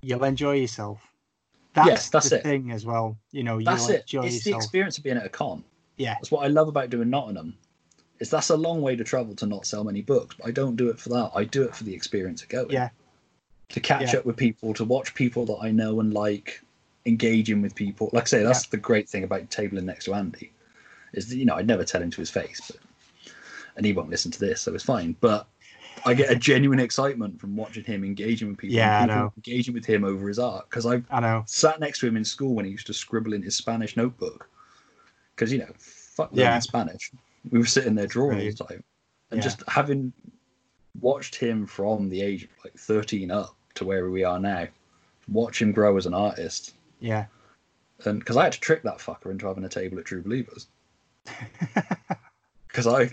You'll 0.00 0.24
enjoy 0.24 0.54
yourself. 0.54 1.06
That's, 1.74 1.86
Yes, 1.88 2.08
that's 2.08 2.30
the 2.30 2.36
it. 2.36 2.42
thing 2.42 2.70
as 2.70 2.86
well. 2.86 3.18
You 3.32 3.42
know, 3.42 3.60
That's 3.60 3.88
you'll 3.88 3.96
it. 3.96 4.00
enjoy 4.02 4.26
It's 4.28 4.44
the 4.44 4.56
experience 4.56 4.96
of 4.96 5.04
being 5.04 5.18
at 5.18 5.26
a 5.26 5.28
con. 5.28 5.62
Yeah. 5.96 6.14
That's 6.14 6.30
what 6.30 6.44
I 6.44 6.48
love 6.48 6.68
about 6.68 6.90
doing 6.90 7.10
Nottingham. 7.10 7.56
Is 8.18 8.30
that's 8.30 8.48
a 8.50 8.56
long 8.56 8.80
way 8.80 8.96
to 8.96 9.04
travel 9.04 9.34
to 9.36 9.46
not 9.46 9.66
sell 9.66 9.84
many 9.84 10.00
books, 10.02 10.36
but 10.38 10.46
I 10.46 10.50
don't 10.50 10.76
do 10.76 10.88
it 10.88 10.98
for 10.98 11.10
that. 11.10 11.32
I 11.34 11.44
do 11.44 11.62
it 11.64 11.74
for 11.74 11.84
the 11.84 11.94
experience 11.94 12.42
of 12.42 12.48
going. 12.48 12.70
Yeah. 12.70 12.88
To 13.70 13.80
catch 13.80 14.12
Yeah. 14.12 14.20
up 14.20 14.24
with 14.26 14.36
people, 14.36 14.72
to 14.74 14.84
watch 14.84 15.14
people 15.14 15.44
that 15.46 15.58
I 15.60 15.70
know 15.70 16.00
and 16.00 16.14
like, 16.14 16.62
engaging 17.04 17.62
with 17.62 17.74
people. 17.74 18.10
Like 18.12 18.24
I 18.24 18.26
say, 18.26 18.42
that's 18.42 18.66
the 18.66 18.76
great 18.78 19.08
thing 19.08 19.22
about 19.24 19.48
tabling 19.50 19.84
next 19.84 20.06
to 20.06 20.14
Andy, 20.14 20.50
is 21.12 21.28
that 21.28 21.36
you 21.36 21.44
know 21.44 21.54
I'd 21.54 21.66
never 21.66 21.84
tell 21.84 22.02
him 22.02 22.10
to 22.10 22.20
his 22.20 22.30
face, 22.30 22.60
but 22.70 23.32
and 23.76 23.84
he 23.86 23.92
won't 23.92 24.10
listen 24.10 24.30
to 24.32 24.40
this, 24.40 24.62
so 24.62 24.74
it's 24.74 24.82
fine. 24.82 25.14
But 25.20 25.46
I 26.04 26.14
get 26.14 26.30
a 26.30 26.34
genuine 26.36 26.80
excitement 26.80 27.40
from 27.40 27.54
watching 27.56 27.84
him 27.84 28.02
engaging 28.02 28.48
with 28.48 28.58
people. 28.58 28.74
Yeah, 28.76 29.00
I 29.02 29.06
know. 29.06 29.32
engaging 29.36 29.74
with 29.74 29.84
him 29.84 30.02
over 30.04 30.26
his 30.28 30.38
art 30.38 30.68
because 30.70 30.86
I 30.86 31.02
I 31.10 31.20
know. 31.20 31.44
sat 31.46 31.78
next 31.80 32.00
to 32.00 32.06
him 32.08 32.16
in 32.16 32.24
school 32.24 32.54
when 32.54 32.64
he 32.64 32.70
used 32.72 32.86
to 32.88 32.94
scribble 32.94 33.34
in 33.34 33.42
his 33.42 33.56
Spanish 33.56 33.96
notebook. 33.96 34.48
Because, 35.36 35.52
you 35.52 35.58
know, 35.58 35.70
fuck 35.78 36.30
Yeah. 36.32 36.58
Spanish. 36.58 37.12
We 37.50 37.58
were 37.58 37.66
sitting 37.66 37.94
there 37.94 38.06
drawing 38.06 38.38
all 38.40 38.44
the 38.44 38.52
time. 38.54 38.82
And 39.30 39.38
Yeah. 39.38 39.42
just 39.44 39.62
having 39.68 40.12
watched 41.00 41.34
him 41.34 41.66
from 41.66 42.08
the 42.08 42.22
age 42.22 42.44
of 42.44 42.50
like 42.64 42.74
13 42.78 43.30
up 43.30 43.54
to 43.74 43.84
where 43.84 44.10
we 44.10 44.24
are 44.24 44.40
now, 44.40 44.66
watch 45.28 45.60
him 45.60 45.72
grow 45.72 45.96
as 45.96 46.06
an 46.06 46.14
artist. 46.14 46.74
Yeah. 47.00 47.26
And 48.04 48.18
because 48.18 48.36
I 48.36 48.44
had 48.44 48.52
to 48.52 48.60
trick 48.60 48.82
that 48.84 48.98
fucker 48.98 49.30
into 49.30 49.46
having 49.46 49.64
a 49.64 49.68
table 49.68 49.98
at 49.98 50.06
True 50.06 50.22
Believers. 50.22 50.68
Because 52.68 52.86
I, 52.86 53.10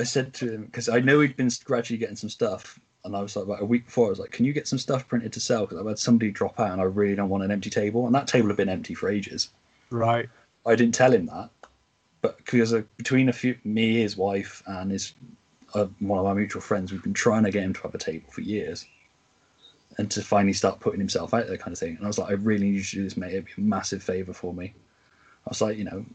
I 0.00 0.04
said 0.04 0.32
to 0.34 0.50
him, 0.50 0.64
because 0.64 0.88
I 0.88 0.98
know 1.00 1.20
he'd 1.20 1.36
been 1.36 1.50
gradually 1.64 1.98
getting 1.98 2.16
some 2.16 2.30
stuff. 2.30 2.80
And 3.04 3.14
I 3.14 3.20
was 3.20 3.36
like, 3.36 3.44
about 3.44 3.60
a 3.60 3.66
week 3.66 3.84
before, 3.84 4.06
I 4.06 4.08
was 4.08 4.18
like, 4.18 4.30
can 4.30 4.46
you 4.46 4.54
get 4.54 4.66
some 4.66 4.78
stuff 4.78 5.06
printed 5.06 5.34
to 5.34 5.40
sell? 5.40 5.66
Because 5.66 5.78
I've 5.78 5.86
had 5.86 5.98
somebody 5.98 6.30
drop 6.30 6.58
out 6.58 6.70
and 6.72 6.80
I 6.80 6.84
really 6.84 7.14
don't 7.14 7.28
want 7.28 7.44
an 7.44 7.50
empty 7.50 7.68
table. 7.68 8.06
And 8.06 8.14
that 8.14 8.26
table 8.26 8.48
had 8.48 8.56
been 8.56 8.70
empty 8.70 8.94
for 8.94 9.10
ages. 9.10 9.50
Right. 9.90 10.30
I 10.64 10.74
didn't 10.76 10.94
tell 10.94 11.12
him 11.12 11.26
that, 11.26 11.50
but 12.22 12.38
because 12.38 12.72
between 12.96 13.28
a 13.28 13.32
few, 13.32 13.58
me, 13.64 14.00
his 14.00 14.16
wife, 14.16 14.62
and 14.66 14.90
his 14.90 15.12
uh, 15.74 15.86
one 15.98 16.18
of 16.18 16.26
our 16.26 16.34
mutual 16.34 16.62
friends, 16.62 16.92
we've 16.92 17.02
been 17.02 17.12
trying 17.12 17.44
to 17.44 17.50
get 17.50 17.64
him 17.64 17.74
to 17.74 17.82
have 17.82 17.94
a 17.94 17.98
table 17.98 18.30
for 18.30 18.40
years, 18.40 18.86
and 19.98 20.10
to 20.12 20.22
finally 20.22 20.52
start 20.52 20.80
putting 20.80 21.00
himself 21.00 21.34
out 21.34 21.48
there, 21.48 21.58
kind 21.58 21.72
of 21.72 21.78
thing. 21.78 21.96
And 21.96 22.04
I 22.04 22.06
was 22.06 22.18
like, 22.18 22.30
I 22.30 22.34
really 22.34 22.70
need 22.70 22.76
you 22.76 22.82
to 22.82 22.96
do 22.96 23.04
this, 23.04 23.16
mate. 23.16 23.32
It'd 23.32 23.44
be 23.44 23.52
a 23.58 23.60
massive 23.60 24.02
favor 24.02 24.32
for 24.32 24.54
me. 24.54 24.72
I 25.46 25.50
was 25.50 25.60
like, 25.60 25.76
you 25.76 25.84
know, 25.84 26.06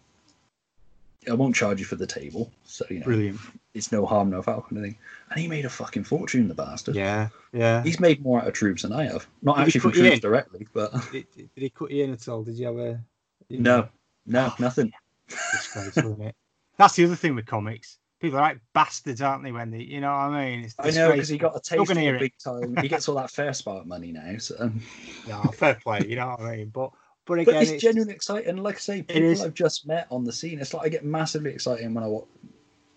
I 1.29 1.33
won't 1.33 1.55
charge 1.55 1.79
you 1.79 1.85
for 1.85 1.97
the 1.97 2.07
table, 2.07 2.51
so 2.63 2.85
you 2.89 2.99
know, 2.99 3.05
Brilliant. 3.05 3.39
it's 3.73 3.91
no 3.91 4.05
harm, 4.05 4.29
no 4.29 4.41
foul, 4.41 4.61
kind 4.61 4.77
of 4.77 4.83
thing. 4.83 4.97
And 5.29 5.39
he 5.39 5.49
made 5.49 5.65
a 5.65 5.69
fucking 5.69 6.05
fortune, 6.05 6.47
the 6.47 6.53
bastard. 6.53 6.95
Yeah. 6.95 7.27
Yeah. 7.51 7.83
He's 7.83 7.99
made 7.99 8.23
more 8.23 8.41
out 8.41 8.47
of 8.47 8.53
Troobs 8.53 8.83
than 8.83 8.93
I 8.93 9.03
have. 9.03 9.27
Not 9.41 9.57
Did 9.57 9.63
actually 9.63 9.81
from 9.81 9.91
Troobs 9.91 10.21
directly, 10.21 10.67
but 10.73 10.93
Did, 11.11 11.25
did 11.35 11.49
he 11.53 11.69
cut 11.69 11.91
you 11.91 12.05
in 12.05 12.13
at 12.13 12.25
all? 12.29 12.43
Did 12.43 12.55
you 12.55 12.67
have 12.67 12.77
a 12.77 13.01
no, 13.49 13.89
no, 14.25 14.53
nothing. 14.59 14.91
Disgraceful, 15.27 16.11
isn't 16.13 16.21
it? 16.21 16.35
That's 16.77 16.95
the 16.95 17.05
other 17.05 17.15
thing 17.15 17.35
with 17.35 17.45
comics. 17.45 17.97
People 18.19 18.39
are 18.39 18.41
like 18.41 18.59
bastards, 18.73 19.21
aren't 19.21 19.43
they? 19.43 19.51
When 19.51 19.69
they, 19.71 19.81
you 19.81 20.01
know 20.01 20.09
what 20.09 20.17
I 20.17 20.45
mean? 20.45 20.63
It's 20.65 20.75
I 20.79 20.89
know 20.89 21.11
because 21.11 21.29
he 21.29 21.37
got 21.37 21.55
a 21.55 21.59
taste 21.59 21.89
of 21.91 21.95
the 21.95 22.07
it. 22.07 22.19
big 22.19 22.33
time. 22.43 22.75
He 22.77 22.87
gets 22.87 23.07
all 23.07 23.15
that 23.15 23.29
fair 23.29 23.53
spark 23.53 23.85
money 23.85 24.11
now. 24.11 24.37
So, 24.39 24.55
um, 24.59 24.81
No, 25.27 25.43
fair 25.53 25.75
play. 25.75 26.05
You 26.07 26.15
know 26.15 26.29
what 26.29 26.41
I 26.41 26.57
mean? 26.57 26.69
But 26.69 26.91
but 27.25 27.45
but 27.45 27.55
it's, 27.55 27.71
it's 27.71 27.83
genuinely 27.83 28.15
exciting. 28.15 28.57
Like 28.57 28.75
I 28.75 28.79
say, 28.79 29.01
people. 29.03 29.43
I've 29.43 29.53
just 29.53 29.85
met 29.85 30.07
on 30.09 30.23
the 30.23 30.33
scene. 30.33 30.59
It's 30.59 30.73
like 30.73 30.85
I 30.85 30.89
get 30.89 31.05
massively 31.05 31.51
excited 31.51 31.93
when 31.93 32.03
I 32.03 32.07
watch, 32.07 32.27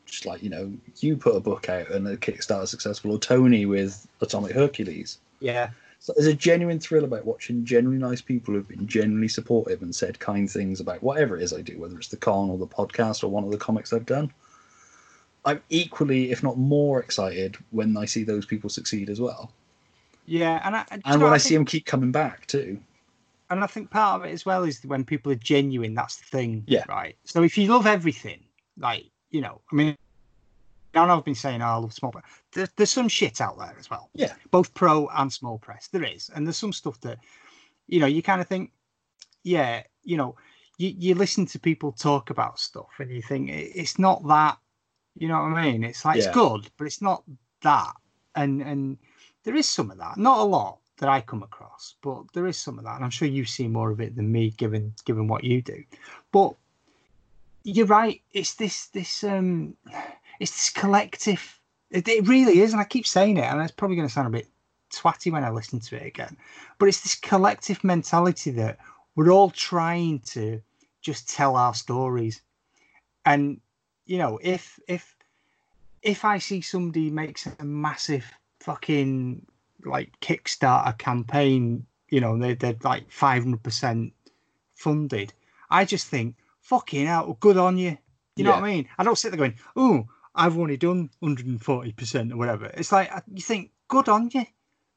just 0.06 0.24
like 0.24 0.42
you 0.42 0.48
know, 0.50 0.72
you 1.00 1.16
put 1.16 1.36
a 1.36 1.40
book 1.40 1.68
out 1.68 1.90
and 1.90 2.06
the 2.06 2.16
Kickstarter 2.16 2.66
successful, 2.68 3.12
or 3.12 3.18
Tony 3.18 3.66
with 3.66 4.06
Atomic 4.22 4.52
Hercules. 4.52 5.18
yeah, 5.40 5.70
So 6.00 6.14
there's 6.16 6.26
a 6.26 6.34
genuine 6.34 6.80
thrill 6.80 7.04
about 7.04 7.26
watching 7.26 7.64
genuinely 7.64 8.02
nice 8.02 8.22
people 8.22 8.54
who've 8.54 8.66
been 8.66 8.86
genuinely 8.86 9.28
supportive 9.28 9.82
and 9.82 9.94
said 9.94 10.18
kind 10.18 10.50
things 10.50 10.80
about 10.80 11.02
whatever 11.02 11.36
it 11.36 11.42
is 11.42 11.52
I 11.52 11.60
do, 11.60 11.78
whether 11.78 11.98
it's 11.98 12.08
the 12.08 12.16
con 12.16 12.48
or 12.50 12.56
the 12.56 12.66
podcast 12.66 13.22
or 13.22 13.28
one 13.28 13.44
of 13.44 13.50
the 13.50 13.58
comics 13.58 13.92
I've 13.92 14.06
done. 14.06 14.32
I'm 15.44 15.62
equally, 15.68 16.30
if 16.32 16.42
not 16.42 16.58
more, 16.58 17.00
excited 17.00 17.56
when 17.70 17.96
I 17.96 18.06
see 18.06 18.24
those 18.24 18.46
people 18.46 18.70
succeed 18.70 19.10
as 19.10 19.20
well, 19.20 19.52
yeah, 20.26 20.60
and 20.64 20.76
I, 20.76 20.84
and, 20.90 21.02
and 21.04 21.22
when 21.22 21.32
I 21.32 21.38
see 21.38 21.54
them 21.54 21.64
keep 21.64 21.86
coming 21.86 22.12
back 22.12 22.46
too. 22.46 22.78
and 23.50 23.64
I 23.64 23.66
think 23.66 23.90
part 23.90 24.20
of 24.20 24.26
it 24.28 24.32
as 24.32 24.46
well 24.46 24.64
is 24.64 24.80
when 24.84 25.04
people 25.04 25.32
are 25.32 25.36
genuine. 25.36 25.94
That's 25.94 26.16
the 26.16 26.24
thing. 26.24 26.64
Yeah. 26.66 26.84
Right. 26.88 27.16
So 27.24 27.42
if 27.42 27.58
you 27.58 27.66
love 27.68 27.86
everything, 27.86 28.40
like 28.78 29.06
you 29.30 29.40
know, 29.40 29.60
I 29.70 29.74
mean, 29.74 29.96
Now 30.94 31.16
I've 31.16 31.24
been 31.24 31.34
saying 31.34 31.62
oh, 31.62 31.66
I 31.66 31.74
love 31.76 31.92
small 31.92 32.10
press. 32.10 32.24
There, 32.52 32.68
there's 32.76 32.90
some 32.90 33.08
shit 33.08 33.40
out 33.40 33.58
there 33.58 33.74
as 33.78 33.90
well. 33.90 34.10
Yeah. 34.14 34.34
Both 34.50 34.74
pro 34.74 35.08
and 35.08 35.32
small 35.32 35.58
press. 35.58 35.88
There 35.88 36.04
is. 36.04 36.30
And 36.34 36.46
there's 36.46 36.56
some 36.56 36.72
stuff 36.72 37.00
that, 37.02 37.18
you 37.86 38.00
know, 38.00 38.06
you 38.06 38.22
kind 38.22 38.40
of 38.40 38.48
think, 38.48 38.72
yeah, 39.44 39.82
you 40.02 40.16
know, 40.16 40.36
you, 40.78 40.94
you 40.96 41.14
listen 41.14 41.46
to 41.46 41.58
people 41.58 41.92
talk 41.92 42.30
about 42.30 42.58
stuff 42.58 42.88
and 42.98 43.10
you 43.10 43.22
think 43.22 43.50
it's 43.50 43.98
not 43.98 44.26
that, 44.26 44.58
you 45.14 45.28
know 45.28 45.34
what 45.42 45.52
I 45.58 45.62
mean? 45.70 45.84
It's 45.84 46.04
like 46.04 46.16
Yeah. 46.16 46.24
it's 46.24 46.34
good, 46.34 46.68
but 46.76 46.86
it's 46.86 47.02
not 47.02 47.22
that. 47.62 47.92
And 48.34 48.62
and 48.62 48.98
there 49.44 49.56
is 49.56 49.68
some 49.68 49.90
of 49.90 49.98
that. 49.98 50.16
Not 50.16 50.38
a 50.38 50.44
lot 50.44 50.78
that 50.98 51.08
I 51.08 51.20
come 51.20 51.42
across, 51.42 51.96
but 52.02 52.24
there 52.32 52.46
is 52.46 52.56
some 52.56 52.78
of 52.78 52.84
that. 52.84 52.96
And 52.96 53.04
I'm 53.04 53.10
sure 53.10 53.28
you 53.28 53.44
see 53.44 53.68
more 53.68 53.90
of 53.90 54.00
it 54.00 54.16
than 54.16 54.30
me 54.30 54.50
given 54.50 54.94
given 55.04 55.28
what 55.28 55.44
you 55.44 55.62
do. 55.62 55.82
But 56.32 56.54
you're 57.64 57.86
right, 57.86 58.22
it's 58.32 58.54
this 58.54 58.86
this 58.86 59.24
um 59.24 59.76
it's 60.40 60.52
this 60.52 60.70
collective 60.70 61.60
it, 61.90 62.06
it 62.08 62.26
really 62.28 62.60
is, 62.60 62.72
and 62.72 62.80
I 62.80 62.84
keep 62.84 63.06
saying 63.06 63.36
it, 63.36 63.44
and 63.44 63.60
it's 63.60 63.72
probably 63.72 63.96
gonna 63.96 64.08
sound 64.08 64.28
a 64.28 64.30
bit 64.30 64.48
twatty 64.92 65.32
when 65.32 65.44
I 65.44 65.50
listen 65.50 65.80
to 65.80 65.96
it 65.96 66.06
again. 66.06 66.36
But 66.78 66.88
it's 66.88 67.00
this 67.00 67.14
collective 67.14 67.82
mentality 67.84 68.50
that 68.52 68.78
we're 69.14 69.30
all 69.30 69.50
trying 69.50 70.20
to 70.20 70.60
just 71.00 71.28
tell 71.28 71.56
our 71.56 71.74
stories. 71.74 72.42
And 73.24 73.60
you 74.06 74.18
know, 74.18 74.38
if 74.42 74.78
if 74.88 75.14
if 76.02 76.24
I 76.24 76.38
see 76.38 76.60
somebody 76.60 77.10
makes 77.10 77.46
a 77.46 77.64
massive 77.64 78.24
fucking 78.60 79.46
like 79.84 80.18
Kickstarter 80.20 80.96
campaign, 80.98 81.86
you 82.08 82.20
know, 82.20 82.38
they 82.38 82.54
they're 82.54 82.76
like 82.82 83.10
five 83.10 83.42
hundred 83.42 83.62
percent 83.62 84.12
funded, 84.74 85.32
I 85.70 85.84
just 85.84 86.06
think, 86.06 86.36
fucking 86.60 87.06
hell, 87.06 87.36
good 87.40 87.56
on 87.56 87.78
you. 87.78 87.98
You 88.36 88.44
know 88.44 88.52
what 88.52 88.64
I 88.64 88.72
mean? 88.72 88.88
I 88.96 89.04
don't 89.04 89.18
sit 89.18 89.32
there 89.32 89.38
going, 89.38 89.58
oh, 89.76 90.06
I've 90.34 90.56
only 90.58 90.76
done 90.76 91.10
140% 91.22 92.32
or 92.32 92.36
whatever. 92.36 92.66
It's 92.66 92.92
like 92.92 93.12
uh, 93.12 93.20
you 93.32 93.42
think, 93.42 93.70
good 93.88 94.08
on 94.08 94.30
you. 94.32 94.44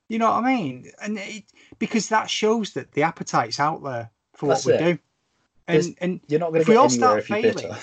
You 0.09 0.19
know 0.19 0.29
what 0.31 0.43
I 0.43 0.55
mean? 0.55 0.91
And 1.01 1.17
it, 1.17 1.45
because 1.79 2.09
that 2.09 2.29
shows 2.29 2.73
that 2.73 2.91
the 2.91 3.03
appetite's 3.03 3.59
out 3.59 3.83
there 3.83 4.11
for 4.33 4.49
That's 4.49 4.65
what 4.65 4.79
we 4.79 4.87
it. 4.87 4.93
do. 4.93 4.99
There's- 5.67 5.85
And 5.87 5.97
and 6.01 6.19
You're 6.27 6.39
not 6.39 6.51
going 6.51 6.63
to 6.65 6.69
we 6.69 6.73
get 6.75 6.79
all 6.79 6.85
anywhere 6.91 6.99
start 6.99 7.19
if 7.19 7.29
you're 7.29 7.41
failing- 7.53 7.75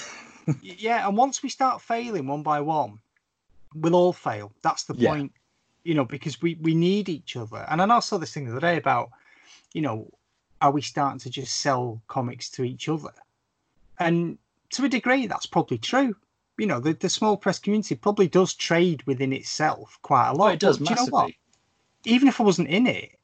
bitter. 0.52 0.58
yeah, 0.62 1.08
and 1.08 1.16
once 1.16 1.42
we 1.42 1.48
start 1.48 1.80
failing 1.82 2.26
one 2.26 2.42
by 2.42 2.60
one, 2.60 2.98
we'll 3.74 3.94
all 3.96 4.12
fail. 4.12 4.52
That's 4.62 4.84
the 4.84 4.94
Yeah. 4.96 5.10
point. 5.10 5.32
You 5.82 5.94
know, 5.94 6.04
because 6.04 6.42
we 6.42 6.56
we 6.60 6.74
need 6.74 7.08
each 7.08 7.36
other. 7.36 7.64
And 7.68 7.80
I 7.80 7.98
saw 8.00 8.18
this 8.18 8.32
thing 8.34 8.44
the 8.44 8.52
other 8.52 8.60
day 8.60 8.76
about, 8.76 9.10
you 9.72 9.80
know, 9.80 10.10
are 10.60 10.70
we 10.70 10.82
starting 10.82 11.18
to 11.20 11.30
just 11.30 11.56
sell 11.60 12.02
comics 12.06 12.50
to 12.50 12.62
each 12.64 12.86
other? 12.88 13.14
And 13.98 14.36
to 14.70 14.84
a 14.84 14.88
degree, 14.90 15.26
that's 15.26 15.46
probably 15.46 15.78
true. 15.78 16.14
You 16.60 16.66
know, 16.66 16.80
the, 16.80 16.92
the 16.92 17.08
small 17.08 17.36
press 17.36 17.58
community 17.58 17.94
probably 17.94 18.28
does 18.28 18.54
trade 18.54 19.02
within 19.06 19.32
itself 19.32 19.98
quite 20.02 20.28
a 20.28 20.32
lot. 20.34 20.48
Oh, 20.50 20.52
it 20.52 20.60
does 20.60 20.78
But 20.78 20.84
do 20.88 20.90
you 20.90 20.96
know 20.96 21.02
massively. 21.02 21.20
what? 21.22 21.32
Even 22.12 22.28
if 22.28 22.40
I 22.40 22.44
wasn't 22.44 22.68
in 22.68 22.86
it, 22.86 23.18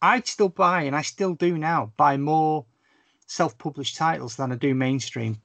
I'd 0.00 0.26
still 0.26 0.48
buy, 0.48 0.82
and 0.82 0.96
I 0.96 1.02
still 1.02 1.34
do 1.34 1.58
now, 1.58 1.92
buy 1.96 2.16
more 2.16 2.64
self-published 3.26 3.96
titles 3.96 4.36
than 4.36 4.52
I 4.52 4.56
do 4.56 4.74
mainstream 4.74 5.40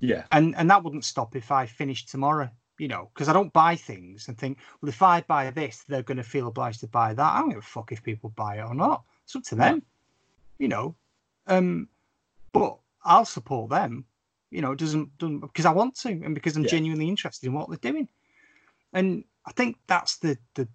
Yeah. 0.00 0.24
and 0.32 0.54
and 0.56 0.68
that 0.70 0.82
wouldn't 0.84 1.04
stop 1.04 1.34
if 1.36 1.50
I 1.50 1.64
finished 1.66 2.08
tomorrow, 2.10 2.50
you 2.78 2.88
know, 2.88 3.10
because 3.14 3.28
I 3.28 3.32
don't 3.32 3.52
buy 3.52 3.76
things 3.76 4.28
and 4.28 4.36
think, 4.36 4.58
well, 4.80 4.88
if 4.90 5.00
I 5.00 5.22
buy 5.22 5.50
this, 5.50 5.84
they're 5.88 6.02
going 6.02 6.18
to 6.18 6.22
feel 6.22 6.48
obliged 6.48 6.80
to 6.80 6.86
buy 6.86 7.14
that. 7.14 7.32
I 7.34 7.38
don't 7.40 7.50
give 7.50 7.58
a 7.58 7.62
fuck 7.62 7.92
if 7.92 8.02
people 8.02 8.30
buy 8.36 8.58
it 8.58 8.62
or 8.64 8.74
not. 8.74 9.04
It's 9.24 9.34
up 9.36 9.42
to 9.44 9.54
them, 9.54 9.76
yeah. 9.76 9.82
you 10.58 10.68
know. 10.68 10.94
Um, 11.46 11.88
but 12.52 12.76
I'll 13.04 13.24
support 13.24 13.70
them, 13.70 14.04
you 14.54 14.62
know. 14.62 14.72
It 14.72 14.78
doesn't 14.78 15.18
doesn't 15.18 15.40
because 15.40 15.66
I 15.66 15.72
want 15.72 15.94
to 15.96 16.08
and 16.08 16.34
because 16.34 16.56
I'm 16.56 16.62
Yeah. 16.64 16.70
genuinely 16.70 17.08
interested 17.08 17.46
in 17.46 17.52
what 17.54 17.68
they're 17.68 17.92
doing, 17.92 18.08
and 18.92 19.24
I 19.44 19.52
think 19.52 19.78
that's 19.86 20.16
the 20.18 20.38
the 20.54 20.68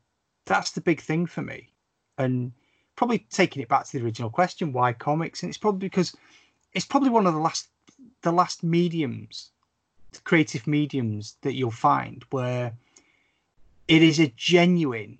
that's 0.45 0.71
the 0.71 0.81
big 0.81 0.99
thing 1.01 1.25
for 1.25 1.41
me, 1.41 1.71
and 2.17 2.51
probably 2.95 3.19
taking 3.29 3.61
it 3.61 3.69
back 3.69 3.85
to 3.85 3.97
the 3.97 4.03
original 4.03 4.29
question, 4.29 4.73
why 4.73 4.91
comics? 4.93 5.41
And 5.41 5.49
it's 5.49 5.57
probably 5.57 5.87
because 5.87 6.15
it's 6.73 6.85
probably 6.85 7.09
one 7.09 7.25
of 7.27 7.33
the 7.33 7.39
last 7.39 7.69
the 8.21 8.31
last 8.31 8.63
mediums, 8.63 9.51
the 10.11 10.19
creative 10.21 10.67
mediums 10.67 11.37
that 11.41 11.53
you'll 11.53 11.71
find 11.71 12.25
where 12.31 12.73
it 13.87 14.03
is 14.03 14.19
a 14.19 14.27
genuine, 14.35 15.17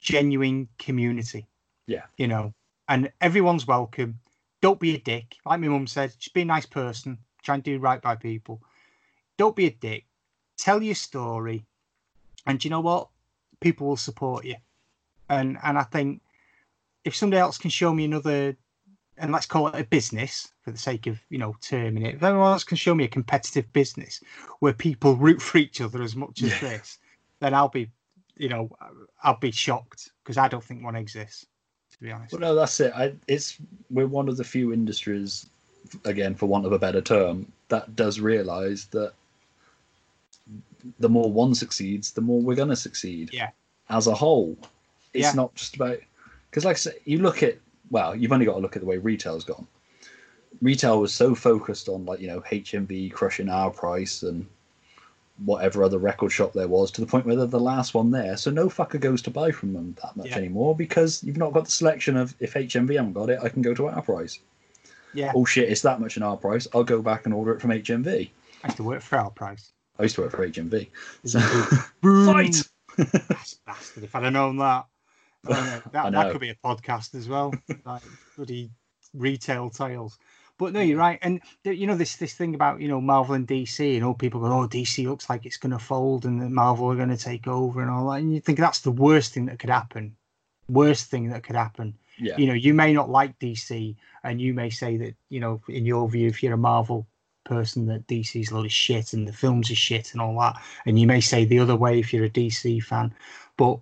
genuine 0.00 0.68
community. 0.78 1.46
Yeah. 1.86 2.06
You 2.16 2.28
know, 2.28 2.52
and 2.88 3.10
everyone's 3.20 3.66
welcome. 3.66 4.18
Don't 4.60 4.80
be 4.80 4.94
a 4.94 4.98
dick. 4.98 5.36
Like 5.44 5.60
my 5.60 5.68
mum 5.68 5.86
said, 5.86 6.12
just 6.18 6.34
be 6.34 6.42
a 6.42 6.44
nice 6.44 6.66
person. 6.66 7.18
Try 7.42 7.56
and 7.56 7.64
do 7.64 7.78
right 7.78 8.00
by 8.00 8.16
people. 8.16 8.62
Don't 9.36 9.56
be 9.56 9.66
a 9.66 9.70
dick. 9.70 10.04
Tell 10.56 10.82
your 10.82 10.94
story. 10.94 11.64
And 12.46 12.62
you 12.64 12.70
know 12.70 12.80
what? 12.80 13.08
People 13.60 13.88
will 13.88 13.96
support 13.96 14.44
you. 14.44 14.56
And 15.28 15.58
and 15.62 15.78
I 15.78 15.82
think 15.84 16.20
if 17.04 17.16
somebody 17.16 17.40
else 17.40 17.58
can 17.58 17.70
show 17.70 17.92
me 17.92 18.04
another 18.04 18.56
and 19.18 19.32
let's 19.32 19.46
call 19.46 19.68
it 19.68 19.80
a 19.80 19.84
business 19.84 20.52
for 20.62 20.70
the 20.70 20.78
sake 20.78 21.06
of 21.06 21.18
you 21.28 21.38
know 21.38 21.54
terming 21.60 22.04
it. 22.06 22.14
If 22.16 22.22
anyone 22.22 22.52
else 22.52 22.64
can 22.64 22.76
show 22.76 22.94
me 22.94 23.04
a 23.04 23.08
competitive 23.08 23.70
business 23.72 24.20
where 24.60 24.72
people 24.72 25.16
root 25.16 25.40
for 25.40 25.58
each 25.58 25.80
other 25.80 26.02
as 26.02 26.16
much 26.16 26.42
as 26.42 26.50
Yeah. 26.52 26.70
this, 26.70 26.98
then 27.40 27.54
I'll 27.54 27.68
be, 27.68 27.90
you 28.36 28.48
know, 28.48 28.70
I'll 29.22 29.38
be 29.38 29.50
shocked 29.50 30.10
because 30.22 30.38
I 30.38 30.48
don't 30.48 30.64
think 30.64 30.82
one 30.82 30.96
exists. 30.96 31.46
To 31.92 32.00
be 32.00 32.10
honest, 32.10 32.32
Well, 32.32 32.40
no, 32.40 32.54
that's 32.54 32.80
it. 32.80 32.92
I, 32.96 33.14
it's 33.28 33.58
we're 33.90 34.06
one 34.06 34.28
of 34.28 34.38
the 34.38 34.44
few 34.44 34.72
industries, 34.72 35.46
again, 36.04 36.34
for 36.34 36.46
want 36.46 36.66
of 36.66 36.72
a 36.72 36.78
better 36.78 37.00
term, 37.00 37.50
that 37.68 37.94
does 37.96 38.20
realise 38.20 38.84
that 38.86 39.12
the 40.98 41.08
more 41.08 41.30
one 41.32 41.54
succeeds, 41.54 42.12
the 42.12 42.20
more 42.20 42.40
we're 42.40 42.56
going 42.56 42.68
to 42.68 42.76
succeed. 42.76 43.30
Yeah. 43.32 43.50
As 43.88 44.06
a 44.06 44.14
whole, 44.14 44.56
it's 45.12 45.24
Yeah. 45.28 45.32
not 45.32 45.54
just 45.54 45.76
about 45.76 45.98
because, 46.50 46.64
like 46.64 46.76
I 46.76 46.78
said, 46.78 46.94
you 47.04 47.18
look 47.18 47.42
at 47.42 47.58
well, 47.90 48.16
you've 48.16 48.32
only 48.32 48.46
got 48.46 48.54
to 48.54 48.58
look 48.60 48.74
at 48.74 48.80
the 48.80 48.88
way 48.88 48.96
retail's 48.96 49.44
gone. 49.44 49.66
Retail 50.62 50.98
was 51.00 51.12
so 51.12 51.34
focused 51.34 51.88
on 51.88 52.06
like 52.06 52.20
you 52.20 52.26
know 52.28 52.40
HMV 52.40 53.12
crushing 53.12 53.48
Our 53.48 53.70
Price 53.70 54.22
and 54.22 54.46
whatever 55.44 55.82
other 55.82 55.98
record 55.98 56.30
shop 56.30 56.52
there 56.52 56.68
was 56.68 56.90
to 56.92 57.00
the 57.00 57.06
point 57.06 57.26
where 57.26 57.34
they're 57.36 57.46
the 57.46 57.58
last 57.60 57.94
one 57.94 58.10
there. 58.10 58.36
So 58.36 58.50
no 58.50 58.68
fucker 58.68 59.00
goes 59.00 59.22
to 59.22 59.30
buy 59.30 59.50
from 59.50 59.72
them 59.72 59.96
that 60.02 60.16
much 60.16 60.28
Yeah. 60.28 60.36
anymore 60.36 60.76
because 60.76 61.22
you've 61.24 61.38
not 61.38 61.52
got 61.52 61.64
the 61.64 61.70
selection 61.70 62.16
of 62.16 62.34
if 62.38 62.54
HMV 62.54 62.96
haven't 62.96 63.14
got 63.14 63.30
it, 63.30 63.40
I 63.42 63.48
can 63.48 63.62
go 63.62 63.74
to 63.74 63.88
Our 63.88 64.02
Price. 64.02 64.38
Yeah, 65.14 65.32
Oh 65.34 65.44
shit, 65.44 65.68
it's 65.68 65.82
that 65.82 66.00
much 66.00 66.16
in 66.16 66.22
Our 66.22 66.36
Price. 66.36 66.66
I'll 66.74 66.84
go 66.84 67.02
back 67.02 67.24
and 67.24 67.34
order 67.34 67.52
it 67.52 67.60
from 67.60 67.70
HMV. 67.70 68.30
I 68.64 68.66
used 68.66 68.76
to 68.76 68.84
work 68.84 69.02
for 69.02 69.18
Our 69.18 69.30
Price. 69.30 69.72
I 69.98 70.04
used 70.04 70.14
to 70.16 70.22
work 70.22 70.32
for 70.32 70.46
HMV. 70.48 70.88
So, 71.24 71.40
fight. 72.26 72.56
That's 72.96 73.54
bastard. 73.66 74.04
If 74.04 74.14
I'd 74.14 74.24
have 74.24 74.32
known 74.32 74.56
that, 74.58 74.86
I 75.46 75.52
don't 75.52 75.66
know, 75.66 75.82
I 75.84 75.90
that, 75.90 76.12
that 76.12 76.32
could 76.32 76.40
be 76.40 76.50
a 76.50 76.54
podcast 76.54 77.14
as 77.14 77.28
well. 77.28 77.52
Like 77.84 78.02
bloody 78.36 78.70
retail 79.14 79.70
tales. 79.70 80.18
But 80.58 80.72
no, 80.72 80.80
you're 80.80 80.98
right. 80.98 81.18
And 81.22 81.40
you 81.64 81.86
know 81.86 81.96
this 81.96 82.16
this 82.16 82.34
thing 82.34 82.54
about 82.54 82.80
you 82.80 82.88
know 82.88 83.00
Marvel 83.00 83.34
and 83.34 83.48
DC, 83.48 83.96
and 83.96 84.04
all 84.04 84.14
people 84.14 84.40
go, 84.40 84.46
"Oh, 84.46 84.68
DC 84.68 85.04
looks 85.06 85.28
like 85.28 85.44
it's 85.44 85.56
going 85.56 85.72
to 85.72 85.78
fold, 85.78 86.24
and 86.24 86.54
Marvel 86.54 86.90
are 86.90 86.96
going 86.96 87.08
to 87.08 87.16
take 87.16 87.48
over, 87.48 87.80
and 87.80 87.90
all 87.90 88.10
that." 88.10 88.20
And 88.20 88.32
you 88.32 88.40
think 88.40 88.58
that's 88.58 88.80
the 88.80 88.92
worst 88.92 89.32
thing 89.32 89.46
that 89.46 89.58
could 89.58 89.70
happen. 89.70 90.16
Worst 90.68 91.10
thing 91.10 91.30
that 91.30 91.42
could 91.42 91.56
happen. 91.56 91.98
Yeah. 92.18 92.36
You 92.38 92.46
know, 92.46 92.54
you 92.54 92.74
may 92.74 92.92
not 92.92 93.10
like 93.10 93.38
DC, 93.38 93.96
and 94.24 94.40
you 94.40 94.54
may 94.54 94.70
say 94.70 94.96
that 94.98 95.14
you 95.28 95.40
know, 95.40 95.60
in 95.68 95.84
your 95.86 96.08
view, 96.08 96.28
if 96.28 96.42
you're 96.42 96.54
a 96.54 96.58
Marvel 96.58 97.06
person, 97.44 97.86
that 97.86 98.06
DC's 98.06 98.50
a 98.50 98.54
lot 98.56 98.64
of 98.66 98.72
shit 98.72 99.12
and 99.12 99.26
the 99.26 99.32
films 99.32 99.70
are 99.70 99.74
shit 99.74 100.12
and 100.12 100.20
all 100.22 100.38
that. 100.40 100.60
And 100.86 100.98
you 100.98 101.06
may 101.06 101.20
say 101.20 101.44
the 101.44 101.58
other 101.58 101.76
way 101.76 101.98
if 101.98 102.12
you're 102.12 102.24
a 102.24 102.30
DC 102.30 102.82
fan, 102.84 103.12
but 103.56 103.78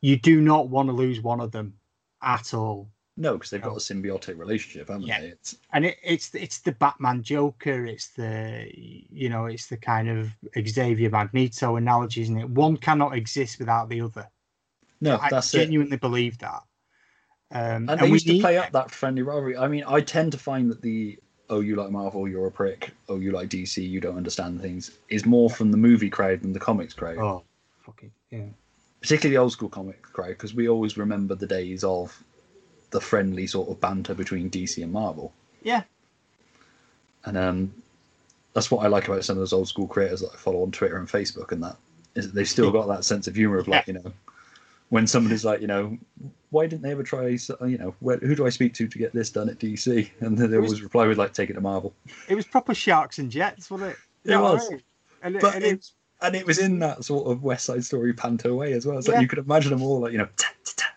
you 0.00 0.16
do 0.18 0.40
not 0.40 0.68
want 0.68 0.88
to 0.88 0.92
lose 0.94 1.20
one 1.20 1.40
of 1.40 1.52
them 1.52 1.74
at 2.22 2.54
all. 2.54 2.88
No, 3.18 3.34
because 3.34 3.50
they've 3.50 3.60
got 3.60 3.72
a 3.76 3.80
symbiotic 3.80 4.38
relationship, 4.38 4.88
haven't 4.88 5.06
Yeah. 5.06 5.20
they? 5.20 5.26
It's, 5.28 5.56
And 5.74 5.84
it, 5.84 5.98
it's 6.02 6.34
it's 6.34 6.60
the 6.60 6.72
Batman 6.72 7.22
Joker, 7.22 7.84
it's 7.84 8.08
the 8.08 8.66
you 8.74 9.28
know, 9.28 9.44
it's 9.46 9.66
the 9.66 9.76
kind 9.76 10.08
of 10.08 10.30
Xavier 10.66 11.10
Magneto 11.10 11.76
analogy, 11.76 12.22
isn't 12.22 12.38
it? 12.38 12.48
One 12.48 12.78
cannot 12.78 13.14
exist 13.14 13.58
without 13.58 13.90
the 13.90 14.00
other. 14.00 14.28
no, 15.02 15.18
I 15.18 15.28
that's 15.28 15.52
it. 15.52 15.58
genuinely 15.58 15.98
believe 15.98 16.38
that. 16.38 16.62
Um, 17.52 17.88
And 17.88 18.00
they 18.00 18.06
we 18.06 18.12
used 18.12 18.26
to 18.26 18.40
play 18.40 18.56
up 18.56 18.72
that 18.72 18.90
friendly 18.90 19.22
rivalry. 19.22 19.56
I 19.56 19.68
mean, 19.68 19.84
I 19.86 20.00
tend 20.00 20.32
to 20.32 20.38
find 20.38 20.70
that 20.70 20.80
the 20.82 21.18
oh 21.50 21.60
you 21.60 21.76
like 21.76 21.90
Marvel, 21.90 22.26
you're 22.28 22.46
a 22.46 22.50
prick. 22.50 22.92
Oh 23.08 23.18
you 23.18 23.30
like 23.30 23.50
DC, 23.50 23.86
you 23.86 24.00
don't 24.00 24.16
understand 24.16 24.60
things 24.60 24.98
is 25.08 25.26
more 25.26 25.50
from 25.50 25.70
the 25.70 25.76
movie 25.76 26.10
crowd 26.10 26.42
than 26.42 26.52
the 26.52 26.60
comics 26.60 26.94
crowd. 26.94 27.18
Oh, 27.18 27.42
fucking 27.82 28.10
yeah. 28.30 28.46
particularly 29.00 29.36
the 29.36 29.42
old 29.42 29.52
school 29.52 29.68
comic 29.68 30.00
crowd, 30.02 30.28
because 30.28 30.54
we 30.54 30.68
always 30.68 30.96
remember 30.96 31.34
the 31.34 31.46
days 31.46 31.84
of 31.84 32.22
the 32.90 33.00
friendly 33.00 33.46
sort 33.46 33.68
of 33.68 33.80
banter 33.80 34.14
between 34.14 34.50
DC 34.50 34.82
and 34.82 34.92
Marvel. 34.92 35.32
Yeah. 35.62 35.82
And 37.24 37.36
um, 37.36 37.74
that's 38.54 38.70
what 38.70 38.84
I 38.84 38.88
like 38.88 39.08
about 39.08 39.24
some 39.24 39.36
of 39.36 39.40
those 39.40 39.52
old 39.52 39.68
school 39.68 39.86
creators 39.86 40.20
that 40.20 40.32
I 40.32 40.36
follow 40.36 40.62
on 40.62 40.72
Twitter 40.72 40.96
and 40.96 41.08
Facebook 41.08 41.52
and 41.52 41.62
that 41.62 41.76
is 42.14 42.26
that 42.26 42.34
they've 42.34 42.48
still 42.48 42.70
got 42.70 42.88
that 42.88 43.04
sense 43.04 43.26
of 43.26 43.34
humor 43.34 43.58
of 43.58 43.68
like, 43.68 43.86
you 43.86 43.94
know, 43.94 44.12
when 44.90 45.06
somebody's 45.06 45.44
like, 45.44 45.60
you 45.60 45.66
know, 45.66 45.96
why 46.52 46.66
didn't 46.66 46.82
they 46.82 46.90
ever 46.92 47.02
try, 47.02 47.26
you 47.66 47.78
know, 47.78 47.94
where, 48.00 48.18
who 48.18 48.36
do 48.36 48.46
I 48.46 48.50
speak 48.50 48.74
to 48.74 48.86
to 48.86 48.98
get 48.98 49.12
this 49.12 49.30
done 49.30 49.48
at 49.48 49.58
DC? 49.58 50.10
And 50.20 50.36
then 50.38 50.50
they 50.50 50.58
was- 50.58 50.70
always 50.70 50.82
reply 50.82 51.06
with 51.06 51.18
like, 51.18 51.32
take 51.32 51.50
it 51.50 51.54
to 51.54 51.60
Marvel. 51.60 51.92
It 52.28 52.34
was 52.34 52.46
proper 52.46 52.74
sharks 52.74 53.18
and 53.18 53.30
jets, 53.30 53.70
wasn't 53.70 53.90
it? 53.90 53.96
It 54.32 54.36
was. 54.36 54.70
And, 55.22 55.36
it, 55.36 55.42
But 55.42 55.54
and 55.56 55.64
it, 55.64 55.72
it's, 55.72 55.94
and 56.20 56.36
it 56.36 56.46
was 56.46 56.58
in 56.58 56.78
that 56.80 57.04
sort 57.04 57.26
of 57.30 57.42
West 57.42 57.64
Side 57.64 57.84
Story 57.84 58.12
panto 58.12 58.54
way 58.54 58.74
as 58.74 58.86
well. 58.86 59.00
So 59.02 59.12
Yeah. 59.12 59.20
you 59.20 59.28
could 59.28 59.38
imagine 59.38 59.70
them 59.70 59.82
all 59.82 60.00
like 60.00 60.12
you 60.12 60.18
know. 60.18 60.28
ta, 60.36 60.48
ta, 60.64 60.88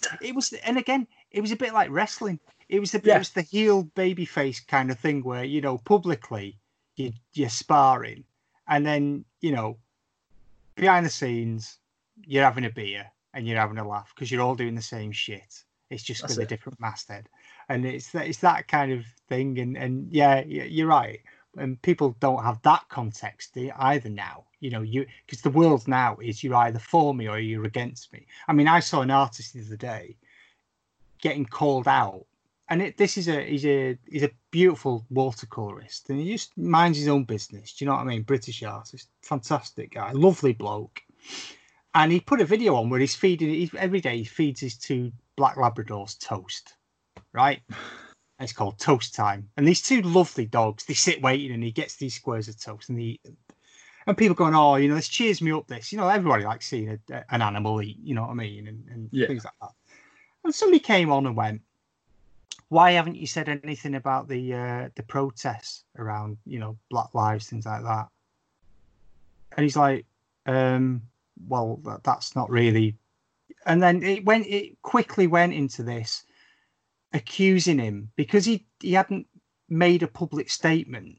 ta. 0.00 0.16
it 0.22 0.34
was 0.34 0.52
and 0.52 0.78
again 0.78 1.06
it 1.32 1.40
was 1.40 1.50
a 1.50 1.56
bit 1.56 1.74
like 1.74 1.90
wrestling 1.90 2.38
it 2.68 2.78
was 2.78 2.92
the 2.92 3.00
Yeah. 3.04 3.16
it 3.16 3.18
was 3.18 3.30
the 3.30 3.42
heel 3.42 3.82
baby 3.94 4.24
face 4.24 4.60
kind 4.60 4.90
of 4.90 4.98
thing 4.98 5.22
where 5.24 5.44
you 5.44 5.60
know 5.60 5.78
publicly 5.78 6.56
you, 6.96 7.12
you're 7.32 7.48
sparring 7.48 8.22
and 8.68 8.86
then 8.86 9.24
you 9.40 9.50
know 9.52 9.76
behind 10.76 11.04
the 11.04 11.10
scenes 11.10 11.78
you're 12.26 12.44
having 12.44 12.64
a 12.64 12.70
beer 12.70 13.10
and 13.34 13.46
you're 13.46 13.58
having 13.58 13.78
a 13.78 13.86
laugh 13.86 14.12
because 14.14 14.30
you're 14.30 14.42
all 14.42 14.54
doing 14.54 14.74
the 14.74 14.82
same 14.82 15.12
shit. 15.12 15.64
It's 15.90 16.02
just 16.02 16.22
That's 16.22 16.36
with 16.36 16.46
a 16.46 16.48
different 16.48 16.80
masthead. 16.80 17.28
And 17.68 17.84
it's 17.84 18.10
that 18.12 18.26
it's 18.26 18.38
that 18.38 18.68
kind 18.68 18.92
of 18.92 19.04
thing 19.28 19.58
and 19.58 19.76
and 19.76 20.12
yeah 20.12 20.42
you're 20.44 20.88
right. 20.88 21.20
And 21.56 21.80
people 21.82 22.16
don't 22.18 22.42
have 22.42 22.60
that 22.62 22.88
context 22.88 23.56
either 23.56 24.08
now 24.08 24.44
you 24.64 24.70
know 24.70 24.80
you 24.80 25.04
because 25.26 25.42
the 25.42 25.50
world 25.50 25.86
now 25.86 26.16
is 26.22 26.42
you're 26.42 26.56
either 26.56 26.78
for 26.78 27.14
me 27.14 27.28
or 27.28 27.38
you're 27.38 27.66
against 27.66 28.10
me. 28.14 28.26
I 28.48 28.54
mean 28.54 28.66
i 28.66 28.80
saw 28.80 29.02
an 29.02 29.10
artist 29.10 29.52
the 29.52 29.60
other 29.60 29.76
day 29.76 30.16
getting 31.20 31.44
called 31.44 31.86
out 31.86 32.24
and 32.70 32.80
it, 32.80 32.96
this 32.96 33.18
is 33.18 33.28
a 33.28 33.42
he's 33.44 33.66
a 33.66 33.98
he's 34.08 34.22
a 34.22 34.30
beautiful 34.50 35.04
watercolorist 35.12 36.08
and 36.08 36.18
he 36.18 36.32
just 36.32 36.56
minds 36.56 36.96
his 36.96 37.08
own 37.08 37.24
business 37.24 37.74
do 37.74 37.84
you 37.84 37.90
know 37.90 37.94
what 37.94 38.02
i 38.02 38.04
mean? 38.04 38.22
British 38.22 38.62
artist 38.62 39.08
fantastic 39.20 39.92
guy 39.92 40.12
lovely 40.12 40.54
bloke 40.54 41.02
and 41.94 42.10
he 42.12 42.20
put 42.20 42.40
a 42.40 42.44
video 42.44 42.74
on 42.76 42.90
where 42.90 43.00
he's 43.00 43.14
feeding 43.14 43.48
he's, 43.50 43.74
every 43.74 44.00
day 44.00 44.18
he 44.18 44.24
feeds 44.24 44.60
his 44.60 44.76
two 44.76 45.12
black 45.36 45.56
labradors 45.56 46.18
toast 46.18 46.74
right? 47.32 47.60
It's 48.40 48.52
called 48.52 48.78
toast 48.78 49.14
time. 49.14 49.48
And 49.56 49.66
these 49.66 49.82
two 49.82 50.02
lovely 50.02 50.46
dogs 50.46 50.84
they 50.84 50.94
sit 50.94 51.22
waiting 51.22 51.52
and 51.52 51.62
he 51.62 51.70
gets 51.70 51.96
these 51.96 52.14
squares 52.14 52.48
of 52.48 52.60
toast 52.60 52.88
and 52.88 52.98
he 52.98 53.20
and 54.06 54.16
people 54.16 54.34
going 54.34 54.54
oh 54.54 54.76
you 54.76 54.88
know 54.88 54.94
this 54.96 55.08
cheers 55.08 55.40
me 55.42 55.52
up 55.52 55.66
this. 55.66 55.92
You 55.92 55.98
know 55.98 56.08
everybody 56.08 56.44
likes 56.44 56.66
seeing 56.66 56.98
a, 57.10 57.24
an 57.30 57.42
animal 57.42 57.80
eat 57.82 57.98
you 58.02 58.14
know 58.14 58.22
what 58.22 58.30
i 58.30 58.34
mean? 58.34 58.68
And, 58.68 58.84
and 58.88 59.08
Yeah. 59.12 59.26
things 59.26 59.44
like 59.44 59.54
that. 59.60 59.70
And 60.44 60.54
somebody 60.54 60.80
came 60.80 61.10
on 61.10 61.26
and 61.26 61.36
went 61.36 61.62
why 62.68 62.92
haven't 62.92 63.16
you 63.16 63.26
said 63.26 63.48
anything 63.48 63.94
about 63.94 64.28
the 64.28 64.54
uh, 64.54 64.88
the 64.96 65.02
protests 65.04 65.84
around 65.98 66.38
you 66.44 66.58
know 66.58 66.76
black 66.90 67.14
lives 67.14 67.48
things 67.48 67.66
like 67.66 67.82
that? 67.82 68.08
And 69.56 69.62
he's 69.62 69.76
like 69.76 70.06
um 70.46 71.02
well 71.48 71.80
that, 71.84 72.02
that's 72.04 72.34
not 72.36 72.50
really 72.50 72.96
and 73.66 73.82
then 73.82 74.02
it 74.02 74.24
went 74.24 74.46
it 74.46 74.80
quickly 74.82 75.26
went 75.26 75.52
into 75.52 75.82
this 75.82 76.24
accusing 77.12 77.78
him 77.78 78.10
because 78.16 78.44
he 78.44 78.64
he 78.80 78.92
hadn't 78.92 79.26
made 79.68 80.02
a 80.02 80.08
public 80.08 80.50
statement 80.50 81.16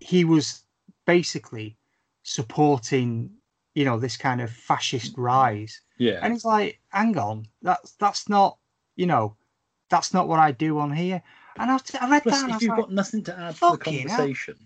he 0.00 0.24
was 0.24 0.62
basically 1.06 1.76
supporting 2.22 3.30
you 3.74 3.84
know 3.84 3.98
this 3.98 4.16
kind 4.16 4.40
of 4.40 4.50
fascist 4.50 5.14
rise 5.16 5.80
Yeah. 5.98 6.20
and 6.22 6.34
it's 6.34 6.44
like, 6.44 6.78
hang 6.90 7.16
on, 7.18 7.46
that's 7.62 7.92
that's 7.92 8.28
not, 8.28 8.58
you 8.96 9.06
know, 9.06 9.36
that's 9.88 10.12
not 10.12 10.28
what 10.28 10.38
I 10.38 10.50
do 10.52 10.78
on 10.78 10.92
here. 10.92 11.22
And 11.58 11.70
I, 11.70 11.78
I 12.00 12.10
read 12.10 12.22
Plus, 12.22 12.40
that. 12.42 12.48
If 12.48 12.54
was 12.54 12.62
you've 12.62 12.70
like, 12.70 12.78
got 12.80 12.92
nothing 12.92 13.22
to 13.24 13.38
add 13.38 13.54
to 13.54 13.60
the 13.60 13.66
hell. 13.66 13.76
conversation, 13.78 14.56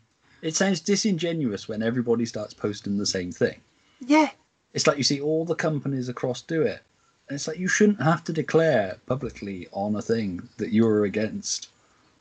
it 0.42 0.54
sounds 0.56 0.80
disingenuous 0.80 1.68
when 1.68 1.82
everybody 1.82 2.26
starts 2.26 2.52
posting 2.54 2.96
the 2.98 3.06
same 3.06 3.32
thing. 3.32 3.60
yeah, 4.00 4.30
It's 4.74 4.86
like 4.86 4.96
you 4.98 5.04
see 5.04 5.20
all 5.20 5.44
the 5.44 5.54
companies 5.54 6.08
across 6.08 6.42
do 6.42 6.62
it. 6.62 6.80
And 7.28 7.36
it's 7.36 7.46
like 7.46 7.58
you 7.58 7.68
shouldn't 7.68 8.02
have 8.02 8.24
to 8.24 8.32
declare 8.32 8.98
publicly 9.06 9.68
on 9.72 9.94
a 9.96 10.02
thing 10.02 10.48
that 10.56 10.72
you're 10.72 11.04
against 11.04 11.68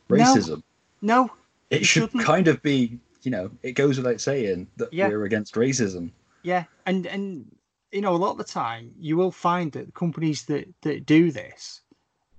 racism. 0.09 0.61
no, 1.01 1.31
it 1.69 1.80
you 1.80 1.85
should 1.85 2.03
shouldn't. 2.03 2.23
kind 2.23 2.47
of 2.47 2.61
be, 2.61 2.99
you 3.23 3.31
know, 3.31 3.49
it 3.63 3.73
goes 3.73 3.97
without 3.97 4.21
saying 4.21 4.67
that 4.77 4.91
Yeah. 4.93 5.07
we're 5.07 5.25
against 5.25 5.55
racism. 5.55 6.11
yeah, 6.43 6.65
and 6.85 7.05
and 7.07 7.45
you 7.91 7.99
know, 8.01 8.13
a 8.15 8.17
lot 8.17 8.31
of 8.31 8.38
the 8.38 8.43
time 8.45 8.93
you 8.99 9.17
will 9.17 9.31
find 9.31 9.71
that 9.73 9.93
companies 9.93 10.45
that 10.45 10.67
that 10.81 11.05
do 11.05 11.31
this 11.31 11.81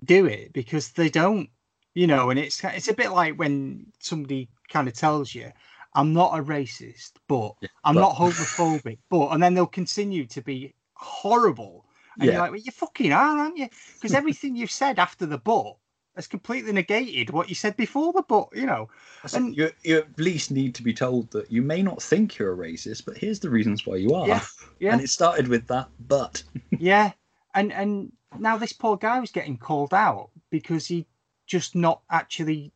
do 0.03 0.25
it 0.25 0.51
because 0.53 0.89
they 0.89 1.09
don't, 1.09 1.49
you 1.93 2.07
know, 2.07 2.29
and 2.29 2.39
it's 2.39 2.63
it's 2.63 2.87
a 2.87 2.93
bit 2.93 3.11
like 3.11 3.37
when 3.37 3.85
somebody 3.99 4.49
kind 4.69 4.87
of 4.87 4.93
tells 4.93 5.33
you. 5.35 5.51
I'm 5.95 6.13
not 6.13 6.37
a 6.37 6.43
racist, 6.43 7.13
but 7.27 7.53
Yeah, 7.61 7.69
I'm 7.83 7.95
but- 7.95 8.01
not 8.01 8.15
homophobic, 8.15 8.97
but 9.09 9.29
and 9.29 9.41
then 9.43 9.53
they'll 9.53 9.65
continue 9.67 10.25
to 10.27 10.41
be 10.41 10.73
horrible. 10.93 11.85
And 12.15 12.25
Yeah. 12.25 12.33
you're 12.33 12.41
like, 12.41 12.51
well, 12.51 12.59
you 12.61 12.71
fucking 12.71 13.11
are, 13.11 13.37
aren't 13.39 13.57
you? 13.57 13.67
Because 13.95 14.13
everything 14.13 14.55
you've 14.55 14.71
said 14.71 14.99
after 14.99 15.25
the 15.25 15.37
but 15.39 15.75
has 16.15 16.27
completely 16.27 16.71
negated 16.71 17.31
what 17.31 17.49
you 17.49 17.55
said 17.55 17.75
before 17.75 18.13
the 18.13 18.21
but, 18.21 18.47
you 18.53 18.67
know. 18.67 18.87
So 19.25 19.37
And- 19.37 19.57
you, 19.57 19.71
you 19.83 19.97
at 19.97 20.19
least 20.19 20.51
need 20.51 20.75
to 20.75 20.83
be 20.83 20.93
told 20.93 21.31
that 21.31 21.51
you 21.51 21.61
may 21.63 21.81
not 21.81 22.01
think 22.03 22.37
you're 22.37 22.53
a 22.53 22.57
racist, 22.57 23.05
but 23.05 23.17
here's 23.17 23.39
the 23.39 23.49
reasons 23.49 23.85
why 23.87 23.95
you 23.95 24.13
are. 24.13 24.27
Yeah, 24.27 24.43
yeah. 24.79 24.93
And 24.93 25.01
it 25.01 25.09
started 25.09 25.47
with 25.47 25.67
that, 25.67 25.89
but 25.99 26.43
Yeah. 26.79 27.13
And 27.55 27.71
and 27.73 28.11
now 28.39 28.57
this 28.57 28.73
poor 28.73 28.97
guy 28.97 29.19
was 29.19 29.31
getting 29.31 29.57
called 29.57 29.93
out 29.93 30.29
because 30.51 30.85
he 30.87 31.05
just 31.47 31.75
not 31.75 32.01
actually 32.09 32.71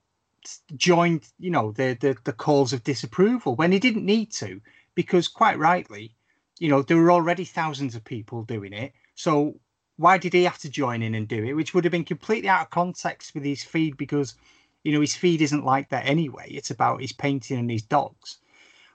joined, 0.75 1.27
you 1.40 1.51
know, 1.51 1.72
the 1.72 1.98
the, 1.99 2.16
the 2.24 2.33
calls 2.33 2.74
of 2.74 2.83
disapproval 2.83 3.56
when 3.56 3.72
he 3.72 3.80
didn't 3.80 4.06
need 4.06 4.32
to, 4.33 4.61
because 4.95 5.27
quite 5.27 5.57
rightly, 5.59 6.16
you 6.59 6.69
know, 6.69 6.82
there 6.82 6.98
were 6.98 7.11
already 7.11 7.45
thousands 7.45 7.95
of 7.95 8.03
people 8.03 8.43
doing 8.43 8.74
it. 8.74 8.93
So 9.16 9.59
why 9.98 10.17
did 10.17 10.33
he 10.33 10.43
have 10.43 10.59
to 10.59 10.69
join 10.69 11.01
in 11.01 11.16
and 11.16 11.27
do 11.27 11.43
it? 11.43 11.53
Which 11.53 11.74
would 11.74 11.83
have 11.83 11.91
been 11.91 12.03
completely 12.06 12.49
out 12.49 12.61
of 12.61 12.69
context 12.69 13.33
with 13.33 13.43
his 13.43 13.64
feed 13.64 13.98
because, 13.98 14.35
you 14.83 14.91
know, 14.91 15.01
his 15.01 15.16
feed 15.16 15.41
isn't 15.41 15.66
like 15.66 15.90
that 15.90 16.06
anyway. 16.06 16.48
It's 16.49 16.69
about 16.72 17.01
his 17.01 17.14
painting 17.14 17.57
and 17.57 17.69
his 17.69 17.83
dogs. 17.83 18.38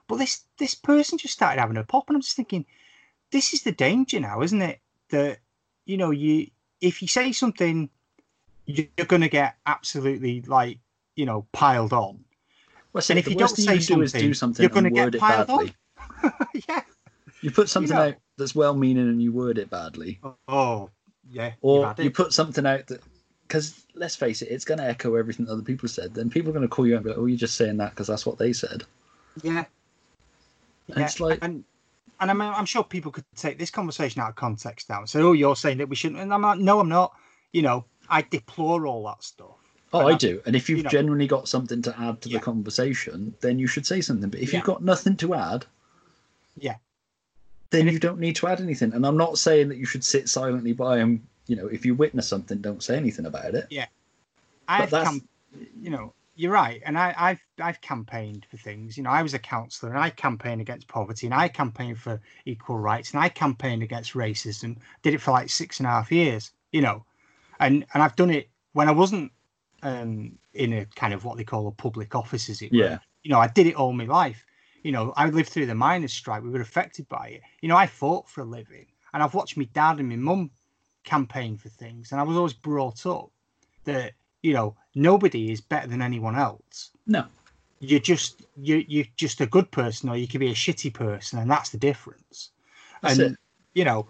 But 0.07 0.17
this 0.17 0.43
this 0.57 0.75
person 0.75 1.17
just 1.17 1.33
started 1.33 1.59
having 1.59 1.77
a 1.77 1.83
pop, 1.83 2.09
and 2.09 2.15
I'm 2.15 2.21
just 2.21 2.35
thinking, 2.35 2.65
this 3.31 3.53
is 3.53 3.63
the 3.63 3.71
danger 3.71 4.19
now, 4.19 4.41
isn't 4.41 4.61
it? 4.61 4.79
That 5.09 5.39
you 5.85 5.97
know, 5.97 6.11
you 6.11 6.47
if 6.81 7.01
you 7.01 7.07
say 7.07 7.31
something, 7.31 7.89
you- 8.65 8.89
you're 8.97 9.07
going 9.07 9.21
to 9.21 9.29
get 9.29 9.57
absolutely 9.65 10.41
like 10.41 10.79
you 11.15 11.25
know 11.25 11.45
piled 11.51 11.93
on. 11.93 12.23
well, 12.93 13.03
And 13.09 13.19
if 13.19 13.27
you 13.27 13.35
don't 13.35 13.57
you 13.57 13.63
say 13.63 13.77
is 13.77 13.87
something, 13.87 14.21
do 14.21 14.33
something 14.33 14.63
you're 14.63 14.69
gonna 14.69 14.87
and 14.87 14.95
get 14.95 15.05
word 15.05 15.15
it 15.15 15.21
piled 15.21 15.49
on. 15.49 15.71
badly. 16.21 16.63
yeah. 16.67 16.81
You 17.41 17.51
put 17.51 17.69
something 17.69 17.95
know. 17.95 18.07
out 18.09 18.15
that's 18.37 18.55
well-meaning 18.55 19.09
and 19.09 19.21
you 19.21 19.31
word 19.31 19.57
it 19.57 19.69
badly, 19.69 20.19
Oh, 20.47 20.89
yeah. 21.29 21.51
or 21.61 21.93
you 21.99 22.09
put 22.09 22.33
something 22.33 22.65
out 22.65 22.87
that 22.87 23.01
because 23.47 23.85
let's 23.95 24.15
face 24.15 24.41
it, 24.41 24.47
it's 24.49 24.65
going 24.65 24.79
to 24.79 24.85
echo 24.87 25.15
everything 25.15 25.47
other 25.47 25.61
people 25.61 25.87
said. 25.87 26.13
Then 26.13 26.29
people 26.29 26.49
are 26.49 26.53
going 26.53 26.63
to 26.63 26.69
call 26.69 26.87
you 26.87 26.93
out 26.95 26.97
and 26.97 27.03
be 27.03 27.09
like, 27.11 27.19
"Oh, 27.19 27.25
you're 27.25 27.37
just 27.37 27.55
saying 27.55 27.77
that 27.77 27.91
because 27.91 28.07
that's 28.07 28.25
what 28.25 28.37
they 28.37 28.53
said." 28.53 28.83
yeah. 29.43 29.65
And 30.95 31.03
it's 31.03 31.19
like- 31.19 31.39
and 31.41 31.63
and 32.19 32.31
I'm 32.31 32.41
I'm 32.41 32.65
sure 32.65 32.83
people 32.83 33.11
could 33.11 33.25
take 33.35 33.57
this 33.59 33.69
conversation 33.69 34.21
out 34.21 34.29
of 34.29 34.35
context 34.35 34.89
now 34.89 34.99
and 34.99 35.09
say, 35.09 35.19
"Oh, 35.21 35.33
you're 35.33 35.55
saying 35.55 35.77
that 35.79 35.89
we 35.89 35.95
shouldn't," 35.95 36.21
and 36.21 36.33
I'm 36.33 36.41
like, 36.41 36.59
"No, 36.59 36.79
I'm 36.79 36.89
not." 36.89 37.13
You 37.51 37.61
know, 37.61 37.85
I 38.09 38.21
deplore 38.21 38.87
all 38.87 39.05
that 39.07 39.23
stuff. 39.23 39.57
Oh, 39.93 40.07
I 40.07 40.11
I- 40.13 40.17
do. 40.17 40.41
And 40.45 40.55
if 40.55 40.69
you've 40.69 40.77
you 40.79 40.83
know. 40.83 40.89
genuinely 40.89 41.27
got 41.27 41.47
something 41.47 41.81
to 41.83 41.99
add 41.99 42.21
to 42.21 42.29
Yeah. 42.29 42.39
the 42.39 42.43
conversation, 42.43 43.35
then 43.41 43.59
you 43.59 43.67
should 43.67 43.85
say 43.85 44.01
something. 44.01 44.29
But 44.29 44.39
if 44.41 44.51
Yeah. 44.51 44.59
you've 44.59 44.65
got 44.65 44.83
nothing 44.83 45.15
to 45.17 45.33
add, 45.35 45.65
Yeah. 46.57 46.75
then 47.69 47.87
you 47.87 47.99
don't 47.99 48.19
need 48.19 48.35
to 48.37 48.47
add 48.47 48.59
anything. 48.61 48.93
And 48.93 49.05
I'm 49.05 49.17
not 49.17 49.37
saying 49.37 49.69
that 49.69 49.77
you 49.77 49.85
should 49.85 50.03
sit 50.03 50.29
silently 50.29 50.73
by 50.73 50.97
and 50.99 51.21
you 51.47 51.57
know, 51.57 51.67
if 51.67 51.85
you 51.85 51.93
witness 51.93 52.25
something, 52.27 52.59
don't 52.61 52.81
say 52.81 52.95
anything 52.95 53.25
about 53.25 53.53
it. 53.53 53.67
Yeah, 53.69 53.87
I've 54.67 54.89
cam- 54.91 55.27
you 55.81 55.89
know, 55.89 56.13
you're 56.37 56.53
right, 56.53 56.81
and 56.85 56.97
I, 56.97 57.13
I've 57.17 57.43
I've 57.59 57.81
campaigned 57.81 58.45
for 58.49 58.55
things. 58.55 58.95
You 58.97 59.03
know, 59.03 59.09
I 59.09 59.21
was 59.21 59.33
a 59.33 59.39
counsellor, 59.39 59.89
and 59.89 59.99
I 59.99 60.09
campaigned 60.09 60.61
against 60.61 60.87
poverty, 60.87 61.27
and 61.27 61.33
I 61.33 61.49
campaigned 61.49 61.99
for 61.99 62.21
equal 62.45 62.79
rights, 62.79 63.11
and 63.11 63.19
I 63.21 63.27
campaigned 63.27 63.83
against 63.83 64.13
racism. 64.13 64.77
Did 65.01 65.13
it 65.15 65.21
for 65.21 65.31
like 65.31 65.49
six 65.49 65.79
and 65.81 65.87
a 65.87 65.89
half 65.89 66.13
years. 66.13 66.51
You 66.71 66.79
know, 66.81 67.03
and 67.59 67.85
and 67.93 68.01
I've 68.01 68.15
done 68.15 68.29
it 68.29 68.47
when 68.71 68.87
I 68.87 68.91
wasn't 68.93 69.29
um, 69.83 70.39
in 70.53 70.73
a 70.73 70.85
kind 70.85 71.13
of 71.13 71.25
what 71.25 71.37
they 71.37 71.43
call 71.43 71.67
a 71.67 71.71
public 71.71 72.15
office, 72.15 72.49
as 72.49 72.61
it 72.61 72.71
were. 72.71 72.77
Yeah. 72.77 72.97
You 73.21 73.31
know, 73.31 73.39
I 73.39 73.47
did 73.47 73.67
it 73.67 73.75
all 73.75 73.93
my 73.93 74.05
life. 74.05 74.43
You 74.81 74.91
know, 74.91 75.13
I 75.15 75.29
lived 75.29 75.49
through 75.49 75.67
the 75.67 75.75
miners' 75.75 76.11
strike. 76.11 76.43
We 76.43 76.49
were 76.49 76.61
affected 76.61 77.07
by 77.07 77.27
it. 77.27 77.41
You 77.61 77.69
know, 77.69 77.77
I 77.77 77.87
fought 77.87 78.29
for 78.29 78.41
a 78.41 78.45
living, 78.45 78.87
and 79.13 79.21
I've 79.21 79.33
watched 79.33 79.55
my 79.57 79.67
dad 79.73 79.99
and 79.99 80.09
my 80.09 80.15
mum 80.15 80.51
campaign 81.03 81.57
for 81.57 81.69
things, 81.69 82.11
and 82.11 82.19
I 82.19 82.23
was 82.23 82.37
always 82.37 82.53
brought 82.53 83.05
up 83.05 83.29
that 83.85 84.13
you 84.41 84.53
know 84.53 84.75
nobody 84.95 85.51
is 85.51 85.61
better 85.61 85.87
than 85.87 86.01
anyone 86.01 86.35
else. 86.35 86.91
No. 87.05 87.25
You're 87.79 87.99
just 87.99 88.43
you 88.57 88.83
you're 88.87 89.05
just 89.17 89.41
a 89.41 89.45
good 89.45 89.69
person, 89.71 90.09
or 90.09 90.17
you 90.17 90.27
could 90.27 90.39
be 90.39 90.51
a 90.51 90.55
shitty 90.55 90.93
person, 90.93 91.39
and 91.39 91.49
that's 91.49 91.69
the 91.69 91.77
difference. 91.77 92.51
That's 93.01 93.19
and 93.19 93.33
it. 93.33 93.39
you 93.73 93.83
know, 93.83 94.07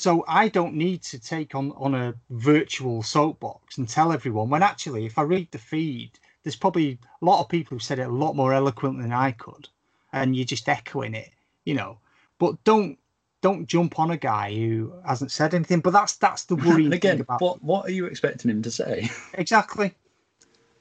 so 0.00 0.24
I 0.26 0.48
don't 0.48 0.74
need 0.74 1.02
to 1.02 1.18
take 1.18 1.54
on 1.54 1.72
on 1.72 1.94
a 1.94 2.14
virtual 2.30 3.02
soapbox 3.02 3.76
and 3.76 3.86
tell 3.88 4.12
everyone 4.12 4.48
when 4.48 4.62
actually, 4.62 5.04
if 5.04 5.18
I 5.18 5.22
read 5.22 5.48
the 5.50 5.58
feed, 5.58 6.12
there's 6.42 6.56
probably 6.56 6.98
a 7.20 7.24
lot 7.24 7.40
of 7.40 7.48
people 7.50 7.74
who 7.76 7.80
said 7.80 7.98
it 7.98 8.08
a 8.08 8.12
lot 8.24 8.34
more 8.34 8.54
eloquently 8.54 9.02
than 9.02 9.12
I 9.12 9.32
could, 9.32 9.68
and 10.12 10.34
you're 10.34 10.46
just 10.46 10.68
echoing 10.68 11.14
it, 11.14 11.30
you 11.64 11.74
know. 11.74 11.98
But 12.38 12.64
don't 12.64 12.98
don't 13.42 13.66
jump 13.66 13.98
on 13.98 14.10
a 14.10 14.16
guy 14.16 14.54
who 14.54 14.92
hasn't 15.06 15.32
said 15.32 15.54
anything. 15.54 15.80
But 15.80 15.92
that's 15.92 16.16
that's 16.16 16.44
the 16.44 16.54
And 16.56 16.94
again, 16.94 17.16
thing 17.16 17.20
about 17.20 17.42
what 17.42 17.62
what 17.62 17.86
are 17.86 17.92
you 17.92 18.06
expecting 18.06 18.50
him 18.50 18.62
to 18.62 18.70
say? 18.70 19.10
exactly. 19.34 19.92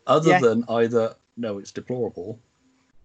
Other 0.08 0.30
Yeah. 0.30 0.40
than 0.40 0.64
either 0.70 1.16
no, 1.36 1.58
it's 1.60 1.72
deplorable. 1.74 2.40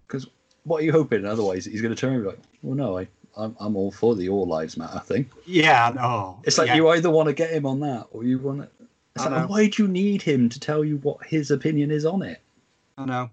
Because 0.07 0.29
what 0.63 0.81
are 0.81 0.85
you 0.85 0.93
hoping? 0.93 1.25
Otherwise, 1.25 1.65
he's 1.65 1.83
going 1.83 1.95
to 1.95 2.01
turn 2.01 2.11
around 2.11 2.19
and 2.19 2.25
be 2.25 2.31
like, 2.31 2.39
"Well, 2.63 2.77
no, 2.77 2.99
I, 2.99 3.09
I'm, 3.37 3.57
I'm 3.61 3.77
all 3.77 3.91
for 3.91 4.15
the 4.15 4.29
all 4.29 4.47
lives 4.47 4.77
matter 4.77 5.01
thing." 5.01 5.31
Yeah, 5.47 5.93
no. 5.95 6.41
It's 6.45 6.59
like 6.59 6.69
yeah, 6.69 6.77
you 6.77 6.89
either 6.89 7.11
want 7.11 7.29
to 7.29 7.33
get 7.33 7.51
him 7.51 7.67
on 7.67 7.81
that, 7.81 8.07
or 8.11 8.25
you 8.25 8.39
want 8.39 8.63
to. 8.63 8.69
It's 9.17 9.25
like, 9.25 9.49
why 9.49 9.69
do 9.69 9.85
you 9.85 9.89
need 9.89 10.23
him 10.23 10.49
to 10.49 10.59
tell 10.59 10.85
you 10.85 10.97
what 10.99 11.25
his 11.25 11.53
opinion 11.53 11.93
is 11.93 12.05
on 12.05 12.23
it? 12.23 12.41
I 12.99 13.05
know. 13.05 13.31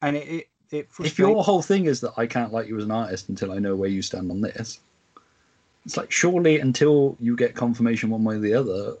And 0.00 0.16
it, 0.16 0.26
it, 0.26 0.48
it 0.70 0.88
If 1.00 1.18
your 1.18 1.44
whole 1.44 1.60
thing 1.60 1.84
is 1.84 2.00
that 2.00 2.12
I 2.16 2.26
can't 2.26 2.50
like 2.50 2.66
you 2.66 2.78
as 2.78 2.84
an 2.84 2.90
artist 2.90 3.28
until 3.28 3.52
I 3.52 3.58
know 3.58 3.76
where 3.76 3.90
you 3.90 4.00
stand 4.00 4.30
on 4.30 4.40
this, 4.40 4.80
it's 5.84 5.96
like 5.96 6.10
surely 6.10 6.60
until 6.60 7.16
you 7.20 7.36
get 7.36 7.54
confirmation 7.54 8.10
one 8.10 8.24
way 8.24 8.36
or 8.36 8.40
the 8.40 8.54
other, 8.54 8.94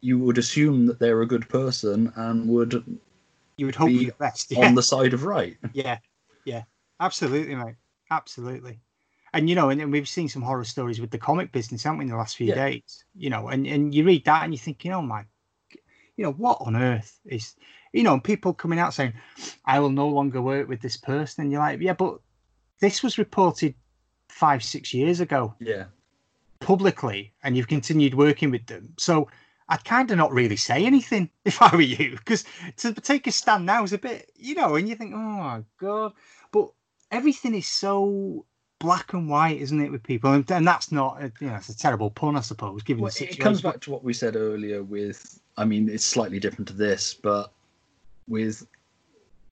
you 0.00 0.18
would 0.18 0.38
assume 0.38 0.86
that 0.86 0.98
they're 0.98 1.22
a 1.22 1.26
good 1.26 1.48
person 1.48 2.12
and 2.16 2.48
would 2.48 2.98
you 3.56 3.66
would 3.66 3.74
hope 3.74 3.88
be 3.88 4.06
the 4.06 4.12
best. 4.12 4.50
Yeah. 4.50 4.66
on 4.66 4.74
the 4.74 4.82
side 4.82 5.12
of 5.12 5.24
right. 5.24 5.56
Yeah, 5.72 5.98
yeah, 6.44 6.62
absolutely, 7.00 7.54
mate, 7.54 7.74
absolutely. 8.10 8.78
And 9.34 9.48
you 9.48 9.54
know, 9.54 9.68
and, 9.70 9.80
and 9.80 9.92
we've 9.92 10.08
seen 10.08 10.28
some 10.28 10.42
horror 10.42 10.64
stories 10.64 11.00
with 11.00 11.10
the 11.10 11.18
comic 11.18 11.52
business, 11.52 11.82
haven't 11.82 11.98
we, 11.98 12.04
in 12.04 12.10
the 12.10 12.16
last 12.16 12.36
few 12.36 12.46
Yeah. 12.48 12.54
days? 12.54 13.04
You 13.14 13.30
know, 13.30 13.48
and 13.48 13.66
and 13.66 13.94
you 13.94 14.04
read 14.04 14.24
that 14.24 14.44
and 14.44 14.54
you're 14.54 14.58
thinking, 14.60 14.92
oh 14.92 15.02
my, 15.02 15.24
you 16.16 16.24
know, 16.24 16.32
what 16.32 16.58
on 16.60 16.76
earth 16.76 17.20
is, 17.24 17.54
you 17.92 18.02
know, 18.02 18.18
people 18.18 18.54
coming 18.54 18.78
out 18.78 18.94
saying, 18.94 19.12
I 19.64 19.80
will 19.80 19.90
no 19.90 20.08
longer 20.08 20.40
work 20.40 20.68
with 20.68 20.80
this 20.80 20.96
person, 20.96 21.42
and 21.42 21.52
you're 21.52 21.60
like, 21.60 21.80
yeah, 21.80 21.92
but 21.92 22.18
this 22.80 23.02
was 23.02 23.18
reported 23.18 23.74
five, 24.28 24.62
six 24.62 24.94
years 24.94 25.20
ago 25.20 25.54
Yeah. 25.60 25.86
publicly, 26.60 27.32
and 27.42 27.56
you've 27.56 27.68
continued 27.68 28.14
working 28.14 28.50
with 28.50 28.66
them, 28.66 28.94
so. 28.98 29.28
I'd 29.70 29.84
kind 29.84 30.10
of 30.10 30.16
not 30.16 30.32
really 30.32 30.56
say 30.56 30.86
anything 30.86 31.28
if 31.44 31.60
I 31.60 31.68
were 31.76 31.82
you, 31.82 32.12
because 32.12 32.46
to 32.78 32.94
take 32.94 33.26
a 33.26 33.30
stand 33.30 33.66
now 33.66 33.84
is 33.84 33.92
a 33.92 33.98
bit, 33.98 34.32
you 34.34 34.54
know, 34.54 34.76
and 34.76 34.88
you 34.88 34.94
think, 34.94 35.12
oh 35.12 35.18
my 35.18 35.62
god, 35.78 36.14
but 36.52 36.70
everything 37.10 37.54
is 37.54 37.66
so 37.66 38.46
black 38.78 39.12
and 39.12 39.28
white, 39.28 39.60
isn't 39.60 39.80
it, 39.80 39.90
with 39.90 40.02
people? 40.02 40.32
And, 40.32 40.50
and 40.50 40.66
that's 40.66 40.92
not, 40.92 41.22
a, 41.22 41.32
you 41.40 41.48
know, 41.48 41.56
it's 41.56 41.68
a 41.68 41.76
terrible 41.76 42.10
pun, 42.10 42.36
I 42.36 42.40
suppose, 42.40 42.82
given 42.82 43.02
Well, 43.02 43.08
the 43.08 43.14
situation. 43.14 43.40
it 43.40 43.44
comes 43.44 43.60
back 43.62 43.80
to 43.80 43.90
what 43.90 44.04
we 44.04 44.12
said 44.12 44.36
earlier 44.36 44.82
with 44.82 45.40
I 45.56 45.64
mean 45.64 45.88
it's 45.88 46.04
slightly 46.04 46.38
different 46.38 46.68
to 46.68 46.74
this, 46.74 47.14
but 47.14 47.52
with 48.28 48.66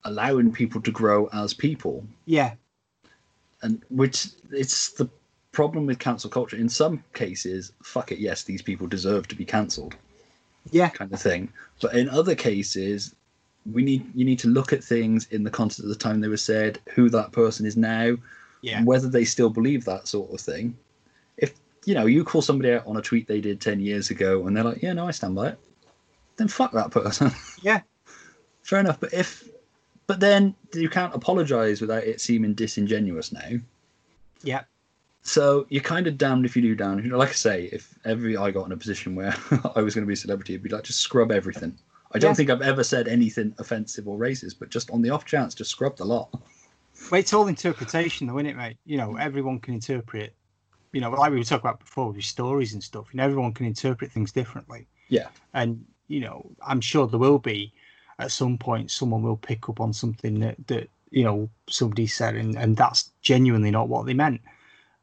allowing 0.04 0.52
people 0.52 0.80
to 0.82 0.90
grow 0.92 1.28
as 1.32 1.52
people. 1.52 2.04
Yeah, 2.26 2.52
And 3.62 3.82
which 3.90 4.28
it's 4.52 4.90
the 4.92 5.08
problem 5.52 5.86
with 5.86 5.98
cancel 5.98 6.30
culture. 6.30 6.56
In 6.56 6.68
some 6.68 7.02
cases, 7.14 7.72
fuck 7.82 8.12
it, 8.12 8.18
yes, 8.18 8.44
these 8.44 8.62
people 8.62 8.86
deserve 8.86 9.26
to 9.28 9.34
be 9.34 9.44
cancelled, 9.44 9.96
yeah, 10.70 10.90
kind 10.90 11.12
of 11.12 11.20
thing. 11.20 11.48
But 11.80 11.96
in 11.96 12.08
other 12.08 12.34
cases, 12.36 13.14
we 13.72 13.82
need 13.82 14.06
you 14.14 14.24
need 14.24 14.38
to 14.40 14.48
look 14.48 14.72
at 14.72 14.84
things 14.84 15.26
in 15.32 15.42
the 15.42 15.50
context 15.50 15.80
of 15.80 15.88
the 15.88 15.94
time 15.96 16.20
they 16.20 16.28
were 16.28 16.36
said, 16.36 16.78
who 16.94 17.08
that 17.10 17.32
person 17.32 17.66
is 17.66 17.76
now, 17.76 18.16
yeah, 18.66 18.82
whether 18.84 19.08
they 19.08 19.24
still 19.24 19.48
believe 19.50 19.84
that 19.84 20.08
sort 20.08 20.32
of 20.32 20.40
thing. 20.40 20.76
If 21.38 21.52
you 21.84 21.94
know, 21.94 22.06
you 22.06 22.24
call 22.24 22.42
somebody 22.42 22.72
out 22.72 22.86
on 22.86 22.96
a 22.96 23.02
tweet 23.02 23.26
they 23.28 23.40
did 23.40 23.60
ten 23.60 23.80
years 23.80 24.10
ago, 24.10 24.46
and 24.46 24.56
they're 24.56 24.64
like, 24.64 24.82
"Yeah, 24.82 24.92
no, 24.92 25.06
I 25.06 25.12
stand 25.12 25.34
by 25.34 25.48
it," 25.50 25.58
then 26.36 26.48
fuck 26.48 26.72
that 26.72 26.90
person. 26.90 27.30
yeah, 27.62 27.80
Fair 28.62 28.80
enough. 28.80 28.98
But 28.98 29.12
if, 29.14 29.48
but 30.06 30.18
then 30.20 30.54
you 30.74 30.88
can't 30.88 31.14
apologize 31.14 31.80
without 31.80 32.04
it 32.04 32.20
seeming 32.20 32.54
disingenuous 32.54 33.30
now. 33.32 33.58
yeah, 34.42 34.62
So 35.22 35.66
you're 35.68 35.82
kind 35.82 36.06
of 36.08 36.18
damned 36.18 36.44
if 36.46 36.56
you 36.56 36.62
do, 36.62 36.74
damned. 36.74 36.98
if 37.00 37.04
you 37.04 37.10
don't. 37.10 37.18
Like 37.20 37.30
I 37.30 37.32
say, 37.32 37.64
if 37.72 37.94
ever 38.04 38.28
I 38.40 38.50
got 38.50 38.66
in 38.66 38.72
a 38.72 38.76
position 38.76 39.14
where 39.14 39.34
I 39.76 39.80
was 39.82 39.94
going 39.94 40.02
to 40.04 40.06
be 40.08 40.14
a 40.14 40.16
celebrity, 40.16 40.54
it'd 40.54 40.62
be 40.64 40.68
like 40.70 40.84
just 40.84 41.00
scrub 41.00 41.30
everything. 41.30 41.78
I 42.12 42.18
don't 42.18 42.30
Yeah. 42.30 42.34
think 42.34 42.50
I've 42.50 42.62
ever 42.62 42.82
said 42.84 43.08
anything 43.08 43.54
offensive 43.58 44.06
or 44.08 44.18
racist, 44.18 44.56
but 44.58 44.70
just 44.70 44.90
on 44.90 45.02
the 45.02 45.10
off 45.10 45.24
chance, 45.24 45.54
just 45.54 45.70
scrub 45.70 45.96
the 45.96 46.04
lot. 46.04 46.28
It's 47.12 47.32
all 47.32 47.46
interpretation, 47.46 48.26
though, 48.26 48.38
isn't 48.38 48.46
it, 48.50 48.56
mate? 48.56 48.78
You 48.84 48.96
know, 48.98 49.16
everyone 49.16 49.60
can 49.60 49.74
interpret. 49.74 50.34
You 50.92 51.00
know, 51.00 51.10
like 51.10 51.30
we 51.30 51.38
were 51.38 51.44
talking 51.44 51.68
about 51.68 51.80
before 51.80 52.10
with 52.10 52.24
stories 52.24 52.72
and 52.72 52.82
stuff. 52.82 53.08
You 53.12 53.18
know, 53.18 53.24
everyone 53.24 53.52
can 53.52 53.66
interpret 53.66 54.10
things 54.12 54.32
differently. 54.32 54.86
Yeah. 55.08 55.28
And 55.54 55.84
you 56.08 56.20
know, 56.20 56.50
I'm 56.66 56.80
sure 56.80 57.06
there 57.06 57.18
will 57.18 57.38
be 57.38 57.72
at 58.18 58.32
some 58.32 58.56
point 58.56 58.90
someone 58.90 59.22
will 59.22 59.36
pick 59.36 59.68
up 59.68 59.80
on 59.80 59.92
something 59.92 60.40
that 60.40 60.56
that 60.68 60.88
you 61.10 61.24
know 61.24 61.48
somebody 61.68 62.06
said, 62.06 62.34
and 62.36 62.56
and 62.56 62.76
that's 62.76 63.10
genuinely 63.20 63.70
not 63.70 63.88
what 63.88 64.06
they 64.06 64.14
meant. 64.14 64.40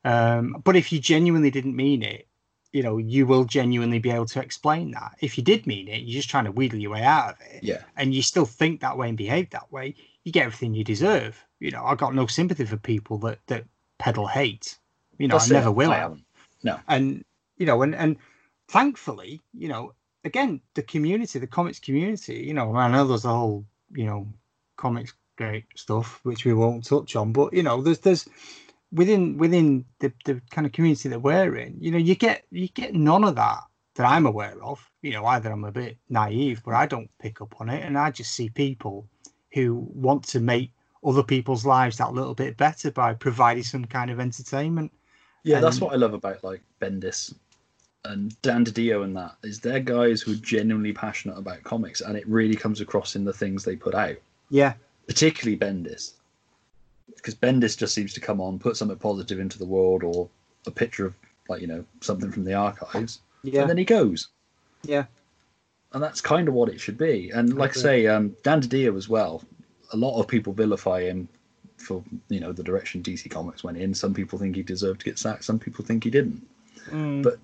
Um, 0.05 0.61
but 0.63 0.75
if 0.75 0.91
you 0.91 0.99
genuinely 0.99 1.51
didn't 1.51 1.75
mean 1.75 2.03
it, 2.03 2.27
you 2.73 2.81
know, 2.83 2.97
you 2.97 3.25
will 3.25 3.45
genuinely 3.45 3.99
be 3.99 4.09
able 4.11 4.25
to 4.25 4.41
explain 4.41 4.91
that. 4.91 5.15
If 5.21 5.37
you 5.37 5.43
did 5.43 5.65
mean 5.67 5.87
it, 5.87 6.01
you're 6.01 6.17
just 6.19 6.29
trying 6.29 6.45
to 6.45 6.51
wheedle 6.51 6.79
your 6.79 6.91
way 6.91 7.03
out 7.03 7.33
of 7.33 7.35
it 7.41 7.63
Yeah. 7.63 7.83
and 7.95 8.13
you 8.13 8.21
still 8.21 8.45
think 8.45 8.81
that 8.81 8.97
way 8.97 9.07
and 9.09 9.17
behave 9.17 9.51
that 9.51 9.71
way, 9.71 9.95
you 10.23 10.31
get 10.31 10.45
everything 10.45 10.73
you 10.73 10.83
deserve. 10.83 11.41
You 11.63 11.71
know, 11.71 11.85
I 11.85 11.95
got 11.95 12.13
no 12.13 12.27
sympathy 12.27 12.65
for 12.65 12.75
people 12.75 13.17
that 13.19 13.39
that 13.47 13.63
peddle 13.97 14.27
hate. 14.27 14.77
You 15.17 15.29
know, 15.29 15.37
That's 15.37 15.49
I 15.49 15.55
it. 15.55 15.59
never 15.59 15.71
will. 15.71 15.91
I 15.93 15.99
haven't. 15.99 16.25
And 16.89 17.23
you 17.57 17.65
know, 17.65 17.81
and 17.83 17.95
and 17.95 18.17
thankfully, 18.67 19.39
you 19.53 19.69
know, 19.69 19.93
again, 20.25 20.59
the 20.73 20.83
community, 20.83 21.39
the 21.39 21.47
comics 21.47 21.79
community, 21.79 22.43
you 22.45 22.53
know, 22.53 22.75
I 22.75 22.89
know 22.91 23.07
there's 23.07 23.23
a 23.23 23.29
whole, 23.29 23.65
you 23.93 24.05
know, 24.05 24.27
comics 24.75 25.13
great 25.37 25.63
stuff 25.75 26.19
which 26.23 26.43
we 26.43 26.53
won't 26.53 26.83
touch 26.83 27.15
on, 27.15 27.31
but 27.31 27.53
you 27.53 27.63
know, 27.63 27.81
there's 27.81 27.99
there's 27.99 28.27
within 28.91 29.37
within 29.37 29.85
the, 29.99 30.11
the 30.25 30.41
kind 30.51 30.67
of 30.67 30.73
community 30.73 31.07
that 31.07 31.21
we're 31.21 31.55
in, 31.55 31.77
you 31.79 31.91
know, 31.91 31.97
you 31.97 32.15
get 32.15 32.43
you 32.51 32.67
get 32.67 32.93
none 32.93 33.23
of 33.23 33.35
that 33.35 33.61
that 33.95 34.05
I'm 34.05 34.25
aware 34.25 34.61
of. 34.61 34.91
You 35.01 35.11
know, 35.11 35.25
either 35.27 35.49
I'm 35.49 35.63
a 35.63 35.71
bit 35.71 35.97
naive, 36.09 36.61
but 36.65 36.73
I 36.73 36.87
don't 36.87 37.09
pick 37.19 37.39
up 37.39 37.61
on 37.61 37.69
it, 37.69 37.85
and 37.85 37.97
I 37.97 38.11
just 38.11 38.33
see 38.33 38.49
people 38.49 39.07
who 39.53 39.87
want 39.93 40.27
to 40.27 40.41
make 40.41 40.73
other 41.05 41.23
people's 41.23 41.65
lives 41.65 41.97
that 41.97 42.13
little 42.13 42.33
bit 42.33 42.57
better 42.57 42.91
by 42.91 43.13
providing 43.13 43.63
some 43.63 43.85
kind 43.85 44.09
of 44.11 44.19
entertainment. 44.19 44.91
Yeah, 45.43 45.59
that's 45.59 45.81
what 45.81 45.93
I 45.93 45.97
love 45.97 46.13
about 46.13 46.43
like 46.43 46.61
Bendis 46.81 47.33
and 48.05 48.39
Dan 48.41 48.65
DiDio 48.65 49.03
and 49.03 49.15
that 49.15 49.35
is 49.43 49.59
they're 49.59 49.79
guys 49.79 50.21
who 50.21 50.33
are 50.33 50.35
genuinely 50.35 50.93
passionate 50.93 51.37
about 51.37 51.63
comics, 51.63 52.01
and 52.01 52.17
it 52.17 52.27
really 52.27 52.55
comes 52.55 52.81
across 52.81 53.15
in 53.15 53.23
the 53.23 53.33
things 53.33 53.63
they 53.63 53.75
put 53.75 53.95
out. 53.95 54.15
Yeah, 54.49 54.73
particularly 55.07 55.57
Bendis, 55.57 56.13
because 57.15 57.35
Bendis 57.35 57.77
just 57.77 57.93
seems 57.93 58.13
to 58.13 58.19
come 58.19 58.41
on, 58.41 58.59
put 58.59 58.77
something 58.77 58.97
positive 58.97 59.39
into 59.39 59.57
the 59.57 59.65
world, 59.65 60.03
or 60.03 60.29
a 60.67 60.71
picture 60.71 61.05
of 61.05 61.13
like 61.49 61.61
you 61.61 61.67
know 61.67 61.83
something 62.01 62.31
from 62.31 62.43
the 62.43 62.53
archives, 62.53 63.19
yeah, 63.43 63.61
and 63.61 63.69
then 63.69 63.77
he 63.77 63.85
goes, 63.85 64.29
yeah, 64.83 65.05
and 65.93 66.03
that's 66.03 66.21
kind 66.21 66.47
of 66.47 66.53
what 66.53 66.69
it 66.69 66.79
should 66.79 66.97
be. 66.97 67.29
And 67.31 67.55
like 67.55 67.71
I 67.71 67.71
agree. 67.71 67.81
say, 67.81 68.07
um, 68.07 68.35
Dan 68.43 68.61
DiDio 68.61 68.97
as 68.97 69.07
well. 69.07 69.43
A 69.93 69.97
lot 69.97 70.19
of 70.19 70.27
people 70.27 70.53
vilify 70.53 71.01
him 71.03 71.29
for 71.77 72.03
you 72.29 72.39
know 72.39 72.51
the 72.51 72.63
direction 72.63 73.01
DC 73.03 73.29
Comics 73.29 73.63
went 73.63 73.77
in. 73.77 73.93
Some 73.93 74.13
people 74.13 74.37
think 74.39 74.55
he 74.55 74.63
deserved 74.63 75.01
to 75.01 75.05
get 75.05 75.19
sacked. 75.19 75.43
Some 75.43 75.59
people 75.59 75.85
think 75.85 76.03
he 76.03 76.09
didn't. 76.09 76.45
Mm, 76.89 77.23
But- 77.23 77.39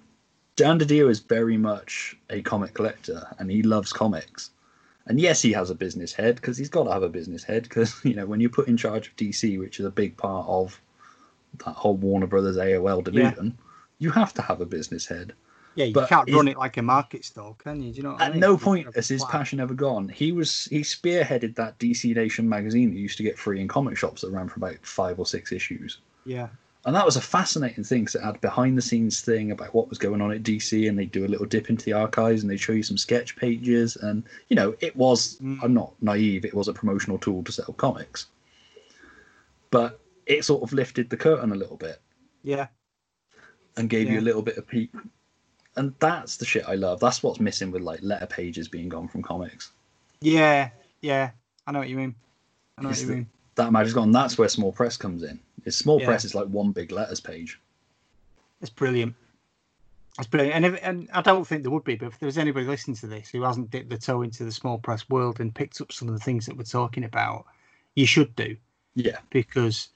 Dan 0.55 0.77
DiDio 0.77 1.09
is 1.09 1.21
very 1.21 1.55
much 1.55 2.17
a 2.29 2.41
comic 2.41 2.73
collector, 2.73 3.25
and 3.39 3.49
he 3.49 3.63
loves 3.63 3.93
comics. 3.93 4.51
And 5.05 5.17
yes, 5.17 5.41
he 5.41 5.53
has 5.53 5.69
a 5.69 5.75
business 5.75 6.11
head 6.11 6.35
because 6.35 6.57
he's 6.57 6.67
got 6.69 6.83
to 6.83 6.91
have 6.91 7.01
a 7.01 7.07
business 7.07 7.43
head 7.45 7.63
because 7.63 7.95
you 8.03 8.13
know 8.13 8.25
when 8.25 8.41
you're 8.41 8.49
put 8.49 8.67
in 8.67 8.75
charge 8.75 9.07
of 9.07 9.15
DC, 9.15 9.57
which 9.57 9.79
is 9.79 9.85
a 9.85 9.91
big 9.91 10.17
part 10.17 10.45
of 10.47 10.81
that 11.65 11.75
whole 11.75 11.95
Warner 11.95 12.27
Brothers 12.27 12.57
AOL 12.57 13.03
division, 13.03 13.57
you 13.99 14.11
have 14.11 14.33
to 14.33 14.41
have 14.41 14.59
a 14.59 14.65
business 14.65 15.05
head. 15.05 15.33
Yeah. 15.75 15.85
You 15.85 15.93
but 15.93 16.07
can't 16.07 16.29
run 16.31 16.47
it 16.47 16.57
like 16.57 16.77
a 16.77 16.81
market 16.81 17.25
stall, 17.25 17.53
can 17.55 17.81
you? 17.81 17.91
Do 17.91 17.97
you 17.97 18.03
know? 18.03 18.11
What 18.13 18.21
I 18.21 18.27
At 18.27 18.31
mean? 18.31 18.39
no 18.39 18.57
point 18.57 18.93
has 18.95 19.07
his 19.07 19.23
passion 19.25 19.59
ever 19.59 19.73
gone. 19.73 20.09
He 20.09 20.31
was 20.31 20.65
he 20.65 20.81
spearheaded 20.81 21.55
that 21.55 21.77
DC 21.79 22.15
Nation 22.15 22.47
magazine 22.49 22.91
that 22.91 22.99
used 22.99 23.17
to 23.17 23.23
get 23.23 23.37
free 23.39 23.61
in 23.61 23.67
comic 23.67 23.97
shops 23.97 24.21
that 24.21 24.31
ran 24.31 24.49
for 24.49 24.57
about 24.59 24.85
five 24.85 25.19
or 25.19 25.25
six 25.25 25.51
issues. 25.51 26.01
Yeah, 26.25 26.49
And 26.85 26.95
that 26.95 27.05
was 27.05 27.15
a 27.15 27.21
fascinating 27.21 27.83
thing 27.83 28.01
because 28.03 28.15
it 28.15 28.23
had 28.23 28.39
behind 28.41 28.77
the 28.77 28.81
scenes 28.81 29.21
thing 29.21 29.51
about 29.51 29.73
what 29.73 29.89
was 29.89 29.97
going 29.97 30.21
on 30.21 30.31
at 30.31 30.43
DC, 30.43 30.87
and 30.87 30.97
they'd 30.97 31.11
do 31.11 31.25
a 31.25 31.27
little 31.27 31.45
dip 31.45 31.69
into 31.69 31.85
the 31.85 31.93
archives 31.93 32.41
and 32.41 32.49
they'd 32.51 32.59
show 32.59 32.73
you 32.73 32.83
some 32.83 32.97
sketch 32.97 33.35
pages. 33.35 33.95
And, 33.95 34.23
you 34.49 34.55
know, 34.55 34.75
it 34.81 34.95
was, 34.95 35.37
Mm. 35.41 35.59
I'm 35.63 35.73
not 35.73 35.93
naive, 36.01 36.45
it 36.45 36.53
was 36.53 36.67
a 36.67 36.73
promotional 36.73 37.17
tool 37.19 37.43
to 37.43 37.51
sell 37.51 37.73
comics. 37.73 38.27
But 39.71 39.99
it 40.27 40.45
sort 40.45 40.61
of 40.63 40.73
lifted 40.73 41.09
the 41.09 41.17
curtain 41.17 41.51
a 41.51 41.55
little 41.55 41.77
bit 41.77 42.01
yeah, 42.43 42.67
and 43.77 43.89
gave 43.89 44.09
you 44.09 44.19
a 44.19 44.21
little 44.21 44.41
bit 44.41 44.57
of 44.57 44.67
peek. 44.67 44.91
And 45.79 45.93
that's 45.99 46.35
the 46.35 46.45
shit 46.45 46.65
I 46.67 46.75
love. 46.75 46.99
That's 46.99 47.23
what's 47.23 47.39
missing 47.39 47.71
with 47.71 47.81
like 47.83 47.99
letter 48.03 48.25
pages 48.25 48.67
being 48.67 48.89
gone 48.89 49.07
from 49.07 49.23
comics. 49.23 49.71
yeah, 50.19 50.69
yeah. 51.01 51.31
I 51.65 51.71
know 51.71 51.79
what 51.79 51.87
you 51.87 51.95
mean. 51.95 52.13
I 52.77 52.81
know 52.81 52.89
It's 52.89 52.99
what 52.99 53.01
you 53.03 53.07
the- 53.07 53.15
mean. 53.19 53.29
That 53.55 53.71
magic's 53.71 53.93
gone. 53.93 54.11
That's 54.11 54.37
where 54.37 54.49
small 54.49 54.71
press 54.73 54.97
comes 54.97 55.23
in. 55.23 55.39
It's 55.65 55.77
small 55.77 55.99
Yeah. 55.99 56.05
press 56.07 56.25
is 56.25 56.35
like 56.35 56.47
one 56.47 56.71
big 56.71 56.91
letters 56.91 57.19
page. 57.21 57.59
It's 58.61 58.69
brilliant. 58.69 59.15
It's 60.17 60.27
brilliant, 60.27 60.55
and 60.55 60.65
if, 60.65 60.79
and 60.83 61.09
I 61.13 61.21
don't 61.21 61.47
think 61.47 61.61
there 61.63 61.71
would 61.71 61.85
be, 61.85 61.95
but 61.95 62.07
if 62.07 62.19
there's 62.19 62.37
anybody 62.37 62.65
listening 62.65 62.97
to 62.97 63.07
this 63.07 63.29
who 63.29 63.43
hasn't 63.43 63.71
dipped 63.71 63.89
the 63.89 63.97
toe 63.97 64.21
into 64.21 64.43
the 64.43 64.51
small 64.51 64.77
press 64.77 65.07
world 65.09 65.39
and 65.39 65.55
picked 65.55 65.79
up 65.79 65.93
some 65.93 66.09
of 66.09 66.13
the 66.13 66.19
things 66.19 66.45
that 66.45 66.57
we're 66.57 66.63
talking 66.63 67.05
about, 67.05 67.45
you 67.95 68.05
should 68.05 68.35
do 68.35 68.57
Yeah. 68.95 69.19
because, 69.29 69.87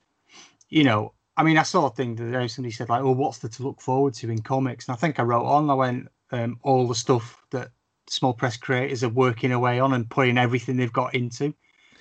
you 0.70 0.86
know, 0.86 1.12
I 1.36 1.44
mean, 1.44 1.58
I 1.58 1.64
saw 1.64 1.88
a 1.88 1.90
thing 1.90 2.16
day. 2.16 2.48
Somebody 2.48 2.72
said 2.72 2.90
like, 2.90 3.02
"Oh, 3.02 3.12
what's 3.12 3.40
there 3.40 3.50
to 3.50 3.64
look 3.64 3.82
forward 3.82 4.14
to 4.16 4.30
in 4.30 4.42
comics?" 4.42 4.88
And 4.88 4.96
I 4.96 4.98
think 4.98 5.20
I 5.20 5.24
wrote 5.24 5.46
on. 5.46 5.70
I 5.70 5.74
went, 5.74 6.10
um, 6.32 6.60
"All 6.62 6.88
the 6.88 6.96
stuff 6.96 7.44
that 7.52 7.72
small 8.08 8.34
press 8.34 8.58
creators 8.58 9.04
are 9.04 9.10
working 9.10 9.52
away 9.52 9.80
on 9.80 9.94
and 9.94 10.10
putting 10.10 10.38
everything 10.38 10.78
they've 10.78 10.94
got 10.94 11.16
into." 11.16 11.54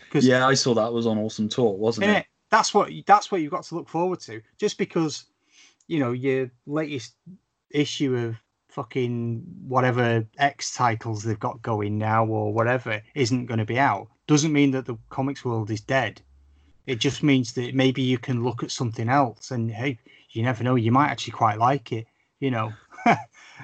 Because 0.04 0.26
Yeah, 0.26 0.46
I 0.46 0.54
saw 0.54 0.74
that 0.74 0.92
was 0.92 1.06
on 1.06 1.18
Awesome 1.18 1.48
Talk, 1.48 1.78
wasn't 1.78 2.08
it? 2.08 2.16
it 2.18 2.26
that's 2.50 2.74
what 2.74 2.90
that's 3.06 3.32
what 3.32 3.40
you've 3.40 3.50
got 3.50 3.64
to 3.64 3.74
look 3.74 3.88
forward 3.88 4.20
to. 4.20 4.42
Just 4.58 4.76
because 4.76 5.24
you 5.88 5.98
know 5.98 6.12
your 6.12 6.50
latest 6.66 7.14
issue 7.70 8.14
of 8.14 8.36
fucking 8.68 9.42
whatever 9.66 10.26
X 10.38 10.74
titles 10.74 11.22
they've 11.22 11.38
got 11.38 11.62
going 11.62 11.98
now 11.98 12.26
or 12.26 12.52
whatever 12.52 13.02
isn't 13.14 13.46
going 13.46 13.58
to 13.58 13.64
be 13.64 13.78
out 13.78 14.08
doesn't 14.26 14.52
mean 14.52 14.70
that 14.70 14.86
the 14.86 14.96
comics 15.10 15.44
world 15.44 15.70
is 15.70 15.80
dead. 15.80 16.22
It 16.86 16.96
just 17.00 17.22
means 17.22 17.52
that 17.54 17.74
maybe 17.74 18.02
you 18.02 18.18
can 18.18 18.42
look 18.42 18.62
at 18.62 18.70
something 18.70 19.08
else 19.08 19.50
and 19.50 19.70
hey, 19.70 19.98
you 20.30 20.42
never 20.42 20.64
know, 20.64 20.74
you 20.74 20.90
might 20.92 21.08
actually 21.08 21.32
quite 21.32 21.58
like 21.58 21.92
it, 21.92 22.06
you 22.40 22.50
know. 22.50 22.72
well, 23.06 23.16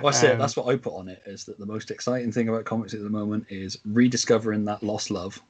that's 0.05 0.23
Um, 0.23 0.31
it. 0.31 0.39
That's 0.39 0.57
what 0.57 0.69
I 0.73 0.77
put 0.77 0.95
on 0.95 1.09
it. 1.09 1.23
Is 1.27 1.45
that 1.47 1.59
the 1.59 1.67
most 1.67 1.91
exciting 1.91 2.31
thing 2.33 2.49
about 2.49 2.65
comics 2.65 2.95
at 2.95 3.03
the 3.03 3.11
moment 3.11 3.47
is 3.49 3.79
rediscovering 3.85 4.65
that 4.67 4.83
lost 4.83 5.11
love 5.11 5.41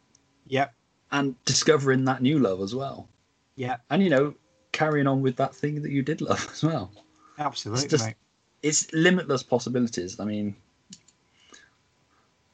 Yep, 0.47 0.73
and 1.13 1.35
discovering 1.45 2.05
that 2.07 2.23
new 2.23 2.39
love 2.39 2.61
as 2.63 2.75
well, 2.75 3.09
Yeah. 3.57 3.77
and 3.91 4.03
you 4.03 4.09
know, 4.11 4.35
carrying 4.73 5.07
on 5.07 5.21
with 5.23 5.37
that 5.37 5.55
thing 5.55 5.83
that 5.83 5.91
you 5.91 6.03
did 6.03 6.21
love 6.23 6.49
as 6.53 6.63
well. 6.63 6.91
absolutely, 7.39 7.85
It's 7.85 7.91
just- 7.91 8.07
mate. 8.07 8.15
It's 8.63 8.93
limitless 8.93 9.43
possibilities. 9.45 10.19
I 10.19 10.25
mean, 10.25 10.57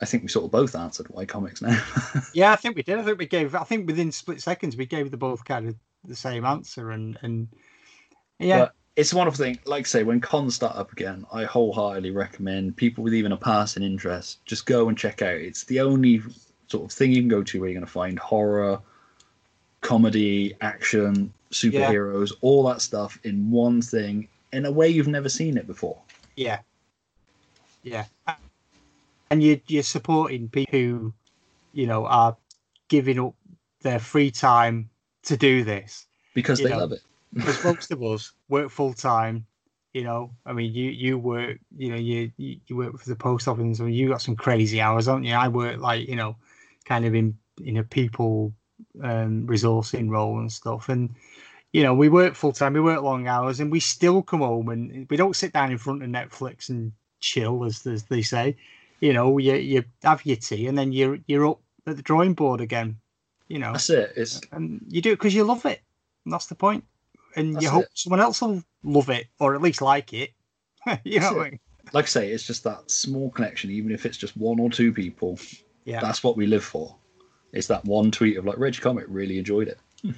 I 0.01 0.07
think 0.07 0.23
we 0.23 0.29
sort 0.29 0.45
of 0.45 0.51
both 0.51 0.75
answered 0.75 1.07
why 1.09 1.25
comics 1.25 1.63
now. 1.63 1.81
Yeah, 2.35 2.53
I 2.53 2.57
think 2.57 2.77
we 2.77 2.83
did. 2.83 2.99
I 2.99 3.03
think 3.03 3.19
we 3.19 3.27
gave. 3.27 3.55
I 3.55 3.65
think 3.65 3.87
within 3.87 4.11
split 4.11 4.41
seconds 4.41 4.77
we 4.77 4.87
gave 4.87 5.11
the 5.11 5.17
both 5.17 5.45
kind 5.45 5.69
of 5.69 5.77
the 6.05 6.17
same 6.17 6.45
answer, 6.45 6.91
and 6.91 7.17
and 7.23 7.49
yeah, 8.39 8.59
But 8.59 8.75
it's 8.97 9.13
a 9.13 9.17
wonderful 9.17 9.45
thing. 9.45 9.59
Like 9.65 9.87
I 9.87 9.89
say, 9.89 10.03
when 10.03 10.21
cons 10.21 10.57
start 10.57 10.77
up 10.77 10.93
again, 10.93 11.25
I 11.33 11.45
wholeheartedly 11.45 12.11
recommend 12.11 12.77
people 12.77 13.05
with 13.05 13.15
even 13.15 13.33
a 13.33 13.37
passing 13.37 13.83
interest 13.83 14.45
just 14.45 14.67
go 14.67 14.89
and 14.89 14.99
check 14.99 15.23
out. 15.23 15.37
It's 15.37 15.65
the 15.65 15.81
only 15.81 16.23
sort 16.69 16.85
of 16.85 16.93
thing 16.93 17.13
you 17.13 17.23
can 17.23 17.29
go 17.29 17.43
to 17.43 17.61
where 17.61 17.69
you're 17.69 17.79
going 17.79 17.87
to 17.87 17.93
find 17.93 18.19
horror, 18.19 18.81
comedy, 19.81 20.55
action, 20.61 21.33
superheroes, 21.51 22.33
all 22.41 22.67
that 22.69 22.83
stuff 22.83 23.19
in 23.25 23.51
one 23.51 23.81
thing 23.81 24.29
in 24.53 24.67
a 24.67 24.71
way 24.71 24.89
you've 24.89 25.09
never 25.09 25.29
seen 25.29 25.57
it 25.57 25.67
before. 25.67 25.99
yeah, 26.37 26.59
yeah. 27.83 28.05
And 29.35 29.43
you 29.43 29.61
you're 29.67 29.83
supporting 29.83 30.49
people 30.49 30.79
who, 30.79 31.15
you 31.73 31.89
know, 31.89 32.07
are 32.07 32.37
giving 32.89 33.19
up 33.19 33.35
their 33.83 33.99
free 33.99 34.31
time 34.31 34.91
to 35.25 35.37
do 35.37 35.65
this. 35.65 36.07
Because 36.35 36.61
You 36.61 36.67
they 36.67 36.71
know, 36.71 36.79
love 36.79 36.93
it. 36.93 37.03
because 37.35 37.65
most 37.65 37.91
of 37.91 38.01
us 38.01 38.33
work 38.49 38.71
full 38.71 38.93
time. 38.93 39.45
You 39.93 40.05
know, 40.05 40.31
I 40.47 40.53
mean, 40.53 40.73
you 40.73 40.89
you 40.91 41.19
work, 41.19 41.59
you 41.77 41.89
know, 41.91 41.97
you 41.97 42.31
you 42.37 42.61
you 42.69 42.77
work 42.77 42.97
for 42.97 43.09
the 43.09 43.17
post 43.17 43.49
office, 43.49 43.81
and 43.81 43.93
you 43.93 44.09
got 44.09 44.23
some 44.23 44.37
crazy 44.37 44.81
hours, 44.81 45.07
don't 45.07 45.25
you? 45.25 45.35
I 45.35 45.49
work 45.49 45.81
like 45.81 46.09
you 46.09 46.15
know, 46.15 46.37
kind 46.85 47.05
of 47.05 47.13
in 47.13 47.37
in 47.65 47.77
a 47.77 47.83
people 47.83 48.53
um, 49.03 49.49
resourcing 49.49 50.11
role 50.11 50.39
and 50.39 50.53
stuff, 50.53 50.89
and 50.89 51.13
you 51.75 51.83
know, 51.83 51.93
we 51.93 52.09
work 52.09 52.37
full 52.37 52.53
time, 52.53 52.75
we 52.75 52.81
work 52.81 53.03
long 53.03 53.27
hours, 53.27 53.59
and 53.59 53.73
we 53.73 53.81
still 53.81 54.23
come 54.23 54.41
home 54.41 54.69
and 54.69 55.11
we 55.11 55.17
don't 55.17 55.35
sit 55.35 55.53
down 55.53 55.73
in 55.73 55.79
front 55.79 56.05
of 56.05 56.09
Netflix 56.09 56.69
and 56.69 56.93
chill, 57.19 57.65
as, 57.65 57.85
as 57.85 58.05
they 58.05 58.23
say. 58.23 58.57
You 59.05 59.13
know, 59.13 59.37
you 59.37 59.55
you 59.57 59.85
have 60.03 60.25
your 60.25 60.37
tea, 60.37 60.67
and 60.67 60.79
then 60.79 60.91
you're 60.91 61.19
you're 61.27 61.47
up 61.47 61.61
at 61.87 61.97
the 61.97 62.03
drawing 62.03 62.33
board 62.33 62.63
again. 62.63 62.97
You 63.49 63.59
know, 63.59 63.73
That's 63.73 63.91
it. 63.91 64.15
It's 64.17 64.41
and 64.51 64.81
you 64.89 65.03
do 65.03 65.13
it 65.13 65.17
because 65.17 65.35
you 65.35 65.45
love 65.45 65.67
it. 65.67 65.83
And 66.25 66.33
that's 66.33 66.47
the 66.47 66.55
point. 66.55 66.85
And 67.37 67.61
you 67.61 67.69
hope 67.69 67.85
it. 67.85 67.91
someone 67.93 68.21
else 68.21 68.41
will 68.41 68.63
love 68.83 69.11
it 69.11 69.27
or 69.39 69.55
at 69.55 69.61
least 69.61 69.83
like 69.83 70.15
it. 70.15 70.31
you 71.05 71.21
know 71.21 71.27
That's 71.27 71.35
what 71.37 71.47
I 71.47 71.51
mean? 71.51 71.61
like 71.93 72.05
I 72.07 72.09
say, 72.09 72.31
it's 72.31 72.47
just 72.47 72.65
that 72.65 72.91
small 72.91 73.31
connection, 73.31 73.71
even 73.71 73.93
if 73.93 74.07
it's 74.07 74.17
just 74.17 74.39
one 74.39 74.59
or 74.59 74.71
two 74.71 74.91
people. 74.91 75.39
Yeah. 75.85 76.01
That's 76.01 76.25
what 76.25 76.39
we 76.39 76.47
live 76.47 76.65
for. 76.65 76.97
It's 77.53 77.67
that 77.67 77.85
one 77.85 78.11
tweet 78.11 78.39
of 78.39 78.47
like 78.47 78.57
Reg 78.57 78.81
Comic 78.81 79.05
really 79.09 79.39
enjoyed 79.39 79.69
it. 79.69 79.79
Hmm. 80.01 80.13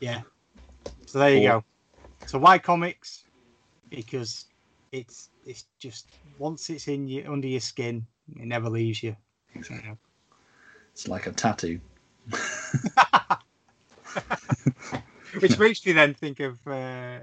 Yeah. 0.00 0.20
So 1.06 1.18
there 1.18 1.36
you 1.36 1.48
Or- 1.48 1.60
go. 1.60 1.64
So 2.26 2.38
why 2.38 2.58
comics? 2.60 3.24
Because 3.90 4.44
it's 4.92 5.30
it's 5.44 5.64
just 5.80 6.06
once 6.38 6.70
it's 6.70 6.86
in 6.86 7.08
you 7.08 7.24
under 7.28 7.48
your 7.48 7.60
skin, 7.60 8.06
it 8.28 8.46
never 8.46 8.68
leaves 8.70 9.02
you. 9.02 9.16
Know. 9.54 9.98
It's 10.92 11.08
like 11.08 11.26
a 11.26 11.32
tattoo. 11.32 11.80
Which 15.40 15.58
makes 15.58 15.84
me 15.84 15.92
then 15.92 16.14
think 16.14 16.40
of 16.40 16.58
uh, 16.66 17.20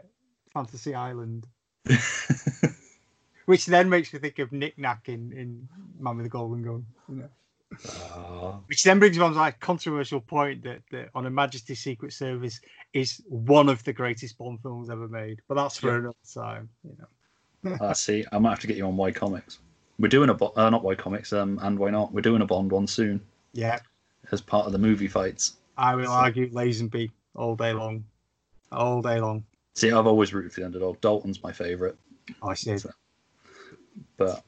Fantasy 0.54 0.96
Island. 0.96 1.46
Which 3.46 3.66
then 3.66 3.90
makes 3.90 4.14
me 4.14 4.20
think 4.20 4.40
of 4.40 4.52
Nick 4.52 4.78
Nack 4.78 5.10
in, 5.10 5.32
in 5.34 5.68
Man 6.00 6.18
with 6.18 6.26
the 6.26 6.30
Golden 6.30 6.64
Gun. 6.64 6.86
You 7.08 7.16
know? 7.16 7.30
Ah, 7.88 8.60
Which 8.68 8.84
then 8.84 9.00
brings 9.00 9.18
me 9.18 9.24
on 9.24 9.34
to 9.34 9.38
like 9.38 9.60
controversial 9.60 10.20
point 10.22 10.64
that, 10.64 10.82
that 10.92 11.10
on 11.16 11.26
a 11.26 11.30
Majesty 11.30 11.76
Secret 11.76 12.14
Service 12.14 12.60
is 12.94 13.22
one 13.28 13.70
of 13.70 13.84
the 13.84 13.94
greatest 13.94 14.38
Bond 14.38 14.60
films 14.62 14.90
ever 14.90 15.08
made. 15.08 15.42
But 15.48 15.56
that's 15.56 15.78
for 15.78 15.90
Yeah. 15.90 15.98
another 15.98 16.16
time, 16.34 16.70
you 16.84 16.98
know. 17.00 17.78
I 17.82 17.94
see. 17.94 18.26
I 18.32 18.40
might 18.40 18.52
have 18.52 18.60
to 18.62 18.68
get 18.68 18.78
you 18.78 18.86
on 18.86 18.98
Why 18.98 19.12
Comics. 19.12 19.60
We're 20.00 20.08
doing 20.08 20.30
a 20.30 20.34
bo- 20.34 20.54
uh, 20.56 20.70
not 20.70 20.84
why 20.84 20.96
Comics, 20.96 21.34
um, 21.34 21.60
and 21.62 21.78
why 21.78 21.90
not? 21.90 22.14
We're 22.14 22.22
doing 22.22 22.42
a 22.42 22.46
Bond 22.46 22.72
one 22.72 22.88
soon 22.88 23.20
Yeah, 23.54 23.80
as 24.32 24.42
part 24.42 24.66
of 24.66 24.72
the 24.72 24.78
movie 24.80 25.08
fights. 25.08 25.58
I 25.78 25.96
will 25.96 26.10
argue 26.10 26.50
Lazenby 26.52 27.12
all 27.36 27.56
day 27.56 27.74
long, 27.74 28.06
all 28.72 29.02
day 29.02 29.20
long. 29.20 29.44
See, 29.76 29.92
I've 29.92 30.08
always 30.08 30.34
rooted 30.34 30.52
for 30.54 30.62
the 30.62 30.66
underdog. 30.66 31.00
Dalton's 31.02 31.42
my 31.44 31.52
favourite, 31.52 31.96
Oh, 32.42 32.50
I 32.50 32.54
see. 32.54 32.72
it. 32.72 32.86
but 34.18 34.44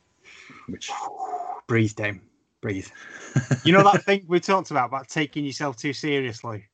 which 0.68 0.90
Breathe, 1.68 1.96
Dame. 1.96 2.22
Breathe. 2.62 2.88
You 3.64 3.74
know 3.74 3.84
that 3.84 4.04
thing 4.06 4.24
we 4.28 4.40
talked 4.40 4.72
about 4.72 4.88
about 4.90 5.08
taking 5.10 5.44
yourself 5.46 5.78
too 5.78 5.94
seriously. 5.94 6.66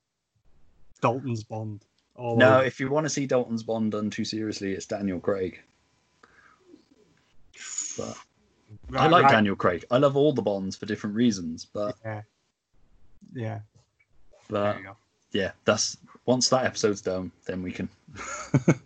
Dalton's 1.02 1.44
Bond. 1.44 1.84
No, 2.18 2.58
over. 2.58 2.64
if 2.66 2.80
you 2.80 2.90
want 2.90 3.06
to 3.06 3.10
see 3.12 3.26
Dalton's 3.28 3.62
Bond 3.64 3.92
done 3.92 4.10
too 4.10 4.26
seriously, 4.26 4.74
it's 4.74 4.86
Daniel 4.88 5.20
Craig. 5.20 5.60
But 7.98 8.18
I 8.96 9.08
like 9.08 9.24
right. 9.24 9.32
Daniel 9.32 9.56
Craig. 9.56 9.86
I 9.92 9.98
love 9.98 10.16
all 10.16 10.32
the 10.34 10.42
Bonds 10.42 10.76
for 10.76 10.86
different 10.86 11.16
reasons, 11.16 11.66
but 11.66 11.96
Yeah. 12.06 12.22
Yeah. 13.34 13.60
but 14.50 14.72
There 14.74 14.80
you 14.80 14.86
go. 14.88 14.98
yeah, 15.32 15.52
that's 15.66 15.98
once 16.26 16.50
that 16.50 16.66
episode's 16.66 17.02
done, 17.02 17.32
then 17.46 17.62
we 17.62 17.72
can. 17.72 17.90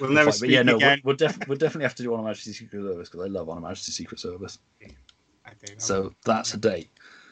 We'll 0.00 0.10
never 0.10 0.30
speak 0.30 0.48
but 0.50 0.50
yeah, 0.50 0.62
no, 0.62 0.72
we'll, 0.74 0.76
again. 0.76 1.00
we'll, 1.02 1.16
def- 1.16 1.48
we'll 1.48 1.58
definitely 1.58 1.82
have 1.84 1.94
to 1.96 2.04
do 2.04 2.14
on 2.14 2.20
a 2.20 2.22
Majesty 2.22 2.52
Secret 2.52 2.80
Service 2.82 3.08
because 3.08 3.24
I 3.24 3.28
love 3.28 3.48
on 3.48 3.58
a 3.58 3.60
Majesty 3.60 3.90
Secret 3.90 4.20
Service. 4.20 4.60
I 5.44 5.50
do. 5.64 5.74
So 5.78 6.14
that's 6.24 6.54
a 6.54 6.56
date. 6.56 6.88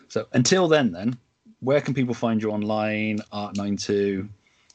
So 0.09 0.27
until 0.33 0.67
then, 0.67 0.91
then 0.91 1.17
where 1.61 1.81
can 1.81 1.95
people 1.95 2.13
find 2.15 2.43
you 2.43 2.51
online? 2.51 3.21
ArtNineTwo, 3.33 4.29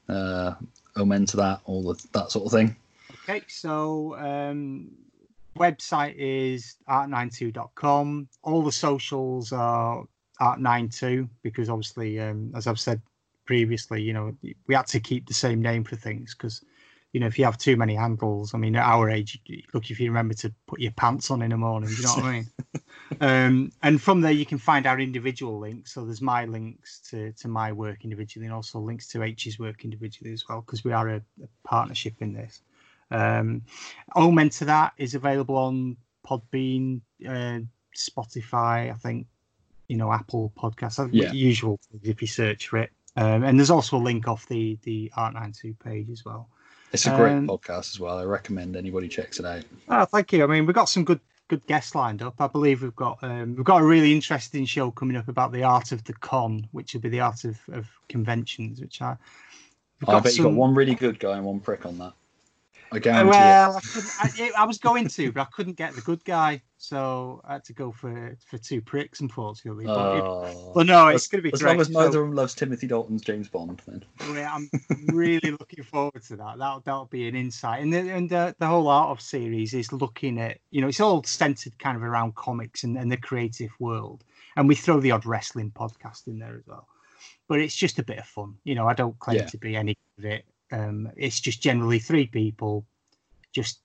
uh, 0.07 0.53
Omen 0.95 1.25
to 1.27 1.37
that, 1.37 1.59
all 1.65 1.83
the, 1.93 2.07
that 2.13 2.31
sort 2.31 2.45
of 2.45 2.51
thing. 2.53 2.75
Okay, 3.23 3.41
so 3.47 4.15
um, 4.17 4.89
website 5.57 6.15
is 6.17 6.75
artninetwo.com. 6.89 8.27
All 8.43 8.63
the 8.63 8.71
socials 8.71 9.51
are 9.51 10.03
artninetwo 10.39 11.29
because 11.43 11.69
obviously, 11.69 12.19
um, 12.19 12.51
as 12.55 12.67
I've 12.67 12.79
said 12.79 13.01
previously, 13.45 14.01
you 14.01 14.13
know, 14.13 14.35
we 14.67 14.75
had 14.75 14.87
to 14.87 14.99
keep 14.99 15.27
the 15.27 15.33
same 15.33 15.61
name 15.61 15.83
for 15.83 15.95
things 15.95 16.33
because, 16.33 16.63
you 17.13 17.19
know, 17.19 17.27
if 17.27 17.37
you 17.37 17.45
have 17.45 17.57
too 17.57 17.75
many 17.75 17.95
handles, 17.95 18.53
I 18.53 18.57
mean, 18.57 18.75
at 18.75 18.85
our 18.85 19.09
age, 19.09 19.39
look, 19.73 19.91
if 19.91 19.99
you 19.99 20.09
remember 20.09 20.33
to 20.35 20.53
put 20.67 20.79
your 20.79 20.93
pants 20.93 21.29
on 21.29 21.41
in 21.41 21.49
the 21.49 21.57
morning, 21.57 21.89
do 21.89 21.95
you 21.95 22.03
know 22.03 22.13
what 22.15 22.25
I 22.25 22.31
mean? 22.31 22.47
um, 23.21 23.71
and 23.83 24.01
from 24.01 24.21
there, 24.21 24.31
you 24.31 24.45
can 24.45 24.57
find 24.57 24.87
our 24.87 24.99
individual 24.99 25.59
links. 25.59 25.93
So 25.93 26.05
there's 26.05 26.21
my 26.21 26.45
links 26.45 26.99
to, 27.09 27.33
to 27.33 27.47
my 27.47 27.71
work 27.71 28.03
individually 28.03 28.45
and 28.45 28.55
also 28.55 28.79
links 28.79 29.07
to 29.09 29.23
H's 29.23 29.59
work 29.59 29.83
individually 29.83 30.31
as 30.31 30.47
well 30.47 30.61
because 30.61 30.83
we 30.83 30.93
are 30.93 31.09
a, 31.09 31.17
a 31.17 31.47
partnership 31.65 32.15
in 32.21 32.33
this. 32.33 32.61
Um, 33.11 33.63
Omen 34.15 34.49
to 34.51 34.65
that 34.65 34.93
is 34.97 35.15
available 35.15 35.55
on 35.57 35.97
Podbean, 36.25 37.01
uh, 37.27 37.59
Spotify, 37.95 38.91
I 38.91 38.93
think, 38.93 39.27
you 39.87 39.97
know, 39.97 40.11
Apple 40.11 40.51
Podcasts, 40.57 40.99
uh, 40.99 41.09
Yeah. 41.11 41.31
usual 41.33 41.79
if 42.03 42.21
you 42.21 42.27
search 42.27 42.69
for 42.69 42.77
it. 42.77 42.91
Um, 43.17 43.43
and 43.43 43.59
there's 43.59 43.69
also 43.69 43.97
a 43.97 43.99
link 43.99 44.27
off 44.27 44.47
the 44.47 44.77
the 44.83 45.11
ArtNineTwo 45.17 45.77
page 45.79 46.09
as 46.09 46.23
well. 46.23 46.49
It's 46.93 47.05
a 47.05 47.15
great 47.15 47.33
Um, 47.33 47.47
podcast 47.47 47.93
as 47.93 47.99
well. 47.99 48.17
I 48.17 48.23
recommend 48.23 48.75
anybody 48.75 49.07
checks 49.07 49.39
it 49.39 49.45
out. 49.45 49.63
Oh, 49.89 50.05
thank 50.05 50.31
you. 50.31 50.43
I 50.43 50.47
mean, 50.47 50.65
we've 50.65 50.75
got 50.75 50.89
some 50.89 51.03
good 51.03 51.19
good 51.49 51.65
guests 51.67 51.93
lined 51.95 52.21
up. 52.21 52.39
I 52.39 52.47
believe 52.47 52.81
we've 52.81 52.95
got 52.95 53.21
um, 53.21 53.55
we've 53.57 53.65
got 53.65 53.81
a 53.81 53.85
really 53.85 54.13
interesting 54.13 54.65
show 54.65 54.89
coming 54.91 55.17
up 55.17 55.27
about 55.27 55.51
the 55.51 55.63
art 55.63 55.91
of 55.91 56.01
the 56.05 56.13
con, 56.13 56.65
which 56.71 56.93
will 56.93 57.01
be 57.01 57.09
the 57.09 57.19
art 57.19 57.43
of, 57.43 57.59
of 57.73 57.89
conventions, 58.07 58.79
which 58.79 59.01
I. 59.01 59.17
we've 59.99 60.07
I 60.07 60.19
bet 60.21 60.37
you 60.37 60.43
got 60.43 60.53
one 60.53 60.73
really 60.73 60.95
good 60.95 61.19
guy 61.19 61.35
and 61.35 61.45
one 61.45 61.59
prick 61.59 61.85
on 61.85 61.97
that. 61.97 62.13
I 62.93 62.99
guarantee 62.99 63.29
it. 63.29 63.31
Well, 63.31 63.81
I, 64.19 64.29
I, 64.37 64.51
I 64.63 64.65
was 64.65 64.77
going 64.77 65.07
to, 65.07 65.31
but 65.31 65.41
I 65.41 65.45
couldn't 65.53 65.77
get 65.77 65.93
the 65.95 66.01
good 66.01 66.23
guy, 66.25 66.61
so 66.77 67.39
I 67.45 67.53
had 67.53 67.63
to 67.65 67.73
go 67.73 67.91
for 67.91 68.37
for 68.45 68.57
two 68.57 68.81
pricks, 68.81 69.21
unfortunately. 69.21 69.85
But, 69.85 70.17
it- 70.17 70.23
Oh. 70.23 70.71
but 70.75 70.85
no, 70.87 71.07
it's 71.07 71.27
going 71.27 71.39
to 71.43 71.49
be 71.49 71.53
as 71.53 71.61
great. 71.61 71.71
long 71.71 71.79
as 71.81 71.87
So, 71.87 71.93
neither 71.93 72.21
of 72.21 72.27
them 72.27 72.35
loves 72.35 72.53
Timothy 72.53 72.87
Dalton's 72.87 73.21
James 73.21 73.47
Bond, 73.47 73.81
then 73.87 74.03
yeah, 74.35 74.53
I'm 74.53 74.69
really 75.15 75.51
looking 75.51 75.83
forward 75.85 76.21
to 76.23 76.35
that. 76.35 76.57
That'll 76.57 76.81
that'll 76.81 77.05
be 77.05 77.27
an 77.29 77.35
insight, 77.35 77.81
and 77.81 77.93
the, 77.93 77.99
and 77.99 78.29
the, 78.29 78.55
the 78.59 78.67
whole 78.67 78.87
art 78.89 79.09
of 79.09 79.21
series 79.21 79.73
is 79.73 79.93
looking 79.93 80.39
at 80.39 80.57
you 80.71 80.81
know 80.81 80.87
it's 80.89 80.99
all 80.99 81.23
centered 81.23 81.77
kind 81.79 81.95
of 81.95 82.03
around 82.03 82.35
comics 82.35 82.83
and, 82.83 82.97
and 82.97 83.11
the 83.11 83.17
creative 83.17 83.71
world, 83.79 84.23
and 84.57 84.67
we 84.67 84.75
throw 84.75 84.99
the 84.99 85.11
odd 85.11 85.25
wrestling 85.25 85.71
podcast 85.71 86.27
in 86.27 86.39
there 86.39 86.55
as 86.57 86.67
well. 86.67 86.87
but 87.47 87.59
it's 87.59 87.75
just 87.75 87.99
a 87.99 88.03
bit 88.03 88.17
of 88.19 88.25
fun. 88.25 88.55
You 88.65 88.75
know, 88.75 88.87
I 88.87 88.93
don't 88.93 89.17
claim 89.19 89.37
Yeah. 89.37 89.45
to 89.45 89.57
be 89.57 89.75
any 89.77 89.97
of 90.17 90.25
it. 90.25 90.43
Um, 90.71 91.11
it's 91.17 91.39
just 91.39 91.61
generally 91.61 91.99
three 91.99 92.27
people 92.27 92.85
just 93.53 93.81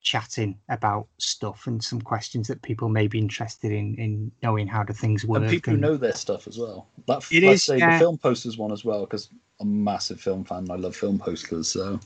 chatting 0.00 0.56
about 0.68 1.08
stuff 1.18 1.66
and 1.66 1.82
some 1.82 2.00
questions 2.00 2.46
that 2.48 2.62
people 2.62 2.88
may 2.88 3.08
be 3.08 3.18
interested 3.18 3.72
in 3.72 3.94
in 3.96 4.30
knowing 4.42 4.66
how 4.68 4.82
do 4.84 4.92
things 4.92 5.24
work. 5.24 5.42
and 5.42 5.50
people 5.50 5.72
who 5.72 5.74
and- 5.74 5.82
know 5.82 5.96
their 5.96 6.12
stuff 6.12 6.46
as 6.46 6.56
well. 6.58 6.86
That 7.06 7.24
It 7.32 7.42
is, 7.42 7.64
say, 7.64 7.78
yeah. 7.78 7.94
the 7.94 7.98
film 7.98 8.16
posters 8.18 8.56
one 8.56 8.72
as 8.72 8.84
well 8.84 9.00
because 9.00 9.28
I'm 9.60 9.68
a 9.68 9.70
massive 9.70 10.20
film 10.20 10.44
fan. 10.44 10.58
and 10.58 10.70
I 10.72 10.76
love 10.76 10.94
film 10.94 11.18
posters, 11.18 11.68
so 11.68 11.98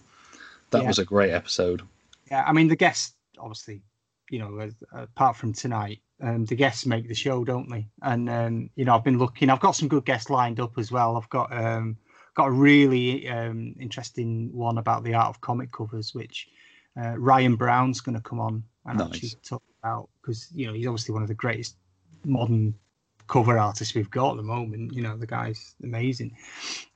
that 0.71 0.83
Yeah. 0.83 0.89
was 0.89 0.99
a 0.99 1.05
great 1.05 1.33
episode. 1.33 1.83
Yeah, 2.31 2.45
I 2.47 2.53
mean 2.53 2.69
the 2.69 2.77
guests 2.77 3.15
obviously, 3.39 3.83
you 4.31 4.39
know, 4.39 4.71
apart 4.93 5.37
from 5.37 5.53
tonight, 5.53 6.01
um, 6.23 6.45
the 6.47 6.55
guests 6.55 6.87
make 6.87 7.09
the 7.09 7.15
show, 7.15 7.45
don't 7.45 7.69
they? 7.69 7.89
And 8.03 8.31
um, 8.31 8.71
you 8.77 8.85
know, 8.87 8.95
I've 8.95 9.05
been 9.05 9.19
looking. 9.19 9.51
I've 9.51 9.61
got 9.61 9.73
some 9.77 9.89
good 9.89 10.07
guests 10.07 10.31
lined 10.31 10.61
up 10.61 10.79
as 10.79 10.91
well. 10.91 11.17
I've 11.17 11.29
got 11.29 11.53
um, 11.53 11.99
got 12.35 12.49
a 12.49 12.53
really 12.53 13.29
um, 13.29 13.75
interesting 13.81 14.51
one 14.53 14.79
about 14.79 15.05
the 15.05 15.15
art 15.15 15.29
of 15.29 15.41
comic 15.41 15.73
covers, 15.73 16.15
which 16.15 16.49
uh, 17.01 17.17
Ryan 17.19 17.57
Brown's 17.57 18.01
going 18.01 18.17
to 18.17 18.23
come 18.23 18.41
on 18.41 18.65
and 18.87 18.99
Nice. 18.99 19.11
actually 19.15 19.31
talk 19.45 19.63
about 19.83 20.09
because 20.21 20.49
you 20.55 20.67
know 20.67 20.73
he's 20.73 20.87
obviously 20.87 21.13
one 21.13 21.23
of 21.23 21.29
the 21.29 21.35
greatest 21.35 21.77
modern 22.25 22.75
cover 23.29 23.59
artists 23.59 23.95
we've 23.95 24.11
got 24.11 24.33
at 24.33 24.37
the 24.37 24.43
moment. 24.43 24.93
You 24.95 25.03
know, 25.03 25.17
the 25.17 25.27
guy's 25.27 25.75
amazing. 25.83 26.37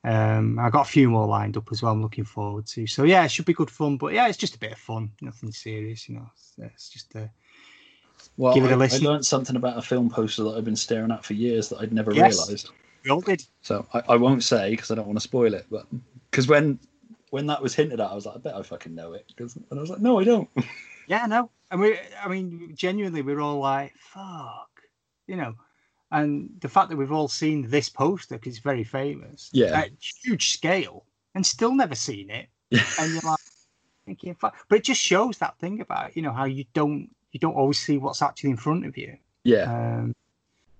Um, 0.03 0.59
I've 0.59 0.71
got 0.71 0.87
a 0.87 0.91
few 0.91 1.09
more 1.09 1.27
lined 1.27 1.57
up 1.57 1.71
as 1.71 1.81
well. 1.81 1.93
I'm 1.93 2.01
looking 2.01 2.25
forward 2.25 2.67
to. 2.67 2.87
So 2.87 3.03
yeah, 3.03 3.23
it 3.25 3.31
should 3.31 3.45
be 3.45 3.53
good 3.53 3.71
fun. 3.71 3.97
But 3.97 4.13
yeah, 4.13 4.27
it's 4.27 4.37
just 4.37 4.55
a 4.55 4.59
bit 4.59 4.71
of 4.73 4.77
fun, 4.77 5.11
nothing 5.21 5.51
serious. 5.51 6.07
You 6.07 6.15
know, 6.15 6.29
it's, 6.33 6.53
it's 6.57 6.89
just 6.89 7.15
a 7.15 7.29
Well, 8.37 8.53
Give 8.53 8.65
it 8.65 8.67
a 8.67 8.69
I, 8.69 8.73
I 8.73 8.77
listen. 8.77 9.07
learned 9.07 9.25
something 9.25 9.55
about 9.55 9.77
a 9.77 9.81
film 9.81 10.09
poster 10.09 10.43
that 10.43 10.57
I've 10.57 10.65
been 10.65 10.75
staring 10.75 11.11
at 11.11 11.25
for 11.25 11.33
years 11.33 11.69
that 11.69 11.79
I'd 11.79 11.93
never 11.93 12.11
Yes. 12.13 12.37
realised. 12.37 12.69
We 13.07 13.11
all 13.11 13.21
did. 13.21 13.43
So 13.61 13.85
I, 13.93 14.01
I 14.09 14.15
won't 14.17 14.43
say 14.43 14.71
because 14.71 14.91
I 14.91 14.95
don't 14.95 15.07
want 15.07 15.17
to 15.17 15.23
spoil 15.23 15.53
it. 15.53 15.65
But 15.71 15.85
because 16.29 16.47
when 16.47 16.79
when 17.29 17.47
that 17.47 17.61
was 17.61 17.73
hinted 17.75 17.99
at, 17.99 18.09
I 18.09 18.15
was 18.15 18.25
like, 18.25 18.35
I 18.35 18.39
bet 18.39 18.55
I 18.55 18.61
fucking 18.63 18.95
know 18.95 19.13
it. 19.13 19.31
'Cause- 19.37 19.55
and 19.55 19.65
I 19.79 19.81
was 19.81 19.89
like, 19.89 19.99
no, 19.99 20.19
I 20.19 20.23
don't. 20.23 20.49
Yeah, 21.09 21.25
no. 21.25 21.49
And 21.71 21.79
we, 21.79 21.97
I 22.21 22.27
mean, 22.27 22.73
genuinely, 22.75 23.21
we're 23.21 23.39
all 23.39 23.59
like, 23.59 23.93
fuck, 23.97 24.69
you 25.25 25.37
know. 25.37 25.53
And 26.11 26.49
the 26.59 26.67
fact 26.67 26.89
that 26.89 26.97
we've 26.97 27.13
all 27.13 27.29
seen 27.29 27.69
this 27.69 27.87
poster 27.87 28.35
because 28.35 28.55
it's 28.55 28.61
very 28.61 28.83
famous, 28.83 29.49
Yeah. 29.53 29.67
at 29.67 29.91
huge 30.25 30.49
scale, 30.51 31.05
and 31.33 31.45
still 31.45 31.73
never 31.73 31.95
seen 31.95 32.29
it, 32.29 32.47
and 32.99 33.13
you're 33.13 33.21
like 33.21 33.39
thinking, 34.05 34.35
fuck. 34.35 34.57
But 34.67 34.79
it 34.79 34.83
just 34.83 35.01
shows 35.01 35.37
that 35.37 35.57
thing 35.59 35.79
about 35.79 36.13
you 36.17 36.21
know 36.23 36.33
how 36.33 36.43
you 36.43 36.65
don't 36.73 37.09
you 37.31 37.39
don't 37.39 37.55
always 37.55 37.79
see 37.79 37.97
what's 37.97 38.21
actually 38.21 38.49
in 38.49 38.57
front 38.57 38.85
of 38.85 38.97
you. 38.97 39.15
yeah. 39.45 39.63
Um, 39.99 40.13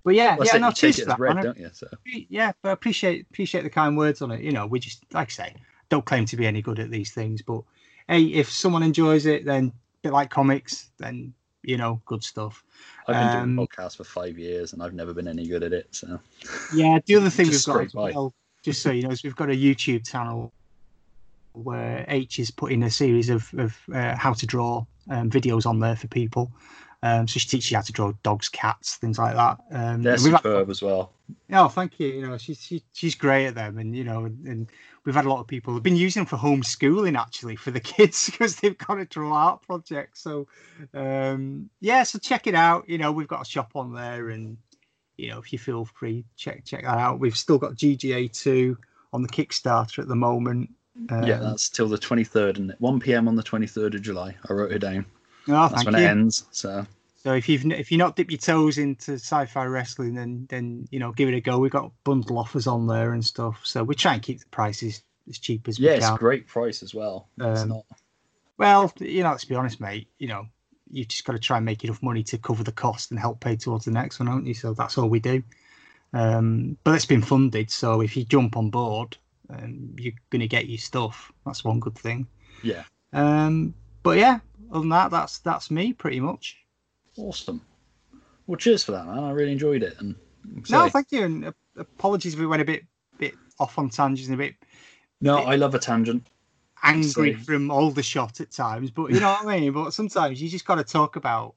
but 0.08 0.14
yeah, 0.14 0.36
Well, 0.36 0.46
yeah, 0.46 0.56
no, 0.56 0.68
you 0.68 0.72
cheers 0.72 0.96
take 0.96 1.04
for 1.06 1.12
it 1.12 1.18
that, 1.18 1.34
man. 1.34 1.44
don't 1.44 1.58
you? 1.58 1.68
So 1.72 1.86
yeah, 2.30 2.52
but 2.62 2.70
I 2.70 2.72
appreciate 2.72 3.26
appreciate 3.30 3.62
the 3.62 3.70
kind 3.70 3.94
words 3.94 4.22
on 4.22 4.30
it. 4.30 4.40
You 4.40 4.52
know, 4.52 4.66
we 4.66 4.80
just 4.80 5.04
like 5.12 5.28
I 5.28 5.30
say, 5.30 5.54
don't 5.90 6.04
claim 6.06 6.24
to 6.24 6.36
be 6.36 6.46
any 6.46 6.62
good 6.62 6.78
at 6.78 6.90
these 6.90 7.12
things, 7.12 7.42
but 7.42 7.60
hey, 8.08 8.22
if 8.22 8.50
someone 8.50 8.82
enjoys 8.82 9.26
it, 9.26 9.44
then 9.44 9.66
a 9.66 9.72
bit 10.02 10.12
like 10.14 10.30
comics, 10.30 10.90
then 10.96 11.34
you 11.62 11.76
know, 11.76 12.00
good 12.06 12.24
stuff. 12.24 12.64
I've 13.06 13.18
been 13.18 13.40
Um, 13.40 13.56
doing 13.56 13.68
podcasts 13.68 13.96
for 13.98 14.04
five 14.04 14.38
years 14.38 14.72
and 14.72 14.82
I've 14.82 14.94
never 14.94 15.12
been 15.12 15.28
any 15.28 15.46
good 15.46 15.62
at 15.62 15.74
it. 15.74 15.88
So 15.90 16.18
Yeah, 16.72 17.00
the 17.04 17.16
other 17.16 17.28
thing 17.28 17.46
we've 17.50 17.64
got, 17.64 17.92
well, 18.14 18.32
just 18.62 18.80
so 18.80 18.90
you 18.90 19.02
know, 19.02 19.10
is 19.10 19.22
we've 19.22 19.36
got 19.36 19.50
a 19.50 19.54
YouTube 19.54 20.08
channel 20.08 20.54
where 21.52 22.04
H 22.08 22.38
is 22.38 22.50
putting 22.50 22.82
a 22.84 22.90
series 22.90 23.28
of, 23.28 23.52
of 23.58 23.76
uh, 23.92 24.16
how 24.16 24.32
to 24.32 24.46
draw 24.46 24.86
um, 25.10 25.28
videos 25.30 25.66
on 25.66 25.80
there 25.80 25.96
for 25.96 26.06
people. 26.08 26.52
Um, 27.02 27.28
so 27.28 27.38
she 27.38 27.48
teaches 27.48 27.70
you 27.70 27.76
how 27.76 27.82
to 27.82 27.92
draw 27.92 28.12
dogs, 28.22 28.48
cats, 28.48 28.96
things 28.96 29.18
like 29.18 29.36
that. 29.36 29.58
Um, 29.70 30.02
they're 30.02 30.16
we've 30.22 30.32
had- 30.32 30.38
superb 30.42 30.70
as 30.70 30.82
well. 30.82 31.12
Oh, 31.52 31.68
thank 31.68 32.00
you. 32.00 32.08
You 32.08 32.26
know, 32.26 32.38
she's 32.38 32.60
she, 32.60 32.82
she's 32.92 33.14
great 33.14 33.46
at 33.46 33.54
them, 33.54 33.78
and 33.78 33.94
you 33.94 34.02
know, 34.02 34.24
and, 34.24 34.46
and 34.46 34.66
we've 35.04 35.14
had 35.14 35.26
a 35.26 35.28
lot 35.28 35.40
of 35.40 35.46
people 35.46 35.72
who've 35.72 35.82
been 35.82 35.94
using 35.96 36.20
them 36.20 36.26
for 36.26 36.36
homeschooling 36.36 37.18
actually 37.18 37.54
for 37.54 37.70
the 37.70 37.80
kids 37.96 38.30
because 38.30 38.56
they've 38.56 38.78
got 38.78 38.94
to 38.94 39.04
draw 39.04 39.32
art 39.32 39.62
projects. 39.62 40.22
So, 40.22 40.48
um, 40.94 41.68
yeah, 41.80 42.02
so 42.02 42.18
check 42.18 42.46
it 42.46 42.54
out. 42.54 42.88
You 42.88 42.98
know, 42.98 43.12
we've 43.12 43.28
got 43.28 43.42
a 43.42 43.44
shop 43.44 43.72
on 43.74 43.92
there, 43.94 44.30
and 44.30 44.56
you 45.18 45.28
know, 45.28 45.38
if 45.38 45.52
you 45.52 45.58
feel 45.58 45.84
free, 45.84 46.24
check 46.36 46.64
check 46.64 46.84
that 46.84 46.98
out. 46.98 47.20
We've 47.20 47.36
still 47.36 47.58
got 47.58 47.74
GGA 47.74 48.32
two 48.32 48.78
on 49.12 49.22
the 49.22 49.28
Kickstarter 49.28 49.98
at 49.98 50.08
the 50.08 50.16
moment. 50.16 50.70
Um, 51.10 51.24
yeah, 51.24 51.38
that's 51.38 51.68
till 51.68 51.88
the 51.88 51.98
23rd 51.98 52.56
and 52.56 52.74
1 52.78 53.00
p.m. 53.00 53.28
on 53.28 53.36
the 53.36 53.42
23rd 53.42 53.94
of 53.94 54.02
July. 54.02 54.34
I 54.48 54.52
wrote 54.52 54.72
it 54.72 54.80
down. 54.80 55.06
Oh, 55.48 55.68
That's 55.68 55.74
thank 55.74 55.86
when 55.86 55.94
you. 55.96 56.04
it 56.04 56.06
ends. 56.06 56.46
So 56.50 56.86
So 57.16 57.34
if 57.34 57.48
you've 57.48 57.64
if 57.72 57.90
you're 57.90 57.98
not 57.98 58.16
dipped 58.16 58.30
your 58.30 58.38
toes 58.38 58.78
into 58.78 59.14
sci-fi 59.14 59.64
wrestling, 59.64 60.14
then 60.14 60.46
then 60.48 60.86
you 60.90 60.98
know 60.98 61.12
give 61.12 61.28
it 61.28 61.34
a 61.34 61.40
go. 61.40 61.58
We've 61.58 61.70
got 61.70 61.92
bundle 62.04 62.38
offers 62.38 62.66
on 62.66 62.86
there 62.86 63.12
and 63.12 63.24
stuff. 63.24 63.60
So 63.64 63.82
we 63.84 63.94
try 63.94 64.14
and 64.14 64.22
keep 64.22 64.40
the 64.40 64.46
prices 64.46 65.02
as 65.28 65.38
cheap 65.38 65.68
as 65.68 65.78
yeah, 65.78 65.92
we 65.92 65.96
it's 65.96 66.06
can. 66.06 66.14
a 66.14 66.18
great 66.18 66.46
price 66.46 66.82
as 66.82 66.94
well. 66.94 67.28
it's 67.38 67.62
Um, 67.62 67.68
not. 67.70 67.84
Well, 68.56 68.92
you 68.98 69.22
know, 69.22 69.30
let's 69.30 69.44
be 69.44 69.54
honest, 69.54 69.80
mate. 69.80 70.08
You 70.18 70.28
know, 70.28 70.46
you've 70.90 71.08
just 71.08 71.24
got 71.24 71.34
to 71.34 71.38
try 71.38 71.56
and 71.58 71.66
make 71.66 71.84
enough 71.84 72.02
money 72.02 72.22
to 72.24 72.38
cover 72.38 72.64
the 72.64 72.72
cost 72.72 73.10
and 73.10 73.20
help 73.20 73.40
pay 73.40 73.56
towards 73.56 73.84
the 73.84 73.90
next 73.90 74.18
one, 74.18 74.26
haven't 74.26 74.46
you? 74.46 74.54
So 74.54 74.74
that's 74.74 74.98
all 74.98 75.08
we 75.08 75.20
do. 75.20 75.42
Um, 76.12 76.76
but 76.84 76.94
it's 76.94 77.04
been 77.06 77.22
funded, 77.22 77.70
so 77.70 78.00
if 78.00 78.16
you 78.16 78.24
jump 78.24 78.56
on 78.56 78.70
board, 78.70 79.16
um, 79.50 79.94
you're 79.98 80.14
going 80.30 80.40
to 80.40 80.48
get 80.48 80.66
your 80.68 80.78
stuff. 80.78 81.30
That's 81.44 81.64
one 81.64 81.80
good 81.80 81.96
thing. 81.98 82.26
Yeah, 82.62 82.84
Um, 83.12 83.74
but 84.02 84.16
yeah, 84.18 84.40
other 84.70 84.80
than 84.80 84.88
that, 84.90 85.10
that's 85.10 85.38
that's 85.40 85.70
me 85.70 85.92
pretty 85.92 86.20
much. 86.20 86.56
awesome. 87.16 87.60
Well, 88.46 88.56
cheers 88.56 88.82
for 88.84 88.92
that, 88.92 89.06
man. 89.06 89.18
I 89.24 89.30
really 89.32 89.52
enjoyed 89.52 89.82
it. 89.82 89.96
And 90.00 90.14
No, 90.70 90.88
thank 90.88 91.12
you, 91.12 91.22
and 91.24 91.52
apologies 91.76 92.34
if 92.34 92.40
we 92.40 92.46
went 92.46 92.62
a 92.62 92.64
bit 92.64 92.84
bit 93.18 93.34
off 93.58 93.78
on 93.78 93.90
tangents 93.90 94.28
and 94.28 94.34
a 94.34 94.38
bit 94.38 94.54
no, 95.20 95.38
I 95.38 95.56
love 95.56 95.74
a 95.74 95.78
tangent. 95.78 96.26
angry 96.82 97.34
Same. 97.34 97.44
from 97.44 97.70
Aldershot 97.70 98.40
at 98.40 98.50
times, 98.52 98.90
but 98.90 99.10
you 99.10 99.20
know 99.20 99.32
what 99.42 99.46
I 99.46 99.60
mean. 99.60 99.72
But 99.72 99.90
sometimes 99.92 100.40
you 100.40 100.48
just 100.48 100.64
got 100.66 100.76
to 100.76 100.84
talk 100.84 101.16
about 101.16 101.54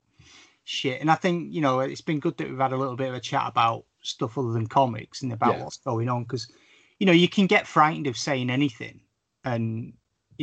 shit, 0.64 1.00
and 1.02 1.12
I 1.12 1.16
think 1.16 1.54
you 1.54 1.62
know 1.62 1.80
it's 1.80 2.02
been 2.02 2.20
good 2.20 2.38
that 2.38 2.50
we've 2.50 2.58
had 2.58 2.74
a 2.74 2.78
little 2.78 2.96
bit 2.96 3.10
of 3.10 3.16
a 3.16 3.20
chat 3.20 3.44
about 3.48 3.86
stuff 4.02 4.38
other 4.38 4.52
than 4.52 4.68
comics 4.68 5.22
and 5.22 5.32
about 5.32 5.58
Yeah. 5.58 5.64
what's 5.64 5.78
going 5.78 6.10
on 6.10 6.24
because 6.24 6.52
you 7.00 7.06
know 7.06 7.12
you 7.12 7.30
can 7.30 7.46
get 7.48 7.68
frightened 7.68 8.08
of 8.08 8.18
saying 8.18 8.50
anything, 8.50 9.00
and 9.46 9.94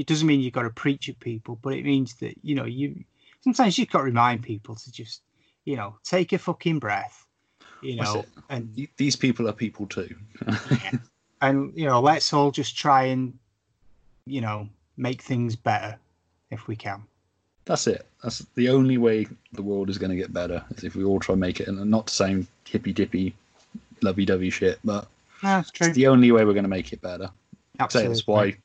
it 0.01 0.07
doesn't 0.07 0.27
mean 0.27 0.41
you've 0.41 0.53
got 0.53 0.63
to 0.63 0.71
preach 0.71 1.09
at 1.09 1.19
people, 1.21 1.59
but 1.63 1.75
it 1.75 1.85
means 1.85 2.15
that 2.17 2.35
you 2.43 2.55
know 2.55 2.65
you 2.65 3.05
sometimes 3.43 3.79
you've 3.79 3.91
got 3.91 3.99
to 3.99 4.05
remind 4.05 4.43
people 4.43 4.75
to 4.77 4.93
just 4.93 5.23
you 5.65 5.77
know 5.77 5.97
take 6.05 6.33
a 6.33 6.39
fucking 6.39 6.79
breath, 6.79 7.27
you 7.83 7.97
know, 7.97 8.25
and 8.49 8.89
These 8.97 9.17
people 9.17 9.49
are 9.49 9.53
people 9.53 9.87
too. 9.87 10.15
and 11.41 11.73
you 11.75 11.87
know 11.87 12.01
let's 12.01 12.33
all 12.33 12.51
just 12.51 12.77
try 12.77 13.05
and 13.05 13.37
you 14.27 14.41
know 14.41 14.69
make 14.97 15.23
things 15.23 15.57
better 15.57 15.99
if 16.51 16.67
we 16.69 16.77
can. 16.77 17.03
That's 17.65 17.87
it. 17.87 18.07
That's 18.23 18.39
the 18.55 18.71
only 18.71 18.97
way 18.97 19.27
the 19.53 19.63
world 19.63 19.91
is 19.91 19.99
going 19.99 20.11
to 20.11 20.17
get 20.17 20.33
better 20.33 20.65
is 20.71 20.85
if 20.85 20.97
we 20.97 21.05
all 21.05 21.21
try 21.21 21.35
and 21.35 21.41
make 21.41 21.61
it. 21.61 21.69
And 21.69 21.91
not 21.91 22.07
to 22.07 22.15
sound 22.15 22.47
hippy 22.67 22.93
dippy, 22.95 23.35
lovey 24.01 24.25
dovey 24.25 24.49
shit, 24.51 24.79
but 24.85 25.07
No, 25.43 25.59
it's 25.59 25.71
true. 25.71 25.89
it's 25.89 25.97
the 25.97 26.07
only 26.07 26.33
way 26.33 26.45
we're 26.47 26.55
going 26.55 26.65
to 26.65 26.69
make 26.71 26.93
it 26.95 27.03
better. 27.03 27.29
Absolutely. 27.79 28.09
that's 28.15 28.27
why 28.27 28.57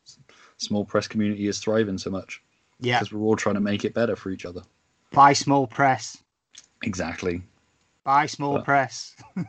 small 0.64 0.85
press 0.85 1.08
community 1.08 1.48
is 1.48 1.59
thriving 1.59 1.98
so 1.98 2.09
much 2.09 2.42
Yeah. 2.80 3.00
because 3.00 3.14
we're 3.14 3.22
all 3.22 3.35
trying 3.35 3.56
to 3.56 3.61
make 3.61 3.85
it 3.85 3.93
better 3.93 4.16
for 4.16 4.30
each 4.32 4.45
other. 4.45 4.61
Buy 5.11 5.33
small 5.33 5.67
press. 5.67 6.17
Exactly. 6.83 7.42
Buy 8.03 8.25
small 8.25 8.53
Well- 8.53 8.64
press. 8.64 9.16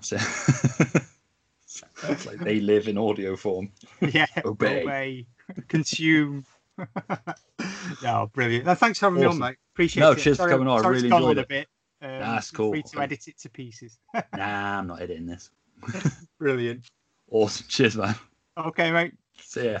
So 0.00 0.18
like 2.26 2.38
they 2.40 2.60
live 2.60 2.88
in 2.88 2.98
audio 2.98 3.36
form. 3.36 3.72
yeah. 4.00 4.26
Obey. 4.44 4.82
Obey. 4.82 5.26
Consume. 5.68 6.44
no, 8.02 8.30
brilliant. 8.32 8.66
No, 8.66 8.74
thanks 8.74 8.98
for 8.98 9.06
having 9.06 9.20
me 9.20 9.24
on, 9.24 9.30
Awesome. 9.30 9.40
mate. 9.40 9.56
Appreciate 9.74 10.00
No, 10.02 10.10
it. 10.12 10.16
No, 10.16 10.22
cheers 10.22 10.36
for 10.36 10.48
coming 10.48 10.68
on. 10.68 10.82
Sorry 10.82 10.96
it's 10.96 11.04
really 11.04 11.16
enjoyed 11.16 11.38
it. 11.38 11.44
a 11.44 11.46
bit. 11.46 11.68
Um, 12.02 12.10
That's 12.20 12.50
cool. 12.50 12.70
Free 12.72 12.82
to 12.82 13.00
edit 13.00 13.26
it 13.28 13.38
to 13.40 13.48
pieces. 13.50 13.98
Nah, 14.14 14.78
I'm 14.78 14.86
not 14.86 15.00
editing 15.00 15.26
this. 15.26 15.50
brilliant. 16.38 16.84
Awesome. 17.30 17.66
Cheers, 17.68 17.96
man. 17.96 18.14
Okay, 18.58 18.92
mate. 18.92 19.14
See 19.40 19.70
ya. 19.72 19.80